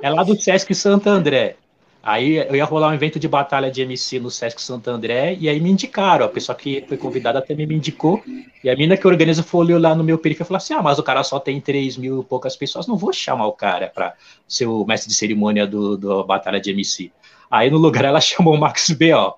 É 0.00 0.08
lá 0.08 0.22
do 0.22 0.40
Sesc 0.40 0.72
Santo 0.72 1.08
André. 1.08 1.56
Aí 2.02 2.36
eu 2.36 2.56
ia 2.56 2.64
rolar 2.64 2.88
um 2.88 2.94
evento 2.94 3.18
de 3.18 3.28
batalha 3.28 3.70
de 3.70 3.80
MC 3.82 4.18
no 4.18 4.28
Sesc 4.28 4.60
Santo 4.60 4.90
André, 4.90 5.36
e 5.38 5.48
aí 5.48 5.60
me 5.60 5.70
indicaram. 5.70 6.26
A 6.26 6.28
pessoa 6.28 6.56
que 6.56 6.84
foi 6.88 6.96
convidada 6.96 7.40
também 7.40 7.64
me 7.66 7.76
indicou. 7.76 8.20
E 8.64 8.68
a 8.68 8.76
mina 8.76 8.96
que 8.96 9.06
organiza 9.06 9.42
foi 9.42 9.66
lá 9.78 9.94
no 9.94 10.02
meu 10.02 10.18
perfil 10.18 10.42
e 10.42 10.46
falou 10.46 10.56
assim: 10.56 10.74
Ah, 10.74 10.82
mas 10.82 10.98
o 10.98 11.02
cara 11.02 11.22
só 11.22 11.38
tem 11.38 11.60
3 11.60 11.96
mil 11.96 12.20
e 12.20 12.24
poucas 12.24 12.56
pessoas, 12.56 12.88
não 12.88 12.96
vou 12.96 13.12
chamar 13.12 13.46
o 13.46 13.52
cara 13.52 13.86
para 13.86 14.14
ser 14.48 14.66
o 14.66 14.84
mestre 14.84 15.08
de 15.08 15.14
cerimônia 15.14 15.66
do, 15.66 15.96
do 15.96 16.24
Batalha 16.24 16.60
de 16.60 16.70
MC. 16.70 17.12
Aí 17.48 17.70
no 17.70 17.78
lugar 17.78 18.04
ela 18.04 18.18
chamou 18.20 18.54
o 18.54 18.58
Max 18.58 18.90
B.O. 18.90 19.34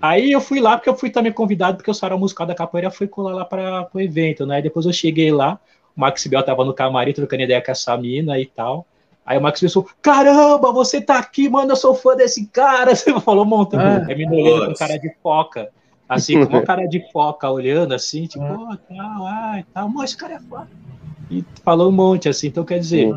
Aí 0.00 0.32
eu 0.32 0.40
fui 0.40 0.60
lá 0.60 0.76
porque 0.76 0.88
eu 0.88 0.96
fui 0.96 1.10
também 1.10 1.30
convidado, 1.30 1.76
porque 1.76 1.90
o 1.90 1.94
Sarau 1.94 2.18
Musical 2.18 2.46
da 2.46 2.54
Capoeira 2.54 2.90
foi 2.90 3.06
colar 3.06 3.34
lá 3.34 3.44
para 3.44 3.88
o 3.92 4.00
evento, 4.00 4.46
né? 4.46 4.62
Depois 4.62 4.86
eu 4.86 4.92
cheguei 4.92 5.30
lá, 5.30 5.60
o 5.96 6.00
Max 6.00 6.26
Bel 6.26 6.42
tava 6.42 6.64
no 6.64 6.72
camarim 6.74 7.12
trocando 7.12 7.42
ideia 7.42 7.62
com 7.62 7.70
essa 7.70 7.96
mina 7.96 8.38
e 8.38 8.46
tal. 8.46 8.86
Aí 9.26 9.36
o 9.36 9.42
Max 9.42 9.58
pensou, 9.58 9.84
caramba, 10.00 10.72
você 10.72 11.00
tá 11.00 11.18
aqui, 11.18 11.48
mano, 11.48 11.72
eu 11.72 11.76
sou 11.76 11.94
fã 11.96 12.14
desse 12.14 12.46
cara. 12.46 12.94
Você 12.96 13.12
falou 13.20 13.44
um 13.44 13.48
montão. 13.48 13.80
Ah, 13.80 14.06
é 14.08 14.14
me 14.14 14.24
olhando 14.24 14.68
com 14.68 14.74
cara 14.74 14.96
de 14.96 15.12
foca. 15.20 15.68
Assim, 16.08 16.44
com 16.44 16.52
uma 16.52 16.62
cara 16.64 16.86
de 16.86 17.04
foca, 17.10 17.50
olhando 17.50 17.92
assim, 17.92 18.26
tipo, 18.26 18.44
ah. 18.44 18.68
oh, 18.70 18.94
tal, 18.94 19.26
ai, 19.26 19.66
tal, 19.74 19.88
mas 19.88 20.10
esse 20.10 20.16
cara 20.16 20.34
é 20.34 20.38
foda. 20.38 20.68
E 21.28 21.44
falou 21.64 21.88
um 21.88 21.92
monte, 21.92 22.28
assim, 22.28 22.46
então 22.46 22.64
quer 22.64 22.78
dizer. 22.78 23.12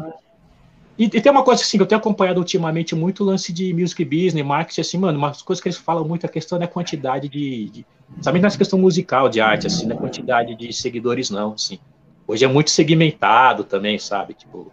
E, 0.98 1.06
e, 1.06 1.22
tem 1.22 1.31
uma 1.31 1.44
coisa 1.44 1.61
assim 1.61 1.77
que 1.77 1.84
eu 1.84 1.88
tenho 1.88 1.99
acompanhado 1.99 2.40
ultimamente 2.40 2.95
muito 2.95 3.23
lance 3.23 3.53
de 3.53 3.72
music 3.72 4.03
business, 4.03 4.44
marketing, 4.44 4.81
assim, 4.81 4.98
mano, 4.98 5.18
uma 5.19 5.31
coisa 5.45 5.61
que 5.61 5.68
eles 5.68 5.77
falam 5.77 6.03
muito, 6.03 6.26
a 6.26 6.30
questão 6.30 6.57
da 6.57 6.68
quantidade 6.68 7.30
de. 7.30 7.69
de 7.69 7.86
sabe, 8.19 8.40
nessa 8.40 8.57
questão 8.57 8.80
musical 8.80 9.30
de 9.30 9.40
arte, 9.40 9.68
assim, 9.68 9.86
na 9.86 9.95
quantidade 9.95 10.56
de 10.56 10.73
seguidores, 10.73 11.30
não, 11.30 11.53
assim. 11.53 11.77
Hoje 12.27 12.44
é 12.44 12.48
muito 12.48 12.72
segmentado 12.72 13.64
também, 13.64 13.99
sabe? 13.99 14.34
Tipo, 14.34 14.72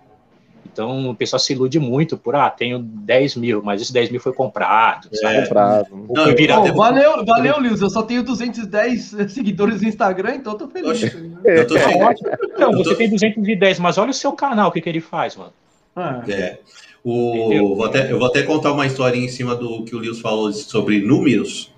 então 0.76 1.08
o 1.08 1.14
pessoal 1.14 1.40
se 1.40 1.54
ilude 1.54 1.80
muito 1.80 2.18
por, 2.18 2.36
ah, 2.36 2.50
tenho 2.50 2.78
10 2.78 3.36
mil, 3.36 3.62
mas 3.62 3.80
esse 3.80 3.90
10 3.90 4.10
mil 4.10 4.20
foi 4.20 4.34
comprado. 4.34 5.08
É, 5.10 5.40
comprado. 5.40 6.06
Não, 6.10 6.24
foi 6.24 6.34
virado. 6.34 6.70
Oh, 6.70 6.76
valeu, 6.76 7.24
valeu, 7.24 7.58
Lils. 7.58 7.80
Eu 7.80 7.88
só 7.88 8.02
tenho 8.02 8.22
210 8.22 9.16
seguidores 9.32 9.80
no 9.80 9.88
Instagram, 9.88 10.34
então 10.34 10.52
eu 10.52 10.58
tô 10.58 10.68
feliz. 10.68 11.02
eu 11.44 11.66
tô 11.66 11.78
feliz. 11.78 12.20
Não, 12.58 12.72
você 12.72 12.94
tem 12.94 13.08
210, 13.08 13.78
mas 13.78 13.96
olha 13.96 14.10
o 14.10 14.14
seu 14.14 14.32
canal, 14.32 14.68
o 14.68 14.72
que, 14.72 14.82
que 14.82 14.88
ele 14.90 15.00
faz, 15.00 15.34
mano. 15.34 15.52
Ah. 15.96 16.22
É. 16.28 16.58
O, 17.02 17.74
vou 17.74 17.86
até, 17.86 18.12
eu 18.12 18.18
vou 18.18 18.28
até 18.28 18.42
contar 18.42 18.72
uma 18.72 18.86
história 18.86 19.16
em 19.16 19.28
cima 19.28 19.54
do 19.54 19.82
que 19.84 19.96
o 19.96 19.98
Lils 19.98 20.20
falou 20.20 20.52
sobre 20.52 21.00
números, 21.00 21.72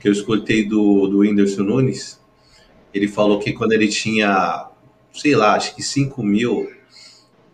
que 0.00 0.06
eu 0.06 0.12
escutei 0.12 0.68
do, 0.68 1.06
do 1.06 1.18
Whindersson 1.20 1.62
Nunes. 1.62 2.20
Ele 2.92 3.08
falou 3.08 3.38
que 3.38 3.54
quando 3.54 3.72
ele 3.72 3.88
tinha, 3.88 4.66
sei 5.14 5.34
lá, 5.34 5.54
acho 5.54 5.74
que 5.74 5.82
5 5.82 6.22
mil 6.22 6.73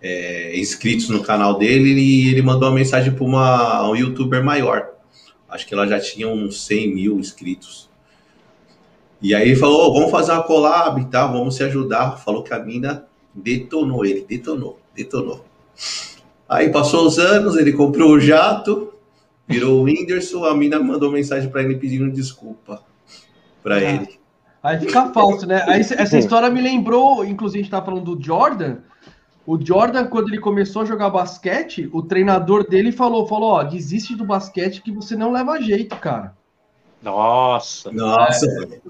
é, 0.03 0.59
inscritos 0.59 1.09
no 1.09 1.23
canal 1.23 1.59
dele 1.59 2.01
e 2.01 2.29
ele 2.29 2.43
mandou 2.43 2.69
uma 2.69 2.75
mensagem 2.75 3.13
para 3.13 3.25
uma 3.25 3.89
um 3.89 3.97
youtuber 3.97 4.43
maior. 4.43 4.89
Acho 5.49 5.67
que 5.67 5.75
ela 5.75 5.87
já 5.87 5.99
tinha 5.99 6.29
uns 6.29 6.65
100 6.65 6.95
mil 6.95 7.19
inscritos. 7.19 7.91
E 9.21 9.35
aí 9.35 9.51
ele 9.51 9.57
falou: 9.57 9.89
oh, 9.89 9.93
vamos 9.93 10.11
fazer 10.11 10.33
uma 10.33 10.43
collab 10.43 11.01
e 11.01 11.05
tal, 11.07 11.33
vamos 11.33 11.57
se 11.57 11.63
ajudar. 11.65 12.17
Falou 12.19 12.43
que 12.43 12.55
a 12.55 12.59
mina 12.59 13.07
detonou 13.35 14.05
ele, 14.05 14.25
detonou, 14.27 14.79
detonou. 14.95 15.45
Aí 16.49 16.71
passou 16.71 17.07
os 17.07 17.19
anos, 17.19 17.57
ele 17.57 17.73
comprou 17.73 18.13
o 18.13 18.21
jato, 18.21 18.93
virou 19.47 19.81
o 19.81 19.83
Whindersson, 19.83 20.45
a 20.45 20.57
mina 20.57 20.81
mandou 20.81 21.11
mensagem 21.11 21.49
para 21.49 21.63
ele 21.63 21.77
pedindo 21.77 22.11
desculpa 22.11 22.83
para 23.63 23.77
ah, 23.77 23.83
ele. 23.83 24.21
Aí 24.63 24.79
fica 24.81 25.13
falso, 25.13 25.47
né? 25.47 25.65
Aí, 25.67 25.81
essa 25.81 26.19
história 26.19 26.51
me 26.51 26.61
lembrou, 26.61 27.25
inclusive 27.25 27.61
a 27.61 27.63
gente 27.63 27.71
tá 27.71 27.83
falando 27.83 28.17
do 28.17 28.23
Jordan, 28.23 28.79
o 29.51 29.59
Jordan, 29.61 30.07
quando 30.07 30.29
ele 30.29 30.39
começou 30.39 30.83
a 30.83 30.85
jogar 30.85 31.11
basquete, 31.11 31.91
o 31.93 32.03
treinador 32.03 32.65
dele 32.69 32.93
falou: 32.93 33.27
falou, 33.27 33.51
ó, 33.51 33.65
desiste 33.65 34.15
do 34.15 34.25
basquete 34.25 34.81
que 34.81 34.93
você 34.93 35.17
não 35.17 35.33
leva 35.33 35.61
jeito, 35.61 35.97
cara. 35.97 36.37
Nossa. 37.03 37.91
Nossa. 37.91 38.47
É. 38.47 38.81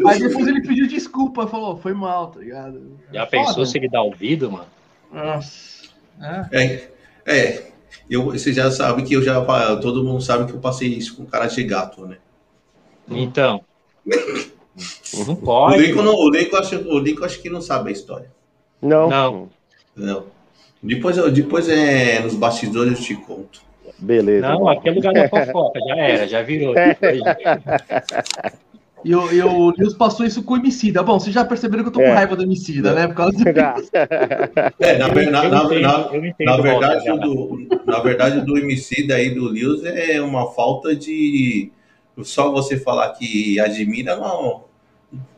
Aí 0.08 0.20
depois 0.20 0.48
ele 0.48 0.62
pediu 0.62 0.88
desculpa, 0.88 1.46
falou, 1.46 1.76
foi 1.76 1.92
mal, 1.92 2.28
tá 2.28 2.40
ligado? 2.40 2.96
Já 3.12 3.26
pensou 3.26 3.56
Foda. 3.56 3.66
se 3.66 3.76
ele 3.76 3.90
dá 3.90 4.00
ouvido, 4.00 4.50
mano? 4.50 4.68
Nossa. 5.12 5.90
É. 6.50 6.62
é, 6.62 6.88
é. 7.26 7.72
Eu, 8.08 8.24
você 8.24 8.54
já 8.54 8.70
sabe 8.70 9.02
que 9.02 9.12
eu 9.12 9.22
já. 9.22 9.38
Todo 9.82 10.02
mundo 10.02 10.22
sabe 10.22 10.46
que 10.46 10.54
eu 10.56 10.60
passei 10.60 10.88
isso 10.88 11.14
com 11.14 11.26
cara 11.26 11.46
de 11.46 11.62
gato, 11.62 12.06
né? 12.06 12.16
Então. 13.06 13.62
Não 15.26 15.36
pode. 15.36 15.76
O 15.76 15.80
Lincoln, 15.80 16.02
não, 16.02 16.14
o, 16.14 16.30
Lincoln 16.30 16.56
acho, 16.56 16.76
o 16.76 16.98
Lincoln 16.98 17.24
acho 17.24 17.40
que 17.40 17.50
não 17.50 17.60
sabe 17.60 17.90
a 17.90 17.92
história. 17.92 18.30
Não. 18.82 19.08
Não. 19.08 19.48
Não. 19.96 20.24
Depois, 20.82 21.16
depois 21.32 21.68
é, 21.68 22.20
nos 22.20 22.34
bastidores 22.34 22.98
eu 22.98 23.04
te 23.04 23.14
conto. 23.14 23.62
Beleza. 23.98 24.48
Não, 24.48 24.68
aqui 24.68 24.88
é 24.88 24.92
lugar 24.92 25.14
da 25.14 25.28
fofoca, 25.28 25.80
já 25.86 25.96
era, 25.96 26.28
já 26.28 26.42
virou. 26.42 26.74
E 29.04 29.14
o, 29.14 29.30
e 29.30 29.42
o 29.42 29.96
passou 29.98 30.24
isso 30.24 30.42
com 30.42 30.54
o 30.54 30.56
Emicida. 30.56 31.02
Bom, 31.02 31.20
vocês 31.20 31.34
já 31.34 31.44
perceberam 31.44 31.82
que 31.84 31.88
eu 31.88 31.92
tô 31.92 32.00
com 32.00 32.06
é. 32.06 32.14
raiva 32.14 32.34
do 32.34 32.42
Emicida, 32.42 32.94
né? 32.94 33.06
Por 33.06 33.14
causa 33.14 33.36
do... 33.36 33.48
É, 34.80 34.96
na, 34.96 35.08
na, 35.08 35.48
na, 35.48 35.50
na, 35.50 36.56
verdade, 36.56 37.18
do, 37.20 37.68
na 37.84 37.98
verdade, 38.00 38.40
do 38.40 38.56
Emicida 38.56 39.16
aí 39.16 39.34
do 39.34 39.44
Lewis 39.44 39.84
é 39.84 40.22
uma 40.22 40.50
falta 40.52 40.96
de 40.96 41.70
só 42.22 42.50
você 42.50 42.78
falar 42.78 43.10
que 43.10 43.58
admira 43.58 44.16
não, 44.16 44.64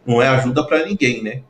não 0.04 0.20
é 0.20 0.28
ajuda 0.28 0.66
para 0.66 0.84
ninguém, 0.84 1.22
né? 1.22 1.42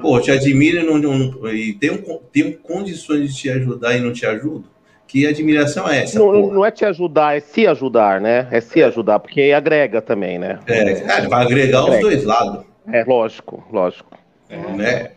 Pô, 0.00 0.20
te 0.20 0.30
admira 0.30 0.80
e, 0.80 0.84
não, 0.84 0.98
não, 0.98 1.48
e 1.52 1.72
tem, 1.74 1.90
um, 1.90 2.18
tem 2.32 2.52
condições 2.52 3.34
de 3.34 3.40
te 3.40 3.50
ajudar 3.50 3.96
e 3.96 4.00
não 4.00 4.12
te 4.12 4.24
ajuda? 4.24 4.64
Que 5.06 5.26
admiração 5.26 5.88
é 5.88 6.04
essa? 6.04 6.16
Não, 6.16 6.52
não, 6.52 6.64
é 6.64 6.70
te 6.70 6.84
ajudar, 6.84 7.36
é 7.36 7.40
se 7.40 7.66
ajudar, 7.66 8.20
né? 8.20 8.46
É 8.52 8.60
se 8.60 8.80
ajudar, 8.80 9.18
porque 9.18 9.50
agrega 9.50 10.00
também, 10.00 10.38
né? 10.38 10.60
É, 10.68 10.92
é 10.92 11.26
vai 11.26 11.44
agregar 11.44 11.80
agrega. 11.80 11.96
os 11.96 12.00
dois 12.00 12.24
lados. 12.24 12.64
É, 12.92 13.02
lógico, 13.02 13.64
lógico. 13.72 14.16
É, 14.48 14.56
né? 14.56 15.10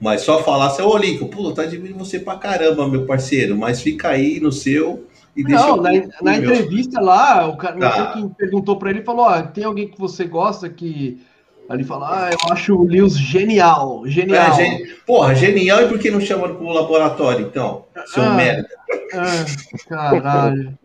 Mas 0.00 0.22
só 0.22 0.42
falar 0.42 0.66
assim, 0.66 0.82
ô 0.82 1.26
pô, 1.26 1.52
tá 1.52 1.62
admirando 1.62 2.04
você 2.04 2.18
pra 2.18 2.36
caramba, 2.36 2.88
meu 2.88 3.06
parceiro, 3.06 3.56
mas 3.56 3.80
fica 3.80 4.08
aí 4.08 4.40
no 4.40 4.50
seu 4.50 5.06
e 5.36 5.42
não, 5.44 5.76
na, 5.76 5.90
na 6.22 6.36
entrevista 6.36 7.00
lá, 7.00 7.46
o 7.46 7.56
cara, 7.56 7.76
não 7.76 7.92
sei 7.92 8.02
tá. 8.02 8.12
quem 8.12 8.28
perguntou 8.30 8.76
para 8.76 8.90
ele, 8.90 9.02
falou: 9.02 9.26
ó, 9.26 9.42
tem 9.42 9.64
alguém 9.64 9.88
que 9.88 9.98
você 9.98 10.24
gosta 10.24 10.68
que. 10.68 11.24
Ele 11.68 11.84
falou, 11.84 12.08
ah, 12.08 12.28
eu 12.32 12.52
acho 12.52 12.74
o 12.74 12.82
Lewis 12.82 13.16
genial, 13.16 14.02
genial. 14.04 14.54
É, 14.54 14.56
gen... 14.56 14.86
Porra, 15.06 15.36
genial 15.36 15.80
e 15.82 15.88
por 15.88 16.00
que 16.00 16.10
não 16.10 16.20
chama 16.20 16.48
pro 16.48 16.68
laboratório, 16.68 17.46
então? 17.46 17.84
Seu 18.06 18.24
ah, 18.24 18.34
merda. 18.34 18.68
Ah, 19.14 19.44
caralho. 19.88 20.76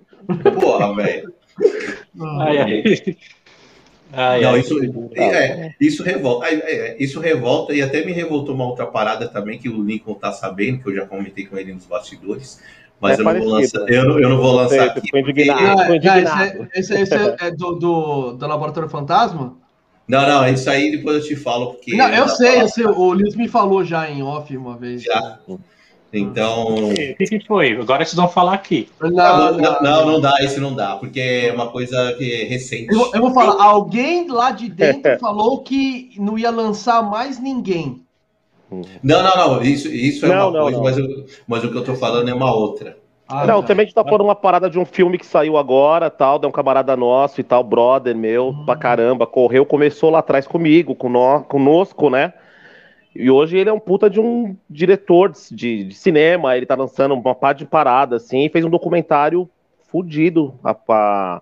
Porra, 0.62 0.96
velho. 0.96 1.34
Ai, 2.40 2.58
ai. 2.60 2.84
Ai, 4.14 4.42
não, 4.42 4.56
isso, 4.56 4.76
é, 5.16 5.76
isso 5.80 6.04
revolta. 6.04 6.48
É, 6.48 6.96
isso 7.00 7.20
revolta 7.20 7.74
e 7.74 7.82
até 7.82 8.06
me 8.06 8.14
revoltou 8.14 8.54
uma 8.54 8.66
outra 8.66 8.86
parada 8.86 9.28
também 9.28 9.58
que 9.58 9.68
o 9.68 9.84
Lincoln 9.84 10.14
tá 10.14 10.32
sabendo, 10.32 10.84
que 10.84 10.90
eu 10.90 10.96
já 10.96 11.06
comentei 11.06 11.46
com 11.46 11.58
ele 11.58 11.74
nos 11.74 11.86
bastidores. 11.86 12.62
Mas 13.00 13.20
é 13.20 13.22
eu, 13.22 13.26
não 13.26 13.40
vou 13.40 13.50
lançar, 13.50 13.80
eu, 13.90 14.20
eu, 14.20 14.30
não 14.30 14.38
vou 14.38 14.56
lançar 14.56 14.70
sei, 14.70 14.80
aqui. 14.90 15.10
Foi 15.10 15.20
indignado, 15.22 15.78
porque... 15.78 15.96
indignado. 15.96 16.68
esse, 16.74 16.94
esse, 16.94 17.02
esse, 17.02 17.14
é 17.14 17.52
do, 17.52 17.74
do, 17.74 18.34
do 18.34 18.48
Laboratório 18.48 18.90
Fantasma? 18.90 19.58
Não, 20.08 20.28
não, 20.28 20.48
isso 20.48 20.70
aí 20.70 20.92
depois 20.92 21.18
eu 21.18 21.30
te 21.30 21.36
falo. 21.36 21.74
Porque 21.74 21.96
não, 21.96 22.10
eu 22.10 22.30
sei, 22.30 22.62
eu 22.62 22.68
sei, 22.68 22.86
o 22.86 23.14
Lins 23.14 23.36
me 23.36 23.48
falou 23.48 23.84
já 23.84 24.10
em 24.10 24.22
off 24.22 24.56
uma 24.56 24.78
vez. 24.78 25.04
Já. 25.04 25.40
Então. 26.14 26.90
O 26.90 26.94
que, 26.94 27.26
que, 27.26 27.40
foi? 27.46 27.74
Agora 27.74 28.06
vocês 28.06 28.16
vão 28.16 28.30
falar 28.30 28.54
aqui. 28.54 28.88
Não 29.02 29.10
não, 29.10 29.58
não, 29.58 29.82
não, 29.82 30.06
não, 30.06 30.22
dá, 30.22 30.36
isso 30.42 30.62
não 30.62 30.74
dá, 30.74 30.96
porque 30.96 31.20
é 31.20 31.52
uma 31.52 31.70
coisa 31.70 32.14
que 32.14 32.32
é 32.32 32.46
recente. 32.46 32.94
Eu, 32.94 33.12
eu 33.14 33.22
vou 33.22 33.34
falar, 33.34 33.62
alguém 33.62 34.28
lá 34.30 34.52
de 34.52 34.70
dentro 34.70 35.18
falou 35.20 35.62
que 35.62 36.12
não 36.18 36.38
ia 36.38 36.52
lançar 36.52 37.02
mais 37.04 37.40
ninguém. 37.40 38.05
Não, 38.72 39.24
não, 39.24 39.36
não. 39.36 39.62
Isso, 39.62 39.88
isso 39.88 40.26
é 40.26 40.30
não, 40.30 40.50
uma 40.50 40.58
não, 40.58 40.64
coisa, 40.64 40.78
não. 40.78 40.84
Mas, 40.84 40.98
eu, 40.98 41.26
mas 41.48 41.64
o 41.64 41.72
que 41.72 41.78
eu 41.78 41.84
tô 41.84 41.96
falando 41.96 42.30
é 42.30 42.34
uma 42.34 42.54
outra. 42.54 42.98
Ah, 43.28 43.46
não, 43.46 43.62
tá. 43.62 43.68
também 43.70 43.84
a 43.84 43.86
gente 43.88 43.96
tá 43.96 44.04
falando 44.04 44.22
uma 44.22 44.36
parada 44.36 44.70
de 44.70 44.78
um 44.78 44.86
filme 44.86 45.18
que 45.18 45.26
saiu 45.26 45.58
agora, 45.58 46.12
tal, 46.12 46.38
de 46.38 46.46
um 46.46 46.52
camarada 46.52 46.96
nosso 46.96 47.42
e 47.42 47.44
tal, 47.44 47.64
brother 47.64 48.16
meu, 48.16 48.48
uhum. 48.48 48.66
pra 48.66 48.76
caramba, 48.76 49.26
correu, 49.26 49.66
começou 49.66 50.12
lá 50.12 50.20
atrás 50.20 50.46
comigo, 50.46 50.94
com 50.94 51.10
nós, 51.10 51.44
conosco, 51.48 52.10
né? 52.10 52.34
E 53.16 53.32
hoje 53.32 53.58
ele 53.58 53.70
é 53.70 53.74
um 53.74 53.80
puta 53.80 54.10
de 54.10 54.20
um 54.20 54.56
diretor 54.70 55.32
de, 55.52 55.86
de 55.86 55.96
cinema, 55.96 56.56
ele 56.56 56.66
tá 56.66 56.76
lançando 56.76 57.16
uma 57.16 57.34
parte 57.34 57.60
de 57.60 57.66
parada, 57.66 58.18
assim, 58.18 58.46
e 58.46 58.50
fez 58.50 58.64
um 58.64 58.70
documentário 58.70 59.50
fudido 59.88 60.54
a, 60.64 60.76
a, 60.90 61.42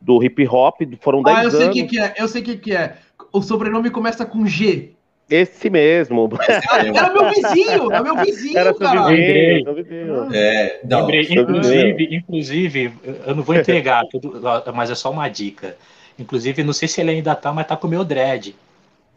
do 0.00 0.22
hip 0.22 0.46
hop, 0.46 0.80
foram 1.00 1.22
10 1.22 1.36
Ah, 1.36 1.40
eu 1.44 1.48
anos. 1.48 1.58
sei 1.58 1.68
o 1.68 1.72
que, 1.72 1.84
que 1.84 2.00
é, 2.00 2.14
eu 2.18 2.28
sei 2.28 2.42
o 2.42 2.44
que, 2.44 2.56
que 2.56 2.74
é. 2.74 2.98
O 3.32 3.40
sobrenome 3.40 3.90
começa 3.90 4.26
com 4.26 4.44
G. 4.44 4.94
Esse 5.30 5.68
mesmo. 5.68 6.30
Era 6.40 7.12
meu 7.12 7.30
vizinho, 7.30 7.92
é 7.92 8.02
meu 8.02 8.16
vizinho, 8.16 8.58
Era 8.58 8.74
cara. 8.74 9.04
Lembrei. 9.06 9.44
vizinho, 9.44 9.64
seu 9.64 9.74
vizinho. 9.74 10.34
É, 10.34 10.80
não. 10.84 11.00
Lembrei, 11.00 11.28
inclusive, 11.30 12.08
inclusive, 12.16 12.92
eu 13.26 13.34
não 13.34 13.42
vou 13.42 13.54
entregar, 13.54 14.04
tudo, 14.10 14.40
mas 14.74 14.90
é 14.90 14.94
só 14.94 15.10
uma 15.10 15.28
dica. 15.28 15.76
Inclusive, 16.18 16.64
não 16.64 16.72
sei 16.72 16.88
se 16.88 17.00
ele 17.00 17.10
ainda 17.10 17.34
tá, 17.34 17.52
mas 17.52 17.66
tá 17.66 17.76
com 17.76 17.86
o 17.86 17.90
meu 17.90 18.04
dread. 18.04 18.56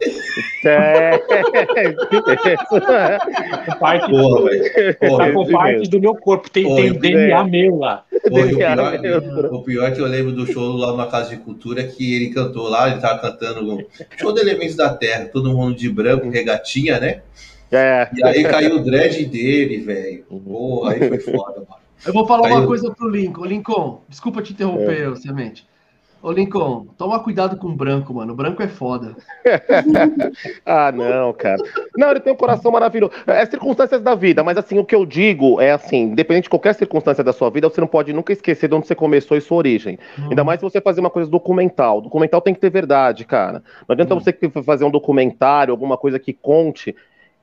É. 0.64 1.18
Parte, 3.80 4.08
Porra, 4.08 4.44
velho. 4.44 4.96
Porra, 4.96 5.26
tá 5.26 5.32
com 5.32 5.46
partes 5.50 5.78
mesmo. 5.80 5.90
do 5.90 6.00
meu 6.00 6.14
corpo. 6.14 6.48
Tem, 6.48 6.62
Pô, 6.62 6.76
tem 6.76 6.92
DNA 6.92 7.44
meu 7.44 7.78
lá. 7.78 8.04
E 8.12 8.28
o, 8.28 8.56
pior, 8.56 9.54
o 9.54 9.62
pior 9.62 9.88
é 9.88 9.90
que 9.90 10.00
eu 10.00 10.06
lembro 10.06 10.30
do 10.30 10.46
show 10.46 10.76
lá 10.76 10.96
na 10.96 11.06
Casa 11.06 11.30
de 11.30 11.38
Cultura 11.38 11.82
que 11.82 12.14
ele 12.14 12.30
cantou 12.30 12.68
lá, 12.68 12.88
ele 12.88 13.00
tava 13.00 13.18
cantando 13.18 13.84
show 14.16 14.32
de 14.32 14.40
Elementos 14.40 14.76
da 14.76 14.94
Terra, 14.94 15.24
todo 15.24 15.52
mundo 15.52 15.76
de 15.76 15.88
branco, 15.88 16.30
regatinha, 16.30 17.00
né? 17.00 17.22
É. 17.72 18.08
E 18.14 18.24
aí 18.24 18.44
caiu 18.44 18.76
o 18.76 18.84
dread 18.84 19.24
dele, 19.26 19.78
velho. 19.78 20.24
Pô, 20.28 20.86
aí 20.86 21.08
foi 21.08 21.18
foda, 21.18 21.56
mano. 21.68 21.82
Eu 22.04 22.12
vou 22.12 22.26
falar 22.26 22.48
Aí 22.48 22.52
uma 22.52 22.66
coisa 22.66 22.90
pro 22.90 23.08
Lincoln. 23.08 23.44
Lincoln, 23.44 24.02
desculpa 24.08 24.42
te 24.42 24.52
interromper, 24.52 25.08
ô 25.08 25.16
Semente. 25.16 25.66
Ô, 26.22 26.30
Lincoln, 26.30 26.86
toma 26.96 27.18
cuidado 27.18 27.56
com 27.56 27.66
o 27.66 27.74
branco, 27.74 28.14
mano. 28.14 28.32
O 28.32 28.36
branco 28.36 28.62
é 28.62 28.68
foda. 28.68 29.16
Ah, 30.64 30.92
não, 30.92 31.32
cara. 31.32 31.56
Não, 31.96 32.10
ele 32.10 32.20
tem 32.20 32.32
um 32.32 32.36
coração 32.36 32.70
maravilhoso. 32.70 33.12
É 33.26 33.44
circunstâncias 33.44 34.00
da 34.00 34.14
vida, 34.14 34.42
mas 34.44 34.56
assim, 34.56 34.78
o 34.78 34.84
que 34.84 34.94
eu 34.94 35.04
digo 35.04 35.60
é 35.60 35.72
assim, 35.72 36.02
independente 36.02 36.44
de 36.44 36.50
qualquer 36.50 36.74
circunstância 36.74 37.24
da 37.24 37.32
sua 37.32 37.50
vida, 37.50 37.68
você 37.68 37.80
não 37.80 37.88
pode 37.88 38.12
nunca 38.12 38.32
esquecer 38.32 38.68
de 38.68 38.74
onde 38.74 38.86
você 38.86 38.94
começou 38.94 39.36
e 39.36 39.40
sua 39.40 39.58
origem. 39.58 39.98
Ainda 40.28 40.44
mais 40.44 40.60
se 40.60 40.64
você 40.64 40.80
fazer 40.80 41.00
uma 41.00 41.10
coisa 41.10 41.28
documental. 41.30 42.00
Documental 42.00 42.40
tem 42.40 42.54
que 42.54 42.60
ter 42.60 42.70
verdade, 42.70 43.24
cara. 43.24 43.62
Não 43.88 43.92
adianta 43.94 44.14
Hum. 44.14 44.20
você 44.20 44.32
fazer 44.64 44.84
um 44.84 44.90
documentário, 44.90 45.72
alguma 45.72 45.96
coisa 45.96 46.18
que 46.18 46.32
conte. 46.32 46.94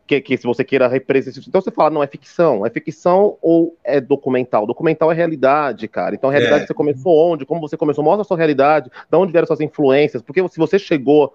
Que, 0.10 0.20
que 0.22 0.36
se 0.38 0.48
você 0.48 0.64
queira 0.64 0.88
representar. 0.88 1.40
Então 1.48 1.62
você 1.62 1.70
fala, 1.70 1.92
não, 1.92 2.02
é 2.02 2.08
ficção. 2.08 2.66
É 2.66 2.70
ficção 2.72 3.38
ou 3.44 3.78
é 3.84 4.02
documental? 4.02 4.66
Documental 4.66 5.12
é 5.12 5.14
realidade, 5.14 5.88
cara. 5.88 6.16
Então 6.16 6.32
a 6.32 6.34
realidade 6.34 6.64
É. 6.64 6.66
você 6.66 6.74
começou 6.74 7.16
onde? 7.16 7.46
Como 7.46 7.62
você 7.62 7.78
começou? 7.78 8.04
Mostra 8.04 8.24
a 8.24 8.26
sua 8.26 8.36
realidade, 8.36 8.90
de 8.90 9.16
onde 9.16 9.32
vieram 9.32 9.46
suas 9.46 9.62
influências. 9.62 10.24
Porque 10.24 10.42
se 10.50 10.58
você 10.58 10.80
chegou 10.80 11.32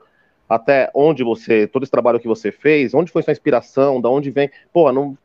até 0.49 0.91
onde 0.93 1.23
você, 1.23 1.69
todo 1.69 1.85
esse 1.85 1.93
trabalho 1.93 2.19
que 2.19 2.27
você 2.27 2.51
fez, 2.51 2.93
onde 2.95 3.13
foi 3.13 3.23
sua 3.23 3.31
inspiração, 3.31 4.01
da 4.01 4.11
onde 4.11 4.33
vem, 4.33 4.51
pô, 4.73 4.91
não. 4.91 5.17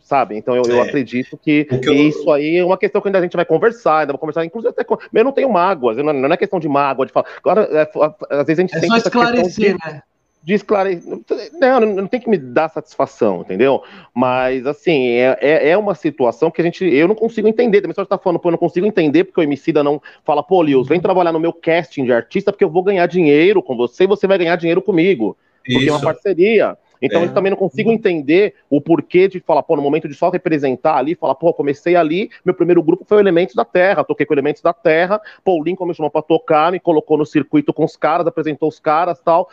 Sabe? 0.00 0.34
Então 0.38 0.56
eu, 0.56 0.62
eu 0.64 0.78
É. 0.78 0.88
acredito 0.88 1.36
que 1.36 1.68
eu- 1.70 1.92
isso 1.92 2.30
aí 2.32 2.56
é 2.56 2.64
uma 2.64 2.78
questão 2.78 3.02
que 3.02 3.08
ainda 3.08 3.18
a 3.18 3.22
gente 3.22 3.36
vai 3.36 3.44
conversar, 3.44 3.98
ainda 3.98 4.14
vai 4.14 4.20
conversar, 4.20 4.42
inclusive 4.42 4.70
até 4.70 4.82
com. 4.84 4.96
Eu 5.12 5.24
não 5.24 5.32
tenho 5.32 5.50
mágoas, 5.52 5.98
não, 5.98 6.14
não 6.14 6.32
é 6.32 6.36
questão 6.38 6.58
de 6.58 6.66
mágoa, 6.66 7.04
de 7.04 7.12
falar. 7.12 7.26
Agora, 7.44 7.68
é, 7.70 7.90
às 8.30 8.46
vezes 8.46 8.58
a 8.58 8.62
gente 8.62 8.74
É 8.74 8.86
só 8.86 8.96
esclarecer, 8.96 9.76
de- 9.76 9.84
né? 9.86 10.02
De 10.48 10.54
esclarecer. 10.54 11.18
Não, 11.60 11.78
não, 11.78 12.06
tem 12.06 12.18
que 12.18 12.30
me 12.30 12.38
dar 12.38 12.70
satisfação, 12.70 13.42
entendeu? 13.42 13.82
Mas, 14.14 14.66
assim, 14.66 15.08
é, 15.08 15.36
é, 15.42 15.68
é 15.68 15.76
uma 15.76 15.94
situação 15.94 16.50
que 16.50 16.62
a 16.62 16.64
gente. 16.64 16.86
Eu 16.86 17.06
não 17.06 17.14
consigo 17.14 17.46
entender. 17.46 17.82
Também 17.82 17.94
só 17.94 18.02
está 18.02 18.16
falando, 18.16 18.38
pô, 18.38 18.48
eu 18.48 18.52
não 18.52 18.58
consigo 18.58 18.86
entender 18.86 19.24
porque 19.24 19.38
o 19.38 19.42
Emicida 19.42 19.84
não 19.84 20.00
fala, 20.24 20.42
pô, 20.42 20.62
Lios, 20.62 20.88
vem 20.88 21.00
trabalhar 21.00 21.32
no 21.32 21.38
meu 21.38 21.52
casting 21.52 22.06
de 22.06 22.14
artista 22.14 22.50
porque 22.50 22.64
eu 22.64 22.70
vou 22.70 22.82
ganhar 22.82 23.04
dinheiro 23.04 23.62
com 23.62 23.76
você 23.76 24.04
e 24.04 24.06
você 24.06 24.26
vai 24.26 24.38
ganhar 24.38 24.56
dinheiro 24.56 24.80
comigo. 24.80 25.36
Porque 25.62 25.86
é 25.86 25.92
uma 25.92 25.98
Isso. 25.98 26.06
parceria. 26.06 26.78
Então 27.02 27.20
É. 27.20 27.24
eu 27.26 27.34
também 27.34 27.50
não 27.50 27.56
consigo 27.58 27.92
entender 27.92 28.54
o 28.70 28.80
porquê 28.80 29.28
de 29.28 29.40
falar, 29.40 29.62
pô, 29.62 29.76
no 29.76 29.82
momento 29.82 30.08
de 30.08 30.14
só 30.14 30.30
representar 30.30 30.96
ali, 30.96 31.14
falar, 31.14 31.34
pô, 31.34 31.52
comecei 31.52 31.94
ali, 31.94 32.30
meu 32.42 32.54
primeiro 32.54 32.82
grupo 32.82 33.04
foi 33.06 33.18
o 33.18 33.20
Elementos 33.20 33.54
da 33.54 33.66
Terra, 33.66 34.02
toquei 34.02 34.24
com 34.24 34.32
Elementos 34.32 34.62
da 34.62 34.72
Terra, 34.72 35.20
pô, 35.44 35.60
o 35.60 35.62
Lincoln 35.62 35.86
me 35.86 35.94
chamou 35.94 36.10
pra 36.10 36.22
tocar, 36.22 36.72
me 36.72 36.80
colocou 36.80 37.18
no 37.18 37.26
circuito 37.26 37.72
com 37.72 37.84
os 37.84 37.96
caras, 37.96 38.26
apresentou 38.26 38.68
os 38.68 38.80
caras 38.80 39.20
tal. 39.20 39.48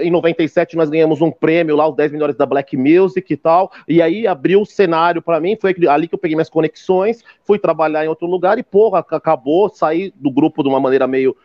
Em 0.00 0.10
97 0.10 0.76
nós 0.76 0.88
ganhamos 0.88 1.20
um 1.20 1.30
prêmio 1.30 1.74
lá, 1.74 1.88
os 1.88 1.96
10 1.96 2.12
melhores 2.12 2.36
da 2.36 2.46
Black 2.46 2.76
Music 2.76 3.32
e 3.32 3.36
tal, 3.36 3.72
e 3.88 4.00
aí 4.00 4.26
abriu 4.26 4.60
o 4.62 4.66
cenário 4.66 5.20
pra 5.20 5.40
mim, 5.40 5.56
foi 5.60 5.74
ali 5.88 6.06
que 6.06 6.14
eu 6.14 6.18
peguei 6.18 6.36
minhas 6.36 6.48
conexões, 6.48 7.24
fui 7.44 7.58
trabalhar 7.58 8.04
em 8.04 8.08
outro 8.08 8.26
lugar 8.26 8.58
e, 8.58 8.62
porra, 8.62 9.00
ac- 9.00 9.14
acabou, 9.14 9.68
saí 9.68 10.12
do 10.14 10.30
grupo 10.30 10.62
de 10.62 10.68
uma 10.68 10.78
maneira 10.78 11.06
meio 11.06 11.36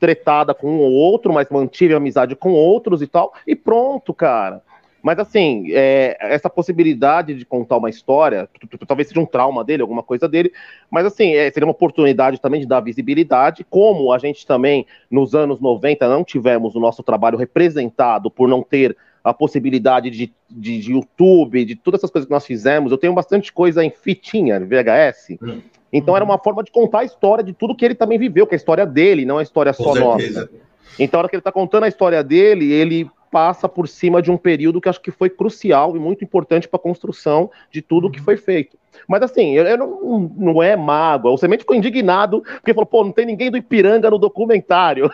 tretada 0.00 0.54
com 0.54 0.68
um 0.68 0.78
ou 0.78 0.92
outro, 0.92 1.32
mas 1.32 1.48
mantive 1.50 1.94
amizade 1.94 2.34
com 2.36 2.52
outros 2.52 3.02
e 3.02 3.06
tal, 3.06 3.32
e 3.46 3.54
pronto, 3.54 4.12
cara. 4.14 4.62
Mas 5.02 5.18
assim, 5.18 5.66
é, 5.70 6.16
essa 6.20 6.50
possibilidade 6.50 7.34
de 7.34 7.44
contar 7.44 7.76
uma 7.76 7.90
história, 7.90 8.48
talvez 8.86 9.08
seja 9.08 9.20
um 9.20 9.26
trauma 9.26 9.64
dele, 9.64 9.82
alguma 9.82 10.02
coisa 10.02 10.28
dele, 10.28 10.52
mas 10.90 11.06
assim, 11.06 11.34
é, 11.34 11.50
seria 11.50 11.66
uma 11.66 11.72
oportunidade 11.72 12.40
também 12.40 12.60
de 12.60 12.66
dar 12.66 12.80
visibilidade, 12.80 13.64
como 13.68 14.12
a 14.12 14.18
gente 14.18 14.46
também, 14.46 14.86
nos 15.10 15.34
anos 15.34 15.60
90, 15.60 16.08
não 16.08 16.24
tivemos 16.24 16.74
o 16.74 16.80
nosso 16.80 17.02
trabalho 17.02 17.38
representado 17.38 18.30
por 18.30 18.48
não 18.48 18.62
ter 18.62 18.96
a 19.22 19.34
possibilidade 19.34 20.10
de, 20.10 20.32
de, 20.48 20.80
de 20.80 20.92
YouTube, 20.92 21.64
de 21.64 21.76
todas 21.76 22.00
essas 22.00 22.10
coisas 22.10 22.26
que 22.26 22.32
nós 22.32 22.46
fizemos. 22.46 22.90
Eu 22.90 22.98
tenho 22.98 23.12
bastante 23.12 23.52
coisa 23.52 23.84
em 23.84 23.90
fitinha, 23.90 24.58
VHS. 24.60 25.36
Hum. 25.42 25.60
Então 25.92 26.14
era 26.14 26.24
uma 26.24 26.38
forma 26.38 26.62
de 26.62 26.70
contar 26.70 27.00
a 27.00 27.04
história 27.04 27.42
de 27.42 27.52
tudo 27.52 27.74
que 27.74 27.84
ele 27.84 27.94
também 27.94 28.18
viveu, 28.18 28.46
que 28.46 28.54
é 28.54 28.56
a 28.56 28.58
história 28.58 28.86
dele, 28.86 29.24
não 29.24 29.38
a 29.38 29.42
história 29.42 29.72
Com 29.72 29.84
só 29.84 29.94
nossa. 29.94 30.20
certeza. 30.20 30.50
Então, 30.98 31.18
a 31.18 31.22
hora 31.22 31.28
que 31.28 31.36
ele 31.36 31.40
está 31.40 31.52
contando 31.52 31.84
a 31.84 31.88
história 31.88 32.22
dele, 32.24 32.72
ele 32.72 33.08
passa 33.30 33.68
por 33.68 33.88
cima 33.88 34.20
de 34.20 34.30
um 34.30 34.36
período 34.36 34.80
que 34.80 34.88
acho 34.88 35.00
que 35.00 35.10
foi 35.10 35.30
crucial 35.30 35.96
e 35.96 35.98
muito 35.98 36.24
importante 36.24 36.68
para 36.68 36.78
a 36.78 36.82
construção 36.82 37.50
de 37.70 37.80
tudo 37.82 38.10
que 38.10 38.20
foi 38.20 38.36
feito. 38.36 38.76
Mas 39.06 39.22
assim, 39.22 39.54
eu, 39.54 39.64
eu 39.64 39.78
não, 39.78 40.32
não 40.36 40.62
é 40.62 40.76
mágoa. 40.76 41.32
O 41.32 41.38
Semente 41.38 41.60
ficou 41.60 41.76
indignado 41.76 42.42
porque 42.42 42.74
falou, 42.74 42.86
pô, 42.86 43.04
não 43.04 43.12
tem 43.12 43.26
ninguém 43.26 43.50
do 43.50 43.56
Ipiranga 43.56 44.10
no 44.10 44.18
documentário. 44.18 45.10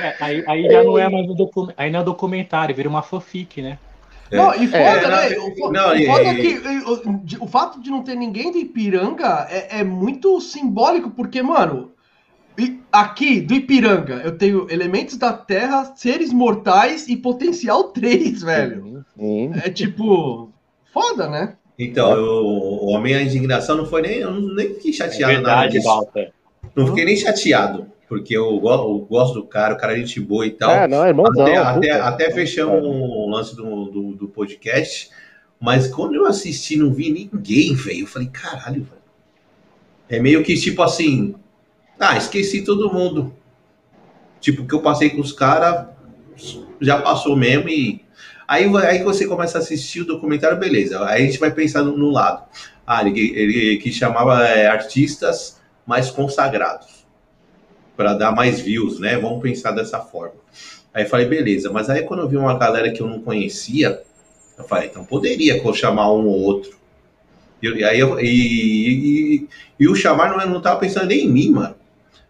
É, 0.00 0.16
aí, 0.20 0.44
aí 0.46 0.62
já 0.64 0.82
não 0.82 0.98
é 0.98 1.08
mais 1.10 1.28
um 1.28 1.34
docu... 1.34 1.72
aí 1.76 1.90
não 1.90 2.00
é 2.00 2.04
documentário, 2.04 2.74
vira 2.74 2.88
uma 2.88 3.02
fanfic, 3.02 3.62
né? 3.62 3.78
É. 4.30 4.36
Não, 4.36 4.54
e 4.54 4.66
foda, 4.66 5.08
né? 5.08 5.36
O, 5.38 5.70
não, 5.70 5.94
o 5.94 6.06
foda 6.06 6.24
é 6.24 6.34
que 6.34 6.58
o, 6.58 7.18
de- 7.18 7.38
o 7.38 7.46
fato 7.46 7.80
de 7.80 7.90
não 7.90 8.02
ter 8.02 8.14
ninguém 8.14 8.50
do 8.50 8.58
Ipiranga 8.58 9.46
é, 9.50 9.80
é 9.80 9.84
muito 9.84 10.40
simbólico, 10.40 11.10
porque, 11.10 11.42
mano, 11.42 11.92
aqui 12.92 13.40
do 13.40 13.54
Ipiranga 13.54 14.20
eu 14.24 14.36
tenho 14.36 14.66
elementos 14.70 15.16
da 15.16 15.32
Terra, 15.32 15.94
seres 15.96 16.32
mortais 16.32 17.08
e 17.08 17.16
potencial 17.16 17.84
3, 17.94 18.42
velho. 18.42 19.04
Sim. 19.18 19.52
É 19.64 19.70
tipo. 19.70 20.50
Foda, 20.92 21.28
né? 21.28 21.56
Então, 21.78 22.12
eu, 22.12 22.44
o 22.44 22.86
homem, 22.88 23.14
a 23.14 23.22
indignação 23.22 23.76
não 23.76 23.86
foi 23.86 24.02
nem. 24.02 24.18
Eu 24.18 24.32
nem 24.54 24.74
fiquei 24.74 24.90
É 24.90 24.94
chateado 24.94 25.40
nada 25.40 25.62
verdade. 25.62 25.80
Walter. 25.84 26.32
Não 26.76 26.86
fiquei 26.86 27.04
nem 27.04 27.16
chateado, 27.16 27.86
porque 28.08 28.36
eu, 28.36 28.60
eu 28.62 28.98
gosto 29.08 29.34
do 29.34 29.44
cara, 29.44 29.74
o 29.74 29.76
cara 29.76 29.94
é 29.94 29.96
gente 29.98 30.20
boa 30.20 30.46
e 30.46 30.50
tal. 30.50 30.70
É, 30.70 30.86
não, 30.86 31.06
irmãozão. 31.06 31.44
até, 31.44 31.56
até, 31.56 31.90
até 31.92 32.30
fechamos 32.30 32.82
o 32.84 33.28
lance 33.28 33.56
do, 33.56 33.86
do, 33.86 34.12
do 34.14 34.28
podcast, 34.28 35.10
mas 35.60 35.86
quando 35.88 36.14
eu 36.14 36.26
assisti, 36.26 36.76
não 36.76 36.92
vi 36.92 37.10
ninguém, 37.10 37.74
velho. 37.74 38.00
Eu 38.00 38.06
falei, 38.06 38.28
caralho, 38.28 38.84
velho. 38.84 39.02
É 40.08 40.18
meio 40.20 40.42
que 40.42 40.54
tipo 40.56 40.82
assim. 40.82 41.34
Ah, 42.04 42.16
esqueci 42.16 42.64
todo 42.64 42.92
mundo. 42.92 43.32
Tipo, 44.40 44.66
que 44.66 44.74
eu 44.74 44.82
passei 44.82 45.10
com 45.10 45.20
os 45.20 45.30
caras, 45.30 45.86
já 46.80 47.00
passou 47.00 47.36
mesmo 47.36 47.68
e. 47.68 48.04
Aí, 48.48 48.64
aí 48.78 49.04
você 49.04 49.24
começa 49.24 49.58
a 49.58 49.60
assistir 49.60 50.00
o 50.00 50.04
documentário, 50.04 50.58
beleza. 50.58 51.06
Aí 51.06 51.22
a 51.22 51.26
gente 51.26 51.38
vai 51.38 51.52
pensar 51.52 51.84
no, 51.84 51.96
no 51.96 52.10
lado. 52.10 52.44
Ah, 52.84 53.06
ele, 53.06 53.38
ele 53.38 53.76
que 53.76 53.92
chamava 53.92 54.44
é, 54.44 54.66
artistas 54.66 55.60
mais 55.86 56.10
consagrados. 56.10 57.06
Para 57.96 58.14
dar 58.14 58.32
mais 58.32 58.60
views, 58.60 58.98
né? 58.98 59.16
Vamos 59.16 59.40
pensar 59.40 59.70
dessa 59.70 60.00
forma. 60.00 60.34
Aí 60.92 61.06
falei, 61.06 61.26
beleza. 61.26 61.70
Mas 61.70 61.88
aí 61.88 62.02
quando 62.02 62.24
eu 62.24 62.28
vi 62.28 62.36
uma 62.36 62.58
galera 62.58 62.90
que 62.90 63.00
eu 63.00 63.06
não 63.06 63.22
conhecia, 63.22 64.02
eu 64.58 64.64
falei, 64.64 64.88
então 64.88 65.04
poderia 65.04 65.62
chamar 65.72 66.12
um 66.12 66.26
ou 66.26 66.40
outro. 66.40 66.76
E, 67.62 67.84
aí 67.84 68.00
eu, 68.00 68.18
e, 68.18 68.26
e, 68.26 69.48
e 69.78 69.88
o 69.88 69.94
chamar 69.94 70.30
não, 70.30 70.40
eu 70.40 70.50
não 70.50 70.60
tava 70.60 70.80
pensando 70.80 71.06
nem 71.06 71.26
em 71.26 71.30
mim, 71.30 71.50
mano. 71.52 71.76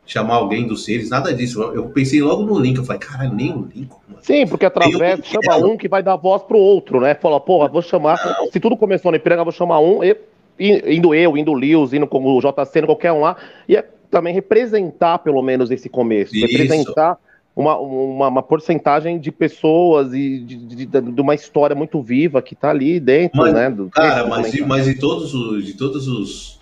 Chamar 0.05 0.34
alguém 0.34 0.66
dos 0.66 0.84
seres, 0.84 1.08
nada 1.10 1.32
disso. 1.32 1.62
Eu, 1.62 1.89
pensei 1.90 2.20
logo 2.20 2.42
no 2.42 2.58
link. 2.58 2.76
Eu 2.76 2.84
falei, 2.84 2.98
caralho, 3.00 3.32
nem 3.34 3.52
o 3.52 3.62
link, 3.72 3.89
mano. 4.08 4.18
Sim, 4.20 4.47
porque 4.47 4.66
através 4.66 5.18
Eu- 5.20 5.24
chama 5.24 5.56
um 5.64 5.76
que 5.76 5.89
vai 5.89 6.02
dar 6.02 6.16
voz 6.16 6.42
pro 6.42 6.58
outro, 6.58 7.00
né? 7.00 7.14
Fala, 7.14 7.39
porra, 7.40 7.68
vou 7.68 7.81
chamar. 7.82 8.18
Se 8.52 8.58
tudo 8.58 8.76
começou 8.76 9.10
no 9.12 9.16
Ipiranga, 9.16 9.44
vou 9.44 9.52
chamar 9.52 9.78
um, 9.81 10.02
e- 10.02 10.16
indo 10.58 11.14
eu, 11.14 11.36
indo 11.36 11.52
o 11.52 11.55
Lewis, 11.55 11.92
indo 11.92 12.06
como 12.06 12.36
o 12.36 12.40
JC, 12.40 12.78
indo 12.81 12.86
qualquer 12.86 13.12
um 13.12 13.20
lá, 13.20 13.36
e 13.68 13.76
é 13.76 13.89
também 14.10 14.34
representar 14.34 15.18
pelo 15.18 15.40
menos 15.40 15.70
esse 15.70 15.89
começo. 15.89 16.34
Isso. 16.36 16.47
Representar 16.47 17.16
uma, 17.55 17.78
uma, 17.78 18.28
uma 18.28 18.42
porcentagem 18.42 19.18
de 19.20 19.31
pessoas 19.31 20.12
e 20.12 20.40
de, 20.40 20.56
de, 20.56 20.86
de- 20.86 21.00
de 21.12 21.20
uma 21.20 21.34
história 21.34 21.76
muito 21.76 22.02
viva 22.02 22.42
que 22.42 22.55
tá 22.56 22.70
ali 22.70 22.98
dentro, 22.98 23.39
Mas, 23.39 23.55
né? 23.55 23.70
Do, 23.70 23.89
Cara, 23.89 24.26
mas, 24.26 24.47
documentário. 24.47 24.66
mas 24.68 24.84
de 24.84 24.94
todos 24.97 25.32
os 25.32 25.64
de 25.64 25.74
todos 25.74 26.08
os 26.08 26.60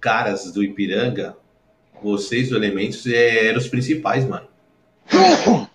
caras 0.00 0.50
do 0.52 0.64
Ipiranga, 0.64 1.36
vocês 2.02 2.48
do 2.48 2.56
Elementos 2.56 3.06
é, 3.06 3.48
eram 3.48 3.58
os 3.58 3.68
principais, 3.68 4.26
mano. 4.26 4.46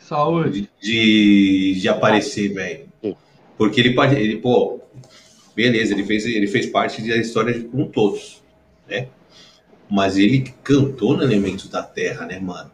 Saúde. 0.00 0.68
De, 0.80 1.78
de, 1.80 1.88
aparecer, 1.88 2.52
velho. 2.52 2.88
Sim. 3.02 3.16
Porque 3.56 3.80
ele. 3.80 3.94
Ele, 4.16 4.36
pô, 4.38 4.80
beleza, 5.54 5.92
ele 5.92 6.04
fez, 6.04 6.24
ele 6.26 6.46
fez 6.46 6.66
parte 6.66 7.02
da 7.06 7.16
história 7.16 7.52
de, 7.52 7.64
com 7.64 7.84
todos, 7.84 8.42
né? 8.88 9.08
mas 9.90 10.16
ele 10.16 10.54
cantou 10.62 11.16
no 11.16 11.22
Elementos 11.22 11.68
da 11.68 11.82
Terra, 11.82 12.24
né, 12.24 12.38
mano? 12.38 12.70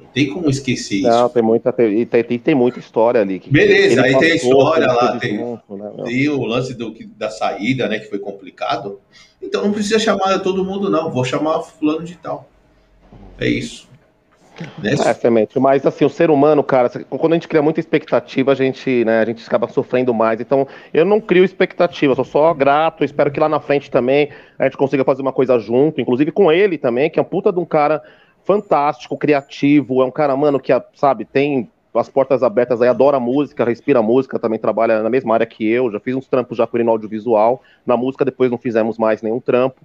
Não 0.00 0.06
tem 0.06 0.28
como 0.28 0.48
esquecer 0.48 0.96
isso. 0.96 1.08
Não, 1.08 1.28
tem 1.28 1.42
muita, 1.42 1.72
tem, 1.72 2.06
tem, 2.06 2.38
tem 2.38 2.54
muita 2.54 2.78
história 2.78 3.20
ali. 3.20 3.38
que 3.38 3.50
Beleza, 3.50 4.00
ele 4.00 4.00
aí 4.00 4.18
tem 4.18 4.32
a 4.32 4.36
história 4.36 4.86
lá, 4.86 5.16
tem- 5.18 5.36
junto, 5.36 5.76
né? 5.76 5.90
Tem 6.04 6.28
o 6.28 6.44
lance 6.44 6.74
do, 6.74 6.94
da 7.16 7.30
saída, 7.30 7.88
né, 7.88 7.98
que 7.98 8.08
foi 8.08 8.18
complicado. 8.18 9.00
Então 9.42 9.62
não 9.62 9.72
precisa 9.72 9.98
chamar 9.98 10.38
todo 10.40 10.64
mundo, 10.64 10.90
não. 10.90 11.10
Vou 11.10 11.24
chamar 11.24 11.60
fulano 11.62 12.04
de 12.04 12.16
tal. 12.16 12.48
É 13.38 13.46
isso. 13.46 13.88
Né? 14.82 14.92
É, 14.92 15.14
semente, 15.14 15.58
mas 15.60 15.86
assim, 15.86 16.04
o 16.04 16.10
ser 16.10 16.30
humano, 16.30 16.64
cara, 16.64 16.90
quando 17.08 17.32
a 17.32 17.36
gente 17.36 17.46
cria 17.46 17.62
muita 17.62 17.78
expectativa, 17.78 18.50
a 18.50 18.54
gente, 18.54 19.04
né, 19.04 19.20
a 19.20 19.24
gente 19.24 19.46
acaba 19.46 19.68
sofrendo 19.68 20.12
mais. 20.12 20.40
Então, 20.40 20.66
eu 20.92 21.04
não 21.04 21.20
crio 21.20 21.44
expectativa, 21.44 22.14
sou 22.14 22.24
só 22.24 22.52
grato, 22.54 23.04
espero 23.04 23.30
que 23.30 23.38
lá 23.38 23.48
na 23.48 23.60
frente 23.60 23.90
também 23.90 24.30
a 24.58 24.64
gente 24.64 24.76
consiga 24.76 25.04
fazer 25.04 25.22
uma 25.22 25.32
coisa 25.32 25.58
junto, 25.58 26.00
inclusive 26.00 26.32
com 26.32 26.50
ele 26.50 26.76
também, 26.76 27.08
que 27.08 27.18
é 27.18 27.22
um 27.22 27.24
puta 27.24 27.52
de 27.52 27.60
um 27.60 27.64
cara 27.64 28.02
fantástico, 28.48 29.18
criativo, 29.18 30.00
é 30.00 30.06
um 30.06 30.10
cara, 30.10 30.34
mano, 30.34 30.58
que, 30.58 30.72
sabe, 30.94 31.26
tem 31.26 31.70
as 31.94 32.08
portas 32.08 32.42
abertas 32.42 32.80
aí, 32.80 32.88
adora 32.88 33.20
música, 33.20 33.62
respira 33.62 34.00
música, 34.00 34.38
também 34.38 34.58
trabalha 34.58 35.02
na 35.02 35.10
mesma 35.10 35.34
área 35.34 35.44
que 35.44 35.68
eu, 35.68 35.92
já 35.92 36.00
fiz 36.00 36.16
uns 36.16 36.26
trampos 36.26 36.56
já 36.56 36.66
com 36.66 36.78
ele 36.78 36.84
no 36.84 36.92
audiovisual, 36.92 37.62
na 37.84 37.94
música 37.94 38.24
depois 38.24 38.50
não 38.50 38.56
fizemos 38.56 38.96
mais 38.96 39.20
nenhum 39.20 39.38
trampo, 39.38 39.82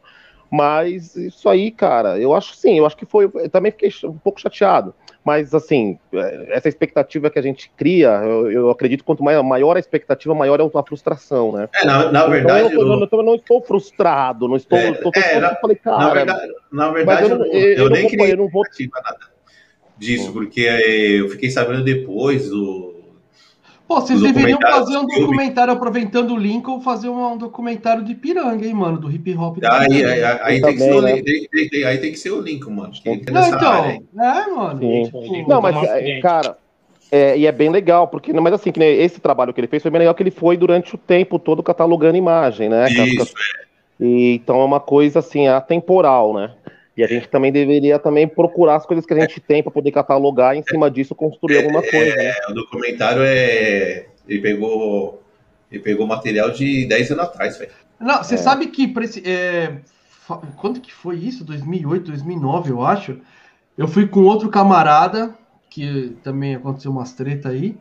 mas 0.50 1.14
isso 1.17 1.50
aí, 1.50 1.72
cara, 1.72 2.17
eu 2.17 2.33
acho 2.33 2.56
sim, 2.56 2.77
eu 2.77 2.85
acho 2.85 2.95
que 2.95 3.06
foi. 3.06 3.25
Eu 3.25 3.50
também 3.50 3.72
fiquei 3.72 3.92
um 4.06 4.17
pouco 4.17 4.40
chateado. 4.40 4.93
Mas, 5.26 5.53
assim, 5.53 5.98
é, 6.14 6.48
essa 6.58 6.68
expectativa 6.68 7.30
que 7.30 7.40
a 7.40 7.42
gente 7.42 7.72
cria, 7.77 8.10
eu, 8.24 8.52
eu 8.52 8.69
acredito 8.69 9.00
que 9.00 9.06
quanto 9.06 9.24
maior, 9.24 9.42
maior 9.42 9.77
a 9.77 9.80
expectativa, 9.80 10.35
maior 10.35 10.60
é 10.60 10.64
a 10.64 10.84
frustração, 10.84 11.53
né? 11.53 11.69
É, 11.74 11.85
na, 11.85 12.11
na 12.11 12.19
Então, 12.22 12.30
verdade, 12.30 12.74
eu, 12.76 12.82
eu- 12.82 13.00
eu, 13.00 13.10
eu 13.11 13.24
não 13.24 13.35
estou 13.35 13.61
frustrado, 13.61 14.48
não 14.48 14.58
estou. 14.58 14.77
É, 14.77 14.92
estou, 14.92 15.11
é, 15.16 15.40
na- 15.40 15.56
falei, 15.56 15.77
cara, 15.77 15.98
na 16.00 16.14
verdade, 16.14 16.53
na 16.72 16.92
verdade 16.92 17.32
eu, 17.32 17.45
eu, 17.45 17.90
nem 17.90 18.02
vou, 18.02 18.11
criei 18.11 18.34
eu 18.34 18.38
não 18.38 18.50
vou. 18.50 18.64
disso, 19.98 20.34
porque 20.34 20.61
é, 20.61 21.22
eu 21.22 21.30
fiquei 21.30 21.50
sabendo 21.50 21.84
depois 21.84 22.50
do. 22.50 23.02
Pô, 23.94 24.02
vocês 24.02 24.20
deveriam 24.22 24.60
fazer 24.60 24.98
um 24.98 25.06
documentário, 25.06 25.72
aproveitando 25.72 26.32
o 26.34 26.38
Lincoln, 26.38 26.82
fazer 26.82 27.10
um, 27.10 27.34
um 27.34 27.38
documentário 27.38 28.04
de 28.04 28.16
piranga, 28.16 28.66
hein, 28.66 28.74
mano? 28.74 28.98
Do 28.98 29.12
hip 29.12 29.36
hop. 29.38 29.60
Aí, 29.64 30.04
aí, 30.04 30.24
aí 30.24 30.58
Eu 30.58 30.66
tem 30.66 30.74
que 30.74 30.80
ser 30.80 30.94
o, 30.94 30.96
também, 30.96 31.16
né? 31.18 31.22
Tem- 31.22 31.48
tem- 31.48 31.70
tem- 31.70 31.84
aí 31.84 31.98
tem 32.00 32.12
que 32.12 32.18
ser 32.18 32.32
o 32.32 32.42
Lincoln, 32.42 32.72
mano. 32.72 32.92
que 32.92 33.08
ele 33.08 33.20
tá 33.20 33.32
Não, 33.32 33.48
então, 33.48 33.72
área 33.72 34.02
é, 34.18 34.48
mano. 34.50 34.80
Sim. 34.80 35.04
tipo, 35.04 35.48
Não, 35.48 35.62
mas, 35.62 35.76
é, 35.76 36.00
frente. 36.02 36.22
cara, 36.22 36.58
é, 37.12 37.38
e 37.38 37.46
é 37.46 37.52
bem 37.52 37.70
legal, 37.70 38.08
porque, 38.08 38.34
mas 38.34 38.54
assim, 38.54 38.72
que 38.72 38.80
nem 38.80 39.00
esse 39.00 39.22
trabalho 39.22 39.54
que 39.54 39.60
ele 39.62 39.68
fez 39.68 39.84
foi 39.84 39.92
bem 39.92 40.00
legal 40.00 40.16
que 40.16 40.24
ele 40.24 40.32
foi 40.32 40.58
durante 40.58 40.96
o 40.96 40.98
tempo 40.98 41.38
todo 41.38 41.62
catalogando 41.62 42.18
imagem, 42.18 42.70
né? 42.70 42.90
Isso, 42.90 43.32
E, 44.00 44.34
então 44.42 44.60
é 44.60 44.66
uma 44.66 44.80
coisa 44.80 45.20
assim, 45.20 45.48
atemporal, 45.48 46.34
né? 46.34 46.50
E 46.96 47.04
a 47.04 47.08
gente 47.08 47.28
também 47.28 47.52
deveria 47.52 47.98
também 47.98 48.28
procurar 48.28 48.76
as 48.76 48.86
coisas 48.86 49.06
que 49.06 49.14
a 49.14 49.20
gente 49.20 49.40
tem 49.40 49.64
para 49.64 49.72
poder 49.72 49.92
catalogar 49.92 50.56
e 50.56 50.60
em 50.60 50.64
cima 50.64 50.92
disso 50.92 51.16
construir 51.16 51.58
alguma 51.58 51.82
coisa. 51.82 52.16
Né? 52.16 52.26
é, 52.28 52.52
o 52.52 52.54
documentário 52.54 53.24
é. 53.24 54.06
Ele 54.28 54.42
pegou. 54.42 55.22
Ele 55.72 55.82
pegou 55.82 56.06
material 56.06 56.52
de 56.52 56.86
10 56.86 57.12
anos 57.12 57.24
atrás, 57.24 57.58
velho. 57.58 57.72
Não, 58.00 58.20
É. 58.20 58.24
você 58.24 58.38
sabe 58.38 58.68
que 58.68 58.94
esse, 59.02 59.28
é, 59.28 59.78
quando 60.58 60.80
que 60.80 60.94
foi 60.94 61.18
isso? 61.18 61.44
2008, 61.44 62.12
2009, 62.12 62.70
eu 62.70 62.86
acho. 62.86 63.20
Eu 63.76 63.88
fui 63.88 64.08
com 64.08 64.22
outro 64.22 64.50
camarada 64.50 65.34
que 65.70 66.16
também 66.22 66.54
aconteceu 66.54 66.92
umas 66.92 67.14
treta 67.14 67.50
aí, 67.50 67.76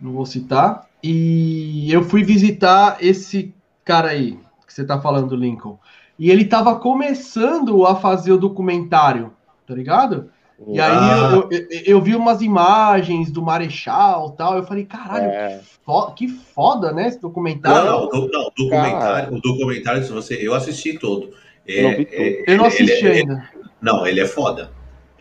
não 0.00 0.12
vou 0.12 0.24
citar, 0.24 0.88
e 1.02 1.92
eu 1.92 2.04
fui 2.04 2.22
visitar 2.22 2.98
esse 3.00 3.52
cara 3.84 4.10
aí 4.10 4.38
que 4.64 4.72
você 4.72 4.84
tá 4.84 5.00
falando, 5.00 5.34
Lincoln. 5.34 5.76
E 6.18 6.30
ele 6.30 6.44
tava 6.44 6.76
começando 6.76 7.84
a 7.86 7.96
fazer 7.96 8.32
o 8.32 8.38
documentário, 8.38 9.32
tá 9.66 9.74
ligado? 9.74 10.30
E 10.68 10.80
aí 10.80 10.90
Ah. 10.92 11.30
eu, 11.32 11.48
eu, 11.50 11.66
eu 11.86 12.00
vi 12.00 12.14
umas 12.14 12.40
imagens 12.40 13.30
do 13.32 13.42
Marechal 13.42 14.30
e 14.32 14.36
tal, 14.36 14.56
eu 14.56 14.62
falei, 14.62 14.84
caralho, 14.84 15.24
É, 15.24 15.60
fo- 15.84 16.12
que 16.12 16.28
foda, 16.28 16.92
né, 16.92 17.08
esse 17.08 17.20
documentário. 17.20 17.90
Não, 17.90 18.08
não, 18.08 18.28
não, 18.28 18.46
o 18.46 18.52
documentário, 18.56 19.34
o 19.34 19.40
documentário, 19.40 20.04
se 20.04 20.12
você. 20.12 20.34
Eu 20.40 20.54
assisti 20.54 20.96
todo. 20.98 21.30
É, 21.66 21.78
Eu 21.78 21.82
não 21.82 21.90
é- 21.90 22.06
Eu 22.46 22.56
não 22.58 22.64
ele- 22.66 22.74
assisti 22.74 23.06
ele- 23.06 23.18
ainda. 23.20 23.48
Não, 23.80 24.06
ele 24.06 24.20
é 24.20 24.26
foda. 24.26 24.70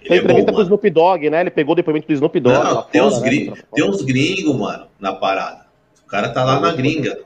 Ele 0.01 0.09
Tem 0.09 0.17
é 0.17 0.21
bom, 0.21 0.25
entrevista 0.25 0.51
com 0.51 0.59
o. 0.59 0.63
Snoop 0.63 0.89
Dogg, 0.89 1.29
né? 1.29 1.41
Ele 1.41 1.51
pegou 1.51 1.73
o 1.73 1.75
depoimento 1.75 2.07
do 2.07 2.13
Snoop 2.13 2.39
Dogg. 2.39 2.63
Não, 2.63 2.81
tem, 2.83 3.01
fora, 3.01 3.13
uns 3.13 3.21
né? 3.21 3.29
gringos, 3.29 3.59
tem 3.73 3.89
uns 3.89 4.01
gringos, 4.03 4.55
mano, 4.55 4.85
na 4.99 5.13
parada. 5.13 5.65
O 6.03 6.07
cara 6.07 6.29
tá 6.29 6.43
lá 6.43 6.59
na 6.59 6.71
gringa. 6.73 7.19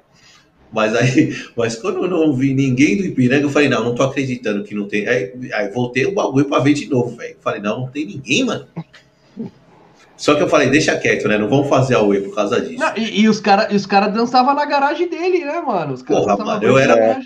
Mas 0.75 0.93
aí, 0.93 1.33
mas 1.55 1.77
quando 1.77 2.03
eu 2.03 2.09
não 2.09 2.33
vi 2.33 2.53
ninguém 2.53 2.97
do 2.97 3.05
Ipiranga, 3.05 3.45
eu 3.45 3.49
falei, 3.49 3.69
não, 3.69 3.85
não 3.85 3.95
tô 3.95 4.03
acreditando 4.03 4.63
que 4.63 4.75
não 4.75 4.87
tem. 4.87 5.07
Aí, 5.07 5.31
aí 5.53 5.69
voltei 5.69 6.05
o 6.05 6.11
bagulho 6.11 6.45
pra 6.45 6.59
ver 6.59 6.73
de 6.73 6.89
novo, 6.89 7.15
velho. 7.15 7.37
Falei, 7.39 7.61
não, 7.61 7.79
não 7.79 7.87
tem 7.87 8.05
ninguém, 8.05 8.43
mano. 8.43 8.67
Só 10.17 10.35
que 10.35 10.43
eu 10.43 10.49
falei, 10.49 10.69
deixa 10.69 10.97
quieto, 10.97 11.27
né? 11.27 11.37
Não 11.37 11.49
vamos 11.49 11.69
fazer 11.69 11.95
a 11.95 12.01
UE 12.01 12.21
por 12.21 12.35
causa 12.35 12.61
disso. 12.61 12.79
Não, 12.79 12.95
e, 12.95 13.21
e 13.21 13.29
os 13.29 13.39
caras 13.39 13.73
os 13.73 13.85
cara 13.85 14.07
dançavam 14.07 14.53
na 14.53 14.65
garagem 14.65 15.09
dele, 15.09 15.43
né, 15.43 15.61
mano? 15.61 15.93
Os 15.93 16.01
caras 16.01 16.25
Porra, 16.25 16.37
mano, 16.37 16.63
eu 16.63 16.77
era-. 16.77 17.19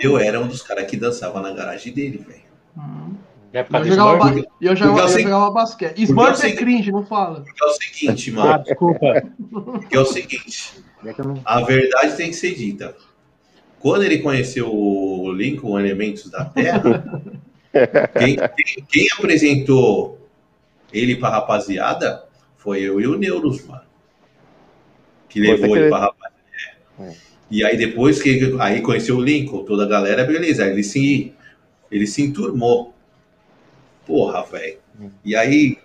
Eu 0.00 0.18
era 0.18 0.40
um 0.40 0.46
dos 0.46 0.62
caras 0.62 0.86
que 0.86 0.96
dançava 0.96 1.40
na 1.40 1.52
garagem 1.52 1.92
dele, 1.92 2.24
velho. 2.26 2.40
Hum. 2.76 3.14
Época 3.52 3.78
Eu 3.78 3.84
jogava, 3.86 4.16
ba- 4.16 4.44
eu 4.60 4.76
jogava, 4.76 4.92
porque 4.94 5.00
eu 5.00 5.04
eu 5.04 5.08
sei- 5.08 5.22
jogava 5.24 5.50
basquete. 5.50 5.98
eu 5.98 6.04
Smurf 6.04 6.38
sei 6.38 6.52
é 6.52 6.56
cringe, 6.56 6.92
não 6.92 7.04
fala. 7.04 7.42
Que 7.44 7.64
é 7.64 7.66
o 7.66 7.72
seguinte, 7.72 8.30
Ah, 8.30 8.34
mano. 8.44 8.64
desculpa. 8.64 9.22
Que 9.88 9.96
é 9.96 10.00
o 10.00 10.04
seguinte. 10.06 10.72
É 11.04 11.14
A 11.44 11.60
verdade 11.62 12.16
tem 12.16 12.30
que 12.30 12.36
ser 12.36 12.54
dita. 12.54 12.94
Quando 13.80 14.04
ele 14.04 14.18
conheceu 14.18 14.72
o 14.72 15.32
Lincoln, 15.32 15.78
Elementos 15.80 16.30
da 16.30 16.44
Terra, 16.44 16.82
quem, 18.18 18.36
quem- 18.36 18.84
quem 18.88 19.06
apresentou 19.18 20.18
ele 20.92 21.16
pra 21.16 21.30
rapaziada 21.30 22.24
foi 22.56 22.82
eu 22.82 23.00
e 23.00 23.06
o 23.06 23.16
Neuros, 23.18 23.64
mano. 23.66 23.82
Que 25.28 25.40
levou 25.40 25.76
ele 25.76 25.88
pra 25.88 25.98
rapaziada. 25.98 26.34
É. 27.00 27.14
E 27.50 27.64
aí 27.64 27.76
depois 27.76 28.22
que 28.22 28.54
aí 28.60 28.80
conheceu 28.80 29.16
o 29.16 29.20
Lincoln, 29.22 29.64
toda 29.64 29.84
a 29.84 29.88
galera, 29.88 30.24
beleza. 30.24 30.64
Aí 30.64 30.70
ele 30.70 30.84
se, 30.84 31.32
ele 31.90 32.06
se 32.06 32.22
enturmou. 32.22 32.94
Porra, 34.10 34.42
velho. 34.44 34.78
E 35.24 35.36
aí 35.36 35.78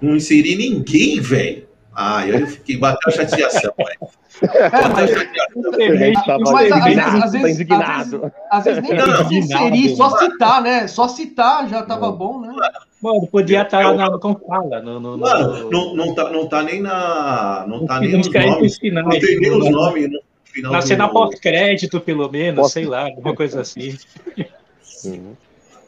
não 0.00 0.14
inseri 0.16 0.54
ninguém, 0.56 1.20
velho. 1.20 1.66
Ah, 1.92 2.18
aí 2.18 2.30
eu 2.30 2.46
fiquei, 2.46 2.76
bateu 2.76 3.00
a 3.08 3.10
chateação, 3.10 3.72
velho. 3.76 3.98
É, 4.40 4.66
às 4.66 4.94
vezes- 4.94 6.22
tá 6.24 7.50
indignado. 7.50 8.32
às 8.50 8.64
vezes 8.64 8.82
nem 8.82 8.94
Não, 8.94 9.06
não. 9.08 9.32
inserir, 9.32 9.96
só 9.96 10.16
citar, 10.18 10.62
né? 10.62 10.86
Só 10.86 11.08
citar 11.08 11.68
já 11.68 11.82
tava 11.82 12.12
bom, 12.12 12.40
né? 12.40 12.54
Mano, 13.02 13.26
podia 13.26 13.62
estar 13.62 13.84
lá 13.96 14.10
na 14.10 14.18
como 14.18 14.38
fala. 14.46 14.80
No, 14.80 15.00
no, 15.00 15.16
no- 15.16 15.18
Mano, 15.18 15.70
não, 15.70 15.94
não, 15.96 16.14
tá, 16.14 16.30
não 16.30 16.46
tá 16.48 16.62
nem 16.62 16.80
na. 16.80 17.64
Não 17.68 17.84
tá 17.84 17.98
nem 17.98 18.12
nos 18.16 18.28
nomes. 18.32 18.78
finais. 18.78 19.04
Não 19.06 19.18
tem 19.18 19.40
nem 19.40 19.50
os 19.50 19.64
no- 19.64 19.70
nomes 19.72 20.08
no 20.08 20.20
final 20.44 20.72
Na 20.72 20.78
do- 20.78 20.86
cena 20.86 21.08
pós-crédito, 21.08 22.00
pelo 22.00 22.30
menos, 22.30 22.60
Pós- 22.60 22.72
sei 22.72 22.84
lá, 22.84 23.06
alguma 23.06 23.34
coisa 23.34 23.60
assim. 23.62 23.96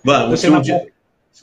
Mano, 0.02 0.36
se 0.36 0.48
um 0.50 0.60
dia, 0.60 0.86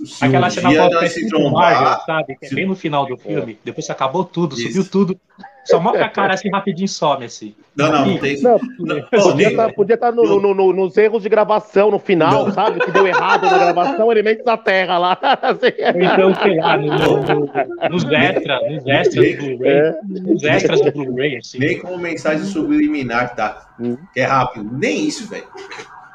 se 0.05 0.23
Aquela 0.25 0.49
cena 0.49 0.69
pós-crédito 0.73 1.13
se 1.13 1.27
trombar, 1.29 2.05
sabe? 2.05 2.35
Que 2.37 2.45
é 2.45 2.49
se- 2.49 2.55
bem 2.55 2.65
no 2.67 2.75
final 2.75 3.05
do 3.05 3.17
filme. 3.17 3.57
Depois 3.63 3.85
que 3.85 3.91
acabou 3.91 4.23
tudo, 4.23 4.55
Isso. 4.55 4.67
subiu 4.67 4.89
tudo. 4.89 5.19
Só 5.65 5.81
mostra 5.81 6.05
a 6.05 6.09
cara 6.09 6.33
assim 6.35 6.49
rapidinho 6.49 6.87
some 6.87 7.25
assim. 7.25 7.53
Não, 7.75 7.91
não, 7.91 8.05
não 8.05 8.17
tem 8.17 8.33
isso. 8.35 8.43
Não, 8.43 8.57
Não, 8.79 9.01
Podia 9.03 9.49
estar 9.49 9.73
podia 9.73 9.97
tá 9.97 10.11
no- 10.11 10.39
no- 10.39 10.53
no- 10.53 10.73
nos 10.73 10.95
erros 10.97 11.21
de 11.23 11.29
gravação 11.29 11.91
no 11.91 11.99
final, 11.99 12.45
Não. 12.45 12.53
sabe? 12.53 12.79
Que 12.79 12.89
deu 12.89 13.05
errado 13.05 13.43
na 13.45 13.57
gravação, 13.57 14.09
elementos 14.11 14.45
da 14.45 14.55
Terra 14.57 14.97
lá. 14.97 15.17
Assim. 15.41 15.67
Ou 15.93 16.01
então, 16.01 16.35
sei 16.41 16.55
lá, 16.55 16.77
no, 16.77 16.87
no- 16.87 17.21
no- 17.21 17.89
nos 17.89 18.03
extras, 18.05 18.61
nos 18.71 18.87
extras 18.87 19.35
do 19.35 19.37
Blu-ray. 19.57 19.71
É. 19.73 19.95
Nos 20.07 20.43
extras 20.43 20.81
do 20.81 20.91
Blu-ray, 20.91 21.37
assim. 21.37 21.59
nem 21.59 21.79
como 21.79 21.97
mensagem 21.97 22.45
subliminar, 22.45 23.35
tá? 23.35 23.67
Hum. 23.79 23.97
Que 24.13 24.21
é 24.21 24.25
rápido. 24.25 24.69
Nem 24.71 25.05
isso, 25.05 25.27
velho. 25.29 25.45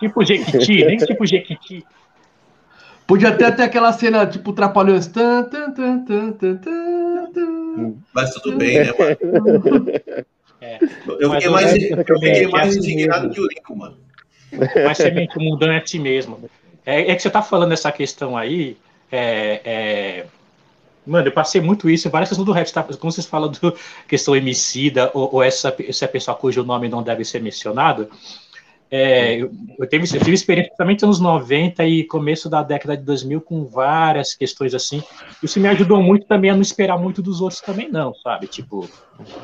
Tipo 0.00 0.24
Jequiti, 0.24 0.84
nem 0.84 0.96
tipo 0.96 1.24
Jequiti. 1.26 1.84
Podia 3.12 3.28
até 3.28 3.50
ter 3.50 3.64
aquela 3.64 3.92
cena, 3.92 4.26
tipo, 4.26 4.54
trapalhões. 4.54 5.06
Tan, 5.06 5.44
tan, 5.44 5.70
tan, 5.72 6.02
tan, 6.02 6.32
tan, 6.32 6.56
tan, 6.56 7.26
tan. 7.34 7.94
Mas 8.14 8.30
tudo 8.30 8.56
bem, 8.56 8.78
né, 8.78 8.92
mano? 8.98 9.86
É. 10.62 10.78
Eu 11.20 11.30
fiquei 11.32 11.48
o 11.48 11.52
mais, 11.52 11.72
eu 11.74 12.04
fiquei 12.04 12.44
é 12.44 12.48
mais 12.48 12.68
assim 12.70 12.78
indignado 12.78 13.28
que 13.28 13.38
o 13.38 13.46
Lincoln, 13.46 13.76
mano. 13.76 13.96
Mas 14.82 14.96
semente 14.96 15.38
mudando 15.38 15.72
é 15.72 15.76
a 15.76 15.80
ti 15.82 15.98
mesmo. 15.98 16.38
É, 16.86 17.10
é 17.10 17.14
que 17.14 17.20
você 17.20 17.28
tá 17.28 17.42
falando 17.42 17.72
essa 17.72 17.92
questão 17.92 18.34
aí. 18.34 18.78
É, 19.10 19.60
é- 19.62 20.26
Mano, 21.04 21.26
eu 21.28 21.32
passei 21.32 21.60
muito 21.60 21.90
isso 21.90 22.08
em 22.08 22.10
várias 22.10 22.30
questões 22.30 22.46
do 22.46 22.52
rap. 22.52 22.72
Tá? 22.72 22.82
Como 22.82 23.12
vocês 23.12 23.26
falam 23.26 23.50
do 23.50 23.76
questão 24.08 24.34
emicida, 24.34 25.10
ou, 25.12 25.34
ou 25.34 25.42
essa, 25.42 25.74
essa 25.86 26.08
pessoa 26.08 26.34
cujo 26.34 26.64
nome 26.64 26.88
não 26.88 27.02
deve 27.02 27.26
ser 27.26 27.42
mencionado. 27.42 28.08
É, 28.94 29.36
eu, 29.36 29.50
eu, 29.78 29.88
tive, 29.88 30.04
eu 30.04 30.20
tive 30.20 30.34
experiência 30.34 30.68
principalmente 30.68 31.06
nos 31.06 31.18
90 31.18 31.82
e 31.86 32.04
começo 32.04 32.50
da 32.50 32.62
década 32.62 32.94
de 32.94 33.02
2000 33.02 33.40
com 33.40 33.64
várias 33.64 34.34
questões 34.34 34.74
assim. 34.74 35.02
Isso 35.42 35.58
me 35.58 35.66
ajudou 35.68 36.02
muito 36.02 36.26
também 36.26 36.50
a 36.50 36.54
não 36.54 36.60
esperar 36.60 36.98
muito 36.98 37.22
dos 37.22 37.40
outros 37.40 37.62
também, 37.62 37.90
não, 37.90 38.14
sabe? 38.16 38.46
Tipo, 38.48 38.86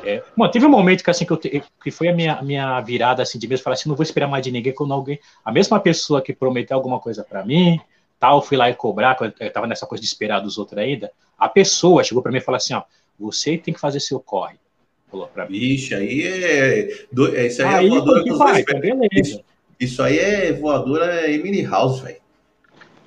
é, 0.03 0.21
teve 0.51 0.67
um 0.67 0.69
momento 0.69 1.03
que 1.03 1.09
assim 1.09 1.25
que, 1.25 1.33
eu 1.33 1.39
que 1.83 1.89
foi 1.89 2.09
a 2.09 2.13
minha, 2.13 2.39
minha 2.43 2.79
virada 2.81 3.23
assim 3.23 3.39
de 3.39 3.47
mesmo 3.47 3.63
falar 3.63 3.73
assim, 3.73 3.89
não 3.89 3.95
vou 3.95 4.03
esperar 4.03 4.27
mais 4.27 4.43
de 4.43 4.51
ninguém 4.51 4.71
quando 4.71 4.93
alguém, 4.93 5.19
a 5.43 5.51
mesma 5.51 5.79
pessoa 5.79 6.21
que 6.21 6.31
prometeu 6.31 6.77
alguma 6.77 6.99
coisa 6.99 7.23
para 7.23 7.43
mim, 7.43 7.81
tal, 8.19 8.43
fui 8.43 8.55
lá 8.55 8.69
e 8.69 8.75
cobrar, 8.75 9.15
quando 9.15 9.33
eu 9.39 9.51
tava 9.51 9.65
nessa 9.65 9.87
coisa 9.87 9.99
de 9.99 10.07
esperar 10.07 10.41
dos 10.41 10.59
outros 10.59 10.77
ainda, 10.77 11.11
a 11.35 11.49
pessoa 11.49 12.03
chegou 12.03 12.21
para 12.21 12.31
mim 12.31 12.37
e 12.37 12.41
falou 12.41 12.57
assim, 12.57 12.75
ó, 12.75 12.83
você 13.19 13.57
tem 13.57 13.73
que 13.73 13.79
fazer 13.79 13.99
seu 13.99 14.19
corre. 14.19 14.59
Falou 15.09 15.27
pra 15.27 15.45
mim. 15.49 15.57
Vixe, 15.59 15.95
aí 15.95 16.21
é. 16.27 17.05
do- 17.11 17.35
é- 17.35 17.47
Isso 17.47 17.61
aí, 17.63 17.75
Aí, 17.75 17.85
é 17.87 17.89
voadora 17.89 18.23
que 18.23 18.29
com 18.29 18.37
vai, 18.37 18.53
dois 18.53 18.65
pés. 18.65 18.79
beleza. 18.81 19.09
Isso, 19.13 19.41
isso 19.79 20.03
aí 20.03 20.19
é 20.19 20.53
voadora 20.53 21.29
Emily 21.31 21.63
House, 21.63 22.01
velho. 22.01 22.17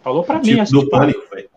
Falou 0.03 0.25
pra 0.25 0.39
mim, 0.39 0.43
Tipo, 0.45 0.63
assim, 0.63 0.73
do 0.73 0.89
pânico, 0.89 1.23
velho. 1.33 1.49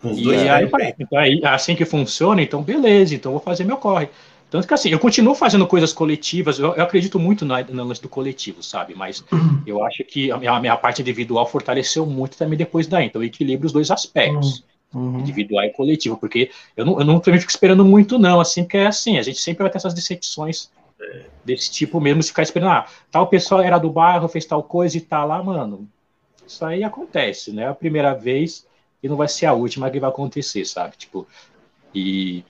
Com 0.00 0.10
os 0.12 0.18
E 0.18 0.22
dois 0.22 0.40
aí, 0.48 0.66
pés, 0.68 0.94
então, 1.00 1.18
aí, 1.18 1.40
assim 1.44 1.74
que 1.74 1.84
funciona, 1.84 2.40
então 2.40 2.62
beleza, 2.62 3.14
então 3.14 3.32
vou 3.32 3.40
fazer 3.40 3.64
meu 3.64 3.76
corre. 3.76 4.08
Tanto 4.50 4.66
que 4.66 4.72
assim, 4.72 4.88
eu 4.90 4.98
continuo 4.98 5.34
fazendo 5.34 5.66
coisas 5.66 5.92
coletivas, 5.92 6.58
eu, 6.58 6.72
eu 6.74 6.82
acredito 6.82 7.18
muito 7.18 7.44
na- 7.44 7.62
no 7.64 7.84
lance 7.84 8.00
do 8.00 8.08
coletivo, 8.08 8.62
sabe? 8.62 8.94
Mas 8.94 9.22
eu 9.66 9.84
acho 9.84 10.04
que 10.04 10.30
a 10.30 10.38
minha, 10.38 10.52
a 10.52 10.60
minha 10.60 10.76
parte 10.76 11.02
individual 11.02 11.44
fortaleceu 11.46 12.06
muito 12.06 12.36
também 12.38 12.56
depois 12.56 12.86
daí. 12.86 13.06
Então 13.06 13.20
eu 13.20 13.26
equilibro 13.26 13.66
os 13.66 13.72
dois 13.72 13.90
aspectos, 13.90 14.64
Uhum. 14.94 15.20
individual 15.20 15.64
e 15.64 15.70
coletivo, 15.70 16.16
porque 16.16 16.50
eu 16.74 16.84
não, 16.86 16.98
eu 16.98 17.04
não 17.04 17.20
também 17.20 17.38
fico 17.38 17.50
esperando 17.50 17.84
muito, 17.84 18.18
não, 18.18 18.40
assim, 18.40 18.62
porque 18.62 18.78
é 18.78 18.86
assim, 18.86 19.18
a 19.18 19.22
gente 19.22 19.38
sempre 19.38 19.62
vai 19.62 19.70
ter 19.70 19.76
essas 19.76 19.92
decepções 19.92 20.70
desse 21.44 21.70
tipo 21.70 22.00
mesmo, 22.00 22.22
se 22.22 22.30
ficar 22.30 22.42
esperando, 22.42 22.70
ah, 22.70 22.86
tal 23.10 23.26
pessoa 23.26 23.64
era 23.64 23.78
do 23.78 23.90
bairro, 23.90 24.28
fez 24.28 24.44
tal 24.44 24.62
coisa 24.62 24.96
e 24.96 25.00
tá 25.00 25.24
lá, 25.24 25.42
mano. 25.42 25.88
Isso 26.46 26.64
aí 26.64 26.82
acontece, 26.82 27.52
né? 27.52 27.64
É 27.64 27.68
a 27.68 27.74
primeira 27.74 28.14
vez 28.14 28.66
e 29.02 29.08
não 29.08 29.16
vai 29.16 29.28
ser 29.28 29.46
a 29.46 29.52
última 29.52 29.90
que 29.90 30.00
vai 30.00 30.10
acontecer, 30.10 30.64
sabe? 30.64 30.96
Tipo, 30.96 31.26
e, 31.94 32.44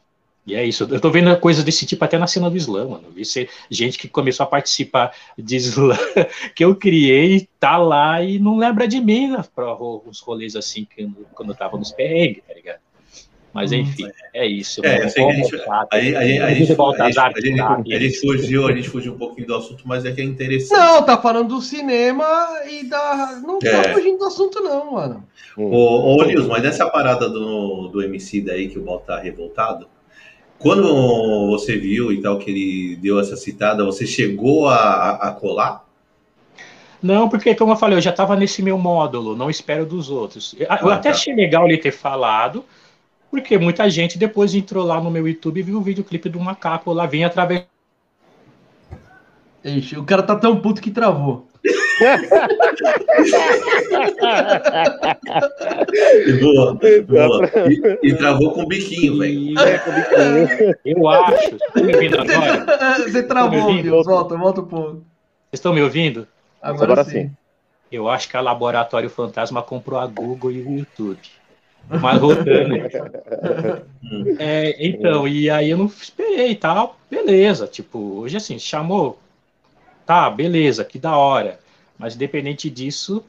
e 0.49 0.55
é 0.55 0.65
isso. 0.65 0.87
Eu 0.91 1.01
tô 1.01 1.11
vendo 1.11 1.35
coisas 1.39 1.63
desse 1.63 1.85
tipo 1.87 2.05
até 2.05 2.17
na 2.19 2.27
cena 2.27 2.51
do 2.51 2.57
slam, 2.57 2.89
mano. 2.89 3.05
Vi 3.15 3.25
ser 3.25 3.49
gente 3.71 3.99
que 3.99 4.09
começou 4.09 4.45
a 4.45 4.47
participar 4.49 5.13
de 5.37 5.57
slam 5.57 5.97
que 6.57 6.65
eu 6.65 6.75
criei, 6.75 7.49
tá 7.61 7.77
lá 7.77 8.23
e 8.23 8.39
não 8.39 8.57
lembra 8.57 8.89
de 8.89 9.01
mim 9.01 9.29
né, 9.33 9.45
para 9.55 9.75
os 9.81 10.21
rolês 10.21 10.57
assim 10.57 10.87
que 10.93 11.03
eu- 11.03 11.11
quando 11.35 11.51
eu 11.53 11.57
tava 11.57 11.77
nos 11.77 11.93
perrengues, 11.93 12.43
tá 12.47 12.55
ligado? 12.55 12.79
Mas 13.53 13.73
enfim, 13.73 14.09
é 14.35 14.47
isso. 14.47 14.85
É, 14.85 14.93
mano. 14.93 15.05
eu 15.05 15.09
sei 15.09 15.25
que 15.25 15.31
a 15.31 15.35
gente- 15.35 15.51
Vamos 15.51 15.57
voltar. 15.57 15.89
A, 15.91 16.01
gente- 17.31 17.41
gente- 17.41 17.61
a, 17.61 17.99
gente, 17.99 18.17
a, 18.17 18.21
fugiu, 18.21 18.67
a 18.69 18.73
gente 18.73 18.89
fugiu 18.89 19.15
um 19.15 19.19
pouquinho 19.19 19.47
do 19.47 19.55
assunto, 19.57 19.83
mas 19.87 20.05
é 20.05 20.13
que 20.13 20.21
é 20.21 20.25
interessante. 20.25 20.79
Não, 20.79 21.03
tá 21.03 21.17
falando 21.21 21.49
do 21.49 21.61
cinema 21.63 22.27
e 22.71 22.85
da. 22.85 23.41
Não 23.45 23.59
tá 23.59 23.69
É. 23.69 23.93
fugindo 23.95 24.19
do 24.19 24.27
assunto, 24.27 24.61
não, 24.63 24.93
mano. 24.93 25.25
Ô, 25.57 26.17
ô 26.19 26.25
Nils, 26.25 26.47
mas 26.47 26.65
essa 26.65 26.89
parada 26.89 27.29
do, 27.29 27.89
do 27.89 28.03
MC 28.03 28.43
daí 28.43 28.69
que 28.69 28.79
o 28.79 28.83
Bal 28.83 29.01
tá 29.01 29.19
revoltado, 29.19 29.89
quando 30.59 31.47
você 31.49 31.77
viu 31.77 32.13
e 32.13 32.21
tal 32.23 32.39
que 32.39 32.51
ele 32.51 32.97
deu 32.97 33.19
essa 33.21 33.37
citada, 33.37 33.85
você 33.85 34.07
chegou 34.07 34.69
a, 34.69 35.11
a- 35.31 35.33
colar? 35.33 35.87
Não, 37.03 37.29
porque, 37.29 37.55
como 37.55 37.73
eu 37.73 37.77
falei, 37.77 37.97
eu 37.99 38.03
já 38.03 38.11
estava 38.11 38.35
nesse 38.37 38.61
meu 38.63 38.77
módulo, 38.79 39.37
não 39.37 39.49
espero 39.49 39.87
dos 39.87 40.11
outros. 40.11 40.55
Eu, 40.59 40.67
eu 40.81 40.91
Ah, 40.91 40.91
até 40.91 41.11
tá. 41.11 41.11
achei 41.11 41.35
legal 41.35 41.65
ele 41.67 41.79
ter 41.79 41.93
falado, 41.93 42.65
porque 43.31 43.59
muita 43.59 43.89
gente 43.91 44.19
depois 44.19 44.55
entrou 44.55 44.85
lá 44.87 45.01
no 45.01 45.11
meu 45.11 45.29
YouTube 45.29 45.61
e 45.61 45.65
viu 45.65 45.79
o 45.79 45.83
videoclipe 45.83 46.29
do 46.31 46.41
macaco 46.41 46.93
lá, 46.93 47.07
vinha 47.07 47.27
através. 47.29 47.67
Ixi, 49.65 49.97
o 49.99 50.05
cara 50.05 50.23
tá 50.25 50.35
tão 50.37 50.61
puto 50.61 50.81
que 50.83 50.91
travou. 50.91 51.48
Boa, 56.41 56.75
boa. 56.75 57.51
E, 57.69 58.09
e 58.09 58.15
travou 58.15 58.53
com 58.53 58.63
o 58.63 58.67
biquinho, 58.67 59.19
velho. 59.19 59.33
E 59.41 59.55
eu 60.85 61.09
acho. 61.09 61.57
Agora? 62.19 62.99
Você 62.99 63.23
travou? 63.23 63.83
Deus. 63.83 64.07
Volta, 64.07 64.37
volta 64.37 64.61
um 64.61 64.67
pouco. 64.67 64.93
Vocês 64.93 65.05
estão 65.55 65.73
me 65.73 65.83
ouvindo? 65.83 66.27
Agora, 66.63 66.85
Agora 66.93 67.05
sim. 67.05 67.11
sim. 67.11 67.31
Eu 67.91 68.09
acho 68.09 68.29
que 68.29 68.37
a 68.37 68.41
Laboratório 68.41 69.09
Fantasma 69.09 69.63
comprou 69.63 69.99
a 69.99 70.07
Google 70.07 70.53
e 70.53 70.63
o 70.63 70.79
YouTube. 70.79 71.19
Mas 71.89 72.21
voltando. 72.21 72.75
É, 74.39 74.87
então, 74.87 75.29
e 75.29 75.51
aí 75.51 75.71
eu 75.71 75.77
não 75.77 75.87
esperei 75.87 76.53
e 76.53 76.55
tal, 76.55 76.97
beleza. 77.11 77.67
Tipo, 77.67 77.99
hoje 78.21 78.37
assim, 78.39 78.59
chamou, 78.59 79.19
tá, 80.09 80.31
beleza, 80.31 80.85
que 80.87 80.99
da 80.99 81.15
hora. 81.17 81.59
Mas 81.99 82.15
independente 82.15 82.71
disso, 82.71 83.23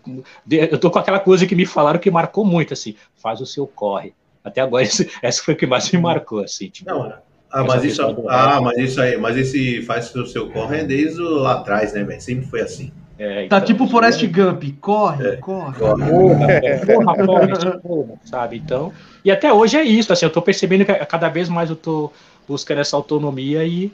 eu 0.49 0.79
tô 0.79 0.89
com 0.89 0.99
aquela 0.99 1.19
coisa 1.19 1.45
que 1.45 1.55
me 1.55 1.65
falaram 1.65 1.99
que 1.99 2.09
marcou 2.09 2.45
muito, 2.45 2.71
assim, 2.73 2.95
faz 3.21 3.41
o 3.41 3.45
seu 3.45 3.67
corre. 3.67 4.13
Até 4.43 4.61
agora, 4.61 4.83
esse- 4.85 5.09
essa 5.21 5.43
foi 5.43 5.55
o 5.55 5.57
que 5.57 5.67
mais 5.67 5.91
me 5.91 5.99
marcou, 5.99 6.39
assim, 6.39 6.69
tipo. 6.69 6.89
Não, 6.89 7.11
ah, 7.51 7.63
mas 7.63 7.83
isso, 7.83 8.01
ah, 8.29 8.61
mas 8.61 8.77
isso 8.77 9.01
aí, 9.01 9.17
mas 9.17 9.35
esse 9.35 9.81
faz 9.81 10.13
o 10.15 10.25
seu 10.25 10.49
corre 10.51 10.79
é 10.79 10.83
desde 10.85 11.19
lá 11.19 11.53
atrás, 11.55 11.93
né, 11.93 12.03
velho? 12.03 12.21
Sempre 12.21 12.45
foi 12.45 12.61
assim. 12.61 12.91
é, 13.17 13.47
Tá 13.47 13.57
então, 13.57 13.61
tipo 13.65 13.87
Forrest 13.87 14.23
é, 14.23 14.27
Gump. 14.27 14.63
Corre, 14.79 15.27
É. 15.27 15.35
corre. 15.37 15.79
Corre. 15.79 16.11
Porra, 16.11 16.47
porra, 16.85 17.25
porra, 17.25 17.79
porra, 17.79 18.13
sabe? 18.23 18.57
Então, 18.57 18.93
e 19.25 19.31
até 19.31 19.51
hoje 19.51 19.77
é 19.77 19.83
isso, 19.83 20.13
assim, 20.13 20.25
eu 20.25 20.31
tô 20.31 20.41
percebendo 20.41 20.85
que 20.85 20.93
cada 21.05 21.27
vez 21.27 21.49
mais 21.49 21.69
eu 21.71 21.75
tô 21.75 22.11
buscando 22.47 22.81
essa 22.81 22.95
autonomia 22.95 23.65
e, 23.65 23.91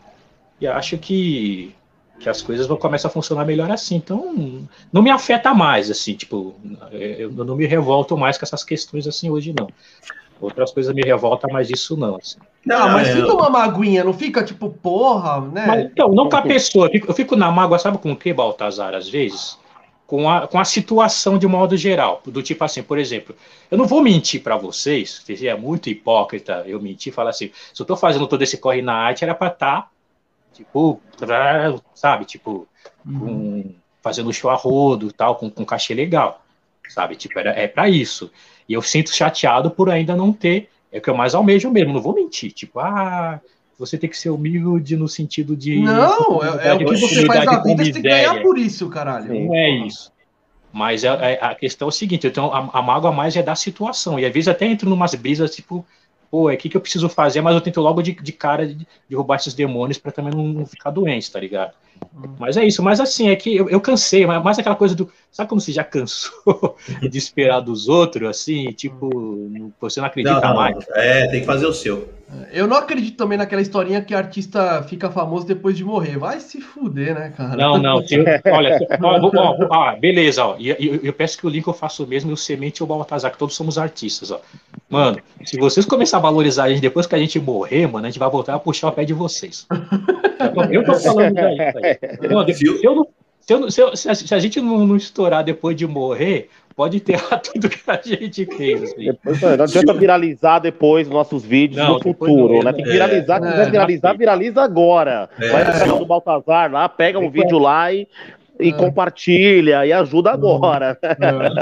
e 0.59 0.67
acho 0.67 0.97
que, 0.97 1.73
que 2.19 2.29
as 2.29 2.41
coisas 2.41 2.67
vão 2.67 2.77
começar 2.77 3.07
a 3.07 3.11
funcionar 3.11 3.45
melhor 3.45 3.69
assim. 3.71 3.95
Então, 3.95 4.67
não 4.91 5.01
me 5.01 5.09
afeta 5.09 5.53
mais, 5.53 5.91
assim, 5.91 6.13
tipo, 6.13 6.55
eu 6.91 7.31
não 7.31 7.55
me 7.55 7.65
revolto 7.65 8.17
mais 8.17 8.37
com 8.37 8.45
essas 8.45 8.63
questões 8.63 9.07
assim 9.07 9.29
hoje, 9.29 9.53
não. 9.57 9.67
Outras 10.39 10.71
coisas 10.71 10.93
me 10.93 11.01
revoltam, 11.01 11.49
mas 11.51 11.69
isso 11.69 11.95
não, 11.95 12.17
assim. 12.17 12.37
Não, 12.65 12.89
mas 12.89 13.07
é, 13.07 13.13
fica 13.13 13.33
uma 13.33 13.49
maguinha, 13.49 14.03
não 14.03 14.13
fica 14.13 14.43
tipo, 14.43 14.69
porra, 14.69 15.39
né? 15.41 15.65
Mas, 15.67 15.85
então, 15.85 16.09
não 16.09 16.27
com 16.27 16.35
a 16.35 16.41
pessoa. 16.41 16.89
Eu 16.91 17.13
fico, 17.13 17.35
na 17.35 17.51
mágoa, 17.51 17.79
sabe 17.79 17.97
com 17.97 18.11
o 18.11 18.15
que, 18.15 18.33
Baltazar, 18.33 18.93
às 18.93 19.07
vezes? 19.07 19.57
Com 20.05 20.29
a, 20.29 20.47
com 20.47 20.59
a 20.59 20.65
situação 20.65 21.37
de 21.37 21.47
modo 21.47 21.77
geral. 21.77 22.21
Do 22.25 22.43
tipo 22.43 22.63
assim, 22.63 22.83
por 22.83 22.97
exemplo, 22.97 23.35
eu 23.71 23.77
não 23.77 23.85
vou 23.85 24.01
mentir 24.01 24.41
para 24.41 24.57
vocês, 24.57 25.21
seria 25.25 25.55
muito 25.55 25.89
hipócrita 25.89 26.63
eu 26.67 26.81
mentir 26.81 27.11
e 27.11 27.15
falar 27.15 27.29
assim, 27.29 27.49
se 27.73 27.81
eu 27.81 27.85
tô 27.85 27.95
fazendo 27.95 28.27
todo 28.27 28.41
esse 28.41 28.57
corre 28.57 28.81
na 28.81 28.93
arte, 28.93 29.23
era 29.23 29.33
para 29.33 29.51
estar, 29.51 29.89
tipo, 30.55 31.01
sabe, 31.93 32.25
tipo, 32.25 32.67
Uhum. 33.05 33.19
com- 33.19 33.75
fazendo 34.01 34.31
show 34.33 34.49
a 34.51 34.55
rodo 34.55 35.11
tal, 35.11 35.35
com, 35.35 35.49
com 35.49 35.65
cachê 35.65 35.93
legal, 35.93 36.43
sabe? 36.89 37.15
Tipo, 37.15 37.39
era, 37.39 37.51
é 37.51 37.67
para 37.67 37.89
isso. 37.89 38.31
E 38.69 38.73
eu 38.73 38.81
sinto 38.81 39.13
chateado 39.13 39.69
por 39.71 39.89
ainda 39.89 40.15
não 40.15 40.31
ter, 40.31 40.69
é 40.91 40.99
o 40.99 41.01
que 41.01 41.09
eu 41.09 41.15
mais 41.15 41.33
almejo 41.35 41.69
mesmo, 41.71 41.93
não 41.93 42.01
vou 42.01 42.13
mentir, 42.13 42.51
tipo, 42.51 42.79
ah, 42.79 43.41
você 43.77 43.97
tem 43.97 44.09
que 44.09 44.17
ser 44.17 44.29
humilde 44.29 44.95
no 44.95 45.07
sentido 45.07 45.55
de. 45.55 45.79
Não, 45.79 46.41
é, 46.43 46.69
é 46.69 46.73
o 46.73 46.77
que 46.79 46.85
você 46.95 47.25
faz 47.25 47.45
na 47.45 47.57
com 47.57 47.69
vida, 47.69 47.83
você 47.83 47.91
tem 47.93 48.01
que 48.01 48.07
ganhar 48.07 48.41
por 48.41 48.57
isso, 48.57 48.87
caralho. 48.89 49.33
Não 49.33 49.53
é 49.55 49.69
isso. 49.69 50.11
Mas 50.71 51.03
é- 51.03 51.07
é- 51.33 51.39
a 51.41 51.55
questão 51.55 51.87
é 51.87 51.89
o 51.89 51.91
seguinte, 51.91 52.25
eu 52.27 52.31
tenho, 52.33 52.47
a, 52.51 52.69
a 52.73 52.81
mágoa 52.81 53.11
mais 53.11 53.35
é 53.35 53.41
da 53.43 53.55
situação. 53.55 54.19
E 54.19 54.25
às 54.25 54.33
vezes 54.33 54.47
até 54.47 54.65
entro 54.65 54.89
numas 54.89 55.15
brisas, 55.15 55.55
tipo, 55.55 55.85
pô, 56.29 56.49
é 56.49 56.55
o 56.55 56.57
que, 56.57 56.69
que 56.69 56.77
eu 56.77 56.81
preciso 56.81 57.07
fazer, 57.09 57.41
mas 57.41 57.55
eu 57.55 57.61
tento 57.61 57.81
logo 57.81 58.01
de, 58.01 58.13
de 58.13 58.31
cara 58.31 58.67
de 58.67 58.87
derrubar 59.09 59.35
esses 59.37 59.53
demônios 59.53 59.97
pra 59.97 60.11
também 60.11 60.33
não, 60.33 60.47
não 60.47 60.65
ficar 60.65 60.91
doente, 60.91 61.31
tá 61.31 61.39
ligado? 61.39 61.73
Mas 62.39 62.57
é 62.57 62.65
isso, 62.65 62.83
mas 62.83 62.99
assim, 62.99 63.29
é 63.29 63.35
que 63.35 63.55
eu, 63.55 63.69
eu 63.69 63.79
cansei, 63.79 64.25
mas 64.25 64.43
mais 64.43 64.59
aquela 64.59 64.75
coisa 64.75 64.95
do. 64.95 65.09
Sabe 65.31 65.49
como 65.49 65.61
você 65.61 65.71
já 65.71 65.83
cansou 65.83 66.75
de 67.09 67.17
esperar 67.17 67.61
dos 67.61 67.87
outros, 67.87 68.27
assim, 68.27 68.71
tipo, 68.73 69.09
não- 69.49 69.73
você 69.79 69.99
não 69.99 70.07
acredita 70.07 70.41
Não, 70.41 70.49
não, 70.49 70.55
mais? 70.55 70.85
é, 70.89 71.27
tem 71.27 71.39
que 71.39 71.45
fazer 71.45 71.65
o 71.65 71.73
seu. 71.73 72.14
Eu 72.51 72.65
não 72.67 72.75
acredito 72.77 73.15
também 73.17 73.37
naquela 73.37 73.61
historinha 73.61 74.01
que 74.01 74.13
artista 74.13 74.81
fica 74.89 75.11
famoso 75.11 75.45
depois 75.45 75.77
de 75.77 75.83
morrer. 75.83 76.17
Vai 76.17 76.39
se 76.39 76.59
fuder, 76.59 77.13
né, 77.13 77.31
cara? 77.37 77.55
Não, 77.55 77.77
não. 77.77 78.01
se 78.05 78.15
eu- 78.15 78.25
olha, 78.51 78.79
ó, 79.01 79.07
ó, 79.17 79.57
vou- 79.57 79.73
ah, 79.73 79.95
beleza, 79.95 80.43
ó. 80.43 80.55
E 80.57 80.71
e- 80.71 80.99
eu, 81.03 81.13
peço 81.13 81.37
que 81.37 81.45
o 81.45 81.49
link 81.49 81.67
eu 81.67 81.73
faço 81.73 82.03
o 82.03 82.07
mesmo 82.07 82.31
e 82.31 82.33
o 82.33 82.37
Semente 82.37 82.79
e 82.79 82.83
o 82.83 82.87
Baltazar, 82.87 83.31
que 83.31 83.37
todos 83.37 83.55
somos 83.55 83.77
artistas, 83.77 84.31
ó. 84.31 84.41
Mano, 84.89 85.19
se 85.43 85.57
vocês 85.59 85.85
começarem 85.85 86.25
a 86.25 86.29
valorizar 86.29 86.63
a 86.63 86.69
gente 86.69 86.81
depois 86.81 87.05
que 87.05 87.13
a 87.15 87.19
gente 87.19 87.39
morrer, 87.39 87.85
mano, 87.87 88.07
a 88.07 88.09
gente 88.09 88.19
vai 88.19 88.29
voltar 88.29 88.55
a 88.55 88.59
puxar 88.59 88.87
o 88.89 88.91
pé 88.91 89.05
de 89.05 89.13
vocês. 89.13 89.67
Eu 90.39 90.53
tô, 90.53 90.63
eu 90.63 90.83
tô 90.83 90.93
falando 90.95 91.35
já 91.35 91.51
isso 91.53 91.77
aí. 91.77 92.29
Mano, 92.33 92.53
se, 92.53 92.65
eu 92.85 92.95
não- 92.95 93.07
se 93.39 93.53
eu 93.53 93.95
se 93.95 94.09
eu- 94.09 94.15
se 94.15 94.33
a 94.33 94.39
gente 94.39 94.59
não, 94.59 94.85
não 94.87 94.95
estourar 94.95 95.43
depois 95.43 95.75
de 95.75 95.85
morrer, 95.85 96.49
pode 96.75 96.97
enterrar 96.97 97.39
tudo 97.43 97.69
que 97.69 97.79
a 97.87 97.99
gente 98.03 98.45
fez. 98.45 98.83
assim. 98.83 99.05
Depois, 99.05 99.41
não 99.41 99.63
adianta 99.63 99.93
viralizar 99.93 100.59
depois 100.59 101.07
os 101.07 101.13
nossos 101.13 101.43
vídeos 101.45 101.77
Não, 101.85 101.93
no 101.95 102.01
futuro, 102.01 102.53
não, 102.55 102.59
né? 102.59 102.65
não. 102.65 102.73
Tem 102.73 102.83
que 102.83 102.91
viralizar, 102.91 103.41
se 103.41 103.47
É. 103.47 103.51
quiser 103.51 103.71
viralizar, 103.71 104.17
viraliza 104.17 104.61
agora. 104.61 105.29
É. 105.39 105.49
Vai 105.49 105.63
no 105.65 105.79
canal 105.79 105.99
do 105.99 106.05
Baltazar 106.05 106.71
lá, 106.71 106.87
pega 106.89 107.17
um 107.19 107.29
vídeo 107.29 107.57
lá 107.57 107.93
e, 107.93 108.07
e 108.59 108.69
É. 108.69 108.73
compartilha 108.73 109.85
e 109.85 109.93
ajuda 109.93 110.31
agora. 110.31 110.97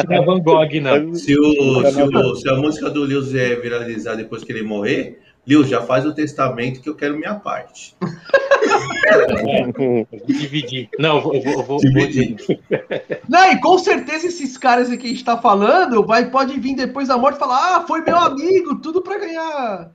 Não 0.08 0.16
é 0.16 0.22
Van 0.26 0.40
Gogh, 0.40 0.80
não. 0.82 1.14
Se, 1.14 1.38
o, 1.40 1.86
se, 1.92 2.02
o- 2.02 2.36
se 2.36 2.50
a 2.50 2.56
música 2.56 2.90
do 2.90 3.04
Lewis 3.04 3.34
é 3.36 3.56
viralizar 3.56 4.16
depois 4.16 4.44
que 4.44 4.52
ele 4.52 4.64
morrer, 4.64 5.20
Lewis, 5.46 5.70
já 5.70 5.82
faz 5.82 6.06
o 6.06 6.14
testamento 6.14 6.82
que 6.82 6.90
eu 6.90 6.96
quero 6.96 7.18
minha 7.18 7.36
parte. 7.36 7.96
É, 9.06 9.62
eu 9.62 9.74
vou 9.74 10.08
dividir. 10.26 10.90
Não, 10.98 11.18
eu 11.18 11.22
vou, 11.22 11.34
eu 11.36 11.64
vou, 11.64 11.78
Dividir. 11.80 12.38
Não, 13.28 13.52
e 13.52 13.60
com 13.60 13.78
certeza 13.78 14.28
esses 14.28 14.58
caras 14.58 14.88
aqui 14.88 14.98
que 14.98 15.08
a 15.08 15.10
gente 15.10 15.24
tá 15.26 15.38
falando 15.38 16.06
vai, 16.06 16.30
pode 16.30 16.58
vir 16.60 16.76
depois 16.76 17.10
da 17.10 17.18
morte 17.18 17.36
e 17.36 17.40
falar: 17.40 17.78
ah, 17.78 17.86
foi 17.86 18.02
meu 18.02 18.18
amigo, 18.18 18.76
tudo 18.80 19.02
pra 19.02 19.18
ganhar. 19.18 19.92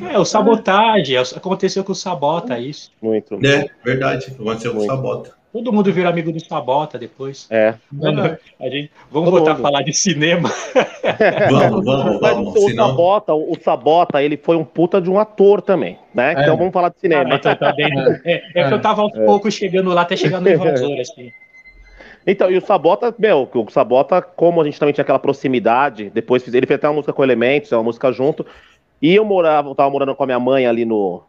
É, 0.00 0.18
o 0.18 0.24
sabotagem, 0.24 1.16
é 1.16 1.20
aconteceu 1.20 1.84
com 1.84 1.92
o 1.92 1.94
Sabota, 1.94 2.58
isso. 2.58 2.90
Muito. 3.00 3.34
É, 3.46 3.68
verdade. 3.84 4.34
Aconteceu 4.38 4.72
com 4.72 4.80
o. 4.80 4.86
Sabota. 4.86 5.41
Todo 5.52 5.70
mundo 5.72 5.92
vira 5.92 6.08
amigo 6.08 6.32
do 6.32 6.40
Sabota 6.40 6.98
depois. 6.98 7.46
É. 7.50 7.74
Verdade. 7.92 8.38
A 8.58 8.68
gente, 8.70 8.90
vamos 9.10 9.28
Todo 9.28 9.36
voltar 9.36 9.50
a 9.50 9.54
mundo. 9.54 9.62
falar 9.62 9.82
de 9.82 9.92
cinema. 9.92 10.48
Vamos, 11.50 11.84
vamos, 11.84 12.20
Mas 12.20 12.32
vamos. 12.34 12.54
o, 12.56 12.68
Senão, 12.68 12.88
Sabota, 12.88 13.34
o 13.34 13.56
Sabota, 13.62 14.22
ele 14.22 14.36
foi 14.38 14.56
um 14.56 14.64
puta 14.64 15.00
de 15.00 15.10
um 15.10 15.18
ator 15.18 15.60
também, 15.60 15.98
né? 16.14 16.34
É. 16.36 16.42
Então 16.42 16.56
vamos 16.56 16.72
falar 16.72 16.88
de 16.88 16.94
Ah, 16.96 17.00
cinema. 17.00 17.34
então 17.34 17.54
tá 17.54 17.72
dentro. 17.72 18.12
É, 18.24 18.42
é 18.54 18.68
que 18.68 18.72
eu 18.74 18.80
tava 18.80 19.02
aos 19.02 19.12
poucos 19.12 19.52
chegando 19.52 19.90
lá, 19.92 20.02
até 20.02 20.16
chegar 20.16 20.40
no 20.40 20.48
invasor, 20.48 20.98
assim. 21.00 21.30
Então, 22.26 22.50
e 22.50 22.56
o 22.56 22.60
Sabota, 22.60 23.14
meu, 23.18 23.48
o 23.52 23.70
Sabota, 23.70 24.22
como 24.22 24.60
a 24.60 24.64
gente 24.64 24.78
também 24.78 24.92
tinha 24.94 25.02
aquela 25.02 25.18
proximidade, 25.18 26.08
depois 26.10 26.46
ele 26.46 26.66
fez 26.66 26.78
até 26.78 26.88
uma 26.88 26.94
música 26.94 27.12
com 27.12 27.22
Elementos, 27.24 27.72
uma 27.72 27.82
música 27.82 28.12
junto, 28.12 28.46
e 29.02 29.14
eu 29.14 29.24
morava, 29.24 29.68
eu 29.68 29.74
tava 29.74 29.90
morando 29.90 30.14
com 30.14 30.22
a 30.22 30.26
minha 30.26 30.38
mãe 30.38 30.64
ali 30.66 30.84
no, 30.84 31.20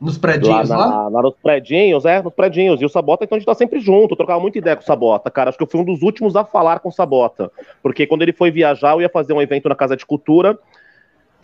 Nos 0.00 0.16
lá, 0.16 0.20
predinhos 0.20 0.68
lá? 0.68 0.76
na- 0.88 1.08
lá 1.08 1.22
nos 1.22 1.34
predinhos, 1.42 2.04
é, 2.04 2.22
nos 2.22 2.32
predinhos, 2.34 2.80
e 2.80 2.84
o 2.84 2.88
Sabota, 2.88 3.24
então 3.24 3.36
a 3.36 3.38
gente 3.38 3.46
tá 3.46 3.54
sempre 3.54 3.80
junto, 3.80 4.12
eu 4.12 4.16
trocava 4.16 4.40
muita 4.40 4.58
ideia 4.58 4.76
com 4.76 4.82
o 4.82 4.84
Sabota, 4.84 5.30
cara, 5.30 5.48
acho 5.48 5.58
que 5.58 5.64
eu 5.64 5.68
fui 5.68 5.80
um 5.80 5.84
dos 5.84 6.02
últimos 6.02 6.36
a 6.36 6.44
falar 6.44 6.80
com 6.80 6.88
o 6.88 6.92
Sabota, 6.92 7.50
porque 7.82 8.06
quando 8.06 8.22
ele 8.22 8.32
foi 8.32 8.50
viajar, 8.50 8.92
eu 8.92 9.00
ia 9.00 9.08
fazer 9.08 9.32
um 9.32 9.40
evento 9.40 9.68
na 9.68 9.74
Casa 9.74 9.96
de 9.96 10.04
Cultura, 10.04 10.58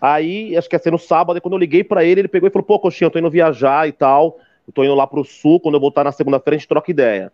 aí, 0.00 0.56
acho 0.56 0.68
que 0.68 0.74
ia 0.74 0.80
ser 0.80 0.90
no 0.90 0.98
sábado, 0.98 1.36
e 1.36 1.40
quando 1.40 1.54
eu 1.54 1.58
liguei 1.58 1.84
pra 1.84 2.04
ele, 2.04 2.22
ele 2.22 2.28
pegou 2.28 2.48
e 2.48 2.52
falou, 2.52 2.66
pô, 2.66 2.78
Coxinha, 2.78 3.06
eu 3.06 3.10
tô 3.10 3.18
indo 3.18 3.30
viajar 3.30 3.88
e 3.88 3.92
tal, 3.92 4.38
eu 4.66 4.72
tô 4.72 4.84
indo 4.84 4.94
lá 4.94 5.06
pro 5.06 5.24
sul, 5.24 5.60
quando 5.60 5.76
eu 5.76 5.80
voltar 5.80 6.04
na 6.04 6.12
segunda-feira 6.12 6.56
a 6.56 6.58
gente 6.58 6.68
troca 6.68 6.90
ideia. 6.90 7.32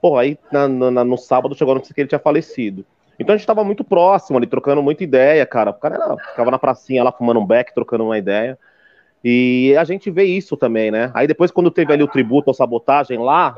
Pô, 0.00 0.16
aí 0.16 0.38
na- 0.52 0.68
na- 0.68 1.04
no 1.04 1.16
sábado 1.16 1.54
chegou 1.54 1.72
a 1.72 1.74
notícia 1.76 1.94
que 1.94 2.00
ele 2.00 2.08
tinha 2.08 2.18
falecido. 2.18 2.84
Então 3.18 3.34
a 3.34 3.36
gente 3.36 3.46
tava 3.46 3.64
muito 3.64 3.82
próximo 3.82 4.36
ali, 4.36 4.46
trocando 4.46 4.82
muita 4.82 5.02
ideia, 5.02 5.44
cara. 5.46 5.70
O 5.70 5.74
cara 5.74 5.94
era- 5.94 6.16
ficava 6.18 6.50
na 6.50 6.58
pracinha 6.58 7.02
lá 7.02 7.10
fumando 7.10 7.40
um 7.40 7.46
beck, 7.46 7.74
trocando 7.74 8.04
uma 8.04 8.18
ideia. 8.18 8.58
E 9.28 9.74
a 9.76 9.82
gente 9.82 10.08
vê 10.08 10.22
isso 10.22 10.56
também, 10.56 10.88
né? 10.92 11.10
Aí 11.12 11.26
depois, 11.26 11.50
quando 11.50 11.68
teve 11.68 11.92
ali 11.92 12.00
o 12.00 12.06
tributo 12.06 12.48
ao 12.48 12.54
sabotagem 12.54 13.18
lá, 13.18 13.56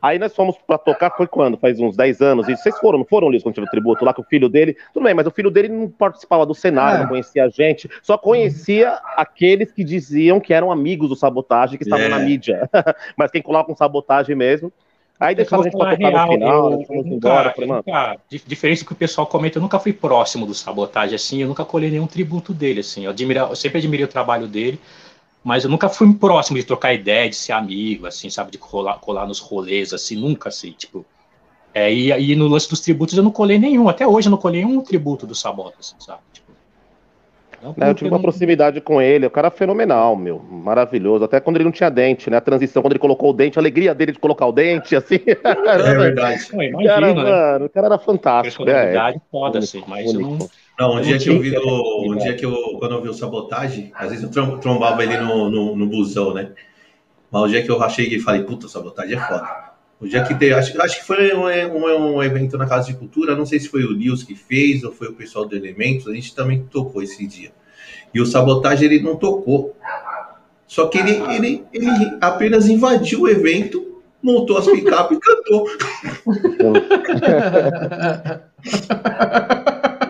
aí 0.00 0.16
nós 0.16 0.32
fomos 0.32 0.54
pra 0.64 0.78
tocar, 0.78 1.10
foi 1.16 1.26
quando? 1.26 1.56
Faz 1.58 1.80
uns 1.80 1.96
10 1.96 2.20
anos. 2.22 2.48
E 2.48 2.56
vocês 2.56 2.78
foram, 2.78 2.98
não 3.00 3.04
foram, 3.04 3.28
Liz, 3.28 3.42
quando 3.42 3.56
teve 3.56 3.66
o 3.66 3.70
tributo 3.70 4.04
lá, 4.04 4.14
que 4.14 4.20
o 4.20 4.24
filho 4.24 4.48
dele. 4.48 4.76
Tudo 4.94 5.02
bem, 5.02 5.12
mas 5.12 5.26
o 5.26 5.30
filho 5.32 5.50
dele 5.50 5.70
não 5.70 5.88
participava 5.88 6.46
do 6.46 6.54
cenário, 6.54 6.98
É. 6.98 7.00
não 7.00 7.08
conhecia 7.08 7.46
a 7.46 7.48
gente, 7.48 7.90
só 8.00 8.16
conhecia 8.16 8.90
aqueles 9.16 9.72
que 9.72 9.82
diziam 9.82 10.38
que 10.38 10.54
eram 10.54 10.70
amigos 10.70 11.08
do 11.08 11.16
sabotagem, 11.16 11.76
que 11.78 11.82
estavam 11.82 12.06
É. 12.06 12.08
na 12.08 12.20
mídia. 12.20 12.70
mas 13.18 13.32
quem 13.32 13.42
colava 13.42 13.66
com 13.66 13.74
sabotagem 13.74 14.36
mesmo. 14.36 14.72
Aí 15.18 15.34
deixaram 15.34 15.62
a 15.62 15.64
gente 15.64 15.76
pra 15.76 15.86
tocar 15.86 16.10
no 16.10 16.16
real, 16.16 16.28
final, 16.28 16.72
eu, 16.72 16.86
fomos 16.86 17.06
embora. 17.06 17.52
Falei, 17.54 17.70
nunca, 17.70 18.18
di- 18.28 18.42
diferente 18.46 18.80
do 18.80 18.86
que 18.86 18.92
o 18.92 18.96
pessoal 18.96 19.26
comenta, 19.26 19.58
eu 19.58 19.62
nunca 19.62 19.78
fui 19.78 19.92
próximo 19.92 20.46
do 20.46 20.54
sabotagem, 20.54 21.14
assim, 21.16 21.40
eu 21.42 21.48
nunca 21.48 21.64
colhei 21.64 21.90
nenhum 21.90 22.06
tributo 22.06 22.52
dele, 22.52 22.80
assim, 22.80 23.04
eu, 23.04 23.10
admira, 23.10 23.40
eu 23.40 23.56
sempre 23.56 23.78
admirei 23.78 24.04
o 24.04 24.08
trabalho 24.08 24.46
dele, 24.46 24.78
mas 25.44 25.64
eu 25.64 25.70
nunca 25.70 25.88
fui 25.88 26.12
próximo 26.14 26.58
de 26.58 26.64
trocar 26.64 26.94
ideia, 26.94 27.30
de 27.30 27.36
ser 27.36 27.52
amigo, 27.52 28.06
assim, 28.06 28.30
sabe, 28.30 28.50
de 28.52 28.58
colar, 28.58 28.98
colar 29.00 29.26
nos 29.26 29.40
rolês, 29.40 29.92
assim, 29.92 30.16
nunca, 30.16 30.50
assim, 30.50 30.72
tipo, 30.72 31.06
é, 31.74 31.92
e, 31.92 32.10
e 32.32 32.36
no 32.36 32.48
lance 32.48 32.68
dos 32.68 32.80
tributos 32.80 33.16
eu 33.16 33.24
não 33.24 33.30
colei 33.32 33.58
nenhum, 33.58 33.88
até 33.88 34.06
hoje 34.06 34.28
eu 34.28 34.32
não 34.32 34.38
colei 34.38 34.64
um 34.64 34.80
tributo 34.82 35.26
do 35.26 35.34
Sabota, 35.34 35.76
assim, 35.80 35.96
sabe, 35.98 36.22
tipo, 36.32 36.45
não 37.60 37.74
né, 37.76 37.90
eu 37.90 37.94
tive 37.94 38.08
uma 38.08 38.18
proximidade 38.20 38.80
com 38.80 39.00
ele, 39.02 39.26
o 39.26 39.30
cara 39.30 39.48
é 39.48 39.50
fenomenal, 39.50 40.16
meu, 40.16 40.38
maravilhoso. 40.40 41.24
Até 41.24 41.40
quando 41.40 41.56
ele 41.56 41.64
não 41.64 41.72
tinha 41.72 41.90
dente, 41.90 42.30
né? 42.30 42.36
A 42.38 42.40
transição, 42.40 42.82
quando 42.82 42.92
ele 42.92 42.98
colocou 43.00 43.30
o 43.30 43.32
dente, 43.34 43.58
a 43.58 43.62
alegria 43.62 43.94
dele 43.94 44.12
de 44.12 44.18
colocar 44.18 44.46
o 44.46 44.52
dente, 44.52 44.96
assim. 44.96 45.16
é 45.26 45.94
verdade. 45.94 46.46
Não, 46.52 46.62
imagina, 46.62 47.00
cara, 47.00 47.14
né, 47.14 47.32
mano, 47.32 47.66
o 47.66 47.70
cara 47.70 47.86
era 47.86 47.98
fantástico. 47.98 48.68
É, 48.68 49.02
personalidade 49.02 49.20
foda, 49.30 49.58
assim, 49.58 49.82
único, 49.82 49.88
mas 49.88 50.12
eu 50.12 50.20
não... 50.20 50.50
Não, 50.78 50.96
um 50.96 51.00
dia 51.00 51.18
que 51.18 51.30
eu 51.30 51.40
vi 51.40 51.50
no, 51.52 52.12
um 52.12 52.16
dia 52.18 52.36
que 52.36 52.44
eu, 52.44 52.52
quando 52.78 52.94
eu 52.96 53.02
vi 53.02 53.08
o 53.08 53.14
sabotagem, 53.14 53.90
às 53.94 54.10
vezes 54.10 54.24
eu 54.24 54.30
trom- 54.30 54.58
trombava 54.60 55.02
ele 55.02 55.16
no, 55.18 55.48
no, 55.50 55.74
no 55.76 55.86
busão, 55.86 56.34
né? 56.34 56.52
Mas 57.30 57.42
o 57.42 57.48
dia 57.48 57.62
que 57.64 57.70
eu 57.70 57.78
rachei 57.78 58.06
e 58.08 58.20
falei, 58.20 58.44
puta, 58.44 58.68
sabotagem 58.68 59.16
é 59.16 59.20
foda. 59.20 59.65
O 59.98 60.06
dia 60.06 60.22
que 60.22 60.34
teve, 60.34 60.52
acho, 60.52 60.80
acho 60.82 61.00
que 61.00 61.06
foi 61.06 61.34
um, 61.34 62.16
um, 62.16 62.22
evento 62.22 62.58
na 62.58 62.66
Casa 62.66 62.88
de 62.88 62.98
Cultura, 62.98 63.34
não 63.34 63.46
sei 63.46 63.58
se 63.58 63.68
foi 63.68 63.82
o 63.82 63.96
Nils 63.96 64.22
que 64.22 64.34
fez 64.34 64.84
ou 64.84 64.92
foi 64.92 65.08
o 65.08 65.14
pessoal 65.14 65.46
do 65.46 65.56
Elementos, 65.56 66.06
a 66.06 66.12
gente 66.12 66.34
também 66.34 66.66
tocou 66.70 67.02
esse 67.02 67.26
dia. 67.26 67.50
E 68.12 68.20
o 68.20 68.26
sabotagem 68.26 68.90
ele 68.90 69.02
não 69.02 69.16
tocou. 69.16 69.74
Só 70.66 70.88
que 70.88 70.98
ele, 70.98 71.12
ele, 71.34 71.64
ele 71.72 72.18
apenas 72.20 72.68
invadiu 72.68 73.22
o 73.22 73.28
evento, 73.28 74.02
montou 74.22 74.58
as 74.58 74.66
picapes 74.66 75.16
e 75.16 75.20
cantou. 75.20 75.66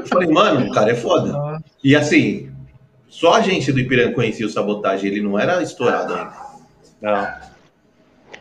Eu 0.00 0.06
falei, 0.06 0.28
mano, 0.28 0.66
o 0.66 0.72
cara 0.72 0.90
é 0.90 0.94
foda. 0.94 1.60
E 1.84 1.94
assim, 1.94 2.50
só 3.08 3.34
a 3.34 3.40
gente 3.40 3.70
do 3.70 3.78
Ipiranga 3.78 4.14
conhecia 4.14 4.46
o 4.46 4.50
sabotagem, 4.50 5.10
ele 5.10 5.22
não 5.22 5.38
era 5.38 5.62
estourado 5.62 6.14
ainda. 6.14 6.32
Não. 7.00 7.55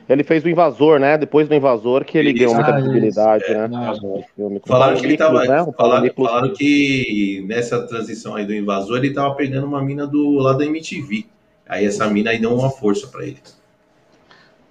Ele 0.08 0.24
fez 0.24 0.43
o 0.43 0.50
Invasor, 0.50 1.00
né? 1.00 1.17
Depois 1.17 1.48
do 1.48 1.56
Invasor 1.56 2.06
que 2.06 2.17
ele 2.17 2.30
Isso. 2.30 2.38
ganhou 2.40 2.53
muita 2.56 2.72
Ah, 2.72 2.75
visibilidade, 2.75 3.43
isso. 3.43 3.53
né? 3.53 3.67
Não. 3.67 3.92
O 3.93 4.24
filme. 4.35 4.61
Falaram 4.66 4.95
o 4.95 5.00
que 5.00 5.06
ele 5.06 5.17
tava. 5.17 5.43
Né? 5.45 5.61
O 5.64 5.72
falaram, 5.72 6.09
falaram 6.16 6.53
que 6.53 7.43
nessa 7.48 7.82
transição 7.88 8.35
aí 8.35 8.45
do 8.45 8.53
invasor 8.53 8.98
ele 8.98 9.14
tava 9.14 9.34
pegando 9.34 9.66
uma 9.66 9.82
mina 9.84 10.06
do 10.06 10.35
lá 10.38 10.53
da 10.53 10.64
MTV. 10.66 11.25
Aí 11.67 11.85
essa 11.85 12.06
mina 12.08 12.30
aí 12.30 12.40
deu 12.40 12.53
uma 12.53 12.69
força 12.69 13.08
pra 13.08 13.24
ele. 13.24 13.40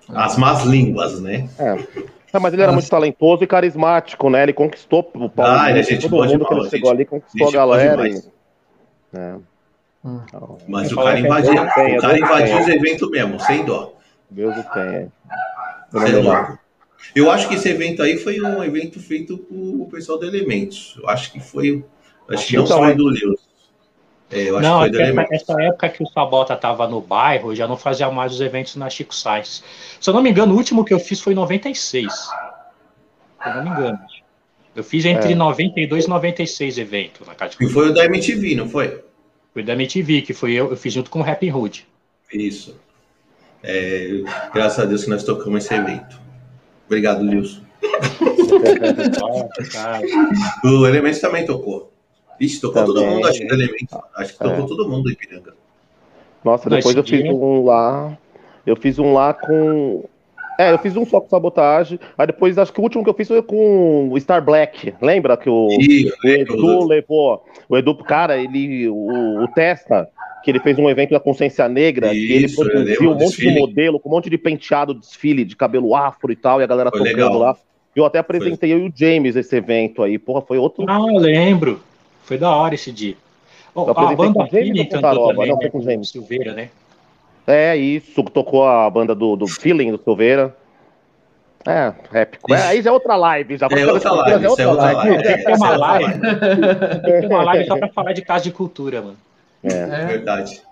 As 0.08 0.36
más 0.36 0.64
línguas, 0.64 1.20
né? 1.20 1.48
É, 1.58 2.38
mas 2.38 2.52
ele 2.52 2.62
era 2.62 2.72
muito 2.72 2.88
talentoso 2.88 3.42
e 3.42 3.46
carismático, 3.46 4.28
né? 4.30 4.42
Ele 4.42 4.52
conquistou 4.52 5.00
o 5.14 5.28
Paulo 5.28 5.52
Ah, 5.58 5.70
ele 5.70 5.80
é 5.80 5.82
gente 5.82 6.08
todo 6.08 6.16
mundo 6.16 6.28
que 6.28 6.36
demais, 6.36 6.50
ele 6.60 6.70
chegou 6.70 6.90
gente- 6.90 6.96
ali, 7.00 7.04
conquistou 7.06 7.48
a 7.48 7.52
galera. 7.52 8.08
E... 8.08 8.22
É. 9.14 9.34
Hum. 10.04 10.20
Então, 10.28 10.58
Mas 10.68 10.92
o 10.92 10.94
Fala 10.94 11.10
cara 11.10 11.20
que 11.20 11.24
é 11.24 11.28
invadia. 11.28 11.62
O 11.62 12.00
cara 12.00 12.18
invadia 12.18 12.60
os 12.60 12.68
eventos 12.68 13.10
mesmo, 13.10 13.40
sem 13.40 13.64
dó. 13.64 13.94
Deus 14.30 14.56
o 14.56 14.62
tenha. 14.72 15.12
É. 15.94 16.58
Eu 17.14 17.30
acho 17.30 17.48
que 17.48 17.54
esse 17.54 17.68
evento 17.68 18.02
aí 18.02 18.16
foi 18.18 18.40
um 18.40 18.62
evento 18.64 18.98
feito 18.98 19.38
por 19.38 19.54
o 19.82 19.88
pessoal 19.90 20.18
do 20.18 20.26
Elementos. 20.26 20.96
Eu 21.00 21.08
acho 21.08 21.30
que 21.32 21.40
foi. 21.40 21.84
Acho 22.28 22.46
que 22.46 22.56
não 22.56 22.64
Então, 22.64 22.78
foi 22.78 22.90
é. 22.90 22.94
do 22.94 23.04
Lewis. 23.06 23.40
É, 24.30 24.48
eu 24.50 24.58
acho 24.58 24.66
Não, 24.68 24.78
que 24.80 24.84
é 24.86 24.88
foi 24.88 24.90
do 24.90 24.96
que 24.96 25.02
essa, 25.02 25.10
Elementos. 25.12 25.42
essa 25.48 25.62
época 25.62 25.88
que 25.90 26.02
o 26.02 26.06
Sabota 26.08 26.56
tava 26.56 26.88
no 26.88 27.00
bairro, 27.00 27.52
eu 27.52 27.56
já 27.56 27.68
não 27.68 27.76
fazia 27.76 28.10
mais 28.10 28.32
os 28.32 28.40
eventos 28.40 28.74
na 28.76 28.88
Chico 28.90 29.14
Sainz. 29.14 29.62
Se 30.00 30.08
eu 30.10 30.14
não 30.14 30.22
me 30.22 30.30
engano, 30.30 30.54
o 30.54 30.56
último 30.56 30.84
que 30.84 30.94
eu 30.94 30.98
fiz 30.98 31.20
foi 31.20 31.34
em 31.34 31.36
96. 31.36 32.12
Se 32.12 32.30
eu 33.46 33.54
não 33.54 33.64
me 33.64 33.70
engano. 33.70 33.98
Eu 34.74 34.82
fiz 34.82 35.04
entre 35.04 35.32
É. 35.32 35.36
92 35.36 36.06
e 36.06 36.08
96 36.08 36.78
eventos 36.78 37.26
na 37.26 37.34
Casa 37.34 37.54
de 37.56 37.64
E 37.64 37.68
foi 37.68 37.90
o 37.90 37.94
da 37.94 38.04
MTV, 38.06 38.56
não 38.56 38.68
foi? 38.68 39.04
Foi 39.52 39.62
da 39.62 39.74
MTV, 39.74 40.22
que 40.22 40.32
foi 40.34 40.52
eu, 40.52 40.70
eu 40.70 40.76
fiz 40.76 40.92
junto 40.92 41.10
com 41.10 41.20
o 41.20 41.22
Rap 41.22 41.48
Hood. 41.48 41.86
Isso. 42.32 42.76
É, 43.67 44.23
graças 44.52 44.78
a 44.78 44.84
Deus 44.84 45.05
que 45.05 45.10
nós 45.10 45.25
tocamos 45.25 45.65
esse 45.65 45.75
evento. 45.75 46.20
Obrigado, 46.86 47.25
cara. 49.73 50.01
O 50.65 50.86
Elementos 50.86 51.20
também 51.20 51.47
tocou. 51.47 51.91
Ixi, 52.41 52.60
tocou 52.60 52.84
todo 52.84 52.94
Também. 53.01 53.15
mundo, 53.17 53.26
acho 53.28 53.39
que 53.41 53.47
do 53.47 53.55
Elementos. 53.55 53.99
Acho 54.17 54.33
que 54.33 54.39
tocou 54.39 54.65
É. 54.65 54.68
todo 54.68 54.89
mundo 54.89 55.05
do 55.05 55.10
Ipiranga. 55.10 55.55
Nossa, 56.44 56.68
depois 56.68 56.94
eu 56.97 57.05
fiz 57.05 57.25
um 57.25 57.65
lá. 57.65 58.18
Eu 58.67 58.76
fiz 58.76 58.99
um 58.99 59.12
lá 59.12 59.33
com. 59.33 60.05
É, 60.58 60.73
eu 60.73 60.78
fiz 60.78 60.97
um 60.97 61.05
só 61.05 61.20
com 61.20 61.28
sabotagem. 61.28 61.99
Aí 62.16 62.26
depois 62.26 62.57
acho 62.58 62.73
que 62.73 62.81
o 62.81 62.83
último 62.83 63.02
que 63.02 63.10
eu 63.10 63.15
fiz 63.15 63.26
foi 63.28 63.42
com 63.42 64.08
o 64.10 64.20
Star 64.20 64.44
Black. 64.44 64.94
Lembra 65.00 65.36
que 65.36 65.49
o, 65.50 65.68
E, 65.81 66.10
o 66.24 66.28
Edu 66.28 66.86
levou. 66.86 67.44
O 67.68 67.76
Edu, 67.76 67.94
cara, 67.97 68.36
ele. 68.39 68.89
O, 68.89 69.42
o 69.42 69.49
Testa, 69.49 70.08
que 70.44 70.50
ele 70.50 70.60
fez 70.60 70.78
um 70.78 70.89
evento 70.89 71.10
da 71.10 71.20
consciência 71.20 71.68
negra, 71.68 72.10
que 72.10 72.33
ele 72.33 72.47
Isso, 72.47 72.62
eu 72.62 72.70
produziu 72.70 73.10
um 73.10 73.15
monte 73.15 73.18
de 73.20 73.26
desfile. 73.26 73.58
modelo, 73.60 73.99
com 73.99 74.08
um 74.08 74.12
monte 74.12 74.31
de 74.31 74.39
penteado, 74.39 74.94
desfile 74.94 75.44
de 75.44 75.57
cabelo 75.57 75.94
afro 75.97 76.31
e 76.31 76.36
tal, 76.36 76.60
e 76.60 76.65
a 76.65 76.66
galera 76.66 76.91
Foi 76.91 77.00
tocando 77.00 77.15
legal. 77.16 77.39
lá. 77.39 77.57
Eu 77.97 78.05
até 78.05 78.18
apresentei 78.18 78.73
eu 78.73 78.78
e 78.78 78.89
o 78.89 78.92
James 78.94 79.36
esse 79.36 79.57
evento 79.57 80.02
aí. 80.02 80.18
Porra, 80.18 80.42
foi 80.42 80.58
outro. 80.58 80.84
Ah, 80.89 80.99
eu 80.99 81.18
lembro. 81.18 81.81
Foi 82.24 82.36
da 82.39 82.55
hora 82.55 82.74
esse 82.74 82.91
dia. 82.91 83.16
Oh, 83.74 83.83
Eu 83.83 83.89
a 83.89 83.91
apresentei 83.91 84.16
banda 84.16 84.31
o 84.31 84.49
cantou 84.89 85.28
também, 85.28 85.49
Não, 85.49 85.57
né, 85.57 85.62
foi 85.62 85.70
com 85.70 85.78
o 85.78 85.81
com 85.81 85.86
o 85.86 85.91
James. 85.91 86.08
Silveira, 86.08 86.52
né? 86.52 86.70
É 87.47 87.76
isso, 87.76 88.24
que 88.24 88.31
tocou 88.31 88.66
a 88.66 88.89
banda 88.89 89.14
do, 89.14 89.36
do 89.36 89.47
Feeling, 89.47 89.92
do 89.92 90.02
Silveira. 90.02 90.55
É, 91.66 91.92
épico. 92.12 92.52
É, 92.52 92.62
aí 92.62 92.82
já 92.82 92.90
é 92.90 92.92
outra 92.92 93.16
live, 93.16 93.56
já. 93.56 93.66
É 93.70 93.86
outra 93.86 94.12
live, 94.12 94.47
isso 94.47 94.60
é 94.60 94.66
outra 94.66 94.92
live. 94.92 95.23
Tem 95.23 95.36
que 95.39 95.44
ter 95.44 95.55
uma 95.55 95.76
live. 95.76 96.20
Tem 96.20 97.12
que 97.12 97.20
ter 97.20 97.26
uma 97.26 97.42
live 97.42 97.66
só 97.66 97.76
pra 97.78 97.89
falar 97.89 98.12
de 98.12 98.23
casa 98.23 98.44
de 98.44 98.50
cultura, 98.50 99.00
mano. 99.00 99.16
É. 99.62 99.73
É. 99.73 100.06
Verdade. 100.06 100.62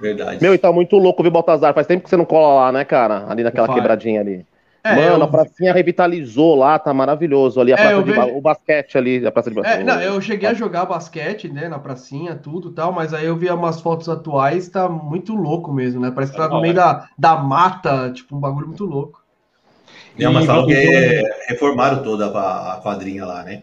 Verdade. 0.00 0.42
Meu, 0.42 0.52
e 0.52 0.58
tá 0.58 0.72
muito 0.72 0.96
louco, 0.96 1.22
viu, 1.22 1.30
Baltazar? 1.30 1.72
Faz 1.72 1.86
tempo 1.86 2.02
que 2.02 2.10
você 2.10 2.16
não 2.16 2.24
cola 2.24 2.64
lá, 2.64 2.72
né, 2.72 2.84
cara? 2.84 3.24
Ali 3.28 3.44
naquela 3.44 3.68
Vai. 3.68 3.76
quebradinha 3.76 4.20
ali. 4.20 4.44
É, 4.84 4.96
Mano, 4.96 5.18
eu- 5.18 5.22
a 5.22 5.28
pracinha 5.28 5.72
revitalizou 5.72 6.56
lá, 6.56 6.76
tá 6.76 6.92
maravilhoso 6.92 7.60
ali. 7.60 7.72
A 7.72 7.76
É, 7.76 7.78
praça 7.78 8.02
de 8.02 8.10
vejo- 8.10 8.36
o 8.36 8.40
basquete 8.40 8.98
ali, 8.98 9.24
a 9.24 9.30
praça 9.30 9.48
de 9.48 9.56
É, 9.58 9.62
basquete. 9.62 9.84
não, 9.84 10.00
eu 10.00 10.20
cheguei 10.20 10.48
a 10.48 10.54
jogar 10.54 10.86
basquete, 10.86 11.48
né, 11.48 11.68
na 11.68 11.78
pracinha, 11.78 12.34
tudo 12.34 12.70
e 12.70 12.74
tal, 12.74 12.90
mas 12.92 13.14
aí 13.14 13.24
eu 13.26 13.36
vi 13.36 13.48
umas 13.48 13.80
fotos 13.80 14.08
atuais, 14.08 14.68
tá 14.68 14.88
muito 14.88 15.36
louco 15.36 15.72
mesmo, 15.72 16.00
né? 16.00 16.10
Parece 16.10 16.32
que 16.32 16.38
tá 16.38 16.48
no 16.48 16.60
meio 16.60 16.74
da, 16.74 17.06
da 17.16 17.36
mata, 17.36 18.10
tipo, 18.12 18.36
um 18.36 18.40
bagulho 18.40 18.66
muito 18.66 18.84
louco. 18.84 19.22
Não, 20.18 20.32
mas 20.32 20.46
falam 20.46 20.66
que 20.66 20.74
é- 20.74 21.46
reformaram 21.48 22.02
toda 22.02 22.26
a, 22.26 22.80
quadrinha 22.82 23.24
lá, 23.24 23.44
né? 23.44 23.62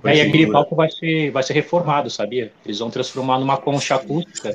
Foi 0.00 0.10
É, 0.10 0.16
e 0.16 0.20
aquele 0.22 0.50
palco 0.50 0.74
vai 0.74 0.90
ser, 0.90 1.30
vai 1.30 1.42
ser 1.42 1.54
reformado, 1.54 2.10
sabia? 2.10 2.52
Eles 2.64 2.80
vão 2.80 2.90
transformar 2.90 3.38
numa 3.38 3.56
concha 3.56 3.94
acústica. 3.94 4.52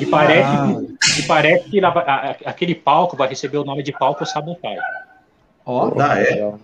E 0.00 0.06
parece, 0.06 0.48
Ah. 0.56 0.74
que, 1.10 1.22
e 1.22 1.26
parece 1.28 1.68
que 1.70 1.84
a- 1.84 1.88
a- 1.88 2.36
aquele 2.46 2.74
palco 2.74 3.16
vai 3.16 3.28
receber 3.28 3.58
o 3.58 3.64
nome 3.64 3.82
de 3.82 3.92
palco 3.92 4.24
sabotagem. 4.26 4.80
Ó, 5.68 5.92
Ah, 6.00 6.18
é? 6.20 6.54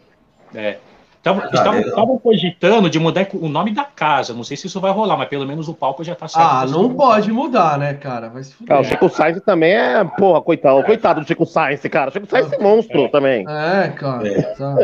É. 0.54 0.78
Estavam 1.18 1.42
Ah, 1.42 1.46
estavam- 1.54 1.72
legal. 1.74 1.88
estavam 1.90 2.18
cogitando 2.18 2.90
de 2.90 2.98
mudar 2.98 3.26
o 3.32 3.48
nome 3.48 3.72
da 3.72 3.84
casa. 3.84 4.34
Não 4.34 4.44
sei 4.44 4.56
se 4.58 4.66
isso 4.66 4.78
vai 4.80 4.92
rolar, 4.92 5.16
mas 5.16 5.28
pelo 5.28 5.46
menos 5.46 5.68
o 5.68 5.74
palco 5.74 6.04
já 6.04 6.14
tá 6.14 6.28
certo. 6.28 6.44
ah, 6.46 6.66
não 6.66 6.92
pode 6.94 7.32
mudar, 7.32 7.78
né, 7.78 7.94
cara? 7.94 8.28
Vai 8.28 8.42
se 8.44 8.52
Ah, 8.68 8.74
o 8.74 8.84
fuder. 8.84 8.84
Chico 8.84 9.08
Sainz 9.08 9.40
também 9.42 9.72
é, 9.72 10.04
porra, 10.04 10.42
coitado, 10.42 10.82
coitado 10.84 11.20
do 11.22 11.26
Chico 11.26 11.46
Sainz, 11.46 11.80
cara. 11.90 12.10
O 12.10 12.12
Chico 12.12 12.26
Sainz 12.26 12.52
é 12.52 12.58
monstro 12.58 13.08
também. 13.08 13.46
É, 13.48 13.88
cara. 13.88 14.28
É. 14.28 14.42
tá. 14.42 14.76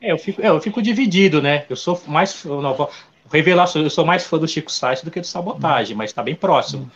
É, 0.00 0.12
eu 0.12 0.18
fico, 0.18 0.42
é, 0.42 0.48
eu 0.48 0.60
fico 0.60 0.82
dividido, 0.82 1.40
né? 1.40 1.64
Eu 1.70 1.76
sou 1.76 2.00
mais. 2.08 2.44
eu 2.44 2.60
Não, 2.60 2.74
vou 2.74 2.90
revelar, 3.32 3.68
eu 3.76 3.88
sou 3.90 4.04
mais 4.04 4.26
fã 4.26 4.38
do 4.38 4.48
Chico 4.48 4.70
Sainz 4.72 5.02
do 5.02 5.10
que 5.10 5.20
do 5.20 5.26
Sabotagem, 5.26 5.96
mas 5.96 6.12
tá 6.12 6.20
bem 6.22 6.34
próximo. 6.34 6.90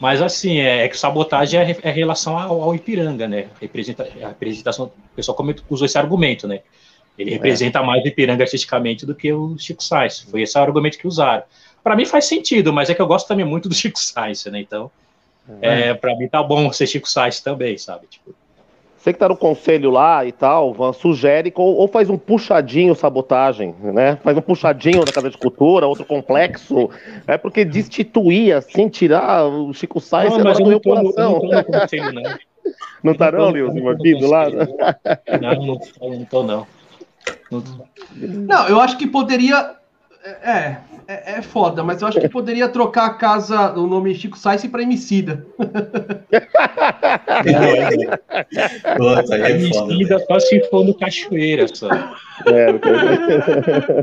Mas 0.00 0.22
assim, 0.22 0.58
é, 0.58 0.84
é 0.84 0.88
que 0.88 0.96
Sabotagem 0.96 1.60
é, 1.60 1.76
é 1.82 1.90
relação 1.90 2.38
ao, 2.38 2.62
ao 2.62 2.74
Ipiranga, 2.74 3.26
né? 3.26 3.48
Representa, 3.60 4.04
a 4.22 4.28
representação. 4.28 4.86
O 4.86 5.16
pessoal 5.16 5.36
comentou- 5.36 5.64
usou 5.68 5.86
esse 5.86 5.98
argumento, 5.98 6.46
né? 6.46 6.60
Ele 7.18 7.30
representa 7.32 7.82
mais 7.82 8.04
o 8.04 8.08
Ipiranga 8.08 8.44
artisticamente 8.44 9.04
do 9.04 9.14
que 9.14 9.32
o 9.32 9.58
Chico 9.58 9.82
Sainz. 9.82 10.20
Foi 10.20 10.42
esse 10.42 10.56
o 10.56 10.62
argumento 10.62 10.96
que 10.98 11.06
usaram. 11.06 11.42
Para 11.82 11.96
mim 11.96 12.04
faz 12.04 12.26
sentido, 12.26 12.72
mas 12.72 12.88
é 12.90 12.94
que 12.94 13.02
eu 13.02 13.06
gosto 13.08 13.26
também 13.26 13.44
muito 13.44 13.68
do 13.68 13.74
Chico 13.74 13.98
Sainz, 13.98 14.44
né? 14.46 14.60
Então, 14.60 14.90
é, 15.60 15.94
para 15.94 16.14
mim 16.16 16.28
tá 16.28 16.42
bom 16.42 16.70
ser 16.72 16.86
Chico 16.86 17.08
Sainz 17.08 17.40
também, 17.40 17.76
sabe? 17.76 18.06
Tipo, 18.06 18.34
Você 18.98 19.12
que 19.12 19.18
tá 19.18 19.28
no 19.28 19.36
conselho 19.36 19.90
lá 19.90 20.26
e 20.26 20.32
tal, 20.32 20.74
Van, 20.74 20.92
sugere 20.92 21.52
ou, 21.54 21.76
ou 21.76 21.86
faz 21.88 22.10
um 22.10 22.18
puxadinho 22.18 22.94
sabotagem, 22.96 23.72
né? 23.80 24.16
Faz 24.16 24.36
um 24.36 24.40
puxadinho 24.40 25.06
da 25.06 25.12
Casa 25.12 25.30
de 25.30 25.38
Cultura, 25.38 25.86
outro 25.86 26.04
complexo. 26.04 26.90
É 27.26 27.38
porque 27.38 27.64
destituir, 27.64 28.52
assim, 28.52 28.88
tirar 28.88 29.46
o 29.46 29.72
Chico 29.72 30.00
Sainz, 30.00 30.30
não, 30.32 30.38
você 30.38 30.44
mas 30.44 30.58
vai 30.58 30.66
eu 30.66 30.70
não 30.72 30.80
tô, 30.80 30.94
no- 30.94 31.00
eu 31.00 31.12
coração. 31.12 31.32
não 31.32 31.40
tô 31.40 31.46
no 31.56 31.64
conselho, 31.64 32.12
não. 32.12 32.22
Não 33.00 33.14
tá 33.14 33.30
não, 33.30 33.52
no 33.52 33.56
envolvido 33.78 34.26
lá? 34.28 34.50
Não, 34.50 35.66
não 35.66 35.78
tô, 35.78 36.08
não 36.10 36.24
tô, 36.24 36.42
não. 36.42 36.66
Não. 37.48 37.62
Não, 38.20 38.68
eu 38.68 38.80
acho 38.80 38.98
que 38.98 39.06
poderia. 39.06 39.76
É, 40.42 40.78
é, 41.08 41.38
é 41.38 41.42
foda, 41.42 41.82
mas 41.82 42.02
eu 42.02 42.08
acho 42.08 42.20
que 42.20 42.28
poderia 42.28 42.68
trocar 42.68 43.06
a 43.06 43.14
casa, 43.14 43.72
o 43.72 43.86
nome 43.86 44.14
Chico 44.14 44.36
Sainz 44.36 44.66
pra 44.66 44.82
Emicida. 44.82 45.46
Puta, 48.94 49.34
aí 49.34 49.42
é 49.42 49.58
foda. 49.70 49.94
Emicida 49.94 50.18
só 50.26 50.38
se 50.38 50.60
for 50.68 50.84
no 50.84 50.92
Cachoeira, 50.92 51.66
só. 51.74 51.88
É, 52.44 52.74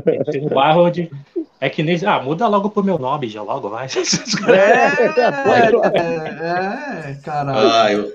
Tem 0.00 0.20
que 0.24 0.32
ser 0.32 0.40
no 0.42 0.48
bairro 0.50 0.86
onde... 0.86 1.08
É 1.60 1.70
que 1.70 1.84
nem... 1.84 1.96
Ah, 2.04 2.20
muda 2.20 2.48
logo 2.48 2.70
pro 2.70 2.82
meu 2.82 2.98
nome 2.98 3.28
já, 3.28 3.40
logo, 3.40 3.68
vai. 3.68 3.86
É, 4.48 5.04
é, 6.00 7.10
é, 7.10 7.14
caralho. 7.22 7.70
Ah, 7.72 7.92
eu... 7.92 8.12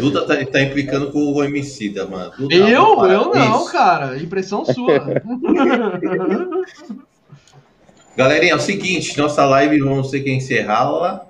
Duda 0.00 0.26
tá, 0.26 0.42
tá 0.44 0.60
implicando 0.62 1.10
com 1.12 1.18
o 1.18 1.42
homicida, 1.42 2.06
mano. 2.06 2.32
Duda, 2.38 2.54
Eu? 2.54 3.04
Eu 3.04 3.34
não, 3.34 3.62
isso. 3.62 3.72
cara. 3.72 4.16
Impressão 4.18 4.64
sua. 4.64 5.04
Galerinha, 8.16 8.52
é 8.52 8.54
o 8.54 8.60
seguinte, 8.60 9.16
nossa 9.18 9.44
live 9.44 9.78
vamos 9.80 10.10
ter 10.10 10.20
que 10.20 10.32
encerrá-la. 10.32 11.26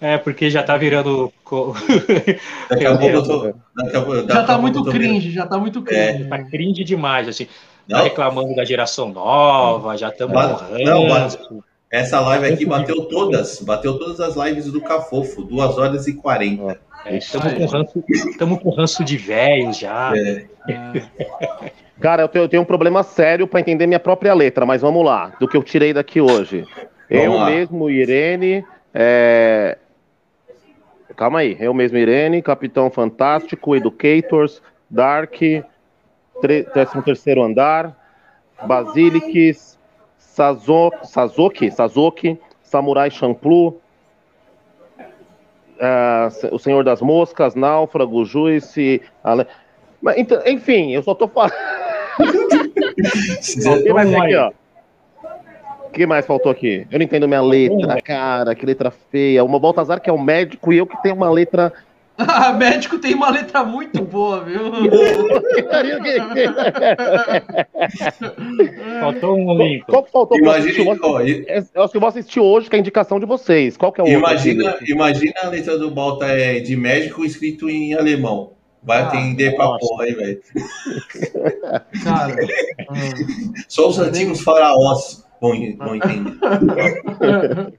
É, 0.00 0.16
porque 0.16 0.48
já 0.48 0.62
tá 0.62 0.76
virando... 0.76 1.30
Daqui 2.70 2.86
a 2.86 2.96
pouco 2.96 3.14
eu 3.14 3.22
tô. 3.22 3.38
Daqui 3.74 3.96
a, 3.96 4.00
daqui 4.00 4.32
Já 4.32 4.40
a 4.40 4.44
tá 4.44 4.56
muito 4.56 4.84
tô 4.84 4.90
cringe, 4.90 5.30
já 5.32 5.46
tá 5.46 5.58
muito 5.58 5.82
cringe. 5.82 6.24
Tá 6.24 6.42
cringe 6.44 6.84
demais, 6.84 7.28
assim. 7.28 7.46
Tá 7.46 7.98
Não, 7.98 8.04
reclamando 8.04 8.54
da 8.54 8.64
geração 8.64 9.12
nova, 9.12 9.96
já 9.98 10.08
estamos 10.08 10.32
não, 10.84 11.08
essa 11.90 12.20
live 12.20 12.46
aqui 12.46 12.64
bateu 12.64 13.04
todas. 13.06 13.60
Bateu 13.60 13.98
todas 13.98 14.20
as 14.20 14.36
lives 14.36 14.66
do 14.66 14.80
Cafofo. 14.80 15.42
2 15.42 15.76
horas 15.76 16.06
e 16.06 16.14
40. 16.14 16.80
Estamos 17.06 17.52
É, 17.52 17.56
com 17.56 17.66
ranço, 17.66 18.04
tamo 18.38 18.60
com 18.60 18.70
ranço 18.70 19.02
de 19.04 19.16
velhos 19.16 19.78
já. 19.78 20.12
É. 20.16 20.46
Cara, 22.00 22.22
eu 22.22 22.28
tenho, 22.28 22.44
eu 22.44 22.48
tenho 22.48 22.62
um 22.62 22.66
problema 22.66 23.02
sério 23.02 23.46
pra 23.46 23.60
entender 23.60 23.86
minha 23.86 24.00
própria 24.00 24.32
letra, 24.32 24.64
mas 24.64 24.80
vamos 24.80 25.04
lá, 25.04 25.32
do 25.38 25.46
que 25.46 25.56
eu 25.56 25.62
tirei 25.62 25.92
daqui 25.92 26.20
hoje. 26.20 26.66
Vamos 27.10 27.24
eu 27.24 27.32
lá. 27.34 27.50
mesmo, 27.50 27.90
Irene. 27.90 28.64
é, 28.94 29.76
Calma 31.16 31.40
aí, 31.40 31.56
eu 31.60 31.74
mesmo, 31.74 31.98
Irene, 31.98 32.40
Capitão 32.40 32.90
Fantástico, 32.90 33.76
Educators, 33.76 34.62
Dark, 34.88 35.34
13 36.40 37.38
andar, 37.38 37.94
Basilics, 38.66 39.78
Sazo... 40.16 40.90
Sazoki, 41.02 41.70
Sazoki, 41.70 42.40
Samurai 42.62 43.10
Champloo, 43.10 43.78
ah, 45.78 46.28
O 46.52 46.58
Senhor 46.58 46.84
das 46.84 47.02
Moscas, 47.02 47.54
Náufrago, 47.54 48.24
Juice. 48.24 49.02
Ale... 49.22 49.46
Mas, 50.00 50.16
então, 50.16 50.40
enfim, 50.46 50.92
eu 50.92 51.02
só 51.02 51.14
tô 51.14 51.28
falando. 51.28 51.52
O 52.20 53.82
que 53.82 53.92
mais 53.92 54.12
aqui, 54.14 54.36
ó? 54.36 54.52
O 55.86 55.92
que 55.92 56.06
mais 56.06 56.24
faltou 56.24 56.52
aqui? 56.52 56.86
Eu 56.90 56.98
não 56.98 57.04
entendo 57.04 57.26
minha 57.26 57.42
letra, 57.42 58.00
cara, 58.00 58.54
que 58.54 58.64
letra 58.64 58.92
feia. 58.92 59.42
Uma 59.44 59.58
Baltazar 59.58 60.00
que 60.00 60.08
é 60.08 60.12
o 60.12 60.20
médico 60.20 60.72
e 60.72 60.78
eu 60.78 60.86
que 60.86 61.00
tenho 61.02 61.16
uma 61.16 61.30
letra. 61.30 61.72
Ah, 62.22 62.52
médico 62.52 62.98
tem 62.98 63.14
uma 63.14 63.30
letra 63.30 63.64
muito 63.64 64.02
boa, 64.02 64.44
viu? 64.44 64.60
Faltou 69.00 69.38
um 69.38 69.56
link. 69.56 69.86
Qual 69.86 70.02
que 70.02 70.12
faltou? 70.12 70.36
Imagina, 70.36 70.98
ó, 71.02 71.20
eu 71.22 71.82
acho 71.82 71.90
que 71.90 71.96
eu 71.96 72.00
vou 72.00 72.08
assistir 72.08 72.38
hoje, 72.38 72.68
que 72.68 72.76
é 72.76 72.78
a 72.78 72.80
indicação 72.80 73.18
de 73.18 73.24
vocês. 73.24 73.74
Qual 73.78 73.90
que 73.90 74.02
é 74.02 74.04
o 74.04 74.06
outro? 74.06 74.20
imagina, 74.20 74.76
imagina 74.86 75.32
a 75.42 75.48
letra 75.48 75.78
do 75.78 75.90
Balta 75.90 76.26
é 76.26 76.60
de 76.60 76.76
médico 76.76 77.24
escrito 77.24 77.70
em 77.70 77.94
alemão. 77.94 78.52
Vai 78.82 79.02
Ah, 79.02 79.08
atender 79.08 79.54
pra 79.56 79.64
nossa. 79.66 79.78
porra 79.78 80.04
aí, 80.04 80.12
velho. 80.14 80.40
Cara. 82.02 82.34
hum. 82.90 83.52
Só 83.68 83.88
os 83.88 83.98
antigos 83.98 84.40
faraós 84.40 85.24
vão, 85.40 85.52
vão 85.76 85.94
entender. 85.96 86.38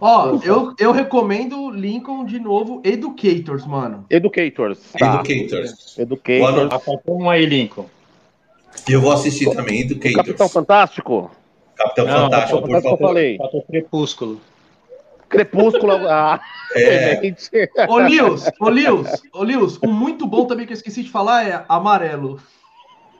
Ó, 0.00 0.40
eu, 0.42 0.74
eu 0.78 0.90
recomendo 0.90 1.70
Lincoln 1.70 2.24
de 2.24 2.40
novo, 2.40 2.80
Educators, 2.84 3.64
mano. 3.64 4.04
Educators. 4.10 4.78
Tá. 4.98 5.22
Educators. 5.24 5.96
Educators. 5.98 6.68
Ah, 6.72 6.78
faltou 6.80 7.20
um 7.20 7.30
aí, 7.30 7.46
Lincoln. 7.46 7.86
E 8.88 8.92
eu 8.92 9.00
vou 9.00 9.12
assistir 9.12 9.48
também, 9.54 9.82
O 9.82 9.84
Educators. 9.84 10.14
Capitão 10.16 10.48
Fantástico? 10.48 11.30
Capitão 11.76 12.06
Não, 12.06 12.14
Fantástico, 12.24 12.30
Capitão 12.30 12.60
por 12.60 12.66
Fantástico 12.68 12.88
eu 12.88 12.98
favor. 12.98 13.06
falei. 13.08 13.36
Faltou 13.36 13.62
Crepúsculo. 13.62 14.40
Crepúsculo. 15.28 16.08
Ah, 16.08 16.40
É, 16.74 17.20
gente. 17.22 17.50
Ô, 17.88 17.98
Lils, 18.00 18.50
ô, 18.60 18.68
Lils, 19.44 19.78
ô, 19.82 19.86
um 19.88 19.92
muito 19.92 20.26
bom 20.26 20.46
também 20.46 20.66
que 20.66 20.72
eu 20.72 20.76
esqueci 20.76 21.02
de 21.02 21.10
falar 21.10 21.46
é 21.46 21.64
Amarelo. 21.68 22.40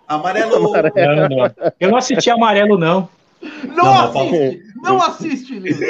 amarelo. 0.07 0.71
Não, 0.95 1.29
não. 1.29 1.55
Eu 1.79 1.91
não 1.91 1.99
assisti 1.99 2.31
Amarelo, 2.31 2.79
não. 2.79 3.09
Não, 3.65 3.85
Não, 3.85 4.05
assiste! 4.05 4.63
Não 4.83 5.03
assiste, 5.03 5.59
Lils. 5.59 5.81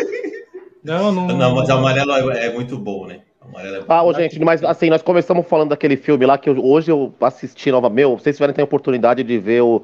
Não, 0.85 1.13
não. 1.13 1.27
Não, 1.29 1.55
mas 1.55 1.71
amarelo 1.71 2.31
é, 2.31 2.47
é 2.47 2.53
muito 2.53 2.79
bom, 2.79 3.07
né? 3.07 3.21
Amarelo 3.41 3.77
é 3.77 3.81
bom. 3.81 3.87
Ah, 3.89 4.03
ô, 4.03 4.13
gente, 4.13 4.39
mas 4.41 4.63
assim, 4.63 4.91
nós 4.91 5.03
começamos 5.03 5.47
falando 5.47 5.71
daquele 5.71 5.97
filme 5.97 6.27
lá 6.27 6.37
que 6.37 6.49
eu- 6.49 6.65
hoje 6.65 6.91
eu 6.91 7.13
assisti 7.21 7.71
nova. 7.71 7.89
Meu, 7.89 8.19
vocês 8.19 8.37
tiverem 8.37 8.55
ter 8.55 8.61
a 8.63 8.65
oportunidade 8.65 9.23
de 9.23 9.39
ver 9.39 9.63
o. 9.63 9.83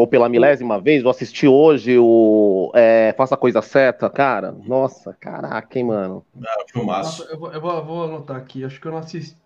Ou 0.00 0.06
pela 0.06 0.30
milésima 0.30 0.80
vez, 0.80 1.02
eu 1.04 1.10
assisti 1.10 1.46
hoje 1.46 1.98
o. 1.98 2.72
é, 2.74 3.12
Faça 3.18 3.34
a 3.34 3.38
Coisa 3.38 3.60
Certa, 3.60 4.08
cara. 4.08 4.50
Nossa, 4.50 5.14
caraca, 5.20 5.78
hein, 5.78 5.84
mano. 5.84 6.24
Ah, 6.42 6.64
filmaço. 6.72 7.20
Nossa, 7.20 7.32
eu, 7.34 7.38
vou, 7.38 7.52
eu 7.52 7.60
vou- 7.60 7.72
eu 7.76 7.84
vou 7.84 8.04
anotar 8.04 8.36
aqui, 8.38 8.64
acho 8.64 8.80
que 8.80 8.86
eu 8.86 8.92
não 8.92 8.98
assisti. 8.98 9.36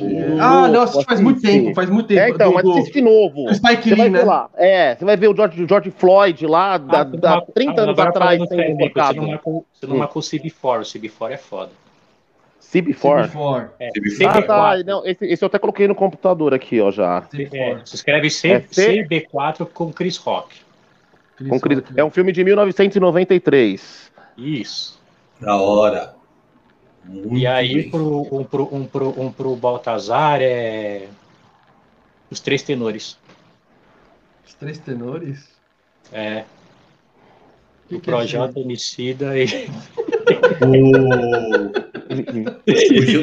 Ô, 0.00 0.38
Ah, 0.40 0.68
não, 0.68 0.82
assisti 0.82 1.04
faz 1.04 1.20
muito 1.20 1.42
tempo, 1.42 1.74
faz 1.74 1.90
muito 1.90 2.06
tempo. 2.06 2.20
É, 2.20 2.28
então, 2.30 2.50
do, 2.50 2.54
mas 2.54 2.68
assiste 2.68 2.92
de 2.92 3.02
novo. 3.02 3.46
do 3.46 3.54
Spike 3.56 3.90
Lee, 3.92 4.08
né? 4.08 4.22
lá. 4.22 4.48
É, 4.54 4.94
você 4.94 5.04
vai 5.04 5.16
ver 5.16 5.26
o 5.28 5.34
George, 5.34 5.66
George 5.68 5.90
Floyd 5.90 6.46
lá, 6.46 6.78
da, 6.78 7.00
Ah, 7.00 7.04
você 7.04 7.10
não 7.16 7.20
da 7.20 7.30
marcou- 7.30 7.54
30 7.54 7.80
anos 7.80 7.92
agora 7.98 8.10
atrás, 8.10 8.48
sendo 8.48 8.62
Lincoln, 8.62 9.64
Você 9.72 9.86
não 9.88 9.96
marcou 9.96 10.20
o 10.20 10.22
CB4, 10.22 10.82
o 10.82 10.84
CB4 10.84 11.34
é 11.34 11.38
foda. 11.38 11.72
CB4. 12.82 13.30
CB4. 13.30 13.70
É, 13.78 13.88
CB4. 13.90 14.26
Ah, 14.28 14.42
tá. 14.42 14.72
CB4. 14.76 14.84
Não, 14.84 15.06
esse, 15.06 15.24
esse 15.26 15.44
eu 15.44 15.46
até 15.46 15.58
coloquei 15.58 15.86
no 15.88 15.94
computador 15.94 16.52
aqui, 16.54 16.80
ó, 16.80 16.90
já. 16.90 17.18
É, 17.32 17.36
CB4. 17.36 17.86
se 17.86 17.94
escreve 17.94 18.30
C, 18.30 18.48
É 18.48 18.64
C- 18.70 19.06
CB4 19.08 19.66
com 19.66 19.92
Chris 19.92 20.16
Rock. 20.16 20.56
Com 21.48 21.58
Chris- 21.60 21.82
É 21.96 22.04
um 22.04 22.10
filme 22.10 22.32
de 22.32 22.42
1993. 22.44 24.10
Isso. 24.36 25.00
Da 25.40 25.56
hora. 25.56 26.14
Muito 27.04 27.36
E 27.36 27.46
aí, 27.46 27.82
bem. 27.82 27.90
pro, 27.90 28.20
um, 28.34 28.44
pro, 28.44 28.74
um, 28.74 28.86
pro, 28.86 29.20
um 29.20 29.30
pro 29.32 29.56
Baltazar 29.56 30.40
é. 30.40 31.06
Os 32.30 32.40
Três 32.40 32.62
Tenores. 32.62 33.18
Os 34.46 34.54
três 34.54 34.78
tenores? 34.78 35.48
É. 36.12 36.44
Que 37.88 37.96
O 37.96 38.00
que 38.00 38.10
é 38.10 38.14
isso 38.24 38.32
Projota 38.36 38.60
Emicida 38.60 39.38
e. 39.38 39.44
O, 40.64 42.14
o, 42.14 43.06
Gil, 43.06 43.22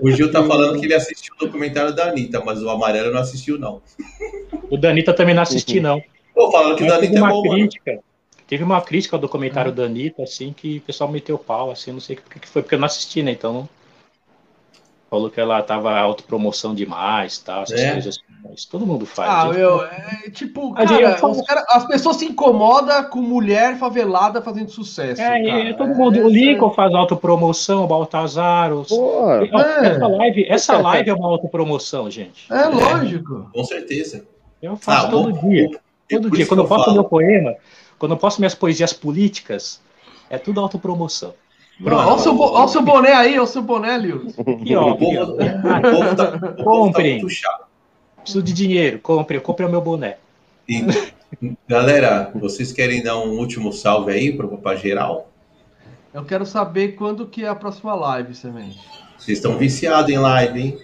o 0.00 0.10
Gil 0.10 0.30
tá 0.30 0.44
falando 0.44 0.78
que 0.78 0.86
ele 0.86 0.94
assistiu 0.94 1.34
o 1.36 1.44
documentário 1.46 1.94
da 1.94 2.08
Anitta, 2.08 2.42
mas 2.44 2.62
o 2.62 2.70
amarelo 2.70 3.12
não 3.12 3.20
assistiu, 3.20 3.58
não. 3.58 3.80
O 4.70 4.76
Danita 4.76 5.12
também 5.12 5.34
não 5.34 5.42
assisti, 5.42 5.80
não. 5.80 6.02
Pô, 6.34 6.50
falando 6.52 6.76
que 6.76 6.82
o 6.82 6.86
Mas 6.86 6.94
da 6.94 7.00
teve 7.00 7.16
Anitta 7.16 7.18
é 7.18 7.22
uma 7.22 7.32
bom, 7.32 7.42
mano. 7.48 7.54
crítica. 7.58 8.00
Teve 8.46 8.64
uma 8.64 8.80
crítica 8.80 9.16
ao 9.16 9.20
documentário 9.20 9.72
da 9.72 9.84
Anitta, 9.84 10.22
assim, 10.22 10.52
que 10.52 10.78
o 10.78 10.80
pessoal 10.82 11.10
meteu 11.10 11.38
pau, 11.38 11.70
assim, 11.70 11.92
não 11.92 12.00
sei 12.00 12.16
o 12.16 12.18
que, 12.30 12.40
que 12.40 12.48
foi, 12.48 12.62
porque 12.62 12.74
eu 12.74 12.78
não 12.80 12.86
assisti, 12.86 13.22
né? 13.22 13.32
Então. 13.32 13.68
falou 15.08 15.28
que 15.30 15.40
ela 15.40 15.60
tava 15.62 15.96
autopromoção 15.98 16.72
demais, 16.74 17.38
tal, 17.38 17.62
essas 17.64 17.80
É. 17.80 17.92
coisas 17.92 18.16
assim. 18.16 18.29
Mas 18.48 18.64
todo 18.64 18.86
mundo 18.86 19.04
faz. 19.06 19.30
Ah, 19.30 19.46
gente. 19.46 19.56
meu, 19.58 19.82
é 19.84 20.30
tipo, 20.32 20.72
cara, 20.74 21.00
eu 21.00 21.18
falo- 21.18 21.32
os 21.34 21.42
cara- 21.46 21.64
as 21.68 21.84
pessoas 21.86 22.16
se 22.16 22.24
incomodam 22.26 23.04
com 23.04 23.20
mulher 23.20 23.76
favelada 23.78 24.40
fazendo 24.40 24.70
sucesso. 24.70 25.20
É, 25.20 25.44
cara. 25.46 25.74
todo 25.76 25.94
mundo. 25.94 26.18
É, 26.18 26.24
o 26.24 26.28
Lincoln 26.28 26.70
faz 26.70 26.94
autopromoção, 26.94 27.84
o 27.84 27.86
Baltazar. 27.86 28.72
Os... 28.72 28.88
Pô, 28.88 29.26
Ó, 29.26 29.32
É. 29.42 29.86
Essa, 29.88 30.06
live, 30.06 30.46
essa 30.48 30.78
live 30.78 31.10
é 31.10 31.14
uma 31.14 31.28
autopromoção, 31.28 32.10
gente. 32.10 32.50
É 32.50 32.64
lógico. 32.66 33.50
Com 33.52 33.64
certeza. 33.64 34.24
Eu 34.62 34.76
faço 34.76 35.06
Ah, 35.06 35.10
todo 35.10 35.32
bom, 35.32 35.48
dia. 35.48 35.68
bom. 35.68 35.74
Todo 36.08 36.30
dia. 36.30 36.46
Quando 36.46 36.60
eu 36.60 36.66
que 36.66 36.72
eu 36.72 36.76
posto 36.76 36.84
falo. 36.86 36.94
meu 36.94 37.04
poema, 37.04 37.54
quando 37.98 38.12
eu 38.12 38.18
posto 38.18 38.38
minhas 38.38 38.54
poesias 38.54 38.92
políticas, 38.92 39.80
é 40.28 40.38
tudo 40.38 40.60
autopromoção. 40.60 41.34
Pronto, 41.82 42.02
Olha 42.02 42.14
o 42.14 42.18
seu, 42.18 42.34
bo- 42.34 42.52
olha 42.52 42.64
o 42.64 42.68
seu 42.68 42.82
boné 42.82 43.12
aí, 43.14 43.32
olha 43.32 43.42
o 43.42 43.46
seu 43.46 43.62
boné, 43.62 43.96
Lewis. 43.96 44.38
Aqui, 44.38 44.76
ó. 44.76 44.90
O 44.90 44.96
povo, 44.98 45.16
ó. 45.18 45.22
o 45.22 45.26
povo 45.90 46.16
tá, 46.16 46.24
o 46.60 46.64
povo 46.64 46.92
tá 46.92 47.00
muito 47.00 47.28
chato. 47.30 47.69
Preciso 48.22 48.42
de 48.42 48.52
dinheiro. 48.52 48.98
Compre, 48.98 49.40
compre 49.40 49.64
o 49.64 49.68
meu 49.70 49.80
boné. 49.80 50.16
E, 50.68 50.84
galera, 51.68 52.30
vocês 52.34 52.72
querem 52.72 53.02
dar 53.02 53.18
um 53.18 53.30
último 53.38 53.72
salve 53.72 54.12
aí 54.12 54.32
pra 54.32 54.76
geral? 54.76 55.28
Eu 56.12 56.24
quero 56.24 56.44
saber 56.44 56.96
quando 56.96 57.26
que 57.26 57.44
é 57.44 57.48
a 57.48 57.54
próxima 57.54 57.94
live, 57.94 58.34
Semente. 58.34 58.78
Vocês 59.18 59.38
estão 59.38 59.56
viciados 59.56 60.10
em 60.10 60.18
live, 60.18 60.60
hein? 60.60 60.78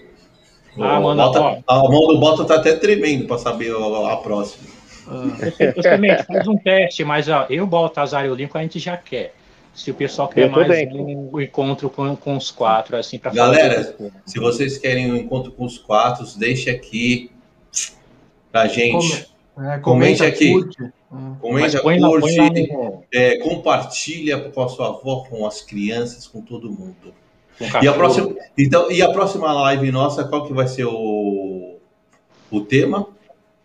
Ah, 0.78 0.98
O 0.98 1.05
mano, 1.05 1.23
Bota- 1.23 1.40
ó. 1.40 1.58
a 1.66 1.90
mão 1.90 2.06
do 2.08 2.18
Bota 2.20 2.44
tá 2.44 2.56
até 2.56 2.74
tremendo 2.74 3.26
pra 3.26 3.39
saber 3.39 3.74
a, 3.74 4.12
a 4.12 4.16
próxima. 4.18 4.68
Ah, 5.08 6.24
faz 6.26 6.47
um 6.48 6.56
teste, 6.56 7.05
mas 7.05 7.28
ó, 7.28 7.47
eu, 7.48 7.66
Baltazar 7.66 8.26
e 8.26 8.28
o 8.31 8.34
Lincoln, 8.34 8.58
a 8.58 8.62
gente 8.62 8.78
já 8.78 8.97
quer. 8.97 9.34
Se 9.77 9.91
o 9.91 9.95
pessoal 9.95 10.27
quer 10.29 10.49
mais 10.51 10.67
dentro. 10.67 10.97
um 10.97 11.39
encontro 11.39 11.91
com, 11.91 12.17
com 12.17 12.35
os 12.37 12.51
quatro, 12.51 12.97
assim, 12.97 13.19
pra 13.19 13.31
Galera, 13.31 13.95
Se 14.25 14.39
vocês 14.41 14.79
querem 14.79 15.13
um 15.13 15.17
encontro 15.17 15.53
com 15.53 15.67
os 15.67 15.77
quatro, 15.77 16.27
deixe 16.39 16.71
aqui 16.71 17.31
pra 18.51 18.67
gente. 18.69 19.29
é, 19.59 19.79
Comente 19.79 19.83
comenta, 19.83 20.27
aqui. 20.27 20.51
curte. 20.51 20.93
Comenta, 21.41 21.83
põe 21.83 21.99
lá, 21.99 22.09
põe 22.09 22.37
lá 22.37 22.49
curte, 22.49 23.07
é, 23.13 23.39
compartilha 23.39 24.41
com 24.49 24.63
a 24.63 24.69
sua 24.69 24.89
avó, 24.89 25.27
com 25.29 25.47
as 25.47 25.61
crianças, 25.61 26.27
com 26.27 26.41
todo 26.41 26.71
mundo. 26.71 27.15
no 27.61 27.85
E 27.85 27.87
a 27.87 27.93
próxima, 27.93 28.35
então, 28.57 28.91
e 28.91 29.03
a 29.03 29.13
próxima 29.13 29.53
live 29.53 29.93
nossa, 29.93 30.25
qual 30.25 30.47
que 30.47 30.55
vai 30.55 30.67
ser 30.67 30.87
o, 30.87 31.77
o 32.51 32.61
tema? 32.63 33.07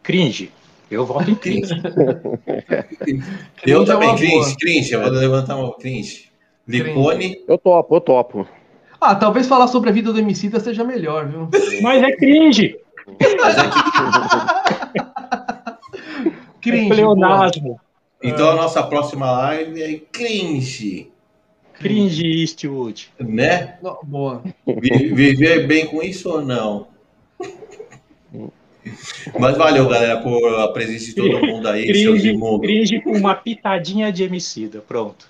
Cringe. 0.03 0.51
Eu 0.91 1.05
voto 1.05 1.31
em 1.31 1.35
cringe. 1.35 1.73
Eu 3.65 3.83
Cringe 3.85 3.91
é 3.91 3.93
também, 3.93 4.15
boa. 4.15 4.55
cringe, 4.59 4.93
eu 4.93 5.01
vou 5.01 5.09
levantar 5.11 5.55
uma 5.55 5.73
cringe. 5.77 6.29
Licone, 6.67 7.43
eu 7.47 7.57
topo, 7.57 7.95
eu 7.95 8.01
topo. 8.01 8.47
Ah, 8.99 9.15
talvez 9.15 9.47
falar 9.47 9.67
sobre 9.67 9.89
a 9.89 9.93
vida 9.93 10.11
do 10.13 10.19
Emicida 10.19 10.59
seja 10.59 10.83
melhor, 10.83 11.27
viu? 11.27 11.49
Mas 11.81 12.03
é 12.03 12.11
cringe. 12.15 12.77
Cringe, 16.61 16.85
é 16.85 16.95
pleonasmo. 16.95 17.79
então 18.21 18.51
a 18.51 18.55
nossa 18.55 18.83
próxima 18.83 19.31
live 19.31 19.81
é 19.81 19.99
cringe, 20.11 21.11
Cringe 21.73 22.23
Eastwood. 22.41 23.09
né? 23.19 23.79
boa. 24.03 24.43
Viver 24.67 25.65
bem 25.65 25.87
com 25.87 26.03
isso 26.03 26.29
ou 26.29 26.41
não? 26.41 26.87
Mas 29.39 29.57
valeu, 29.57 29.87
galera, 29.87 30.17
por 30.21 30.59
a 30.59 30.67
presença 30.69 31.05
de 31.05 31.15
todo 31.15 31.45
mundo 31.45 31.67
aí, 31.67 31.85
seus 31.85 32.15
Cringe, 32.19 32.29
imundos. 32.29 32.61
cringe 32.67 32.99
com 33.01 33.11
uma 33.11 33.35
pitadinha 33.35 34.11
de 34.11 34.23
homicida. 34.23 34.83
Pronto. 34.87 35.29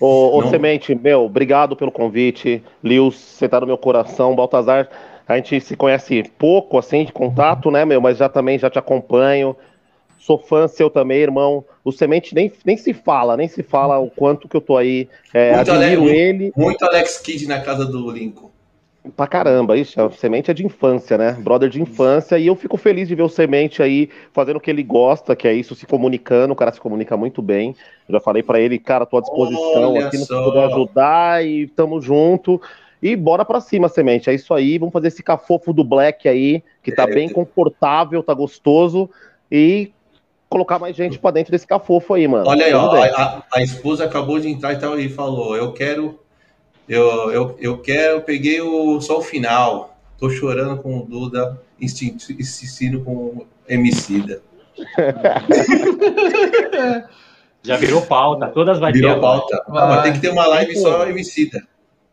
Ô, 0.00 0.38
ô 0.38 0.42
Não. 0.42 0.50
Semente, 0.50 0.94
meu, 0.94 1.22
obrigado 1.24 1.76
pelo 1.76 1.92
convite. 1.92 2.62
Lius, 2.82 3.14
você 3.16 3.48
tá 3.48 3.60
no 3.60 3.66
meu 3.66 3.78
coração. 3.78 4.34
Baltazar, 4.34 4.88
a 5.26 5.36
gente 5.36 5.60
se 5.60 5.76
conhece 5.76 6.24
pouco, 6.38 6.78
assim, 6.78 7.04
de 7.04 7.12
contato, 7.12 7.70
né, 7.70 7.84
meu? 7.84 8.00
Mas 8.00 8.18
já 8.18 8.28
também 8.28 8.58
já 8.58 8.68
te 8.68 8.78
acompanho. 8.78 9.56
Sou 10.18 10.36
fã 10.38 10.66
seu 10.66 10.90
também, 10.90 11.18
irmão. 11.18 11.64
O 11.84 11.92
Semente 11.92 12.34
nem, 12.34 12.52
nem 12.64 12.76
se 12.76 12.92
fala, 12.92 13.36
nem 13.36 13.48
se 13.48 13.62
fala 13.62 13.98
o 13.98 14.10
quanto 14.10 14.48
que 14.48 14.56
eu 14.56 14.60
tô 14.60 14.76
aí. 14.76 15.08
É, 15.32 15.54
Muito 15.54 15.70
admiro 15.70 16.02
alegre. 16.02 16.18
ele 16.18 16.52
Muito 16.56 16.84
Alex 16.84 17.18
Kidd 17.18 17.46
na 17.46 17.60
casa 17.60 17.86
do 17.86 18.10
Lincoln. 18.10 18.50
Pra 19.16 19.26
caramba. 19.26 19.76
Isso, 19.76 20.00
a 20.00 20.10
Semente 20.10 20.50
é 20.50 20.54
de 20.54 20.64
infância, 20.64 21.16
né? 21.18 21.32
Brother 21.32 21.68
de 21.68 21.80
infância. 21.80 22.38
E 22.38 22.46
eu 22.46 22.54
fico 22.56 22.76
feliz 22.76 23.08
de 23.08 23.14
ver 23.14 23.22
o 23.22 23.28
Semente 23.28 23.82
aí 23.82 24.08
fazendo 24.32 24.56
o 24.56 24.60
que 24.60 24.70
ele 24.70 24.82
gosta, 24.82 25.34
que 25.36 25.46
é 25.48 25.52
isso, 25.54 25.74
se 25.74 25.86
comunicando. 25.86 26.52
O 26.52 26.56
cara 26.56 26.72
se 26.72 26.80
comunica 26.80 27.16
muito 27.16 27.40
bem. 27.42 27.74
Eu 28.08 28.14
já 28.14 28.20
falei 28.20 28.42
pra 28.42 28.60
ele, 28.60 28.78
cara, 28.78 29.04
tô 29.06 29.18
à 29.18 29.20
disposição 29.20 29.92
Olha 29.94 30.06
aqui, 30.06 30.18
só. 30.18 30.44
puder 30.44 30.64
ajudar 30.66 31.44
e 31.44 31.66
tamo 31.68 32.00
junto. 32.00 32.60
E 33.02 33.14
bora 33.14 33.44
pra 33.44 33.60
cima, 33.60 33.88
Semente. 33.88 34.28
É 34.28 34.34
isso 34.34 34.52
aí. 34.52 34.78
Vamos 34.78 34.92
fazer 34.92 35.08
esse 35.08 35.22
cafofo 35.22 35.72
do 35.72 35.84
Black 35.84 36.28
aí, 36.28 36.62
que 36.82 36.90
tá 36.90 37.04
É. 37.04 37.14
bem 37.14 37.28
confortável, 37.28 38.22
tá 38.22 38.34
gostoso. 38.34 39.08
E 39.50 39.92
colocar 40.48 40.78
mais 40.78 40.96
gente 40.96 41.18
pra 41.18 41.30
dentro 41.30 41.52
desse 41.52 41.66
cafofo 41.66 42.14
aí, 42.14 42.26
mano. 42.26 42.48
Olha 42.48 42.64
aí, 42.64 42.72
ó, 42.74 42.90
a, 42.92 43.06
a- 43.06 43.42
a 43.54 43.62
esposa 43.62 44.04
acabou 44.04 44.40
de 44.40 44.48
entrar 44.48 44.72
e, 44.72 44.78
tal, 44.78 44.98
e 44.98 45.08
falou: 45.08 45.54
Eu 45.56 45.72
quero, 45.72 46.18
eu, 46.88 47.30
eu, 47.30 47.56
eu 47.60 47.78
quero, 47.78 48.16
eu 48.16 48.22
peguei 48.22 48.60
o, 48.60 49.00
só 49.00 49.18
o 49.18 49.22
final. 49.22 49.96
Tô 50.18 50.28
chorando 50.30 50.82
com 50.82 50.98
o 50.98 51.04
Duda, 51.04 51.60
insistindo 51.80 53.04
com 53.04 53.12
o 53.12 53.46
Emicida. 53.68 54.42
Já 57.62 57.76
virou 57.76 58.02
pauta. 58.02 58.48
Todas 58.48 58.78
vai 58.78 58.92
Virou 58.92 59.10
ter 59.10 59.16
agora. 59.16 59.40
pauta. 59.40 59.64
Vai. 59.68 59.82
Ah, 59.82 59.86
mas 59.88 60.02
tem 60.02 60.12
que 60.12 60.20
ter 60.20 60.30
uma 60.30 60.46
live 60.46 60.76
só 60.76 61.06
Emicida. 61.06 61.62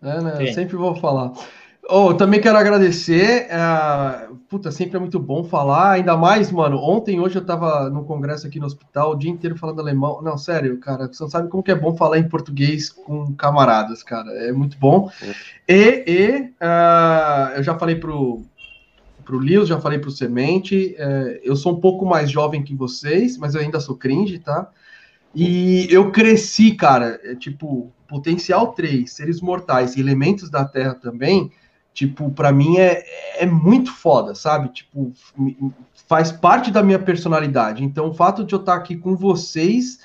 É, 0.03 0.21
né? 0.21 0.53
Sempre 0.53 0.75
vou 0.75 0.95
falar. 0.95 1.31
Oh, 1.87 2.13
também 2.13 2.41
quero 2.41 2.57
agradecer. 2.57 3.47
é, 3.49 4.27
Puta, 4.49 4.71
sempre 4.71 4.97
é 4.97 4.99
muito 4.99 5.19
bom 5.19 5.43
falar. 5.43 5.91
Ainda 5.91 6.15
mais, 6.17 6.51
mano. 6.51 6.77
Ontem, 6.77 7.19
hoje 7.19 7.37
eu 7.37 7.45
tava 7.45 7.89
no 7.89 8.03
congresso 8.05 8.47
aqui 8.47 8.59
no 8.59 8.65
hospital, 8.65 9.11
o 9.11 9.15
dia 9.15 9.29
inteiro 9.29 9.57
falando 9.57 9.79
alemão. 9.79 10.21
Não, 10.21 10.37
sério, 10.37 10.79
cara. 10.79 11.07
Você 11.07 11.23
não 11.23 11.29
sabe 11.29 11.49
como 11.49 11.63
que 11.63 11.71
é 11.71 11.75
bom 11.75 11.95
falar 11.95 12.17
em 12.17 12.27
português 12.27 12.89
com 12.89 13.33
camaradas, 13.35 14.01
cara. 14.01 14.31
É 14.47 14.51
muito 14.51 14.77
bom. 14.77 15.11
E, 15.67 16.03
e 16.07 16.53
ah, 16.59 17.53
eu 17.55 17.63
já 17.63 17.77
falei 17.77 17.95
pro, 17.95 18.43
pro 19.23 19.37
Lewis, 19.37 19.67
já 19.67 19.79
falei 19.79 19.99
pro 19.99 20.11
Semente. 20.11 20.95
é, 20.97 21.41
eu 21.43 21.55
sou 21.55 21.73
um 21.73 21.79
pouco 21.79 22.05
mais 22.05 22.31
jovem 22.31 22.63
que 22.63 22.75
vocês, 22.75 23.37
mas 23.37 23.55
eu 23.55 23.61
ainda 23.61 23.79
sou 23.79 23.95
cringe, 23.95 24.39
tá? 24.39 24.69
E 25.33 25.87
eu 25.91 26.11
cresci, 26.11 26.71
cara, 26.71 27.19
é, 27.23 27.35
tipo, 27.35 27.91
Potencial 28.07 28.73
3, 28.73 29.11
Seres 29.11 29.41
Mortais 29.41 29.97
Elementos 29.97 30.49
da 30.49 30.63
Terra 30.63 30.93
também, 30.93 31.51
tipo, 31.95 32.29
pra 32.29 32.51
mim 32.51 32.77
é, 32.77 33.05
é 33.37 33.45
muito 33.45 33.91
foda, 33.91 34.35
sabe? 34.35 34.67
Tipo, 34.67 35.13
faz 36.07 36.29
parte 36.29 36.69
da 36.69 36.83
minha 36.83 36.99
personalidade. 36.99 37.85
Então, 37.85 38.09
o 38.09 38.13
fato 38.13 38.43
de 38.43 38.53
eu 38.53 38.59
estar 38.59 38.75
aqui 38.75 38.97
com 38.97 39.15
vocês 39.15 39.99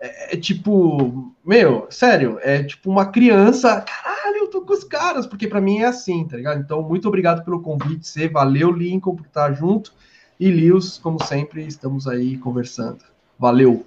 é, 0.00 0.34
é 0.34 0.36
tipo, 0.36 1.32
meu, 1.46 1.86
sério, 1.90 2.40
é 2.42 2.64
tipo 2.64 2.90
uma 2.90 3.06
criança, 3.06 3.80
caralho, 3.80 4.38
eu 4.38 4.48
tô 4.48 4.62
com 4.62 4.72
os 4.72 4.82
caras, 4.82 5.28
porque 5.28 5.46
pra 5.46 5.60
mim 5.60 5.78
é 5.78 5.86
assim, 5.86 6.26
tá 6.26 6.36
ligado? 6.36 6.60
Então, 6.60 6.82
muito 6.82 7.06
obrigado 7.06 7.44
pelo 7.44 7.62
convite, 7.62 8.08
você, 8.08 8.28
valeu, 8.28 8.72
Lincoln, 8.72 9.14
por 9.14 9.26
estar 9.26 9.52
junto, 9.52 9.92
e 10.40 10.50
Lewis, 10.50 10.98
como 10.98 11.22
sempre, 11.24 11.64
estamos 11.64 12.08
aí 12.08 12.36
conversando. 12.36 13.04
Valeu. 13.38 13.86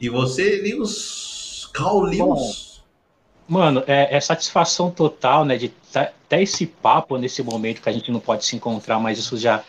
E 0.00 0.08
você, 0.08 0.60
Lewis, 0.60 1.70
Carl 1.72 2.00
Lewis. 2.00 2.73
Mano, 3.46 3.82
é, 3.86 4.16
é 4.16 4.20
satisfação 4.20 4.90
total, 4.90 5.44
né? 5.44 5.56
De 5.56 5.68
tá- 5.92 6.10
até 6.26 6.42
esse 6.42 6.66
papo 6.66 7.18
nesse 7.18 7.42
momento 7.42 7.82
que 7.82 7.88
a 7.88 7.92
gente 7.92 8.10
não 8.10 8.20
pode 8.20 8.44
se 8.44 8.56
encontrar, 8.56 8.98
mas 8.98 9.18
isso 9.18 9.36
já 9.36 9.62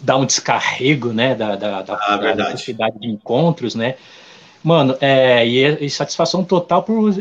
dá 0.00 0.16
um 0.16 0.26
descarrego, 0.26 1.12
né? 1.12 1.34
Da, 1.34 1.54
da, 1.56 1.82
da, 1.82 1.94
Ah, 1.94 2.16
da 2.16 2.34
necessidade 2.50 2.98
de 2.98 3.08
encontros, 3.08 3.74
né? 3.74 3.96
Mano, 4.62 4.96
é, 5.00 5.46
e, 5.46 5.62
é- 5.62 5.84
e 5.84 5.90
satisfação 5.90 6.42
total 6.42 6.82
por 6.82 7.12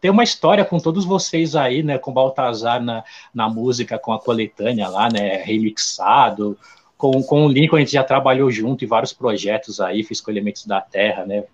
ter 0.00 0.10
uma 0.10 0.22
história 0.22 0.64
com 0.64 0.78
todos 0.78 1.04
vocês 1.04 1.56
aí, 1.56 1.82
né? 1.82 1.98
Com 1.98 2.10
o 2.10 2.14
Baltazar 2.14 2.80
na, 2.80 3.02
na 3.34 3.48
música, 3.48 3.98
com 3.98 4.12
a 4.12 4.20
coletânea 4.20 4.88
lá, 4.88 5.08
né? 5.10 5.36
Remixado. 5.42 6.56
Com, 6.96 7.22
com 7.22 7.46
o 7.46 7.48
Lincoln 7.48 7.76
a 7.76 7.80
gente 7.80 7.92
já 7.92 8.04
trabalhou 8.04 8.50
junto 8.50 8.84
em 8.84 8.88
vários 8.88 9.12
projetos 9.14 9.80
aí, 9.80 10.04
fiz 10.04 10.20
com 10.20 10.30
Elementos 10.30 10.66
da 10.66 10.80
Terra, 10.82 11.24
né? 11.24 11.44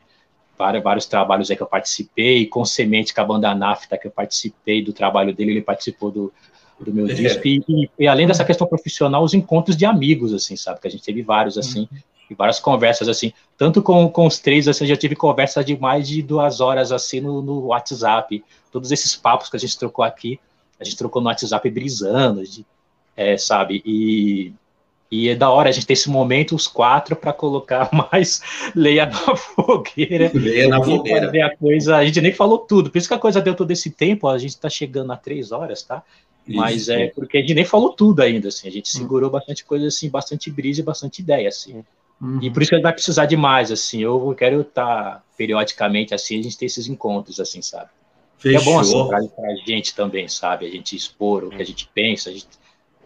Vários, 0.56 0.82
vários 0.82 1.06
trabalhos 1.06 1.50
aí 1.50 1.56
que 1.56 1.62
eu 1.62 1.66
participei, 1.66 2.46
com 2.46 2.64
Semente, 2.64 3.14
com 3.14 3.20
a 3.20 3.24
banda 3.24 3.54
Nafta, 3.54 3.96
que 3.98 4.06
eu 4.06 4.10
participei 4.10 4.82
do 4.82 4.92
trabalho 4.92 5.34
dele, 5.34 5.52
ele 5.52 5.62
participou 5.62 6.10
do, 6.10 6.32
do 6.80 6.92
meu 6.92 7.08
É. 7.08 7.14
disco, 7.14 7.46
e, 7.46 7.62
e- 7.68 7.90
e 7.98 8.06
além 8.08 8.26
dessa 8.26 8.44
questão 8.44 8.66
profissional, 8.66 9.22
os 9.22 9.34
encontros 9.34 9.76
de 9.76 9.84
amigos, 9.86 10.32
assim, 10.34 10.56
sabe, 10.56 10.80
que 10.80 10.86
a 10.88 10.90
gente 10.90 11.02
teve 11.02 11.22
vários, 11.22 11.56
assim, 11.58 11.88
e 12.30 12.34
várias 12.34 12.58
conversas, 12.58 13.08
assim, 13.08 13.32
tanto 13.56 13.80
com, 13.82 14.08
com 14.08 14.26
os 14.26 14.38
três, 14.38 14.66
assim, 14.66 14.84
eu 14.84 14.88
já 14.88 14.96
tive 14.96 15.14
conversa 15.14 15.62
de 15.62 15.78
mais 15.78 16.08
de 16.08 16.20
duas 16.22 16.60
horas, 16.60 16.90
assim, 16.92 17.20
no, 17.20 17.40
no 17.40 17.66
WhatsApp, 17.66 18.42
todos 18.72 18.90
esses 18.90 19.14
papos 19.14 19.48
que 19.48 19.56
a 19.56 19.60
gente 19.60 19.78
trocou 19.78 20.04
aqui, 20.04 20.38
a 20.80 20.84
gente 20.84 20.96
trocou 20.96 21.22
no 21.22 21.28
WhatsApp 21.28 21.70
brisando, 21.70 22.42
de- 22.42 22.66
é, 23.16 23.36
sabe, 23.38 23.80
e 23.86 24.52
E 25.10 25.28
é 25.28 25.34
da 25.34 25.50
hora 25.50 25.68
a 25.68 25.72
gente 25.72 25.86
ter 25.86 25.92
esse 25.92 26.10
momento, 26.10 26.54
os 26.54 26.66
quatro, 26.66 27.14
para 27.14 27.32
colocar 27.32 27.88
mais 28.12 28.42
leia 28.74 29.06
na 29.06 29.36
fogueira. 29.36 30.30
Leia 30.34 30.68
na 30.68 30.82
fogueira. 30.82 31.26
Fazer 31.26 31.42
a, 31.42 31.56
coisa, 31.56 31.96
a 31.96 32.04
gente 32.04 32.20
nem 32.20 32.32
falou 32.32 32.58
tudo, 32.58 32.90
por 32.90 32.98
isso 32.98 33.08
que 33.08 33.14
a 33.14 33.18
coisa 33.18 33.40
deu 33.40 33.54
todo 33.54 33.70
esse 33.70 33.90
tempo, 33.90 34.28
a 34.28 34.38
gente 34.38 34.50
está 34.50 34.68
chegando 34.68 35.12
a 35.12 35.16
três 35.16 35.52
horas, 35.52 35.82
tá? 35.82 36.02
Mas 36.46 36.82
Isso. 36.82 36.92
é 36.92 37.08
porque 37.08 37.38
a 37.38 37.40
gente 37.40 37.54
nem 37.54 37.64
falou 37.64 37.90
tudo 37.90 38.20
ainda, 38.22 38.48
assim, 38.48 38.68
a 38.68 38.70
gente 38.70 38.88
segurou 38.88 39.28
bastante 39.28 39.64
coisa, 39.64 39.88
assim, 39.88 40.08
bastante 40.08 40.50
brisa 40.50 40.80
e 40.80 40.84
bastante 40.84 41.18
ideia, 41.18 41.48
assim. 41.48 41.84
Uhum. 42.20 42.38
E 42.40 42.50
por 42.50 42.62
isso 42.62 42.70
que 42.70 42.80
vai 42.80 42.92
precisar 42.92 43.26
de 43.26 43.36
mais, 43.36 43.72
assim, 43.72 44.00
eu 44.02 44.34
quero 44.38 44.60
estar 44.60 45.24
periodicamente, 45.36 46.14
assim, 46.14 46.38
a 46.38 46.42
gente 46.42 46.56
ter 46.56 46.66
esses 46.66 46.86
encontros, 46.86 47.40
assim, 47.40 47.60
sabe? 47.60 47.90
Que 48.38 48.54
é 48.54 48.60
bom, 48.60 48.78
assim, 48.78 48.92
Fechou. 48.92 49.08
pra, 49.08 49.20
pra 49.24 49.56
gente 49.66 49.94
também, 49.94 50.28
sabe? 50.28 50.66
A 50.66 50.70
gente 50.70 50.94
expor 50.94 51.44
o 51.44 51.50
que 51.50 51.60
a 51.60 51.66
gente 51.66 51.88
pensa, 51.92 52.30
a 52.30 52.32
gente, 52.32 52.46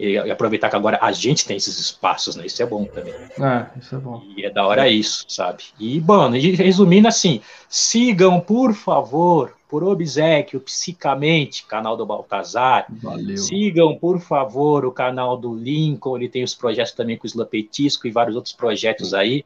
e, 0.00 0.12
e 0.12 0.30
aproveitar 0.30 0.70
que 0.70 0.76
agora 0.76 0.98
a 1.02 1.12
gente 1.12 1.46
tem 1.46 1.58
esses 1.58 1.78
espaços, 1.78 2.34
né? 2.34 2.46
Isso 2.46 2.62
é 2.62 2.66
bom 2.66 2.86
também. 2.86 3.12
É, 3.12 3.78
isso 3.78 3.94
é 3.94 3.98
bom. 3.98 4.22
E 4.34 4.46
é 4.46 4.50
da 4.50 4.66
hora 4.66 4.88
isso, 4.88 5.26
sabe? 5.28 5.64
E, 5.78 6.00
mano, 6.00 6.36
e 6.36 6.52
resumindo 6.52 7.06
assim, 7.06 7.42
sigam, 7.68 8.40
por 8.40 8.72
favor, 8.72 9.54
por 9.68 9.84
obsequio, 9.84 10.58
psicamente, 10.60 11.66
canal 11.66 11.98
do 11.98 12.06
Baltazar. 12.06 12.86
Valeu. 12.88 13.36
Sigam, 13.36 13.94
por 13.94 14.18
favor, 14.18 14.86
o 14.86 14.90
canal 14.90 15.36
do 15.36 15.54
Lincoln, 15.54 16.16
ele 16.16 16.30
tem 16.30 16.42
os 16.42 16.54
projetos 16.54 16.92
também 16.92 17.18
com 17.18 17.24
o 17.24 17.26
Isla 17.26 17.44
Petisco 17.44 18.06
e 18.06 18.10
vários 18.10 18.36
outros 18.36 18.54
projetos 18.54 19.12
aí. 19.12 19.44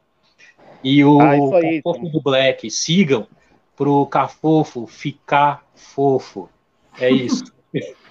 E 0.81 1.03
o 1.03 1.19
Ah, 1.19 1.31
aí. 1.31 1.81
Cafofo 1.81 2.09
do 2.09 2.21
Black, 2.21 2.71
sigam 2.71 3.27
pro 3.75 4.05
Cafofo 4.05 4.87
ficar 4.87 5.65
fofo. 5.75 6.49
É 6.97 7.09
isso. 7.09 7.43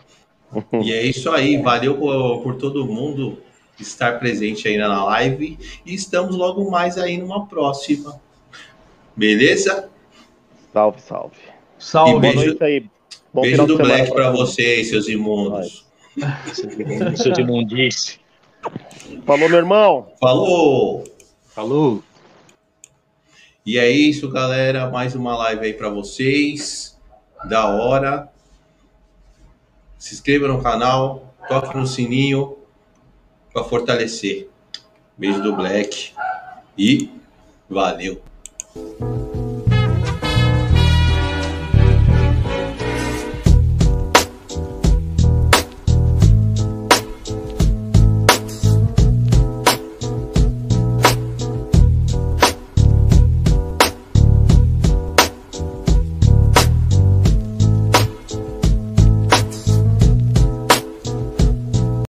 E 0.83 0.92
é 0.92 1.02
isso 1.02 1.31
aí. 1.31 1.57
Valeu 1.60 1.97
por, 1.99 2.42
por 2.42 2.55
todo 2.57 2.86
mundo 2.86 3.39
estar 3.78 4.18
presente 4.18 4.68
aí 4.68 4.76
na 4.76 5.05
live. 5.05 5.58
E 5.84 5.94
estamos 5.94 6.36
logo 6.36 6.70
mais 6.70 6.97
aí 6.99 7.16
numa 7.18 7.47
próxima. 7.47 8.20
Beleza? 9.16 9.89
Salve, 10.73 11.00
salve. 11.00 11.36
Salve. 11.78 12.10
E 12.10 12.12
Boa 12.12 12.20
beijo- 12.33 12.47
noite 12.47 12.65
aí. 12.65 12.86
Bom 13.33 13.42
Beijo 13.42 13.55
final 13.57 13.66
de 13.66 13.73
do 13.73 13.76
semana 13.78 13.94
Black 14.05 14.10
mundo. 14.33 14.36
vocês, 14.36 14.89
seus 14.91 15.08
imundos. 15.08 15.84
Seu 17.16 17.33
de 17.33 17.41
imundice. 17.41 18.20
Falou, 19.26 19.49
meu 19.49 19.58
irmão. 19.58 20.07
Falou! 20.20 21.05
Falou. 21.49 22.02
E 23.66 23.78
é 23.78 23.91
isso, 23.91 24.31
galera. 24.31 24.89
Mais 24.91 25.15
uma 25.15 25.36
live 25.36 25.66
aí 25.66 25.73
pra 25.74 25.89
vocês. 25.89 26.97
Da 27.49 27.66
hora. 27.68 28.28
Se 30.05 30.12
inscreva 30.12 30.47
no 30.47 30.62
canal, 30.62 31.34
toque 31.49 31.74
no 31.74 31.86
sininho 31.86 32.58
para 33.55 33.65
fortalecer. 33.65 34.50
Beijo 35.16 35.42
do 35.42 35.57
Black 35.57 36.12
e 36.76 37.08
valeu. 37.70 38.20